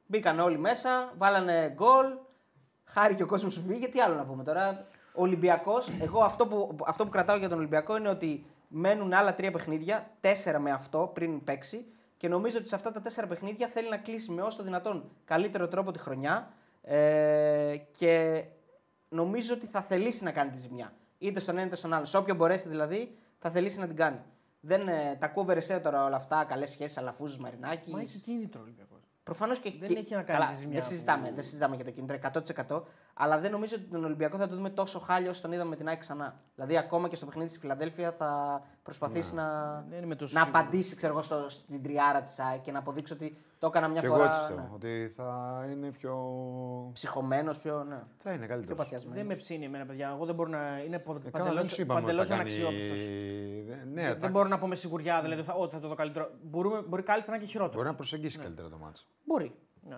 Μπήκαν 0.06 0.40
όλοι 0.40 0.58
μέσα, 0.58 1.12
βάλανε 1.18 1.72
γκολ. 1.74 2.06
Χάρη 2.84 3.14
και 3.14 3.22
ο 3.22 3.26
κόσμος 3.26 3.54
σου 3.54 3.62
βγήκε. 3.66 3.88
Τι 3.88 4.00
άλλο 4.00 4.14
να 4.14 4.24
πούμε 4.24 4.44
τώρα. 4.44 4.86
Ο 5.18 5.22
Ολυμπιακός, 5.22 5.90
εγώ 6.00 6.20
αυτό 6.20 6.46
που, 6.46 6.76
αυτό 6.86 7.04
που 7.04 7.10
κρατάω 7.10 7.36
για 7.36 7.48
τον 7.48 7.58
Ολυμπιακό 7.58 7.96
είναι 7.96 8.08
ότι 8.08 8.44
μένουν 8.68 9.12
άλλα 9.12 9.34
τρία 9.34 9.50
παιχνίδια, 9.50 10.10
τέσσερα 10.20 10.58
με 10.58 10.70
αυτό 10.70 11.10
πριν 11.14 11.44
παίξει. 11.44 11.84
Και 12.16 12.28
νομίζω 12.28 12.58
ότι 12.58 12.68
σε 12.68 12.74
αυτά 12.74 12.92
τα 12.92 13.00
τέσσερα 13.00 13.26
παιχνίδια 13.26 13.68
θέλει 13.68 13.88
να 13.88 13.96
κλείσει 13.96 14.30
με 14.30 14.42
όσο 14.42 14.56
το 14.56 14.62
δυνατόν 14.62 15.10
καλύτερο 15.24 15.68
τρόπο 15.68 15.90
τη 15.92 15.98
χρονιά. 15.98 16.52
Ε, 16.82 17.76
και 17.98 18.44
νομίζω 19.08 19.54
ότι 19.54 19.66
θα 19.66 19.82
θελήσει 19.82 20.24
να 20.24 20.32
κάνει 20.32 20.50
τη 20.50 20.58
ζημιά. 20.58 20.92
Είτε 21.18 21.40
στον 21.40 21.56
ένα 21.56 21.66
είτε 21.66 21.76
στον 21.76 21.92
άλλο. 21.92 22.04
Σε 22.04 22.16
όποιο 22.16 22.34
μπορέσει 22.34 22.68
δηλαδή, 22.68 23.16
θα 23.38 23.50
θελήσει 23.50 23.78
να 23.78 23.86
την 23.86 23.96
κάνει. 23.96 24.18
Δεν, 24.60 24.88
ε, 24.88 25.16
τα 25.20 25.26
ακούω 25.26 25.44
Βερεσέ 25.44 25.78
τώρα 25.78 26.04
όλα 26.04 26.16
αυτά, 26.16 26.44
καλές 26.44 26.70
σχέσεις, 26.70 26.98
αλαφούζου, 26.98 27.40
Μαρινάκης. 27.40 27.92
Μα 27.92 28.00
έχει 28.00 28.18
κίνητρο 28.18 28.60
ο 28.60 28.62
Ολυμπιακός. 28.62 29.00
Προφανώς 29.28 29.58
και 29.58 29.72
Δεν 29.78 29.88
και- 29.88 29.98
έχει 29.98 30.14
να 30.14 30.22
κάνει 30.22 30.38
καλά, 30.38 30.50
τη 30.50 30.56
ζημιά 30.56 30.72
Δεν 30.78 30.82
που- 30.82 30.88
συζητάμε, 30.94 31.32
δεν 31.34 31.42
συζητάμε 31.44 31.76
για 31.76 31.84
το 31.84 31.90
κίνητρο 31.90 32.14
100%. 32.14 32.82
Αλλά 33.14 33.38
δεν 33.38 33.50
νομίζω 33.50 33.74
ότι 33.76 33.84
τον 33.84 34.04
Ολυμπιακό 34.04 34.36
θα 34.36 34.48
το 34.48 34.54
δούμε 34.54 34.70
τόσο 34.70 34.98
χάλιο 34.98 35.30
όσο 35.30 35.42
τον 35.42 35.52
είδαμε 35.52 35.68
με 35.70 35.76
την 35.76 35.88
ΑΕΚ 35.88 35.98
ξανά. 35.98 36.40
Δηλαδή, 36.54 36.76
ακόμα 36.78 37.08
και 37.08 37.16
στο 37.16 37.26
παιχνίδι 37.26 37.48
στη 37.48 37.58
Φιλαδέλφια 37.58 38.12
θα 38.12 38.62
προσπαθήσει 38.82 39.34
να, 39.34 39.44
Δεν 39.88 40.02
είμαι 40.02 40.14
τόσο 40.14 40.34
να 40.38 40.44
σίγουρος. 40.44 40.62
απαντήσει 40.64 40.96
ξέρω 40.96 41.12
εγώ, 41.12 41.22
στο, 41.22 41.48
στην 41.48 41.82
τριάρα 41.82 42.22
της 42.22 42.38
ΑΕΚ 42.38 42.60
και 42.60 42.72
να 42.72 42.78
αποδείξει 42.78 43.12
ότι 43.12 43.38
το 43.58 43.66
έκανα 43.66 43.88
μια 43.88 44.00
Και 44.00 44.06
φορά. 44.06 44.18
εγώ 44.22 44.28
έτσι 44.28 44.38
πιστεύω. 44.38 44.60
ναι. 44.60 44.74
Ότι 44.74 45.12
θα 45.16 45.66
είναι 45.72 45.90
πιο. 45.90 46.14
Ψυχωμένος, 46.92 47.58
πιο. 47.58 47.84
Ναι. 47.84 48.02
Θα 48.18 48.30
είναι 48.30 48.38
Πιο 48.38 48.48
καλύτερο. 48.48 48.74
παθιασμένος. 48.74 49.16
Δεν 49.18 49.26
με 49.26 49.34
ψήνει 49.34 49.64
εμένα, 49.64 49.86
παιδιά. 49.86 50.10
Εγώ 50.14 50.24
δεν 50.24 50.34
μπορώ 50.34 50.50
να. 50.50 50.78
Είναι 50.86 50.96
Ε, 51.24 51.30
καλά, 51.30 51.52
δεν 51.52 51.64
σου 51.64 51.80
είπαμε 51.80 52.00
ότι 52.00 52.06
παντελώ 52.08 52.24
θα 52.26 52.36
κάνει... 52.36 52.40
αναξιόπιστος. 52.40 53.04
Δεν- 53.68 53.88
Ναι, 53.92 54.02
Δεν 54.02 54.18
θα- 54.20 54.28
μπορώ 54.28 54.48
να 54.48 54.58
πω 54.58 54.66
με 54.66 54.74
σιγουριά 54.74 55.20
δηλαδή 55.22 55.42
θα, 55.42 55.52
ότι 55.54 55.74
θα 55.74 55.80
το 55.80 55.88
δω 55.88 55.94
καλύτερο. 55.94 56.30
Μπορούμε, 56.42 56.82
μπορεί 56.88 57.02
κάλλιστα 57.02 57.30
να 57.30 57.36
είναι 57.36 57.44
και 57.46 57.50
χειρότερο. 57.50 57.76
μπορεί 57.76 57.88
να 57.88 57.94
προσεγγίσει 57.94 58.38
καλύτερα 58.38 58.68
το 58.68 58.76
μάτσο. 58.78 59.06
Μπορεί. 59.24 59.54
Ναι. 59.88 59.96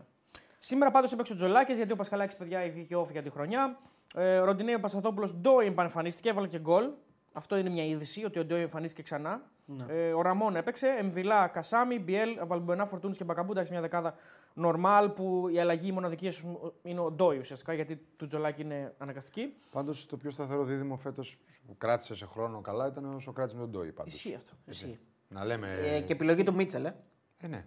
Σήμερα 0.58 0.90
πάντως 0.90 1.12
έπαιξε 1.12 1.32
ο 1.32 1.36
Τζολάκης 1.36 1.76
γιατί 1.76 1.92
ο 1.92 1.96
Πασχαλάκης 1.96 2.36
παιδιά 2.36 2.60
βγήκε 2.72 2.96
όφη 2.96 3.12
για 3.12 3.22
τη 3.22 3.30
χρονιά. 3.30 3.78
Ε, 4.14 4.38
ο 4.38 4.44
Ροντινέο 4.44 4.78
Πασχατόπουλο 4.80 5.30
ντό 5.40 5.60
εμφανίστηκε, 5.60 6.28
έβαλε 6.28 6.46
και 6.46 6.58
γκολ. 6.58 6.88
Αυτό 7.32 7.56
είναι 7.56 7.70
μια 7.70 7.84
είδηση 7.84 8.24
ότι 8.24 8.38
ο 8.38 8.44
Ντόι 8.44 8.60
εμφανίστηκε 8.60 9.02
ξανά. 9.02 9.42
Ναι. 9.64 9.84
Ε, 9.88 10.12
ο 10.12 10.22
Ραμόν 10.22 10.56
έπαιξε. 10.56 10.86
Εμβιλά, 10.86 11.48
Κασάμι, 11.48 11.98
Μπιέλ, 11.98 12.38
Βαλμπουενά, 12.46 12.86
Φορτούνης 12.86 13.16
και 13.16 13.24
Μπακαμπού. 13.24 13.50
Εντάξει, 13.50 13.72
μια 13.72 13.80
δεκάδα 13.80 14.14
νορμάλ 14.54 15.08
που 15.10 15.48
η 15.48 15.60
αλλαγή 15.60 15.88
η 15.88 15.92
μοναδική 15.92 16.26
ίσως 16.26 16.44
είναι 16.82 17.00
ο 17.00 17.10
Ντόι 17.10 17.38
ουσιαστικά 17.38 17.72
γιατί 17.72 18.06
του 18.16 18.26
Τζολάκη 18.26 18.62
είναι 18.62 18.94
αναγκαστική. 18.98 19.54
Πάντως 19.70 20.06
το 20.06 20.16
πιο 20.16 20.30
σταθερό 20.30 20.64
δίδυμο 20.64 20.96
φέτος 20.96 21.38
που 21.66 21.76
κράτησε 21.78 22.14
σε 22.14 22.26
χρόνο 22.26 22.60
καλά 22.60 22.86
ήταν 22.86 23.14
ο 23.14 23.18
Σοκράτης 23.18 23.54
με 23.54 23.60
τον 23.60 23.70
Ντόι. 23.70 23.92
Πάντως. 23.92 24.14
Ισχύει 24.14 24.34
αυτό. 24.34 24.52
Ισχύει. 24.66 24.98
Να 25.28 25.44
λέμε. 25.44 25.74
Ε, 25.80 26.00
και 26.00 26.12
επιλογή 26.12 26.42
του 26.42 26.54
Μίτσελ, 26.54 26.84
ε. 26.84 26.94
Ε, 27.38 27.46
ναι. 27.46 27.64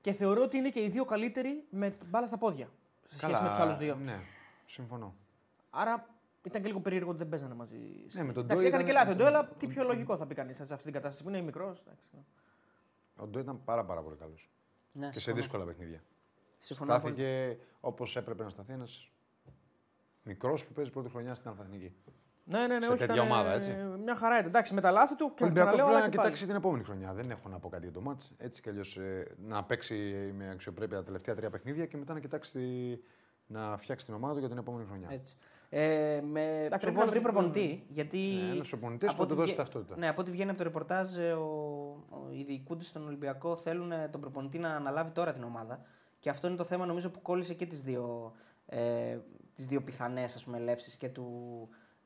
Και 0.00 0.12
θεωρώ 0.12 0.42
ότι 0.42 0.56
είναι 0.56 0.68
και 0.68 0.82
οι 0.82 0.88
δύο 0.88 1.04
καλύτεροι 1.04 1.64
με 1.70 1.96
μπάλα 2.06 2.26
στα 2.26 2.38
πόδια. 2.38 2.68
Σε 3.08 3.18
σχέση 3.18 3.42
με 3.42 3.48
τους 3.48 3.58
άλλους 3.58 3.76
δύο. 3.76 3.94
Ναι, 3.94 4.20
συμφωνώ. 4.66 5.14
Άρα 5.70 6.06
ήταν 6.44 6.62
και 6.62 6.68
λίγο 6.68 6.80
περίεργο 6.80 7.08
ότι 7.10 7.18
δεν 7.18 7.28
παίζανε 7.28 7.54
μαζί. 7.54 7.76
Ναι, 8.12 8.22
με 8.22 8.32
τον 8.32 8.44
Εντάξει, 8.44 8.56
Ντόι 8.62 8.66
έκανε 8.66 8.82
ήταν- 8.82 8.84
και 8.84 8.92
λάθη 8.92 9.10
ο 9.10 9.14
Ντόι, 9.14 9.26
αλλά 9.26 9.48
τι 9.58 9.66
πιο 9.66 9.84
λογικό 9.84 10.16
θα 10.16 10.26
πει 10.26 10.34
κανείς 10.34 10.56
σε 10.56 10.62
αυτή 10.62 10.82
την 10.84 10.92
κατάσταση 10.92 11.22
που 11.22 11.28
είναι 11.28 11.40
μικρός. 11.40 11.82
Ο 13.16 13.26
Ντόι 13.26 13.42
ήταν 13.42 13.64
πάρα, 13.64 13.84
πάρα 13.84 14.00
πολύ 14.02 14.16
καλός. 14.16 14.50
Ναι, 14.92 15.06
Και 15.06 15.12
σε 15.12 15.18
συμφωνώ. 15.20 15.36
δύσκολα 15.36 15.64
παιχνίδια. 15.64 16.02
Συμφωνώ 16.58 16.90
πολύ. 16.90 17.00
Στάθηκε 17.02 17.58
όπως 17.80 18.16
έπρεπε 18.16 18.42
να 18.42 18.50
σταθεί 18.50 18.72
ένας 18.72 19.10
μικρός 20.22 20.64
που 20.64 20.72
παίζει 20.72 20.90
πρώτη 20.90 21.10
χρονιά 21.10 21.34
στην 21.34 21.50
Αλφαθηνική. 21.50 21.94
Ναι, 22.46 22.66
ναι, 22.66 22.78
ναι, 22.78 22.84
Σε 22.84 22.90
όχι, 22.90 22.98
τέτοια 22.98 23.14
ήταν, 23.14 23.26
ομάδα, 23.26 23.52
ε, 23.52 23.56
έτσι. 23.56 23.70
Μια 24.02 24.16
χαρά 24.16 24.34
ήταν. 24.38 24.48
Εντάξει, 24.48 24.74
με 24.74 24.80
τα 24.80 24.90
λάθη 24.90 25.16
του 25.16 25.26
Ο 25.30 25.34
και 25.34 25.42
Ολυμπιακό 25.44 25.68
ξαναλέω, 25.68 25.84
πρέπει 25.86 25.96
αλλά 25.96 26.06
να 26.06 26.10
και 26.10 26.16
πάλι. 26.16 26.28
κοιτάξει 26.28 26.46
την 26.46 26.56
επόμενη 26.56 26.84
χρονιά. 26.84 27.12
Δεν 27.12 27.30
έχω 27.30 27.48
να 27.48 27.58
πω 27.58 27.68
κάτι 27.68 27.82
για 27.82 27.92
το 27.92 28.00
μάτς. 28.00 28.32
Έτσι 28.38 28.62
κι 28.62 28.68
αλλιώς 28.68 28.98
να 29.46 29.64
παίξει 29.64 29.94
με 30.36 30.50
αξιοπρέπεια 30.50 30.96
τα 30.96 31.04
τελευταία 31.04 31.34
τρία 31.34 31.50
παιχνίδια 31.50 31.86
και 31.86 31.96
μετά 31.96 32.12
να 32.12 32.20
κοιτάξει 32.20 32.52
τη- 32.52 32.98
να 33.46 33.76
φτιάξει 33.76 34.06
την 34.06 34.14
ομάδα 34.14 34.32
του 34.32 34.38
για 34.38 34.48
την 34.48 34.58
επόμενη 34.58 34.86
χρονιά. 34.86 35.08
Έτσι. 35.10 35.36
Ε, 35.68 36.20
με... 36.30 36.40
Εντάξει, 36.64 36.68
πρέπει 36.68 36.86
ο 36.86 36.90
να 36.90 36.92
Βόλος 36.92 37.10
βρει 37.10 37.18
είναι- 37.18 37.28
προπονητή. 37.32 37.84
Γιατί... 37.88 38.18
Ναι, 38.18 38.52
ένας 38.54 38.68
προπονητής 38.68 39.08
από 39.08 39.16
που 39.16 39.22
θα 39.22 39.28
του 39.28 39.32
ό,τι 39.32 39.40
δώσει 39.40 39.52
βγε- 39.52 39.56
ταυτότητα. 39.64 39.96
Ναι, 39.98 40.08
από 40.08 40.20
ό,τι 40.20 40.30
βγαίνει 40.30 40.48
από 40.50 40.58
το 40.58 40.64
ρεπορτάζ, 40.64 41.16
ε, 41.16 41.32
ο... 41.32 41.44
ο... 42.10 42.16
οι 42.30 42.42
διοικούντες 42.42 42.86
στον 42.86 43.06
Ολυμπιακό 43.06 43.56
θέλουν 43.56 43.92
ε, 43.92 44.08
τον 44.12 44.20
προπονητή 44.20 44.58
να 44.58 44.68
αναλάβει 44.74 45.10
τώρα 45.10 45.32
την 45.32 45.42
ομάδα. 45.42 45.80
Και 46.18 46.30
αυτό 46.30 46.46
είναι 46.46 46.56
το 46.56 46.64
θέμα 46.64 46.86
νομίζω 46.86 47.10
που 47.10 47.22
κόλλησε 47.22 47.54
και 47.54 47.66
τις 47.66 47.82
δύο, 47.82 48.32
ε, 48.66 49.18
τις 49.54 49.66
δύο 49.66 49.80
πιθανές 49.82 50.46
ελεύσει 50.54 50.96
και 50.96 51.08
του 51.08 51.28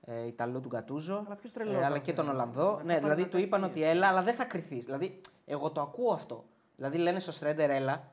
ε, 0.04 0.26
Ιταλού 0.26 0.60
του 0.60 0.68
Γκατούζο. 0.68 1.22
Αλλά 1.26 1.34
ποιος 1.34 1.52
τρελός 1.52 1.74
ε, 1.74 1.84
αλλά 1.84 1.88
θα 1.96 1.98
και 1.98 2.10
είναι. 2.10 2.20
τον 2.20 2.28
Ολλανδό. 2.30 2.76
Θα 2.76 2.82
ναι, 2.82 2.86
πάρει 2.92 3.00
δηλαδή 3.00 3.22
να 3.22 3.28
του 3.28 3.36
τα 3.36 3.42
είπαν 3.42 3.60
πει. 3.60 3.66
ότι 3.66 3.82
έλα, 3.82 4.06
αλλά 4.08 4.22
δεν 4.22 4.34
θα 4.34 4.44
κρυθείς. 4.44 4.84
Δηλαδή, 4.84 5.20
εγώ 5.46 5.70
το 5.70 5.80
ακούω 5.80 6.12
αυτό. 6.12 6.44
Δηλαδή 6.76 6.98
λένε 6.98 7.20
στο 7.20 7.32
Στρέντερ, 7.32 7.70
έλα, 7.70 8.10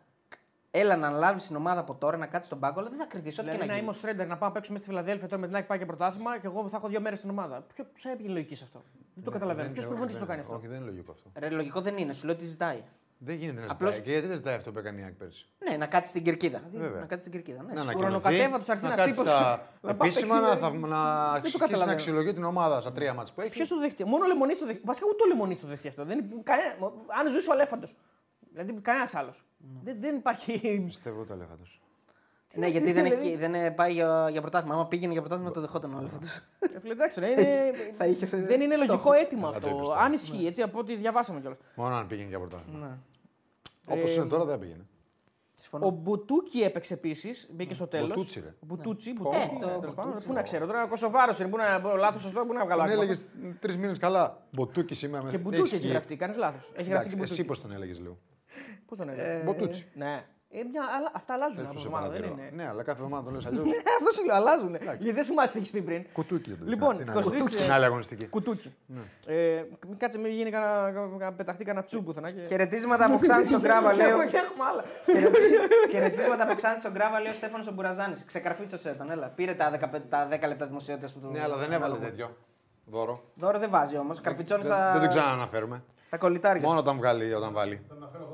έλα 0.79 0.95
να 0.95 1.07
αναλάβει 1.07 1.41
την 1.41 1.55
ομάδα 1.55 1.79
από 1.79 1.93
τώρα, 1.93 2.17
να 2.17 2.25
κάτσεις 2.25 2.47
στον 2.47 2.59
πάγκο, 2.59 2.79
αλλά 2.79 2.89
δεν 2.89 2.97
θα 2.99 3.05
κρυθεί. 3.05 3.27
Ό,τι 3.27 3.35
και 3.35 3.41
Δηλαδή 3.41 3.57
να 3.59 3.65
να 3.65 3.71
γίνει. 3.71 3.81
είμαι 3.83 3.89
ο 3.89 3.93
Στρέντερ 3.93 4.27
να 4.27 4.37
πάω 4.37 4.49
να 4.49 4.55
παίξω 4.55 4.71
μέσα 4.71 4.83
στη 4.83 4.93
Φιλαδέλφια 4.93 5.27
τώρα 5.27 5.41
με 5.41 5.47
την 5.47 5.55
ΑΕΚ 5.55 5.65
πάει 5.65 5.77
και 5.77 5.85
πρωτάθλημα 5.85 6.37
και 6.39 6.47
εγώ 6.47 6.67
θα 6.69 6.77
έχω 6.77 6.87
δύο 6.87 7.01
μέρες 7.01 7.17
στην 7.17 7.29
ομάδα. 7.29 7.63
Ποιο, 7.73 7.85
ποια 7.93 8.11
είναι 8.11 8.23
η 8.23 8.27
λογική 8.27 8.55
σε 8.55 8.63
αυτό. 8.63 8.79
Δεν 9.15 9.23
το 9.23 9.29
Ναι, 9.29 9.35
καταλαβαίνω. 9.35 9.63
δεν 9.63 9.71
Ποιος 9.73 9.85
είναι- 9.85 9.93
προπονητής 9.93 10.17
δεν- 10.19 10.25
το 10.27 10.31
κάνει 10.31 10.41
αυτό; 10.45 10.55
Όχι, 10.55 10.67
δεν 10.67 10.77
είναι 10.77 10.85
λογικό 10.85 11.11
αυτό. 11.11 11.29
Ρε, 11.39 11.49
λογικό 11.49 11.81
δεν 11.81 11.97
είναι, 11.97 12.13
σου 12.13 12.25
λέω 12.25 12.35
τι 12.35 12.45
ζητάει. 12.45 12.83
Δεν 13.17 13.35
γίνεται 13.35 13.65
να 13.65 13.71
Απλώς- 13.71 13.91
ζητάει. 13.93 14.05
Και 14.05 14.11
γιατί 14.11 14.27
δεν 14.27 14.35
ζητάει 14.35 14.55
αυτό 14.55 14.71
που 14.71 14.79
έκανε 14.79 14.99
η 14.99 15.03
ΑΕΚ 15.03 15.13
πέρσι; 15.13 15.47
Ναι, 15.69 15.77
να 15.77 15.85
κάτσει 15.85 16.09
στην 16.09 16.23
κερκίδα. 16.23 16.61
Βέβαια. 16.73 16.99
Να 16.99 17.05
κάτσει 17.05 17.27
στην 17.27 17.31
κερκίδα. 17.31 17.57
Ναι, 17.63 17.73
Να 17.73 17.79
συμφωνώ. 17.81 18.07
ανακοινωθεί, 18.07 18.27
ουρανοκατέβατος 18.27 18.69
αρχίσει 18.69 18.87
να 18.87 18.93
ένας 18.93 19.05
κάτσει 19.05 19.19
τύπος 19.21 19.29
στα 19.31 19.67
να 19.87 19.95
πάει 19.95 20.09
επίσημα 20.09 20.39
παίξεις, 20.39 20.61
να, 20.61 20.69
δεν- 20.69 20.81
θα, 20.81 20.87
να 20.87 21.01
αρχίσει 21.31 21.57
να 21.57 21.65
καταλαβαίνω. 21.65 21.91
αξιολογεί 21.97 22.33
την 22.33 22.43
ομάδα 22.43 22.81
στα 22.81 22.91
τρία 22.91 23.13
μάτς 23.13 23.31
που 23.31 23.41
έχει. 23.41 23.49
Ποιος 23.49 23.67
το 23.67 23.79
δέχτηκε; 23.79 24.05
Μόνο 24.05 24.23
ο 24.23 24.27
Λεμονής 24.27 24.59
το 24.59 24.65
δέχτηκε. 24.65 24.85
Βασικά 24.87 25.05
ούτε 25.11 25.23
ο 25.23 25.27
Λεμονής 25.27 25.59
το 25.59 25.67
δέχτηκε 25.67 25.87
αυτό. 25.87 26.05
Δεν, 26.05 26.17
είναι- 26.19 26.41
κανένα, 26.43 26.69
αν 27.19 27.31
ζούσε 27.31 27.49
ο 27.49 27.53
Αλέφαντος. 27.53 27.95
Δηλαδή 28.55 28.81
κανένας 28.81 29.15
άλλος. 29.15 29.45
Δεν, 29.83 29.97
δεν 29.99 30.15
υπάρχει. 30.15 30.81
Πιστεύω 30.85 31.23
το 31.23 31.33
Αλέφαντος. 31.33 31.79
Ναι, 32.53 32.61
να 32.61 32.67
γιατί 32.67 32.85
συμβεί, 32.85 33.01
δεν, 33.01 33.11
έχει, 33.11 33.15
δηλαδή. 33.21 33.35
δεν 33.37 33.55
ε, 33.55 33.71
πάει 33.71 33.93
για, 33.93 34.27
για 34.31 34.41
πρωτάθλημα. 34.41 34.75
Άμα 34.75 34.87
πήγαινε 34.87 35.11
για 35.11 35.21
πρωτάθλημα, 35.21 35.51
το 35.51 35.61
δεχόταν 35.61 35.93
ο 35.93 35.97
Αλέφαντος. 35.97 36.41
Ε, 36.75 36.79
φίλε, 36.79 36.93
Εντάξει, 36.93 37.19
ρε, 37.19 37.29
είναι... 37.31 37.71
Θα 37.97 38.05
είχες 38.05 38.29
σε- 38.29 38.41
δεν 38.41 38.61
είναι 38.61 38.75
λογικό 38.75 38.93
στόχο. 38.97 39.13
αίτημα 39.13 39.41
Καλά 39.47 39.59
το 39.59 39.65
αυτό. 39.65 39.77
είπες 39.77 39.87
τώρα. 39.89 39.99
Αν 40.01 40.13
ισχύει, 40.13 40.45
έτσι 40.45 40.61
από 40.61 40.79
ό,τι 40.79 40.95
διαβάσαμε 40.95 41.39
κιόλας. 41.39 41.57
Μόνο 41.75 41.95
αν 41.95 42.07
πήγαινε 42.07 42.27
για 42.29 42.39
πρωτάθλημα. 42.39 42.79
Ναι. 42.87 42.97
Όπως 43.97 44.09
Ε, 44.09 44.13
είναι 44.13 44.25
τώρα 44.25 44.45
δεν 44.45 44.59
πήγαινε. 44.59 44.85
Συμφωνώ. 45.57 45.85
Ο 45.85 45.89
Μπουτούκι 45.89 46.61
έπαιξε 46.61 46.93
επίσης, 46.93 47.49
μπήκε 47.51 47.73
στο 47.73 47.87
τέλος. 47.87 48.07
Μποτούτσι, 48.07 48.39
ρε. 48.39 48.53
Μπουτούτσι, 48.61 49.09
Ε, 49.09 49.13
Μπουτούτσι. 49.13 49.57
το 49.61 49.67
τέλος 49.67 49.95
πάντων. 49.95 50.03
Μπουτούτσι. 50.05 50.27
Πού 50.27 50.33
να 50.33 50.41
ξέρω 50.41 50.65
τώρα, 50.65 50.85
Κωσοβάρο 50.87 51.35
είναι, 51.39 51.49
πού 51.49 51.57
να 51.57 51.95
λάθος 51.95 52.21
σωστό, 52.21 52.45
πού 52.45 52.53
να 52.53 52.65
βγάλω 52.65 52.81
Τον 52.81 52.89
άκρη. 52.91 52.93
έλεγες 53.01 53.27
τρεις 53.59 53.77
μήνες 53.77 53.97
καλά. 53.97 54.41
Μποτούκι 54.51 54.93
σήμερα 54.95 55.23
με 55.23 55.29
Και 55.29 55.35
έχεις 55.35 55.47
Μπουτούτσι 55.49 55.75
έχει 55.75 55.83
βγει. 55.83 55.91
γραφτεί, 55.93 56.15
κάνει 56.15 56.35
λάθος. 56.35 56.71
Έχει 56.75 56.89
γραφτεί 56.89 57.09
και 57.09 57.15
Εντάξει, 57.15 57.33
Εσύ 57.33 57.41
Μπουτούτσι. 57.43 57.43
πώς 57.43 57.61
τον 57.61 57.71
έλεγες 57.71 57.99
λίγο. 57.99 58.17
Πώ 58.87 58.95
τον 58.95 59.09
έλεγε; 59.09 59.41
Μποτούτσι. 59.45 59.87
Ναι. 59.93 60.23
Ε, 60.49 60.63
μια, 60.71 60.83
αλλά, 60.97 61.11
αυτά 61.13 61.33
αλλάζουν 61.33 61.59
από 61.59 61.67
Έτσι 61.69 61.81
σε 61.81 61.87
εβδομάδα, 61.87 62.09
δεν 62.13 62.21
παρατηρώ. 62.21 62.47
είναι. 62.47 62.63
Ναι, 62.63 62.69
αλλά 62.69 62.83
κάθε 62.83 62.97
εβδομάδα 63.01 63.23
τον 63.23 63.33
λες 63.33 63.45
αλλιώς. 63.49 63.65
Ναι, 63.65 63.77
αυτό 63.99 64.11
σου 64.15 64.23
λέω, 64.25 64.35
αλλάζουν. 64.35 64.69
Γιατί 64.85 65.11
δεν 65.11 65.25
θυμάσαι 65.25 65.51
τι 65.53 65.57
έχεις 65.59 65.71
πει 65.71 65.81
πριν. 65.81 66.05
Κουτούκι 66.13 66.49
δεν 66.49 66.59
το 66.59 66.65
Λοιπόν, 66.65 66.97
Τι 66.97 67.03
να 67.03 67.13
23 67.13 67.15
λέω. 67.15 67.23
Κουτούκι, 67.23 67.55
Την 67.55 67.71
άλλη 67.71 67.85
αγωνιστική. 67.85 68.25
Κουτούκι. 68.27 68.73
Ναι. 68.85 69.01
Ε, 69.35 69.63
μην 69.87 69.97
κάτσε, 69.97 70.17
μην 70.17 70.31
γίνει 70.31 70.49
κανένα, 70.51 70.91
κανένα- 70.91 71.33
πεταχτεί 71.33 71.63
κανένα 71.63 71.85
τσου 71.85 72.03
πουθενά. 72.03 72.31
Και... 72.31 72.41
Χαιρετίσματα 72.45 73.05
από 73.05 73.17
Ξάνθη 73.17 73.47
στον 73.53 73.61
Γκράβα, 73.61 73.93
λέει. 73.93 74.11
ο- 74.11 74.25
Και 74.31 74.37
έχουμε 74.37 74.63
άλλα. 74.69 74.83
Χαιρετίσματα 75.91 76.43
από 76.43 76.55
Ξάνθη 76.55 76.79
στον 76.79 76.91
Γκράβα, 76.91 77.19
λέει 77.19 77.31
ο 77.31 77.35
Στέφανος 77.35 77.73
Μπουραζάνης. 77.73 78.25
Ξεκαρφίτσος 78.25 78.83
ήταν, 78.83 79.09
έλα. 79.09 79.27
Πήρε 79.27 79.53
τα 79.53 79.71
15 79.71 80.01
τα 80.09 80.27
10 80.31 80.47
λεπτά 80.47 80.65
δημοσιότητας 80.65 81.11
που 81.13 81.19
του. 81.19 81.29
Ναι, 81.31 81.41
αλλά 81.41 81.57
δεν 81.57 81.71
έβαλε 81.71 81.95
τέτοιο. 81.97 82.35
Δώρο. 82.85 83.23
Δώρο 83.35 83.59
δεν 83.59 83.69
βάζει 83.69 83.97
όμως. 83.97 84.21
Καρφιτσώνει 84.21 84.61
Δεν, 84.63 84.71
στα, 84.71 84.91
δεν 84.91 85.01
την 85.01 85.09
ξανααναφέρουμε. 85.09 85.83
στα 86.07 86.17
κολλητάρια. 86.17 86.61
Μόνο 86.67 86.79
όταν 86.79 86.97
βγάλει, 86.97 87.33
όταν 87.33 87.53
βάλει. 87.53 87.81
Θα 87.87 87.95
αναφέρω 87.95 88.23
εγώ. 88.23 88.24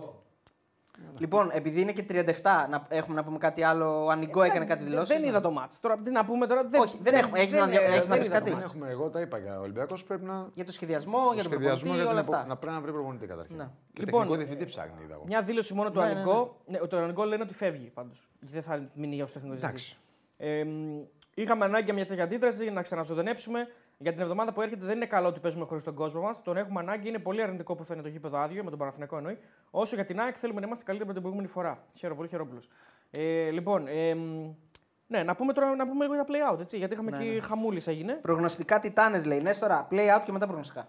Λοιπόν, 1.18 1.50
επειδή 1.54 1.82
είναι 1.82 1.92
και 1.92 2.06
37, 2.10 2.24
να 2.70 2.86
έχουμε 2.90 3.16
να 3.16 3.24
πούμε 3.24 3.38
κάτι 3.38 3.64
άλλο. 3.64 4.06
Ο 4.06 4.10
Ανιγκό 4.10 4.42
έκανε 4.44 4.66
κάτι 4.66 4.84
δηλώσεις. 4.84 5.16
Δεν 5.18 5.28
είδα 5.28 5.42
το 5.42 5.52
μάτς. 5.52 5.80
Τώρα 5.80 5.98
τι 5.98 6.12
να 6.12 6.26
πούμε 6.26 6.48
τώρα. 6.48 6.70
Όχι, 6.80 6.98
δεν 7.02 7.14
έχουμε. 7.14 7.40
Έχεις 7.40 7.54
να 7.54 7.68
δια- 7.68 7.82
ε, 7.82 7.86
έχεις 7.86 7.98
να 8.08 8.16
δεν 8.16 8.18
πεις 8.18 8.28
είδα 8.28 8.38
το 8.38 8.44
κάτι; 8.44 8.50
Δεν 8.50 8.60
μάτς. 8.60 8.74
έχουμε, 8.74 8.90
εγώ 8.92 9.10
τα 9.10 9.22
είπα 9.22 9.38
για 9.38 9.60
ο 9.60 9.62
Ολυμπιακός 9.62 10.04
πρέπει 10.04 10.24
να. 10.26 10.48
Για 10.54 10.66
το 10.66 10.72
σχεδιασμό, 10.72 11.20
για 11.34 11.44
τον 11.44 11.52
σχεδιασμό 11.52 11.70
προπονητή, 11.92 11.96
για 11.96 12.04
την 12.04 12.12
όλα 12.12 12.20
επο- 12.20 12.34
αυτά. 12.36 12.48
να 12.48 12.56
πρέπει 12.58 12.74
να 12.76 12.82
βρει 12.82 12.92
προπονητή 12.92 13.26
καταρχήν. 13.26 13.56
Ναι. 13.56 13.68
Και 13.94 14.02
Λοιπόν, 14.06 14.20
τεχνικό 14.22 14.38
διευθυντή 14.44 14.66
ψάχνει, 14.66 15.04
είδα 15.04 15.14
εγώ. 15.14 15.24
Μια 15.28 15.42
δήλωση 15.42 15.74
μόνο 15.74 15.92
του 15.92 16.00
Ναι, 16.00 16.06
ναι, 16.06 16.12
Ανιγκό. 16.12 16.56
Ναι, 16.66 16.78
το 16.78 16.98
Ανιγκό 16.98 17.24
λένε 17.24 17.44
ότι 17.44 17.54
φεύγει 17.54 17.92
πάντως. 17.94 18.30
Δεν 18.40 18.62
θα 18.62 18.90
μείνει 18.94 19.16
για 19.16 19.24
ως 19.24 19.32
τεχνικός 19.32 19.58
Εντάξει. 19.58 19.98
διευθυντής. 20.38 20.62
Ε, 20.62 21.00
μ, 21.00 21.02
είχαμε 21.34 21.66
ανάγκη 21.66 21.84
για 21.86 21.94
μια 21.94 22.06
τέτοια 22.06 22.24
αντίδραση 22.24 22.70
να 22.70 22.82
ξαναζωντανέψουμε. 22.82 23.68
Για 24.02 24.12
την 24.12 24.22
εβδομάδα 24.22 24.54
που 24.54 24.62
έρχεται 24.62 24.86
δεν 24.86 24.96
είναι 24.96 25.06
καλό 25.06 25.28
ότι 25.28 25.40
παίζουμε 25.40 25.66
χωρίς 25.66 25.84
τον 25.84 25.94
κόσμο 25.96 26.22
μας. 26.22 26.42
Τον 26.44 26.58
έχουμε 26.58 26.80
ανάγκη. 26.80 27.08
Είναι 27.08 27.20
πολύ 27.20 27.42
αρνητικό 27.42 27.76
που 27.76 27.86
θα 27.86 27.94
είναι 27.94 28.04
το 28.04 28.10
γήπεδο 28.10 28.38
άδειο 28.38 28.64
με 28.64 28.70
τον 28.70 28.80
Παναθηναϊκό 28.80 29.18
εννοεί. 29.18 29.38
Όσο 29.72 29.96
για 29.96 30.06
την 30.06 30.20
ΑΕΚ 30.20 30.36
θέλουμε 30.40 30.60
να 30.60 30.66
είμαστε 30.66 30.84
καλύτεροι 30.84 31.10
από 31.10 31.20
την 31.20 31.28
προηγούμενη 31.30 31.54
φορά. 31.54 31.84
Χαίρομαι 31.96 32.18
πολύ, 32.18 32.30
χαιρόπουλο. 32.30 32.62
Ε, 33.12 33.50
λοιπόν, 33.50 33.88
ε, 33.88 34.16
μ, 34.16 34.54
ναι, 35.08 35.24
να 35.24 35.36
πούμε 35.36 35.54
τώρα 35.54 35.76
να 35.76 35.88
πούμε 35.88 36.04
λίγο 36.06 36.14
για 36.16 36.26
τα 36.26 36.34
play 36.34 36.54
out. 36.56 36.60
Έτσι, 36.60 36.78
γιατί 36.78 36.94
είχαμε 36.94 37.12
Ναι, 37.12 37.18
εκεί 37.18 37.28
ναι. 37.28 37.40
χαμούλης 37.40 37.88
έγινε. 37.88 38.14
Προγνωστικά 38.14 38.80
Τιτάνες 38.80 39.26
λέει. 39.26 39.42
Ναι, 39.42 39.56
τώρα 39.56 39.88
play 39.92 40.18
out 40.18 40.22
και 40.26 40.32
μετά 40.32 40.46
προγνωστικά. 40.46 40.88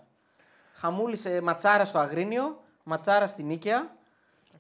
Χαμούλησε 0.75 1.41
ματσάρα 1.41 1.85
στο 1.85 1.99
Αγρίνιο, 1.99 2.61
ματσάρα 2.85 3.27
στην 3.27 3.47
Νίκαια 3.47 3.91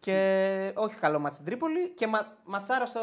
και 0.00 0.72
όχι 0.74 0.94
καλό 0.94 1.18
μάτς 1.18 1.34
στην 1.34 1.46
Τρίπολη 1.46 1.88
και 1.88 2.06
μα, 2.06 2.26
ματσάρα 2.44 2.86
στο, 2.86 3.00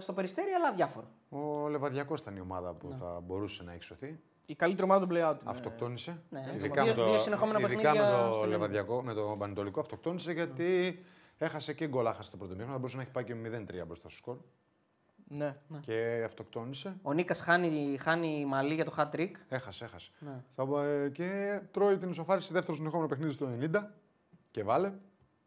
στο 0.00 0.12
Περιστέρι, 0.12 0.50
αλλά 0.50 0.72
διάφορο. 0.72 1.06
Ο 1.30 1.68
Λεβαδιακός 1.68 2.20
ήταν 2.20 2.36
η 2.36 2.40
ομάδα 2.40 2.72
που 2.72 2.88
Ναι. 2.88 2.96
θα 2.96 3.20
μπορούσε 3.26 3.62
να 3.62 3.72
έχει 3.72 3.82
σωθεί. 3.82 4.20
Η 4.46 4.54
καλύτερη 4.54 4.90
ομάδα 4.90 5.06
του 5.06 5.12
play 5.14 5.30
out. 5.30 5.40
είναι- 5.40 5.50
Αυτοκτόνησε. 5.50 6.22
Ναι, 6.30 6.52
ειδικά 6.54 6.82
δύο- 6.82 6.94
με 6.94 6.98
το, 7.02 7.08
δύο 7.10 7.18
συνεχόμενα 7.18 7.60
ειδικά 7.60 7.76
με 7.76 7.82
παιχνίδια 7.94 8.18
το 8.28 8.34
στον 8.34 8.48
Λεβαδιακό, 8.48 9.02
με 9.02 9.14
το 9.14 9.36
Πανετολικό, 9.38 9.80
αυτοκτόνησε 9.80 10.32
γιατί 10.32 10.98
έχασε 11.38 11.72
και 11.74 11.86
γκολ 11.88 12.06
άχασε 12.06 12.30
το 12.30 12.36
πρώτο 12.36 12.52
μήχρονο. 12.52 12.72
Θα 12.72 12.78
μπορούσε 12.78 12.96
να 12.96 13.02
έχει 13.02 13.10
πάει 13.10 13.24
και 13.24 13.34
με 13.34 13.48
0-3 13.48 13.84
μπροστά 13.86 14.08
στο 14.08 14.18
σκορ. 14.18 14.36
Ναι. 15.28 15.56
Και 15.80 16.22
αυτοκτόνησε. 16.24 16.96
Ο 17.02 17.12
Νίκας 17.12 17.40
χάνει, 17.40 17.96
χάνει 18.00 18.44
μαλλί 18.44 18.74
για 18.74 18.84
το 18.84 18.94
hat 18.96 19.10
trick. 19.16 19.30
Έχασε, 19.48 19.84
έχασε. 19.84 20.10
Ναι. 20.18 20.42
Θα, 20.54 20.82
ε, 20.84 21.08
και 21.08 21.60
τρώει 21.70 21.96
την 21.98 22.10
ισοφάριση 22.10 22.52
δεύτερο 22.52 22.76
συνεχόμενο 22.76 23.08
παιχνίδι 23.08 23.32
στο 23.32 23.46
90 23.46 23.90
και 24.50 24.62
βάλε 24.62 24.92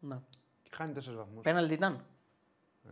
Ναι. 0.00 0.18
και 0.62 0.70
χάνει 0.74 0.92
4 0.92 1.16
βαθμούς. 1.16 1.42
Πέναλτι 1.42 1.74
ήταν; 1.74 2.04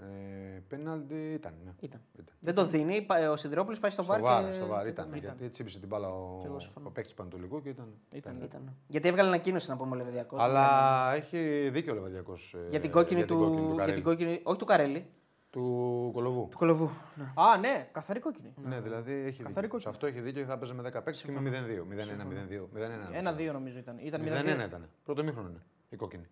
Ε, 0.03 0.59
πέναλτι 0.69 1.15
ήταν, 1.15 1.55
ναι. 1.65 1.71
ήταν. 1.81 2.01
Ήταν. 2.19 2.35
Δεν 2.41 2.55
το 2.55 2.67
δίνει. 2.67 3.03
πα- 3.03 3.31
Ο 3.31 3.37
Σιδηρόπουλος 3.37 3.79
πάει 3.79 3.91
στο, 3.91 4.03
Στο 4.03 4.13
βάρ. 4.13 4.21
βάρ, 4.21 4.45
και- 4.45 4.53
στο 4.53 4.67
βάρ 4.67 4.83
και 4.83 4.89
ήταν. 4.91 5.11
το- 5.11 5.17
Γιατί 5.17 5.49
τσίπησε 5.51 5.79
την 5.79 5.89
μπάλα 5.89 6.09
ο, 6.09 6.39
Και 6.41 6.47
εγώ 6.47 6.61
συμφωνώ. 6.61 6.87
ο 6.89 6.91
παίκτης 6.91 7.13
του 7.13 7.19
Πανατολικού 7.19 7.63
και 7.63 7.69
ήταν. 7.69 7.95
Ήταν. 8.13 8.41
Ήταν. 8.43 8.75
Γιατί 8.87 9.09
έβγαλε 9.09 9.29
ανακοίνωση 9.29 9.71
να 9.71 9.77
πούμε 9.77 9.95
ο 9.95 9.99
Λεβεδιακός. 9.99 10.41
Αλλά 10.43 10.67
έχει 11.15 11.69
δίκιο 11.73 11.93
ο 11.93 11.95
Λεβαδιακός. 11.95 12.55
Για 12.71 12.81
την 12.81 12.91
κόκκινη 12.91 13.25
του. 13.25 13.37
του, 13.39 13.53
για 13.55 13.67
την 13.67 13.77
Καρέλη. 13.77 14.01
κόκκινη, 14.03 14.41
όχι 14.43 14.59
του 14.59 14.65
Καρέλη. 14.65 15.07
του 15.51 16.11
Κολοβού. 16.15 16.49
Του 16.51 16.59
Κολοβού. 16.59 16.91
Ναι. 17.15 17.25
Α, 17.35 17.59
ναι, 17.59 17.89
καθαρή 17.93 18.21
κόκκινη. 18.21 18.55
Ναι, 18.65 18.81
δηλαδή 18.81 19.13
έχει 19.13 19.23
Καθαρή 19.43 19.45
δίκιο. 19.45 19.61
κόκκινη. 19.61 19.81
Σε 19.83 19.89
αυτό 19.89 20.07
έχει 20.07 20.21
δίκιο 20.21 20.41
και 20.43 20.49
θα 20.49 20.59
παίζει 20.59 20.75
με 20.75 20.83
10 20.83 21.03
παίκτε 21.03 21.21
και 21.25 21.31
με 21.33 21.41
0-2. 21.51 21.85
0-1, 21.85 22.25
0-2. 22.25 22.69
0-1. 22.75 23.13
Ένα-δύο 23.13 23.53
νομίζω 23.53 23.79
ήταν. 23.79 23.99
Ήταν 23.99 24.21
0-1 24.23 24.65
ήταν. 24.67 24.89
Πρώτο 25.05 25.25
ημίχρονο 25.25 25.49
είναι 25.49 25.63
η 25.89 25.97
κόκκινη. 25.97 26.27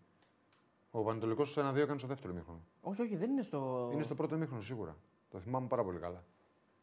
Ο 0.98 1.02
Παναιτωλικός 1.02 1.44
στο 1.44 1.62
1-2 1.70 1.76
έκανε 1.76 1.98
στο 1.98 2.08
δεύτερο 2.08 2.32
ημίχρονο. 2.34 2.60
Όχι, 2.80 3.02
όχι, 3.02 3.16
δεν 3.16 3.30
είναι 3.30 3.42
στο. 3.42 3.90
Είναι 3.92 4.02
στο 4.02 4.14
πρώτο 4.14 4.36
ημίχρονο 4.36 4.62
σίγουρα. 4.62 4.96
Το 5.30 5.38
θυμάμαι 5.38 5.66
πάρα 5.66 5.84
πολύ 5.84 5.98
καλά. 5.98 6.24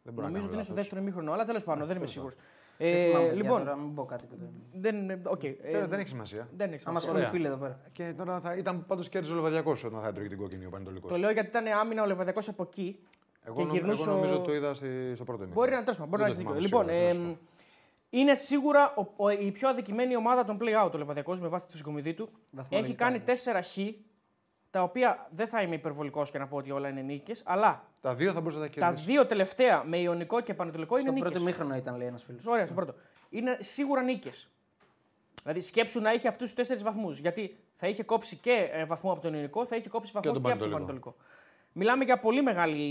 Δεν 0.04 0.14
μπορώ 0.14 0.28
Νομίζω 0.28 0.44
να 0.46 0.48
ότι 0.50 0.56
είναι 0.56 0.64
στο 0.64 0.74
κάνω 0.74 0.82
λάθος. 0.82 0.84
δεύτερο 0.84 1.02
ημίχρονο, 1.02 1.32
αλλά 1.32 1.46
τέλος 1.46 1.64
πάντων 1.64 1.88
δεν 1.88 1.96
είμαι 1.98 2.06
τέλος 2.06 2.12
σίγουρος. 2.12 2.36
Δεν 2.78 3.06
θυμάμαι, 3.06 3.26
Ε, 3.26 3.28
παιδιά, 3.28 3.44
λοιπόν, 3.44 3.60
τώρα, 3.60 3.76
μην 3.76 3.94
πω 3.96 4.06
κάτι 4.06 4.26
που 4.26 4.36
δεν. 4.40 4.50
δεν. 4.74 5.10
ε, 5.10 5.22
οκ, 5.26 5.44
ε, 5.44 5.52
Τώρα 5.72 5.88
δεν 5.88 6.00
έχει 6.00 6.08
σημασία. 6.08 6.48
δεν 6.58 6.72
έχει 6.74 6.84
Άμα 6.88 7.00
σημασία. 7.00 7.00
σχολούν 7.00 7.18
Ωραία. 7.20 7.30
φίλοι 7.30 7.46
εδώ 7.46 7.58
πέρα. 7.58 7.80
Και 7.92 8.14
τώρα 8.18 8.40
θα 8.40 8.56
ήταν 8.56 8.86
πάντως 8.86 9.10
κέρδιζε 9.10 9.34
ο 9.34 9.36
Λεβαδιακός 9.36 9.84
όταν 9.84 10.02
θα 10.02 10.08
έτρωγε 10.08 10.28
την 10.28 10.38
κόκκινη 10.38 10.66
ο 10.66 10.70
Παναιτωλικός. 10.70 11.08
Το 11.08 11.18
λέω 11.18 11.32
γιατί 11.32 11.48
ήταν 11.50 11.66
άμυνα 11.68 12.04
ο 12.04 12.06
Λεβαδιακός 12.06 12.48
από 12.48 12.64
εκεί. 12.64 13.00
Εγώ, 13.44 13.56
και 13.56 13.62
νομ- 13.62 13.74
γυρνούσε 13.74 14.04
εγώ 14.10 14.16
νομίζω 14.16 14.36
ο- 14.36 14.42
το 14.42 14.54
είδα 14.54 14.74
στη- 14.74 15.12
στο 15.16 15.24
πρώτο 15.24 15.44
ημίχρονο. 15.46 15.54
Μπορεί 15.54 15.72
να 15.72 15.84
τέλος 15.84 15.98
πάντων, 15.98 16.10
μπορεί 16.10 16.22
να 16.22 16.28
Δεν 16.28 16.38
έχει 16.38 16.48
το 16.48 16.54
δίκιο. 16.54 16.68
θυμάμαι 16.70 16.92
Λοιπόν, 16.92 17.10
σίγουρα, 17.10 17.26
ε, 17.26 17.28
δεν 17.28 17.38
Είναι 18.16 18.36
σίγουρα 18.36 18.94
ο, 18.96 19.06
ο- 19.16 19.30
η 19.30 19.52
πιο 19.52 19.70
αδικημένη 19.70 20.16
ομάδα 20.16 20.44
των 20.46 20.58
play-out 20.62 20.92
ο 20.94 20.98
Λεβαδιακός 20.98 21.40
με 21.40 21.48
βάση 21.48 21.68
τη 21.68 21.78
συγκομιδή 21.78 22.14
του. 22.14 22.24
Έχει 22.24 22.36
Βαθμολογικά, 22.52 23.04
κάνει 23.06 23.18
ναι. 23.26 23.34
4 23.54 23.60
χ, 23.64 23.78
τα 24.72 24.82
οποία 24.84 25.28
δεν 25.32 25.48
θα 25.48 25.62
είμαι 25.62 25.76
υπερβολικός 25.76 26.32
και 26.32 26.38
να 26.38 26.48
πω 26.48 26.58
ότι 26.58 26.72
όλα 26.72 26.90
είναι 26.90 27.02
νίκες, 27.02 27.42
αλλά 27.46 27.84
Τα 28.02 28.14
δύο 28.16 28.34
θα 28.34 28.40
μπορούσε 28.42 28.60
να 28.60 28.70
τα 28.70 28.74
τα 28.80 28.86
κερδίσει. 28.86 29.06
δύο 29.12 29.26
τελευταία 29.26 29.84
με 29.84 29.98
Ιωνικό 29.98 30.42
και 30.42 30.54
Πανετολικό 30.54 30.96
είναι 30.98 31.04
Στο 31.06 31.14
νίκες. 31.16 31.30
πρώτο 31.30 31.46
μήχρονο 31.46 31.76
ήταν, 31.76 31.98
λέει 31.98 32.08
ένας 32.08 32.24
φίλος. 32.24 32.46
Ωραία, 32.46 32.66
στο 32.66 32.74
πρώτο. 32.76 32.94
Είναι 33.30 33.58
σίγουρα 33.60 34.02
νίκες. 34.02 34.50
Δηλαδή 35.42 35.62
σκέψου 35.62 36.00
να 36.00 36.14
είχε 36.14 36.28
αυτούς 36.28 36.46
τους 36.46 36.54
τέσσερις 36.56 36.84
βαθμούς. 36.84 37.20
Γιατί 37.20 37.58
θα 37.76 37.88
είχε 37.88 38.04
κόψει 38.04 38.36
και 38.36 38.70
ε, 38.72 38.86
βαθμό 38.86 39.12
από 39.12 39.22
τον 39.22 39.34
Ιωνικό, 39.34 39.66
θα 39.66 39.76
είχε 39.76 39.90
κόψει 39.90 40.12
βαθμό 40.14 40.32
τον 40.34 40.42
και, 40.44 40.52
από 40.52 40.60
τον 40.60 40.70
Πανετολικό. 40.70 41.10
Πανετολικό. 41.10 41.16
Μιλάμε 41.74 42.04
για 42.04 42.20
πολύ 42.20 42.42
μεγάλη 42.44 42.84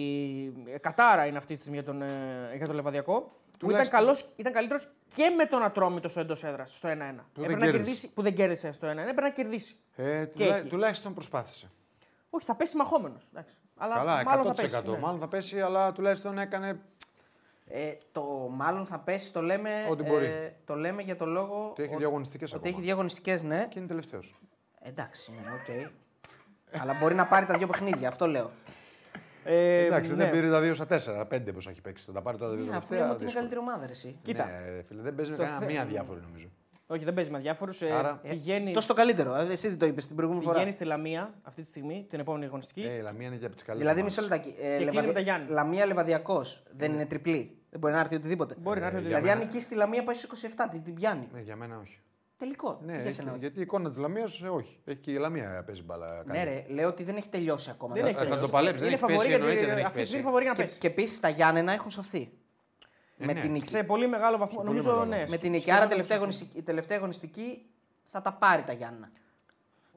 ε, 0.74 0.78
κατάρα 0.78 1.26
είναι 1.26 1.36
αυτή 1.38 1.54
τη 1.54 1.60
στιγμή 1.60 1.76
για 1.78 1.86
τον, 1.86 2.02
ε, 2.02 2.52
για 2.56 2.66
τον 2.66 2.74
Λεβαδιακό. 2.74 3.36
Που 3.62 3.70
ήταν, 3.70 3.84
Τουλάχιστον- 3.84 3.98
καλός, 4.00 4.32
ήταν 4.36 4.52
καλύτερος 4.52 4.88
και 5.14 5.28
με 5.36 5.44
τον 5.46 5.62
Ατρόμητο 5.62 6.08
στο 6.08 6.20
εντός 6.20 6.44
έδρας, 6.44 6.76
στο 6.76 6.88
1-1. 6.88 7.24
Έπρεπε 7.30 7.48
δεν 7.48 7.58
να 7.58 7.64
κέρδισε. 7.64 7.70
κερδίσει, 7.84 8.12
που 8.12 8.22
δεν 8.22 8.34
κέρδισε 8.34 8.72
στο 8.72 8.86
1-1. 8.86 9.00
Έπρεπε 9.00 9.20
να 9.20 9.30
κερδίσει. 9.30 9.76
Ε, 9.96 10.24
Και 10.24 10.26
τουλά- 10.42 10.56
έχει. 10.56 10.68
τουλάχιστον 10.68 11.14
προσπάθησε. 11.14 11.70
Όχι, 12.30 12.44
θα 12.46 12.54
πέσει 12.56 12.76
μαχόμενος. 12.76 13.28
Αλλά 13.76 13.94
Καλά, 13.94 14.22
μάλλον 14.24 14.46
100%. 14.46 14.54
θα 14.70 14.82
πέσει. 14.82 14.90
ναι. 14.90 14.98
Μάλλον 14.98 15.18
θα 15.20 15.28
πέσει, 15.28 15.60
αλλά 15.60 15.92
τουλάχιστον 15.92 16.38
έκανε. 16.38 16.80
Ε, 17.66 17.92
το 18.12 18.22
μάλλον 18.50 18.86
θα 18.86 18.98
πέσει, 18.98 19.32
το 19.32 19.42
λέμε, 19.42 19.86
Ό,τι 19.90 20.02
μπορεί. 20.02 20.24
ε, 20.24 20.52
το 20.66 20.74
λέμε 20.74 21.02
για 21.02 21.16
το 21.16 21.26
λόγο 21.26 21.68
Ότι 21.70 21.82
έχει 21.82 21.94
ο- 21.94 21.98
διαγωνιστικές 21.98 22.48
ότι 22.50 22.58
ακόμα. 22.58 22.74
έχει 22.74 22.84
διαγωνιστικές, 22.84 23.42
ναι. 23.42 23.66
Και 23.70 23.78
είναι 23.78 23.88
τελευταίος. 23.88 24.34
Εντάξει, 24.82 25.32
ναι, 25.44 25.50
οκ. 25.52 25.92
Αλλά 26.80 26.94
μπορεί 26.94 27.14
να 27.14 27.26
πάρει 27.26 27.46
τα 27.46 27.56
δύο 27.58 27.66
παιχνίδια, 27.66 28.08
αυτό 28.08 28.26
λέω. 28.26 28.50
Ε, 29.44 29.84
Εντάξει, 29.84 30.10
ναι. 30.10 30.16
δεν 30.16 30.30
πήρε 30.32 30.50
τα 30.50 30.60
2 30.60 30.74
στα 30.74 30.86
4, 30.86 31.26
5 31.28 31.52
πώ 31.52 31.70
έχει 31.70 31.80
παίξει. 31.80 32.04
Θα 32.06 32.12
τα 32.12 32.22
πάρει 32.22 32.36
τώρα 32.38 32.50
τα 32.50 32.56
δύο 32.56 32.66
Ναι, 32.70 32.76
αφού 32.76 32.86
τελευταία. 32.88 32.98
λέμε 32.98 33.12
ότι 33.12 33.22
είναι 33.22 33.32
δύσκολο. 33.32 33.48
καλύτερη 33.48 33.60
ομάδα, 33.60 33.86
ρε, 33.86 33.92
εσύ. 33.92 34.16
Κοίτα. 34.22 34.44
Ναι, 34.44 34.70
ρε 34.76 34.82
φίλε, 34.82 35.02
δεν 35.02 35.14
παίζει 35.14 35.30
με 35.30 35.36
Το 35.36 35.42
κανένα 35.42 35.60
θε- 35.60 35.70
μία 35.70 35.84
αδιάφορη 35.84 36.20
νομίζω. 36.20 36.46
Όχι, 36.86 37.04
δεν 37.04 37.14
παίζει 37.14 37.30
με 37.30 37.38
αδιάφορους. 37.38 37.82
Άρα- 37.82 38.20
πηγαίνει, 38.28 38.72
Τόσο 38.72 38.88
το 38.88 38.94
καλύτερο. 38.94 39.34
ε, 39.34 39.46
Εσύ 39.50 39.68
δεν 39.68 39.78
το 39.78 39.86
είπες 39.86 40.06
την 40.06 40.16
προηγούμενη 40.16 40.44
φορά. 40.44 40.56
πηγαίνεις 40.56 40.76
στη 40.76 40.84
Λαμία 40.84 41.34
αυτή 41.42 41.60
τη 41.60 41.66
στιγμή, 41.66 42.06
την 42.10 42.20
επόμενη 42.20 42.44
αγωνιστική. 42.44 42.80
Ε, 42.82 42.92
η 42.96 43.00
Λαμία 43.00 43.26
είναι 43.26 43.36
και 43.36 43.46
από 43.46 43.54
τις 43.54 43.64
καλύτερες. 43.64 43.94
Δηλαδή, 43.94 44.02
μισό 44.02 44.20
λεπτάκι. 44.22 44.54
Ε, 44.62 44.66
κλείνει 44.68 44.84
Λεβαδι- 44.84 45.06
με 45.06 45.12
τα 45.14 45.20
Γιάννα. 45.20 45.46
Λαμία 45.50 45.86
Λεβαδιακός 45.86 46.62
δεν 46.76 46.92
είναι 46.92 47.06
τριπλή. 47.06 47.56
Δεν 47.70 47.80
μπορεί 47.80 47.92
να 47.94 48.00
έρθει 48.00 48.14
οτιδήποτε. 48.14 48.54
Μπορεί 48.58 48.80
να 48.80 48.86
έρθει 48.86 48.96
Ε, 48.98 49.00
οτιδήποτε. 49.00 49.20
Δηλαδή, 49.22 49.24
για 49.24 49.32
αν 49.32 49.38
νικήσεις 49.48 49.68
τη 49.68 49.74
Λαμία 49.74 50.04
πάει 50.04 50.14
στους 50.14 50.42
27, 50.42 50.68
την, 50.70 50.82
την 50.82 50.94
πιάνει. 50.94 51.28
Ναι, 51.32 51.40
για 51.40 51.56
μένα 51.56 51.78
όχι. 51.82 51.98
Τελικό. 52.42 52.78
Ναι, 52.82 52.92
Τι 52.92 52.98
για 52.98 53.06
έχει- 53.06 53.12
σένα, 53.16 53.30
όχι. 53.30 53.38
γιατί 53.40 53.58
η 53.58 53.62
εικόνα 53.62 53.88
της 53.88 53.98
Λαμίας 53.98 54.42
όχι. 54.42 54.78
Έχει 54.84 54.98
και 54.98 55.10
η 55.10 55.14
Λαμία 55.16 55.62
παίζει 55.66 55.82
μπάλα. 55.82 56.22
Ναι, 56.26 56.44
ρε, 56.44 56.64
λέω 56.68 56.88
ότι 56.88 57.02
δεν 57.04 57.16
έχει 57.16 57.28
τελειώσει 57.28 57.70
ακόμα. 57.70 57.94
Δεν 57.94 58.02
Θα- 58.02 58.08
έχει 58.08 58.18
θα 58.18 58.24
το 58.24 58.30
τελειώσει. 58.30 58.50
παλέψει, 58.52 58.78
δεν 58.84 58.86
Είναι 58.88 58.96
έχει 58.96 59.04
πέσει, 59.06 59.12
φαβορί 59.18 59.28
γιατί 59.28 59.42
εννοείται, 59.50 59.66
δεν 59.68 59.76
έχει 59.78 59.86
αυτή 59.86 59.98
τη 60.00 60.06
στιγμή 60.06 60.22
πέσει. 60.22 60.34
φαβορί 60.34 60.44
να 60.46 60.52
Και, 60.54 60.62
πέσει. 60.62 60.78
και 60.78 60.86
επίσης 60.86 61.20
τα 61.20 61.28
Γιάννενα 61.28 61.72
έχουν 61.72 61.90
σωθεί. 61.90 62.32
Ε, 63.18 63.24
με 63.26 63.32
ναι. 63.32 63.40
την 63.40 63.50
νίκη. 63.50 63.66
Σε 63.68 63.82
πολύ 63.82 64.06
μεγάλο 64.08 64.36
βαθμό. 64.38 64.56
πολύ 64.56 64.68
Νομίζω 64.68 64.88
μεγάλο 64.90 65.04
ναι. 65.08 65.16
βαθμό. 65.16 65.30
Με 65.30 65.36
την 65.36 65.50
νίκη. 65.50 65.62
σχεδόν 65.62 65.80
Άρα 65.80 65.88
τελευταία 65.88 66.16
σωθεί. 66.18 66.28
αγωνιστική, 66.30 66.58
η 66.58 66.62
τελευταία 66.62 66.96
αγωνιστική 66.98 67.66
θα 68.10 68.22
τα 68.22 68.32
πάρει 68.32 68.62
τα 68.62 68.72
Γιάννενα. 68.72 69.10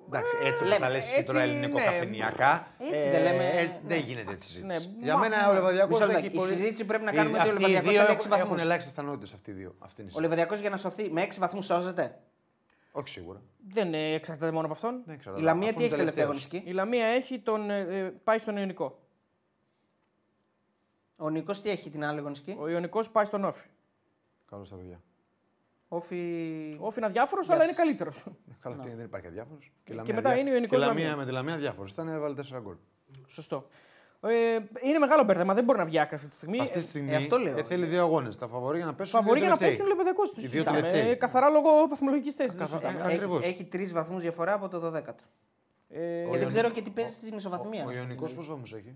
Εντάξει, 0.08 0.34
έτσι 0.44 0.64
λέμε, 0.64 0.76
θα 0.86 0.90
λες 0.90 1.06
εσύ 1.16 1.24
τώρα 1.24 1.42
έτσι, 1.42 1.52
ελληνικό 1.56 1.78
ναι. 1.80 1.86
καφενιακά. 1.86 2.68
Έτσι 2.94 3.10
δεν 3.10 3.22
λέμε, 3.24 3.44
ε, 3.50 3.64
ναι. 3.64 3.80
Δεν 3.88 4.00
γίνεται 4.00 4.32
έτσι 4.32 4.50
συζήτηση. 4.50 4.88
Ναι, 4.98 5.04
Για 5.04 5.14
μα- 5.14 5.20
μένα 5.20 5.50
ο 5.50 5.54
Λεβαδιακός 5.54 5.90
Μισό 6.00 6.04
έχει 6.04 6.14
λεπτάκι. 6.14 6.36
Η 6.36 6.38
πολύ. 6.40 6.52
συζήτηση 6.52 6.86
πρέπει 6.86 7.04
να 7.04 7.12
Οι- 7.12 7.16
κάνουμε 7.16 7.38
ότι 7.40 7.48
ο 7.48 7.52
αυτοί 7.52 7.64
οι 7.64 7.68
Λεβαδιακός 7.68 7.92
δύο 7.92 8.02
θέλει 8.02 8.14
έξι 8.16 8.28
έχουν- 8.28 8.30
βαθμούς. 8.38 8.56
Έχουν 8.56 8.66
ελάχιστες 8.66 8.94
πιθανότητες 8.94 9.34
αυτοί 9.34 9.52
οι 9.52 9.54
δύο. 9.54 9.76
Αυτή 9.80 10.02
είναι 10.02 10.10
η 10.12 10.14
Ο 10.16 10.20
συζήτηση. 10.20 10.22
Λεβαδιακός 10.22 10.60
για 10.60 10.70
να 10.70 10.78
σωθεί 10.78 11.10
με 11.12 11.22
6 11.22 11.40
βαθμούς 11.40 11.66
σώζεται. 11.66 12.20
Όχι 12.98 13.10
σίγουρα. 13.10 13.42
Δεν 13.68 13.94
ε, 13.94 14.14
εξαρτάται 14.14 14.52
μόνο 14.52 14.66
από 14.66 14.74
αυτόν. 14.74 15.02
Ναι, 15.06 15.16
ξέρω, 15.18 15.36
Η 15.36 15.40
αλλά 15.40 15.52
Λαμία 15.52 15.70
αφού 15.70 15.78
τι 15.78 15.84
έχει 15.84 15.94
είναι 15.94 16.04
τελευταία 16.04 16.26
τελευταίος. 16.26 16.46
αγωνιστική; 16.52 16.70
Η 16.70 16.74
Λαμία 16.74 17.06
έχει 17.06 17.40
τον, 17.40 17.70
ε, 17.70 17.80
ε, 17.80 18.10
πάει 18.24 18.38
στον 18.40 18.58
Ιωνικό. 18.58 19.00
Ο 21.18 21.30
Νικό 21.30 21.52
τι 21.52 21.70
έχει 21.70 21.90
την 21.90 22.04
άλλη 22.04 22.20
αγωνιστική; 22.20 22.58
Ο 22.60 22.68
Ιωνικός 22.68 23.10
πάει 23.10 23.26
στον 23.26 23.44
Όφη. 23.44 23.68
Καλώς 24.50 24.70
τα 24.70 24.76
παιδιά. 24.76 25.02
Όφι. 25.88 26.16
Ο 26.80 26.86
Όφη 26.86 26.98
είναι 26.98 27.08
αδιάφορος, 27.08 27.46
Γεια 27.46 27.56
αλλά 27.56 27.64
σας. 27.64 27.74
είναι 27.74 27.82
καλύτερο. 27.84 28.12
Καλά, 28.60 28.76
τι, 28.76 28.90
δεν 28.90 29.06
υπάρχει 29.06 29.28
αδιάφορος. 29.28 29.72
Και 30.04 30.14
μετά 30.14 30.38
είναι 30.38 30.50
ο 30.50 30.54
Ιωνικός 30.54 30.78
Και 30.80 30.84
η 30.84 30.88
Λαμία 30.88 31.04
Λαμία. 31.04 31.18
με 31.18 31.26
τη 31.26 31.32
Λαμία 31.32 31.58
διάφορο. 31.58 31.88
Ήταν 31.92 32.08
έβαλε 32.08 32.36
4 32.36 32.60
γκολ. 32.62 32.76
Σωστό. 33.28 33.68
Ε, 34.28 34.60
είναι 34.88 34.98
μεγάλο 35.00 35.24
μπέρδεμα, 35.24 35.54
δεν 35.54 35.64
μπορεί 35.64 35.78
να 35.78 35.86
βγει 35.86 36.00
άκρη 36.00 36.16
αυτή 36.16 36.28
τη 36.28 36.36
στιγμή. 36.36 36.60
Αυτή 36.60 36.72
τη 36.72 36.78
Ε, 36.80 36.82
στιγμή 36.82 37.12
ε, 37.14 37.16
αυτό 37.16 37.38
λέω. 37.38 37.58
ε, 37.58 37.64
θέλει 37.64 37.86
δύο 37.86 38.02
αγώνες. 38.02 38.38
Τα 38.38 38.48
φαβορεί 38.48 38.78
για 38.78 38.86
να 38.86 38.94
πέσουν. 38.94 39.20
Φαβορεί 39.20 39.40
οι 39.40 39.42
για 39.42 39.50
να 39.52 39.56
δύο 39.56 39.68
πέσει 39.68 39.82
είναι 39.82 39.92
ο 39.92 39.96
τελευταίοι. 39.96 40.14
Λεβαδιακό. 40.14 40.42
Οι 40.42 40.48
δύο 40.48 40.64
τελευταίοι. 40.64 41.12
Ε, 41.12 41.16
καθαρά 41.16 41.50
λόγω 41.50 41.70
βαθμολογικής 41.90 42.36
θέσης. 42.36 42.58
Καθα- 42.58 42.80
συζητάμε. 42.80 43.12
ε, 43.12 43.14
Ακριβώς. 43.14 43.40
Έχει, 43.40 43.50
έχει 43.50 43.64
τρεις 43.64 43.94
βαθμούς 43.94 44.22
διαφορά 44.22 44.54
από 44.54 44.68
το 44.70 44.80
12ο. 44.80 44.98
Ε, 45.90 45.98
Και 45.98 46.00
δεν 46.00 46.24
Ιωνικός- 46.26 46.48
ξέρω 46.48 46.70
και 46.70 46.82
τι 46.82 46.90
παίζει 46.90 47.14
στην 47.14 47.38
ισοβαθμία. 47.38 47.86
Ο 47.88 47.92
Ιωνικός 47.92 48.34
πόσο 48.34 48.48
βαθμού 48.50 48.64
έχει; 48.78 48.96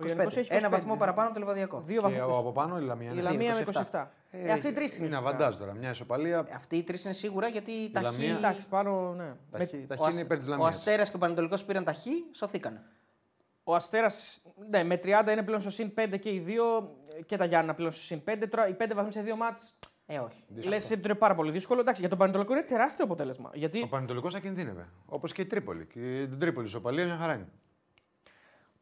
ο 0.00 0.06
Ιωνικός 0.06 0.36
έχει 0.36 0.48
Ένα 0.52 0.68
25. 0.68 0.70
βαθμό 0.70 0.96
παραπάνω 0.96 1.26
από 1.28 1.34
το 1.34 1.40
Λεβαδιακό. 1.40 1.82
Δύο 1.86 2.02
Και 2.02 2.08
βαθμούς. 2.18 2.38
από 2.38 2.52
πάνω 2.52 2.78
η 2.78 2.82
Λαμία. 2.82 3.08
Η 3.08 3.12
είναι. 3.12 3.22
Λαμία 3.22 3.54
με 3.54 3.60
27. 3.60 3.80
27. 3.92 4.10
Ε, 4.30 4.52
αυτοί 4.52 4.68
οι 4.68 4.72
τρεις 4.72 4.96
είναι. 4.96 5.06
Είναι 5.06 5.16
ουσιαστικά. 5.16 5.18
αβαντάζ 5.44 5.56
τώρα. 5.56 5.72
Μια 5.74 5.90
ισοπαλία. 5.90 6.46
Αυτοί 6.54 6.76
οι 6.76 6.82
τρεις 6.82 7.04
είναι 7.04 7.12
σίγουρα 7.14 7.48
γιατί 7.48 7.90
τα 7.92 8.00
Λαμία- 8.00 8.34
χ. 8.34 8.36
Εντάξει, 8.38 8.66
πάνω, 8.68 9.14
ναι. 9.16 9.24
Τα 9.50 9.58
Με- 9.58 9.64
χ- 9.64 9.86
Τα 9.88 9.94
Ο, 9.98 10.04
χ 10.04 10.12
είναι 10.12 10.20
υπέρ 10.20 10.36
της 10.38 10.46
ο 10.46 10.50
Λαμίας. 10.50 10.76
Αστέρας 10.76 11.10
και 11.10 11.16
ο 11.16 11.18
Πανετολικός 11.18 11.64
πήραν 11.64 11.84
τα 11.84 11.92
χ, 11.92 12.04
σωθήκαν. 12.32 12.80
Ο 13.70 13.74
Αστέρας 13.74 14.42
ναι, 14.70 14.82
με 14.84 15.00
30 15.04 15.28
είναι 15.30 15.42
πλέον 15.42 15.60
στο 15.60 15.70
συν 15.70 15.92
5 15.98 16.18
και 16.20 16.30
οι 16.32 16.38
δύο 16.38 16.96
και 17.26 17.36
τα 17.36 17.44
Γιάννα 17.44 17.74
πλέον 17.74 17.92
στο 17.92 18.02
συν 18.02 18.22
5. 18.30 18.48
Τώρα 18.50 18.68
οι 18.68 18.76
5 18.78 18.90
βαθμοί 18.94 19.12
σε 19.12 19.22
δύο 19.22 19.36
μάτς 19.36 19.74
Ε, 20.06 20.18
όχι. 20.18 20.44
λες 20.68 20.90
ότι 20.90 21.00
είναι 21.04 21.14
πάρα 21.14 21.34
πολύ 21.34 21.50
δύσκολο. 21.50 21.80
Εντάξει, 21.80 22.00
για 22.00 22.10
τον 22.10 22.18
Πανετολικό 22.18 22.52
είναι 22.52 22.62
τεράστιο 22.62 23.04
αποτέλεσμα. 23.04 23.50
Γιατί 23.54 23.82
Ο 23.82 23.88
Πανετολικός 23.88 24.32
θα 24.32 24.40
κινδύνευε. 24.40 24.88
Όπως 25.06 25.32
και 25.32 25.42
η 25.42 25.46
Τρίπολη. 25.46 25.86
Και 25.86 26.26
την 26.28 26.38
Τρίπολη 26.38 26.66
ισοπαλία 26.66 27.04
μια 27.04 27.16
χαρά 27.16 27.34
είναι. 27.34 27.48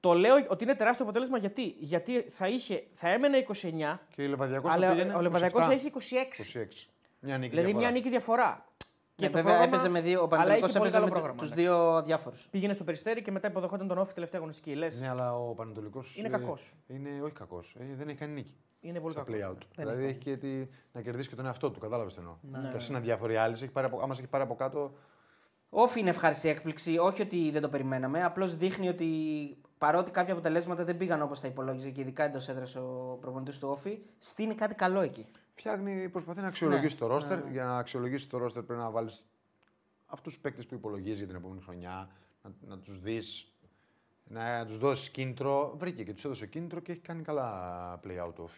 το 0.01 0.13
λέω 0.13 0.35
ότι 0.49 0.65
είναι 0.65 0.75
τεράστιο 0.75 1.05
αποτέλεσμα 1.05 1.39
γιατί, 1.39 1.75
γιατί 1.79 2.21
θα, 2.21 2.49
είχε, 2.49 2.87
θα 2.93 3.09
έμενε 3.09 3.45
29, 3.63 3.99
Και 4.11 4.23
η 4.23 4.27
Λεβαδιακός 4.27 4.73
αλλά 4.73 4.91
πήγαινε. 4.93 5.15
ο 5.15 5.21
Λεβαδιακός 5.21 5.67
27, 5.67 5.71
έχει 5.71 5.93
26. 5.95 5.99
26. 5.99 6.89
Μια 7.21 7.39
νίκη. 7.39 7.51
Δηλαδή 7.51 7.67
διαφορά. 7.67 7.77
μια 7.79 7.91
νίκη 7.91 8.09
διαφορά. 8.09 8.68
Και 9.19 9.27
το 9.27 9.33
βέβαια 9.33 9.43
πρόγραμμα- 9.53 9.65
έπαιζε 9.77 9.89
με 9.89 10.01
δύο. 10.01 10.19
Ο 10.21 10.23
αλλά 10.23 10.29
Πανετολικό 10.29 10.67
είχε 10.67 10.79
πολύ 10.79 10.89
έπαιζε 10.91 10.95
καλό 10.97 11.05
με 11.07 11.11
πρόγραμμα. 11.11 11.41
τους 11.41 11.51
εντάξει. 11.51 11.69
δύο 11.69 12.03
διάφορους. 12.03 12.49
Πήγαινε 12.51 12.73
στο 12.73 12.85
περιστέρι 12.85 13.23
και 13.23 13.31
μετά 13.31 13.49
υποδεχόταν 13.49 13.89
τον 13.89 13.99
Όφη 13.99 14.13
τελευταία 14.15 14.41
αγωνιστική. 14.41 14.75
Λες, 14.75 15.01
Ναι, 15.01 15.09
αλλά 15.09 15.37
ο 15.39 15.55
Πανετολικός. 15.55 16.17
Είναι 16.17 16.29
κακός. 16.29 16.73
Είναι 16.87 17.09
όχι 17.23 17.33
κακός. 17.33 17.77
δεν 17.97 18.09
έχει 18.09 18.19
κάνει 18.19 18.33
νίκη. 18.33 18.55
είναι 18.81 19.01
πολύ 19.01 19.13
στα 19.13 19.23
κακός. 19.23 19.41
play 19.41 19.51
out. 19.51 19.57
Δηλαδή 19.77 20.05
έχει 20.05 20.19
και 20.19 20.37
τι, 20.37 20.67
να 20.93 21.01
κερδίσει 21.01 21.29
και 21.29 21.35
τον 21.35 21.47
εαυτό 21.47 21.71
του. 21.71 21.81
Κατάλαβες 21.81 22.13
τι 22.15 22.19
εννοώ. 22.21 22.35
Ναι. 22.43 22.69
Και 22.71 22.77
αυτή 22.77 22.89
είναι 22.89 22.99
αδιάφορη 22.99 23.37
άλλη. 23.37 23.55
Έχει 23.55 23.69
πάρει 23.69 23.87
από, 23.87 24.01
άμα 24.03 24.15
σε 24.15 24.21
έχει 24.21 24.31
πάρει 24.31 24.45
από 24.45 24.55
κάτω. 24.55 24.93
Όφη 25.71 26.01
είναι 26.01 26.11
ευχάριστη 26.11 26.49
έκπληξη. 26.49 26.99
Όχι 26.99 27.23
ότι 27.23 27.51
δεν 27.51 27.63
το 27.63 27.69
περιμέναμε. 27.69 28.25
Απλώς 28.25 28.57
δείχνει 28.57 28.89
ότι 28.89 29.07
παρότι 29.79 30.11
κάποια 30.11 30.33
αποτελέσματα 30.33 30.85
δεν 30.85 30.97
πήγαν 30.97 31.23
όπως 31.23 31.41
τα 31.41 31.49
υπολόγιζε 31.49 31.91
και 31.91 32.01
ειδικά 32.01 32.25
εντός 32.25 32.49
έδρας 32.49 32.75
ο 32.77 33.19
προπονητής 33.21 33.59
του 33.59 33.69
Όφη, 33.71 33.99
στείνει 34.19 34.55
κάτι 34.55 34.75
καλό 34.75 35.01
εκεί. 35.01 35.27
Φτιάχνει, 35.59 36.09
προσπαθεί 36.09 36.41
να 36.41 36.47
αξιολογήσει 36.47 36.95
Ναι, 36.95 37.01
το 37.01 37.07
ρόστερ. 37.07 37.39
Για 37.51 37.65
να 37.65 37.77
αξιολογήσει 37.79 38.29
το 38.29 38.39
ρόστερ 38.39 38.63
πρέπει 38.63 38.81
να 38.81 38.91
βάλεις 38.91 39.27
αυτούς 40.07 40.33
τους 40.33 40.43
παίκτες 40.43 40.67
που 40.67 40.75
υπολογίζεις 40.75 41.19
για 41.19 41.27
την 41.27 41.37
επόμενη 41.37 41.61
χρονιά, 41.61 42.09
να, 42.43 42.51
να 42.69 42.79
τους 42.79 42.99
δεις, 43.01 43.53
να 44.25 44.67
τους 44.67 44.79
δώσεις 44.79 45.11
κίνητρο. 45.11 45.75
Βρήκε 45.79 46.05
και 46.05 46.13
τους 46.15 46.25
έδωσε 46.25 46.47
κίνητρο 46.47 46.81
και 46.81 46.93
έχει 46.93 47.01
κάνει 47.01 47.23
καλά 47.23 48.01
play 48.05 48.25
out 48.25 48.33
off. 48.45 48.51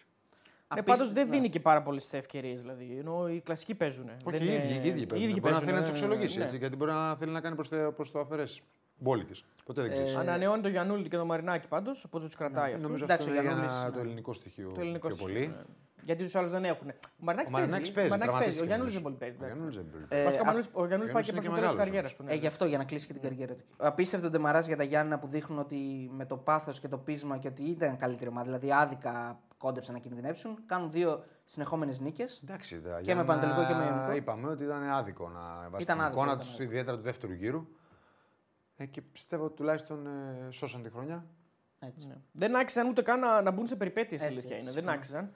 Ναι, 0.73 0.79
Απίστευτο, 0.79 0.83
πάντως 0.83 1.11
δεν 1.11 1.27
ναι. 1.27 1.35
δίνει 1.35 1.49
και 1.49 1.59
πάρα 1.59 1.81
πολλές 1.81 2.13
ευκαιρίες. 2.13 2.61
Δηλαδή, 2.61 2.97
ενώ 2.97 3.29
οι 3.29 3.39
κλασικοί 3.41 3.75
παίζουν. 3.75 4.09
Όχι, 4.09 4.37
Δεν 4.37 4.47
οι 4.47 4.51
είναι- 4.53 4.75
ίδιοι, 4.75 4.87
οι 4.87 4.89
ίδιοι 4.89 5.05
παίζουν. 5.05 5.39
Μπορεί 5.39 5.53
να 5.53 5.59
θέλει 5.59 5.71
να 5.73 5.83
του 5.83 5.89
αξιολογήσεις 5.89 6.37
ναι. 6.37 6.43
έτσι, 6.43 6.57
γιατί 6.57 6.75
μπορεί 6.75 6.91
να 6.91 7.15
θέλει 7.15 7.31
να 7.31 7.41
κάνει 7.41 7.55
προς 7.55 7.69
το, 7.69 7.91
προς 7.95 8.11
το 8.11 8.19
αφαιρέσει. 8.19 8.63
Μπόλικες. 9.03 9.43
Ποτέ 9.65 9.81
δεν 9.81 9.91
ξέρεις. 9.91 10.15
Ε, 10.15 10.19
Ανανεώνει 10.19 10.61
το 10.61 10.67
Γιανούλη 10.69 11.07
και 11.09 11.17
το 11.17 11.25
Μαρινάκι 11.25 11.67
πάντως, 11.67 12.03
οπότε 12.03 12.25
τους 12.25 12.35
κρατάει 12.35 12.67
Ναι, 12.69 12.73
αυτού. 12.75 12.81
Νομίζω 12.87 13.03
εντάξει, 13.03 13.27
αυτό 13.29 13.39
ο 13.39 13.41
είναι 13.43 13.49
για 13.51 13.59
Γιαννούλης, 13.61 13.83
να- 13.83 13.91
το 13.91 13.95
ναι. 13.97 14.01
ελληνικό 14.07 14.33
στοιχείο 14.33 14.71
Το 14.73 14.81
ελληνικό 14.81 15.07
πιο 15.07 15.15
στοιχείο, 15.15 15.33
πολύ. 15.33 15.47
ναι. 15.47 15.61
Γιατί 16.05 16.23
τους 16.23 16.35
άλλους 16.35 16.51
δεν 16.51 16.65
έχουν. 16.65 16.87
Ο 16.89 16.93
Μαρινάκης 17.17 17.53
Ο 17.53 17.57
Μαρινάκης 17.57 17.91
παίζει, 17.91 18.09
Ο 18.09 18.15
Μαρινάκης 18.15 18.31
τραυματίστηκε, 18.33 18.63
Ο 18.63 18.67
Γιανούλης 18.67 18.93
δεν 18.93 19.01
νομίζω. 19.01 19.01
πολύ 19.01 19.15
παίζει. 19.15 19.35
Ο 19.35 19.45
εντάξει. 19.45 19.53
Γιαννούλης 19.53 19.75
δεν 19.79 19.85
μπορεί. 19.91 20.03
Ε, 20.21 20.23
Βασικά, 20.23 20.43
ο 20.43 20.47
α- 20.47 20.51
Γιαννούλης- 20.51 20.69
ο 20.81 20.85
Γιαννούλη 20.87 21.11
πάει 21.15 21.23
και 21.23 21.31
είναι 21.31 21.39
προ 21.41 21.49
και 21.49 21.55
το 21.55 21.61
τέλο 21.61 21.71
τη 21.71 21.75
μεγάλος 21.75 21.83
καριέρα 21.83 22.07
όμως. 22.07 22.15
του. 22.17 22.33
Ε, 22.33 22.35
γι' 22.43 22.47
αυτό 22.53 22.63
για 22.71 22.77
να 22.81 22.85
κλείσει 22.89 23.05
και 23.07 23.13
την 23.17 23.21
καριέρα 23.21 23.53
του. 23.57 23.63
Απίστευτο 23.91 24.27
ντεμαράζ 24.29 24.59
για 24.71 24.77
τα 24.81 24.85
Γιάννα 24.91 25.15
που 25.19 25.27
δείχνουν 25.27 25.59
ότι 25.65 25.79
με 26.19 26.25
το 26.31 26.35
πάθος 26.37 26.79
και 26.79 26.87
το 26.93 26.97
πείσμα 26.97 27.35
και 27.37 27.47
ότι 27.53 27.63
ήταν 27.75 27.97
καλύτερη 28.03 28.29
ομάδα, 28.33 28.45
δηλαδή 28.49 28.69
άδικα 28.83 29.39
κόντεψαν 29.63 29.93
να 29.93 29.99
κινδυνεύσουν. 29.99 30.51
Κάνουν 30.65 30.91
δύο 30.91 31.23
συνεχόμενες 31.45 31.99
νίκες. 31.99 32.41
Εντάξει, 32.43 32.81
τα 32.81 32.89
Και 32.97 33.03
Γιάννα 33.03 33.23
με 33.23 33.27
Πανετολικό 33.27 33.61
και 33.69 33.73
με 33.79 33.83
Ιωνικό. 33.89 34.11
Είπαμε 34.19 34.47
ότι 34.47 34.63
ήταν 34.63 34.81
άδικο 34.89 35.29
με 35.29 35.69
βάση 35.69 35.83
Ήταν 35.83 35.95
την 35.97 36.05
άδικο, 36.05 36.07
εικόνα 36.19 36.31
ήταν 36.31 36.39
τους, 36.39 36.47
άδικο. 36.53 36.63
ιδιαίτερα 36.69 36.97
του 36.97 37.03
δεύτερου 37.03 37.33
γύρου. 37.33 37.65
Ε, 38.81 38.85
και 38.85 39.01
πιστεύω 39.01 39.45
ότι 39.45 39.55
τουλάχιστον 39.55 40.07
ε, 40.07 40.47
σώσαν 40.51 40.83
τη 40.83 40.89
χρονιά. 40.89 41.25
Έτσι. 41.79 42.07
Ναι. 42.07 42.15
Δεν 42.31 42.55
άξιζαν 42.55 42.87
ούτε 42.87 43.01
καν 43.01 43.19
να, 43.19 43.41
να 43.41 43.51
μπουν 43.51 43.67
σε 43.67 43.75
περιπέτειες. 43.75 44.21
Η 44.21 44.23
Έτσι, 44.23 44.37
αλήθεια 44.37 44.55
έτσι, 44.55 44.61
είναι. 44.61 44.71
Δεν 44.73 44.81
συμφωνώ. 44.83 44.97
άξιζαν. 44.97 45.31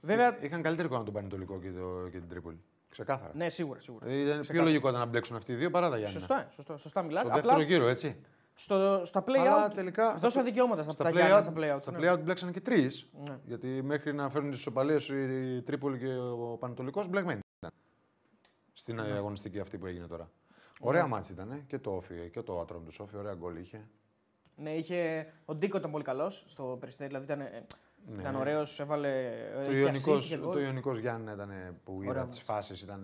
Βέβαια. 0.00 0.36
Είχαν 0.44 0.62
καλύτερη 0.62 0.88
εικόνα 0.88 1.04
τον 1.04 1.14
Πανετολικό 1.14 1.58
και, 1.60 1.70
το, 1.70 2.08
και 2.10 2.18
την 2.18 2.28
Τρίπολη. 2.28 2.60
Ξεκάθαρα. 2.88 3.32
Ναι, 3.34 3.48
σίγουρα. 3.48 3.80
σίγουρα. 3.80 4.06
Δηλαδή, 4.06 4.22
ήταν 4.22 4.32
πιο 4.32 4.40
Ξεκάθαρα. 4.42 4.68
λογικό 4.70 4.88
ήταν 4.88 5.00
να 5.00 5.06
μπλέξουν 5.06 5.36
αυτοί 5.36 5.52
οι 5.52 5.54
δύο 5.54 5.70
παρά 5.70 5.90
τα 5.90 5.96
Γιάννη. 5.98 6.14
Σωστά, 6.18 6.48
σωστά, 6.50 6.76
σωστά 6.76 7.02
μιλάς. 7.02 7.22
Στο 7.26 7.30
Απλά 7.30 7.42
δεύτερο 7.56 7.62
γύρο, 7.68 7.88
έτσι. 7.88 8.16
στο, 8.54 9.02
στα 9.04 9.24
Αλλά 9.26 9.66
play-out 9.68 9.74
τελικά. 9.74 10.14
δώσαν 10.18 10.44
δικαιώματα 10.44 10.82
στα, 10.82 10.92
στα 10.92 11.04
τα 11.04 11.10
play-out, 11.10 11.14
Γιάννα 11.14 11.42
στα 11.42 11.52
play-out. 11.56 11.78
στα 11.82 11.90
ναι. 11.92 11.98
play-out 12.12 12.20
μπλέξαν 12.22 12.52
και 12.52 12.60
τρεις. 12.60 13.08
Ναι. 13.24 13.38
Γιατί 13.44 13.66
μέχρι 13.82 14.12
να 14.14 14.28
φέρουν 14.30 14.50
τις 14.50 14.58
ισοπαλίες 14.58 15.08
η 15.08 15.62
Τρίπολη 15.62 15.98
και 15.98 16.14
ο 16.16 16.56
Πανετολικός 16.60 17.08
μπλεγμένοι 17.08 17.40
ήταν. 17.58 17.72
Στην 18.72 18.94
Ναι. 18.94 19.02
αγωνιστική 19.02 19.60
αυτή 19.60 19.78
που 19.78 19.86
έγινε 19.86 20.06
τώρα. 20.06 20.30
Ωραία 20.82 21.06
μάτς 21.06 21.28
ήταν 21.28 21.64
και 21.66 21.78
το 21.78 21.90
Όφι 21.90 22.14
και 22.32 22.42
το 22.42 22.60
Ατρόμ 22.60 22.84
του 22.84 22.92
Σόφι, 22.92 23.16
ωραία 23.16 23.34
γκολ 23.34 23.56
είχε. 23.56 23.86
Ναι, 24.56 24.70
είχε... 24.70 25.26
Ο 25.44 25.54
Ντίκο 25.54 25.76
ήταν 25.78 25.90
πολύ 25.90 26.04
καλός 26.04 26.44
στο 26.48 26.76
περιστέρι. 26.80 27.08
Δηλαδή 27.08 27.24
ήταν... 27.26 27.40
ε, 27.40 27.66
Ναι. 28.06 28.20
Ήταν 28.20 28.34
ωραίος, 28.36 28.80
έβαλε. 28.80 29.26
ε, 29.26 29.64
Το 29.64 29.70
είχε 29.70 29.80
Ιωνικός, 29.80 30.24
assist 30.24 30.28
και 30.28 30.36
γκολ. 30.38 30.52
το 30.52 30.60
Ιωνικός 30.60 30.98
Γιάννη 30.98 31.32
ήταν 31.32 31.50
που 31.84 31.98
είδα 32.02 32.10
Ωραία 32.10 32.26
τις 32.26 32.36
μας. 32.36 32.44
φάσεις, 32.44 32.82
ήταν... 32.82 33.00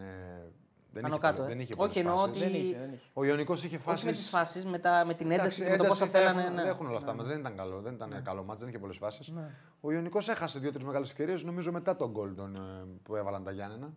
Δεν 0.93 1.03
Πάνω 1.03 1.15
είχε, 1.15 1.23
κάτω, 1.27 1.37
πολλές- 1.43 1.53
ε. 1.53 1.57
δεν 1.57 1.63
είχε 1.65 1.73
Όχι, 1.77 1.93
πολλές 1.93 1.97
εννοώ 1.97 2.17
φάσεις. 2.27 2.43
ότι- 2.43 2.53
Δεν 2.53 2.61
είχε, 2.61 2.79
δεν 2.79 2.93
είχε. 2.93 3.11
Ο 3.13 3.25
Ιωνικός 3.25 3.65
είχε 3.65 3.77
Όχι 3.77 3.85
φάσεις... 3.85 4.05
με 4.05 4.13
τις 4.13 4.29
φάσεις, 4.29 4.65
με, 4.65 4.79
τα- 4.79 5.05
με 5.07 5.15
την 5.15 5.31
ένταση 5.31 5.41
Εντάξει, 5.41 5.63
και 5.63 5.71
με 5.71 5.77
το 5.77 5.85
πόσο 5.85 6.05
ένταση 6.05 6.13
τα 6.13 6.19
θέλανε. 6.19 6.43
έχουν- 6.43 6.55
ναι. 6.55 6.63
Δεν 6.63 6.71
έχουν 6.71 6.87
όλα 6.87 6.97
αυτά, 6.97 7.11
Ναι. 7.13 7.19
μας, 7.19 7.27
δεν 7.29 7.39
ήταν 7.39 7.57
καλό, 7.57 7.81
δεν 7.81 7.95
ήταν 7.95 8.23
καλό 8.25 8.45
μάτς, 8.45 8.61
δεν 8.61 8.69
είχε 8.69 8.79
πολλές 8.79 8.97
φάσεις. 8.97 9.29
Ναι. 9.29 9.51
Ο 9.81 9.93
Ιωνικός 9.93 10.29
έχασε 10.29 10.59
δύο-τρεις 10.59 10.85
μεγάλες 10.85 11.09
ευκαιρίες, 11.11 11.43
νομίζω 11.45 11.73
μετά 11.73 11.97
τον 11.97 12.11
γκολ 12.11 12.35
τον, 12.35 12.57
ε, 12.57 12.61
που 13.03 13.17
έβαλαν 13.17 13.45
τα 13.45 13.51
Γιάννενα. 13.51 13.93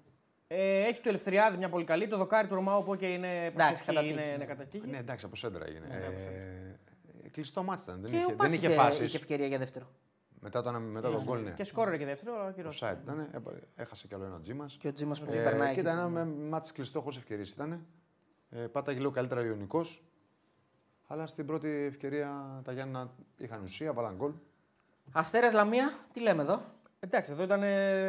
Ε, 0.52 0.84
έχει 0.88 1.02
το 1.02 1.10
Ελευθεριάδη 1.10 1.58
μια 1.58 1.70
πολύ 1.70 1.86
καλή. 1.86 2.08
Το 2.08 2.18
δοκάρι 2.18 2.48
του 2.48 2.56
Ρωμάου 2.56 2.84
που 2.84 2.96
και 2.96 3.06
είναι 3.06 3.52
προσευχή, 3.52 3.86
κατά 3.86 4.00
τύχη, 4.02 4.12
είναι, 4.14 4.22
ναι. 4.22 4.32
είναι 4.34 4.46
κατά 4.46 4.64
τύχη. 4.64 4.88
Ναι, 4.88 4.98
εντάξει, 4.98 5.26
από 5.26 5.36
σέντρα 5.36 5.66
έγινε. 5.68 5.86
Ναι, 5.88 5.96
από 5.96 6.16
ε, 7.26 7.30
κλειστό 7.32 7.64
μάτς 7.64 7.84
ήταν, 7.84 8.02
δεν 8.02 8.12
Και 8.12 8.16
είχε, 8.16 8.26
ο 8.26 8.28
δεν 8.28 8.36
Πας 8.38 8.54
είχε 8.54 8.68
είχε, 8.68 8.76
φάσεις. 8.76 9.06
είχε 9.06 9.18
ευκαιρία 9.18 9.48
για 9.48 9.58
δεύτερο. 9.58 9.86
Μετά 10.42 10.62
τον, 10.62 10.82
μετά 10.82 11.12
τον 11.12 11.24
γκολ, 11.24 11.44
ναι. 11.44 11.52
Και 11.52 11.64
σκόρερε 11.64 11.98
και 11.98 12.06
δεύτερο, 12.06 12.40
αλλά 12.42 12.52
και 12.52 12.62
Offside 12.66 12.98
ήταν, 13.04 13.30
έβαλε- 13.32 13.64
έχασε 13.76 14.08
κι 14.08 14.14
άλλο 14.16 14.24
ένα 14.26 14.40
τζίμας. 14.42 14.78
Και 14.80 14.88
ο 14.88 14.94
Τζίμας 14.94 15.20
που 15.22 15.32
Ε, 15.34 15.44
περνάει. 15.44 15.74
και 15.74 15.80
ήταν 15.80 15.98
εκεί. 15.98 16.06
ένα 16.08 16.26
με- 16.26 16.48
μάτς 16.50 16.72
κλειστό 16.72 17.02
χωρίς 17.02 17.18
ευκαιρίες 17.18 17.50
ήταν. 17.50 17.86
Ε, 18.50 18.58
πάταγε 18.60 19.00
λίγο 19.00 19.12
καλύτερα 19.12 19.42
ο 19.42 19.44
Ιωνικός. 19.44 20.04
Αλλά 21.08 21.28
στην 21.28 21.46
πρώτη 21.46 21.68
ευκαιρία 21.70 22.62
τα 22.64 22.72
Γιάννα 22.72 23.10
είχαν 23.38 23.64
ουσία, 23.64 23.94
βάλαν 23.94 24.16
γκολ. 24.16 24.32
Αστέρας 25.12 25.54
Λαμία, 25.54 25.92
τι 26.14 26.20
λέμε 26.20 26.42
εδώ; 26.42 26.62
Εντάξει, 27.00 27.32
εδώ 27.32 27.44
ήταν 27.44 27.62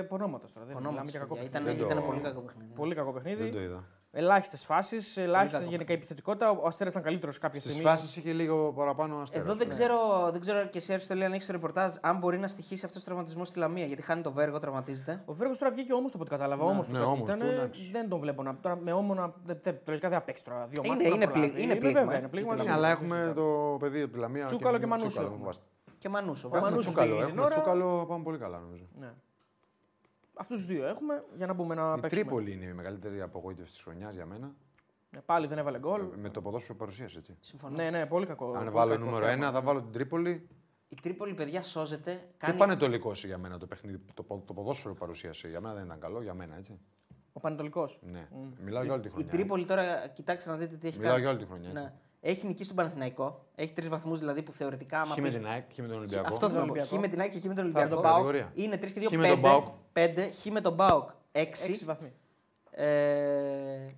πονόματος 0.08 0.52
τώρα. 0.52 0.66
Δεν 0.66 0.76
Ονόματος, 0.76 0.90
μιλάμε 0.90 1.10
για 1.10 1.20
κακό 1.20 1.34
παιδιά. 1.34 1.50
παιχνίδι. 1.50 1.72
Ήταν, 1.76 1.88
Δεν 1.88 1.96
το- 1.96 2.00
ήταν 2.00 2.10
πολύ 2.10 2.20
κακό 2.20 2.40
παιχνίδι. 2.40 2.72
Πολύ 2.74 2.94
κακό 2.94 3.12
Δεν 3.12 3.22
παιχνίδι. 3.22 3.50
το 3.52 3.60
είδα. 3.60 3.84
Ελάχιστες 4.12 4.64
φάσεις, 4.64 5.16
ελάχιστες 5.16 5.58
κακό 5.60 5.70
γενικά 5.72 5.92
επιθετικότητα. 5.92 6.50
Ο 6.50 6.66
Αστέρας 6.66 6.92
ήταν 6.92 7.04
καλύτερος 7.04 7.38
κάποια 7.38 7.60
Στις 7.60 7.72
στιγμή. 7.72 7.90
φάσεις 7.90 8.16
είχε 8.16 8.32
λίγο 8.32 8.72
παραπάνω 8.72 9.16
ο 9.16 9.20
Αστέρας. 9.20 9.46
Εδώ 9.46 9.54
δεν 9.56 9.66
Ναι. 9.66 9.72
ξέρω, 9.74 9.96
δεν 10.32 10.40
ξέρω 10.40 10.66
και 10.66 10.78
εσύ 10.78 10.92
Αριστοτέλη 10.92 11.24
αν 11.24 11.32
έχεις 11.32 11.46
το 11.46 11.52
ρεπορτάζ, 11.52 11.94
αν 12.00 12.18
μπορεί 12.18 12.38
να 12.38 12.48
στοιχήσει 12.48 12.84
αυτός 12.84 13.02
ο 13.02 13.04
τραυματισμός 13.04 13.48
στη 13.48 13.58
Λαμία. 13.58 13.84
Γιατί 13.84 14.02
χάνει 14.02 14.22
το 14.22 14.32
βέργο, 14.32 14.58
τραυματίζεται. 14.58 15.22
Ο 15.24 15.32
Βέργος 15.32 15.58
τώρα 15.58 15.72
βγήκε 15.72 15.92
όμω 15.92 16.06
το 16.06 16.10
από 16.14 16.22
ό,τι 16.22 16.30
κατάλαβα. 16.30 16.64
Ναι. 16.64 16.70
Όμω 16.70 16.84
Ναι, 16.88 16.98
του 16.98 17.04
όμως 17.06 17.28
ήταν. 17.28 17.38
του, 17.38 17.46
εντάξει. 17.46 17.88
Δεν 17.92 18.08
τον 18.08 18.18
βλέπω 18.20 18.42
να. 18.42 18.56
Τώρα 18.56 18.76
με 18.76 18.92
όμο 18.92 19.14
να. 19.14 19.32
δεν- 19.44 19.58
δεν- 19.62 19.78
Λογικά 19.86 20.08
δεν 20.08 20.18
θα 20.18 20.24
παίξει 20.24 20.44
τώρα. 20.44 20.66
Δύο 20.66 20.80
Είναι- 20.84 20.88
μάτς, 20.92 21.02
δεν 21.02 21.12
είναι 21.14 21.24
θα 21.24 21.30
προλάβει. 21.30 21.52
πλή- 21.52 21.64
είναι 21.64 21.74
πλήγμα, 21.74 22.00
βέβαια, 22.00 22.16
ε. 22.16 22.18
είναι 22.18 22.28
πλήγμα. 22.28 22.52
Είναι 22.52 22.62
Ναι, 22.62 22.68
σίγουρα. 22.70 22.86
αλλά 22.86 22.96
έχουμε 22.96 23.32
το 23.34 23.76
παιδί 23.80 24.00
από 24.02 24.12
τη 24.12 24.18
Λαμία. 24.18 24.44
Τσούκαλο 24.44 24.72
και 24.72 24.78
μην- 24.78 24.88
Μανούσο 24.88 25.08
Τσούκαλο, 25.08 25.28
έχουμε. 25.30 25.46
βάστε. 25.46 25.64
Και 26.00 26.08
Μανούσο. 26.08 26.48
Ο 26.48 26.56
Έχουμε 26.56 26.70
Μανούσος 26.70 26.86
Τσούκαλο, 26.92 27.14
πήγε 27.14 27.26
έχουμε 27.26 27.40
ώρα. 27.42 27.50
Τσούκαλο, 27.54 28.06
πάμε 28.06 28.22
πολύ 28.24 28.38
καλά 28.38 28.58
νομίζω. 28.58 28.84
Ναι. 28.98 29.12
Αυτούς 30.34 30.56
τους 30.56 30.66
δύο 30.66 30.86
έχουμε 30.86 31.24
για 31.36 31.46
να 31.46 31.52
μπούμε 31.52 31.74
να 31.74 31.82
Η 31.96 32.00
παίξουμε. 32.00 32.08
Τρίπολη 32.22 32.52
είναι 32.52 32.64
η 32.64 32.72
μεγαλύτερη 32.72 33.20
απογοήτευση 33.20 33.72
της 33.72 33.82
χρονιάς 33.82 34.14
για 34.14 34.26
μένα. 34.26 34.52
Ε, 35.10 35.18
Πάλι 35.26 35.46
δεν 35.46 35.58
έβαλε 35.58 35.78
γκολ. 35.78 36.00
Ε, 36.00 36.16
Με 36.16 36.28
το 36.30 36.40
ποδόσφαιρο 36.42 36.78
παρουσίασε 36.78 37.18
έτσι. 37.18 37.36
Συμφωνώ. 37.40 37.76
Ναι, 37.76 37.90
ναι, 37.90 38.06
πολύ 38.06 38.26
κακό. 38.26 38.46
Αν 38.46 38.52
πολύ 38.52 38.70
βάλω 38.70 38.90
κακό 38.90 39.04
νούμερο 39.04 39.24
θέμα. 39.24 39.36
ένα, 39.36 39.52
θα 39.52 39.60
βάλω 39.60 39.80
την 39.82 39.92
Τρίπολη 39.92 40.48
Η 40.88 40.96
Τρίπολη, 41.02 41.34
παιδιά, 41.34 41.62
σώζεται. 41.62 42.14
και 42.14 42.34
Κάνει... 42.46 42.58
πανετολικό 42.58 43.12
για 43.12 43.38
μένα 43.38 43.58
το 43.58 43.66
παιχνίδι. 43.66 44.00
Το, 44.14 44.22
πο- 44.22 44.42
το 44.46 44.52
ποδόσφαιρο 44.52 44.94
παρουσίασε. 44.94 45.48
Για 45.48 45.60
μένα 45.60 45.74
δεν 45.74 45.84
ήταν 45.84 46.00
καλό, 46.00 46.22
για 46.22 46.34
μένα 46.34 46.56
έτσι. 46.56 46.78
Ο 47.32 47.40
Πανετολικός. 47.40 47.98
Ναι. 48.02 48.28
Μιλάω 48.64 48.82
για 48.82 48.92
όλη 48.92 49.02
τη 49.02 49.08
Η 49.08 49.10
χρονιά. 49.10 49.30
Τρίπολη 49.30 49.64
τώρα, 49.64 50.06
κοιτάξτε 50.08 50.50
να 50.50 50.56
δείτε 50.56 50.76
τι 50.76 50.86
έχει 50.86 50.96
Μιλάω 50.98 51.12
κάνει. 51.12 51.22
για 51.24 51.32
όλη 51.34 51.40
τη 51.40 51.46
χρονιά. 51.46 51.68
έτσι. 51.70 51.82
Ναι. 51.82 51.92
Έχει 52.20 52.46
νικήσει 52.46 52.68
τον 52.68 52.76
Παναθηναϊκό. 52.76 53.44
Έχει 53.54 53.72
τρεις 53.72 53.88
βαθμούς 53.88 54.18
δηλαδή 54.18 54.42
που 54.42 54.52
θεωρητικά. 54.52 55.00
άμα 55.00 55.14
Χ 55.14 55.16
με 55.16 55.22
παίζει- 55.22 55.38
την 55.38 55.46
ΑΕΚ, 55.46 55.64
χ 55.74 55.78
με 55.78 55.86
τον 55.86 55.96
Ολυμπιακό. 55.96 56.26
Αυτό 56.34 56.48
θέλω 56.48 56.60
να 56.60 56.66
πω. 56.66 56.72
Ολυμπιακό. 56.72 56.96
Χ 56.96 57.00
με 57.00 57.08
την 57.08 57.20
ΑΕΚ 57.20 57.30
και 57.30 57.38
χ 57.38 57.42
με 57.44 57.54
τον 57.54 57.56
Θα 57.56 57.62
Ολυμπιακό. 57.62 57.94
το 57.94 58.00
πάω. 58.00 58.12
Κατηγορία. 58.12 58.52
Είναι 58.54 58.76
3 58.76 58.92
και 58.92 59.00
2 59.00 59.08
Χ 59.10 59.16
με 59.16 59.28
τον 59.28 59.40
ΠΑΟΚ. 59.40 59.66
5. 59.92 60.30
Χ 60.42 60.44
με 60.46 60.60
τον 60.60 60.72
Μπάουκ 60.74 61.08
6. 61.32 61.66
6 61.68 61.84
βαθμοί. 61.84 62.12
Ε, 62.70 63.94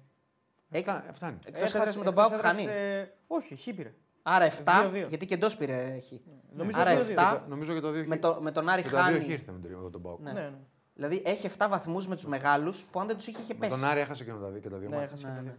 Φτάνει. 0.80 1.02
φτάνει. 1.12 1.38
Εκτός 1.44 1.74
έδρας 1.74 1.96
με 1.96 2.04
τον 2.04 2.14
ΠΑΟΚ 2.14 2.32
έδρας, 2.32 2.56
χάνει. 2.56 2.68
ε, 2.70 3.10
όχι, 3.26 3.56
χ 3.56 3.74
πήρε. 3.76 3.94
Άρα 4.22 4.44
7. 4.44 4.54
2-2. 4.64 5.06
Γιατί 5.08 5.26
και 5.26 5.34
εντός 5.34 5.56
πήρε 5.56 5.98
χ. 6.08 6.12
Νομίζω 6.56 6.80
Άρα 6.80 6.94
2-2. 6.94 7.10
7. 7.10 7.42
Νομίζω 7.48 7.74
και 7.74 7.80
το 7.80 7.88
2 7.90 8.06
Με, 8.06 8.16
το, 8.16 8.38
με 8.40 8.52
τον 8.52 8.68
Άρη 8.68 8.82
Και 8.82 8.88
τα 8.88 9.02
δύο 9.04 9.12
χάνει. 9.12 9.24
χ 9.24 9.28
ήρθε 9.28 9.52
με 9.52 9.58
τον- 9.68 9.82
με 9.82 9.90
τον 9.90 10.02
Πάοκ. 10.02 10.20
Ναι. 10.20 10.32
Ναι, 10.32 10.40
ναι. 10.40 10.50
Δηλαδή 10.94 11.22
έχει 11.24 11.46
7 11.46 11.66
βαθμούς 11.68 12.06
με 12.06 12.14
τους 12.14 12.26
μεγάλους 12.26 12.82
που 12.82 13.00
αν 13.00 13.06
δεν 13.06 13.16
τους 13.16 13.26
είχε, 13.26 13.38
είχε 13.42 13.52
Με 13.54 13.58
πέσει. 13.58 13.70
τον 13.80 13.84
Άρη 13.84 14.00
έχασε 14.00 14.24
και 14.24 14.32
με 14.32 14.40
τα 14.40 14.48
δύο, 14.48 14.60
και 14.60 14.68
τα 14.68 14.76
δύο 14.76 14.88
Ναι, 14.88 14.94
μάτια. 14.96 15.08
έχασε 15.12 15.26
Ναι, 15.26 15.32
και 15.32 15.36
τα 15.38 15.42
ναι. 15.42 15.56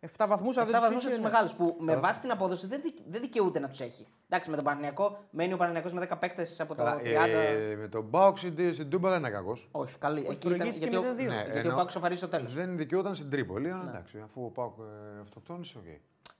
Δύο. 0.00 0.10
7 0.18 0.26
βαθμούς, 0.28 0.56
αν 0.56 0.64
7 0.66 0.70
δεν 0.70 0.80
βαθμούς 0.80 0.94
τους 0.96 1.04
με 1.04 1.10
είχε, 1.10 1.20
τους 1.22 1.30
ναι. 1.30 1.30
μεγάλους 1.30 1.52
που 1.52 1.76
με 1.84 1.96
βάση 1.96 2.20
την 2.20 2.30
απόδοση 2.30 2.66
δεν, 2.66 2.80
δικ- 2.82 2.98
δεν 3.08 3.20
δικαιούται 3.20 3.58
να 3.58 3.68
τους 3.68 3.80
έχει. 3.80 4.06
Εντάξει, 4.28 4.50
με 4.50 4.56
τον 4.56 4.64
Παναγιακό 4.64 5.18
μένει 5.30 5.52
ο 5.52 5.56
Παναγιακό 5.56 5.90
με 5.92 6.08
10 6.10 6.16
παίκτες 6.20 6.60
από 6.60 6.74
το 6.74 6.82
Καλά, 6.82 6.96
30. 7.00 7.04
ε, 7.04 7.74
με 7.78 7.88
τον 7.88 8.10
Πάοκ 8.10 8.38
στην 8.38 8.74
στην 8.74 8.90
Τούμπα 8.90 9.10
δεν 9.10 9.18
ήταν 9.20 9.32
κακός. 9.32 9.68
Όχι, 9.70 9.94
καλή. 9.98 10.20
Όχι, 10.20 10.30
Εκεί 10.30 10.46
ήταν, 10.46 10.58
προηγήθηκε 10.58 10.88
γιατί 10.90 11.06
ο, 11.06 11.12
0-2. 11.12 11.16
Ναι, 11.16 11.34
γιατί 11.34 11.56
ο 11.56 11.58
ενώ- 11.58 11.74
ΠΑΟΚ 11.74 11.90
ισοφαρίζει 11.90 12.18
στο 12.18 12.28
τέλος. 12.28 12.54
Δεν 12.54 12.76
δικαιούταν 12.76 13.14
στην 13.14 13.30
Τρίπολη, 13.30 13.70
αλλά 13.70 13.82
Ναι. 13.82 13.90
εντάξει, 13.90 14.18
αφού 14.24 14.44
ο 14.44 14.48
Πάοκ 14.48 14.78
ε, 14.78 15.20
αυτοκτόνησε, 15.22 15.78
οκ. 15.78 15.84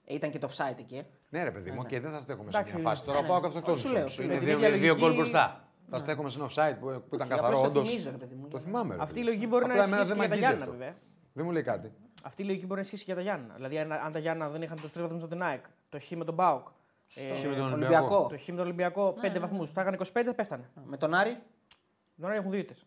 Ήταν 0.05 0.31
και 0.31 0.39
το 0.39 0.49
offside 0.51 0.79
εκεί. 0.79 0.97
ε. 0.97 1.03
Ναι, 1.31 1.45
ρε 1.45 1.51
παιδί 1.51 1.71
μου, 1.71 1.85
και 1.85 2.01
δεν 2.01 2.13
θα 2.13 2.21
στέκομαι 2.21 2.51
σε 2.51 2.57
Εντάξει, 2.57 2.75
μια 2.77 2.89
φάση. 2.89 3.01
ναι, 3.01 3.07
Τώρα 3.07 3.19
ο 3.19 3.23
ναι. 3.23 3.29
Πάοκ 3.29 3.45
Όχι, 3.45 3.53
σου 3.53 3.59
αυτοκτόνησε. 3.59 3.89
λέω, 3.89 4.01
όμως. 4.01 4.15
φίλε, 4.15 4.25
Είναι 4.27 4.35
με 4.35 4.39
την 4.39 4.49
δύο, 4.49 4.57
ίδια 4.57 4.69
δύο 4.71 4.79
λογική- 4.89 5.01
γκολ 5.07 5.15
μπροστά. 5.17 5.65
Θα 5.91 5.99
στέκομαι 5.99 6.31
σε 6.31 6.39
ένα 6.39 6.49
offside 6.49 6.77
που, 6.81 6.87
που 7.09 7.15
ήταν 7.15 7.27
Όχι, 7.27 7.29
καθαρό 7.29 7.47
απλώς 7.47 7.61
το 7.61 7.67
όντως. 7.79 7.89
θυμίζω, 7.89 8.11
ρε 8.11 8.17
παιδί 8.17 8.35
μου. 8.35 8.49
Το 8.49 8.59
θυμάμαι. 8.59 8.95
ρε 8.95 9.03
Αυτή 9.03 9.13
η 9.15 9.23
παιδί. 9.23 9.27
λογική 9.27 9.47
μπορεί 9.47 9.67
να 9.67 9.73
Απλά 9.73 9.85
εμένα 9.85 10.03
ισχύσει 10.03 10.19
δεν 10.19 10.29
και 10.29 10.35
μ' 10.35 10.39
για 10.39 10.41
τα 10.41 10.49
αγγίζει 10.49 10.59
Γιάννα, 10.59 10.65
αυτό. 10.65 10.77
βέβαια. 10.79 10.95
Δεν 11.33 11.45
μου 11.45 11.51
λέει 11.51 11.63
κάτι. 11.63 11.93
Αυτή 12.23 12.43
η 12.43 12.45
λογική 12.45 12.65
μπορεί 12.67 12.75
να 12.75 12.81
ισχύσει 12.81 13.05
και 13.05 13.13
για 13.13 13.15
τα 13.15 13.21
Γιάννα. 13.23 13.55
Δηλαδή, 13.55 13.79
αν, 13.79 13.93
αν 13.93 14.13
τα 14.13 14.19
Γιάννα 14.19 14.49
δεν 14.49 14.63
είχαν 14.63 14.81
τους 14.81 14.93
τρεις 14.93 15.03
βαθμούς 15.05 15.23
από 15.23 15.31
την 15.33 15.43
ΑΕΚ, 15.43 15.65
το 15.89 16.01
Χ 16.01 16.11
με 16.11 16.25
τον 16.25 16.35
ΠΑΟΚ, 16.35 16.67
ε, 17.15 17.35
Χ 17.35 17.45
με 17.45 17.55
τον 17.55 17.73
Ολυμπιακό. 17.73 17.75
Ολυμπιακό. 17.75 18.27
το 18.27 18.39
Χ 18.39 18.47
με 18.49 18.55
τον 18.57 18.65
Ολυμπιακό, 18.65 19.15
5 19.21 19.39
βαθμούς, 19.41 19.71
θα 19.71 19.81
είχαν 19.81 19.95
25, 19.95 20.35
πέφτανε. 20.37 20.71
Με 20.85 20.97
τον 20.97 21.15
Άρη, 21.15 21.39
Τώρα 22.21 22.35
έχουν 22.35 22.51
δύο 22.51 22.61
ήττες. 22.61 22.87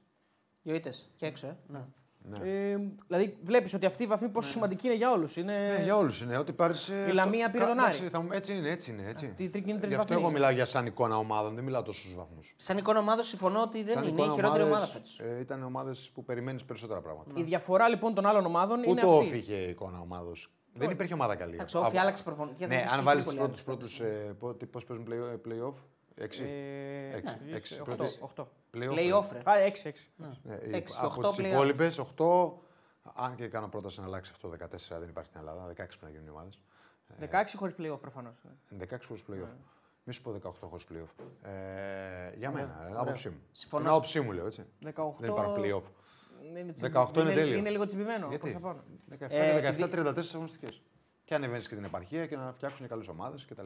δύο 0.64 0.76
ήττες 0.76 1.10
και 1.18 1.26
έξω. 1.26 1.48
Ε. 1.48 1.58
Ναι. 1.68 1.80
Ναι. 2.30 2.38
Ε, 2.50 2.78
δηλαδή, 3.08 3.38
βλέπεις 3.44 3.74
ότι 3.74 3.86
αυτή 3.86 4.04
η 4.04 4.08
βαθμή 4.08 4.30
πόσο 4.30 4.50
σημαντική 4.50 4.88
είναι 4.88 4.96
για 4.96 5.12
όλους. 5.12 5.38
Είναι... 5.38 5.54
Ναι, 5.78 5.84
για 5.84 5.98
όλους 5.98 6.22
είναι. 6.22 6.38
Ό,τι 6.38 6.54
πάρεις. 6.54 6.88
Η 6.88 7.12
Λαμία 7.12 7.52
πήρε 7.52 7.66
τον 7.66 7.80
Άρη. 7.80 8.10
Έτσι 8.32 8.54
είναι, 8.56 8.70
έτσι 8.70 8.92
είναι. 8.92 9.04
Έτσι. 9.10 9.26
Αυτή 9.26 9.44
η 9.44 9.50
τρίκη 9.50 9.70
είναι 9.70 9.80
τρεις 9.80 9.90
Γι' 9.92 9.96
αυτό 9.98 10.08
βαθμοί. 10.14 10.24
εγώ 10.26 10.34
μιλάω 10.34 10.52
για 10.52 10.66
σαν 10.66 10.86
εικόνα 10.86 11.18
ομάδων, 11.18 11.56
δεν 11.56 11.64
μιλάω 11.64 11.82
τόσο 11.82 12.00
στου 12.00 12.16
βαθμούς. 12.16 12.54
Σαν 12.58 12.78
εικόνα 12.78 13.00
ομάδα 13.00 13.24
συμφωνώ 13.24 13.62
ότι 13.62 13.84
δεν 13.84 14.04
είναι 14.04 14.22
η 14.22 14.30
χειρότερη 14.30 14.64
ομάδα 14.64 14.86
φέτος. 14.86 15.20
ε, 15.20 15.40
ήταν 15.40 15.64
ομάδες 15.64 16.12
που 16.14 16.24
περιμένεις 16.24 16.64
περισσότερα 16.64 17.02
πράγματα. 17.02 17.32
Η 17.36 17.44
διαφορά 17.44 17.88
λοιπόν 17.90 18.14
των 18.14 18.26
άλλων 18.26 18.46
ομάδων 18.46 18.78
είναι 18.84 18.92
Ούτε 18.92 19.06
ο 19.06 19.14
αυτή. 19.18 19.28
Όφη 19.28 19.38
είχε 19.38 19.56
εικόνα 19.56 20.00
ομάδος. 20.00 20.52
Δεν 20.76 20.90
υπήρχε 20.90 21.14
ομάδα 21.14 21.36
καλή. 21.36 21.54
Εντάξει, 21.54 21.78
ο 21.78 21.80
Όφη 21.80 21.90
Από- 21.90 22.00
άλλαξε 22.00 22.24
προπονητή. 22.24 22.66
Ναι, 22.66 22.86
αν 22.92 23.04
βάλεις 23.04 23.26
του 23.28 23.36
πρώτους 23.36 23.64
πρώτους, 23.64 24.00
ε, 24.00 24.36
πότε- 24.40 24.66
πώς 24.66 24.86
παίζουν 24.86 25.08
play- 25.10 25.48
play-off, 25.48 25.74
6. 25.74 25.76
Ε, 25.76 25.93
Έξι, 26.16 26.44
ναι, 26.44 27.56
έξι, 27.56 27.74
οχτώ, 27.74 27.84
πρώτες. 27.96 28.18
οχτώ. 28.22 28.48
Play-off, 28.74 29.26
ρε. 29.32 29.40
Α, 29.52 29.54
6, 29.60 29.88
6. 29.88 30.10
Ναι, 30.16 30.28
Έξι 30.78 30.94
και 30.94 31.00
από 31.00 31.08
οχτώ 31.08 31.30
τις 31.30 31.38
play-off. 31.40 31.52
υπόλοιπες, 31.52 32.00
8. 32.00 32.54
Αν 33.16 33.36
και 33.36 33.48
κάνω 33.48 33.68
πρόταση 33.68 34.00
να 34.00 34.06
αλλάξει 34.06 34.32
αυτό, 34.34 34.50
14 34.50 35.00
δεν 35.00 35.10
υπάρχει 35.10 35.30
στην 35.30 35.40
Ελλάδα, 35.40 35.68
16 35.68 35.74
πρέπει 35.76 35.98
να 36.04 36.10
γίνουν 36.10 36.26
οι 36.26 36.30
ομάδες. 36.30 36.60
16 37.20 37.58
χωρίς 37.58 37.74
πλοίο 37.76 37.98
προφανώς. 37.98 38.36
16 38.80 39.06
χωρίς 39.08 39.24
play-off. 39.28 39.34
Ναι. 39.36 39.56
Μη 40.04 40.14
σου 40.14 40.22
πω 40.22 40.32
18 40.32 40.52
χωρίς 40.70 40.86
play-off. 40.92 41.26
Ε, 41.50 42.36
για 42.38 42.52
μένα, 42.52 42.88
ε, 42.90 42.94
άποψή 42.96 43.30
μου. 43.30 43.40
Συμφωνώ. 43.52 43.84
Την 43.84 43.92
άποψή 43.92 44.20
μου 44.22 44.32
λέω 44.32 44.46
έτσι. 44.46 44.66
18... 44.96 45.16
Δεν 45.20 45.30
υπάρχουν 45.30 45.56
play-off. 45.58 45.84
Είναι 46.44 46.74
18 46.94 47.18
είναι 47.18 47.34
τέλειο. 47.34 47.58
Είναι 47.58 47.70
λίγο 47.70 47.86
τσιμπημένο. 47.86 48.28
Γιατί; 48.28 48.52
προς 48.52 48.62
τα 48.62 48.68
πάνω. 48.68 48.84
17 49.10 49.16
Ε, 49.30 49.60
και 49.62 49.68
επειδή- 49.68 49.84
17-34 49.84 50.34
αγωνιστικές. 50.34 50.82
Και 51.34 51.40
ανεβαίνεις 51.40 51.68
και 51.68 51.76
την 51.76 51.84
επαρχία 51.84 52.26
και 52.28 52.36
να 52.36 52.52
φτιάξουν 52.56 52.88
καλές 52.88 53.08
ομάδες 53.08 53.46
κτλ. 53.46 53.66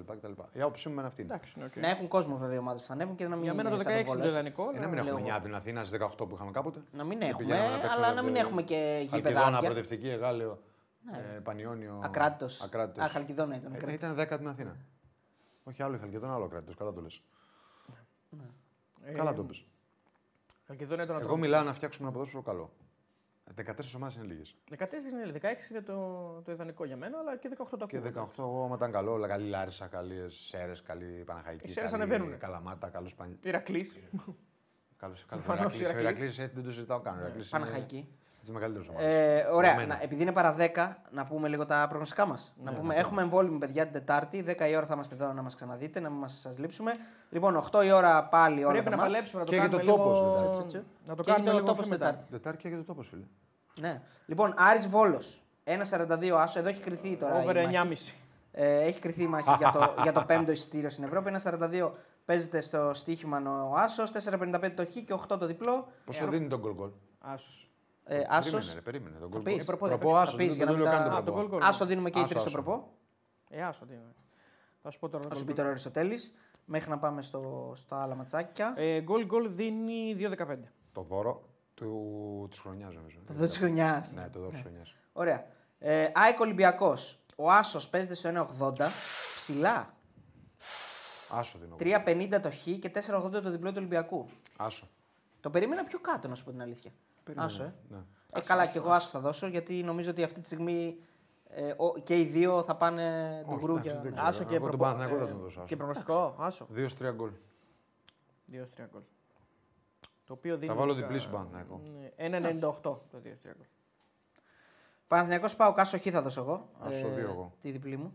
Η 0.53 0.61
άποψή 0.61 0.87
μου 0.89 0.93
είναι 0.97 1.07
αυτή. 1.07 1.21
είναι. 1.21 1.33
Εντάξει, 1.33 1.53
είναι 1.57 1.65
οκ. 1.65 1.75
Να 1.75 1.87
έχουν 1.89 2.07
κόσμο 2.07 2.37
βέβαια 2.37 2.55
οι 2.55 2.57
ομάδες 2.57 2.81
που 2.81 2.87
θα 2.87 2.93
ανέβουν 2.93 3.15
και 3.15 3.27
να 3.27 3.35
μην 3.35 3.43
Για 3.43 3.53
μένα 3.53 3.69
το 3.69 3.75
είναι 3.75 3.83
16 3.83 3.87
σαν 3.87 3.95
είναι 3.97 4.03
το 4.05 4.11
Βόλο, 4.11 4.23
έτσι. 4.23 4.39
ιδανικό. 4.39 4.63
Ε, 4.63 4.65
να 4.65 4.77
αλλά- 4.79 4.87
μην 4.87 4.97
έχουμε 4.97 5.11
λέω 5.19 5.25
9 5.27 5.35
από 5.35 5.43
την 5.45 5.55
Αθήνα 5.55 5.79
στις 5.85 5.91
18 5.99 6.27
που 6.27 6.35
είχαμε 6.35 6.51
κάποτε. 6.51 6.79
Να 6.91 7.03
μην 7.03 7.19
Και 7.19 7.25
έχουμε, 7.25 7.37
πηγαίναμε 7.45 7.75
να 7.75 7.79
παίξουμε 7.81 8.05
αλλά 8.05 8.15
να 8.15 8.21
μην 8.23 8.31
με- 8.33 8.39
έχουμε 8.39 8.61
και 8.61 8.75
Χαλκιδόνα, 9.09 9.17
γηπεδάκια. 9.29 9.59
Προοδευτική, 9.59 10.09
Εγάλεο, 10.09 10.59
ε, 11.35 11.39
Πανιόνιο. 11.39 12.01
Ακράτητος. 12.03 12.61
Ακράτητος. 12.61 13.03
Α, 13.03 13.07
Χαλκιδόνα 13.09 13.55
ήταν. 13.55 13.71
Ε, 13.73 13.75
Ακράτητος. 13.75 13.93
ήταν 14.11 14.15
10 14.15 14.37
την 14.37 14.47
Αθήνα. 14.47 14.75
Όχι 15.63 15.83
άλλο 15.83 15.95
η 15.95 15.99
Χαλκιδόνα, 15.99 16.33
άλλο 16.33 16.47
Ακράτητος. 16.47 16.73
Καλά 16.77 16.93
το 16.93 17.01
λες. 17.01 17.21
Ε, 19.03 19.11
Καλά 19.13 19.33
το 19.33 19.43
πες. 19.43 19.65
Χαλκιδόνα 20.67 21.03
ήταν 21.03 21.19
Εγώ 21.19 21.37
μιλάω 21.37 21.63
να 21.63 21.73
φτιάξουμε 21.73 22.07
ένα 22.07 22.13
ποδόσφαιρο 22.17 22.43
καλό. 22.43 22.69
14 23.55 23.95
ομάδες 23.95 24.15
είναι 24.15 24.25
λίγες. 24.25 24.55
14 24.69 24.83
είναι, 25.11 25.39
16 25.41 25.71
είναι 25.71 25.81
το, 25.81 25.95
το 26.45 26.51
ιδανικό 26.51 26.85
για 26.85 26.97
μένα, 26.97 27.17
αλλά 27.17 27.37
και 27.37 27.49
18 27.57 27.77
το 27.79 27.85
Και 27.85 27.97
ακούω. 27.97 28.31
18 28.35 28.39
εγώ, 28.39 28.63
άμα 28.63 28.75
ήταν 28.75 28.91
καλό, 28.91 29.11
όλα 29.11 29.27
καλή 29.27 29.49
Λάρισα, 29.49 29.87
καλή 29.87 30.29
Σέρες, 30.29 30.81
καλή 30.81 31.23
Παναχαϊκή. 31.25 31.65
Οι 31.65 31.71
Σέρρες 31.73 31.91
καλή 31.91 32.03
ανεβαίνουνε. 32.03 32.35
Καλαμάτα, 32.35 32.89
καλό 32.89 33.09
Πανι. 33.15 33.37
Ηρακλής. 33.43 33.99
Καλό 34.97 35.15
καλό 35.27 35.41
Προφανώς, 35.41 35.79
Ηρακλής. 35.79 35.95
Ο 35.95 35.99
Ηρακλής. 35.99 36.37
Ηρακλής, 36.37 36.39
ε, 36.39 36.51
δεν 36.53 36.63
το 36.63 36.71
συζητάω 36.71 36.99
καν. 36.99 37.17
Ο 37.17 37.19
Ηρακλής 37.19 37.49
είναι 37.49 37.59
Παναχαϊκή. 37.59 38.16
Τις 38.47 38.55
μεγαλύτερες 38.55 38.87
ομάδες. 38.89 39.15
Ε, 39.15 39.47
ωραία. 39.51 39.71
Για 39.73 39.79
μένα. 39.79 39.95
Να, 39.95 40.01
επειδή 40.03 40.21
είναι 40.21 40.31
παρά 40.31 40.55
10, 40.57 40.95
να 41.11 41.25
πούμε 41.25 41.47
λίγο 41.47 41.65
τα 41.65 41.85
προγνωστικά 41.89 42.25
μας. 42.25 42.53
να 42.63 42.73
πούμε, 42.73 42.95
έχουμε 42.95 43.21
εμβόλυμη 43.21 43.57
παιδιά 43.57 43.83
την 43.83 43.93
Τετάρτη. 43.93 44.43
10 44.47 44.69
η 44.69 44.75
ώρα 44.75 44.85
θα 44.85 44.93
είμαστε 44.93 45.15
εδώ 45.15 45.33
να 45.33 45.41
μας 45.41 45.55
ξαναδείτε, 45.55 45.99
να 45.99 46.09
μην 46.09 46.27
σας 46.27 46.57
λείψουμε. 46.57 46.91
Λοιπόν, 47.29 47.55
8 47.71 47.85
η 47.85 47.91
ώρα 47.91 48.23
πάλι 48.23 48.63
όλα 48.63 48.71
Πρέπει 48.71 48.83
τα 48.83 48.89
να 48.89 48.95
μάτς. 48.95 49.09
παλέψουμε 49.09 49.39
να 49.41 49.45
το 49.47 49.51
Και 49.53 49.57
για 49.57 49.67
κάνουμε 49.67 49.83
το 49.83 49.91
λίγο... 49.91 50.03
τόπος, 50.03 50.49
έτσι, 50.49 50.61
έτσι. 50.65 50.83
Να 51.07 51.15
το 51.15 51.23
Και 51.23 51.31
κάνουμε 51.31 51.49
το 51.49 51.55
λίγο 51.55 51.67
τόπος 51.67 51.87
πιο 51.87 51.97
μετά. 51.97 52.05
Τετάρτη. 52.05 52.31
Τετάρτη 52.31 52.69
και 52.69 52.75
το 52.75 52.83
τόπος, 52.83 53.07
φίλε. 53.07 53.23
Ναι. 53.79 54.01
Λοιπόν, 54.25 54.53
Άρης 54.57 54.87
Βόλος. 54.87 55.41
1,42 55.63 56.29
άσο. 56.29 56.59
Εδώ 56.59 56.69
έχει 56.69 56.81
κρυθεί 56.81 57.15
τώρα. 57.15 57.43
η 57.43 57.43
Over 57.43 57.55
μάχη. 57.55 58.11
9,5. 58.11 58.13
Ε, 58.51 58.79
έχει 58.79 58.99
κρυθεί 58.99 59.23
η 59.23 59.27
μάχη 59.27 59.49
για 59.57 59.71
το, 59.71 59.93
για 60.01 60.13
το 60.13 60.23
πέμπτο 60.27 60.51
εισιτήριο 60.51 60.89
στην 60.89 61.03
Ευρώπη. 61.03 61.31
1,42 61.43 61.89
παίζεται 62.25 62.61
στο 62.61 62.91
στοίχημα 62.93 63.41
ο 63.71 63.75
Άσος. 63.75 64.11
4,55 64.29 64.71
το 64.75 64.85
Χ 64.85 64.89
και 64.89 65.13
8 65.27 65.39
το 65.39 65.45
διπλό. 65.45 65.87
Πόσο 66.05 66.27
δίνει 66.27 66.47
τον 66.47 66.59
γκολ 66.59 66.73
γκολ. 66.73 66.89
Άσος. 68.07 68.19
Ε, 68.19 68.25
Άσος. 68.29 68.51
Περίμενε, 68.51 68.73
ρε, 68.73 68.81
περίμενε. 68.81 69.17
Τον 69.19 69.29
γκολ 69.29 69.41
πεις. 69.41 69.51
γκολ. 69.53 69.61
Ε, 69.61 69.65
προπό, 69.65 69.87
θα 69.87 69.97
Προπό, 69.97 70.11
πεις, 70.13 70.21
άσος, 70.21 70.31
θα 70.31 70.37
πεις, 70.37 70.47
δεν 70.47 70.55
για 70.57 70.65
το 70.65 70.71
να 70.71 70.77
λέω 70.77 70.87
μην 70.87 70.97
καν 70.97 71.03
τα- 71.03 71.09
τον 71.09 71.17
Α, 71.19 71.23
το 71.23 71.31
προπό. 71.31 71.47
γκολ 71.47 71.59
γκολ. 71.59 71.67
Άσο 71.69 71.85
δίνουμε 71.85 72.09
και 72.09 72.19
οι 72.19 72.21
Άσο, 72.21 72.29
τρεις 72.33 72.41
στο 72.41 72.51
άσο. 72.59 72.61
προπό; 72.63 72.87
Ε, 73.49 73.63
άσο 73.63 73.85
τι 73.85 73.93
είναι. 73.93 74.13
Θα 74.81 74.89
σου 74.89 74.99
πω 74.99 75.09
τώρα. 75.09 75.23
Θα 75.23 75.29
το 75.29 75.35
σου 75.35 75.41
γκολ 75.41 75.49
πει 75.51 75.55
τώρα 75.57 75.67
ο 75.67 75.71
Αριστοτέλης. 75.71 76.33
Μέχρι 76.65 76.89
να 76.89 76.97
πάμε 76.97 77.21
στο, 77.21 77.73
στα 77.75 78.01
άλλα 78.01 78.15
ματσάκια. 78.15 78.73
Ε, 78.77 79.01
γκολ 79.01 79.25
γκολ 79.25 79.49
δίνει 79.55 80.13
2-15. 80.15 80.71
Το 80.91 81.01
δώρο 81.01 81.43
του, 81.73 82.47
της 82.49 82.59
χρονιάς 82.59 82.93
νομίζω. 82.93 83.17
το 83.27 83.33
δω 83.33 83.45
της 83.45 83.57
χρονιάς. 83.57 84.11
Ναι, 84.13 84.29
το 84.29 84.39
δώρο 84.39 84.51
της 84.51 84.61
χρονιάς. 84.61 84.95
Ωραία. 85.13 85.45
Ε, 85.79 86.07
ΑΕΚ 86.13 86.39
Ολυμπιακός. 86.39 87.19
Ο 87.35 87.51
Άσος 87.51 87.89
παίζεται 87.89 88.13
στο 88.15 88.27
1,80. 88.27 88.85
Ψηλά. 89.35 89.93
Άσο 91.31 91.57
δίνω. 91.57 91.75
3,50 91.75 92.39
το 92.41 92.51
χ 92.51 92.63
και 92.79 92.89
4,80 92.89 93.41
το 93.41 93.49
διπλό 93.49 93.69
του 93.69 93.75
Ολυμπιακού. 93.77 94.25
Άσο. 94.57 94.87
Το 95.39 95.49
περίμενα 95.49 95.83
πιο 95.83 95.99
κάτω, 95.99 96.27
να 96.27 96.35
σου 96.35 96.43
πω 96.43 96.51
την 96.51 96.61
αλήθεια. 96.61 96.91
Περίμενε. 97.27 97.51
Άσο, 97.51 97.63
ε. 97.63 97.73
Ναι. 97.89 97.97
Ε, 98.33 98.41
καλά, 98.41 98.65
και 98.67 98.77
εγώ 98.77 98.91
άσο 98.91 99.09
θα 99.09 99.19
δώσω 99.19 99.47
γιατί 99.47 99.83
νομίζω 99.83 100.09
ότι 100.09 100.23
αυτή 100.23 100.39
τη 100.39 100.45
στιγμή 100.45 100.97
ε, 101.49 101.73
ο- 101.77 101.97
και 101.99 102.19
οι 102.19 102.25
δύο 102.25 102.63
θα 102.63 102.75
πάνε 102.75 103.29
τον 103.45 103.53
Όχι, 103.53 103.63
γκρου 103.63 103.71
εντάξει, 103.71 103.89
για. 103.91 104.01
δεν 104.01 104.11
ξέρω. 104.11 104.27
Άσο 104.27 104.43
και, 104.43 104.55
Εγώ 104.55 104.67
τον 104.67 104.77
προπο- 104.77 104.85
Παναθηναϊκό 104.85 105.25
θα 105.25 105.31
τον 105.31 105.41
δώσω, 105.41 105.59
άσο. 105.59 105.67
και 105.67 105.75
προγνωστικό. 105.75 106.35
Άσο. 106.39 106.67
2-3 106.75 107.11
γκολ. 107.15 107.31
2-3 108.51 108.87
γκολ. 108.91 109.01
Το 110.25 110.33
οποίο 110.33 110.57
δίνει. 110.57 110.73
βάλω 110.73 110.93
δικά- 110.93 111.07
διπλή 111.07 111.21
στον 111.21 111.33
Παναθηναϊκό. 111.33 111.81
Ναι, 111.99 112.11
1,98 112.15 112.81
το 112.81 113.19
2-3 113.23 113.53
γκολ. 113.55 113.65
Παναθηναϊκός 115.07 115.55
πάω 115.55 115.73
κάσο 115.73 115.97
χ 115.99 116.03
θα 116.11 116.21
δώσω 116.21 116.41
εγώ. 116.41 116.69
Ε, 116.83 116.87
Άσο 116.87 117.07
δύο 117.09 117.29
εγώ. 117.29 117.53
Τη 117.61 117.71
διπλή 117.71 117.97
μου. 117.97 118.13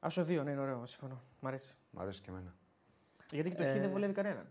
Άσο 0.00 0.22
2, 0.22 0.26
ναι, 0.44 0.50
είναι 0.50 0.60
ωραίο, 0.60 0.86
συμφωνώ. 0.86 1.20
Μ' 1.40 1.46
αρέσει. 1.46 1.74
Μ' 1.90 2.00
αρέσει 2.00 2.20
και 2.20 2.30
εμένα. 2.30 2.54
Γιατί 3.30 3.50
και 3.50 3.56
το 3.56 3.62
Ε, 3.62 3.72
χ 3.76 3.80
δεν 3.80 3.90
βολεύει 3.90 4.12
κανέναν. 4.12 4.46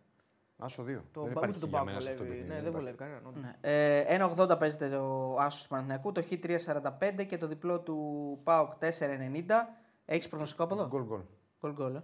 Άσο 0.57 0.83
2. 0.83 0.85
Το 0.85 1.21
δεν 1.21 1.23
μπα- 1.23 1.29
υπάρχει 1.31 1.49
ούτε 1.49 1.59
τον 1.59 1.69
για 1.69 1.77
Πάο 1.77 1.85
μένα 1.85 1.99
σε 1.99 2.09
αυτό 2.09 2.23
το 2.23 2.29
βολεύει. 2.29 2.43
παιχνίδι. 2.45 2.47
Ναι, 2.47 2.71
δεν 2.71 2.71
υπάρχει. 2.71 2.77
βολεύει 2.77 2.97
κανέναν. 2.97 3.25
όντως. 3.25 3.41
Ναι. 3.41 3.55
Ε, 3.61 4.05
1,80 4.07 4.57
παίζεται 4.57 4.95
ο 4.95 5.35
άσος 5.39 5.61
του 5.63 5.67
Παναθηναϊκού. 5.69 6.11
Το 6.11 6.21
χ 6.21 6.27
3,45 6.41 7.23
και 7.25 7.37
το 7.37 7.47
διπλό 7.47 7.79
του 7.79 7.97
ΠΑΟΚ 8.43 8.73
4,90. 8.79 9.67
Έχεις 10.05 10.27
προγνωστικό 10.27 10.63
από 10.63 10.73
εδώ; 10.73 10.87
Γκολ 10.87 11.03
γκολ. 11.03 11.19
Γκολ 11.61 11.73
γκολ. 11.73 11.95
ε. 11.95 12.03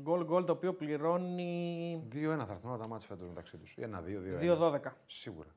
Γκολ 0.00 0.24
γκολ 0.24 0.44
το 0.44 0.52
οποίο 0.52 0.72
πληρώνει 0.74 2.02
2-1 2.12 2.44
θα 2.46 2.52
έρθουν 2.52 2.70
όλα 2.70 2.78
τα 2.78 2.88
μάτια 2.88 3.08
φέτος 3.08 3.28
μεταξύ 3.28 3.56
τους. 3.56 3.74
1-2, 3.78 4.20
2-1. 4.20 4.38
2-12. 4.40 4.96
Σίγουρα. 5.06 5.48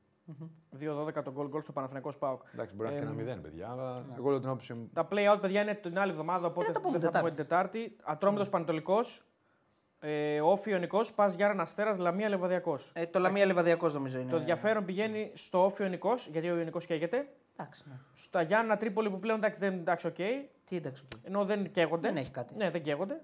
2-12 0.78 1.22
το 1.22 1.32
γκολ 1.32 1.48
γκολ 1.48 1.62
στο 1.62 1.72
Παναθηναϊκός 1.72 2.18
ΠΑΟΚ. 2.18 2.42
Εντάξει, 2.54 2.74
μπορεί 2.74 2.88
να 2.88 2.94
Ε, 2.94 2.98
έχει 2.98 3.06
και 3.16 3.22
ένα 3.22 3.36
0, 3.38 3.40
παιδιά, 3.42 3.70
αλλά 3.70 4.04
εγώ 4.16 4.30
λέω 4.30 4.38
την 4.40 4.48
άποψή 4.48 4.74
μου. 4.74 4.90
Τα 4.92 5.08
play-out, 5.10 5.38
παιδιά, 5.40 5.62
είναι 5.62 5.74
την 5.74 5.98
άλλη 5.98 6.10
εβδομάδα, 6.10 6.46
οπότε 6.46 6.70
Ε, 6.70 6.72
τα 6.72 6.80
πούμε 6.80 6.98
δεν 6.98 7.10
θα 7.10 7.18
πούμε 7.18 7.30
Τετάρτη. 7.30 7.68
την 7.78 7.86
Τετάρτη. 7.90 7.96
Ατρόμητος 8.12 8.48
Πανετολικός, 8.50 9.24
ε, 10.00 10.40
ΟΦΗ 10.40 10.70
Ιωνικός, 10.70 11.12
Πας 11.12 11.34
Γιάννα 11.34 11.62
Αστέρας, 11.62 11.98
Λαμία 11.98 12.28
Λεβαδιακός. 12.28 12.90
Ε, 12.94 13.06
το 13.06 13.18
Λαμία 13.18 13.46
Λεβαδιακός 13.46 13.92
νομίζω 13.94 14.18
είναι. 14.18 14.30
Το 14.30 14.36
ενδιαφέρον 14.36 14.84
πηγαίνει 14.84 15.30
στο 15.34 15.64
ΟΦΗ 15.64 15.82
Ιωνικός, 15.82 16.26
γιατί 16.26 16.50
ο 16.50 16.56
Ιωνικός 16.56 16.86
καίγεται. 16.86 17.28
Εντάξει, 17.56 17.82
ναι. 17.88 17.94
Στα 18.14 18.42
Γιάννα 18.42 18.76
Τρίπολη 18.76 19.10
που 19.10 19.18
πλέον 19.18 19.38
εντάξει, 19.38 19.60
δεν 19.60 19.72
εντάξει, 19.72 20.06
οκ. 20.06 20.14
Τι 20.64 20.76
εντάξει. 20.76 21.02
οκ. 21.04 21.26
Ενώ 21.26 21.44
δεν 21.44 21.70
καίγονται. 21.70 22.08
Δεν 22.08 22.16
έχει 22.16 22.30
κάτι. 22.30 22.54
Ναι, 22.56 22.70
δεν 22.70 22.82
καίγονται. 22.82 23.20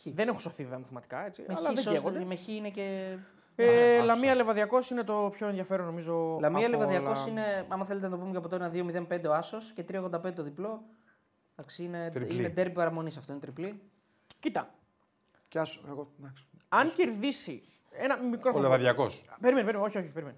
Χ. 0.00 0.06
Δεν 0.12 0.28
έχουν 0.28 0.40
σωθεί 0.40 0.62
βέβαια 0.62 0.78
μαθηματικά, 0.78 1.26
έτσι. 1.26 1.44
Με 1.48 1.54
αλλά 1.56 1.68
χ, 1.68 1.74
δεν 1.74 1.82
σώστε, 1.82 1.98
καίγονται. 1.98 2.24
με 2.24 2.36
χ 2.36 2.48
είναι 2.48 2.68
και. 2.68 3.16
Ε, 3.56 3.96
άσο. 3.96 4.04
Λαμία 4.04 4.34
Λεβαδιακός 4.34 4.90
είναι 4.90 5.02
το 5.02 5.28
πιο 5.32 5.48
ενδιαφέρον 5.48 5.86
νομίζω. 5.86 6.38
Λαμία 6.40 6.66
από 6.66 6.76
Λεβαδιακός 6.76 7.20
όλα. 7.22 7.30
είναι, 7.30 7.66
άμα 7.68 7.84
θέλετε 7.84 8.06
να 8.06 8.12
το 8.12 8.18
πούμε 8.18 8.30
και 8.30 8.36
από 8.36 8.48
τώρα, 8.48 8.70
2-0-5 8.74 9.28
ο 9.28 9.32
Άσος 9.32 9.72
και 9.74 9.84
3-85 9.92 10.32
το 10.34 10.42
διπλό. 10.42 10.82
Εντάξει, 11.56 11.82
είναι, 11.82 12.10
Τριπλή. 12.12 12.38
είναι 12.38 12.52
derby 12.56 12.72
παραμονής 12.74 13.16
αυτό, 13.16 13.32
είναι 13.32 13.40
τριπλή. 13.40 13.80
Κοίτα, 14.40 14.74
Κι 15.54 15.60
άσο, 15.60 15.80
εγώ. 15.88 16.10
εντάξει. 16.20 16.44
αν 16.68 16.92
κερδίσει. 16.92 17.62
Ένα 17.90 18.16
μικρό 18.16 18.50
Ο 18.50 18.52
θα 18.52 18.58
πω. 18.58 18.62
Λεβαδιακό. 18.62 19.06
Περίμενε, 19.40 19.64
περίμενε, 19.66 19.78
όχι, 19.78 19.98
όχι, 19.98 20.08
περίμενε. 20.08 20.36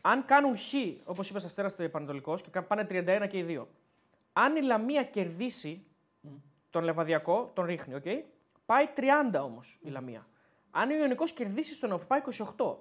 Αν 0.00 0.24
κάνουν 0.24 0.56
χ, 0.56 0.62
όπως 1.04 1.30
είπες 1.30 1.44
Αστέρας 1.44 1.72
στο 1.72 1.88
Παναιτωλικό 1.88 2.34
και 2.34 2.50
κα- 2.50 2.62
πάνε 2.62 2.86
31 2.90 3.26
και 3.28 3.38
οι 3.38 3.42
δύο. 3.42 3.68
Αν 4.32 4.56
η 4.56 4.60
Λαμία 4.62 5.02
κερδίσει 5.04 5.84
τον 6.70 6.84
Λεβαδιακό, 6.84 7.50
τον 7.54 7.64
ρίχνει, 7.64 7.94
οκ. 7.94 8.02
Πάει 8.66 8.86
30 8.96 9.40
όμως 9.44 9.78
η 9.82 9.88
Λαμία. 9.88 10.26
Αν 10.70 10.90
ο 10.90 10.94
Ιωνικός 10.96 11.32
κερδίσει 11.32 11.74
στον 11.74 11.92
ΟΦΗ, 11.92 12.06
πάει 12.06 12.20
28. 12.56 12.76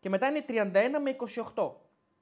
Και 0.00 0.08
μετά 0.08 0.26
είναι 0.28 0.44
31 0.48 1.00
με 1.02 1.16
28. 1.54 1.70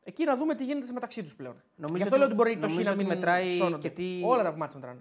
Εκεί 0.05 0.25
να 0.25 0.37
δούμε 0.37 0.55
τι 0.55 0.65
γίνεται 0.65 0.93
μεταξύ 0.93 1.23
τους 1.23 1.35
πλέον. 1.35 1.63
Νομίζω 1.77 1.97
Γι' 1.97 2.03
αυτό 2.03 2.15
ότι- 2.15 2.19
λέω 2.19 2.27
ότι 2.27 2.37
μπορεί 2.37 2.59
το 2.59 2.67
χ 2.67 2.71
νομίζω 2.71 2.89
να 2.89 2.95
ότι 2.95 3.05
μην 3.05 3.15
μετράει 3.17 3.57
σώνονται. 3.57 3.89
και 3.89 3.95
τι- 3.95 4.23
Όλα 4.25 4.43
τα 4.43 4.57
μάτια 4.57 4.79
μετράνε. 4.79 5.01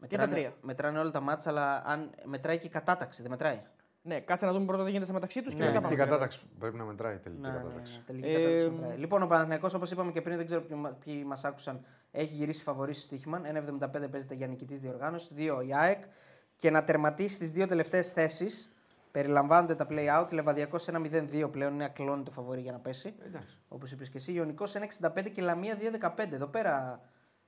Και 0.00 0.16
τα 0.16 0.22
Μετράνε, 0.22 0.32
τρία. 0.32 0.52
μετράνε 0.60 0.98
όλα 0.98 1.10
τα 1.10 1.20
μάτσα, 1.20 1.50
αλλά 1.50 1.82
αν 1.86 2.10
μετράει 2.24 2.58
και 2.58 2.66
η 2.66 2.70
κατάταξη, 2.70 3.22
δεν 3.22 3.30
μετράει. 3.30 3.60
Ναι, 4.02 4.20
κάτσε 4.20 4.46
να 4.46 4.52
δούμε 4.52 4.64
πρώτα 4.64 4.84
τι 4.84 4.90
γίνεται 4.90 5.12
μεταξύ 5.12 5.42
τους 5.42 5.54
και 5.54 5.58
Ναι, 5.60 5.66
μετά 5.66 5.78
ναι. 5.78 5.84
πάμε. 5.84 5.94
Την 5.94 6.04
στο- 6.04 6.12
κατάταξη 6.14 6.40
πρέπει 6.58 6.76
να 6.76 6.84
μετράει 6.84 7.16
τελική 7.16 7.40
Ναι, 7.40 7.48
ναι, 7.48 7.56
κατάταξη. 7.56 7.92
ναι, 7.92 8.02
τελική 8.06 8.28
Ε, 8.28 8.32
κατάταξη 8.34 8.68
μετράει. 8.70 8.96
Λοιπόν, 8.96 9.22
ο 9.22 9.26
Παναθηναϊκός, 9.26 9.74
όπως 9.74 9.90
είπαμε 9.90 10.12
και 10.12 10.20
πριν, 10.22 10.36
δεν 10.36 10.46
ξέρω 10.46 10.60
ποιοι, 10.60 10.76
μα- 10.80 10.90
ποιοι 11.04 11.22
μας 11.26 11.44
άκουσαν, 11.44 11.84
έχει 12.10 12.34
γυρίσει 12.34 12.62
φαβορή 12.62 12.94
στο 12.94 13.02
στοίχημα. 13.02 13.40
1,75 13.44 14.08
παίζεται 14.08 14.34
για 14.34 14.46
νικητής 14.46 14.80
διοργάνωσης, 14.80 15.32
2 15.34 15.62
η 15.66 15.74
ΑΕΚ. 15.74 16.04
Και 16.56 16.70
να 16.70 16.84
τερματίσει 16.84 17.38
τι 17.38 17.44
δύο 17.46 17.66
τελευταίες 17.66 18.12
θέσεις. 18.12 18.70
Περιλαμβάνονται 19.10 19.74
τα 19.74 19.86
play-out. 19.90 20.26
Λεβαδιακός 20.32 20.88
1,02 20.88 21.48
πλέον 21.50 21.72
είναι 21.74 21.84
ακλόνητο 21.84 22.30
φαβορή 22.30 22.60
για 22.60 22.72
να 22.72 22.78
πέσει. 22.78 23.14
Εντάξει. 23.26 23.58
Όπως 23.68 23.90
είπες 23.92 24.08
και 24.08 24.16
εσύ. 24.18 24.32
Ιωνικό 24.32 24.64
1,65 24.66 25.30
και 25.30 25.42
Λαμία 25.42 25.76
2,15. 25.76 26.34
Εδώ 26.34 26.46
πέρα 26.46 27.00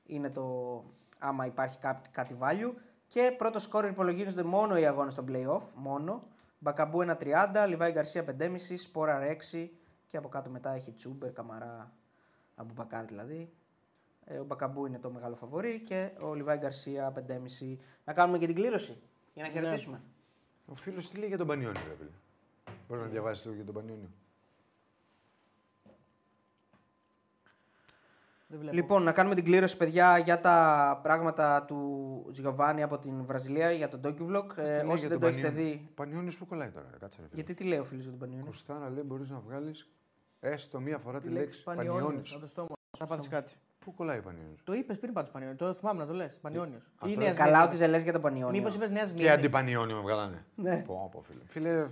είναι 0.06 0.30
το 0.30 0.44
άμα 1.18 1.46
υπάρχει 1.46 1.78
κάτι, 1.78 2.08
κάτι 2.10 2.36
value. 2.40 2.72
Και 3.06 3.34
πρώτο 3.38 3.58
σκόρ 3.58 3.84
υπολογίζονται 3.84 4.42
μόνο 4.42 4.78
οι 4.78 4.86
αγώνες 4.86 5.14
των 5.14 5.26
playoff. 5.28 5.62
Μόνο. 5.74 6.22
Μπακαμπού 6.58 6.98
1,30, 7.02 7.64
Λιβάη 7.68 7.92
Γκαρσία 7.92 8.24
5,5, 8.38 8.76
Σπόρα 8.78 9.20
6 9.52 9.68
και 10.08 10.16
από 10.16 10.28
κάτω 10.28 10.50
μετά 10.50 10.70
έχει 10.72 10.92
Τσούμπερ, 10.92 11.32
Καμαρά, 11.32 11.92
Αμπουμπακάρ 12.54 13.04
δηλαδή. 13.04 13.52
Ε, 14.24 14.38
ο 14.38 14.44
Μπακαμπού 14.44 14.86
είναι 14.86 14.98
το 14.98 15.10
μεγάλο 15.10 15.36
φαβορή 15.36 15.80
και 15.80 16.10
ο 16.20 16.34
Λιβάη 16.34 16.56
Γκαρσία 16.58 17.12
5,5. 17.12 17.78
Να 18.04 18.12
κάνουμε 18.12 18.38
και 18.38 18.46
την 18.46 18.54
κλήρωση 18.54 18.96
για 19.34 19.42
να 19.42 19.48
Ναι. 19.48 19.54
χαιρετήσουμε. 19.54 20.00
Ο 20.66 20.74
φίλος 20.74 21.10
τι 21.10 21.16
λέει 21.18 21.28
για 21.28 21.38
τον 21.38 21.46
Πανιόνιο, 21.46 21.80
ρε 21.88 21.94
φίλε; 21.98 22.10
Μπορείς 22.88 23.04
να 23.04 23.10
διαβάσεις 23.10 23.44
λίγο 23.44 23.56
για 23.56 23.64
τον 23.64 23.74
Πανιόνιο. 23.74 24.08
Δεν 28.50 28.58
βλέπω. 28.58 28.76
Λοιπόν, 28.76 29.02
να 29.02 29.12
κάνουμε 29.12 29.34
την 29.34 29.44
κλήρωση, 29.44 29.76
παιδιά, 29.76 30.18
για 30.18 30.40
τα 30.40 31.00
πράγματα 31.02 31.64
του 31.64 32.28
Τζιοβάνι 32.32 32.82
από 32.82 32.98
την 32.98 33.24
Βραζιλία, 33.24 33.70
για 33.70 33.88
τον 33.88 34.00
DocuVlog. 34.04 34.44
Ε, 34.56 34.82
όσοι 34.86 35.06
δεν 35.06 35.20
το 35.20 35.26
έχετε 35.26 35.48
δει. 35.48 35.88
Πανιόνιος 35.94 36.36
που 36.36 36.46
κολλάει 36.46 36.68
τώρα, 36.68 36.86
ρε, 36.90 36.96
κάτσε 36.98 37.20
ρε 37.20 37.26
φίλε. 37.28 37.34
Γιατί 37.42 37.54
τι 37.54 37.64
λέει 37.68 37.78
ο 37.78 37.84
φίλος 37.84 38.02
για 38.02 38.10
τον 38.10 38.20
Πανιόνιο. 38.20 38.44
Κοστάρα 38.46 38.90
λέει 38.90 39.02
μπορείς 39.06 39.30
να 39.30 39.38
βγάλεις 39.46 39.88
έστω 40.40 40.80
μία 40.80 40.98
φορά 40.98 41.20
τη 41.20 41.26
Τη 41.26 41.32
λέξη 41.32 41.62
Πανιόνιος, 41.62 41.94
Πανιόνιος. 42.02 42.32
από 42.32 42.40
το 42.40 42.46
στόμα. 42.48 42.68
Θα 42.98 43.06
πάθει 43.06 43.28
κάτι. 43.28 43.52
Πού 43.84 43.94
κολλάει 43.94 44.20
Πανιόνιος; 44.20 44.60
Το 44.64 44.72
είπες 44.74 44.98
πριν 44.98 45.12
πάντως 45.12 45.30
Πανιόνιο. 45.30 45.56
Το 45.56 45.74
θυμάμαι 45.74 46.00
να 46.00 46.06
το 46.06 46.12
λες. 46.12 46.38
Πανιόνιος. 46.40 46.82
το 47.00 47.06
Ή 47.06 47.10
λες. 47.10 47.18
Νέας 47.18 47.36
Καλά, 47.36 47.64
ότι 47.64 47.76
δεν 47.76 47.90
λες 47.90 48.02
για 48.02 48.12
τον 48.12 48.20
Πανιόνιο. 48.20 48.58
Μήπως 48.58 48.74
είπες 48.74 48.90
Νέας 48.90 49.08
Και 49.10 49.16
Σμύρνη. 49.16 49.30
αντιπανιόνιο 49.30 49.96
με 49.96 50.02
βγάλανε. 50.02 50.44
Ναι. 50.54 50.82
Πω, 50.86 51.08
πω, 51.12 51.20
φίλε. 51.22 51.40
Φίλε. 51.46 51.86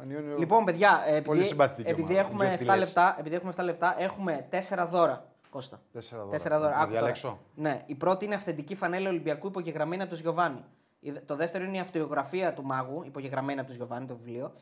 Πανιόνιο. 0.00 0.36
Λοιπόν, 0.38 0.64
παιδιά, 0.64 1.02
ε, 1.06 1.20
Πολύ 1.20 1.38
επειδή, 1.38 1.44
συμπαθητική 1.44 1.88
επειδή, 1.90 2.12
ομάδα. 2.12 2.20
έχουμε 2.28 2.44
Δεν 2.44 2.54
ξέρω 2.56 2.70
7 2.70 2.72
τι 2.72 2.78
λες; 2.78 2.86
λεπτά, 2.86 3.16
επειδή 3.18 3.34
έχουμε 3.36 3.52
7 3.56 3.64
λεπτά, 3.64 3.94
έχουμε 4.00 4.46
4 4.50 4.86
δώρα. 4.90 5.24
Κώστα. 5.50 5.80
Τέσσερα 5.92 6.18
δώρα. 6.20 6.30
Τέσσερα 6.30 6.58
δώρα. 6.58 6.70
Να 6.70 6.76
Άκου 6.76 6.84
τώρα. 6.86 7.00
διαλέξω. 7.00 7.38
Ναι, 7.54 7.82
η 7.86 7.94
πρώτη 7.94 8.24
είναι 8.24 8.34
αυθεντική 8.34 8.74
φανέλα 8.74 9.08
Ολυμπιακού 9.08 9.46
υπογεγραμμένη 9.46 10.02
από 10.02 10.10
τον 10.10 10.20
Γιωβάνι. 10.20 10.64
Η 11.00 11.10
δε- 11.10 11.20
Το 11.20 11.36
δεύτερο 11.36 11.64
είναι 11.64 11.76
η 11.76 11.80
αυτογραφία 11.80 12.52
του 12.52 12.64
μάγου, 12.64 13.02
υπογεγραμμένη 13.04 13.58
από 13.58 13.68
τον 13.68 13.76
Γιωβάνι, 13.76 14.06
το 14.06 14.16
βιβλίο. 14.16 14.52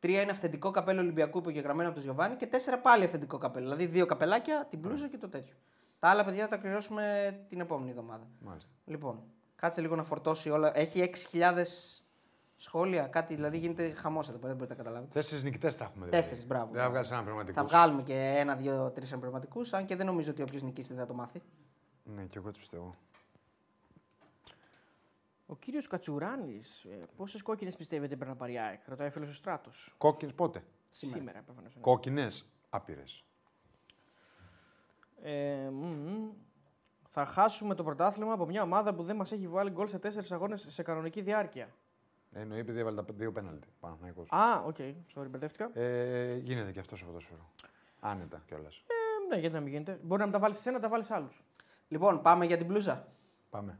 Τρία 0.00 0.20
είναι 0.20 0.30
αυθεντικό 0.30 0.70
καπέλο 0.70 1.00
Ολυμπιακού 1.00 1.38
υπογεγραμμένο 1.38 1.88
από 1.88 1.96
τον 1.96 2.04
Γιωβάνι. 2.04 2.34
Και 2.36 2.46
τέσσερα 2.46 2.78
πάλι 2.78 3.04
αυθεντικό 3.04 3.38
καπέλο. 3.38 3.64
Δηλαδή 3.64 3.86
δύο 3.86 4.06
καπελάκια, 4.06 4.66
την 4.70 4.80
πλούζα 4.80 5.08
και 5.08 5.18
το 5.18 5.28
τέτοιο. 5.28 5.54
Τα 5.98 6.08
άλλα 6.08 6.24
παιδιά 6.24 6.42
θα 6.42 6.48
τα 6.48 6.56
κληρώσουμε 6.56 7.34
την 7.48 7.60
επόμενη 7.60 7.90
εβδομάδα. 7.90 8.26
Μάλιστα. 8.40 8.70
Λοιπόν, 8.84 9.22
κάτσε 9.56 9.80
λίγο 9.80 9.96
να 9.96 10.02
φορτώσει 10.02 10.50
όλα. 10.50 10.78
Έχει 10.78 11.00
6.000 11.00 12.01
σχόλια, 12.62 13.06
κάτι 13.06 13.34
δηλαδή 13.34 13.58
γίνεται 13.58 13.92
χαμός 13.92 14.28
εδώ 14.28 14.36
πέρα, 14.38 14.48
δεν 14.48 14.56
μπορείτε 14.56 14.74
να 14.76 14.82
καταλάβετε. 14.82 15.12
Τέσσερις 15.12 15.44
νικητές 15.44 15.76
θα 15.76 15.84
έχουμε. 15.84 16.06
δηλαδή. 16.06 16.22
Τέσσερις, 16.22 16.46
μπράβο. 16.46 16.72
Δεν 16.72 16.82
θα 16.82 16.90
βγάλεις 16.90 17.10
ένα 17.10 17.22
πραγματικό. 17.22 17.60
Θα 17.60 17.66
βγάλουμε 17.66 18.02
και 18.02 18.14
ένα, 18.14 18.54
δύο, 18.56 18.90
τρεις 18.90 19.12
εμπνευματικού, 19.12 19.60
αν 19.70 19.84
και 19.86 19.96
δεν 19.96 20.06
νομίζω 20.06 20.30
ότι 20.30 20.42
όποιος 20.42 20.62
νικήσει 20.62 20.88
δεν 20.88 20.98
θα 20.98 21.06
το 21.06 21.14
μάθει. 21.14 21.42
Ναι, 22.04 22.22
και 22.22 22.38
εγώ 22.38 22.48
έτσι 22.48 22.60
πιστεύω. 22.60 22.94
Ο 25.46 25.56
κύριος 25.56 25.86
Κατσουράνης, 25.86 26.86
πόσες 27.16 27.42
κόκκινες 27.42 27.76
πιστεύετε 27.76 28.14
πρέπει 28.16 28.30
να 28.30 28.36
πάρει 28.36 28.52
η 28.52 28.58
ΑΕΚ, 28.58 28.80
ρωτάει 28.86 29.08
ο 29.08 29.10
φίλος 29.10 29.30
ο 29.30 29.34
Στράτος. 29.34 29.94
Κόκκινες 29.98 30.34
πότε; 30.34 30.64
Σήμερα, 30.90 31.18
Σήμερα 31.18 31.42
προφανώς. 31.42 31.76
Κόκκινες 31.80 32.46
άπειρες. 32.70 33.24
Ε, 35.22 35.68
μ, 35.72 35.84
μ. 35.84 36.30
θα 37.08 37.24
χάσουμε 37.24 37.74
το 37.74 37.82
πρωτάθλημα 37.84 38.32
από 38.32 38.46
μια 38.46 38.62
ομάδα 38.62 38.94
που 38.94 39.02
δεν 39.02 39.16
μας 39.16 39.32
έχει 39.32 39.48
βάλει 39.48 39.70
γκολ 39.70 39.88
σε 39.88 39.98
τέσσερις 39.98 40.32
αγώνες 40.32 40.64
σε 40.68 40.82
κανονική 40.82 41.20
διάρκεια. 41.20 41.68
Εννοεί 42.34 42.58
επειδή 42.58 42.78
έβαλε 42.78 43.02
τα 43.02 43.12
δύο 43.12 43.32
πέναλτι. 43.32 43.68
Παναθηναϊκός. 43.80 44.28
Α, 44.30 44.62
ok, 44.66 44.76
sorry, 45.14 45.26
μπερδεύτηκα. 45.30 45.70
Ε, 45.80 46.36
γίνεται 46.36 46.72
και 46.72 46.80
αυτό 46.80 46.96
στο 46.96 47.06
ποδόσφαιρο. 47.06 47.50
Άνετα 48.00 48.42
κιόλας. 48.46 48.76
Ε, 48.76 49.34
ναι, 49.34 49.40
γιατί 49.40 49.54
να 49.54 49.60
μην 49.60 49.72
γίνεται. 49.72 49.98
Μπορεί 50.02 50.18
να 50.18 50.24
μην 50.24 50.34
τα 50.34 50.38
βάλεις 50.40 50.58
σε 50.58 50.68
ένα, 50.68 50.80
τα 50.80 50.88
βάλεις 50.88 51.06
σε 51.06 51.14
άλλους. 51.14 51.42
Λοιπόν, 51.88 52.22
πάμε 52.22 52.46
για 52.46 52.56
την 52.56 52.66
μπλούζα. 52.66 53.08
Πάμε. 53.50 53.78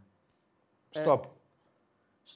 Ε, 0.91 1.05
Stop. 1.07 1.21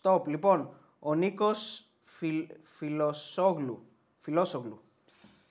Stop. 0.01 0.27
Λοιπόν, 0.27 0.75
ο 0.99 1.15
Νίκος 1.15 1.87
Φιλ... 2.05 2.49
Φιλοσόγλου. 2.63 3.87
Φιλόσογλου. 4.21 4.81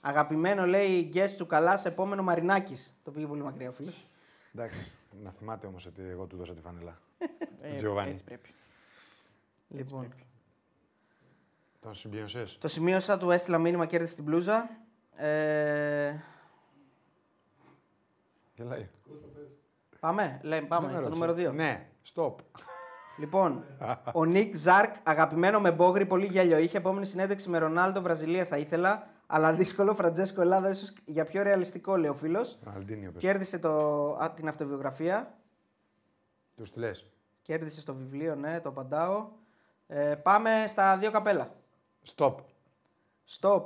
Αγαπημένο 0.01 0.65
λέει 0.65 1.11
guest 1.13 1.33
του 1.37 1.45
καλά 1.45 1.77
σε 1.77 1.87
επόμενο 1.87 2.23
Μαρινάκης. 2.23 2.95
Το 3.03 3.11
πήγε 3.11 3.25
πολύ 3.25 3.41
μακριά 3.41 3.69
ο 3.69 3.71
φίλος. 3.71 4.07
Εντάξει. 4.53 4.91
Να 5.23 5.31
θυμάται 5.31 5.67
όμως 5.67 5.85
ότι 5.85 6.01
εγώ 6.01 6.25
του 6.25 6.37
δώσα 6.37 6.53
τη 6.53 6.61
φανελά. 6.61 6.99
Ε, 7.61 7.79
Giovanni. 7.81 8.07
έτσι 8.07 8.23
πρέπει. 8.23 8.53
Λοιπόν, 9.69 10.13
Το 11.85 11.95
σημείωσε. 11.95 12.45
το 12.59 12.67
σημείωσα, 12.67 13.17
του 13.17 13.31
έστειλα 13.31 13.57
μήνυμα, 13.57 13.85
κέρδισε 13.85 14.15
την 14.15 14.23
μπλούζα. 14.23 14.69
Ε, 15.15 16.13
Γελάει. 18.55 18.87
πάμε, 19.99 20.39
λέμε, 20.43 20.67
πάμε, 20.67 20.87
Δεν 20.87 20.95
το 20.95 21.01
με 21.17 21.25
ρώτησε. 21.25 21.25
νούμερο 21.35 21.51
2. 21.51 21.55
Ναι, 21.55 21.87
stop. 22.13 22.33
Λοιπόν, 23.17 23.63
ο 24.13 24.25
Νίκ 24.25 24.55
Ζαρκ, 24.55 24.95
αγαπημένο 25.03 25.59
με 25.59 25.71
μπόγρι, 25.71 26.05
πολύ 26.05 26.25
γέλιο. 26.25 26.57
Είχε 26.57 26.77
επόμενη 26.77 27.05
συνέντευξη 27.05 27.49
με 27.49 27.57
Ρονάλντο 27.57 28.01
Βραζιλία 28.01 28.45
θα 28.45 28.57
ήθελα, 28.57 29.07
αλλά 29.27 29.53
δύσκολο. 29.53 29.93
Φραντζέσκο 29.93 30.41
Ελλάδα, 30.41 30.69
ίσως 30.69 30.93
για 31.05 31.25
πιο 31.25 31.43
ρεαλιστικό, 31.43 31.97
λέει 31.97 32.09
ο 32.09 32.13
φίλος. 32.15 32.57
Ροναλντίνιο 32.63 33.11
πες. 33.11 33.21
Κέρδισε 33.21 33.59
το, 33.59 34.09
α, 34.15 34.31
την 34.35 34.47
αυτοβιογραφία. 34.47 35.33
Τους 36.55 36.71
τη 36.71 36.79
λες. 36.79 37.05
Κέρδισε 37.41 37.79
στο 37.79 37.95
βιβλίο, 37.95 38.35
ναι, 38.35 38.59
το 38.59 38.69
απαντάω. 38.69 39.27
Ε, 39.87 40.15
πάμε 40.15 40.65
στα 40.67 40.97
δύο 40.97 41.11
καπέλα. 41.11 41.51
Stop. 42.15 42.35
Stop. 43.39 43.65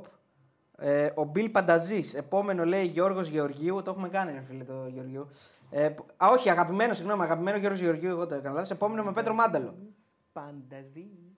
Ε, 0.77 1.11
ο 1.15 1.23
Μπιλ 1.23 1.49
Πανταζής. 1.49 2.13
Επόμενο 2.13 2.65
λέει 2.65 2.85
Γιώργος 2.85 3.27
Γεωργίου. 3.27 3.81
Το 3.81 3.91
έχουμε 3.91 4.09
κάνει, 4.09 4.31
ρε 4.31 4.41
φίλε, 4.41 4.63
το 4.63 4.87
Γεωργίου. 4.87 5.27
Ε, 5.69 5.89
που- 5.89 6.05
α, 6.17 6.27
όχι, 6.29 6.49
αγαπημένο, 6.49 6.93
συγγνώμη, 6.93 7.23
αγαπημένο 7.23 7.57
Γιώργος 7.57 7.79
Γεωργίου. 7.81 8.09
Εγώ 8.09 8.27
το 8.27 8.35
έκανα 8.35 8.53
λάθος. 8.53 8.69
Επόμενο 8.69 9.03
με 9.03 9.13
Πέτρο 9.13 9.33
Μάνταλο. 9.33 9.75
Πανταζής. 10.33 11.37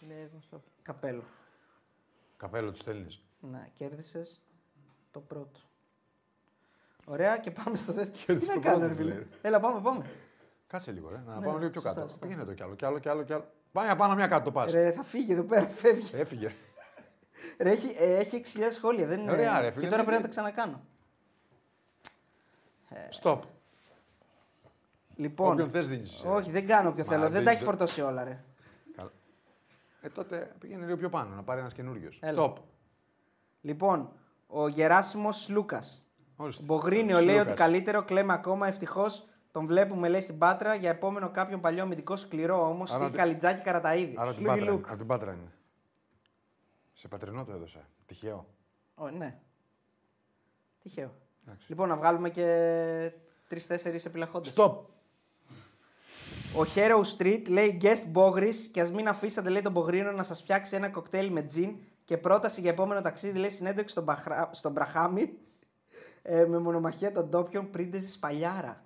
Είναι 0.00 0.28
γνωστό. 0.32 0.62
Καπέλο. 0.82 1.22
Καπέλο 2.36 2.70
τους 2.70 2.80
στέλνεις. 2.80 3.20
Ναι, 3.40 3.68
κέρδισες 3.74 4.40
το 5.10 5.20
πρώτο. 5.20 5.60
Ωραία 7.04 7.38
και 7.38 7.50
πάμε 7.50 7.76
στο 7.76 7.92
δεύτερο. 7.92 8.16
Τι 8.16 8.24
Κέρδισε 8.24 8.54
να 8.54 8.60
το 8.60 8.66
κάνω, 8.66 8.78
πρώτο, 8.78 8.92
ρε 8.92 8.98
φίλε; 8.98 9.14
λέει. 9.14 9.26
Έλα, 9.42 9.60
πάμε, 9.60 9.80
πάμε. 9.80 10.04
Κάτσε 10.66 10.92
λίγο, 10.92 11.08
ρε. 11.08 11.16
Να 11.26 11.38
Ναι, 11.38 11.44
πάμε 11.46 11.58
λίγο 11.58 11.70
πιο 11.70 11.80
σωστά, 11.80 11.94
κάτω. 11.94 12.06
σωστά. 12.08 12.26
Πήγαινε 12.26 12.44
το 12.44 12.54
κι 12.54 12.62
άλλο, 12.62 12.74
κι 12.74 12.84
άλλο, 12.84 12.98
κι 12.98 13.08
άλλο, 13.08 13.22
κι 13.22 13.32
άλλο. 13.32 13.44
Πάμε 13.72 13.86
για 13.86 13.96
πάνω 13.96 14.14
μια 14.14 14.26
κάτω 14.26 14.44
το 14.44 14.52
πας. 14.52 14.72
Ρε, 14.72 14.90
θα 14.92 15.02
φύγει 15.02 15.32
εδώ 15.32 15.42
πέρα, 15.42 15.68
φεύγει. 15.68 16.10
Έφυγε. 16.12 16.48
Ρε, 17.58 17.70
έχει, 17.70 17.96
ε, 17.98 18.16
έχει 18.16 18.42
6.000 18.56 18.60
σχόλια. 18.70 19.06
Δεν 19.06 19.20
είναι... 19.20 19.32
Ωραία, 19.32 19.60
ρε, 19.60 19.66
και 19.66 19.72
φίλε, 19.78 19.88
τώρα 19.88 19.96
δεν 20.04 20.04
πρέπει 20.04 20.10
να 20.10 20.14
είναι. 20.14 20.22
τα 20.22 20.28
ξανακάνω. 20.28 20.80
Stop. 23.22 23.38
Λοιπόν, 25.16 25.52
Όποιον 25.52 25.70
θες 25.70 25.88
δίνεις. 25.88 26.22
όχι, 26.26 26.50
δεν 26.50 26.66
κάνω 26.66 26.88
όποιο 26.88 27.04
Μα, 27.04 27.10
θέλω. 27.10 27.22
Δεν 27.22 27.32
δεν- 27.32 27.44
τα 27.44 27.50
έχει 27.50 27.58
δεν- 27.58 27.68
φορτώσει 27.68 28.00
όλα, 28.00 28.24
ρε. 28.24 28.44
Καλά. 28.96 29.10
Ε, 30.00 30.08
τότε 30.08 30.54
πήγαινε 30.58 30.84
λίγο 30.84 30.96
πιο 30.96 31.08
πάνω, 31.08 31.34
να 31.34 31.42
πάρει 31.42 31.60
ένας 31.60 31.72
καινούριο. 31.72 32.10
Έλα. 32.20 32.42
Stop. 32.42 32.52
Λοιπόν, 33.60 34.12
ο 34.46 34.68
Γεράσιμος 34.68 35.48
Λούκας. 35.48 36.06
Ορίστε. 36.36 36.64
Μπογρίνιο 36.64 37.16
λέει 37.16 37.24
Σλούκας. 37.34 37.46
ότι 37.46 37.54
καλύτερο 37.56 38.02
κλαίμε 38.02 38.32
ακόμα. 38.32 38.66
Ευτυχώς 38.66 39.24
τον 39.52 39.66
βλέπουμε 39.66 40.08
λέει 40.08 40.20
στην 40.20 40.38
Πάτρα 40.38 40.74
για 40.74 40.90
επόμενο 40.90 41.30
κάποιον 41.30 41.60
παλιό 41.60 41.82
αμυντικό 41.82 42.16
σκληρό 42.16 42.68
όμως. 42.68 42.90
Άρα 42.90 43.02
Στη 43.02 43.12
τι- 43.12 43.18
Καλιτζάκη 43.18 43.62
Καραταίδη. 43.62 44.14
Άρα 44.16 44.32
την 44.32 44.42
Σλούγι 44.44 44.58
Πάτρα, 44.58 44.72
Λουκ. 44.72 44.88
από 44.88 44.96
την 44.96 45.06
Πάτρα 45.06 45.32
είναι. 45.32 45.52
Σε 46.92 47.08
πατρινό 47.08 47.44
το 47.44 47.52
έδωσα. 47.52 47.80
Τυχαίο. 48.06 48.46
Ω, 48.94 49.08
ναι. 49.10 49.38
Τυχαίο. 50.82 51.10
Εντάξει. 51.44 51.66
Λοιπόν, 51.68 51.88
να 51.88 51.96
βγάλουμε 51.96 52.30
και 52.30 53.12
τρει-τέσσερι 53.48 54.00
επιλαχόντες. 54.06 54.54
Stop. 54.56 54.74
Ο 56.56 56.62
Hero 56.74 57.02
Street 57.18 57.42
λέει 57.48 57.80
guest 57.82 58.12
Bogris 58.14 58.54
και 58.72 58.80
ας 58.80 58.90
μην 58.92 59.08
αφήσατε 59.08 59.48
λέει 59.48 59.62
τον 59.62 59.72
Μπογρίνο 59.72 60.12
να 60.12 60.22
σας 60.22 60.40
φτιάξει 60.40 60.76
ένα 60.76 60.88
κοκτέιλ 60.88 61.30
με 61.32 61.42
τζιν 61.42 61.76
και 62.04 62.16
πρόταση 62.16 62.60
για 62.60 62.70
επόμενο 62.70 63.00
ταξίδι 63.00 63.38
λέει 63.38 63.50
συνέντευξη 63.50 63.90
στον, 63.92 64.04
Μπαχρα... 64.04 64.50
στον 64.52 64.72
Μπραχάμι 64.72 65.38
ε, 66.22 66.44
με 66.44 66.58
μονομαχία 66.58 67.12
των 67.12 67.28
ντόπιων 67.28 67.70
πρίντεζη 67.70 68.10
Σπαλιάρα. 68.10 68.82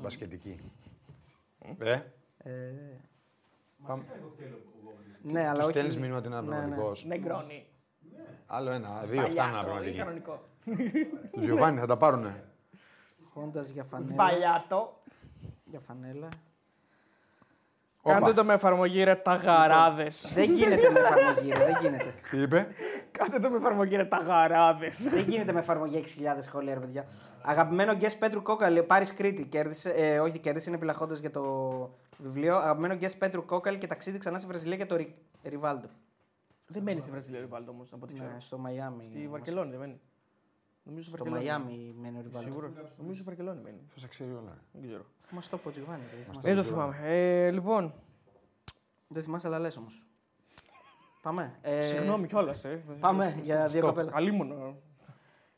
Μπασκετική. 0.00 0.60
Ε, 1.78 2.00
Ε, 2.38 2.50
πάμε. 3.86 4.04
ναι, 5.22 5.40
αλλά 5.40 5.52
Τους 5.54 5.62
όχι. 5.62 5.70
στέλνεις 5.72 5.96
μήνυμα 5.96 6.16
ότι 6.18 6.26
είναι 6.26 6.40
Ναι, 6.40 6.42
ναι. 6.42 6.48
πραγματικό. 6.48 6.92
Νεγκρόνι. 7.06 7.66
Άλλο 8.46 8.70
ένα, 8.70 9.02
δύο 9.04 9.22
αυτά 9.22 9.48
είναι 9.48 9.60
πραγματικοί. 9.62 9.96
Κανονικό. 9.98 10.48
Τους 11.32 11.44
Γιωβάνι 11.44 11.78
θα 11.78 11.86
τα 11.86 11.96
πάρουνε. 11.96 12.44
Χόντας 13.32 13.68
για 13.68 13.84
φανέλα. 13.84 14.14
Μπαλιάτο. 14.14 15.00
Για 15.64 15.80
φανέλα. 15.80 16.28
Όπα. 18.04 18.18
Κάντε 18.18 18.32
το 18.32 18.44
με 18.44 18.52
εφαρμογή 18.54 19.04
ρε 19.04 19.14
τα 19.14 19.34
γαράδες. 19.34 20.32
δεν 20.34 20.52
γίνεται 20.56 20.90
με 20.90 20.98
εφαρμογή, 21.00 21.52
ρε, 21.52 21.64
δεν 21.64 21.74
γίνεται. 21.80 22.14
Τι 22.30 22.40
είπε; 22.40 22.66
Κάντε 23.10 23.38
το 23.38 23.50
με 23.50 23.56
εφαρμογή 23.56 23.96
ρε 23.96 24.04
τα 24.04 24.16
γαράδες. 24.16 25.08
δεν 25.08 25.20
γίνεται 25.28 25.52
με 25.52 25.58
εφαρμογή 25.60 26.04
6.000 26.18 26.36
σχόλια, 26.40 26.74
ρε 26.74 26.80
παιδιά. 26.80 27.06
Αγαπημένο 27.42 27.92
guest 28.00 28.16
Πέτρου 28.18 28.42
Κόκα, 28.42 28.70
λέει, 28.70 28.82
Πάρη 28.82 29.04
Κρήτη. 29.14 29.44
Κέρδισε, 29.44 29.90
ε, 29.90 30.18
όχι, 30.20 30.38
κέρδισε, 30.38 30.68
είναι 30.68 30.76
επιλαχώντα 30.76 31.14
για 31.14 31.30
το 31.30 31.42
βιβλίο. 32.18 32.56
Αγαπημένο 32.56 32.96
guest 33.00 33.14
Πέτρου 33.18 33.44
Κόκαλ 33.44 33.78
και 33.78 33.86
ταξίδι 33.86 34.18
ξανά 34.18 34.38
στη 34.38 34.46
Βραζιλία 34.46 34.76
για 34.76 34.86
το 34.86 34.96
Ρι- 34.96 35.14
Ριβάλντο. 35.44 35.86
Δεν 36.66 36.82
μένει 36.82 37.00
στη 37.00 37.10
Βραζιλία 37.10 37.38
ο 37.38 37.42
Ριβάλτο 37.42 37.70
όμως, 37.70 37.92
από 37.92 38.04
ό,τι 38.04 38.12
ξέρω. 38.14 38.28
Ναι, 38.34 38.40
στο 38.40 38.58
Μαϊάμι. 38.58 39.08
Στη 39.10 39.28
Βαρκελόνη 39.28 39.70
δεν 39.70 39.80
μένει. 39.80 40.00
Νομίζω 40.84 41.08
στη 41.08 41.16
Στο 41.16 41.24
Βαρκελόνη. 41.30 41.60
Μαϊάμι 41.60 41.94
μένει 42.00 42.18
ο 42.18 42.20
Ριβάλντο. 42.22 42.48
Σίγουρα. 42.48 42.70
Νομίζω 42.96 43.14
στη 43.14 43.22
Βαρκελόνη 43.24 43.60
μένει. 43.62 43.80
Θα 43.94 43.98
σε 44.00 44.08
ξέρει 44.08 44.30
όλα. 44.30 44.58
Δεν 44.72 44.82
ξέρω. 44.82 45.04
Μας 45.30 45.48
το 45.48 45.58
πω, 45.58 45.70
Τζιβάνι. 45.70 46.02
ρε, 46.10 46.22
θυμάσαι. 46.22 46.40
Δεν 46.42 46.56
το 46.56 46.62
θυμάμαι. 46.62 46.96
Ε, 47.02 47.50
λοιπόν, 47.50 47.94
Δεν 49.08 49.22
θυμάσαι, 49.22 49.46
αλλά 49.46 49.58
λες 49.58 49.76
όμως. 49.76 50.02
Πάμε. 51.22 51.58
Ε, 51.62 51.80
συγγνώμη 51.80 52.26
κιόλας. 52.26 52.64
Ε. 52.64 52.82
Πάμε 53.00 53.40
για 53.42 53.68
δύο 53.68 53.80
Stop. 53.82 53.86
καπέλα. 53.86 54.10
Αλίμονο. 54.14 54.76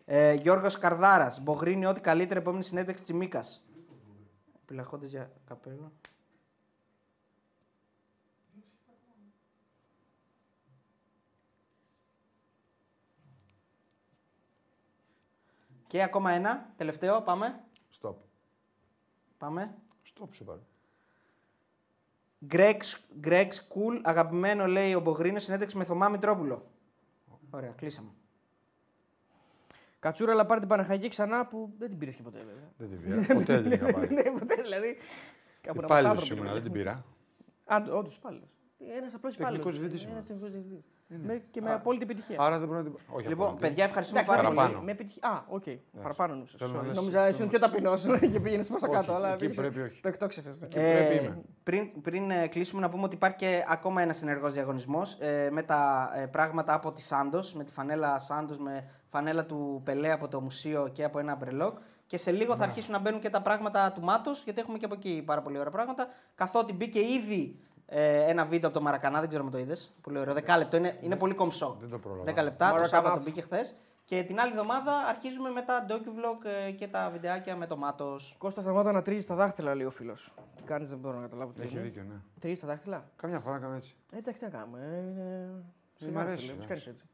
Ε, 0.04 0.32
Γιώργος 0.32 0.78
Καρδάρας. 0.78 1.40
Μπογρίνει 1.42 1.86
ό,τι 1.86 2.00
καλύτερο 2.00 2.40
επόμενη 2.40 2.64
συνέντευξη 2.64 3.02
Τσιμίκας. 3.04 3.64
Επιλαχώντε 4.62 5.06
για 5.06 5.30
καπέλο. 5.46 5.92
Και 15.94 16.02
ακόμα 16.02 16.30
ένα, 16.30 16.72
τελευταίο, 16.76 17.22
πάμε. 17.22 17.60
Stop. 18.00 18.14
Πάμε. 19.38 19.74
Stop 20.04 20.28
σου 20.30 20.42
είπα. 20.42 20.58
Greg, 22.50 22.76
Greg 23.24 23.46
School, 23.48 24.00
αγαπημένο 24.02 24.66
λέει 24.66 24.94
ο 24.94 25.00
Μπογρίνος, 25.00 25.42
συνέντευξη 25.42 25.76
με 25.76 25.84
Θωμά 25.84 26.08
Μητρόπουλο. 26.08 26.70
Ωραία, 27.50 27.70
κλείσαμε. 27.70 28.08
Κατσούρα, 29.98 30.32
αλλά 30.32 30.46
πάρει 30.46 30.60
την 30.60 30.68
Παναχαϊκή 30.68 31.08
ξανά 31.08 31.46
που 31.46 31.74
δεν 31.78 31.88
την 31.88 31.98
πήρες 31.98 32.16
και 32.16 32.22
ποτέ, 32.22 32.38
βέβαια. 32.38 32.72
Δεν 32.76 32.88
την 32.88 33.00
πήρα. 33.02 33.34
Ποτέ 33.34 33.60
δεν 33.60 33.62
την 33.62 33.72
είχα 33.72 33.92
πάρει. 33.98 34.14
ναι, 34.14 34.22
ποτέ 34.22 34.54
δηλαδή. 34.62 34.96
Κάπου 35.60 35.80
να 35.80 35.86
Υπάλληλος 35.86 36.16
μας 36.18 36.30
ήμουνα, 36.30 36.52
δεν 36.52 36.62
την 36.62 36.72
πήρα. 36.72 37.04
Α, 37.64 37.76
όντως 37.90 38.16
υπάλληλος. 38.16 38.48
Ένας 38.78 39.14
απλός 39.14 39.34
υπάλληλος. 39.34 39.64
Τεχνικός 39.64 39.72
διευθυντής 39.78 40.02
Ένας 40.02 40.12
ήμουν. 40.14 40.26
τεχνικός 40.26 40.50
διευθυντής. 40.50 40.84
Με- 41.26 41.42
Και 41.50 41.60
με 41.60 41.72
απόλυτη 41.72 42.04
επιτυχία. 42.04 42.36
Άρα 42.40 42.58
δεν 42.58 42.68
πρέπει 42.68 42.84
να 42.84 42.90
την 42.90 43.00
Όχι, 43.14 43.28
Λοιπόν, 43.28 43.46
απόλυτη. 43.46 43.66
παιδιά, 43.68 43.84
ευχαριστούμε 43.84 44.20
Εντάξει, 44.20 44.36
πάρα 44.40 44.48
πολύ. 44.48 44.60
παραπάνω. 44.60 44.84
Με 44.84 44.90
επιτυχία. 44.92 45.28
Α, 45.28 45.42
οκ. 45.48 45.64
Παραπάνω 46.02 46.34
νους. 46.34 46.54
Θέλω 46.58 46.72
να 46.72 46.82
λες- 46.82 46.96
Νόμιζα 46.96 47.28
ήσουν 47.28 47.48
πιο 47.48 47.58
ταπεινός 47.58 48.04
και 48.32 48.40
πήγαινες 48.40 48.68
προς 48.68 48.80
τα 48.80 48.88
Όχι, 48.88 48.96
κάτω. 48.96 49.12
Αλλά 49.14 49.28
εκεί 49.28 49.38
πήγες- 49.38 49.56
πρέπει 49.56 49.80
όχι. 49.80 50.00
Το 50.00 50.08
εκτόξευε. 50.08 50.50
Εκεί 50.62 50.74
πρέπει 50.74 51.14
είμαι. 51.24 51.38
πριν 51.62 52.02
πριν 52.02 52.30
ε, 52.30 52.46
κλείσουμε 52.46 52.80
να 52.80 52.88
πούμε 52.88 53.02
ότι 53.02 53.14
υπάρχει 53.14 53.36
και 53.36 53.64
ακόμα 53.68 54.02
ένας 54.02 54.22
ενεργός 54.22 54.52
διαγωνισμός 54.52 55.16
ε, 55.20 55.48
με 55.52 55.62
τα 55.62 56.10
ε, 56.14 56.26
πράγματα 56.26 56.74
από 56.74 56.92
τη 56.92 57.02
Σάντος, 57.02 57.52
με 57.54 57.64
τη 57.64 57.72
φανέλα 57.72 58.18
Σάντος, 58.18 58.58
με 58.58 58.90
φανέλα 59.08 59.44
του 59.44 59.80
Πελέ 59.84 60.12
από 60.12 60.28
το 60.28 60.40
μουσείο 60.40 60.88
και 60.92 61.04
από 61.04 61.18
ένα 61.18 61.34
μπρελόκ. 61.34 61.78
Και 62.06 62.16
σε 62.16 62.30
λίγο 62.30 62.56
θα 62.56 62.62
αρχίσουν 62.64 62.92
να 62.92 62.98
μπαίνουν 62.98 63.20
και 63.20 63.30
τα 63.30 63.42
πράγματα 63.42 63.92
του 63.92 64.00
Μάτος, 64.02 64.42
γιατί 64.44 64.60
έχουμε 64.60 64.78
και 64.78 64.84
από 64.84 64.94
εκεί 64.94 65.22
πάρα 65.26 65.42
πολύ 65.42 65.58
ωραία 65.58 65.70
πράγματα. 65.70 66.08
Καθότι 66.34 66.72
μπήκε 66.72 66.98
ήδη 67.00 67.58
ε, 67.86 68.30
ένα 68.30 68.44
βίντεο 68.44 68.68
από 68.68 68.78
το 68.78 68.84
Μαρακανά, 68.84 69.20
δεν 69.20 69.28
ξέρω 69.28 69.44
αν 69.44 69.50
το 69.50 69.58
είδες. 69.58 69.92
Πολύ 70.00 70.18
ωραίο, 70.18 70.34
δεκάλεπτο. 70.34 70.76
Είναι, 70.76 70.98
είναι 71.00 71.16
πολύ 71.16 71.34
κομψό. 71.34 71.76
Δεν 71.80 71.90
το 71.90 71.98
πρόλαβα. 71.98 72.22
10 72.32 72.34
λεπτά, 72.44 72.66
το 72.68 72.74
Μαρακανάς. 72.74 72.88
Σάββατο 72.88 73.22
μπήκε 73.22 73.40
χθες. 73.40 73.74
Και 74.06 74.22
την 74.22 74.40
άλλη 74.40 74.50
εβδομάδα 74.50 74.96
αρχίζουμε 75.08 75.50
με 75.50 75.62
τα 75.62 75.86
docu-vlog 75.88 76.44
ε, 76.66 76.70
και 76.70 76.88
τα 76.88 77.10
βιντεάκια 77.12 77.56
με 77.56 77.66
το 77.66 77.76
Μάτος. 77.76 78.34
Κώστας 78.38 78.64
σταμάτα 78.64 78.92
να 78.92 79.02
τρίζεις 79.02 79.26
τα 79.26 79.34
δάχτυλα, 79.34 79.74
λέει 79.74 79.86
ο 79.86 79.90
φίλος. 79.90 80.34
Τι 80.56 80.62
κάνεις, 80.62 80.88
δεν 80.88 80.98
μπορώ 80.98 81.16
να 81.16 81.22
καταλάβω 81.22 81.52
τι 81.52 81.62
Έχει 81.62 81.74
είναι. 81.74 81.82
δίκιο, 81.82 82.02
ναι. 82.02 82.14
Τρίζεις 82.40 82.60
τα 82.60 82.66
δάχτυλα; 82.66 83.04
Καμιά 83.16 83.40
φορά 83.40 83.58
κάνω 83.58 83.74
έτσι. 83.74 83.96
Ε, 84.12 84.18
εντάξει, 84.18 84.40
τι 84.40 84.46
να 84.50 84.58
κάνουμε. 84.58 84.78
Ε, 84.78 84.98
είναι... 84.98 85.50
μ' 85.98 86.04
σιγά, 86.04 86.20
αρέσει, 86.20 86.36
φίλε, 86.42 86.54
πώς 86.54 86.64
εντάξει. 86.64 86.66
κάνεις 86.68 86.86
έτσι. 86.86 87.04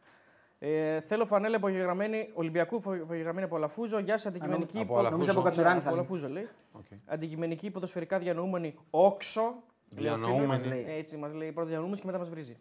Ε, 0.59 1.01
θέλω 1.01 1.27
φανέλα 1.27 1.57
υπογεγραμμένη, 1.57 2.31
Ολυμπιακού 2.35 2.77
υπογεγραμμένη 2.77 3.47
από 3.47 3.57
Αλαφούζο. 3.57 3.99
Γεια 3.99 4.17
σας, 4.17 4.27
αντικειμενική. 4.27 4.77
Από 4.77 4.85
υπο- 4.85 4.99
Αλαφούζο. 4.99 5.11
Νομίζω 5.17 5.33
από 5.33 5.43
Κατσουράνη 5.43 5.75
από 5.79 5.85
θα 5.85 5.91
είναι. 5.91 5.99
Αλαφούζο, 6.01 6.29
λέει. 6.29 6.49
Οκ. 6.73 6.85
Αντικειμενική 7.07 7.71
ποδοσφαιρικά 7.71 8.19
διανοούμενη 8.19 8.75
όξο. 8.91 9.55
Λέει 9.97 10.13
ο 10.13 10.15
φίλος. 10.15 10.29
Διανοούμενη. 10.29 10.67
λέει. 10.67 10.85
Έτσι 10.89 11.17
μας 11.17 11.33
λέει 11.33 11.53
πρώτα 11.53 11.69
διανοούμενη 11.69 12.01
και 12.01 12.07
μετά 12.07 12.19
μας 12.19 12.29
βρίζει. 12.29 12.57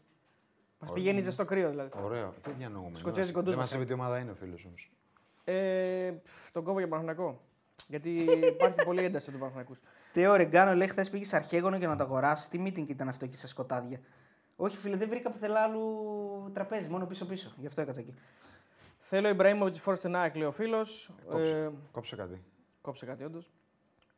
Μας 0.80 0.92
πηγαίνει 0.92 1.22
ζεστό 1.22 1.46
κρύο 1.46 1.70
δηλαδή. 1.70 1.90
Ωραίο. 2.04 2.34
Τι 2.42 2.52
διανοούμε. 2.52 2.98
Σκοτσέζικο 2.98 3.42
Δεν 3.42 3.48
ντους 3.48 3.56
μας 3.56 3.66
μας 3.66 3.74
είπε 3.74 3.86
τι 3.86 3.94
ομάδα 3.94 4.20
είναι 4.20 4.32
ο 4.32 4.36
φίλος 4.36 4.66
όμως. 4.66 4.92
Ε, 5.44 6.12
πφ, 6.24 6.52
τον 6.52 6.64
κόβω 6.64 6.78
για 6.78 6.88
Παναθηναϊκό. 6.88 7.42
Γιατί 7.88 8.10
υπάρχει 8.56 8.84
πολλή 8.86 9.04
ένταση 9.04 9.30
από 9.30 9.40
τον 9.40 9.40
Παναθηναϊκούς. 9.40 9.80
Τέο 10.14 10.36
Ρεγκάνο 10.36 10.74
λέει: 10.74 10.88
Χθες 10.88 11.10
πήγες 11.10 11.28
σε 11.28 11.36
αρχαίγωνο 11.36 11.78
για 11.78 11.88
να 11.88 11.96
το 11.96 12.04
αγοράσεις. 12.04 12.48
Τι 12.50 12.64
meeting 12.66 12.88
ήταν 12.88 13.08
αυτό 13.10 13.26
εκεί 13.26 13.38
στα 13.38 13.48
σκοτάδια; 13.48 14.00
Όχι, 14.56 14.78
φίλε, 14.78 14.96
δεν 14.96 15.10
βρήκα 15.10 15.32
πουθενά 15.32 15.60
άλλου 15.60 16.52
τραπέζι, 16.54 16.90
μόνο 16.90 17.06
πίσω-πίσω. 17.06 17.54
Γι' 17.58 17.68
αυτό 17.68 17.82
έκατσα 17.82 18.00
εκεί. 18.00 18.14
Θέλω 18.98 19.28
Ιμπραήμοβιτς 19.28 19.80
Φόρστε 19.80 20.08
Νάικ, 20.08 20.36
λέει 20.36 20.48
ο 20.48 20.52
φίλος. 20.52 21.12
Κόψε. 21.28 21.58
Ε, 21.58 21.72
Κόψε 21.92 22.16
κάτι. 22.16 22.44
κόψε 22.82 23.06
κάτι 23.06 23.24
όντως. 23.24 23.52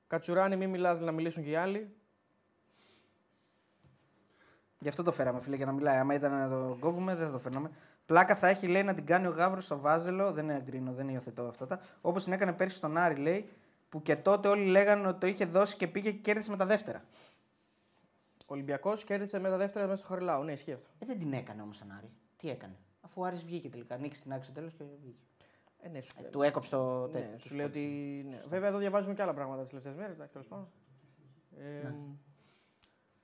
Κατσουράνη, 0.08 0.56
μην 0.56 0.70
μιλάς 0.70 1.00
να 1.00 1.12
μιλήσουν 1.12 1.44
και 1.44 1.50
οι 1.50 1.56
άλλοι. 1.56 1.96
Γι' 4.82 4.88
αυτό 4.88 5.04
το 5.04 5.12
φέραμε, 5.12 5.40
φίλε, 5.42 5.56
για 5.56 5.66
να 5.66 5.72
μιλάει. 5.72 5.98
Άμα 5.98 6.14
ήταν 6.14 6.32
να 6.32 6.50
το 6.50 6.78
κόβουμε, 6.80 7.16
δεν 7.16 7.26
θα 7.26 7.32
το 7.32 7.40
φέρναμε. 7.40 7.72
Πλάκα 8.06 8.36
θα 8.36 8.48
έχει, 8.48 8.68
λέει, 8.68 8.84
να 8.84 8.94
την 8.94 9.06
κάνει 9.06 9.28
ο 9.28 9.30
Γάβρος 9.30 9.64
στο 9.66 9.80
Βάζελο. 9.80 10.32
Δεν 10.32 10.50
εγκρίνω, 10.50 10.92
δεν 10.94 11.10
υιοθετώ 11.10 11.44
αυτά. 11.44 11.80
Όπως 12.02 12.24
την 12.24 12.34
έκανε 12.34 12.54
πέρσι 12.54 12.78
στον 12.78 12.98
Άρη, 12.98 13.16
λέει, 13.16 13.50
που 13.90 14.02
και 14.02 14.16
τότε 14.16 14.48
όλοι 14.48 14.66
λέγανε 14.66 15.08
ότι 15.08 15.20
το 15.20 15.28
είχε 15.28 15.46
δώσει 15.46 15.76
και 15.76 15.88
πήγε 15.88 16.12
και 16.12 16.18
κέρδισε 16.18 16.50
με 16.50 16.58
τα 16.58 16.66
δεύτερα. 16.66 17.04
Ο 18.38 18.54
Ολυμπιακός 18.54 19.04
κέρδισε 19.04 19.40
με 19.40 19.50
τα 19.50 19.58
δεύτερα 19.58 19.86
μέσα 19.88 19.98
στο 19.98 20.08
Χαριλάου. 20.08 20.44
Ναι, 20.44 20.52
ισχύει 20.52 20.72
αυτό. 20.72 20.88
Ε, 21.00 21.06
δεν 21.06 21.20
την 21.20 21.34
έκανε 21.34 21.62
όμως 21.62 21.78
τον 21.78 21.92
Άρη. 21.92 22.10
Τι 22.38 22.50
έκανε; 22.50 22.76
Αφού 23.02 23.22
ο 23.22 23.26
Άρης 23.26 23.44
βγήκε 23.44 23.70
τελικά. 23.70 23.98
Νίκησε 23.98 24.22
την 24.22 24.32
άκρη 24.32 24.44
στο 24.44 24.54
τέλος 24.54 24.74
και 24.74 24.84
βγήκε. 25.02 25.20
Ε, 25.82 25.90
ναι, 25.90 26.02
σου, 26.02 26.12
Ε, 26.26 26.28
του 26.30 26.42
έκοψε 26.42 26.70
το 26.70 27.08
ναι, 27.08 27.12
τέτοιο. 27.20 27.38
σου 27.40 27.56
λέει 27.56 27.66
ότι. 27.66 27.80
Ναι. 28.30 28.42
Βέβαια 28.50 28.70
εδώ 28.70 28.78
διαβάζουμε 28.78 29.14
και 29.14 29.22
άλλα 29.22 29.34
πράγματα 29.34 29.62
τις 29.62 29.70
τελευταίες 29.70 29.96
μέρες. 29.96 30.14
Εντάξει, 30.16 30.34
τέλος 30.34 30.48
πάντων. 30.48 30.68
Ε, 31.60 31.84
Ναι. 31.84 31.94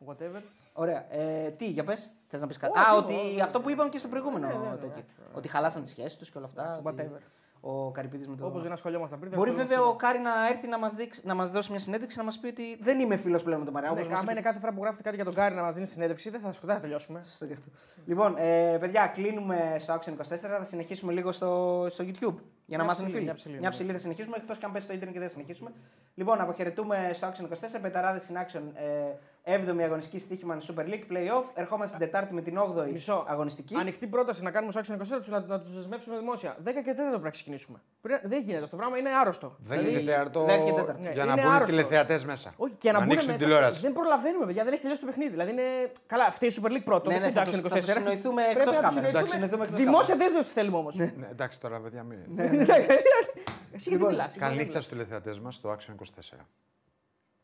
Whatever. 0.05 0.41
Ωραία. 0.79 1.05
Ε, 1.09 1.49
τι, 1.49 1.65
για 1.65 1.83
πες. 1.83 2.11
Θες 2.27 2.41
να 2.41 2.47
πεις 2.47 2.57
κάτι; 2.57 2.79
Όχι, 2.79 2.89
Α, 2.89 2.93
όχι, 2.93 3.03
ότι 3.03 3.13
όχι. 3.13 3.41
αυτό 3.41 3.61
που 3.61 3.69
είπαμε 3.69 3.89
και 3.89 3.97
στο 3.97 4.07
προηγούμενο. 4.07 4.47
Ναι, 4.47 4.53
ναι, 4.53 4.59
ναι, 4.59 4.69
τέτοιο. 4.69 4.85
εντάξει, 4.87 5.03
ναι. 5.19 5.25
Ότι 5.37 5.47
χαλάσαν 5.47 5.81
τις 5.81 5.91
σχέσεις 5.91 6.17
τους 6.17 6.29
και 6.29 6.37
όλα 6.37 6.45
αυτά. 6.47 6.81
ότι 6.83 6.95
Whatever. 6.99 7.19
Ο 7.61 7.91
Καρυπίδης 7.91 8.27
με 8.27 8.35
το. 8.35 8.45
Όπως 8.45 8.61
δεν 8.63 8.71
ασχολιόμασταν 8.71 9.19
πριν. 9.19 9.31
δεν 9.31 9.39
Μπορεί 9.39 9.49
ασχολούμαστε 9.51 9.81
βέβαια 9.81 9.93
ο 9.93 9.97
τώρα. 9.97 10.13
Κάρι 10.13 10.23
να 10.23 10.47
έρθει 10.47 10.67
να 10.67 10.79
μας 10.79 10.93
να 11.23 11.33
μας 11.33 11.49
δώσει 11.51 11.69
μια 11.71 11.79
συνέντευξη 11.79 12.17
να 12.17 12.23
μας 12.23 12.37
πει 12.39 12.47
ότι 12.47 12.77
δεν 12.81 12.99
είμαι 12.99 13.15
φίλος 13.17 13.43
πλέον 13.43 13.59
με 13.59 13.65
τον 13.65 13.73
Μαριά. 13.73 13.89
Ναι, 13.89 13.95
όπως 13.99 14.09
μας 14.11 14.19
άμα 14.19 14.31
είναι 14.31 14.39
είχε- 14.39 14.49
κάθε 14.49 14.59
φορά 14.59 14.73
που 14.73 14.81
γράφετε 14.81 15.03
κάτι 15.03 15.15
για 15.15 15.25
τον 15.25 15.33
Κάρι 15.33 15.55
να 15.55 15.61
μας 15.61 15.73
δίνει 15.73 15.85
συνέντευξη, 15.85 16.29
δεν 16.29 16.39
θα, 16.41 16.53
δεν 16.61 16.75
θα 16.75 16.81
τελειώσουμε. 16.81 17.21
Σωστό 17.25 17.45
και 17.45 17.53
αυτό. 17.53 17.69
Λοιπόν, 18.05 18.35
ε, 18.37 18.77
παιδιά, 18.79 19.07
κλείνουμε 19.07 19.75
στο 19.79 19.93
Action 19.93 20.11
24. 20.11 20.57
Θα 20.59 20.65
συνεχίσουμε 20.65 21.13
λίγο 21.13 21.31
στο, 21.31 21.85
στο 21.89 22.03
YouTube 22.07 22.35
για 22.65 22.77
να 22.77 22.83
Μια 22.83 22.91
μάθουν 22.93 23.05
οι 23.05 23.09
ψηλή, 23.09 23.11
φίλοι. 23.11 23.23
μια 23.23 23.33
ψηλή, 23.33 23.53
μια 23.59 23.67
ναι. 23.69 23.73
ψηλή 23.75 23.91
θα 23.91 23.97
συνεχίσουμε, 23.99 24.35
εκτός 24.37 24.57
και 24.57 24.65
αν 24.65 24.71
πέσει 24.71 24.83
στο 24.85 24.93
Ιντερνετ 24.93 25.13
και 25.13 25.19
δεν 25.19 25.29
θα 25.29 25.33
συνεχίσουμε. 25.33 25.71
Λοιπόν, 26.15 26.41
αποχαιρετούμε 26.41 27.09
στο 27.13 27.27
Action 27.31 27.43
24. 27.77 27.79
Πεταράδες 27.81 28.23
in 28.33 28.35
Action. 28.37 28.61
Ε, 28.73 29.11
7η 29.47 29.81
αγωνιστική 29.83 30.19
στοίχημα 30.19 30.57
Super 30.67 30.81
League 30.81 31.11
Playoff. 31.11 31.43
Ερχόμαστε 31.53 31.97
την 31.97 32.05
Τετάρτη 32.05 32.33
με 32.33 32.41
την 32.41 32.57
8η 32.59 32.91
Μισό. 32.91 33.25
αγωνιστική. 33.27 33.75
Ανοιχτή 33.75 34.07
πρόταση 34.07 34.43
να 34.43 34.51
κάνουμε 34.51 34.71
στο 34.71 34.81
Action 34.81 34.97
24 34.97 35.17
τους, 35.17 35.27
να, 35.27 35.39
να 35.39 35.59
τους 35.61 35.75
δεσμεύσουμε 35.75 36.17
δημόσια. 36.17 36.57
10 36.63 36.63
και 36.83 36.91
4 36.91 36.95
πρέπει 37.09 37.23
να 37.23 37.29
ξεκινήσουμε. 37.29 37.81
Πρέπει- 38.01 38.27
δεν 38.27 38.39
γίνεται 38.41 38.57
αυτό 38.63 38.69
το 38.69 38.75
πράγμα, 38.77 38.97
είναι 38.97 39.09
άρρωστο. 39.21 39.55
Δεν 39.59 39.77
Δηλαδή, 39.79 39.95
είναι 40.01 40.09
τέταρτο 40.11 40.43
δέκα 40.45 40.63
και 40.63 40.71
τέταρτο. 40.71 41.01
για 41.01 41.11
Ναι, 41.11 41.15
να 41.15 41.23
είναι 41.23 41.41
μπουν 41.41 41.51
οι 41.51 41.55
άρρωστο. 41.55 41.65
τηλεθεατές 41.75 42.25
μέσα. 42.25 42.53
Όχι, 42.57 42.73
και 42.73 42.91
να, 42.91 42.97
μπουν 42.99 43.03
ανοίξουν 43.09 43.31
μέσα. 43.31 43.43
τηλεόραση. 43.43 43.81
Δεν 43.81 43.93
προλαβαίνουμε, 43.93 44.45
παιδιά, 44.45 44.63
δεν 44.63 44.73
έχει 44.73 44.81
τελειώσει 44.81 45.01
το 45.01 45.07
παιχνίδι. 45.07 45.29
Δηλαδή 45.29 45.51
είναι. 45.51 45.91
Καλά, 46.07 46.25
αυτή 46.25 46.45
η 46.45 46.51
Super 46.61 46.67
League 46.71 46.81
πρώτο. 46.83 47.09
Ναι, 47.09 47.19
δεν 47.19 47.23
ναι, 47.23 47.29
φταίει 47.29 47.43
θα 47.45 47.51
το 47.51 47.61
τους- 47.61 47.65
Action 47.65 47.69
θα 47.69 47.75
τους 47.77 47.87
24. 47.87 47.97
συνοηθούμε 48.01 48.41
Πρέπει 48.43 48.59
εκτός 48.59 48.75
να 48.75 48.81
τους 48.81 48.87
κάμερας. 48.87 49.09
συνοηθούμε. 49.11 49.27
Θα 49.29 49.33
συνοηθούμε 49.33 49.63
εκτός 49.63 49.79
Δημόσια 49.79 50.15
δέσμευση 50.15 50.51
θέλουμε 50.51 50.77
όμως. 50.77 50.95
Ναι, 50.95 51.13
εντάξει 51.31 51.59
τώρα, 51.61 51.79
παιδιά, 51.79 52.03
μην. 52.03 52.19
Εσύ 52.39 53.89
γιατί 53.89 53.89
Λοιπόν, 53.89 54.09
μιλάς. 54.09 54.35
Καληνύχτα 54.37 54.71
στους 54.81 54.87
τηλεθεατές 54.87 55.39
μας 55.39 55.55
στο 55.55 55.71
Action 55.75 55.91
24. 55.93 56.45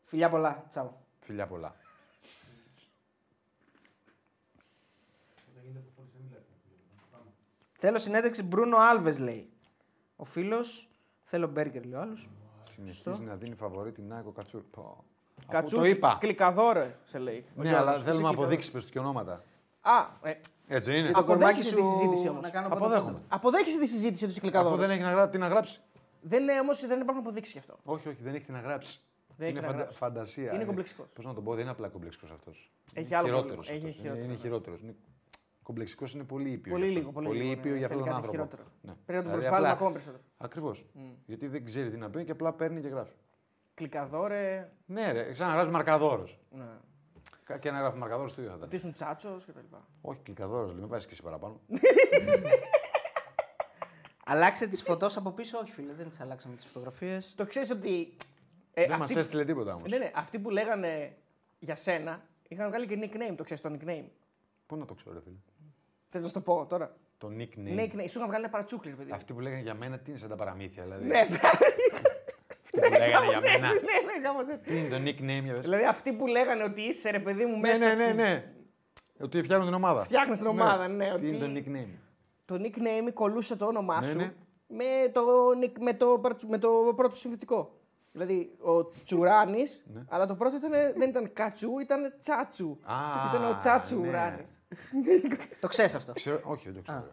Φιλιά 0.04 0.28
πολλά. 0.28 0.64
Τσαου. 0.70 0.92
Φιλιά 1.20 1.46
πολλά. 1.46 1.74
Όταν 5.50 5.62
γίνεται 5.64 5.78
αποφώνηση 5.86 6.14
δεν 6.16 6.22
μιλάτε. 6.26 6.50
Πάμε. 7.12 7.28
Θέλω 7.86 7.98
συνέντευξη 7.98 8.42
Μπρούνο 8.42 8.76
Άλβες 8.76 9.18
λέει. 9.18 9.48
Ο 10.16 10.24
φίλος. 10.24 10.88
Θέλω 11.24 11.48
μπέργκερ 11.48 11.84
λέει 11.84 11.94
ο 11.98 12.00
άλλος. 12.00 12.28
Συνεχίζει 12.64 13.22
να 13.22 13.34
δίνει 13.34 13.54
φαβορή 13.54 13.92
την 13.92 14.04
Νάικο 14.08 14.30
Κατσούρ. 14.30 14.62
Πω. 14.70 15.04
Αφού 15.38 15.48
Κατσού, 15.50 15.76
το 15.76 15.84
είπα. 15.84 16.16
κλικαδόρε 16.20 16.96
σε 17.04 17.18
λέει. 17.18 17.44
Ο 17.56 17.62
Ναι, 17.62 17.68
Γιώργος. 17.68 17.80
αλλά 17.80 17.94
Εσύ 17.94 18.04
θέλουμε 18.04 18.28
κοίτα. 18.28 18.40
αποδείξεις 18.40 18.70
πες 18.70 18.84
και 18.84 18.98
ονόματα. 18.98 19.42
Α, 19.80 20.06
ε, 20.22 20.34
Έτσι 20.66 20.90
δεν 20.90 20.98
είναι. 21.00 21.10
το 21.10 21.18
Αποδέχεσαι 21.20 21.74
τη 21.74 21.82
συζήτηση 21.82 22.28
όμως. 22.28 22.42
να 22.42 22.50
κάνω 22.50 22.66
Αποδέχομαι. 22.66 23.10
πρώτο- 23.10 23.24
αποδέχεσαι 23.28 23.78
τη 23.78 23.86
συζήτηση 23.86 24.24
ότι 24.24 24.32
είσαι 24.32 24.40
Αφού 24.42 24.50
κλικαδόρε. 24.50 24.80
δεν 24.80 24.90
έχει 24.90 25.00
να 25.02 25.10
γράψει, 25.10 25.30
τι 25.32 25.38
να 25.38 25.48
γράψει. 25.48 25.80
Δεν 26.20 26.42
είναι 26.42 26.60
όμως 26.60 26.86
δεν 26.86 27.00
υπάρχουν 27.00 27.22
αποδείξεις 27.26 27.52
γι' 27.52 27.58
αυτό. 27.58 27.78
Όχι, 27.84 28.08
όχι, 28.08 28.22
δεν 28.22 28.34
έχει 28.34 28.44
τι 28.44 28.52
να 28.52 28.60
γράψει. 28.60 29.00
Δεν 29.36 29.46
έχει 29.48 29.50
είναι 29.50 29.60
να 29.60 29.66
φαντα- 29.66 29.78
γράψει. 29.82 29.98
φαντασία. 29.98 30.54
Είναι 30.54 30.64
κομπλεξικός. 30.64 31.06
Πώς 31.14 31.24
να 31.24 31.34
το 31.34 31.40
πω, 31.42 31.52
δεν 31.52 31.60
είναι 31.62 31.70
απλά 31.70 31.88
κομπλεξικός 31.88 32.30
αυτός. 32.30 32.70
Έχει 32.94 33.14
άλλο 33.14 33.26
χειρότερος. 33.26 33.54
πρόβλημα. 33.66 33.76
Έχει 33.76 33.84
Είναι, 33.84 33.92
χειρότερο, 33.94 34.24
είναι 34.24 34.32
ναι. 34.32 34.38
χειρότερος. 34.40 34.80
Είναι... 34.80 34.94
Κομπλεξικός 35.64 36.12
είναι 36.14 36.24
πολύ 36.24 36.50
ήπιο. 36.50 36.72
Πολύ 36.72 36.84
γι' 36.84 36.90
αυτό. 36.90 37.00
λίγο. 37.00 37.12
Πολύ, 37.12 37.26
πολύ 37.26 37.38
λίγο, 37.40 37.52
ήπιο 37.52 37.70
ναι. 37.72 37.76
για 37.78 37.86
αυτόν 37.86 38.02
Θέλει 38.02 38.10
τον 38.12 38.20
κάτι 38.22 38.36
άνθρωπο. 38.36 38.56
χειρότερο. 38.56 38.76
Ναι. 38.82 38.92
Πρέπει 39.06 39.24
να 39.24 39.30
τον 39.30 39.40
Δηλαδή, 39.40 39.40
προσβάλλουμε 39.40 39.68
απλά- 39.68 39.72
ακόμα 39.76 39.92
περισσότερο. 39.92 40.22
Ακριβώς. 40.36 40.84
Γιατί 41.26 41.46
δεν 41.46 41.64
ξέρει 41.64 41.90
τι 41.90 41.96
να 41.96 42.10
πει 42.10 42.24
και 42.24 42.30
απλά 42.30 42.52
παίρνει 42.52 42.80
και 42.80 42.88
γράφει. 42.88 43.12
Κλικαδόρε. 43.74 44.70
Ναι, 44.86 45.12
ρε, 45.12 45.34
σαν 45.34 45.46
να 45.48 45.52
γράφεις 45.52 45.72
μαρκαδόρος. 45.72 46.38
Ναι. 46.50 46.64
Και 47.58 47.70
να 47.70 47.78
γράφεις 47.78 47.98
μαρκαδόρος 48.00 48.34
το 48.34 48.40
ίδιο 48.40 48.50
θα 48.50 48.56
ήταν. 48.56 48.68
Ότι 48.68 48.76
ήσουν 48.76 48.92
τσάτσο 48.92 49.40
κτλ. 49.46 49.76
Όχι, 50.00 50.20
κλικαδόρος, 50.22 50.70
λέει, 50.72 50.80
με 50.80 50.86
βάζεις 50.86 51.06
και 51.06 51.12
εσύ 51.12 51.22
παραπάνω. 51.22 51.60
Αλλάξε 54.26 54.66
τις 54.66 54.82
φωτός 54.82 55.16
από 55.16 55.30
πίσω, 55.30 55.58
όχι 55.58 55.72
φίλε, 55.72 55.92
δεν 55.92 56.08
τις 56.08 56.20
αλλάξαμε 56.20 56.56
τις 56.56 56.66
φωτογραφίες. 56.66 57.32
Το 57.36 57.46
ξέρεις 57.46 57.70
ότι. 57.70 58.16
Ε, 58.74 58.82
δεν 58.86 58.92
αυτοί- 58.92 59.14
μας 59.16 59.24
έστειλε 59.24 59.44
τίποτα 59.44 59.74
όμως. 59.74 59.90
Ναι, 59.92 59.98
ναι, 59.98 60.10
αυτοί 60.14 60.38
που 60.38 60.50
λέγανε 60.50 61.16
για 61.58 61.74
σένα 61.74 62.22
είχαν 62.48 62.68
βγάλει 62.68 62.86
και 62.86 62.98
nickname, 63.02 63.34
το 63.36 63.44
ξέρεις 63.44 63.62
το 63.62 63.70
nickname; 63.72 64.04
Πού 64.66 64.76
να 64.76 64.84
το 64.84 64.94
ξέρω, 64.94 65.14
ρε 65.14 65.20
φίλε; 65.20 65.36
Θες 66.16 66.22
να 66.22 66.28
σου 66.28 66.34
το 66.34 66.40
πω 66.40 66.66
τώρα; 66.68 66.96
Το 67.18 67.28
nickname. 67.38 67.78
Nickname. 67.78 68.06
Σου 68.08 68.18
είχαν 68.18 68.26
βγάλει 68.26 68.42
ένα 68.44 68.48
παρατσούκλι, 68.48 68.90
ρε 68.90 68.96
παιδί. 68.96 69.10
Αυτοί 69.12 69.32
που 69.32 69.40
λέγανε 69.40 69.62
για 69.62 69.74
μένα 69.74 69.98
τι 69.98 70.10
είναι 70.10 70.18
σαν 70.18 70.28
τα 70.28 70.36
παραμύθια, 70.36 70.82
δηλαδή. 70.82 71.04
Ναι, 71.06 71.18
Αυτοί 71.18 72.80
που 72.80 72.90
λέγανε 72.98 73.26
για 73.28 73.40
ναι, 73.40 73.50
μένα. 73.50 73.68
ναι, 73.72 73.80
ναι, 73.80 74.20
κάπως 74.22 74.48
έτσι. 74.48 74.70
Τι 74.70 74.76
είναι 74.78 74.88
το 74.88 74.96
nickname, 74.96 75.42
για 75.44 75.52
πες. 75.52 75.60
Δηλαδή 75.60 75.84
αυτοί 75.84 76.12
που 76.12 76.26
λέγανε 76.26 76.62
ότι 76.64 76.80
είσαι 76.82 77.10
ρε 77.10 77.18
παιδί 77.18 77.44
μου 77.44 77.52
Ναι, 77.60 77.60
μέσα 77.68 77.78
ναι, 77.88 77.94
ναι, 77.94 78.04
στην- 78.04 78.16
ναι. 78.16 78.52
Ότι 79.20 79.42
φτιάχνουν 79.42 79.66
την 79.66 79.76
ομάδα. 79.76 80.04
Φτιάχνεις 80.04 80.38
την 80.38 80.46
ομάδα, 80.46 80.88
ναι, 80.88 81.04
Τι 81.06 81.10
ότι- 81.12 81.28
είναι 81.28 81.38
το 81.38 81.46
nickname. 81.54 81.98
Το 82.44 82.54
nickname 82.64 83.12
κολούσε 83.14 83.56
το 83.56 83.66
όνομά 83.66 84.00
Ναι, 84.00 84.06
σου 84.06 84.16
ναι. 84.16 84.32
με, 84.66 84.84
το, 85.12 85.22
nick- 85.62 85.78
με, 85.80 85.92
το, 85.94 86.18
παρατσου- 86.22 86.50
με 86.50 86.58
το 86.58 86.92
πρώτο 86.96 87.14
συνθετικό. 87.16 87.78
Δηλαδή 88.16 88.56
ο 88.60 88.84
Τσουράνης, 89.04 89.84
Ναι. 89.94 90.04
αλλά 90.08 90.26
το 90.26 90.34
πρώτο 90.34 90.56
ήταν, 90.56 90.70
δεν 90.70 91.08
ήταν 91.08 91.32
Κατσού, 91.32 91.78
ήταν 91.78 92.14
Τσάτσου. 92.20 92.78
Α, 92.82 92.94
ήταν 93.28 93.50
ο 93.50 93.56
Τσάτσου 93.58 94.00
ναι. 94.00 94.08
Ουράνη. 94.08 94.44
Το 95.60 95.68
ξέρεις 95.68 95.94
αυτό. 95.94 96.12
Ξέρω, 96.12 96.40
όχι, 96.44 96.64
δεν 96.70 96.74
το 96.74 96.82
ξέρω. 96.82 97.10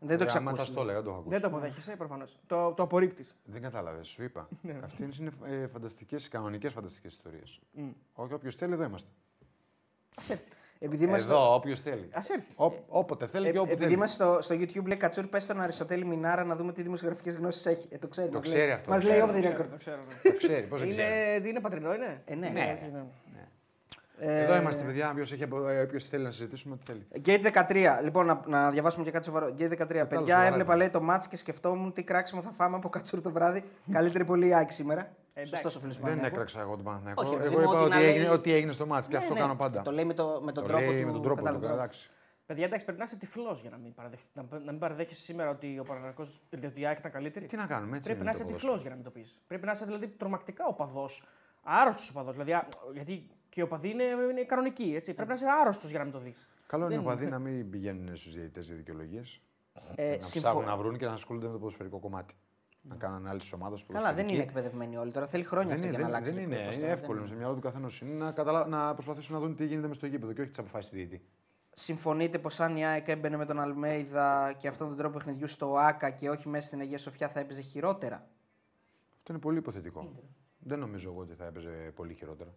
Δεν 0.00 0.16
το 0.18 0.22
Ε, 0.22 0.26
έχεις 0.26 0.36
άμα 0.38 0.50
ακούσει. 0.50 0.66
τα 0.66 0.72
στο 0.72 0.80
έλεγα, 0.82 0.96
δεν 0.96 1.04
το 1.04 1.10
έχω 1.10 1.18
ακούσει. 1.20 1.38
Δεν 1.38 1.50
το 1.50 1.56
αποδέχεσαι 1.56 1.96
προφανώς. 1.96 2.38
Το, 2.46 2.72
το 2.72 2.82
απορρίπτεις. 2.82 3.36
Δεν 3.44 3.62
κατάλαβες, 3.62 4.08
σου 4.08 4.22
είπα. 4.22 4.48
Ναι. 4.62 4.78
Αυτές 4.84 5.18
είναι 5.18 5.30
ε, 5.44 5.66
φανταστικές, 5.66 6.28
κανονικές 6.28 6.72
φανταστικές 6.72 7.12
ιστορίες. 7.12 7.60
Όχι, 8.14 8.32
όποιος 8.32 8.54
θέλει, 8.56 8.72
εδώ 8.72 8.84
είμαστε. 8.84 9.10
Α 10.16 10.22
έρθει. 10.28 10.44
Επειδή 10.82 11.04
είμαστε 11.04 11.32
Εδώ, 11.32 11.54
όποιος 11.54 11.80
θέλει. 11.80 12.08
Ας 12.12 12.28
έρθει. 12.30 12.52
Ό, 12.56 12.72
όποτε 12.88 13.26
θέλει 13.26 13.48
Ε, 13.48 13.50
και 13.50 13.58
όπου 13.58 13.66
επειδή 13.66 13.82
θέλει. 13.84 13.94
είμαστε 13.94 14.24
στο, 14.24 14.38
στο 14.42 14.54
YouTube, 14.54 14.86
λέει 14.86 14.96
Κατσούρ, 14.96 15.26
πες 15.26 15.42
στον 15.42 15.60
Αριστοτέλη 15.60 16.04
Μινάρα 16.04 16.44
να 16.44 16.56
δούμε 16.56 16.72
τι 16.72 16.82
δημοσιογραφικές 16.82 17.34
γνώσεις 17.34 17.66
έχει. 17.66 17.88
Ε, 17.90 17.98
το 17.98 18.06
ξέρει. 18.08 18.28
Το 18.28 18.32
μας 18.38 18.42
ξέρει 18.46 18.60
λέει. 18.66 18.70
αυτό, 18.72 18.90
Μας 18.90 19.02
το 19.04 19.08
λέει 19.10 19.18
ξέρει, 19.20 19.32
off 19.32 19.34
the 19.36 19.42
Το 19.42 19.48
record. 19.48 19.52
ξέρω, 19.52 19.68
το 19.70 19.76
ξέρω. 19.76 19.96
ναι. 20.22 20.30
Το 20.30 20.36
ξέρει, 20.36 20.66
πώς 20.66 20.80
δεν 20.80 20.88
ξέρει. 20.90 21.08
Είναι, 21.08 21.40
τι 21.40 21.48
είναι 21.48 21.60
πατρινό, 21.60 21.94
είναι; 21.94 22.22
Ε, 22.24 22.34
ναι. 22.34 22.48
Ναι. 22.48 22.78
Ε, 24.22 24.42
Εδώ 24.42 24.56
είμαστε, 24.56 24.84
παιδιά. 24.84 25.10
Όποιος 25.84 26.04
θέλει 26.08 26.24
να 26.24 26.30
συζητήσουμε, 26.30 26.74
ό,τι 26.74 26.92
θέλει. 26.92 27.06
Gate 27.26 27.64
13. 27.68 28.00
Λοιπόν, 28.02 28.26
να, 28.26 28.40
να 28.46 28.70
διαβάσουμε 28.70 29.04
και 29.04 29.10
κάτι 29.10 29.24
σοβαρό. 29.24 29.54
Gate 29.58 29.62
13. 29.70 29.76
Παιδιά, 29.86 30.08
σοβαρά 30.18 30.42
έβλεπα 30.44 30.62
είναι. 30.74 30.76
λέει 30.82 30.88
το 30.88 31.00
μάτς 31.00 31.28
και 31.28 31.36
σκεφτόμουν 31.36 31.92
τι 31.92 32.02
κράξιμο 32.02 32.42
θα 32.42 32.50
φάμε 32.56 32.76
από 32.76 32.88
Κατσούρ 32.88 33.20
το 33.22 33.30
βράδυ. 33.30 33.64
Καλύτερη 33.92 34.24
πολύ 34.24 34.54
άκη 34.56 34.72
σήμερα. 34.72 35.10
Εντάξει. 35.34 35.54
Σωστός 35.54 35.76
ο 35.76 35.80
φίλος 35.80 35.94
του 35.96 36.00
Δεν 36.02 36.10
Παναθηναϊκού. 36.10 36.34
έκραξα 36.36 36.60
εγώ 36.60 36.74
τον 36.76 36.84
Παναθηναϊκό. 36.84 37.22
Όχι, 37.22 37.34
ρε 37.36 37.42
παιδί 37.42 37.54
Εγώ 37.54 37.62
μου, 37.62 37.68
είπα 37.68 37.76
ότι 37.78 37.84
ότι 37.84 37.94
να 37.94 38.00
έγινε, 38.08 38.24
λέει- 38.24 38.32
ότι 38.32 38.52
έγινε 38.52 38.72
στο 38.72 38.86
μάτς 38.86 39.06
και 39.06 39.12
Ναι, 39.16 39.22
αυτό 39.22 39.34
ναι. 39.34 39.40
κάνω 39.40 39.56
πάντα. 39.56 39.82
Το 39.82 39.90
λέει 39.92 40.04
με, 40.04 40.14
το, 40.14 40.40
με 40.44 40.52
τον 40.52 40.62
Το 40.62 40.68
τρόπο 40.68 40.90
λέει 40.90 41.00
του. 41.00 41.06
με 41.06 41.12
τον 41.12 41.22
τρόπο 41.22 41.38
του. 41.40 41.44
κατάλαβες. 41.44 41.70
Εντάξει. 41.70 42.10
Παιδιά, 42.46 42.64
εντάξει, 42.64 42.84
πρέπει 42.84 43.00
να 43.00 43.04
είσαι 43.06 43.16
τυφλός 43.16 43.60
για 43.60 43.70
να 43.70 43.76
μην, 43.76 43.94
παραδεχ... 43.94 44.20
να, 44.32 44.42
να 44.50 44.70
μην 44.70 44.78
παραδέχεσαι 44.78 45.20
σήμερα 45.22 45.50
ότι 45.50 45.78
ο 45.78 45.82
Παναγιακός 45.84 46.40
ότι 46.54 46.80
η 46.80 46.86
ΑΕΚ 46.86 46.98
ήταν 46.98 47.10
καλύτερη. 47.10 47.46
Τι 47.46 47.56
να 47.56 47.66
κάνουμε, 47.66 47.96
έτσι. 47.96 48.08
Πρέπει 48.08 48.20
είναι 48.20 48.30
να 48.30 48.36
το 48.36 48.42
είσαι 48.44 48.52
ποδόσφαιρο. 48.52 48.72
τυφλός 48.72 48.80
για 48.80 48.90
να 48.90 48.96
μην 48.96 49.04
το 49.04 49.10
πεις. 49.10 49.38
Πρέπει 49.46 49.66
να 49.66 49.72
είσαι 49.72 49.84
δηλαδή 49.84 50.08
τρομακτικά 50.08 50.64
οπαδός. 50.66 51.24
Άρρωστος 51.62 52.10
οπαδός. 52.10 52.32
Δηλαδή, 52.32 52.52
α- 52.52 52.68
γιατί 52.92 53.26
και 53.48 53.60
οι 53.60 53.62
οπαδοί 53.62 53.90
είναι, 53.90 54.04
είναι 54.30 54.42
κανονικοί. 54.44 54.92
Έτσι. 54.96 55.14
Πρέπει 55.14 55.28
να 55.28 55.34
είσαι 55.34 55.44
άρρωστος 55.60 55.90
για 55.90 55.98
να 55.98 56.04
μην 56.04 56.12
το 56.12 56.18
δεις. 56.18 56.48
Καλό 56.66 56.84
είναι 56.84 56.94
οι 56.94 56.96
Δεν 56.96 57.06
οπαδοί 57.06 57.26
να 57.26 57.38
μην 57.38 57.70
πηγαίνουν 57.70 58.16
στους 58.16 58.34
διαιτητές 58.34 58.66
για 58.66 58.76
δικαιολογίες. 58.76 59.40
Ε, 59.94 60.08
να 60.08 60.12
συμφω- 60.12 60.28
ψάχνουν 60.50 60.64
να 60.64 60.76
βρουν 60.76 60.96
και 60.98 61.06
να 61.06 61.12
ασχολούνται 61.12 61.46
με 61.46 61.52
το 61.52 61.58
ποδοσφαιρικό 61.58 61.98
κομμάτι. 61.98 62.34
Να 62.82 62.94
κάνουν 62.96 63.16
ανάλυση 63.16 63.48
τη 63.48 63.54
ομάδα 63.54 63.76
Καλά, 63.92 64.12
δεν 64.14 64.28
είναι 64.28 64.42
εκπαιδευμένοι 64.42 64.96
όλοι 64.96 65.10
τώρα. 65.10 65.26
Θέλει 65.26 65.44
χρόνια 65.44 65.76
Δεν 65.76 65.84
αυτό 65.84 65.88
είναι, 65.88 65.96
για 65.96 66.06
να 66.08 66.12
δεν, 66.12 66.16
αλλάξει. 66.16 66.32
δεν 66.40 66.50
το 66.50 66.56
είναι, 66.56 66.64
πώς 66.66 66.74
είναι 66.74 66.82
τώρα, 66.84 66.92
εύκολο. 67.00 67.18
δεν 67.18 67.26
Στο 67.28 67.36
μυαλό 67.36 67.54
του 67.54 67.60
καθενό 67.60 67.88
είναι 68.02 68.24
να, 68.24 68.32
καταλα... 68.32 68.66
να 68.66 68.94
προσπαθήσουν 68.94 69.34
να 69.34 69.40
δουν 69.40 69.56
τι 69.56 69.64
γίνεται 69.66 69.88
μες 69.88 69.96
στο 69.96 70.06
γήπεδο 70.06 70.32
και 70.32 70.40
όχι 70.40 70.50
τις 70.50 70.58
αποφάσεις 70.58 70.90
του 70.90 70.96
διαιτητή. 70.96 71.24
Συμφωνείτε 71.74 72.38
πως 72.38 72.60
αν 72.60 72.76
η 72.76 72.86
ΑΕΚ 72.86 73.08
έμπαινε 73.08 73.36
με 73.36 73.46
τον 73.46 73.60
Αλμέιδα 73.60 74.52
και 74.58 74.68
αυτόν 74.68 74.88
τον 74.88 74.96
τρόπο 74.96 75.16
παιχνιδιού 75.16 75.46
στο 75.46 75.76
ΑΚΑ 75.78 76.10
και 76.10 76.30
όχι 76.30 76.48
μέσα 76.48 76.66
στην 76.66 76.80
Αγία 76.80 76.98
Σοφιά 76.98 77.28
θα 77.28 77.40
έπαιζε 77.40 77.60
χειρότερα; 77.60 78.26
Αυτό 79.18 79.32
είναι 79.32 79.40
πολύ 79.40 79.58
υποθετικό. 79.58 80.12
Δεν 80.58 80.78
νομίζω 80.78 81.10
εγώ 81.10 81.20
ότι 81.20 81.34
θα 81.34 81.44
έπαιζε 81.46 81.92
πολύ 81.94 82.14
χειρότερα. 82.14 82.54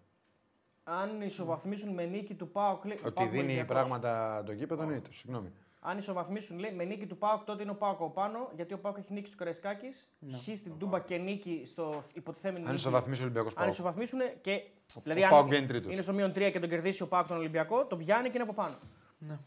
Αν 0.84 1.22
ισοβαθμίσουν 1.22 1.94
με 1.94 2.06
νίκη 2.06 2.34
του 2.36 2.50
ΠΑΟΚ. 2.50 2.86
λέει- 2.86 3.00
Ότι 3.04 3.12
ΠΑΟΚ 3.14 3.30
δίνει 3.30 3.44
Ολυμπιακός. 3.44 3.68
πράγματα 3.76 4.44
το 4.46 4.52
γήπεδο, 4.52 4.86
ναι, 4.86 5.00
το 5.02 5.14
συγγνώμη. 5.14 5.52
Αν 5.86 5.98
ισοβαθμίσουν 5.98 6.60
λέει, 6.60 6.72
με 6.72 6.84
νίκη 6.84 7.06
του 7.08 7.18
ΠΑΟΚ, 7.18 7.44
τότε 7.44 7.62
είναι 7.62 7.72
ο 7.72 7.76
ΠΑΟΚ 7.76 8.02
ο 8.02 8.10
πάνω. 8.10 8.50
Γιατί 8.56 8.74
ο 8.74 8.80
ΠΑΟΚ 8.80 8.98
έχει 8.98 9.14
νίκη 9.14 9.28
στο 9.28 9.38
Καραϊσκάκη. 9.38 9.88
Ναι. 10.20 10.38
Χ 10.38 10.42
στην 10.58 10.78
Τούμπα 10.80 11.00
και 11.00 11.18
νίκη 11.18 11.64
στο 11.66 12.04
υποτιθέμενη 12.14 12.60
Αν 12.66 12.70
νίκη. 12.72 12.80
ισοβαθμίσει 12.82 13.22
ο 13.22 13.24
Ολυμπιακός 13.24 13.54
Αν 13.56 13.62
Πάο. 13.64 13.72
ισοβαθμίσουν 13.72 14.20
και. 14.42 14.62
Δηλαδή, 15.04 15.22
ο 15.22 15.24
αν 15.26 15.30
ΠΑΟΚ 15.32 15.48
βγαίνει 15.48 15.66
τρίτος. 15.68 15.94
είναι 15.94 16.02
στο 16.02 16.14
μείον 16.14 16.32
3 16.32 16.50
και 16.52 16.60
τον 16.60 16.70
κερδίσει 16.70 17.04
ο 17.04 17.08
ΠΑΟΚ 17.08 17.28
τον 17.28 17.38
Ολυμπιακό, 17.38 17.86
τον 17.86 17.98
πιάνει 17.98 18.28
και 18.30 18.34
είναι 18.34 18.44
από 18.44 18.54
πάνω. 18.54 18.76
Ναι. 19.18 19.38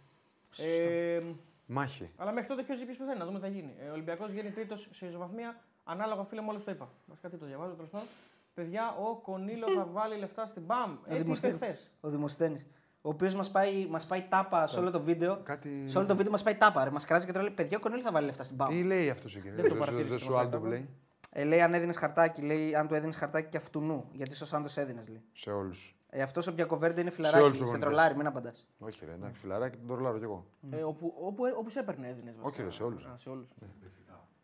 Ε, 0.59 1.23
Μάχη. 1.67 2.11
αλλά 2.17 2.33
μέχρι 2.33 2.49
τότε 2.49 2.63
ποιος 2.63 2.79
ποιος 2.85 2.97
πεθαίνει, 2.97 3.19
να 3.19 3.25
δούμε 3.25 3.39
τι 3.39 3.45
θα 3.45 3.51
γίνει. 3.51 3.75
Ε, 3.81 3.89
ο 3.89 3.93
Ολυμπιακός 3.93 4.31
βγαίνει 4.31 4.51
τρίτος 4.51 4.89
σε 4.93 5.07
ισοβαθμία. 5.07 5.57
Ανάλογα, 5.85 6.25
φίλε, 6.25 6.41
μόλι 6.41 6.59
το 6.59 6.71
είπα. 6.71 6.89
Βασικά 7.07 7.29
τι 7.29 7.37
το 7.37 7.47
διαβάζω 7.47 7.73
τέλος 7.75 7.91
πάντων. 7.91 8.07
Παιδιά, 8.55 8.97
ο 9.11 9.15
Κονίλο 9.17 9.67
θα 9.71 9.85
βάλει 9.97 10.17
λεφτά 10.17 10.47
στην 10.47 10.67
ΠΑΜ. 10.67 10.91
Έτσι 10.93 11.13
είπε 11.13 11.23
Δημοσθένης. 11.23 11.57
χθες. 11.57 11.91
Ο 12.01 12.09
Δημοσθένης. 12.09 12.67
Ο 13.07 13.09
οποίος 13.09 13.35
μας 13.35 13.51
πάει, 13.51 13.87
μας 13.87 14.07
πάει 14.07 14.23
τάπα 14.29 14.67
σε 14.67 14.79
όλο 14.79 14.91
το 14.91 15.01
βίντεο. 15.01 15.41
Κάτι... 15.43 15.85
Σε 15.87 15.99
όλο 15.99 16.07
το 16.07 16.17
βίντεο 16.17 16.33
μας 16.33 16.43
πάει 16.43 16.55
τάπα. 16.55 16.85
Ρε. 16.85 16.91
Μας 16.91 17.05
κράζει 17.05 17.27
και 17.27 17.33
τώρα 17.33 17.45
λέει: 17.45 17.55
Παιδιά, 17.55 17.77
ο 17.77 17.81
Κονέλη 17.81 18.03
θα 18.03 18.13
βάλει 18.13 18.27
λεφτά 18.27 18.43
στην 18.43 18.57
Πάο. 18.57 18.69
Τι 18.69 18.83
λέει 18.83 19.11
αυτός 19.11 19.37
εκεί. 19.37 19.51
Δεν 19.51 19.69
το 19.69 19.75
παρατήρησα 19.75 20.09
Δεν 20.09 20.19
το 20.19 20.25
σου 20.25 20.37
άλτο 20.39 20.51
φάκελο. 20.51 20.61
που 20.63 20.67
λέει; 20.67 20.89
Ε, 21.31 21.45
λέει 21.45 21.61
αν 21.61 21.75
έδινες 21.75 21.97
χαρτάκι, 21.97 22.43
λέει 22.43 22.75
αν 22.75 22.89
του 22.89 22.95
έδινες 22.95 23.17
χαρτάκι 23.17 23.49
και 23.49 23.57
αυτού 23.57 23.81
νου. 23.81 24.09
Γιατί 24.13 24.35
στο 24.35 24.47
Σάντος 24.47 24.77
έδινες. 24.77 25.09
Λέει. 25.09 25.23
Σε 25.33 25.51
όλους. 25.51 25.97
Ε, 26.11 26.23
αυτός 26.23 26.47
ο 26.47 26.53
Μπιακοβέρντε 26.53 27.01
είναι 27.01 27.11
όλους 27.19 27.29
φιλαράκι. 27.31 27.49
τους 27.49 27.59
Σε 27.59 27.65
γονείς. 27.65 27.81
τρολάρι, 27.81 28.17
μην 28.17 28.27
απαντάς. 28.27 28.67
Όχι, 28.79 29.05
ρε, 29.07 29.13
εντάξει, 29.13 29.41
φιλαράκι, 29.41 29.77
τον 29.77 29.87
τρολάρω 29.87 30.19
κι 30.19 30.25
εγώ. 30.25 30.47
Ε, 30.71 30.83
όπου, 30.83 31.15
όπου, 31.21 31.43
όπου 31.59 31.71
σε 31.71 31.79
έπαιρνε, 31.81 32.09
έδινες. 32.09 32.35
Όχι, 32.41 32.63
ρε, 32.63 32.71
σε 32.71 32.83
όλους. 32.83 33.05
Α, 33.05 33.15
σε 33.19 33.29
όλους. 33.29 33.47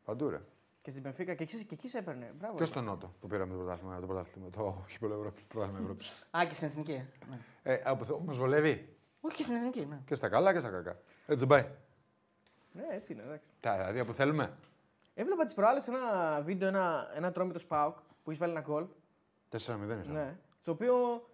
Παντού, 0.04 0.28
ρε. 0.28 0.40
Και 0.82 0.90
στην 0.90 1.02
Πενφύκα 1.02 1.34
και 1.34 1.42
εκεί, 1.42 1.64
και 1.64 1.74
εκεί 1.74 1.88
σε 1.88 1.98
έπαιρνε. 1.98 2.32
Μπράβο. 2.38 2.54
Και 2.54 2.60
ρε. 2.60 2.66
στο 2.66 2.80
Νότο 2.80 3.14
που 3.20 3.26
πήραμε 3.26 3.52
το 3.52 3.58
πρωτάθλημα, 3.58 4.00
το 4.00 4.06
πρωτάθλημα, 4.06 4.50
το 4.50 4.84
κύπελο 4.88 5.14
Ευρώπη. 5.14 5.40
Το 5.40 5.46
πρωτάθλημα 5.48 5.80
Ευρώπης. 5.80 6.26
Α, 6.30 6.44
και 6.48 6.54
στην 6.54 6.66
εθνική. 6.68 6.92
ε. 6.92 7.06
Ναι. 7.30 7.38
Ε, 7.72 7.82
μας 8.24 8.36
βολεύει 8.36 8.96
Όχι 9.20 9.36
και 9.36 9.42
στην 9.42 9.54
εθνική, 9.54 9.86
ναι. 9.86 10.00
και 10.06 10.14
στα 10.14 10.28
καλά 10.28 10.52
και 10.52 10.58
στα 10.58 10.70
κακά. 10.70 11.00
Έτσι 11.26 11.46
πάει. 11.46 11.66
Ναι, 12.72 12.82
έτσι 12.90 13.12
είναι, 13.12 13.22
εντάξει. 13.22 13.54
Τα 13.60 13.76
δηλαδή 13.76 14.04
που 14.04 14.12
θέλουμε. 14.12 14.56
Έβλεπα 15.14 15.44
τις 15.44 15.54
προάλλες 15.54 15.86
ένα 15.88 16.40
βίντεο, 16.40 16.68
ένα, 16.68 17.10
ένα 17.14 17.32
τρόμητος 17.32 17.62
Σπάουκ 17.62 17.96
που 18.24 18.30
έχει 18.30 18.38
βάλει 18.40 18.52
ένα 18.52 18.60
γκολ. 18.60 18.86
4-0 19.50 19.56
ήταν. 19.56 20.04
Ναι. 20.12 20.36
Το 20.62 20.70
οποίο 20.70 21.24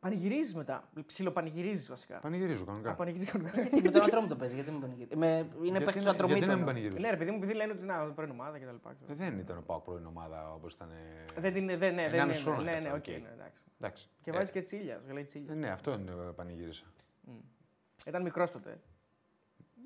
πανηγυρίζεις 0.00 0.54
μετά. 0.54 0.88
Ψιλοπανηγυρίζεις 1.06 1.88
βασικά. 1.88 2.18
Πανηγυρίζω 2.18 2.62
Α, 2.62 2.66
κανονικά. 2.66 2.94
πανηγυρίζεις 2.94 3.32
κανονικά. 3.32 3.60
Γιατί 3.60 3.82
με 3.82 3.90
τον 3.90 4.02
ατρόμο 4.02 4.26
το 4.26 4.36
παίζει, 4.36 4.54
γιατί 4.54 4.70
με 4.70 4.78
πανηγύρι. 4.80 5.16
Με... 5.16 5.26
Είναι 5.26 5.46
Γιατί 5.60 5.84
παίκτης 5.84 6.04
του 6.04 6.10
να- 6.10 6.12
Γιατί 6.16 6.22
να 6.22 6.26
μην 6.26 6.42
ατρομήτων. 6.42 6.64
πανηγυρίζω; 6.64 6.98
Ναι, 7.00 7.10
ρε 7.10 7.16
παιδί 7.16 7.30
μου, 7.30 7.36
επειδή 7.36 7.52
λένε 7.54 7.72
ότι 7.72 7.82
να, 7.84 8.04
πρώην 8.12 8.30
ομάδα 8.30 8.58
και 8.58 8.64
τα 8.64 8.72
λοιπά. 8.72 8.90
Ε, 9.08 9.14
Δεν 9.14 9.38
ήταν 9.38 9.56
ο 9.58 9.60
Πάοκ 9.66 9.84
πρώην 9.84 10.06
ομάδα 10.06 10.52
όπως 10.52 10.74
ήταν. 10.74 10.90
ε, 11.36 11.40
Δεν 11.40 11.52
την. 11.52 11.66
Δεν, 11.66 11.78
ναι, 11.78 12.02
δεν 12.02 12.14
Ενάμιση 12.14 12.40
είναι. 12.40 12.50
χρόνο 12.50 12.62
Ναι, 12.62 12.70
έκατσα, 12.70 12.88
ναι, 12.88 12.94
οκ. 12.94 13.00
οκ, 13.00 13.08
ναι, 13.08 13.28
εντάξει. 13.34 13.60
Εντάξει. 13.80 14.08
Και 14.22 14.30
Ε, 14.30 14.32
βάζει 14.32 14.52
και 14.52 14.62
τσίλιας. 14.62 15.02
Σου 15.06 15.12
λέει 15.12 15.24
τσίλια. 15.24 15.52
ε, 15.52 15.56
Ναι, 15.56 15.70
αυτό 15.70 15.92
είναι 15.92 16.10
ε, 16.10 16.14
πανηγύρισα. 16.36 16.84
Ήταν 18.06 18.22
μικρός 18.22 18.50
τότε. 18.50 18.80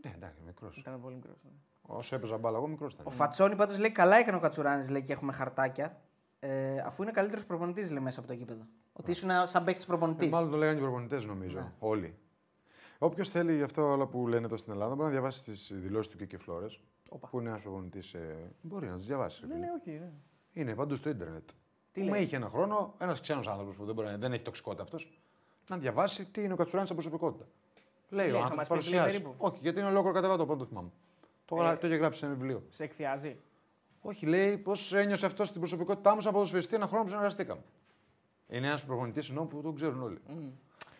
Ναι, 0.04 0.12
εντάξει, 0.14 0.40
μικρός. 0.46 0.76
Ήταν 0.76 1.00
πολύ 1.00 1.14
μικρός. 1.14 1.36
Όσο 1.82 2.14
έπαιζα 2.16 2.38
μπάλα, 2.38 2.56
εγώ 2.56 2.66
μικρός 2.66 2.92
Ο 2.94 2.96
ήταν. 3.00 3.12
Φατσόνι 3.12 3.56
πάντως 3.56 3.78
λέει 3.78 3.90
καλά 3.90 4.16
έκανε 4.16 4.36
ο 4.36 4.40
Κατσουράνης 4.40 4.88
λέει 4.90 5.02
και 5.02 5.12
έχουμε 5.12 5.32
χαρτάκια. 5.32 6.00
Ε, 6.40 6.78
αφού 6.78 7.02
είναι 7.02 7.12
καλύτερος 7.12 7.44
προπονητής 7.44 7.90
λέει 7.90 8.02
μέσα 8.02 8.18
από 8.18 8.28
το 8.28 8.34
γήπεδο. 8.34 8.66
Ότι 8.96 9.10
ήσουν 9.10 9.30
σαν 9.46 9.64
παίκτης 9.64 9.84
προπονητής. 9.86 10.26
Ε, 10.26 10.30
μάλλον 10.30 10.50
το 10.50 10.56
λέγανε 10.56 10.78
οι 10.78 10.80
προπονητές, 10.82 11.24
νομίζω. 11.24 11.58
Ναι. 11.58 11.72
Όλοι. 11.78 12.14
Όποιος 12.98 13.28
θέλει 13.28 13.56
γι' 13.56 13.62
αυτό 13.62 13.90
όλα 13.92 14.06
που 14.06 14.26
λένε 14.28 14.46
εδώ 14.46 14.56
στην 14.56 14.72
Ελλάδα 14.72 14.90
μπορεί 14.94 15.04
να 15.06 15.10
διαβάσει 15.10 15.44
τις 15.44 15.70
δηλώσεις 15.74 16.10
του 16.12 16.16
Κίκε 16.18 16.36
Φλόρες. 16.36 16.80
Όπα. 17.08 17.28
Που 17.28 17.40
είναι 17.40 17.48
ένας 17.48 17.60
προπονητής. 17.62 18.14
Ε, 18.14 18.50
μπορεί 18.60 18.86
να 18.88 18.96
τις 18.96 19.06
διαβάσει. 19.06 19.40
ρε 19.40 19.46
Ναι, 19.46 19.54
φίλε. 19.54 19.66
ναι, 19.66 19.72
όχι. 19.80 19.90
Ναι. 19.90 20.10
Είναι 20.52 20.74
παντού 20.74 20.96
στο 20.96 21.08
ίντερνετ. 21.08 21.42
Τι 21.92 22.00
που 22.00 22.00
λέει; 22.00 22.10
με 22.10 22.18
είχε 22.18 22.36
ένα 22.36 22.48
χρόνο, 22.48 22.94
ένας 22.98 23.20
ξένος 23.20 23.48
άνθρωπος 23.48 23.76
που 23.76 23.84
δεν, 23.84 23.94
μπορεί, 23.94 24.08
να- 24.08 24.16
δεν 24.16 24.32
έχει 24.32 24.42
τοξικότητα 24.42 24.82
αυτός, 24.82 25.20
να 25.68 25.76
διαβάσει 25.78 26.24
τι 26.26 26.42
είναι 26.42 26.52
ο 26.52 26.56
Κατσουράνης 26.56 26.88
σαν 26.88 26.96
προσωπικότητα. 26.98 27.44
Λέει 28.08 28.26
λέει, 28.26 28.34
ο 28.34 28.38
θα 28.38 28.42
άνθρωπος 28.44 28.68
μας 28.68 28.78
πει 28.78 28.84
τι 28.84 28.90
λέει 28.90 28.98
παρουσιάζει. 29.00 29.22
περίπου; 29.24 29.44
Όχι, 29.46 29.58
γιατί 29.62 29.78
είναι 29.78 29.88
ολόκληρο 29.88 30.14
κατεβάτο 30.14 30.42
από 30.42 30.56
το 30.56 30.64
θυμάμαι. 30.64 30.90
Το, 31.44 31.54
γρα- 31.54 31.72
Ε. 31.72 31.76
το 31.76 31.86
είχε 31.86 31.96
γράψει 31.96 32.18
σε 32.18 32.26
ένα 32.26 32.34
βιβλίο. 32.34 32.62
Σε 32.68 32.82
εκθιάζει. 32.82 33.36
Όχι, 34.02 34.26
λέει 34.26 34.56
πώς 34.58 34.92
ένιωσε 34.92 35.26
αυτό 35.26 35.44
στην 35.44 35.60
προσωπικότητά 35.60 36.14
μου 36.14 36.20
σαν 36.20 36.32
ποδοσφαιριστή 36.32 36.74
ένα 36.74 36.86
χρόνο 36.86 37.02
που 37.02 37.08
συνεργαστήκαμε. 37.08 37.60
Είναι 38.48 38.66
ένας 38.66 38.82
προπονητής 38.84 39.30
ενώ 39.30 39.44
που 39.44 39.62
τον 39.62 39.74
ξέρουν 39.74 40.02
όλοι. 40.02 40.18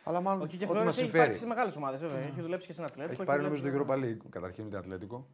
Αλλά 0.05 0.21
μάλλον 0.21 0.43
Ο 0.43 0.47
Κίκε 0.47 0.57
ό,τι 0.65 0.73
Φλόρε 0.73 0.85
μας 0.85 0.93
έχει 0.95 1.01
συμφέρει. 1.03 1.23
υπάρξει 1.23 1.41
σε 1.43 1.47
μεγάλες 1.49 1.77
ομάδες 1.77 2.01
βέβαια. 2.01 2.19
Έχει 2.19 2.41
δουλέψει 2.41 2.67
και 2.67 2.73
στην 2.73 2.85
Ατλέτικο. 2.85 3.13
Έχει 3.15 3.25
πάρει 3.25 3.43
νομίζω 3.43 3.63
το 3.71 3.85
Europa 3.89 3.95
League 3.95 4.17
καταρχήν 4.31 4.65
με 4.65 4.71
την 4.71 4.79
Ατλέτικο. 4.79 5.27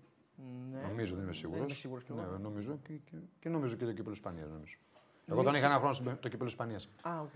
Ναι. 0.72 0.80
Νομίζω, 0.88 1.14
δεν 1.14 1.24
είμαι 1.24 1.32
σίγουρος. 1.32 1.58
Δεν 1.58 1.66
είμαι 1.68 1.76
σίγουρος 1.76 2.04
κι 2.04 2.10
εγώ. 2.12 2.20
Ναι, 2.20 2.38
νομίζω 2.42 2.78
και, 2.86 2.92
και, 2.92 3.16
και 3.40 3.48
νομίζω 3.48 3.76
και 3.76 3.84
το 3.84 3.92
κύπελο 3.92 4.14
Ισπανίας. 4.14 4.48
Νομίζω. 4.48 4.76
Εγώ 5.26 5.42
τον 5.42 5.54
είχα 5.54 5.66
ένα 5.66 5.74
χρόνο 5.74 5.92
στο 5.92 6.28
κύπελο 6.28 6.48
Ισπανίας. 6.48 6.88
Α, 7.02 7.20
οκ. 7.20 7.28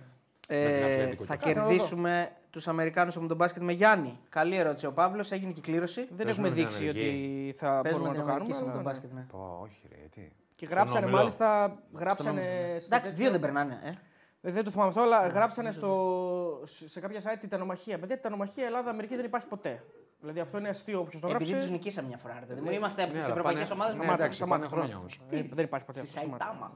Με 0.48 0.56
την 0.56 0.66
Ε, 0.66 0.92
Ατλέτικο 0.92 1.24
θα 1.24 1.36
και 1.36 1.48
αυτά. 1.50 1.60
κερδίσουμε 1.66 2.30
τους 2.50 2.68
Αμερικάνους 2.68 3.16
από 3.16 3.26
τον 3.26 3.36
μπάσκετ 3.36 3.62
με 3.62 3.72
Γιάννη. 3.72 4.18
Καλή 4.28 4.56
ερώτηση 4.56 4.86
ο 4.86 4.92
Παύλος, 4.92 5.30
έγινε 5.30 5.52
και 5.52 5.60
κλήρωση. 5.60 6.00
Δεν 6.10 6.26
Παίζουμε 6.26 6.30
έχουμε 6.30 6.48
με 6.48 6.54
την 6.54 6.64
δείξει 6.64 6.82
Αμερική. 6.88 7.46
ότι 7.48 7.54
θα 7.58 7.80
Παίζουμε 7.82 7.90
μπορούμε 7.90 8.08
την 8.08 8.18
να 8.18 8.24
το 8.26 8.30
Αμερική 8.32 8.52
κάνουμε. 8.52 8.54
σήμερα 8.54 8.72
αλλά 8.72 8.72
τον 8.72 8.82
ναι. 8.82 8.88
μπάσκετ. 8.90 9.12
Ναι. 9.12 9.26
Πω, 9.30 9.58
όχι, 9.62 9.80
ρε, 9.90 9.96
γιατί. 9.98 10.32
Και 10.56 10.66
Στον 10.66 10.76
γράψανε 10.78 11.04
όμιλο. 11.04 11.16
μάλιστα. 11.18 11.78
Γράψανε. 11.94 12.40
Στον- 12.40 12.80
στο 12.80 12.86
Εντάξει, 12.86 13.10
τέτοιο- 13.10 13.22
δύο 13.22 13.30
δεν 13.30 13.40
περνάνε. 13.40 13.98
Ε. 14.44 14.48
Ε, 14.48 14.52
Δεν 14.52 14.64
το 14.64 14.70
θυμάμαι 14.70 14.88
αυτό, 14.88 15.00
αλλά 15.02 15.26
γράψανε 15.26 15.70
στο, 15.72 16.62
σε 16.86 17.00
κάποια 17.00 17.20
site 17.20 17.36
τιτανομαχία. 17.40 17.98
Παιδιά, 17.98 18.16
τιτανομαχία 18.16 18.66
Ελλάδα-Αμερική 18.66 19.16
δεν 19.16 19.24
υπάρχει 19.24 19.46
ποτέ. 19.46 19.82
Δηλαδή 20.20 20.40
αυτό 20.40 20.58
είναι 20.58 20.68
αστείο 20.68 21.00
όποιο 21.00 21.18
το 21.20 21.26
Επειδή 21.28 21.44
του 21.44 21.50
γράψει. 21.50 21.70
νικήσαμε 21.72 22.08
μια 22.08 22.16
φορά, 22.16 22.36
ρε 22.40 22.46
παιδί 22.46 22.60
μου. 22.60 22.70
Είμαστε 22.70 23.02
από 23.02 23.10
Ναι, 23.12 23.16
τις 23.16 23.24
αλλά 23.24 23.32
ευρωπαϊκές 23.34 23.62
πάνε- 23.68 23.74
ομάδες. 23.80 23.94
Ναι, 23.96 24.02
Σταμάτα, 24.02 24.22
εντάξει, 24.22 24.38
σταμάτα, 24.38 24.62
πάνε 24.68 24.74
χρόνια 24.76 24.96
όμως. 24.96 25.20
Ε, 25.30 25.42
Δεν 25.52 25.64
υπάρχει 25.64 25.86
ποτέ 25.86 25.98
Στη 25.98 26.08
αυτό. 26.08 26.20
σταμάτα. 26.20 26.44
Σαϊτάμα. 26.44 26.72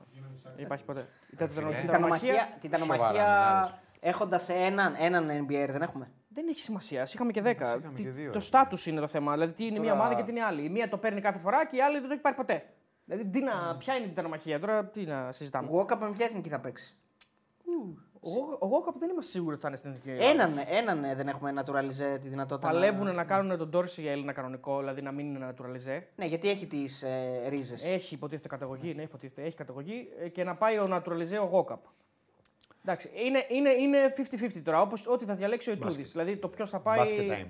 Δεν 0.56 0.64
υπάρχει 0.64 0.84
ποτέ. 0.84 1.00
Η 1.00 1.36
Φίλε. 1.36 1.48
τιτανομαχία- 1.48 1.80
Τιτανομαχία, 1.80 2.58
τιτανομαχία 2.60 3.10
μιλάς. 3.10 3.74
έχοντας 4.00 4.48
έναν, 4.48 4.94
έναν 4.98 5.28
NBA 5.30 5.66
δεν 5.70 5.82
έχουμε. 5.82 6.10
Δεν 6.28 6.48
έχει 6.48 6.58
σημασία. 6.60 7.02
Ας 7.02 7.14
Είχαμε 7.14 7.30
και 7.32 7.42
10. 7.42 7.50
είχαμε 7.78 7.94
Τι- 7.94 8.02
και 8.02 8.10
δύο, 8.10 8.26
το 8.26 8.38
ρε. 8.38 8.44
στάτου 8.44 8.76
είναι 8.86 9.00
το 9.00 9.06
θέμα. 9.06 9.32
Δηλαδή 9.32 9.52
τι 9.52 9.62
είναι 9.66 9.76
Τώρα- 9.76 9.82
μία 9.82 9.92
ομάδα 10.00 10.14
και 10.14 10.22
τι 10.22 10.30
είναι 10.30 10.38
η 10.40 10.42
άλλη. 10.42 10.62
Η 10.64 10.68
μία 10.68 10.88
το 10.88 10.96
παίρνει 10.98 11.20
κάθε 11.20 11.38
φορά 11.38 11.66
και 11.66 11.76
η 11.76 11.80
άλλη 11.82 11.98
δεν 11.98 12.06
το 12.06 12.12
έχει 12.12 12.22
πάρει 12.22 12.36
ποτέ. 12.36 12.64
Δηλαδή 13.04 13.24
τι 13.24 13.40
να, 13.40 13.76
ποια 13.78 13.94
είναι 13.94 14.04
η 14.04 14.08
τιτανομαχία 14.08 14.60
τώρα, 14.60 14.84
τι 14.84 15.04
να 15.04 15.32
συζητάμε; 15.32 15.68
Ο 15.68 15.70
Γουόκαπ 15.70 16.02
με 16.02 16.10
ποια 16.10 16.26
εθνική 16.26 16.48
θα 16.48 16.58
παίξει; 16.58 16.96
Εγώ, 18.24 18.58
εγώ 18.62 18.80
κάπου 18.80 18.98
δεν 18.98 19.10
είμαστε 19.10 19.30
σίγουροι 19.30 19.52
ότι 19.52 19.62
θα 19.62 19.68
είναι 19.68 19.76
στην 19.76 19.90
εθνική. 19.90 20.24
Έναν, 20.24 20.52
έναν 20.66 21.04
ε, 21.04 21.14
δεν 21.14 21.28
έχουμε 21.28 21.52
naturalize 21.56 22.18
τη 22.22 22.28
δυνατότητα. 22.28 22.68
Παλεύουν 22.68 23.14
να 23.14 23.24
κάνουν 23.24 23.58
τον 23.58 23.70
Τόρση 23.70 24.00
για 24.00 24.10
Έλληνα 24.10 24.32
κανονικό, 24.32 24.78
δηλαδή 24.78 25.02
να 25.02 25.12
μην 25.12 25.34
είναι 25.34 25.54
naturalize. 25.54 26.02
Ναι, 26.16 26.26
γιατί 26.26 26.50
έχει 26.50 26.66
τις 26.66 27.02
ε, 27.02 27.48
ρίζες. 27.48 27.84
Έχει 27.84 28.14
υποτίθεται 28.14 28.48
καταγωγή, 28.48 28.94
ναι, 28.94 29.02
υποτίθεται, 29.02 29.42
έχει 29.42 29.56
καταγωγή 29.56 30.08
ε, 30.20 30.28
και 30.28 30.44
να 30.44 30.54
πάει 30.56 30.78
ο 30.78 30.88
naturalize 30.92 31.40
ο 31.42 31.44
Γόκαπ. 31.44 31.84
Εντάξει, 32.82 33.10
είναι, 33.26 33.44
είναι, 33.48 33.70
είναι 33.70 34.14
50-50 34.56 34.60
τώρα, 34.64 34.80
όπως 34.80 35.06
ό,τι 35.06 35.24
θα 35.24 35.34
διαλέξει 35.34 35.70
ο 35.70 35.72
Ιτούδη. 35.72 36.02
Δηλαδή 36.02 36.36
το 36.36 36.48
ποιος 36.48 36.70
θα 36.70 36.80
πάει. 36.80 36.98
Basket 37.02 37.32
time. 37.32 37.46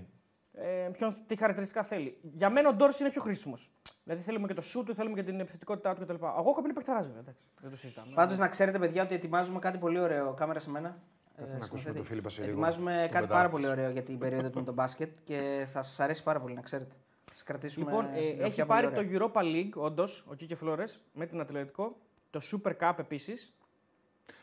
ε, 0.52 0.88
ποιον, 0.92 1.16
τι 1.26 1.36
χαρακτηριστικά 1.36 1.82
θέλει. 1.82 2.18
Για 2.22 2.50
μένα 2.50 2.68
ο 2.68 2.72
Ντόρση 2.72 3.02
είναι 3.02 3.12
πιο 3.12 3.22
χρήσιμος. 3.22 3.70
Δηλαδή 4.08 4.26
θέλουμε 4.26 4.46
και 4.46 4.54
το 4.54 4.60
σουτ 4.62 4.86
του, 4.86 4.94
θέλουμε 4.94 5.14
και 5.14 5.22
την 5.22 5.40
επιθετικότητά 5.40 5.94
του 5.94 6.00
κτλ. 6.06 6.24
Ο 6.24 6.40
Γόκαπ 6.40 6.64
είναι 6.64 6.72
παιχταράς, 6.72 7.06
βέβαια. 7.06 7.20
Εντάξει, 7.20 7.40
δεν 7.60 7.70
το 7.70 7.76
συζητάμε. 7.76 8.12
Πάντως 8.14 8.38
να 8.38 8.48
ξέρετε, 8.48 8.78
παιδιά, 8.78 9.02
ότι 9.02 9.14
ετοιμάζουμε 9.14 9.58
κάτι 9.58 9.78
πολύ 9.78 9.98
ωραίο. 10.00 10.34
Κάμερα 10.34 10.60
σε 10.60 10.70
μένα. 10.70 10.88
Κάτσε 11.36 11.54
Ε, 11.54 11.58
να 11.58 11.64
ακούσουμε 11.64 11.68
σκηνοθέτη. 11.78 11.96
τον 11.96 12.04
Φίλιππα 12.04 12.28
σε 12.30 12.40
λίγο. 12.40 12.52
Ετοιμάζουμε 12.52 12.90
Τον 12.92 13.00
κάτι 13.00 13.10
πεντάρχη. 13.12 13.32
πάρα 13.32 13.48
πολύ 13.48 13.66
ωραίο 13.68 13.90
για 13.90 14.02
την 14.02 14.18
περίοδο 14.18 14.50
του 14.50 14.58
με 14.58 14.64
τον 14.64 14.74
μπάσκετ 14.74 15.10
και 15.24 15.66
θα 15.72 15.82
σας 15.82 16.00
αρέσει 16.00 16.22
πάρα 16.22 16.40
πολύ 16.40 16.54
να 16.54 16.60
ξέρετε. 16.60 16.94
Σα 17.34 17.44
κρατήσουμε. 17.44 17.84
Λοιπόν, 17.84 18.04
ε, 18.04 18.08
συντροφιά 18.22 18.44
έχει 18.46 18.54
πολύ 18.56 18.68
πάρει 18.68 18.86
ωραία. 18.86 19.28
το 19.28 19.30
Europa 19.32 19.40
League, 19.42 19.72
όντως, 19.74 20.24
ο 20.28 20.34
Κίκε 20.34 20.54
Φλόρες, 20.54 21.00
με 21.12 21.26
την 21.26 21.40
Ατλετικό. 21.40 21.96
Το 22.30 22.40
Super 22.52 22.72
Cup 22.80 22.94
επίσης. 22.98 23.52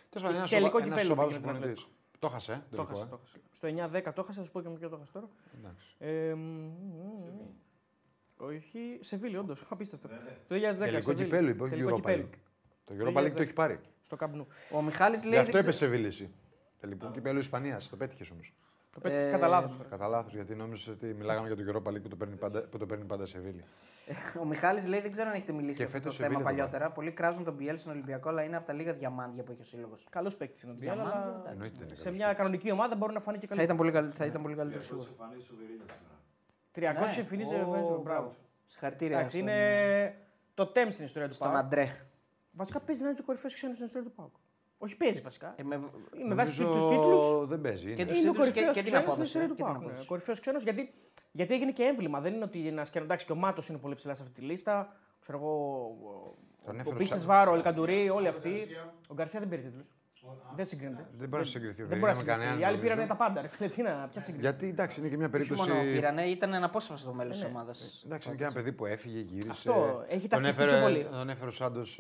Τέλος 0.10 0.28
πάντων, 0.28 0.32
και 0.32 0.38
ένας 0.38 0.50
τελικό 0.50 0.80
σοβα- 0.80 0.86
ένας 0.86 0.98
κυπέλλου 1.00 1.08
σοβαρός 1.10 1.34
πήγε 1.34 1.46
με 1.46 1.52
την 1.52 1.60
προπονητής. 1.62 1.88
Το 2.20 2.30
χασε, 2.30 2.52
ε, 2.52 2.56
Το 2.56 2.62
τελικό, 2.70 2.92
έχασε, 2.92 3.04
ε. 3.04 3.08
το 3.10 3.16
έχασε. 3.22 3.40
Στο 3.52 3.68
9-10 3.68 4.14
το 4.14 4.22
έχασε, 4.22 4.40
θα 4.40 4.46
σου 4.46 4.52
πω 4.52 4.62
και 4.62 4.70
με 4.70 4.76
ποιο 4.78 4.90
το 4.90 4.96
έχασε 4.96 5.12
τώρα. 5.12 5.28
Εντάξει. 5.60 5.96
Ε, 8.40 8.44
μ, 8.44 8.48
μ, 8.48 8.52
μ, 8.52 8.56
όχι, 8.56 9.00
Σεβίλη, 9.02 9.38
όντω. 9.38 9.56
Απίστευτο. 9.70 10.08
Το 10.48 10.56
2010. 10.56 10.78
Τελικό 10.78 11.02
Σεβίλη. 11.02 11.24
κυπέλου, 11.24 11.50
είπε, 11.50 11.62
όχι 11.64 11.72
Τελικό 11.72 11.90
Europa 11.90 11.96
κυπέλλου. 11.96 12.30
League. 12.32 12.38
Το 12.86 12.94
Europa 13.00 13.24
League 13.26 13.32
το 13.36 13.42
έχει 13.42 13.54
πάρει. 13.54 13.80
Στο 14.04 14.16
Καμπνού. 14.16 14.48
Ο 14.72 14.82
Μιχάλης 14.82 15.22
Γι' 15.22 15.28
λέει. 15.30 15.40
αυτό 15.40 15.52
δεν 15.52 15.62
είπε 15.62 15.70
ξέρω- 15.72 15.92
Σεβίλη. 15.92 16.08
εσύ. 16.08 16.30
Τελικό 16.80 17.12
κυπέλο 17.12 17.40
Ισπανίας. 17.40 17.90
Το 17.90 17.96
πέτυχες 17.96 18.32
όμως. 18.32 18.54
Το 18.94 19.00
πέτυχες 19.00 19.26
Ε, 19.26 19.30
κατά 19.30 19.48
λάθος. 19.48 19.72
Κατά 19.90 20.08
λάθος, 20.08 20.34
γιατί 20.34 20.56
νόμιζες 20.56 20.88
ότι 20.88 21.06
μιλάγαμε 21.06 21.48
για 21.54 21.56
το 21.56 21.64
Europa 21.72 21.90
League 21.92 22.02
που 22.02 22.08
το 22.08 22.16
παίρνει 22.16 22.36
πάντα, 22.36 22.62
που 22.64 22.78
το 22.78 22.86
παίρνει 22.86 23.04
πάντα 23.06 23.26
Σεβίλη. 23.26 23.64
Ο 24.42 24.46
Μιχάλης 24.46 24.86
λέει: 24.88 25.00
Δεν 25.02 25.12
ξέρω 25.12 25.30
αν 25.30 25.36
έχετε 25.36 25.52
μιλήσει 25.52 25.78
Και 25.78 25.84
για 25.84 25.86
αυτό 25.86 25.98
το 25.98 26.04
φέτος 26.04 26.16
θέμα 26.16 26.28
Σεβίλη 26.30 26.44
το 26.44 26.50
παλιότερα. 26.50 26.92
Πολλοί 26.92 27.12
κράζουν 27.12 27.44
τον 27.44 27.58
Πιέλ 27.58 27.78
στον 27.78 27.92
Ολυμπιακό, 27.92 28.30
αλλά 28.30 28.44
είναι 28.44 28.56
από 28.56 28.66
τα 28.68 28.74
λίγα 28.74 28.94
διαμάντια 28.94 29.44
που 29.44 29.52
έχει 29.52 29.62
ο 29.62 29.66
σύλλογος. 29.66 30.06
Καλός 30.10 30.36
παίκτης 30.36 30.62
είναι 30.64 30.72
ο 30.72 30.76
Ντιάλ, 30.76 30.96
Διαμάντι, 30.96 31.18
αλλά 31.18 31.30
εντάξει. 31.30 31.52
Εννοείται 31.52 31.76
δεν 31.78 31.88
είναι 31.88 31.96
σε 31.96 32.04
καλός 32.04 32.18
μια 32.18 32.28
παίκτης. 32.28 32.44
κανονική 32.46 32.72
ομάδα 32.72 32.96
μπορεί 32.96 33.14
να 33.14 33.20
φανεί 33.20 33.38
και 33.38 33.48
Θα 33.48 33.56
καλύτερο. 33.56 33.78
ήταν 33.80 33.92
πολύ, 33.94 34.06
καλ- 34.08 34.18
θα 34.18 34.26
ήταν 34.26 34.42
πολύ 34.42 34.56
καλύτερος 34.56 34.86
σίγουρα. 34.86 35.10
300 36.76 37.16
Ναι. 37.16 37.20
εμφανίζει 37.22 37.56
Ω, 37.56 38.02
μπράβο. 38.04 38.36
Συγχαρητήρια. 38.68 39.18
Εντάξει, 39.18 39.38
στον- 39.38 39.48
είναι 39.50 40.16
το 40.54 40.66
τέμ 40.68 40.90
στην 40.92 41.06
ιστορία 41.06 41.28
του 41.28 41.34
Στον 41.34 41.48
Πάου. 41.48 41.58
Αντρέ. 41.58 41.88
Βασικά 42.52 42.80
παίζει 42.80 43.02
να 43.02 43.08
είναι 43.08 43.16
και 43.16 43.22
ο 43.22 43.26
κορυφαίος 43.26 43.54
ξένος 43.54 43.76
στην 43.76 43.88
ιστορία 43.88 44.08
του 44.10 44.16
Πάου. 44.16 44.32
Όχι 44.78 44.98
παίζει 44.98 45.22
βασικά. 45.22 45.54
Ε, 45.58 45.64
με- 45.64 45.78
Με 46.28 46.36
βάση 46.36 46.62
Νομίζω 46.62 46.64
τους 46.66 46.90
τίτλους. 46.90 47.48
Δεν 47.48 47.62
παίζει. 47.62 47.94
Και 47.94 48.02
είναι. 48.02 48.06
τους 48.12 48.20
Είναι 48.20 48.30
ο 48.30 48.32
τίτλους 48.32 48.48
και- 48.48 48.54
κορυφαίος 48.54 48.76
και 48.76 48.82
την 48.82 48.84
ξένος 48.84 48.88
στην 48.88 48.98
απόδοση, 48.98 49.22
ιστορία 49.24 49.48
ε, 49.48 49.50
του 49.50 49.56
και 49.56 49.64
την 49.64 49.72
Πάου. 49.74 49.82
απόδοση. 49.82 50.06
Κορυφαίος 50.08 50.40
ξένος 50.40 50.64
γιατί, 50.64 50.94
γιατί 51.32 51.54
έγινε 51.54 51.72
και 51.72 51.84
έμβλημα. 51.84 52.20
Δεν 52.20 52.34
είναι 52.34 52.44
ότι 52.44 52.68
ένας 52.68 52.88
σκένο. 52.88 53.06
Εντάξει, 53.06 53.26
και 53.26 53.32
ο 53.32 53.36
Μάτος 53.36 53.68
είναι 53.70 53.78
πολύ 53.78 53.96
ψηλά 53.96 54.14
σε 54.14 54.22
αυτή 54.24 54.34
τη 54.40 54.46
λίστα. 54.46 54.96
Ξέρω 55.20 55.38
εγώ. 55.38 55.52
ο- 56.04 56.36
Τον 56.66 56.76
Ο 56.76 56.80
έφερε 56.80 56.96
Πίσε 56.96 57.18
σαν- 57.18 57.28
Βάρο, 57.28 57.52
ο 57.52 57.56
Ελκαντουρί, 57.56 58.10
όλοι 58.10 58.28
αυτοί. 58.28 58.68
Ο 59.08 59.14
Γκαρσία 59.14 59.40
δεν 59.40 59.50
πήρε 59.50 59.62
τίτλους. 59.62 59.86
Δεν 60.56 60.66
συγκρίνεται. 60.66 61.06
Δεν 61.18 61.30
μπορεί 61.30 61.44
να 61.44 61.50
συγκριθεί 61.50 61.82
ο 61.82 61.86
Δεν 61.88 61.98
μπορεί 62.00 62.12
να 62.14 62.18
Βερίνια 62.18 62.34
με 62.34 62.34
συγκριθεί. 62.34 62.40
κανέναν. 62.40 62.60
Οι 62.60 62.64
άλλοι 62.66 62.76
νομίζω. 62.76 62.94
πήραν 62.94 63.08
τα 63.08 63.16
πάντα. 63.16 63.42
Ρε 63.42 63.48
φίλε, 63.48 63.70
τι 63.70 63.82
να, 63.82 64.08
ποια 64.12 64.22
συγκρίνεται. 64.22 64.50
Γιατί 64.50 64.68
εντάξει, 64.68 65.00
είναι 65.00 65.10
και 65.10 65.16
μια 65.18 65.26
Όχι 65.26 65.32
περίπτωση. 65.38 65.70
μόνο 65.70 65.82
πήρανε, 65.84 66.24
ήταν 66.24 66.54
αναπόσπαστο 66.54 67.14
μέλο 67.14 67.30
της 67.32 67.42
ναι. 67.42 67.48
ομάδας. 67.48 68.04
Εντάξει, 68.06 68.28
είναι 68.28 68.38
και 68.38 68.44
ένα 68.44 68.54
παιδί 68.54 68.72
που 68.72 68.86
έφυγε, 68.86 69.20
γύρισε. 69.20 69.50
Αυτό, 69.50 70.04
έχει 70.08 70.28
τον 70.28 70.30
ταυτιστεί 70.42 70.62
έφερε, 70.64 70.78
πιο 70.78 70.88
πολύ. 70.88 71.08
Τον 71.12 71.30
έφερε 71.30 71.50
ο 71.50 71.54
Σάντος. 71.54 72.00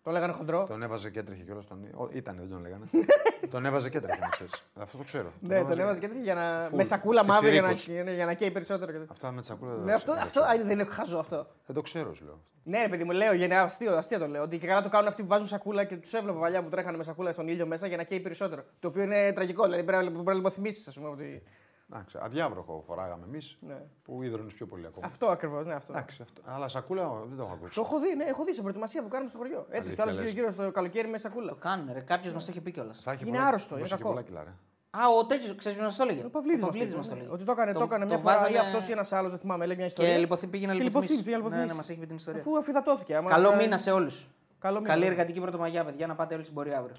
Ε, 0.00 0.02
Το 0.02 0.10
λέγανε 0.10 0.32
χοντρό. 0.32 0.66
Τον 0.68 0.82
έβαζε 0.82 1.10
και 1.10 1.18
έτρεχε 1.18 1.42
κιόλας. 1.42 1.66
Τον... 1.66 1.84
Ω, 1.94 2.08
Ήταν, 2.12 2.36
δεν 2.36 2.48
τον 2.50 2.60
λέγανε. 2.60 2.84
τον 3.50 3.64
έβαζε 3.66 3.90
και 3.90 3.96
έτρεχε, 3.98 4.20
να 4.20 4.28
ξέρεις. 4.28 4.64
Αυτό 4.80 4.96
το 4.98 5.04
ξέρω. 5.04 5.32
Ναι, 5.40 5.64
τον 5.64 5.78
έβαζε 5.78 6.00
και 6.00 6.06
τέτοια 6.08 6.22
για 6.22 6.34
να. 6.34 6.64
Φουλ. 6.68 6.76
Με 6.76 6.82
σακούλα 6.84 7.24
μαύρη 7.24 7.50
για 7.50 7.62
να, 7.62 7.68
Πιτσιρίκος. 7.68 7.94
για 8.02 8.04
να- 8.10 8.16
για 8.16 8.26
να 8.26 8.32
καίει 8.34 8.50
περισσότερο. 8.50 8.86
και 8.92 8.98
τέτοια. 8.98 9.12
Αυτά 9.12 9.32
με 9.32 9.40
τη 9.40 9.46
σακούλα 9.46 9.70
δεν 9.74 9.80
Ναι, 9.84 9.90
τα 9.90 9.94
αυτό, 9.96 10.10
ξέρω. 10.12 10.26
αυτό 10.26 10.40
α, 10.42 10.56
δεν 10.56 10.70
είναι 10.70 10.84
χαζό 10.84 11.18
αυτό. 11.18 11.46
Δεν 11.66 11.76
το 11.76 11.82
ξέρω, 11.82 12.14
σου 12.14 12.24
λέω. 12.24 12.38
Ναι, 12.64 12.82
ρε 12.82 12.88
παιδί 12.88 13.04
μου, 13.04 13.10
λέω 13.10 13.32
γενικά 13.34 13.62
αστείο, 13.62 13.96
αστείο 13.96 14.18
το 14.18 14.26
λέω. 14.26 14.42
Ότι 14.42 14.58
και 14.58 14.66
καλά 14.66 14.82
το 14.82 14.88
κάνουν 14.88 15.08
αυτοί 15.08 15.22
που 15.22 15.28
βάζουν 15.28 15.46
σακούλα 15.46 15.84
και 15.84 15.96
τους 15.96 16.12
έβλεπα 16.12 16.38
παλιά 16.38 16.62
που 16.62 16.68
τρέχανε 16.68 16.96
με 16.96 17.02
σακούλα 17.04 17.32
στον 17.32 17.48
ήλιο 17.48 17.66
μέσα 17.66 17.86
για 17.86 17.96
να 17.96 18.02
καίει 18.02 18.20
περισσότερο. 18.20 18.62
Το 18.80 18.88
οποίο 18.88 19.02
είναι 19.02 19.32
τραγικό. 19.32 19.64
Δηλαδή 19.64 19.82
πρέπει 19.82 20.04
να- 20.04 20.10
πρέπει 20.10 20.26
να 20.26 20.32
λιποθυμήσει, 20.34 20.84
ας 20.88 20.94
πούμε. 20.94 21.08
Ότι... 21.08 21.42
Εντάξει, 21.92 22.18
αδιάβροχο 22.20 22.82
φοράγαμε 22.86 23.24
εμείς 23.26 23.56
Ναι. 23.60 23.82
που 24.04 24.22
ίδρωνε 24.22 24.50
πιο 24.52 24.66
πολύ 24.66 24.86
ακόμα. 24.86 25.06
Αυτό 25.06 25.26
ακριβώς, 25.26 25.66
ναι, 25.66 25.74
αυτό. 25.74 25.92
Εντάξει, 25.92 26.22
αυτό. 26.22 26.40
Αλλά 26.44 26.68
σακούλα 26.68 27.08
ο, 27.10 27.24
δεν 27.28 27.36
το 27.36 27.42
έχω 27.42 27.52
ακούσει. 27.52 27.74
Το 27.74 27.80
έχω 27.84 27.98
δει, 28.00 28.14
ναι, 28.16 28.24
έχω 28.24 28.44
δει 28.44 28.54
σε 28.54 28.60
προετοιμασία 28.60 29.02
που 29.02 29.08
κάνουμε 29.08 29.28
στο 29.30 29.38
χωριό. 29.38 29.58
Έτσι, 29.58 29.76
Αλήθεια, 29.76 29.94
κι 29.94 30.00
άλλο 30.00 30.10
λες. 30.10 30.32
γύρω 30.32 30.50
γύρω 30.50 30.52
στο 30.62 30.70
καλοκαίρι 30.70 31.08
με 31.08 31.18
σακούλα. 31.18 31.48
Το 31.48 31.54
κάνουν, 31.54 31.88
ρε. 31.92 32.00
Κάποιος 32.00 32.32
μας 32.32 32.44
το 32.44 32.50
είχε 32.50 32.60
πει 32.60 32.70
κιόλας. 32.70 33.00
Θα 33.04 33.12
έχει 33.12 33.22
Είναι 33.26 33.36
πολλά- 33.36 33.46
άρρωστο, 33.48 33.68
θα 33.68 33.74
είναι 33.74 33.84
έχει 33.84 33.94
κακό. 33.96 34.08
πολλά 34.08 34.22
κιλά, 34.22 34.42
ρε. 34.44 34.50
Α, 34.90 35.00
ο 35.18 35.24
τέτοιος, 35.26 35.56
ξέρεις 35.56 35.78
ποιος 35.78 35.88
μας 35.90 35.96
το 35.96 36.02
έλεγε; 36.02 36.24
Ο 36.24 36.30
Παυλίδης 36.30 36.60
μας 36.60 36.70
Παυλίδης 36.70 36.94
μας 36.94 37.04
το 37.08 37.10
το 37.10 37.16
έλεγε. 37.16 37.28
έλεγε. 37.30 37.42
Ότι 37.42 37.44
το 37.44 37.52
έκανε, 37.52 37.72
το, 37.72 37.78
Το- 37.78 37.84
έκανε 37.84 38.04
το 38.04 38.10
μια 38.10 38.18
φορά 38.18 38.34
ή 38.34 38.38
βάζανε- 38.38 38.58
αυτός 38.60 38.88
ή 38.88 38.92
ένας 38.92 39.12
άλλος, 39.12 39.30
δεν 39.30 39.40
θυμάμαι, 39.40 39.66
λέει 39.66 39.76
μια 39.76 39.86
ιστορία. 39.86 40.12
Και 40.12 40.18
λιποθύ 40.18 40.46
πήγαινε 40.46 40.72
να 40.72 40.78
Και 40.78 40.84
λιποθυμήσει. 40.84 41.12
λιποθύμη, 41.18 41.36
πήγε 41.36 41.50
να 41.50 41.56
Ναι, 41.56 41.66
ναι, 41.66 41.72
λιποθυμήσει. 41.72 41.76
μας 41.76 41.88
έχει 41.90 42.00
πει 42.00 42.06
την 42.06 42.16
ιστορία. 42.16 42.40
Αφού 42.40 42.58
αφιδατώθηκε. 42.58 43.16
άμα 43.16 43.30
Καλό 43.30 43.48
δεν- 43.48 43.58
μήνα 43.58 43.78
σε 43.78 43.90
όλους. 43.90 44.26
Καλό 44.58 44.80
μήνα. 44.80 44.88
Καλή 44.92 45.06
εργατική 45.06 45.40
πρωτομαγιά, 45.40 45.84
παιδιά, 45.84 46.06
να 46.06 46.14
πάτε 46.14 46.34
όλοι 46.34 46.42
στην 46.42 46.54
πορεία 46.54 46.78
αύριο. 46.78 46.94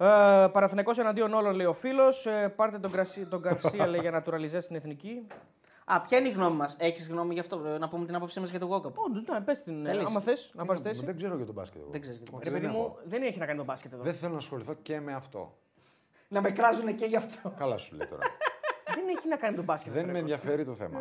Ε, 0.00 0.04
Παναθηναϊκός 0.52 0.98
εναντίον 0.98 1.34
όλων, 1.34 1.54
λέει 1.54 1.66
ο 1.66 1.72
φίλος. 1.72 2.26
Ε, 2.26 2.52
πάρτε 2.56 2.78
τον, 2.78 2.90
Γκρασί, 2.90 3.26
τον 3.26 3.40
Γκαρσία 3.40 3.86
λέει, 3.86 4.00
για 4.00 4.10
να 4.10 4.22
τουραλιζέ 4.22 4.60
στην 4.60 4.76
εθνική. 4.76 5.26
Α, 5.84 6.00
ποια 6.00 6.18
είναι 6.18 6.28
η 6.28 6.30
γνώμη 6.30 6.56
μας; 6.56 6.76
Έχεις 6.78 7.08
γνώμη 7.08 7.34
γι' 7.34 7.40
αυτό, 7.40 7.62
ε, 7.66 7.78
να 7.78 7.88
πούμε 7.88 8.06
την 8.06 8.14
άποψή 8.14 8.40
μας 8.40 8.50
για 8.50 8.58
το 8.58 8.68
Walkup. 8.72 8.92
Όντως, 8.94 9.24
ναι, 9.28 9.40
πες 9.40 9.62
την. 9.62 9.84
Θέλεις. 9.84 10.04
Άμα 10.06 10.20
θες, 10.20 10.50
να 10.54 10.64
πάρει 10.64 10.80
θέση. 10.80 11.04
Δεν 11.04 11.16
ξέρω 11.16 11.36
για 11.36 11.44
τον 11.46 11.54
μπάσκετ. 11.54 11.80
εγώ. 11.80 11.90
Δεν 11.90 12.00
ξέρεις 12.00 12.18
για 12.20 12.30
τον 12.30 12.38
Ρε 12.42 12.50
δεν 12.50 12.60
παιδί 12.60 12.74
έχω. 12.74 12.82
μου, 12.82 12.96
δεν 13.04 13.22
έχει 13.22 13.38
να 13.38 13.44
κάνει 13.46 13.58
με 13.58 13.64
το 13.64 13.70
μπάσκετ 13.70 13.92
εδώ. 13.92 14.02
Δεν 14.02 14.14
θέλω 14.14 14.32
να 14.32 14.38
ασχοληθώ 14.38 14.74
και 14.74 15.00
με 15.00 15.12
αυτό. 15.14 15.54
Να 16.28 16.40
με 16.40 16.50
κράζουν 16.50 16.94
και 16.94 17.04
γι' 17.04 17.16
αυτό. 17.16 17.52
Καλά 17.58 17.76
σου 17.78 17.96
λέει 17.96 18.06
τώρα. 18.06 18.22
Δεν 18.94 19.04
έχει 19.16 19.28
να 19.28 19.36
κάνει 19.36 19.50
με 19.52 19.58
το 19.58 19.64
μπάσκετ. 19.64 19.92
δεν 19.92 20.00
αυτό, 20.00 20.12
με 20.12 20.18
ρε, 20.18 20.24
ενδιαφέρει 20.24 20.64
το 20.64 20.74
θέμα. 20.74 21.00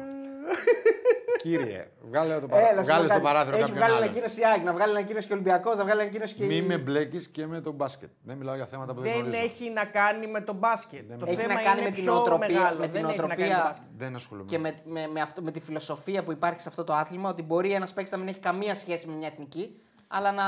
Κύριε, 1.38 1.88
βγάλε 2.10 2.40
το, 2.40 2.48
παρά... 2.48 2.62
Έλα, 2.62 2.70
σου 2.70 2.76
πω 2.78 2.84
βγάλε 2.84 3.04
στο 3.04 3.14
κάτι. 3.14 3.22
παράθυρο 3.26 3.56
Έχει 3.56 3.62
κάποιον 3.66 3.78
βγάλει 3.78 3.94
άλλον. 3.94 4.04
ανακοίνωση 4.08 4.40
η 4.42 4.46
ΑΕΚ, 4.46 4.64
να 4.64 4.74
βγάλει 4.74 4.92
ανακοίνωση 4.92 5.28
και 5.28 5.34
ο 5.34 5.36
Ολυμπιακός, 5.36 5.78
να 5.78 5.84
βγάλει 5.84 6.02
ανακοίνωση 6.02 6.34
και. 6.34 6.46
Μη 6.46 6.56
η- 6.56 6.62
με 6.62 6.78
μπλέκεις 6.78 7.28
και 7.28 7.46
με 7.48 7.62
τον 7.62 7.74
μπάσκετ. 7.74 8.10
Δεν 8.24 8.38
μιλάω 8.38 8.56
για 8.56 8.66
θέματα 8.66 8.94
που 8.94 9.02
δεν, 9.02 9.12
Δεν 9.12 9.22
γνωρίζω. 9.22 9.44
έχει 9.44 9.70
να 9.70 9.86
κάνει 9.86 10.28
με 10.28 10.42
το 10.42 10.54
μπάσκετ. 10.54 11.08
Δεν 11.08 11.18
το 11.20 11.26
με- 11.26 11.32
Έχει 11.32 11.42
θέμα 11.42 11.54
να 11.54 11.62
κάνει 11.62 11.80
είναι 11.80 11.90
με 11.90 11.96
την 11.96 12.04
πιο 12.04 12.14
νοοτροπία- 12.14 12.48
μεγάλο. 12.48 12.80
με 12.80 12.88
την 12.88 12.92
δεν 13.02 13.06
έχει 13.10 13.18
να 13.22 13.26
κάνει 13.26 13.28
με 13.28 13.36
το 13.36 13.42
νοοτροπία- 13.42 13.64
μπάσκετ. 13.68 13.88
Δεν 13.98 14.16
ασχολούμαι. 14.16 14.50
Και 14.50 14.60
με, 14.60 14.76
με, 14.86 15.08
με, 15.08 15.22
αυτό, 15.22 15.42
με 15.42 15.52
τη 15.52 15.60
φιλοσοφία 15.60 16.24
που 16.24 16.32
υπάρχει 16.32 16.62
σε 16.62 16.70
αυτό 16.70 16.84
το 16.84 16.94
άθλημα, 16.94 17.30
ότι 17.30 17.42
μπορεί 17.42 17.72
ένας 17.74 17.94
παίκτης 17.94 18.12
να 18.12 18.18
μην 18.18 18.28
έχει 18.28 18.40
καμία 18.40 18.76
σχέση 18.76 19.08
με 19.08 19.14
μια 19.16 19.28
εθνική, 19.28 19.82
αλλά 20.08 20.32
να, 20.32 20.46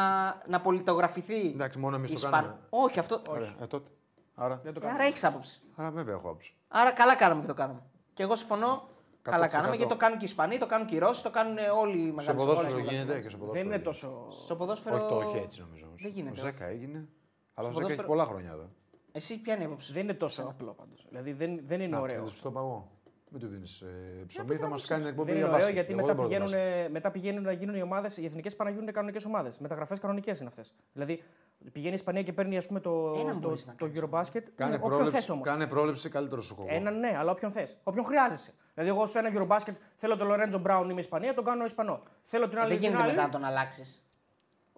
να 0.48 0.62
πολιτογραφηθεί. 0.62 1.48
Εντάξει, 1.48 1.78
μόνο 1.80 1.96
εμείς 1.96 2.10
το 2.10 2.16
Ισπαν- 2.16 2.34
κάνουμε. 2.34 2.56
Όχι, 2.70 3.00
αυτό. 3.00 3.22
Ωραία, 3.30 3.54
ε, 3.62 3.66
τότε. 3.66 3.90
Άρα, 4.36 4.60
Δεν 4.64 4.74
το 4.74 4.80
Ε, 4.84 4.86
κάνω. 4.86 4.96
Άρα 4.96 5.04
έχεις 5.08 5.24
άποψη. 5.24 5.62
άρα 5.76 5.92
βέβαια 5.92 6.14
έχω 6.16 6.28
άποψη. 6.28 6.54
Άρα 6.68 6.92
καλά 6.92 7.16
κάναμε 7.16 7.42
και 7.42 7.48
το 7.48 7.54
κάναμε. 7.54 7.80
Και 8.14 8.24
εγώ 8.24 8.36
συμφωνώ. 8.36 8.88
Καλά 9.30 9.46
100%. 9.46 9.50
κάναμε 9.50 9.76
γιατί 9.76 9.92
το 9.92 9.98
κάνουν 9.98 10.18
και 10.18 10.24
οι 10.26 10.28
Ισπανοί, 10.28 10.58
το 10.58 10.66
κάνουν 10.66 10.88
και 10.88 10.96
οι 10.96 11.00
Ρώσοι, 11.00 11.24
το 11.24 11.30
κάνουν 11.30 11.58
όλοι 11.82 11.98
οι 12.00 12.08
Στο 12.08 12.14
μεγάλες 12.14 12.44
ποδόσφαιρο 12.46 12.78
γίνεται 12.80 13.20
και 13.20 13.30
στο 13.30 13.38
ποδόσφαιρο. 13.38 13.52
Δεν 13.52 13.62
είναι 13.62 13.62
γίνεται. 13.62 13.82
τόσο. 13.84 14.28
Στο 14.44 14.56
ποδόσφαιρο. 14.56 14.96
Όχι, 14.96 15.08
το 15.10 15.16
όχι 15.16 15.38
έτσι 15.38 15.60
νομίζω. 15.62 15.86
όμως. 15.88 16.02
Δεν 16.02 16.12
γίνεται. 16.12 16.40
Ο 16.40 16.44
Ζέκα 16.44 16.66
έγινε. 16.66 17.08
Αλλά 17.54 17.68
ο 17.68 17.72
Στο 17.72 17.80
Ζέκα 17.82 17.94
έχει 17.94 18.02
ποδόσφαιρο- 18.02 18.08
πολλά 18.08 18.26
χρόνια 18.26 18.52
εδώ. 18.52 18.70
Εσύ 19.12 19.40
ποια 19.42 19.54
είναι 19.54 19.64
η 19.64 19.66
άποψη. 19.66 19.94
Δεν 19.94 20.04
είναι 20.04 20.14
τόσο 20.14 20.42
απλό 20.42 20.74
πάντως. 20.74 21.06
Δηλαδή 21.10 21.32
δεν, 21.34 21.60
δεν 21.66 21.82
είναι 21.82 21.96
Να, 21.96 22.02
ωραίο. 22.02 22.24
και 22.24 22.32
Στο 22.36 22.52
παγώ. 22.52 22.92
Μην 23.32 23.42
του 23.42 23.48
δίνεις 23.48 23.84
ψωμί, 24.28 24.56
θα 24.56 24.68
μας 24.68 24.86
κάνει 24.86 25.08
εκπομπή 25.08 25.32
Δεν 25.32 25.40
είναι 25.40 25.46
για 25.48 25.56
ωραίο 25.56 25.68
μπάσκετ. 25.68 25.74
γιατί 25.74 25.92
Εγώ 25.92 26.02
μετά 26.02 26.08
δεν 26.08 26.16
μπορώ 26.16 26.38
να 26.40 26.46
πηγαίνουν, 26.46 26.78
δώσω. 26.80 26.92
μετά 26.92 27.12
πηγαίνουν 27.12 27.44
να 27.44 27.52
γίνουν 27.52 27.76
οι 27.76 27.82
ομάδες, 27.82 28.18
οι 28.18 28.26
εθνικές 28.26 28.56
πάνε 28.56 28.70
να 28.70 28.76
γίνουν 28.76 28.94
κανονικές 28.94 29.26
ομάδες. 29.26 29.60
Μεταγραφές 29.60 30.00
κανονικές 30.00 30.40
είναι 30.40 30.48
αυτές. 30.50 30.74
Δηλαδή 30.94 31.24
πηγαίνεις 31.72 31.92
η 31.92 32.02
Ισπανία 32.02 32.24
και 32.24 32.34
παίρνει 32.34 32.58
ας 32.58 32.68
πούμε, 32.68 32.80
το, 32.80 33.14
Έναν 33.20 33.42
το, 33.42 33.48
μπορείς 33.48 33.66
να 33.66 33.76
το 33.76 33.86
κάνεις. 33.86 34.00
Eurobasket. 34.02 34.44
Κάνε 34.56 34.70
Ναι, 34.72 34.76
όποιον 34.76 34.90
πρόληψη, 34.92 35.16
θες 35.20 35.30
όμως. 35.30 35.48
κάνε 35.48 35.68
πρόληψη 35.68 36.10
καλύτερο 36.10 36.42
σου 36.42 36.56
κόβω. 36.56 36.68
Έναν 36.72 37.00
ναι, 37.00 37.16
αλλά 37.18 37.32
όποιον 37.32 37.52
θες. 37.52 37.78
Όποιον 37.84 38.06
χρειάζεσαι. 38.06 38.54
Δηλαδή, 38.74 38.92
εγώ 38.98 39.06
σε 39.08 39.20
ένα 39.20 39.30
Eurobasket 39.34 39.74
θέλω 39.96 40.18
τον 40.18 40.28
Λορέντζο 40.28 40.58
Μπράουν, 40.60 40.90
είμαι 40.90 41.00
Ισπανία, 41.00 41.34
τον 41.34 41.44
κάνω 41.44 41.66
Ισπανό. 41.66 42.02
Θέλω 42.24 42.48
την 42.50 42.58
Ε, 42.58 42.62
άλλη. 42.62 42.70
δεν 42.70 42.78
την 42.80 42.88
γίνεται 42.88 43.04
άλλη. 43.04 43.12
μετά 43.16 43.26
να 43.26 43.32
τον 43.32 43.44
αλλάξεις. 43.44 44.04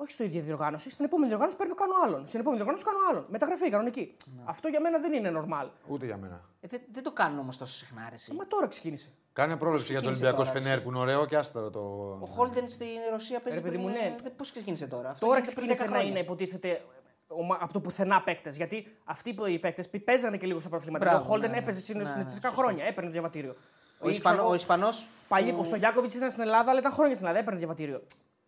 Όχι 0.01 0.11
στο 0.11 0.23
ίδιο 0.23 0.41
διοργάνωση. 0.41 0.89
Στην 0.89 1.05
επόμενη 1.05 1.27
διοργάνωση 1.29 1.57
παίρνω 1.57 1.75
κάνω 1.75 1.93
άλλον. 2.05 2.27
Στην 2.27 2.39
επόμενη 2.39 2.61
διοργάνωση 2.61 2.85
κάνω 2.89 2.97
άλλον. 3.09 3.25
Μεταγραφή 3.29 3.69
κανονική. 3.69 4.15
Ναι. 4.35 4.41
Αυτό 4.45 4.67
για 4.67 4.81
μένα 4.81 4.99
δεν 4.99 5.13
είναι 5.13 5.31
normal. 5.39 5.67
Ούτε 5.87 6.05
για 6.05 6.17
μένα. 6.17 6.41
Ε, 6.61 6.67
δεν, 6.67 6.81
δεν 6.91 7.03
το 7.03 7.11
κάνουν 7.11 7.39
όμως 7.39 7.57
τόσο 7.57 7.73
συχνά. 7.75 8.05
Ρε, 8.09 8.15
εσύ. 8.15 8.33
Μα 8.33 8.47
τώρα 8.47 8.67
ξεκίνησε. 8.67 9.07
Κάνε 9.33 9.55
πρόληψη 9.57 9.91
για 9.91 10.01
το 10.01 10.07
ξεκίνησε 10.09 10.25
Ολυμπιακό 10.25 10.49
τώρα, 10.49 10.59
Σφενέρ 10.59 10.81
που 10.81 10.89
είναι 10.89 10.99
ωραίο 10.99 11.25
και 11.25 11.35
άστερα 11.37 11.69
το. 11.69 11.79
Ο 12.21 12.25
Χόλντεν 12.25 12.69
στην 12.69 12.87
Ρωσία 13.11 13.39
παίζει. 13.39 13.59
Ρε, 13.59 13.65
παιδί 13.65 13.77
μου, 13.77 13.85
πριν, 13.89 13.97
ναι. 14.01 14.15
ε, 14.23 14.29
Πώς 14.29 14.51
ξεκίνησε 14.51 14.87
τώρα; 14.87 15.09
Αυτό 15.09 15.25
Τώρα 15.25 15.37
γίνεται 15.39 15.55
πριν 15.55 15.67
ξεκίνησε 15.67 15.83
10 15.83 15.85
να 15.85 15.91
χρόνια. 15.95 16.09
είναι 16.11 16.19
υποτίθεται 16.19 16.81
ομα- 17.27 17.57
από 17.61 17.73
το 17.73 17.79
πουθενά 17.79 18.21
παίκτες. 18.21 18.55
Γιατί 18.57 18.97
αυτοί 19.03 19.33
που 19.33 19.45
οι 19.45 19.59
παίκτες 19.59 19.89
παίζανε 20.05 20.37
και 20.37 20.45
λίγο 20.45 20.59
στα 20.59 20.69
προαθλήματα. 20.69 21.05
Μπράβο, 21.05 21.23
Ο 21.23 21.27
Χόλντεν 21.27 21.49
ναι, 21.49 21.55
ναι. 21.55 21.61
έπαιζε 21.61 21.79
συνήθως 21.79 22.07
Ναι, 22.09 22.13
ναι, 22.13 22.17
συνηθιστικά 22.19 22.47
σωστό. 22.49 22.61
χρόνια. 22.63 22.85
Έπαιρνε 22.85 23.09
διαβατήριο. 23.09 23.55
Ο, 23.99 24.07
Ή, 24.07 24.11
Ισπανό, 24.11 24.35
ξέρω, 24.35 24.51
ο 24.51 24.53
Ισπανός 24.53 25.07
Παλιοί, 25.27 25.51
που- 25.51 25.59
ο 25.59 25.63
Στογιάκοβιτς 25.63 26.13
ήταν 26.13 26.29
στην 26.31 26.41
Ελλάδα, 26.43 26.69
αλλά 26.69 26.79
ήταν 26.79 26.91
χρόνια 26.91 27.13
στην 27.15 27.25
Ελλάδα. 27.25 27.41
Έπαιρνε 27.43 27.59
διαβατήριο. 27.59 28.01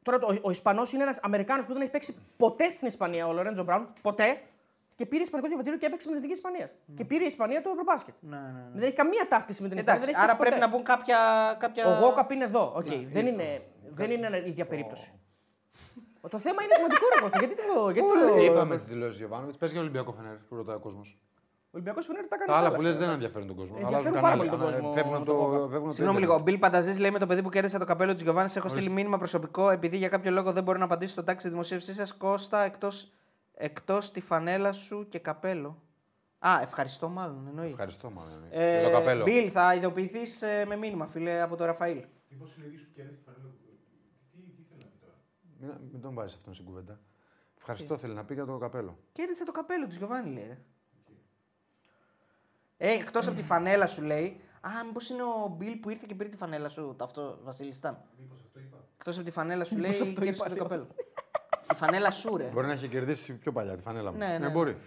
Τώρα 0.03 0.19
το- 0.19 0.27
ο, 0.33 0.37
ο 0.41 0.49
Ισπανός 0.49 0.91
είναι 0.93 1.03
ένας 1.03 1.19
Αμερικάνος 1.21 1.65
που 1.65 1.73
δεν 1.73 1.81
έχει 1.81 1.91
παίξει 1.91 2.15
ποτέ 2.37 2.69
στην 2.69 2.87
Ισπανία, 2.87 3.27
ο 3.27 3.33
Λορέντζο 3.33 3.63
Μπράουν. 3.63 3.87
Ποτέ. 4.01 4.41
Και 4.95 5.05
πήρε 5.05 5.23
Ισπανικό 5.23 5.47
διαβατήριο 5.49 5.79
και 5.79 5.85
έπαιξε 5.85 6.07
με 6.09 6.13
την 6.13 6.23
Εθνική 6.23 6.39
Ισπανίας. 6.39 6.69
Και 6.95 7.05
πήρε 7.05 7.23
η 7.23 7.27
Ισπανία 7.27 7.61
το 7.61 7.69
Ευρωμπάσκετ. 7.69 8.13
Ναι, 8.19 8.35
ναι, 8.37 8.43
ναι. 8.43 8.69
Δεν 8.73 8.83
έχει 8.83 8.95
καμία 8.95 9.25
ταύτιση 9.29 9.61
με 9.61 9.69
την 9.69 9.77
Ισπανία. 9.77 10.01
Εντάξει, 10.01 10.13
δεν 10.13 10.21
έχει 10.21 10.29
άρα 10.31 10.37
παίξει 10.37 10.49
πρέπει 10.51 10.59
να 10.65 10.77
ποτέ. 10.77 10.93
μπουν 10.93 10.97
κάποια. 10.97 11.17
κάποια... 11.59 11.83
Ο 11.87 11.99
Γόκαπ 12.05 12.31
είναι 12.31 12.43
εδώ. 12.43 12.73
Οκ, 12.75 12.87
Ναι, 12.87 12.95
δεν, 13.11 13.27
είναι, 13.27 13.61
δεν 13.93 14.11
είναι 14.11 14.37
η 14.45 14.49
ίδια 14.49 14.65
περίπτωση. 14.65 15.11
Το 16.29 16.39
θέμα 16.39 16.63
είναι 16.63 16.73
σημαντικό 16.75 17.05
ρε 17.15 17.21
Κώστα. 17.21 17.37
Γιατί 17.39 17.55
το. 17.55 17.89
Γιατί 17.89 18.09
το... 18.35 18.41
Είπαμε 18.41 18.77
τις 18.77 18.85
δηλώσεις 18.87 19.17
Γιοβάνοβιτς. 19.17 19.57
Πες 19.57 19.71
για 19.71 19.81
Ολυμπιακό 19.81 20.11
Φενέρ 20.11 20.35
που 20.35 20.55
ρωτάει 20.55 20.75
ο 20.75 20.79
κόσμος. 20.79 21.17
Ο 21.73 21.75
Ολυμπιακός 21.77 22.05
Φενέρ 22.05 22.27
τα 22.27 22.37
κάνει. 22.37 22.49
Τα 22.49 22.55
άλλα 22.57 22.67
όλα 22.67 22.75
που 22.75 22.81
λες 22.81 22.91
αυτά. 22.91 23.03
δεν 23.05 23.13
ενδιαφέρουν 23.13 23.47
τον 23.47 23.55
κόσμο. 23.55 23.75
Ενδιαφέρουν 23.79 24.07
Αλλάζουν 24.07 24.21
πάρα 24.21 24.33
κανάλι. 24.35 24.49
πολύ 24.49 24.61
τον 24.61 24.67
Ανα- 24.67 24.77
κόσμο, 24.77 24.93
Φεύγουν 24.93 25.15
από 25.15 25.25
το 25.25 25.31
το. 25.31 25.37
Βόκα. 25.37 25.57
φεύγουν 25.57 25.75
από 25.77 25.85
το 25.87 25.93
Συγγνώμη 25.93 26.17
ίντερνετ. 26.17 26.19
λίγο. 26.19 26.33
Ο 26.33 26.39
Μπιλ 26.43 26.57
Πανταζή 26.57 26.99
λέει 26.99 27.11
με 27.11 27.19
το 27.19 27.25
παιδί 27.27 27.41
που 27.41 27.49
κέρδισε 27.49 27.77
το 27.77 27.85
καπέλο 27.85 28.15
τη 28.15 28.23
Γιωβάνη. 28.23 28.49
Έχω 28.55 28.67
στείλει 28.67 28.73
Ορίστε. 28.73 28.93
μήνυμα 28.93 29.17
προσωπικό 29.17 29.69
επειδή 29.69 29.97
για 29.97 30.07
κάποιο 30.09 30.31
λόγο 30.31 30.51
δεν 30.51 30.63
μπορεί 30.63 30.79
να 30.79 30.85
απαντήσει 30.85 31.11
στο 31.11 31.23
τάξη 31.23 31.45
τη 31.45 31.51
δημοσίευσής 31.51 31.95
σας. 31.95 32.13
Κώστα 32.13 32.61
εκτός 32.63 33.11
εκτός 33.53 34.11
τη 34.11 34.21
φανέλα 34.21 34.71
σου 34.71 35.07
και 35.09 35.19
καπέλο. 35.19 35.81
Α, 36.39 36.59
ευχαριστώ 36.61 37.09
μάλλον 37.09 37.45
εννοεί. 37.47 37.69
Ευχαριστώ 37.69 38.09
μάλλον. 38.09 38.43
Ε, 38.51 38.79
Για 38.79 38.83
το 38.89 38.91
καπέλο. 38.97 39.23
Μπιλ, 39.23 39.49
θα 39.53 39.75
ειδοποιηθείς 39.75 40.43
με 40.67 40.75
μήνυμα, 40.75 41.05
φίλε, 41.07 41.41
από 41.41 41.55
τον 41.55 41.65
Ραφαήλ. 41.65 42.03
Μήπως 42.29 42.55
είναι 42.57 42.65
ίδιο 42.67 42.79
που 42.85 42.91
κέρδισε 42.95 43.17
τη 43.19 43.23
φανέλα. 43.25 43.49
Τι, 44.31 44.37
τι 44.41 44.63
θέλει 44.69 44.81
να 44.83 44.89
πει 44.89 44.97
τώρα; 45.01 45.15
Μην, 45.59 45.89
μην 45.91 46.01
τον 46.01 46.13
βάζεις 46.13 46.35
αυτόν 46.35 46.53
στην 46.53 46.65
κουβέντα. 46.65 46.99
Ευχαριστώ 47.57 47.97
θέλει 47.97 48.13
να 48.13 48.23
πει 48.23 48.33
για 48.33 48.45
το 48.45 48.57
καπέλο. 48.57 48.97
Κέρδισε 49.11 49.45
το 49.45 49.51
καπέλο 49.51 49.87
τη 49.87 49.95
Γιωβάνη, 49.97 50.33
λέει. 50.33 50.57
Ρε. 52.83 52.89
Ε, 52.89 52.93
εκτός 52.93 53.27
από 53.27 53.35
τη 53.35 53.43
φανέλα 53.43 53.87
σου 53.87 54.01
λέει. 54.01 54.39
Α, 54.61 54.69
μήπως 54.85 55.09
είναι 55.09 55.21
ο 55.23 55.47
Μπιλ 55.57 55.75
που 55.75 55.89
ήρθε 55.89 56.05
και 56.07 56.15
πήρε 56.15 56.29
τη 56.29 56.37
φανέλα 56.37 56.69
σου. 56.69 56.93
Το 56.97 57.03
αυτό, 57.03 57.39
Βασίλισταν. 57.43 57.97
Μήπως 58.19 58.37
αυτό 58.45 58.59
είπα. 58.59 58.77
Εκτός 58.97 59.15
από 59.15 59.25
τη 59.25 59.31
φανέλα 59.31 59.63
σου 59.63 59.77
λέει. 59.77 59.91
Μήπως 59.91 60.01
αυτό 60.07 60.13
Κέρδισε 60.21 60.35
είπα, 60.35 60.49
το 60.49 60.53
λέω. 60.55 60.63
καπέλο. 60.63 60.87
τη 61.67 61.75
φανέλα 61.75 62.11
σου, 62.11 62.37
ρε. 62.37 62.43
Μπορεί 62.53 62.67
να 62.67 62.73
έχει 62.73 62.87
κερδίσει 62.87 63.33
πιο 63.33 63.51
παλιά 63.51 63.75
τη 63.75 63.81
φανέλα 63.81 64.11
μου. 64.11 64.17
Ναι, 64.17 64.37
ναι. 64.37 64.49
μπορεί. 64.49 64.77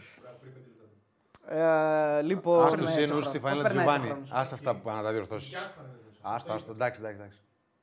Ε, 1.48 2.22
λοιπόν. 2.22 2.58
Άστο 2.66 2.76
περνάει 2.76 2.92
εσύ 2.92 3.00
έτσι 3.02 3.12
ο 3.12 3.16
εννοούσε 3.16 3.30
τη 3.30 3.38
χρόνος. 3.38 3.58
φανέλα 3.58 3.62
Πώς 3.62 3.70
του 3.70 3.76
περνάει 3.76 3.86
έτσι 3.86 3.98
ο 3.98 4.04
Γιωβάνη. 4.04 4.06
χρόνος. 4.10 4.30
Άστα 4.32 4.54
αυτά 4.54 4.74
που 4.74 4.80
πάνε 4.82 4.96
να 4.98 5.04
τα 5.04 5.12
διορθώσεις. 5.12 5.50
Ποια 5.50 5.58
φανέλα 5.60 5.94
εννοούσα. 5.98 6.34
Άστα, 6.34 6.54
άστα. 6.54 6.70
Εντάξει, 6.72 7.00
εντάξει. 7.00 7.18
εντάξει. 7.20 7.38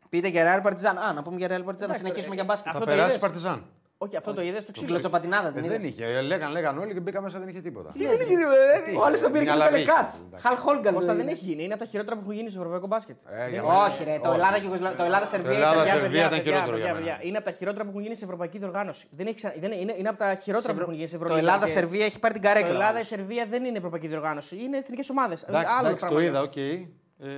Πείτε 0.09 0.27
για 0.27 0.43
Real 0.63 0.67
Partizan. 0.67 0.95
Α, 1.07 1.13
να 1.13 1.23
πούμε 1.23 1.37
για 1.37 1.47
Real 1.47 1.61
Partizan, 1.61 1.65
να 1.65 1.83
Εντάξει, 1.83 1.99
συνεχίσουμε 1.99 2.31
ε, 2.31 2.35
για 2.35 2.43
μπάσκετ. 2.43 2.67
αυτό 2.67 2.79
Θα 2.79 2.85
το 2.85 2.91
περάσει 2.91 3.17
είδες; 3.17 3.59
Παρτιζάν. 4.03 4.07
Όχι, 4.07 4.15
αυτό 4.17 4.33
το 4.33 4.41
είδες 4.41 4.61
στο 4.63 4.71
Την 4.71 4.73
ξύλο. 4.73 4.87
κλωτσοπατινάδα 4.89 5.47
Ε, 5.47 5.51
δεν 5.51 5.63
δεν 5.67 5.81
είδες; 5.81 5.89
είχε. 5.89 6.21
Λέγαν, 6.21 6.51
λέγαν 6.51 6.77
όλοι 6.77 6.93
και 6.93 6.99
μπήκα 6.99 7.21
μέσα 7.21 7.39
δεν 7.39 7.47
είχε 7.47 7.61
τίποτα. 7.61 7.89
Τι 7.97 8.05
δεν 8.07 8.21
γίνει, 8.27 8.41
ρε. 8.41 8.97
Ο 8.99 9.03
άλλος 9.05 9.19
τον 9.19 9.31
πήρε 9.31 9.43
και 9.43 9.49
Μια 9.51 9.59
του 9.59 9.63
λαβή. 9.65 9.81
έκανε 9.81 10.01
κάτ. 10.01 10.41
Χαλ 10.43 10.55
Χόλγκαν. 10.65 10.93
Κώστα 10.93 11.13
δεν 11.15 11.27
έχει 11.27 11.43
γίνει. 11.45 11.63
Είναι 11.63 11.73
από 11.73 11.83
τα 11.83 11.89
χειρότερα 11.89 12.15
που 12.15 12.21
έχουν 12.25 12.33
γίνει 12.39 12.49
στο 12.49 12.59
ευρωπαϊκό 12.59 12.87
μπάσκετ. 12.87 13.15
Ε, 13.25 13.35
Δεν 13.37 13.49
για 13.49 13.57
είναι. 13.61 13.67
μένα- 13.67 13.85
Όχι, 13.85 14.03
ρε. 14.03 14.15
Το 14.23 14.29
Όχι. 14.29 14.37
Ελλάδα 14.39 14.55
και 14.59 14.65
Ιουγκοσλα- 14.67 14.95
το 14.99 15.03
Ελλάδα-Σερβία 15.09 15.49
Το 15.51 15.57
ήταν. 15.57 15.69
Ελλάδα- 15.71 15.83
για- 15.83 15.93
Σερβία 16.01 16.19
ήταν 16.19 16.29
παιδιά, 16.29 16.43
χειρότερο 16.43 16.71
παιδιά, 16.75 16.85
για 16.91 16.93
μένα. 16.99 17.05
παιδιά. 17.15 17.27
Είναι 17.27 17.37
από 17.41 17.45
τα 17.49 17.53
χειρότερα 17.59 17.83
που 17.85 17.89
έχουν 17.93 18.01
γίνει 18.05 18.15
σε 18.21 18.23
ευρωπαϊκή 18.27 18.57
διοργάνωση. 18.63 19.03
Δεν 19.17 19.25
έχει 19.29 19.35
ξα- 19.41 19.53
δεν 19.63 19.71
είναι, 19.71 19.81
είναι, 19.81 19.93
είναι 19.99 20.09
από 20.13 20.19
τα 20.25 20.29
χειρότερα 20.43 20.71
που 20.75 20.79
έχουν 20.85 20.93
γίνει 20.99 21.07
σε 21.13 21.17
Το 21.17 21.23
Ευρωλίγα. 21.23 21.47
Ελλάδα-Σερβία 21.47 22.05
έχει 22.09 22.19
πάρει 22.23 22.33
την 22.33 22.41
Το 22.43 22.47
καρέκλα. 22.47 22.69
Ελλάδα, 22.77 22.91
η 22.91 22.95
όμως. 22.95 23.07
Σερβία 23.13 23.43
δεν 23.53 23.61
είναι 23.67 23.77
ευρωπαϊκή 23.77 24.07
διοργάνωση. 24.13 24.53
Είναι 24.63 24.77
εθνικές 24.83 25.09
ομάδες. 25.09 25.39
Εντάξει, 25.43 25.75
εντάξει, 25.79 26.05
το 26.07 26.19
είδα, 26.19 26.41
οκ. 26.41 26.55
Ε, 26.55 27.29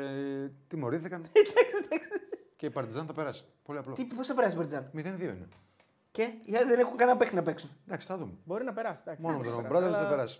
Τιμωρήθηκαν. 0.68 1.22
Και 2.58 2.66
η 2.66 2.70
Παρτιζάν 2.70 3.06
θα 3.06 3.14
περάσει. 3.14 3.44
Πολύ 3.66 3.80
απλό. 3.80 3.94
Τι, 3.94 4.04
πώς 4.04 4.28
θα 4.28 4.34
περάσει 4.34 4.54
η 4.54 4.58
Παρτιζάν; 4.58 4.90
0-2 4.94 5.22
είναι. 5.22 5.48
Και 6.16 6.30
γιατί 6.46 6.68
δεν 6.68 6.80
έχουν 6.80 6.98
κανένα 6.98 7.18
παίχτη 7.18 7.36
να 7.36 7.42
παίξουν. 7.44 7.70
Εντάξει, 7.88 8.08
θα 8.08 8.18
δούμε. 8.18 8.32
Μπορεί 8.46 8.64
να 8.64 8.74
περάσει. 8.74 9.02
εντάξει, 9.06 9.22
Μόνο 9.22 9.34
με 9.38 9.44
μπορεί 9.44 9.54
τον 9.56 9.64
να 9.64 9.70
Μπράδερ 9.70 9.90
περάσει, 9.90 10.02
θα 10.02 10.08
αλλά 10.08 10.16
περάσει. 10.16 10.40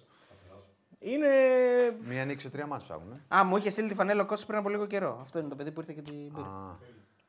Είναι. 1.00 1.28
Μία 2.02 2.26
νίκη 2.26 2.42
σε 2.42 2.50
τρία 2.50 2.66
μάτς 2.68 2.84
ψάχνουν. 2.84 3.12
ε. 3.12 3.36
Α, 3.36 3.44
μου 3.44 3.58
είχε 3.58 3.70
στείλει 3.70 3.88
τη 3.88 3.94
φανέλα 3.94 4.22
ο 4.22 4.26
Κώστας 4.26 4.46
πριν 4.48 4.60
από 4.60 4.70
λίγο 4.70 4.86
καιρό. 4.86 5.18
Αυτό 5.22 5.40
είναι 5.40 5.48
το 5.48 5.56
παιδί 5.56 5.72
που 5.72 5.80
ήρθε 5.80 5.94
και 5.94 6.02
την 6.02 6.32
πήρε. 6.34 6.46
Α, 6.48 6.78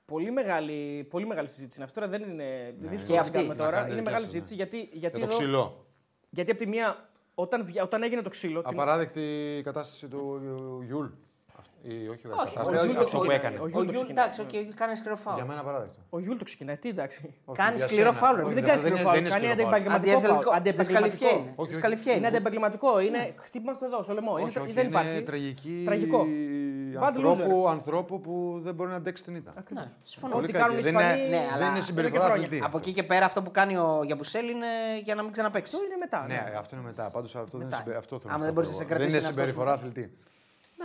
Πολύ 0.04 0.30
μεγάλη, 0.30 1.06
πολύ 1.10 1.26
μεγάλη 1.26 1.48
συζήτηση 1.48 1.74
είναι 1.76 1.84
αυτή. 1.84 2.00
Τώρα 2.00 2.10
δεν 2.10 2.22
είναι 2.30 2.74
δύσκολο 2.78 3.06
Και 3.06 3.12
να 3.14 3.20
αυτή. 3.20 3.32
κάνουμε 3.32 3.54
Να 3.54 3.58
τώρα. 3.64 3.70
κάνετε 3.76 3.92
Είναι 3.92 4.02
δικιά 4.02 4.12
μεγάλη 4.12 4.22
σας, 4.24 4.30
συζήτηση 4.32 4.54
ναι. 4.56 4.62
γιατί, 4.62 4.76
γιατί, 4.76 4.98
Για 4.98 5.10
το 5.10 5.18
εδώ, 5.18 5.28
ξυλό. 5.28 5.86
γιατί 6.30 6.50
από 6.50 6.60
τη 6.60 6.66
μία, 6.66 7.08
όταν, 7.34 7.64
βγα- 7.64 7.82
όταν 7.82 8.02
έγινε 8.02 8.22
το 8.22 8.28
ξύλο. 8.28 8.60
την- 8.62 8.72
Απαράδεκτη 8.72 9.20
η 9.58 9.62
κατάσταση 9.62 10.06
του 10.08 10.40
Γιούλ. 10.86 11.06
Ή 11.88 12.08
όχι, 12.14 12.26
ο 12.26 12.30
Όχι, 12.42 12.54
Καταστάσης, 12.54 12.80
ο 12.80 12.84
Γιούλ 12.84 12.96
το 12.96 13.00
αυτό 13.06 13.16
που 13.18 13.26
ξεκινάει. 13.26 13.36
έκανε. 13.36 13.56
Ο 13.56 13.62
Ο 13.64 13.68
Γιούλ 13.68 13.84
το 13.86 13.92
Γιούλ, 13.92 14.04
ξεκινάει. 14.04 14.24
εντάξει, 14.24 14.40
οκ, 14.44 14.74
κάνει 14.80 14.94
σκληρό 15.00 15.16
φάουλ. 15.24 15.36
Για 15.40 15.46
μένα 15.50 15.62
παράδεκτο. 15.68 15.98
Ο 16.10 16.18
Γιούλ 16.24 16.36
το 16.42 16.44
ξεκινάει. 16.44 16.76
Τι 16.76 16.88
εντάξει. 16.94 17.20
Όχι, 17.44 17.58
Κάνει 17.62 17.76
για 17.76 17.86
σκληρό 17.86 18.10
σένα. 18.12 18.18
φάουλ, 18.22 18.36
ρε. 18.36 18.42
Όχι, 18.46 18.54
Δεν 18.54 18.62
αυτό 18.64 18.68
κάνει 18.70 18.80
σκληρό 18.82 18.96
είναι- 18.96 19.04
φάουλ. 19.06 19.16
δεν 19.16 19.24
είναι 19.24 19.34
Κάνει 19.34 19.44
σκληρό 19.46 19.68
φάουλ. 19.70 19.82
αντιεπαγγελματικό 19.82 20.20
φάουλ. 20.20 20.56
Αντιεθνικό. 20.58 20.82
Δυσκαλιφιέ 20.82 21.28
Αντιεπαγγελματικό. 21.28 21.28
είναι. 21.38 21.50
Όχι, 21.50 21.60
όχι. 21.62 21.70
Δυσκαλιφιέ 21.72 22.10
Είναι 22.12 22.18
είναι. 22.20 22.28
αντιεπαγγελματικό. 22.30 22.90
Είναι 23.06 23.20
χτύπημα 23.46 23.72
στο 23.78 23.84
εδώ, 23.90 23.98
στο 24.06 24.12
λαιμό. 24.18 24.32
Είναι- 24.38 24.48
Όχι, 24.48 24.58
όχι, 24.64 24.72
Δεν 24.78 24.84
είναι 24.86 24.92
υπάρχει. 24.94 25.22
τραγική 25.30 25.74
Τραγικό. 25.88 26.20
Bad 27.00 27.04
ανθρώπου, 27.10 27.68
ανθρώπου 27.76 28.14
που 28.24 28.34
δεν 28.66 28.72
μπορεί 28.74 28.90
να 28.90 28.96
αντέξει 29.02 29.22
την 29.24 29.34
ήττα. 29.40 29.52
Ναι, 29.78 29.84
συμφωνώ. 30.12 30.32
Πολύ 30.34 30.44
Ό,τι 30.44 30.52
κακή. 30.52 30.64
κάνουν 30.64 30.78
οι 30.78 30.82
Δεν 30.88 30.94
Ισπανοί. 30.94 31.18
είναι- 31.18 31.28
Ναι, 31.36 31.42
Δεν 31.44 31.52
αλλά 31.54 31.64
είναι 31.66 31.76
εδώ 31.76 31.86
συμπεριφορά 31.90 32.24
χρόνια. 32.24 32.44
αθλητή. 32.46 32.64
Από 32.68 32.76
εκεί 32.78 32.92
και 32.92 33.02
πέρα 33.02 33.24
αυτό 33.30 33.42
που 33.42 33.50
κάνει 33.58 33.74
ο 33.76 34.00
Γιαμπουσέλ 34.08 34.46
είναι 34.54 34.66
για 35.06 35.14
να 35.14 35.22
μην 35.22 35.32
ξαναπέξει. 35.32 35.72
Αυτό 35.76 35.86
είναι 35.86 35.96
μετά. 36.04 36.20
Ναι, 36.28 36.40
αυτό 36.62 36.76
είναι 36.76 36.84
μετά. 36.84 37.04
Πάντως 37.14 37.36
αυτό 37.36 37.58
δεν 37.58 37.60
είναι 37.60 37.70
Μετά. 37.70 37.82
συμπε- 37.84 37.96
αυτό 38.02 38.18
θέλω 38.18 38.32
Άμα 38.34 38.38
να 38.38 38.44
δεν 38.44 38.54
πω 38.54 38.60
μπορείς 38.60 38.68
να 38.70 38.74
εγώ. 38.76 38.82
σε 38.82 38.88
κρατήσει 38.94 39.10
Δεν 39.10 39.18
είναι 39.20 39.26
ένας 39.28 39.38
συμπεριφορά 39.38 39.72
αυτό 39.72 39.86
αθλητή. 39.86 40.04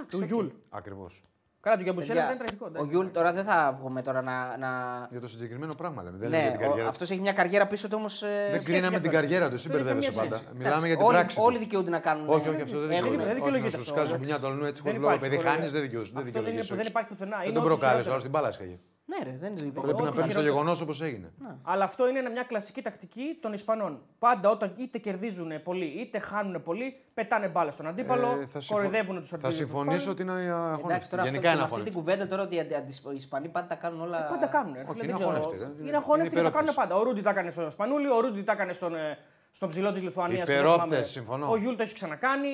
Του 0.10 0.24
Γιούλ. 0.24 0.48
Ακριβώς. 0.70 1.24
Καλά, 1.62 1.76
του 1.78 1.84
Γιαμπουσέλ 1.84 2.16
Παιδιά, 2.16 2.26
δεν 2.28 2.36
είναι 2.36 2.44
τραγικό. 2.46 2.66
Ο 2.66 2.70
εντάξει. 2.70 2.90
Γιούλ 2.90 3.08
τώρα 3.08 3.34
δεν 3.34 3.44
θα 3.44 3.78
βγούμε 3.80 4.02
τώρα 4.02 4.22
να. 4.22 4.58
να... 4.58 4.70
Για 5.12 5.20
το 5.20 5.28
συγκεκριμένο 5.28 5.74
πράγμα 5.78 6.04
λέμε. 6.04 6.18
Δεν 6.18 6.28
είναι 6.28 6.38
Ναι, 6.38 6.44
για 6.44 6.52
την 6.52 6.60
καριέρα. 6.68 6.90
αυτός 6.90 7.10
έχει 7.12 7.20
μια 7.22 7.34
καριέρα 7.34 7.68
πίσω 7.68 7.88
του 7.88 7.96
όμως. 8.00 8.20
Δεν 8.52 8.64
κρίναμε 8.64 9.00
την 9.00 9.12
καριέρα 9.12 9.50
του, 9.50 9.56
εσύ 9.56 9.68
Δεν 9.68 9.76
έχει 9.78 9.86
μπερδεύεσαι 9.86 10.10
καμία 10.18 10.30
πάντα. 10.30 10.44
σχέση. 10.44 10.58
Μιλάμε 10.58 10.88
για 10.88 10.96
την 10.98 11.06
όλοι, 11.06 11.16
πράξη. 11.18 11.36
του. 11.36 11.42
Όλοι 11.46 11.58
δικαιούνται 11.58 11.90
να 11.90 12.00
κάνουν. 12.00 12.30
Όχι, 12.30 12.50
όχι, 12.50 12.62
αυτό 12.62 12.80
δεν 12.80 12.92
Ε, 12.92 13.02
δικαιούται. 13.02 13.24
δεν 13.26 13.34
δικαιολογείται 13.36 13.68
Όχι, 13.68 13.78
να 13.78 13.84
σου 13.84 13.92
αυτό. 13.92 14.06
σκάσει 14.06 14.18
μπουνιά 14.20 14.40
το 14.40 14.48
αλλού 14.48 14.64
έτσι 14.64 14.82
Δεν 14.82 14.82
χωρίς 14.82 14.98
λόγο. 15.02 15.14
υπάρχει. 15.14 15.26
Επειδή 15.26 15.36
χωρίς- 15.36 15.52
χάνεις, 15.58 15.72
δεν 15.72 15.82
δικαιούσε. 15.82 16.12
Αυτό 16.16 16.42
δεν 16.42 16.54
είναι- 16.54 16.76
δεν 16.82 16.88
υπάρχει 16.92 17.10
πουθενά. 17.10 17.38
Δεν 17.38 17.46
Είναι 17.46 17.54
τον 17.54 17.62
ό,τι 17.64 17.70
προκάλεσε, 17.72 17.92
χειρότερο. 17.92 18.12
όλο 18.12 18.20
στην 18.20 18.32
μπάλα 18.32 18.48
έσκαγε. 18.48 18.76
Ναι, 19.18 19.24
ρε, 19.32 19.38
δεν 19.40 19.56
είναι 19.56 19.72
Πρέπει 19.72 19.86
να 19.88 19.92
ό,τι 19.92 19.96
παίρνεις 19.96 20.16
το 20.16 20.22
χειρότερο. 20.22 20.42
γεγονός 20.44 20.82
όπως 20.82 21.02
έγινε. 21.02 21.32
Αλλά 21.64 21.84
αυτό 21.84 22.08
είναι 22.10 22.30
μια 22.30 22.44
κλασική 22.44 22.82
τακτική 22.82 23.38
των 23.42 23.54
Ισπανών. 23.54 24.00
Πάντα 24.20 24.50
όταν 24.50 24.74
είτε 24.78 24.98
κερδίζουν 24.98 25.52
πολύ 25.64 25.86
είτε 25.86 26.20
χάνουν 26.20 26.64
πολύ, 26.64 26.96
πετάνε 27.14 27.48
μπάλα 27.48 27.72
στον 27.72 27.88
αντίπαλο, 27.88 28.26
Ε, 28.28 28.46
θα 28.46 28.60
συμφω- 28.60 28.76
κοροϊδεύουν 28.76 29.20
τους 29.20 29.30
Θα 29.30 29.36
αντίπαλους. 29.36 29.58
συμφωνήσω 29.58 30.12
ότι 30.12 30.22
είναι 30.22 30.32
Εντάξει, 30.32 30.52
αγώνιστη. 30.52 31.10
τώρα 31.10 31.24
Γενικά 31.24 31.50
αυτό, 31.50 31.50
είναι 31.50 31.56
με 31.56 31.64
αυτή 31.64 31.68
την 31.68 31.76
αγώνιστη. 31.76 31.92
κουβέντα 31.98 32.28
τώρα 32.28 32.42
ότι 32.44 32.56
οι 32.56 32.60
αντι- 32.60 32.74
αντι- 32.76 33.12
οι 33.12 33.16
Ισπανοί 33.16 33.48
πάντα 33.48 33.68
τα 33.68 33.76
κάνουν 33.76 34.02
όλα. 34.02 34.28
Πάντα 34.30 34.46
κάνουν. 34.48 34.74
Όχι, 34.76 34.84
δεν 34.86 35.04
είναι 35.04 35.14
ξέρω. 35.14 35.30
αγώνευτοι, 35.30 35.58
δεν- 35.58 35.74
Είναι 35.80 35.88
είναι 35.88 35.98
αγώνευτοι 35.98 36.30
και 36.36 36.42
το 36.42 36.52
κάνουν 36.52 36.68
υπερόπτες. 36.70 36.76
πάντα. 36.76 36.96
Ο 36.96 37.04
Ρούντι 37.04 37.22
τα 37.22 37.30
έκανε 37.30 37.52
στον 37.52 37.72
Σπανούλη, 37.72 38.08
ο 38.12 38.20
Ρούντι 38.20 38.44
τα 38.44 38.52
έκανε 38.52 38.74
στον, 38.74 38.96
ε, 38.96 39.18
στον 39.52 39.70
ψηλό 39.70 39.92
της 39.92 40.02
Λιθουανίας. 40.02 40.48
Υπερόπτες, 40.48 41.10
συμφωνώ. 41.10 41.50
Ο 41.52 41.56
Γιούλ 41.58 41.76
το 41.76 41.84
έχει 41.84 41.94
ξανακάνει. 41.94 42.48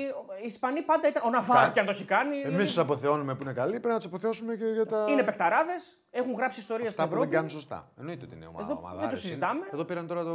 Οι 0.44 0.46
Ισπανοί 0.46 0.82
πάντα 0.82 1.08
ήταν. 1.08 1.24
Ο 1.26 1.30
Ναβάρο 1.30 1.66
Κα- 1.66 1.72
και 1.72 1.80
αν 1.80 1.86
το 1.86 1.92
έχει 1.92 2.04
κάνει. 2.04 2.36
Εμείς 2.36 2.46
δηλαδή, 2.48 2.66
τους 2.66 2.78
αποθεώνουμε 2.78 3.36
που 3.36 3.44
είναι 3.44 3.54
καλοί, 3.54 3.72
πρέπει 3.72 3.88
να 3.88 3.96
τους 3.98 4.06
αποθεώσουμε 4.06 4.56
και 4.56 4.66
για 4.66 4.86
τα. 4.86 5.06
Είναι 5.10 5.24
παικταράδες, 5.24 5.74
έχουν 6.12 6.34
γράψει 6.34 6.60
ιστορία 6.60 6.92
στην 6.92 7.04
Αυτά 7.04 7.16
που 7.16 7.20
δεν 7.20 7.20
Ευρώπη. 7.20 7.36
κάνουν 7.36 7.50
σωστά. 7.50 7.92
Εννοείται 7.98 8.26
ότι 8.26 8.36
είναι 8.36 8.46
ομάδα. 8.46 8.64
Εδώ 8.64 8.74
δεν 8.74 8.84
το 8.84 8.90
ομαδάρες. 8.92 9.20
συζητάμε. 9.20 9.62
Εδώ 9.74 9.84
πήραν 9.84 10.08
τώρα 10.08 10.24
το. 10.24 10.30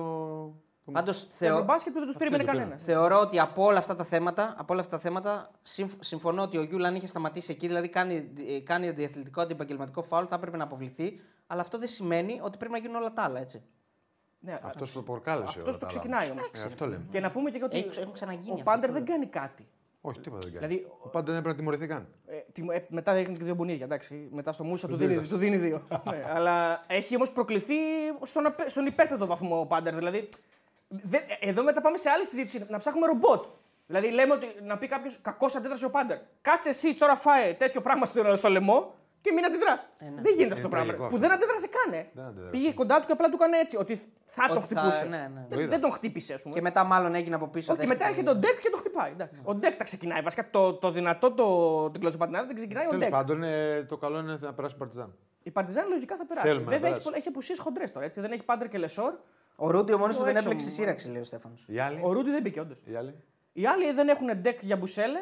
το- 0.85 0.91
Πάντως 0.93 1.21
Το 1.29 1.33
θεω... 1.35 1.65
μπάσκετ 1.65 1.93
που 1.93 1.99
δεν 1.99 2.09
τους 2.09 2.17
περίμενε 2.17 2.45
το 2.45 2.51
πήραν. 2.51 2.65
κανένα. 2.69 2.83
θεωρώ 2.87 3.19
ότι 3.21 3.39
από 3.41 3.65
όλα 3.65 3.79
αυτά 3.79 3.97
τα 3.97 4.05
θέματα, 4.05 4.55
από 4.59 4.73
όλα 4.73 4.83
αυτά 4.83 4.97
τα 4.97 5.03
θέματα 5.03 5.51
συμφ- 5.63 6.05
συμφωνώ 6.05 6.43
ότι 6.43 6.57
ο 6.59 6.63
Γιούλ 6.63 6.85
αν 6.85 6.95
είχε 6.95 7.07
σταματήσει 7.07 7.53
εκεί, 7.53 7.67
δηλαδή 7.67 7.89
κάνει, 7.89 8.33
ε, 8.49 8.61
κάνει 8.61 8.91
αντιαθλητικό 8.91 9.41
αντιεπαγγελματικό 9.41 10.03
φάουλ, 10.03 10.25
θα 10.29 10.35
έπρεπε 10.35 10.57
να 10.57 10.65
αποβληθεί. 10.65 11.21
Αλλά 11.47 11.61
αυτό 11.61 11.79
δεν 11.79 11.89
σημαίνει 11.89 12.41
ότι 12.43 12.57
πρέπει 12.59 12.73
να 12.73 12.79
γίνουν 12.79 12.97
όλα 12.97 13.13
τα 13.13 13.23
άλλα. 13.23 13.41
Έτσι. 13.41 13.63
Ναι, 14.45 14.59
Αυτός 14.63 14.91
που 14.91 14.99
το 14.99 15.03
προκάλεσε. 15.13 15.45
Αυτός 15.49 15.63
όλα 15.63 15.73
το 15.73 15.79
τα 15.79 15.87
άλλα 15.87 15.99
ξεκινάει 15.99 16.31
όμως. 16.31 16.45
όμως. 16.45 16.65
Ε, 16.65 16.67
αυτό 16.67 16.87
λέμε. 16.87 17.05
Και 17.11 17.21
να 17.21 17.31
πούμε 17.31 17.51
και 17.51 17.65
ότι 17.65 17.79
Έχουν- 17.79 17.93
έχουν 18.03 18.13
ξαναγίνει 18.13 18.51
ο 18.51 18.53
αυτό, 18.53 18.65
Πάντερ 18.65 18.89
αυτό 18.91 19.03
δεν 19.03 19.09
κάνει 19.13 19.27
κάτι. 19.27 19.67
Όχι, 20.01 20.21
τίποτα 20.21 20.47
δεν 20.49 20.53
κάνει. 20.55 20.67
Δηλαδή, 20.67 20.91
Ο 21.05 21.09
Πάντα 21.09 21.25
δεν 21.27 21.35
έπρεπε 21.35 21.49
να 21.49 21.57
τιμωρηθεί 21.57 21.87
καν. 21.87 22.07
Ε, 22.27 22.37
τι- 22.53 22.67
ε, 22.71 22.85
μετά 22.89 23.13
έριχνε 23.13 23.37
και 23.37 23.45
δύο 23.45 23.55
μπουνίδια, 23.55 23.85
εντάξει. 23.85 24.29
Μετά 24.33 24.53
στο 24.53 24.65
Μούσα 24.65 24.87
του 24.87 24.93
το 24.93 24.99
δίνει, 24.99 25.13
είδα. 25.13 25.23
του 25.27 25.37
δίνει 25.37 25.57
δύο. 25.57 25.83
ναι, 26.11 26.25
αλλά 26.35 26.85
έχει 26.87 27.17
όμως 27.17 27.31
προκληθεί 27.31 27.75
στον, 28.23 28.47
απε- 28.47 28.71
στον 28.71 28.87
υπέρτατο 28.87 29.27
βαθμό 29.27 29.61
ο 29.61 29.67
Πάντερ. 29.67 29.95
Δηλαδή, 29.95 30.29
δεν- 30.89 31.23
ε, 31.41 31.49
εδώ 31.49 31.63
μετά 31.63 31.81
πάμε 31.81 31.97
σε 31.97 32.11
άλλη 32.11 32.25
συζήτηση 32.27 32.65
να 32.69 32.79
ψάχνουμε 32.79 33.07
ρομπότ. 33.07 33.45
Δηλαδή, 33.87 34.11
λέμε 34.11 34.35
ότι 34.35 34.47
να 34.63 34.79
πει 34.79 34.87
κάποιος 34.89 35.19
κακός 35.23 35.55
αντέδρασε 35.55 35.85
ο 35.85 35.91
Πάντερ. 35.91 36.19
Κάτσε 36.43 36.69
εσύ 36.69 36.97
τώρα 36.97 37.17
φάε 37.17 37.53
τέτοιο 37.55 37.81
πράγμα 37.81 38.07
στο, 38.07 38.37
στο 38.37 38.49
λαιμό 38.49 38.95
και 39.25 39.33
μην 39.33 39.45
αντιδράς. 39.45 39.81
ναι. 40.01 40.21
Δεν 40.27 40.33
γίνεται 40.37 40.53
αυτό 40.57 40.63
το 40.69 40.73
πράγμα. 40.75 40.87
τραγικό 40.89 41.09
Που 41.09 41.15
αυτό. 41.17 41.19
δεν 41.29 41.31
αντέδρασε 41.37 41.69
καν. 41.77 41.91
ε. 42.01 42.03
Δεν 42.15 42.25
αντέδρασε. 42.25 42.51
Πήγε 42.55 42.71
κοντά 42.81 42.97
του 43.01 43.07
και 43.07 43.13
απλά 43.13 43.29
του 43.29 43.37
έκανε 43.41 43.57
έτσι. 43.65 43.77
Ότι 43.77 43.95
θα 44.27 44.47
τον 44.49 44.57
Ότι 44.57 44.67
θα- 44.75 44.81
χτυπούσε. 44.81 45.05
ναι, 45.05 45.17
ναι. 45.35 45.41
Δεν, 45.49 45.57
Το 45.57 45.61
είδα. 45.61 45.69
δεν 45.69 45.81
τον 45.81 45.91
χτύπησε, 45.93 46.33
ας 46.35 46.43
πούμε. 46.43 46.55
Και 46.55 46.61
μετά 46.61 46.85
μάλλον 46.85 47.15
έγινε 47.15 47.35
από 47.35 47.47
πίσω. 47.55 47.73
Όχι, 47.73 47.81
δεν 47.81 47.89
μετά 47.89 48.05
χτυπάει. 48.05 48.25
έρχεται 48.25 48.31
ο 48.31 48.41
Ντεκ 48.41 48.61
και 48.65 48.71
το 48.71 48.77
χτυπάει. 48.77 49.11
Εντάξει. 49.11 49.41
Ο 49.45 49.55
Ντεκ 49.55 49.75
τα 49.77 49.85
ξεκινάει. 49.85 50.21
Βασικά 50.23 50.51
το, 50.51 50.73
το 50.75 50.91
δυνατό 50.91 51.33
το, 51.33 51.47
την 51.91 52.01
κλωτσοπατινάδα 52.01 52.47
δεν 52.47 52.55
ξεκινάει 52.55 52.87
ο 52.87 52.89
Τέλος 52.89 53.05
Ντεκ. 53.05 53.13
πάντων, 53.13 53.43
ε, 53.43 53.83
το 53.89 53.97
καλό 53.97 54.19
είναι 54.19 54.39
να 54.41 54.53
περάσει 54.55 54.75
ο 54.75 54.79
Παρτιζάν. 54.79 55.15
Η 55.43 55.51
Παρτιζάν 55.51 55.89
λογικά 55.89 56.17
θα 56.17 56.27
περάσει. 56.27 56.47
Θέλουμε 56.47 56.65
να 56.65 56.71
Βέβαια 56.71 56.89
έχει, 56.89 56.91
περάσει. 56.91 57.05
πολλα- 57.05 57.17
έχει 57.19 57.29
απουσίες 57.29 57.59
χοντρές 57.59 57.93
τώρα. 57.93 58.05
Έτσι. 58.07 58.21
Δεν 58.21 58.33
έχει 58.33 58.45
πάντρ 58.45 58.67
και 58.69 58.79
λεσόρ. 58.79 59.13
Ο 59.57 59.71
Ρούντι 59.71 59.93
ο 59.93 59.99
μόνος 59.99 60.15
Το 60.15 60.21
που 60.21 60.27
δεν 60.27 60.37
έξω 60.37 60.49
έπλεξε 60.49 60.69
μου. 60.69 60.75
σύραξη, 60.75 61.09
λέει 61.09 61.21
ο 61.21 61.25
Στέφανος. 61.25 61.65
Οι 61.67 61.79
άλλοι; 61.79 62.01
Ο 62.03 62.13
Ρούντι 62.13 62.31
δεν 62.31 62.43
μπήκε 62.43 62.61
όντως. 62.61 62.79
Οι 62.85 62.95
άλλοι; 62.95 63.15
Οι 63.53 63.67
άλλοι 63.67 63.93
δεν 63.93 64.09
έχουν 64.09 64.29
ντεκ 64.41 64.63
για 64.63 64.77
μπουσέλε. 64.77 65.19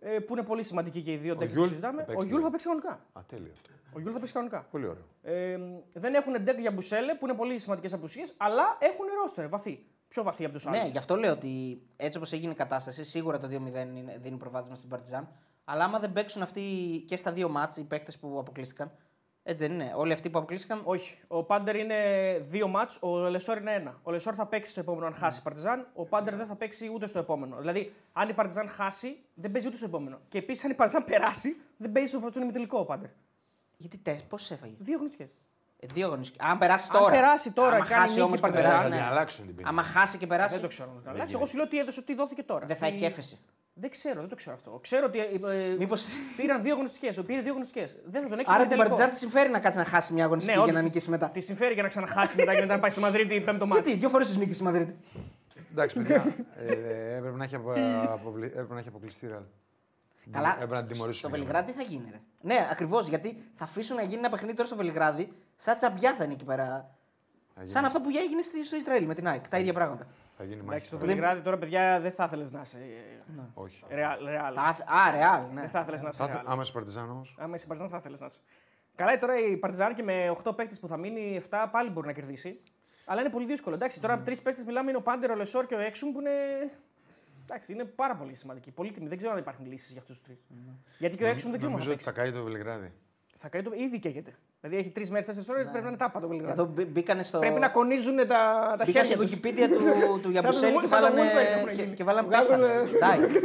Ε, 0.00 0.18
Που 0.18 0.32
είναι 0.32 0.42
πολύ 0.42 0.62
σημαντικοί 0.62 1.02
και 1.02 1.12
οι 1.12 1.16
δύο 1.16 1.36
ντεκ 1.36 1.48
που 1.48 1.54
Γιούλ 1.54 1.68
συζητάμε. 1.68 1.96
θα 2.02 2.02
Ο 2.02 2.06
παίξει 2.06 2.26
Γιούλ 2.26 2.30
θα 2.30 2.36
λίγο. 2.38 2.50
παίξει 2.50 2.66
κανονικά. 2.66 2.92
Α, 3.12 3.20
τέλειο 3.26 3.50
αυτό. 3.52 3.70
Ο 3.94 4.00
Γιούλ 4.00 4.12
θα 4.12 4.18
παίξει 4.18 4.32
κανονικά. 4.34 4.66
Πολύ 4.70 4.86
ωραίο. 4.86 5.02
Ε, 5.22 5.58
δεν 5.92 6.14
έχουν 6.14 6.32
Ντεκ 6.42 6.58
Γιαμπουσέλε 6.60 7.14
που 7.14 7.26
είναι 7.26 7.34
πολύ 7.36 7.58
σημαντικές 7.58 7.92
απουσίες, 7.92 8.34
αλλά 8.36 8.76
έχουν 8.78 9.04
ρόστερ 9.22 9.48
βαθύ. 9.48 9.84
Πιο 10.08 10.22
βαθύ 10.22 10.44
από 10.44 10.52
τους 10.54 10.66
άλλους. 10.66 10.82
Ναι, 10.82 10.88
γι' 10.88 10.98
αυτό 10.98 11.16
λέω 11.16 11.32
ότι 11.32 11.82
έτσι 11.96 12.18
όπως 12.18 12.32
έγινε 12.32 12.52
η 12.52 12.54
κατάσταση, 12.54 13.04
σίγουρα 13.04 13.38
το 13.38 13.46
2-0 13.46 13.80
είναι- 13.96 14.18
δίνει 14.18 14.36
προβάδισμα 14.36 14.76
στην 14.76 14.88
Παρτιζάν. 14.88 15.28
Αλλά 15.64 15.84
άμα 15.84 15.98
δεν 15.98 16.12
παίξουν 16.12 16.42
αυτοί 16.42 16.62
και 17.06 17.16
στα 17.16 17.32
δύο 17.32 17.48
μάτς 17.48 17.76
οι 17.76 17.84
παίκτες 17.84 18.18
που 18.18 18.38
αποκλείστηκαν. 18.38 18.90
Έτσι 19.50 19.66
δεν 19.66 19.72
είναι. 19.72 19.92
Όλοι 19.96 20.12
αυτοί 20.12 20.30
που 20.30 20.38
αποκλείστηκαν. 20.38 20.80
Όχι. 20.84 21.18
Ο 21.28 21.42
Πάντερ 21.42 21.76
είναι 21.76 21.96
δύο 22.48 22.68
μάτς, 22.68 22.98
ο 23.00 23.16
Λεσόρ 23.28 23.56
είναι 23.58 23.72
ένα. 23.74 24.00
Ο 24.02 24.10
Λεσόρ 24.10 24.34
θα 24.36 24.46
παίξει 24.46 24.70
στο 24.70 24.80
επόμενο 24.80 25.06
αν 25.06 25.14
χάσει 25.14 25.38
η 25.38 25.42
Παρτιζάν, 25.42 25.86
ο 25.94 26.04
Πάντερ 26.04 26.34
δεν 26.36 26.46
θα 26.46 26.54
παίξει 26.54 26.90
ούτε 26.94 27.06
στο 27.06 27.18
επόμενο. 27.18 27.56
Δηλαδή, 27.58 27.92
αν 28.12 28.28
η 28.28 28.32
Παρτιζάν 28.32 28.68
χάσει, 28.68 29.18
δεν 29.34 29.50
παίζει 29.50 29.66
ούτε 29.66 29.76
στο 29.76 29.86
επόμενο. 29.86 30.18
Και 30.28 30.38
επίσης, 30.38 30.64
αν 30.64 30.70
η 30.70 30.74
Παρτιζάν 30.74 31.04
περάσει, 31.04 31.56
δεν 31.76 31.92
παίζει 31.92 32.08
στο 32.08 32.26
στον 32.30 32.42
ημιτελικό 32.42 32.78
ο 32.78 32.84
Πάντερ. 32.84 33.08
Γιατί 33.76 33.96
τες, 33.98 34.22
πώς 34.22 34.50
έφαγε; 34.50 34.74
Δύο 34.78 34.94
αγωνιστικές. 34.94 35.28
Ε, 35.80 35.86
δύο 35.92 36.06
αγωνιστικές. 36.06 36.46
Αν 36.48 36.58
περάσει 36.58 36.88
Αν 36.92 36.98
τώρα. 37.00 37.12
περάσει 37.12 37.52
τώρα, 37.52 37.74
άμα 37.76 37.84
κάνει 37.84 38.00
χάσει 38.00 38.08
νίκη 38.08 38.20
όμως 38.20 38.32
η 38.38 38.40
και 38.42 38.48
Παρτιζάν, 38.48 38.70
περάσει, 38.70 38.88
Θα 38.90 38.94
την 38.96 39.04
ναι. 39.04 39.10
αλλάξουν 39.10 39.46
την 39.46 39.54
ποινή. 39.56 39.68
Άμα 39.68 39.82
χάσει 39.82 40.18
και 40.18 40.26
περάσει. 40.26 40.52
Δεν 40.52 40.60
το 40.62 40.68
ξέρω. 40.68 40.88
να 40.88 40.94
το 40.94 41.10
αλλάξει. 41.10 41.16
γίνεται. 41.18 41.36
Εγώ 41.36 41.46
σου 41.46 41.56
λέω 41.56 41.68
τι 41.68 41.78
έδωσε, 41.78 42.02
τι 42.02 42.14
δόθηκε 42.14 42.42
τώρα. 42.42 42.66
Δεν 42.66 42.76
θα 42.76 42.86
έχει 42.86 42.94
Τι- 42.94 43.00
και 43.00 43.06
έφεση. 43.06 43.38
Δεν 43.80 43.90
ξέρω, 43.90 44.20
δεν 44.20 44.28
το 44.28 44.34
ξέρω 44.34 44.54
αυτό. 44.56 44.78
Ξέρω 44.82 45.06
ότι 45.06 45.18
ε, 45.18 45.22
ε, 45.22 45.76
Μήπως- 45.78 46.06
πήραν 46.36 46.62
δύο 46.62 46.72
αγωνιστικές. 46.72 47.22
Πήρε 47.22 47.40
δύο 47.40 47.50
αγωνιστικές. 47.50 47.96
Δεν 48.04 48.22
θα 48.22 48.28
τον 48.28 48.38
έχει 48.38 48.48
Άρα 48.50 48.58
στο 48.58 48.68
την 48.68 48.76
τελικό. 48.76 48.88
Παρτιζάν 48.88 49.10
τη 49.10 49.16
συμφέρει 49.18 49.50
να 49.50 49.58
κάτσει 49.58 49.78
να 49.78 49.84
χάσει 49.84 50.12
μια 50.12 50.24
αγωνιστική 50.24 50.56
Ναι, 50.58 50.62
για 50.64 50.72
να 50.72 50.78
όντως, 50.78 50.92
νικήσει 50.92 51.10
μετά. 51.10 51.28
Τη 51.28 51.40
συμφέρει 51.40 51.72
για 51.74 51.82
να 51.82 51.88
ξαναχάσει 51.88 52.36
μετά 52.36 52.54
και 52.54 52.60
μετά 52.60 52.74
να 52.74 52.80
πάει 52.80 52.90
στη 52.90 53.00
Μαδρίτη 53.00 53.40
πέμπτο 53.40 53.66
μάτι. 53.66 53.82
Γιατί, 53.82 53.98
δύο 53.98 54.08
φορές 54.08 54.28
του 54.32 54.38
νίκησε 54.38 54.54
στη 54.54 54.62
Μαδρίτη. 54.64 54.96
Εντάξει, 55.70 55.96
παιδιά, 55.96 56.24
ε, 56.56 56.72
ε, 56.72 57.16
έπρεπε 57.16 57.36
να 57.36 57.44
έχει 57.44 57.54
απο- 57.54 57.72
αποβλη- 58.12 58.50
έπρεπε 58.52 58.72
να 58.74 58.78
έχει 58.78 58.88
αποκλειστεί 58.88 59.26
η 59.26 59.28
Real. 59.32 59.42
Καλά, 60.30 60.52
Έπρεπε 60.54 60.74
να 60.74 60.78
την 60.84 60.92
τιμωρήσουν. 60.92 61.18
στο 61.18 61.28
για 61.28 61.38
μένα. 61.38 61.50
Βελιγράδι 61.52 61.72
τι 61.72 61.78
θα 61.78 61.84
γίνει. 61.96 62.08
Ρε. 62.10 62.20
Ναι, 62.40 62.68
ακριβώς 62.70 63.06
γιατί 63.08 63.42
θα 63.54 63.64
αφήσουν 63.64 63.96
να 63.96 64.02
γίνει 64.02 64.14
ένα 64.18 64.28
παιχνίδι 64.30 64.54
τώρα 64.54 64.68
στο 64.68 64.76
Βελιγράδι, 64.76 65.32
σαν 65.56 65.76
τσαμπιά 65.76 66.14
θα 66.14 66.24
είναι 66.24 66.32
εκεί 66.32 66.44
πέρα. 66.44 66.97
Θα 67.60 67.64
γίνει- 67.64 67.76
Σαν 67.76 67.84
αυτό 67.84 68.00
που 68.00 68.08
έγινε 68.24 68.42
στη- 68.42 68.64
στο 68.64 68.76
Ισραήλ 68.76 69.04
με 69.04 69.14
την 69.14 69.26
ΑΕΚ. 69.28 69.48
Τα 69.48 69.58
ίδια 69.58 69.72
πράγματα. 69.72 70.06
Θα 70.36 70.44
γίνει 70.44 70.56
μάχη. 70.56 70.68
Εντάξει, 70.68 70.86
στο 70.86 70.96
στα- 70.96 71.06
Βελιγράδι 71.06 71.40
τώρα, 71.40 71.58
παιδιά, 71.58 72.00
δεν 72.00 72.12
θα 72.12 72.24
ήθελες 72.24 72.50
να 72.50 72.60
είσαι. 72.60 72.78
ε, 72.78 73.40
Όχι. 73.54 73.84
Ρεάλ. 73.88 74.24
ρεάλ. 74.24 74.54
Τα... 74.54 74.62
Α, 74.86 75.10
ρεάλ, 75.10 75.42
ναι. 75.54 75.60
Δεν 75.60 75.70
θα 75.70 75.80
ήθελες 75.80 76.02
να 76.02 76.08
είσαι. 76.08 76.18
Θα 76.18 76.24
ήθελα- 76.24 76.40
ρεάλ. 76.42 76.52
Άμα 76.52 76.62
είσαι 76.62 76.72
Παρτιζάν 76.72 77.10
όμως. 77.10 77.36
Άμα 77.38 77.54
είσαι 77.56 77.66
Παρτιζάν, 77.66 77.90
θα 77.92 77.96
ήθελες 77.98 78.20
να 78.20 78.26
είσαι. 78.26 78.38
Καλά, 78.94 79.18
τώρα 79.18 79.38
η 79.38 79.56
Παρτιζάν 79.56 79.94
και 79.94 80.02
με 80.02 80.28
8 80.30 80.52
παίκτες 80.54 80.78
που 80.80 80.88
θα 80.88 80.96
μείνει, 80.96 81.36
7 81.36 81.68
πάλι 81.72 81.90
μπορεί 81.90 82.06
να 82.06 82.12
κερδίσει. 82.12 82.60
Αλλά 83.04 83.20
είναι 83.20 83.30
πολύ 83.30 83.46
δύσκολο. 83.46 83.74
Εντάξει, 83.74 84.00
τώρα 84.00 84.18
τρεις 84.18 84.42
παίκτες 84.42 84.64
μιλάμε 84.64 84.88
είναι 84.90 84.98
ο 84.98 85.02
Πάντερ, 85.02 85.30
ο 85.30 85.34
Λεσόρ 85.34 85.66
και 85.66 85.74
ο 85.74 85.78
Έξουμ 85.80 86.12
που 86.12 86.20
είναι. 86.20 86.30
Εντάξει, 87.42 87.72
είναι 87.72 87.84
πάρα 87.84 88.14
πολύ 88.16 88.34
σημαντικοί. 88.34 88.70
Πολύτιμοι. 88.70 89.08
Δεν 89.08 89.16
ξέρω 89.16 89.32
αν 89.32 89.38
υπάρχουν 89.38 89.66
λύσεις 89.66 89.90
για 89.92 90.00
αυτούς 90.00 90.16
τους 90.18 90.26
τρεις. 90.26 90.38
Γιατί 90.98 91.16
και 91.16 91.24
ο 91.24 91.26
Έξουμ 91.26 91.50
δεν 91.50 91.58
ξέρουμε. 91.58 91.78
Νομίζω 91.78 91.92
ότι 91.94 92.04
θα 92.04 92.12
καεί 92.12 92.32
το 92.32 92.42
Βελιγράδι. 92.42 92.92
Θα 93.38 93.48
κάνει 93.48 93.64
το. 93.64 93.72
ήδη 93.74 93.98
καίγεται. 93.98 94.34
Δηλαδή 94.60 94.78
έχει 94.80 94.90
τρεις 94.90 95.10
μέρες, 95.10 95.26
τέσσερις 95.26 95.48
ώρες 95.48 95.62
πρέπει 95.62 95.82
να 95.82 95.88
είναι 95.88 95.96
τάπα 95.96 96.20
το 96.20 96.28
Βελιγράδι. 96.28 96.52
Εδώ 96.60 96.64
μπή- 96.70 96.86
μπήκανε 96.88 97.22
στο. 97.22 97.38
Πρέπει 97.38 97.60
να 97.60 97.68
κονίζουν 97.68 98.16
τα, 98.16 98.24
τα 98.26 98.72
Μπήκαν 98.86 98.86
χέρια 99.04 99.04
στο 99.04 99.16
τους. 99.22 99.34
Wikipedia 99.34 99.68
του, 99.72 100.18
του 100.22 100.30
Γιαμπουσέλη 100.30 100.72
Σαν 100.72 100.80
και 100.82 100.88
το 100.88 100.96
Wolf- 100.96 101.00
σαν 101.00 101.10
το 101.10 101.16
βάλανε. 101.16 101.30
Wolf 101.32 101.40
έκανε 101.40 101.72
και, 101.72 101.82
πριν. 101.82 101.94
και 101.94 102.04
βάλανε 102.04 102.26
Βγάζουν, 102.26 102.60
πέθανε. 102.60 103.22
ε, 103.22 103.26
Die. 103.26 103.42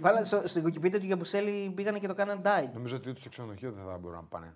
Βάλανε 0.00 0.24
στο, 0.24 0.42
στο 0.48 0.60
Wikipedia 0.64 0.90
του 1.00 1.06
Γιαμπουσέλη 1.06 1.72
πήγανε 1.76 1.98
και 1.98 2.06
το 2.06 2.14
κάνανε 2.14 2.40
die. 2.44 2.68
Νομίζω 2.74 2.96
ότι 2.96 3.08
ούτε 3.08 3.20
στο 3.20 3.28
ξενοδοχείο 3.28 3.72
δεν 3.72 3.84
θα 3.84 3.98
μπορούν 3.98 4.16
να 4.16 4.22
πάνε. 4.22 4.54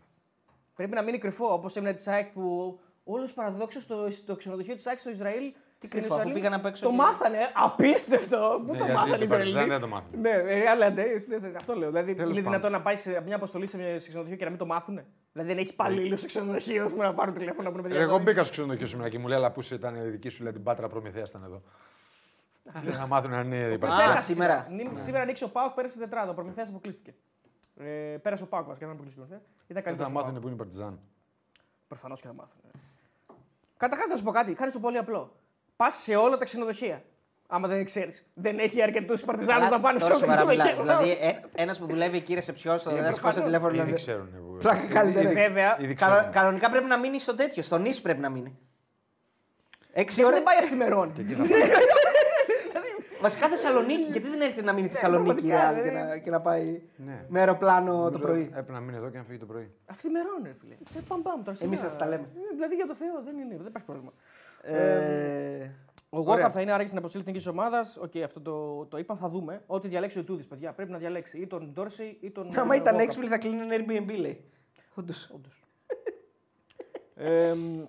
Πρέπει 0.76 0.94
να 0.94 1.02
μείνει 1.02 1.18
κρυφό 1.18 1.52
όπως 1.52 1.76
έμεινε 1.76 1.92
της 1.94 2.08
ΑΕΚ 2.08 2.26
που 2.32 2.78
όλος 3.04 3.32
παραδόξως 3.32 3.82
στο, 3.82 4.10
στο 4.10 4.36
ξενοδοχείο 4.36 4.74
της 4.74 4.86
ΑΕΚ 4.86 4.98
στο 4.98 5.10
Ισραήλ. 5.10 5.52
Τι 5.81 5.86
στην 5.86 5.98
κρυφό, 6.00 6.15
αφού 6.15 6.26
Ιερουσαλήμ, 6.28 6.34
πήγαν 6.34 6.52
απ' 6.60 6.66
έξω 6.66 6.84
Το 6.84 6.90
και- 6.90 6.97
μάθανε. 6.97 7.39
Απίστευτο. 7.55 8.62
Πού 8.66 8.73
Ναι, 8.73 8.78
το 8.78 8.84
γιατί 8.84 8.92
μάθανε 8.92 9.16
οι 9.16 9.18
την 9.18 9.28
Παρτιζάν 9.28 9.47
Ισραηλοί. 9.48 9.70
δεν 9.70 9.81
το 9.81 9.89
μάθουν. 9.89 10.20
Ναι, 10.20 10.31
ε, 10.31 10.68
αλλά 10.68 10.90
ναι, 10.90 11.05
ναι, 11.28 11.36
ναι, 11.39 11.50
αυτό 11.57 11.74
λέω. 11.74 11.89
Δηλαδή, 11.89 12.15
Τέλος 12.15 12.36
είναι 12.36 12.44
πάντων. 12.44 12.60
δυνατόν 12.60 12.70
να 12.73 12.81
πάει 12.81 12.97
σε 12.97 13.20
μια 13.26 13.36
αποστολή 13.36 13.66
σε, 13.66 13.98
σε 13.98 14.08
ξενοδοχείο 14.08 14.36
και 14.36 14.44
να 14.44 14.50
μην 14.50 14.58
το 14.58 14.66
μάθουν. 14.66 15.00
Δηλαδή, 15.32 15.48
δεν 15.52 15.58
έχει 15.62 15.70
υπαλλήλους 15.73 16.20
σε 16.20 16.26
ξενοδοχείο 16.26 16.84
ας 16.84 16.92
πούμε, 16.92 17.05
να 17.05 17.15
πάρουν 17.15 17.34
τηλέφωνο 17.34 17.62
να 17.62 17.70
πούνε 17.70 17.82
παιδιά. 17.82 18.00
Εγώ 18.00 18.15
εδώ 18.15 18.23
μπήκα 18.23 18.42
στο 18.42 18.52
ξενοδοχείο 18.52 18.86
σήμερα 18.86 19.08
και 19.08 19.18
μου 19.18 19.26
λέει: 19.28 19.36
Αλλά 19.39 19.50
πού 19.50 19.60
ήταν 19.73 19.94
η 19.94 20.08
δική 20.08 20.28
σου, 20.28 20.42
λέει 20.42 20.52
την 20.52 20.62
Πάτρα 20.62 20.89
Προμηθέα 20.89 21.24
ήταν 21.28 21.42
εδώ. 21.44 21.62
Λέει, 22.82 22.94
Να 22.97 23.07
μάθουν 23.07 23.32
αν 23.32 23.47
είναι 23.47 23.57
η 23.57 23.78
Πώς 23.78 23.89
Παρτιζάν. 23.89 24.10
έχασε 24.10 24.32
σήμερα. 24.32 24.66
Νι- 24.70 24.97
Σήμερα 24.97 25.23
ανοίξει 25.23 25.44
ο 25.44 25.48
Πάοκ, 25.48 25.73
πέρασε 25.74 25.98
τετράδα. 25.98 26.31
Ο 26.31 26.34
Προμηθέας 26.34 26.68
αποκλείστηκε. 26.68 27.15
Ε, 27.76 27.84
πέρασε 28.23 28.42
ο 28.42 28.47
Πάοκ 28.47 28.66
βασικά, 28.66 28.86
δεν 28.86 28.94
αποκλείστηκε. 28.94 29.24
ο 29.24 29.26
Προμηθέας. 29.28 29.50
Ήταν 29.52 29.66
Δεν 29.66 29.76
θα 29.76 29.89
καλύτερος. 29.89 30.12
μάθουν 30.12 30.40
που 30.40 30.47
είναι 30.47 30.55
η 30.55 30.58
Παρτιζάν. 30.58 30.98
Προφανώς 31.89 32.20
και 32.20 32.26
θα 32.26 32.32
μάθουν. 32.34 32.57
Καταρχάς 33.76 34.08
να 34.08 34.16
σου 34.16 34.23
πω 34.24 34.31
κάτι, 34.31 34.55
κάνει 34.55 34.73
το 34.73 34.78
πολύ 34.78 34.98
απλό. 34.98 35.32
Πας 35.78 35.94
σε 35.94 36.16
όλα 36.16 36.36
τα 36.36 36.44
ξενοδοχεία. 36.44 37.02
Άμα 37.47 37.68
δεν 37.68 37.84
ξέρεις. 37.84 38.24
Δεν 38.34 38.58
έχει 38.58 38.82
αρκετούς 38.82 39.24
Παρτιζάνους 39.24 39.62
Αλλά 39.66 39.76
να 39.76 39.81
πάνε 39.81 39.98
σε 39.98 40.05
τώρα 40.05 40.16
όλε 40.16 40.26
τι 40.26 40.32
σοβαρά 40.32 40.50
μιλάω. 40.50 40.68
επιλογέ. 40.68 41.15
Δηλαδή, 41.15 41.40
ένας 41.55 41.78
που 41.78 41.86
δουλεύει 41.86 42.16
εκεί 42.16 42.34
ρεσεψιό, 42.34 42.78
θα 42.78 42.92
δεν 42.92 43.12
σηκώσει 43.12 43.39
το 43.39 43.42
τηλέφωνο. 43.44 43.68
Ήδη 43.74 43.82
δηλαδή. 43.82 44.02
ξέρουν. 44.02 44.28
που- 44.32 44.57
Πλάκα 44.58 44.86
καλύτερα. 44.92 45.31
Βέβαια, 45.31 45.76
Ήδη 45.81 45.94
Κανο- 45.94 46.15
ξέρουν. 46.15 46.32
Κανονικά 46.32 46.70
πρέπει 46.70 46.86
να 46.86 46.98
μείνει 46.98 47.18
στο 47.18 47.34
τέτοιο, 47.34 47.62
στο 47.62 47.78
νησ 47.78 48.00
πρέπει 48.00 48.20
να 48.20 48.28
μείνει. 48.28 48.58
Έξι 49.92 50.16
δεν 50.16 50.26
ώρες. 50.26 50.42
πάει 50.42 50.57
εφημερών. 50.62 51.12
Βασικά 53.20 53.48
Θεσσαλονίκη, 53.48 54.02
γιατί 54.10 54.28
δεν 54.28 54.40
έρχεται 54.40 54.62
να 54.62 54.73
μείνει 54.73 54.86
στη 54.86 54.97
Θεσσαλονίκη 54.97 55.44
η 55.47 55.48
πραγματικά, 55.48 55.70
Real 55.73 55.74
και 55.74 55.82
δηλαδή. 55.90 56.08
να, 56.08 56.18
και 56.18 56.31
να 56.31 56.40
πάει 56.40 56.81
Ναι. 56.97 57.24
με 57.28 57.39
αεροπλάνο 57.39 57.92
το 57.92 57.98
Νομίζω 57.98 58.18
πρωί. 58.18 58.42
Έπρεπε 58.50 58.73
να 58.73 58.81
μείνει 58.81 58.97
εδώ 58.97 59.08
και 59.10 59.16
να 59.18 59.24
φύγει 59.24 59.39
το 59.39 59.47
πρωί. 59.47 59.70
Αφημερών, 59.86 60.39
ρε 60.44 60.55
φίλε. 60.60 60.74
Ε, 60.97 61.00
Παμ, 61.08 61.23
παμ, 61.23 61.42
τώρα 61.44 61.57
Εμείς 61.60 61.78
σιγά. 61.78 61.90
σας 61.90 61.98
τα 61.98 62.07
λέμε. 62.07 62.26
Ε, 62.36 62.55
Δηλαδή 62.55 62.74
για 62.74 62.86
το 62.86 62.94
Θεό 62.94 63.23
δεν 63.24 63.39
είναι, 63.39 63.55
δεν 63.57 63.66
υπάρχει 63.66 63.86
πρόβλημα. 63.86 64.12
Ε, 64.74 65.70
Ο 66.10 66.18
Ωραία. 66.18 66.34
Γόκαπ 66.34 66.50
θα 66.55 66.60
είναι 66.60 66.72
άραγε 66.72 66.86
στην 66.86 66.98
αποστολή 66.98 67.22
εθνικής 67.26 67.47
ομάδας. 67.47 67.97
Οκ, 68.00 68.16
αυτό 68.24 68.40
το, 68.40 68.84
το 68.84 68.98
είπαν, 68.98 69.16
θα 69.16 69.28
δούμε. 69.28 69.62
Ό,τι 69.66 69.88
διαλέξει 69.88 70.18
ο 70.18 70.24
Τούδης, 70.24 70.47
παιδιά. 70.47 70.72
Πρέπει 70.72 70.90
να 70.90 70.98
διαλέξει 70.98 71.38
ή 71.38 71.47
τον 71.47 71.70
Ντόρσεϊ 71.72 72.18
ή 72.20 72.30
τον. 72.30 72.58
Άμα 72.58 72.74
ήταν 72.74 72.97
Walkup. 72.97 73.00
έξυπνοι 73.00 73.28
θα 73.28 73.38
κλείνει 73.38 73.74
ένα 73.74 73.74
Airbnb, 73.76 74.16
λέει. 74.18 74.44
Όντως. 74.94 75.30
Όντως. 75.34 75.62
Ε, 77.20 77.52
μ, 77.55 77.84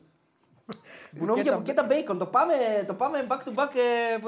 Γνώμη 1.20 1.42
για 1.42 1.58
Μπουκέτα- 1.58 1.84
μπουκέτα 1.84 2.14
bacon. 2.14 2.18
Το 2.18 2.26
πάμε, 2.26 2.54
το 2.88 2.94
πάμε 2.94 3.26
back 3.30 3.38
to 3.50 3.54
back 3.60 3.70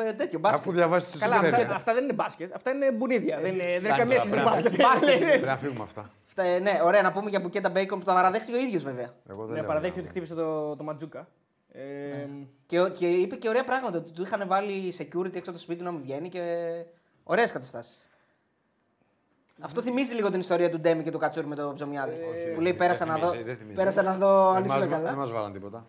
ε, 0.07 0.13
τέτοιο. 0.13 0.39
Αφού 0.43 0.57
Μπάσκετ. 0.57 0.71
διαβάσει 0.73 1.11
τις 1.11 1.21
Καλά, 1.21 1.35
αυτά, 1.35 1.75
αυτά 1.75 1.93
δεν 1.93 2.03
είναι 2.03 2.13
μπάσκετ. 2.13 2.55
Αυτά 2.55 2.71
είναι 2.71 2.91
μπουνίδια. 2.91 3.39
δεν 3.39 3.53
είναι, 3.53 3.63
δεν 3.63 3.69
είναι 3.75 3.80
φτάνει 3.93 3.97
καμία 3.99 4.17
τώρα, 4.17 4.55
σχέση 4.55 4.63
με 4.63 4.69
πρέπει 4.69 4.77
να- 4.77 4.89
μπάσκετ. 4.89 5.17
Πρέπει 5.27 5.45
να 5.45 5.57
φύγουμε 5.57 5.83
αυτά. 5.83 6.09
Αυτά, 6.27 6.43
ε, 6.43 6.59
ναι, 6.59 6.80
ωραία 6.83 7.01
να 7.01 7.11
πούμε 7.11 7.30
για 7.30 7.39
μπουκέτα 7.39 7.71
bacon 7.75 7.88
που 7.89 8.03
τα 8.03 8.13
παραδέχτηκε 8.13 8.57
ο 8.57 8.59
ίδιος 8.59 8.83
βέβαια. 8.83 9.09
Εγώ 9.30 9.41
δεν 9.41 9.49
Ναι, 9.53 9.59
λέω 9.59 9.67
παραδέχεται 9.67 9.97
να- 9.99 10.03
ότι 10.03 10.11
χτύπησε 10.11 10.33
το, 10.33 10.75
το 10.75 10.83
Ματζούκα. 10.83 11.27
Ε, 11.74 12.27
Και, 12.67 12.80
ο- 12.80 12.90
και 12.90 13.08
είπε 13.08 13.35
και 13.35 13.50
ωραία 13.50 13.64
πράγματα. 13.64 13.98
Ότι 13.98 14.09
του 14.11 14.22
είχαν 14.22 14.48
βάλει 14.48 14.93
security 14.98 15.25
έξω 15.35 15.50
από 15.50 15.51
το 15.51 15.59
σπίτι 15.59 15.83
να 15.83 15.91
μην 15.91 16.01
βγαίνει 16.01 16.30
και. 16.30 16.72
Ωραίες 17.24 17.51
καταστάσεις. 17.51 18.09
Αυτό 19.59 19.82
θυμίζει 19.82 20.14
λίγο 20.14 20.30
την 20.30 20.40
ιστορία 20.40 20.69
του 20.69 20.80
Ντέμι 20.80 21.03
και 21.03 21.11
του 21.11 21.17
Κατσούρ 21.17 21.45
με 21.45 21.56
το 21.56 21.72
ψωμιάδι. 21.75 22.11
Όχι, 22.11 22.53
που 22.53 22.61
λέει 22.61 22.72
δεν 22.72 22.75
πέρασα 22.80 23.06
να, 23.06 23.17
δω, 23.17 23.25
θυμίζει, 23.27 23.43
δεν 23.43 23.56
θυμίζει. 23.58 23.75
πέρασα 23.75 24.01
να 24.01 24.16
δω 24.16 24.48
αν 24.50 24.53
Δεν 24.53 24.66
ήσουν 24.66 24.77
μας- 24.80 24.88
καλά. 24.90 25.09
Δεν 25.09 25.17
μας 25.17 25.32
βάλαν 25.32 25.53
τίποτα. 25.53 25.85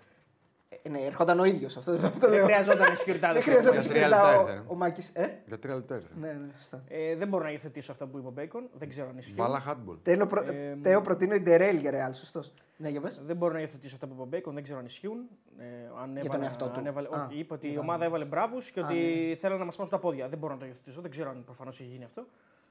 Ε, 0.85 0.89
ναι, 0.89 0.99
ερχόταν 1.01 1.41
ο 1.41 1.45
ίδιος. 1.45 1.77
Αυτό, 1.77 1.93
αυτό 1.93 2.19
δεν 2.19 2.31
λέω. 2.31 2.45
χρειαζόταν 2.45 2.97
σκυρτάδε. 3.03 3.33
Δεν 3.33 3.43
χρειαζόταν 3.43 3.73
Για 3.81 3.83
τρία 3.91 4.03
συγκεκριτά 4.03 4.17
λεπτά 4.33 4.39
ο, 4.39 4.41
ήρθε. 4.49 4.63
ο 4.67 4.75
Μάκης. 4.75 5.11
Ε; 5.15 5.29
Για 5.47 5.59
τρία 5.59 5.75
λεπτά 5.75 5.95
ήρθε. 5.95 6.09
Ναι, 6.21 6.27
ναι, 6.33 6.53
σωστά. 6.57 6.83
Ε, 6.89 7.17
δεν 7.17 7.29
μπορώ 7.29 7.45
να 7.45 7.51
υιοθετήσω 7.51 7.93
αυτά 7.93 8.07
που 8.07 8.19
είπε 8.19 8.27
ο 8.27 8.31
Μπέικον. 8.31 8.69
Δεν 8.79 8.89
ξέρω 8.89 9.09
αν 9.09 9.19
ισχύει. 9.19 9.35
Βάλα 9.35 9.63
handball. 9.69 9.97
Τέλο, 10.03 10.27
προ... 10.27 10.43
Ε, 10.43 10.79
Τέο 10.83 11.01
προτείνω 11.01 11.35
η 11.35 11.41
Ντερέλ 11.41 11.77
για 11.77 11.91
ρεάλ, 11.91 12.15
σωστός. 12.15 12.53
Ναι, 12.77 12.89
για 12.89 13.01
πες. 13.01 13.21
Δεν 13.25 13.37
μπορώ 13.37 13.53
να 13.53 13.61
υιοθετήσω 13.61 13.95
αυτά 13.95 14.07
που 14.07 14.13
είπε 14.13 14.23
ο 14.23 14.27
Μπέικον, 14.27 14.55
δεν 14.55 14.63
ξέρω 14.63 14.79
αν 14.79 14.85
ισχύουν. 14.85 15.19
Ε, 15.59 15.65
αν 16.03 16.15
τον 16.15 16.25
έβαλε- 16.27 16.43
εαυτό 16.45 16.65
του. 16.69 16.79
αν 16.79 16.87
έβαλε- 16.87 17.15
Α, 17.15 17.27
όχι, 17.29 17.39
είπε 17.39 17.55
ότι 17.55 17.67
η 17.67 17.71
ήταν- 17.73 17.83
ομάδα 17.85 18.05
έβαλε 18.05 18.25
μπράβους 18.25 18.71
και 18.71 18.81
Α, 18.81 18.85
ότι 18.85 19.27
ναι. 19.29 19.35
θέλω 19.35 19.57
να 19.59 19.65
μας 19.65 19.77
πάσουν 19.77 19.93
τα 19.93 19.99
πόδια. 19.99 20.29
Δεν 20.29 20.39
μπορώ 20.39 20.53
να 20.53 20.59
το 20.59 20.67
υιοθετήσω. 20.67 21.01
Δεν 21.01 21.11
ξέρω 21.11 21.31
αν 21.31 21.43
προφανώς 21.45 21.81
έχει 21.81 21.89
γίνει 21.89 22.05
αυτό. 22.05 22.27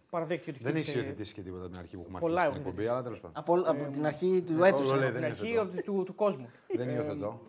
Παραδέχτηκε 0.10 0.50
ότι 0.50 0.60
Δεν 0.64 0.72
έχει 0.76 0.82
χτύπησε 0.84 1.04
υιοθετήσει 1.04 1.34
και 1.34 1.42
τίποτα 1.42 1.62
από 1.64 1.72
την 1.72 1.80
αρχή 1.80 1.96
που 1.96 2.02
έχουμε 2.06 2.20
Πολλά 2.20 2.42
αρχίσει 2.42 2.52
την 2.58 2.62
έχω 2.62 2.70
εκπομπή, 2.70 2.90
αλλά 2.92 3.04
τέλος 3.04 3.20
πάντων. 3.20 3.38
Από, 3.38 3.54
από 3.84 3.92
την 3.92 4.06
αρχή 4.06 4.44
του 4.48 4.64
ε, 4.64 4.68
έτους. 4.68 4.90
όλο 4.90 5.00
λέει, 5.00 5.12
την 5.12 5.20
δεν 5.22 5.24
αρχή 5.32 5.48
υιοθετώ. 5.52 5.82
του, 5.82 5.94
του, 5.98 6.04
του 6.04 6.16
κόσμου. 6.16 6.50
Δεν 6.76 6.90
Ε, 6.90 6.94
υιοθετώ. 6.94 7.40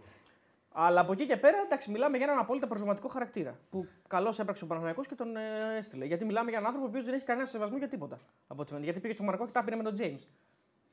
Αλλά 0.72 1.00
από 1.00 1.12
εκεί 1.12 1.26
και 1.26 1.36
πέρα, 1.36 1.56
εντάξει, 1.64 1.90
μιλάμε 1.90 2.16
για 2.16 2.26
έναν 2.26 2.38
απόλυτα 2.38 2.66
προβληματικό 2.66 3.08
χαρακτήρα. 3.08 3.54
Που 3.70 3.86
καλώς 4.08 4.38
έπραξε 4.38 4.64
ο 4.64 4.66
Παναγιακό 4.66 5.02
και 5.02 5.14
τον 5.14 5.36
ε, 5.36 5.40
έστειλε. 5.78 6.04
Γιατί 6.04 6.24
μιλάμε 6.24 6.50
για 6.50 6.58
έναν 6.58 6.70
άνθρωπο 6.70 6.86
ο 6.86 6.90
οποίος 6.92 7.04
δεν 7.04 7.14
έχει 7.14 7.24
κανένα 7.24 7.46
σεβασμό 7.46 7.76
για 7.76 7.88
τίποτα. 7.88 8.18
Από 8.46 8.60
ό,τι 8.60 8.68
φαίνεται. 8.68 8.84
Γιατί 8.86 9.00
πήγε 9.00 9.14
στο 9.14 9.22
Μονακό 9.22 9.44
και 9.46 9.52
τα 9.52 9.64
πήρε 9.64 9.76
με 9.76 9.82
τον 9.82 9.94
Τζέιμς. 9.94 10.22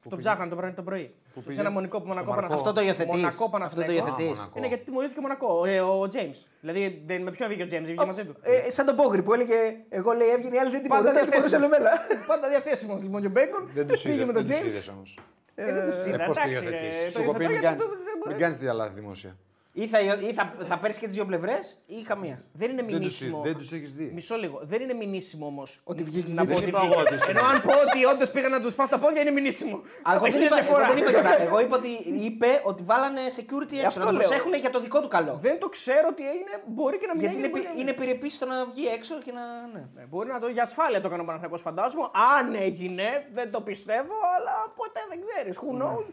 Τον 0.04 0.12
πήγε; 0.18 0.22
ψάχναν 0.22 0.50
το 0.50 0.56
πρωί. 0.56 0.72
Το 0.72 0.84
πρωί. 0.84 1.16
Πού 1.34 1.42
σε 1.42 1.48
πήγε; 1.48 1.60
ένα 1.60 1.70
μονικό 1.70 1.98
που 2.02 2.06
Στο 2.06 2.14
Μονακό 2.14 2.30
Μαρκό. 2.32 2.48
Παναθηναϊκός. 2.48 2.68
Αυτό 2.68 2.80
το 2.80 2.88
υιοθετείς. 2.88 3.12
Μονακό 3.16 3.28
Αυτό 3.44 3.46
το 3.46 3.52
Παναθηναϊκός. 3.52 4.08
υιοθετείς. 4.10 4.38
Μονακό. 4.38 4.58
Είναι 4.58 4.68
γιατί 4.68 4.84
τιμωρήθηκε 4.84 5.20
ο 5.20 5.22
Μονακό, 5.22 5.66
ε, 5.66 5.80
ο 5.82 6.08
Τζέιμς. 6.08 6.40
Δηλαδή 6.62 7.04
δεν, 7.06 7.22
με 7.22 7.32
ποιον 7.32 7.48
βγήκε 7.50 7.64
ο 7.64 7.70
Τζέιμς, 7.70 7.88
βγήκε 7.90 8.06
μαζί 8.06 8.24
του. 8.26 8.36
Ε, 8.42 8.70
σαν 8.70 8.86
τον 8.86 8.96
Πόγρη 8.96 9.22
που 9.24 9.34
έλεγε 9.34 9.58
Εγώ 9.90 10.12
λέει 10.12 10.30
έβγαινε 10.30 10.56
η 10.56 10.60
άλλη 10.60 10.72
δεν 10.72 10.82
την 10.82 10.90
Πάντα 10.90 11.02
μπορούσε, 11.12 11.20
δεν 11.22 11.32
την 11.32 11.40
μπορούσε 11.40 11.58
διαθέσιμος. 11.58 12.08
εμένα. 12.14 12.26
Πάντα 12.32 12.46
διαθέσιμος 12.54 13.02
λοιπόν 13.06 13.20
και 13.22 13.28
ο 13.28 13.34
Μπέικον. 13.36 13.70
Δεν 13.74 13.88
τους 13.88 14.02
πήγε 14.02 14.26
με 14.26 14.34
τον 14.34 14.44
Τζέιμς. 14.44 14.74
είδε 14.78 14.92
όμως. 14.96 15.20
Ε, 15.56 15.74
δεν 15.74 15.86
τους 15.90 16.06
είδα. 16.06 16.18
Πώς 16.26 16.36
το 16.36 16.42
Εντάξει, 16.46 16.60
ρε, 16.60 16.76
υιοθετήσει. 16.76 17.14
το 17.14 17.20
Σου 17.20 17.26
κοπεί, 17.26 17.44
υιοθετώ 17.44 17.50
μην 17.50 17.50
γιατί 17.52 17.66
κάνεις- 17.66 17.84
το- 17.84 17.90
δεν 18.08 18.16
μπορεί- 18.20 18.32
μην 18.32 18.38
κάνεις 18.44 18.58
τη 18.58 18.66
λάθη 18.66 18.94
δημόσια. 19.02 19.32
Ή 19.74 19.88
θα, 19.88 20.00
ή 20.00 20.34
θα, 20.34 20.54
θα 20.68 20.78
παίρνεις 20.80 20.98
και 21.00 21.06
τις 21.06 21.16
δύο 21.16 21.26
πλευρές 21.26 21.82
ή 21.86 22.02
καμία. 22.02 22.44
Δεν 22.54 22.70
είναι 22.72 22.82
Δεν 22.82 22.88
τους- 22.90 23.00
μηνύσιμο. 23.00 23.42
Δεν 23.42 23.56
τους 23.58 23.72
έχεις 23.72 23.96
δει. 23.96 24.12
Μισό 24.14 24.36
λίγο. 24.36 24.60
Δεν 24.64 24.82
είναι 24.82 24.94
μηνύσιμο 24.94 25.46
όμως. 25.46 25.80
Ότι 25.84 26.04
βγήκε 26.04 26.32
Να 26.34 26.42
και 26.42 26.48
πω 26.48 26.54
Δεν 26.54 26.58
ότι 26.58 26.70
είπα 26.70 26.80
βγήκε. 26.80 26.94
εγώ 26.94 27.02
ότι 27.04 27.14
είσαι 27.16 27.30
Ενώ 27.30 27.42
αν 27.42 27.62
πω 27.62 27.72
ότι 27.88 28.06
όντως 28.06 28.32
πήγαν 28.32 28.52
να 28.52 28.62
τους 28.62 28.74
φάω 28.74 28.88
τα 28.88 29.00
πόδια 29.00 29.22
είναι 29.22 29.32
μηνύσιμο. 29.32 29.82
Αλλά 30.02 30.16
εγώ 30.16 30.24
δεν 30.26 30.36
Είναι 30.36 30.46
είπα, 30.46 30.56
εγώ 30.58 30.66
διαφορά. 30.66 30.88
δεν 30.88 30.98
είπα 30.98 31.10
για 31.10 31.22
τα- 31.22 31.42
Εγώ 31.42 31.60
είπα 31.60 31.76
ότι 31.78 31.88
είπε 32.28 32.62
ότι 32.64 32.84
βάλανε 32.84 33.22
security 33.38 33.74
έξω. 33.74 33.88
αυτό 33.88 34.00
Να 34.00 34.06
το 34.06 34.12
λέω. 34.12 34.20
προσέχουν 34.28 34.54
για 34.54 34.70
το 34.70 34.80
δικό 34.80 35.02
του 35.02 35.08
καλό. 35.08 35.38
Δεν 35.42 35.60
το 35.60 35.70
ξέρω 35.70 36.14
τι 36.14 36.24
έγινε. 36.30 36.54
Μπορεί 36.66 36.98
και 36.98 37.06
να 37.08 37.14
μην 37.14 37.22
Γιατί 37.22 37.36
έγινε. 37.38 37.48
είναι, 37.48 37.56
μπορεί 37.58 37.64
να 37.64 37.70
πι- 37.70 37.78
μην 37.78 37.88
είναι 37.88 37.96
επιρρεπή 37.98 38.30
στο 38.30 38.46
να 38.46 38.66
βγει 38.66 38.86
έξω 38.88 39.16
και 39.26 39.32
να. 39.32 39.44
Ναι. 39.74 39.84
Ναι, 39.96 40.04
μπορεί 40.10 40.28
να 40.30 40.40
το 40.40 40.48
για 40.48 40.62
ασφάλεια 40.64 41.02
το 41.02 41.08
έκανε 41.08 41.22
ο 41.22 41.26
Παναθηναϊκός 41.26 41.62
φαντάζομαι. 41.62 42.04
Αν 42.38 42.56
έγινε, 42.56 43.08
δεν 43.34 43.52
το 43.52 43.62
πιστεύω, 43.62 44.16
αλλά 44.38 44.56
ποτέ 44.76 45.02
δεν 45.10 45.20
ξέρεις. 45.26 45.56
Who 45.62 45.70
Ναι. 45.78 45.84
knows; 45.86 46.06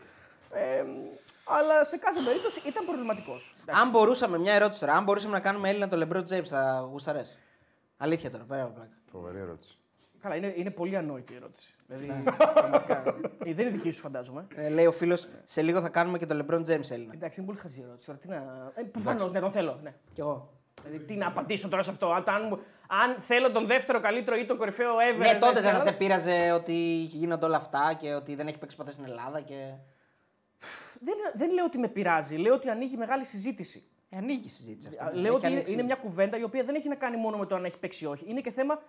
Ε, 1.48 1.54
αλλά 1.54 1.84
σε 1.84 1.96
κάθε 1.96 2.20
περίπτωση 2.24 2.60
ήταν 2.66 2.84
προβληματικός. 2.84 3.54
Αν 3.66 3.90
μπορούσαμε, 3.90 4.38
μια 4.38 4.52
ερώτηση 4.54 4.80
τώρα, 4.80 4.92
αν 4.92 5.04
μπορούσαμε 5.04 5.32
να 5.32 5.40
κάνουμε 5.40 5.68
Έλληνα 5.68 5.88
το 5.88 6.06
LeBron 6.08 6.32
James, 6.34 6.44
θα 6.46 6.88
γουσταρέ. 6.90 7.22
Αλήθεια 7.96 8.30
τώρα, 8.30 8.44
πέρα 8.44 8.62
από 8.62 8.72
πλάκα. 8.72 8.90
Φοβερή 9.10 9.38
ερώτηση. 9.38 9.76
Καλά, 10.20 10.34
είναι, 10.36 10.52
είναι 10.56 10.70
πολύ 10.70 10.96
ανόητη 10.96 11.32
η 11.32 11.36
ερώτηση. 11.36 11.74
Δηλαδή, 11.86 12.06
Ναι. 12.24 12.32
πραγματικά. 12.32 13.02
Ε, 13.44 13.52
δεν 13.54 13.66
είναι 13.66 13.76
δική 13.76 13.90
σου, 13.90 14.00
φαντάζομαι. 14.00 14.46
Ε, 14.54 14.68
λέει 14.68 14.86
ο 14.86 14.92
φίλος, 14.92 15.28
σε 15.44 15.62
λίγο 15.62 15.80
θα 15.80 15.88
κάνουμε 15.88 16.18
και 16.18 16.26
το 16.26 16.44
LeBron 16.48 16.60
James 16.60 16.90
Έλληνα. 16.90 17.12
Εντάξει, 17.14 17.38
είναι 17.40 17.48
πολύ 17.48 17.58
χαζή 17.58 17.80
η 17.80 17.82
ερώτηση. 17.82 18.06
Τώρα, 18.06 18.18
τι 18.18 18.28
να... 18.28 18.72
ε, 18.74 18.82
Προφανώς, 18.82 19.32
ναι, 19.32 19.40
τον 19.40 19.52
θέλω. 19.52 19.78
Ναι. 19.82 19.94
Κι 20.12 20.20
εγώ. 20.20 20.50
Δηλαδή, 20.84 21.04
τι 21.04 21.14
να 21.14 21.26
απαντήσω 21.26 21.68
τώρα 21.68 21.82
σε 21.82 21.90
αυτό. 21.90 22.12
Αν, 22.12 22.24
αν, 22.26 22.46
μου- 22.50 22.58
αν 22.86 23.16
θέλω 23.20 23.50
τον 23.52 23.66
δεύτερο 23.66 24.00
καλύτερο 24.00 24.36
ή 24.36 24.44
τον 24.46 24.56
κορυφαίο 24.56 24.92
ever. 24.94 25.18
Ναι, 25.18 25.24
τότε 25.32 25.38
στην 25.38 25.52
δεν 25.52 25.62
θα 25.62 25.68
Ελλάδα, 25.68 25.90
σε 25.90 25.92
πείραζε 25.92 26.52
ότι 26.52 26.72
γίνονται 27.02 27.44
όλα 27.44 27.56
αυτά 27.56 27.96
και 27.98 28.14
ότι 28.14 28.34
δεν 28.34 28.46
έχει 28.46 28.58
παίξει 28.58 28.76
ποτέ 28.76 28.90
στην 28.90 29.04
Ελλάδα 29.04 29.40
και. 29.40 29.72
Δεν, 31.00 31.14
δεν 31.34 31.52
λέω 31.52 31.64
ότι 31.64 31.78
με 31.78 31.88
πειράζει. 31.88 32.36
Λέω 32.36 32.54
ότι 32.54 32.68
ανοίγει 32.70 32.96
μεγάλη 32.96 33.24
συζήτηση. 33.24 33.84
Ε, 34.08 34.16
ανοίγει 34.16 34.46
η 34.46 34.48
συζήτηση 34.48 34.96
αυτή. 35.00 35.16
Λέω 35.16 35.26
Έχει 35.26 35.36
ότι 35.36 35.46
είναι, 35.46 35.54
ανοίξει. 35.54 35.72
είναι 35.72 35.82
μια 35.82 35.94
κουβέντα 35.94 36.38
η 36.38 36.42
οποία 36.42 36.64
δεν 36.64 36.74
έχει 36.74 36.88
να 36.88 36.94
κάνει 36.94 37.16
μόνο 37.16 37.36
με 37.36 37.46
το 37.46 37.54
αν 37.54 37.64
έχει 37.64 37.78
παίξει 37.78 38.04
ή 38.04 38.06
όχι. 38.06 38.24
Είναι 38.28 38.40
και 38.40 38.50
θέμα 38.50 38.82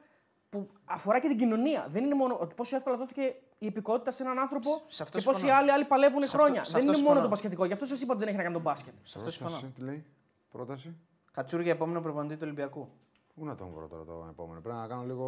που 0.49 0.69
αφορά 0.85 1.19
και 1.19 1.27
την 1.27 1.37
κοινωνία. 1.37 1.87
Δεν 1.91 2.03
είναι 2.03 2.15
μόνο 2.15 2.37
ότι 2.39 2.53
πόσο 2.55 2.75
εύκολα 2.75 2.97
δόθηκε 2.97 3.21
η 3.57 3.65
υπηκότητα 3.65 4.11
σε 4.11 4.23
έναν 4.23 4.39
άνθρωπο 4.39 4.69
σε 4.87 5.03
αυτό 5.03 5.17
και 5.17 5.23
πόσοι 5.23 5.39
συμφωνώ. 5.39 5.59
άλλοι, 5.59 5.71
άλλοι 5.71 5.85
παλεύουν 5.85 6.19
Σε 6.21 6.25
αυτό- 6.25 6.37
χρόνια. 6.37 6.63
σε 6.63 6.71
δεν 6.71 6.79
αυτό 6.81 6.91
είναι 6.91 6.91
μόνο 6.91 6.97
συμφωνώ. 7.03 7.21
το 7.21 7.27
μπασκετικό. 7.27 7.65
Γι' 7.65 7.73
αυτό 7.73 7.85
σας 7.85 8.01
είπα 8.01 8.09
ότι 8.13 8.19
δεν 8.19 8.27
έχει 8.27 8.37
να 8.37 8.43
κάνει 8.43 8.55
με 8.55 8.61
τον 8.61 8.71
μπάσκετ. 8.71 8.93
Σε 9.03 9.17
αυτό 9.17 9.31
συμφωνώ. 9.31 9.51
Πρόταση, 9.55 9.73
τι 9.75 9.81
λέει; 9.81 10.05
Πρόταση; 10.51 10.95
Κατσούρ 11.31 11.61
για 11.61 11.71
επόμενο 11.71 12.01
προπονητή 12.01 12.33
του 12.35 12.41
Ολυμπιακού. 12.43 12.89
Πού 13.35 13.45
να 13.45 13.55
τον 13.55 13.69
βρω 13.75 13.87
τώρα 13.87 14.03
το 14.03 14.27
επόμενο; 14.31 14.59
Πρέπει 14.61 14.77
να 14.77 14.87
κάνω 14.87 15.03
λίγο 15.03 15.27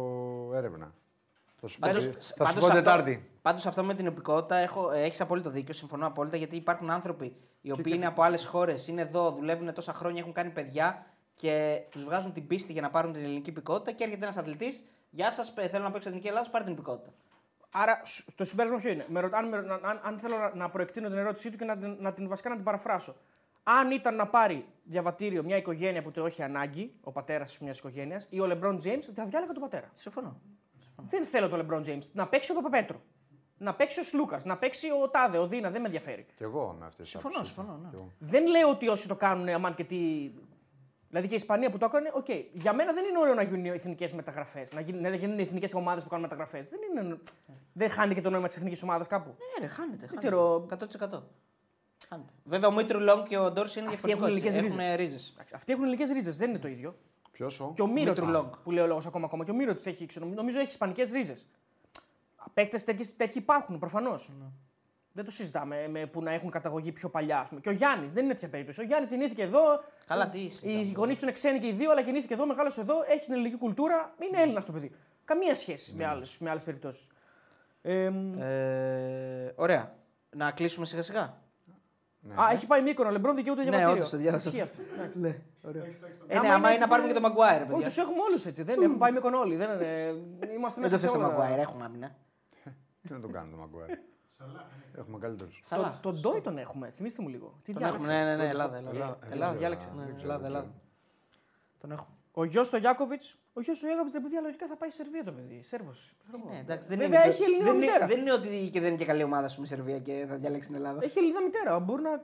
έρευνα. 0.54 0.94
Θα 1.60 1.66
σου 1.68 1.78
πω, 1.78 1.88
Πάντως- 1.88 2.04
θα 2.16 2.22
σου 2.22 2.34
πάντως 2.36 2.54
πω 2.54 2.66
αυτό- 2.66 2.78
Τετάρτη. 2.78 3.30
Πάντως 3.42 3.66
αυτό 3.66 3.84
με 3.84 3.94
την 3.94 4.06
οπικότητα 4.06 4.56
έχω, 4.56 4.90
ε, 4.90 5.02
έχεις 5.02 5.20
απόλυτο 5.20 5.50
δίκιο, 5.50 5.74
συμφωνώ 5.74 6.06
απόλυτα 6.06 6.36
γιατί 6.36 6.56
υπάρχουν 6.56 6.90
άνθρωποι 6.90 7.36
οι 7.60 7.70
οποίοι 7.72 7.92
είναι 7.96 8.06
από 8.06 8.22
άλλες 8.22 8.46
χώρες, 8.46 8.86
είναι 8.88 9.00
εδώ, 9.00 9.30
δουλεύουν 9.32 9.74
τόσα 9.74 9.92
χρόνια, 9.92 10.20
έχουν 10.20 10.32
κάνει 10.32 10.50
παιδιά 10.50 11.06
και 11.34 11.80
τους 11.90 12.04
βγάζουν 12.04 12.32
την 12.32 12.46
πίστη 12.46 12.72
για 12.72 12.82
να 12.82 12.90
πάρουν 12.90 13.12
την 13.12 13.22
ελληνική 13.22 13.50
υπηκότητα 13.50 13.92
και 13.92 14.04
έρχεται 14.04 14.22
ένας 14.24 14.36
αθλητής, 14.36 14.84
γεια 15.10 15.30
σας, 15.32 15.52
παι- 15.52 15.70
θέλω 15.70 15.84
να 15.84 15.90
παίξω 15.90 16.08
εθνική 16.08 16.26
Ελλάδα, 16.28 16.50
πάρε 16.50 16.64
την 16.64 16.72
υπηκότητα. 16.72 17.12
Άρα 17.70 18.00
σ- 18.04 18.34
το 18.34 18.44
συμπέρασμα 18.44 18.78
ποιο 18.78 18.90
είναι; 18.90 19.04
Με, 19.08 19.20
ρω- 19.20 19.30
αν, 19.32 19.48
με, 19.48 19.56
αν, 19.56 20.00
αν 20.04 20.18
θέλω 20.18 20.36
να, 20.36 20.54
να 20.54 20.70
προεκτείνω 20.70 21.08
την 21.08 21.16
ερώτησή 21.18 21.50
του 21.50 21.56
και 21.56 21.64
να, 21.64 21.76
την- 21.76 21.96
να 22.00 22.12
την 22.12 22.28
βασικά 22.28 22.48
να 22.48 22.54
την 22.54 22.64
παραφράσω. 22.64 23.16
Αν 23.62 23.90
ήταν 23.90 24.16
να 24.16 24.26
πάρει 24.26 24.66
διαβατήριο 24.82 25.42
μια 25.42 25.56
οικογένεια 25.56 26.02
που 26.02 26.10
το 26.10 26.26
έχει 26.26 26.42
ανάγκη, 26.42 26.94
ο 27.00 27.12
πατέρας 27.12 27.58
μιας 27.58 27.78
οικογένειας, 27.78 28.26
ή 28.30 28.40
ο 28.40 28.44
LeBron 28.50 28.74
James, 28.84 29.02
θα 29.14 29.24
διάλεγα 29.24 29.52
τον 29.52 29.62
πατέρα. 29.62 29.90
Συμφωνώ. 29.94 30.40
Δεν 31.08 31.24
θέλω 31.24 31.48
τον 31.48 31.66
LeBron 31.70 31.84
James. 31.88 32.02
Να 32.12 32.26
παίξει 32.28 32.50
ο 32.52 32.54
Παπαπέτρου. 32.54 33.00
Να 33.58 33.74
παίξει 33.74 34.00
ο 34.00 34.02
Σλούκας. 34.02 34.44
Να 34.44 34.56
παίξει 34.56 34.88
ο 35.02 35.08
Τάδε, 35.08 35.38
ο 35.38 35.46
Δείνα. 35.46 35.70
Δεν 35.70 35.80
με 35.80 35.86
ενδιαφέρει. 35.86 36.26
Κι 36.36 36.42
εγώ 36.42 36.76
με 36.78 36.86
αυτές 36.86 37.10
τις 37.10 37.20
Συμφωνώ, 37.20 37.44
συμφωνώ, 37.44 37.78
ναι. 37.82 37.98
Δεν 38.18 38.46
λέω 38.46 38.68
ότι 38.70 38.88
όσοι 38.88 39.08
το 39.08 39.16
κάνουν, 39.16 39.48
αμάν 39.48 39.74
και 39.74 39.84
τι. 39.84 39.96
Δηλαδή 41.08 41.26
και 41.28 41.32
η 41.34 41.36
Ισπανία 41.36 41.70
που 41.70 41.78
το 41.78 41.84
έκανε, 41.84 42.10
οκ. 42.14 42.28
Για 42.52 42.72
μένα 42.72 42.92
δεν 42.92 43.04
είναι 43.04 43.18
ωραίο 43.18 43.34
να 43.34 43.42
γίνουν 43.42 43.64
εθνικές 43.66 44.12
μεταγραφές. 44.12 44.72
Να 44.72 44.80
γίνουν, 44.80 45.00
να 45.02 45.14
γίνουν 45.14 45.38
εθνικές 45.38 45.74
ομάδες 45.74 46.02
που 46.02 46.08
κάνουν 46.08 46.24
μεταγραφές. 46.24 46.68
Δεν, 46.70 46.78
είναι... 47.04 47.18
δεν 47.72 47.90
χάνει 47.90 48.14
και 48.14 48.20
το 48.20 48.30
νόημα 48.30 48.46
της 48.46 48.56
εθνικής 48.56 48.82
ομάδας 48.82 49.06
κάπου. 49.06 49.28
Ναι, 49.28 49.66
ρε, 49.66 49.72
χάνεται. 49.72 50.06
χάνεται. 50.06 50.16
ξέρω. 50.16 50.66
100%. 50.70 51.22
Χάνεται. 52.08 52.32
Βέβαια 52.44 52.68
ο 52.68 52.72
Μίτρου 52.72 53.00
Λόγκ 53.00 53.26
και 53.26 53.38
ο 53.38 53.50
Ντόρση 53.50 53.78
είναι 53.78 53.88
Αυτοί 53.88 54.10
έχουν 54.10 54.24
διαφορετικοί. 54.24 54.56
ελληνικές 54.56 54.70
Έχουν 54.70 54.96
ρίζες. 54.96 54.96
ρίζες. 54.96 55.30
Εντάξει, 55.34 55.54
Αυτοί 55.56 55.72
έχουν 55.72 55.84
ελληνικέ 55.84 56.12
ρίζες, 56.12 56.36
δεν 56.36 56.48
είναι 56.50 56.58
το 56.58 56.68
ίδιο. 56.68 56.96
Ποιος 57.40 57.60
ο; 57.60 57.72
Και 57.74 57.82
ο 57.82 57.86
Μύρο 57.86 58.10
Μήτρου 58.26 58.50
που 58.64 58.70
λέει 58.70 58.84
ο 58.84 58.86
λόγος 58.86 59.06
ακόμα, 59.06 59.24
ακόμα. 59.26 59.44
Και 59.44 59.50
ο 59.50 59.54
Μύρο 59.54 59.76
έχει, 59.84 60.06
ξέρω, 60.06 60.26
νομίζω 60.26 60.58
έχει 60.58 60.68
ισπανικές 60.68 61.10
ρίζες. 61.10 61.46
Παίκτε 62.54 62.78
τέτοιοι, 62.78 63.06
τέτοιοι 63.06 63.38
υπάρχουν 63.38 63.78
προφανώς. 63.78 64.30
Ναι. 64.38 64.44
Δεν 65.12 65.24
το 65.24 65.30
συζητάμε 65.30 65.88
με, 65.88 66.06
που 66.06 66.22
να 66.22 66.30
έχουν 66.32 66.50
καταγωγή 66.50 66.92
πιο 66.92 67.08
παλιά. 67.08 67.38
ας 67.40 67.48
πούμε. 67.48 67.60
Και 67.60 67.68
ο 67.68 67.72
Γιάννης 67.72 68.12
δεν 68.14 68.24
είναι 68.24 68.32
τέτοια 68.32 68.48
περίπτωση. 68.48 68.80
Ο 68.80 68.84
Γιάννης 68.84 69.10
γεννήθηκε 69.10 69.42
εδώ. 69.42 69.60
Καλά, 70.06 70.28
τι 70.30 70.38
Οι 70.40 70.50
συζητάμε. 70.50 70.92
γονείς 70.96 71.16
του 71.16 71.22
είναι 71.24 71.32
ξένοι 71.32 71.58
και 71.58 71.66
οι 71.66 71.72
δύο, 71.72 71.90
αλλά 71.90 72.00
γεννήθηκε 72.00 72.34
εδώ, 72.34 72.46
μεγάλωσε 72.46 72.80
εδώ, 72.80 72.94
έχει 73.08 73.24
την 73.24 73.32
ελληνική 73.32 73.56
κουλτούρα. 73.56 74.14
Είναι 74.30 74.42
Έλληνας 74.42 74.64
το 74.64 74.72
παιδί. 74.72 74.90
Καμία 75.24 75.54
σχέση 75.54 75.94
με 75.94 76.06
άλλες 76.06 76.38
με 76.38 76.50
άλλες 76.50 76.62
περιπτώσεις. 76.62 77.06
Ε, 77.82 78.04
Ε, 78.38 79.52
ωραία. 79.56 79.94
Να 80.36 80.50
κλείσουμε 80.50 80.86
σιγά 80.86 81.02
σιγά. 81.02 81.38
Ναι. 82.22 82.34
Α, 82.42 82.50
έχει 82.52 82.66
πάει 82.66 82.82
μήκονο. 82.82 83.10
Λεμπρόν 83.10 83.34
δικαιούται 83.36 83.62
Ναι, 83.62 83.68
διαβατήριο. 83.70 83.96
όντως, 83.96 84.10
το 84.10 84.16
διάβασα. 84.16 84.48
Ισχύει 84.48 84.60
αυτό. 84.60 84.82
Εντάξει. 84.94 85.18
Ναι, 85.18 85.38
ωραίο. 85.62 85.82
Έχεις 85.84 86.00
τάξει 86.00 86.16
το- 86.16 86.24
Ε, 86.28 86.32
ναι, 86.34 86.38
Άμα 86.38 86.48
άμα 86.48 86.56
είναι 86.56 86.56
είναι 86.56 86.66
να 86.66 86.72
έτσι, 86.72 86.88
πάρουμε 86.88 87.06
δεν- 87.06 87.16
και 87.16 87.20
τον 87.20 87.30
Μαγκουάιρ, 87.30 87.60
Όχι, 87.62 87.70
παιδιά. 87.70 87.88
του 87.88 88.00
έχουμε 88.00 88.22
όλους 88.28 88.46
έτσι. 88.46 88.62
Δεν 88.62 88.82
έχουν 88.82 88.98
πάει 88.98 89.12
μήκονο 89.12 89.38
όλοι. 89.38 89.56
Δεν 89.56 89.68
είναι... 89.74 89.86
Είμαστε 90.56 90.80
Δεν 90.80 90.90
μέσα 90.90 90.94
το 90.96 90.98
θες 91.00 91.10
σε 91.10 91.16
τον 91.16 91.24
όλα. 91.24 91.28
Μαγκουάιρ, 91.28 91.58
έχουμε 91.58 91.84
άμυνα. 91.84 92.08
Τι 93.02 93.12
να 93.12 93.20
τον 93.20 93.32
κάνουμε 93.32 93.50
τον 93.56 93.60
Μαγκουάιρ. 93.60 93.98
Σαλάχ, 94.28 94.54
ναι. 94.54 95.00
Έχουμε 95.00 95.18
καλύτερους. 95.18 95.60
Σαλάχ. 95.64 96.00
Το- 96.00 96.12
Τον 96.12 96.20
Ντόι 96.20 96.40
τον 96.40 96.58
έχουμε. 96.58 96.90
Θυμήστε 96.96 97.22
μου 97.22 97.28
λίγο. 97.28 97.54
Τι 97.64 97.72
Τον 97.72 97.82
έχουμε, 97.82 98.06
διάλεξε. 98.06 98.12
ναι, 98.12 98.30
ναι, 98.30 98.30
ναι, 98.30 98.36
Τότε 98.36 98.48
Ελλάδα, 98.48 98.70
θα- 98.72 98.78
Ελλάδα. 98.78 98.96
Ελλάδα, 98.96 99.18
Ελλάδα, 99.30 99.50
δεν 99.50 99.58
διάλεξε. 99.58 99.86
ξέρω, 99.86 100.00
Ναι, 100.00 100.06
δεν 100.06 100.16
ξέρω, 100.16 100.32
Ελλάδα, 100.32 100.42
δεν 100.48 100.50
Ελλάδα. 100.56 100.70
ξέρω. 100.70 100.84
Τον 101.80 101.90
έχουμε. 101.92 102.14
Ο 102.32 102.44
γιος 102.44 102.68
του 102.70 102.76
Γιάκοβιτς. 102.76 103.38
Ο 103.52 103.60
γιος 103.60 103.78
του 103.78 103.86
Γιάκοβιτ, 103.86 104.12
ρε 104.14 104.20
παιδιά, 104.20 104.40
λογικά 104.40 104.66
θα 104.66 104.76
πάει 104.76 104.90
στη 104.90 105.02
Σερβία 105.02 105.24
το 105.24 105.32
παιδί. 105.32 105.62
Σέρβος. 105.62 106.14
Ναι, 106.50 106.58
εντάξει, 106.58 106.88
δεν 106.88 106.98
Βέβαια, 106.98 107.24
είναι, 107.24 107.32
έχει 107.32 107.42
ελληνική 107.42 107.64
δεν, 107.64 107.74
είναι, 107.74 107.84
μητέρα. 107.86 108.06
δεν 108.06 108.18
είναι 108.18 108.32
ότι 108.32 108.68
και 108.72 108.80
δεν 108.80 108.88
είναι 108.88 108.98
και 108.98 109.04
καλή 109.04 109.22
ομάδα 109.22 109.48
σου 109.48 109.62
η 109.62 109.66
Σερβία 109.66 109.98
και 109.98 110.26
θα 110.28 110.36
διαλέξει 110.36 110.68
την 110.68 110.76
Ελλάδα. 110.76 110.98
Έχει 111.04 111.18
Ελληνίδα 111.18 111.42
μητέρα. 111.42 111.78
Μπορεί 111.78 112.02
να... 112.02 112.22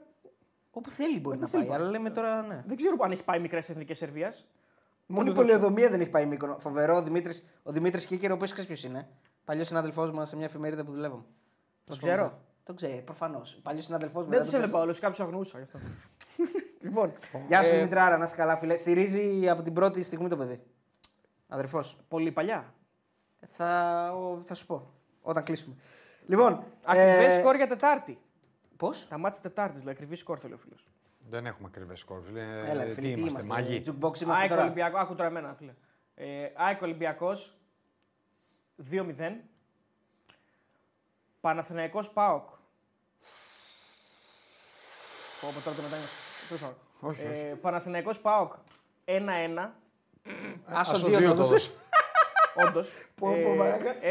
Όπου 0.71 0.89
θέλει 0.89 1.19
μπορεί 1.19 1.35
Όπου 1.35 1.43
να 1.43 1.49
θέλει 1.49 1.63
πάει, 1.65 1.71
πάει. 1.71 1.81
αλλά 1.81 1.91
λέμε 1.91 2.09
τώρα 2.09 2.41
ναι. 2.41 2.63
Δεν 2.67 2.75
ξέρω 2.77 2.95
αν 2.99 3.11
έχει 3.11 3.23
πάει 3.23 3.39
μικρές 3.39 3.69
εθνικές 3.69 3.97
Σερβίας. 3.97 4.47
Μόνο 5.05 5.31
η 5.31 5.33
Πολύ 5.33 5.47
πολιοδομία 5.47 5.89
δεν 5.89 5.99
έχει 5.99 6.09
πάει 6.09 6.25
μήκονο. 6.25 6.57
Φοβερό 6.59 6.95
ο 6.95 7.01
Δημήτρη 7.01 7.33
ο 7.63 7.71
Δημήτρης 7.71 8.05
Κίκερ, 8.05 8.31
ο 8.31 8.33
οποίος 8.33 8.51
ξέρεις 8.51 8.69
ποιος 8.69 8.83
είναι; 8.83 9.07
Παλιός 9.45 9.67
συνάδελφός 9.67 10.11
μας 10.11 10.29
σε 10.29 10.35
μια 10.35 10.45
εφημερίδα 10.45 10.83
που 10.83 10.91
δουλεύαμε. 10.91 11.23
Το 11.85 11.95
ξέρω. 11.95 12.39
Το 12.63 12.73
ξέρει, 12.73 13.01
προφανώς. 13.05 13.59
Παλιός 13.63 13.85
συνάδελφός 13.85 14.23
μου. 14.25 14.29
Δεν 14.31 14.43
τους 14.43 14.53
έβλεπα 14.53 14.79
όλους, 14.79 14.99
κάποιου 14.99 15.23
αγνούσα 15.23 15.57
γι' 15.57 15.63
αυτό. 15.63 15.79
λοιπόν, 16.85 17.11
Γεια 17.47 17.63
σου 17.63 17.73
ε, 17.73 17.77
Δημητράρα, 17.77 18.17
να 18.17 18.25
είσαι 18.25 18.35
καλά, 18.35 18.57
φίλε. 18.57 18.77
Στηρίζει 18.77 19.49
από 19.49 19.61
την 19.61 19.73
πρώτη 19.73 20.03
στιγμή 20.03 20.29
το 20.29 20.37
παιδί. 20.37 20.61
Αδερφός. 21.47 21.97
πολύ 22.07 22.31
παλιά. 22.31 22.73
Θα, 23.51 24.11
ο- 24.13 24.41
θα 24.45 24.53
σου 24.53 24.65
πω 24.65 24.91
όταν 25.21 25.43
κλείσουμε. 25.43 25.75
Λοιπόν. 26.27 26.63
Ακριβές 26.85 27.35
ε, 27.37 27.39
σκόρ 27.39 27.55
για 27.55 27.67
Τετάρτη. 27.67 28.19
Πώς; 28.77 29.07
Τα 29.07 29.17
μάτια 29.17 29.39
Τετάρτης, 29.41 29.83
λέει. 29.83 29.93
Ακριβή 29.93 30.15
σκόρ 30.15 30.37
θέλει 30.41 30.53
ο 30.53 30.57
φίλος. 30.57 30.87
Δεν 31.29 31.45
έχουμε 31.45 31.67
ακριβές 31.71 31.99
σκόρ. 31.99 32.21
φίλε. 32.23 32.41
Έλα, 32.69 32.83
Ε, 32.83 32.93
φίλε, 32.93 33.07
τι 33.13 33.19
είμαστε, 33.19 33.43
μάγοι. 33.43 33.81
Jukebox 33.85 34.21
είμαστε 34.21 34.31
ΑΕΚ 34.41 34.49
τώρα. 34.49 34.61
Ολυμπιακό, 34.61 34.97
άκου 34.97 35.15
τώρα 35.15 35.29
εμένα, 35.29 35.53
φίλε. 35.53 35.73
Ε, 36.15 36.51
ΑΕΚ 36.55 36.81
Ολυμπιακός 36.81 37.57
2-0. 38.91 39.43
Παναθηναϊκός 41.41 42.09
ΠΑΟΚ. 42.09 42.47
Πω, 45.41 45.47
πω, 45.53 45.59
τώρα 45.63 45.75
το 45.75 45.81
μετάνιωσα. 45.81 46.15
Τέλος 46.47 46.61
πάντων. 46.61 46.77
Όχι, 46.99 47.21
Ε, 47.21 47.55
Παναθηναϊκός 47.61 48.19
ΠΑΟΚ 48.19 48.53
1-1. 49.05 49.73
Άσο 50.65 50.95
Άσο 50.95 51.07
δύο 51.07 51.17
δύο 51.17 51.27
το 51.29 51.35
το 51.35 51.41
έδωσες. 51.41 51.71
Όντως. 52.67 52.93
Πω, 53.15 53.27
πω, 53.43 53.49
μαλάκα. 53.55 53.91
1-2. 53.93 54.03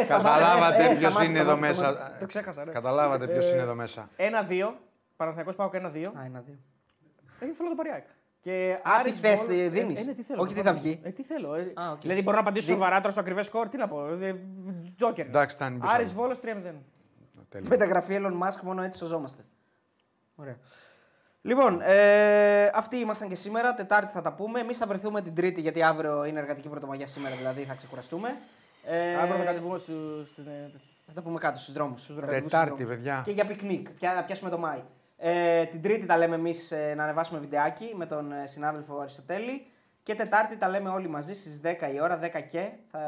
Ε, 0.00 0.04
σταμάτα, 0.04 0.28
Καταλάβατε 0.38 0.82
ε, 0.82 0.84
ε, 0.84 0.86
ποιος 0.88 0.98
σταμάτα, 0.98 1.24
είναι 1.24 1.38
εδώ 1.38 1.50
σταμάτα, 1.50 1.74
σταμάτα. 1.74 1.98
μέσα. 2.04 2.16
Το 2.20 2.26
ξέχασα, 2.26 2.64
ρε. 2.64 2.70
Καταλάβατε 2.70 3.26
ποιος 3.26 3.46
Ε, 3.46 3.52
είναι 3.52 3.62
εδώ 3.62 3.74
μέσα. 3.74 4.08
1-2. 4.16 4.72
Παναθηναϊκός 5.16 5.54
ΠΑΟΚ 5.54 5.72
1-2. 5.74 5.78
Α, 5.78 6.24
ένα, 6.24 6.40
δύο. 6.46 6.56
Ε, 7.40 7.52
θέλω 7.52 7.54
να 7.58 7.68
το 7.68 7.74
πάρει 7.76 7.88
η 7.88 7.92
ΑΕΚ. 7.92 8.04
Και 8.40 8.72
Α, 8.72 8.80
τι 8.82 8.90
Άρης 9.00 9.20
θες, 9.20 9.38
Βόλ- 9.38 9.48
τι 9.50 9.60
ε, 9.60 9.68
δίνεις. 9.68 10.00
ε, 10.00 10.04
ναι, 10.04 10.14
τι 10.14 10.22
θέλω. 10.22 10.42
Όχι 10.42 10.54
να 10.54 10.60
τι 10.60 10.66
θα 10.66 10.72
πάρω. 10.72 10.82
βγει. 10.82 11.00
Ε, 11.02 11.10
τι 11.10 11.22
θέλω. 11.24 11.54
Ε, 11.54 11.72
Α, 11.74 11.90
οκ. 11.90 12.00
Δηλαδή 12.00 12.22
μπορώ 12.22 12.36
να 12.36 12.42
απαντήσω 12.42 12.66
Δι- 12.66 12.74
σοβαρά 12.74 12.96
τώρα 12.98 13.10
στο 13.10 13.20
ακριβές 13.20 13.46
σκορ. 13.46 13.68
Τι 13.68 13.76
να 13.76 13.88
πω. 13.88 14.06
Ε, 14.20 14.34
Τζόκερ. 14.96 15.26
Εντάξει, 15.26 15.56
θα 15.56 15.66
είναι 15.66 15.78
πίσω. 15.78 15.92
Άρης 15.94 16.12
Βόλος 16.12 16.38
3-0. 16.40 16.82
Τέλεια. 17.48 17.68
Μεταγραφή 17.68 18.16
Elon 18.20 18.46
Musk, 18.48 18.60
μόνο 18.62 18.82
έτσι 18.82 18.98
σωζόμαστε. 18.98 19.44
Ωραία. 20.36 20.56
Λοιπόν, 21.46 21.80
ε, 21.84 22.70
αυτοί 22.74 22.96
ήμασταν 22.96 23.28
και 23.28 23.34
σήμερα. 23.34 23.74
Τετάρτη 23.74 24.12
θα 24.12 24.22
τα 24.22 24.32
πούμε. 24.32 24.60
Εμείς 24.60 24.76
θα 24.78 24.86
βρεθούμε 24.86 25.22
την 25.22 25.34
Τρίτη, 25.34 25.60
γιατί 25.60 25.82
αύριο 25.82 26.24
είναι 26.24 26.38
εργατική 26.38 26.68
πρωτομαγιά 26.68 27.06
σήμερα, 27.06 27.34
δηλαδή 27.36 27.62
θα 27.62 27.74
ξεκουραστούμε. 27.74 28.36
Ε, 28.84 29.14
Αύριο 29.16 29.36
θα 29.36 29.44
κατεβούμε 29.44 29.78
στου- 29.78 30.26
στην. 30.32 30.46
ε, 30.46 30.70
θα 31.06 31.12
τα 31.12 31.20
πούμε 31.22 31.38
κάτω 31.38 31.58
στους 31.58 31.72
δρόμους. 31.74 32.06
Τετάρτη, 32.28 32.84
παιδιά. 32.84 33.22
Και 33.24 33.30
για 33.30 33.46
πικνίκ. 33.46 33.90
Πια, 33.90 34.12
να 34.14 34.22
πιάσουμε 34.24 34.50
το 34.50 34.58
Μάη. 34.58 34.78
Ε, 35.18 35.64
την 35.64 35.82
Τρίτη 35.82 36.06
τα 36.06 36.16
λέμε 36.16 36.34
εμείς 36.34 36.72
να 36.96 37.02
ανεβάσουμε 37.02 37.38
βιντεάκι 37.40 37.92
με 37.96 38.06
τον 38.06 38.32
ε, 38.32 38.46
συνάδελφο 38.46 38.98
Αριστοτέλη. 38.98 39.66
Και 40.02 40.14
Τετάρτη 40.14 40.56
τα 40.56 40.68
λέμε 40.68 40.88
όλοι 40.88 41.08
μαζί 41.08 41.34
στις 41.34 41.60
10 41.64 41.66
η 41.94 42.00
ώρα, 42.00 42.18
10 42.22 42.40
και. 42.50 42.68
Θα 42.90 43.00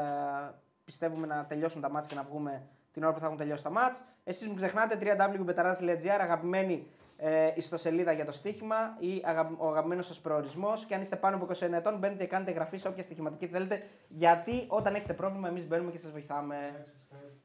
πιστεύουμε 0.85 1.27
να 1.27 1.45
τελειώσουν 1.45 1.81
τα 1.81 1.89
ματς 1.89 2.07
και 2.07 2.15
να 2.15 2.23
βγούμε 2.23 2.61
την 2.93 3.03
ώρα 3.03 3.13
που 3.13 3.19
θα 3.19 3.25
έχουν 3.25 3.37
τελειώσει 3.37 3.63
τα 3.63 3.69
μάτς. 3.69 3.99
Εσείς 4.23 4.47
μην 4.47 4.55
ξεχνάτε 4.55 4.97
www.betarades.gr, 5.01 6.19
αγαπημένη 6.21 6.87
ε, 7.21 7.51
ιστοσελίδα 7.55 8.11
για 8.11 8.25
το 8.25 8.31
στοίχημα 8.31 8.75
ή 8.99 9.21
αγα- 9.25 9.51
ο 9.57 9.67
αγαπημένος 9.67 10.05
σας 10.05 10.19
προορισμός 10.19 10.85
και 10.85 10.95
αν 10.95 11.01
είστε 11.01 11.15
πάνω 11.15 11.35
από 11.35 11.45
21 11.45 11.77
ετών 11.77 11.97
μπαίνετε 11.97 12.23
και 12.23 12.29
κάνετε 12.29 12.51
εγγραφή 12.51 12.77
σε 12.77 12.87
όποια 12.87 13.03
στοιχηματική 13.03 13.47
θέλετε 13.47 13.83
γιατί 14.07 14.65
όταν 14.67 14.95
έχετε 14.95 15.13
πρόβλημα 15.13 15.47
εμείς 15.47 15.67
μπαίνουμε 15.67 15.91
και 15.91 15.97
σας 15.99 16.11
βοηθάμε. 16.11 16.85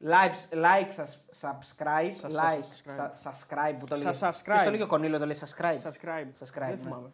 Like, 0.03 0.55
like 0.55 0.87
σας, 0.89 1.25
subscribe, 1.41 2.09
Σας- 2.11 2.33
like, 2.33 2.59
subscribe. 2.59 3.09
σα- 3.13 3.31
subscribe 3.31 3.75
που 3.79 3.85
το 3.85 3.95
Σας 3.95 4.21
λέει. 4.21 4.31
subscribe. 4.31 4.43
Ποιος 4.51 4.63
το 4.63 4.69
λέει 4.69 4.77
και 4.77 4.83
ο 4.83 4.87
Κονίλο, 4.87 5.19
το 5.19 5.25
λέει 5.25 5.37
subscribe. 5.39 5.81
Subscribe. 5.89 6.27
Subscribe, 6.43 6.59
Δεν 6.59 6.69
ναι. 6.69 6.75
θυμάμαι. 6.83 7.11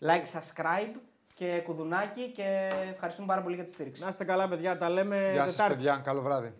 Like, 0.00 0.38
subscribe 0.38 0.98
και 1.34 1.62
κουδουνάκι 1.64 2.32
και 2.32 2.70
ευχαριστούμε 2.92 3.26
πάρα 3.28 3.42
πολύ 3.42 3.54
για 3.54 3.64
τη 3.64 3.72
στήριξη. 3.72 4.02
Να 4.02 4.08
είστε 4.08 4.24
καλά, 4.24 4.48
παιδιά. 4.48 4.78
Τα 4.78 4.88
λέμε 4.88 5.30
Γεια 5.32 5.42
σας, 5.44 5.52
Τετάρτη. 5.52 5.74
παιδιά. 5.74 6.00
Καλό 6.04 6.20
βράδυ. 6.22 6.52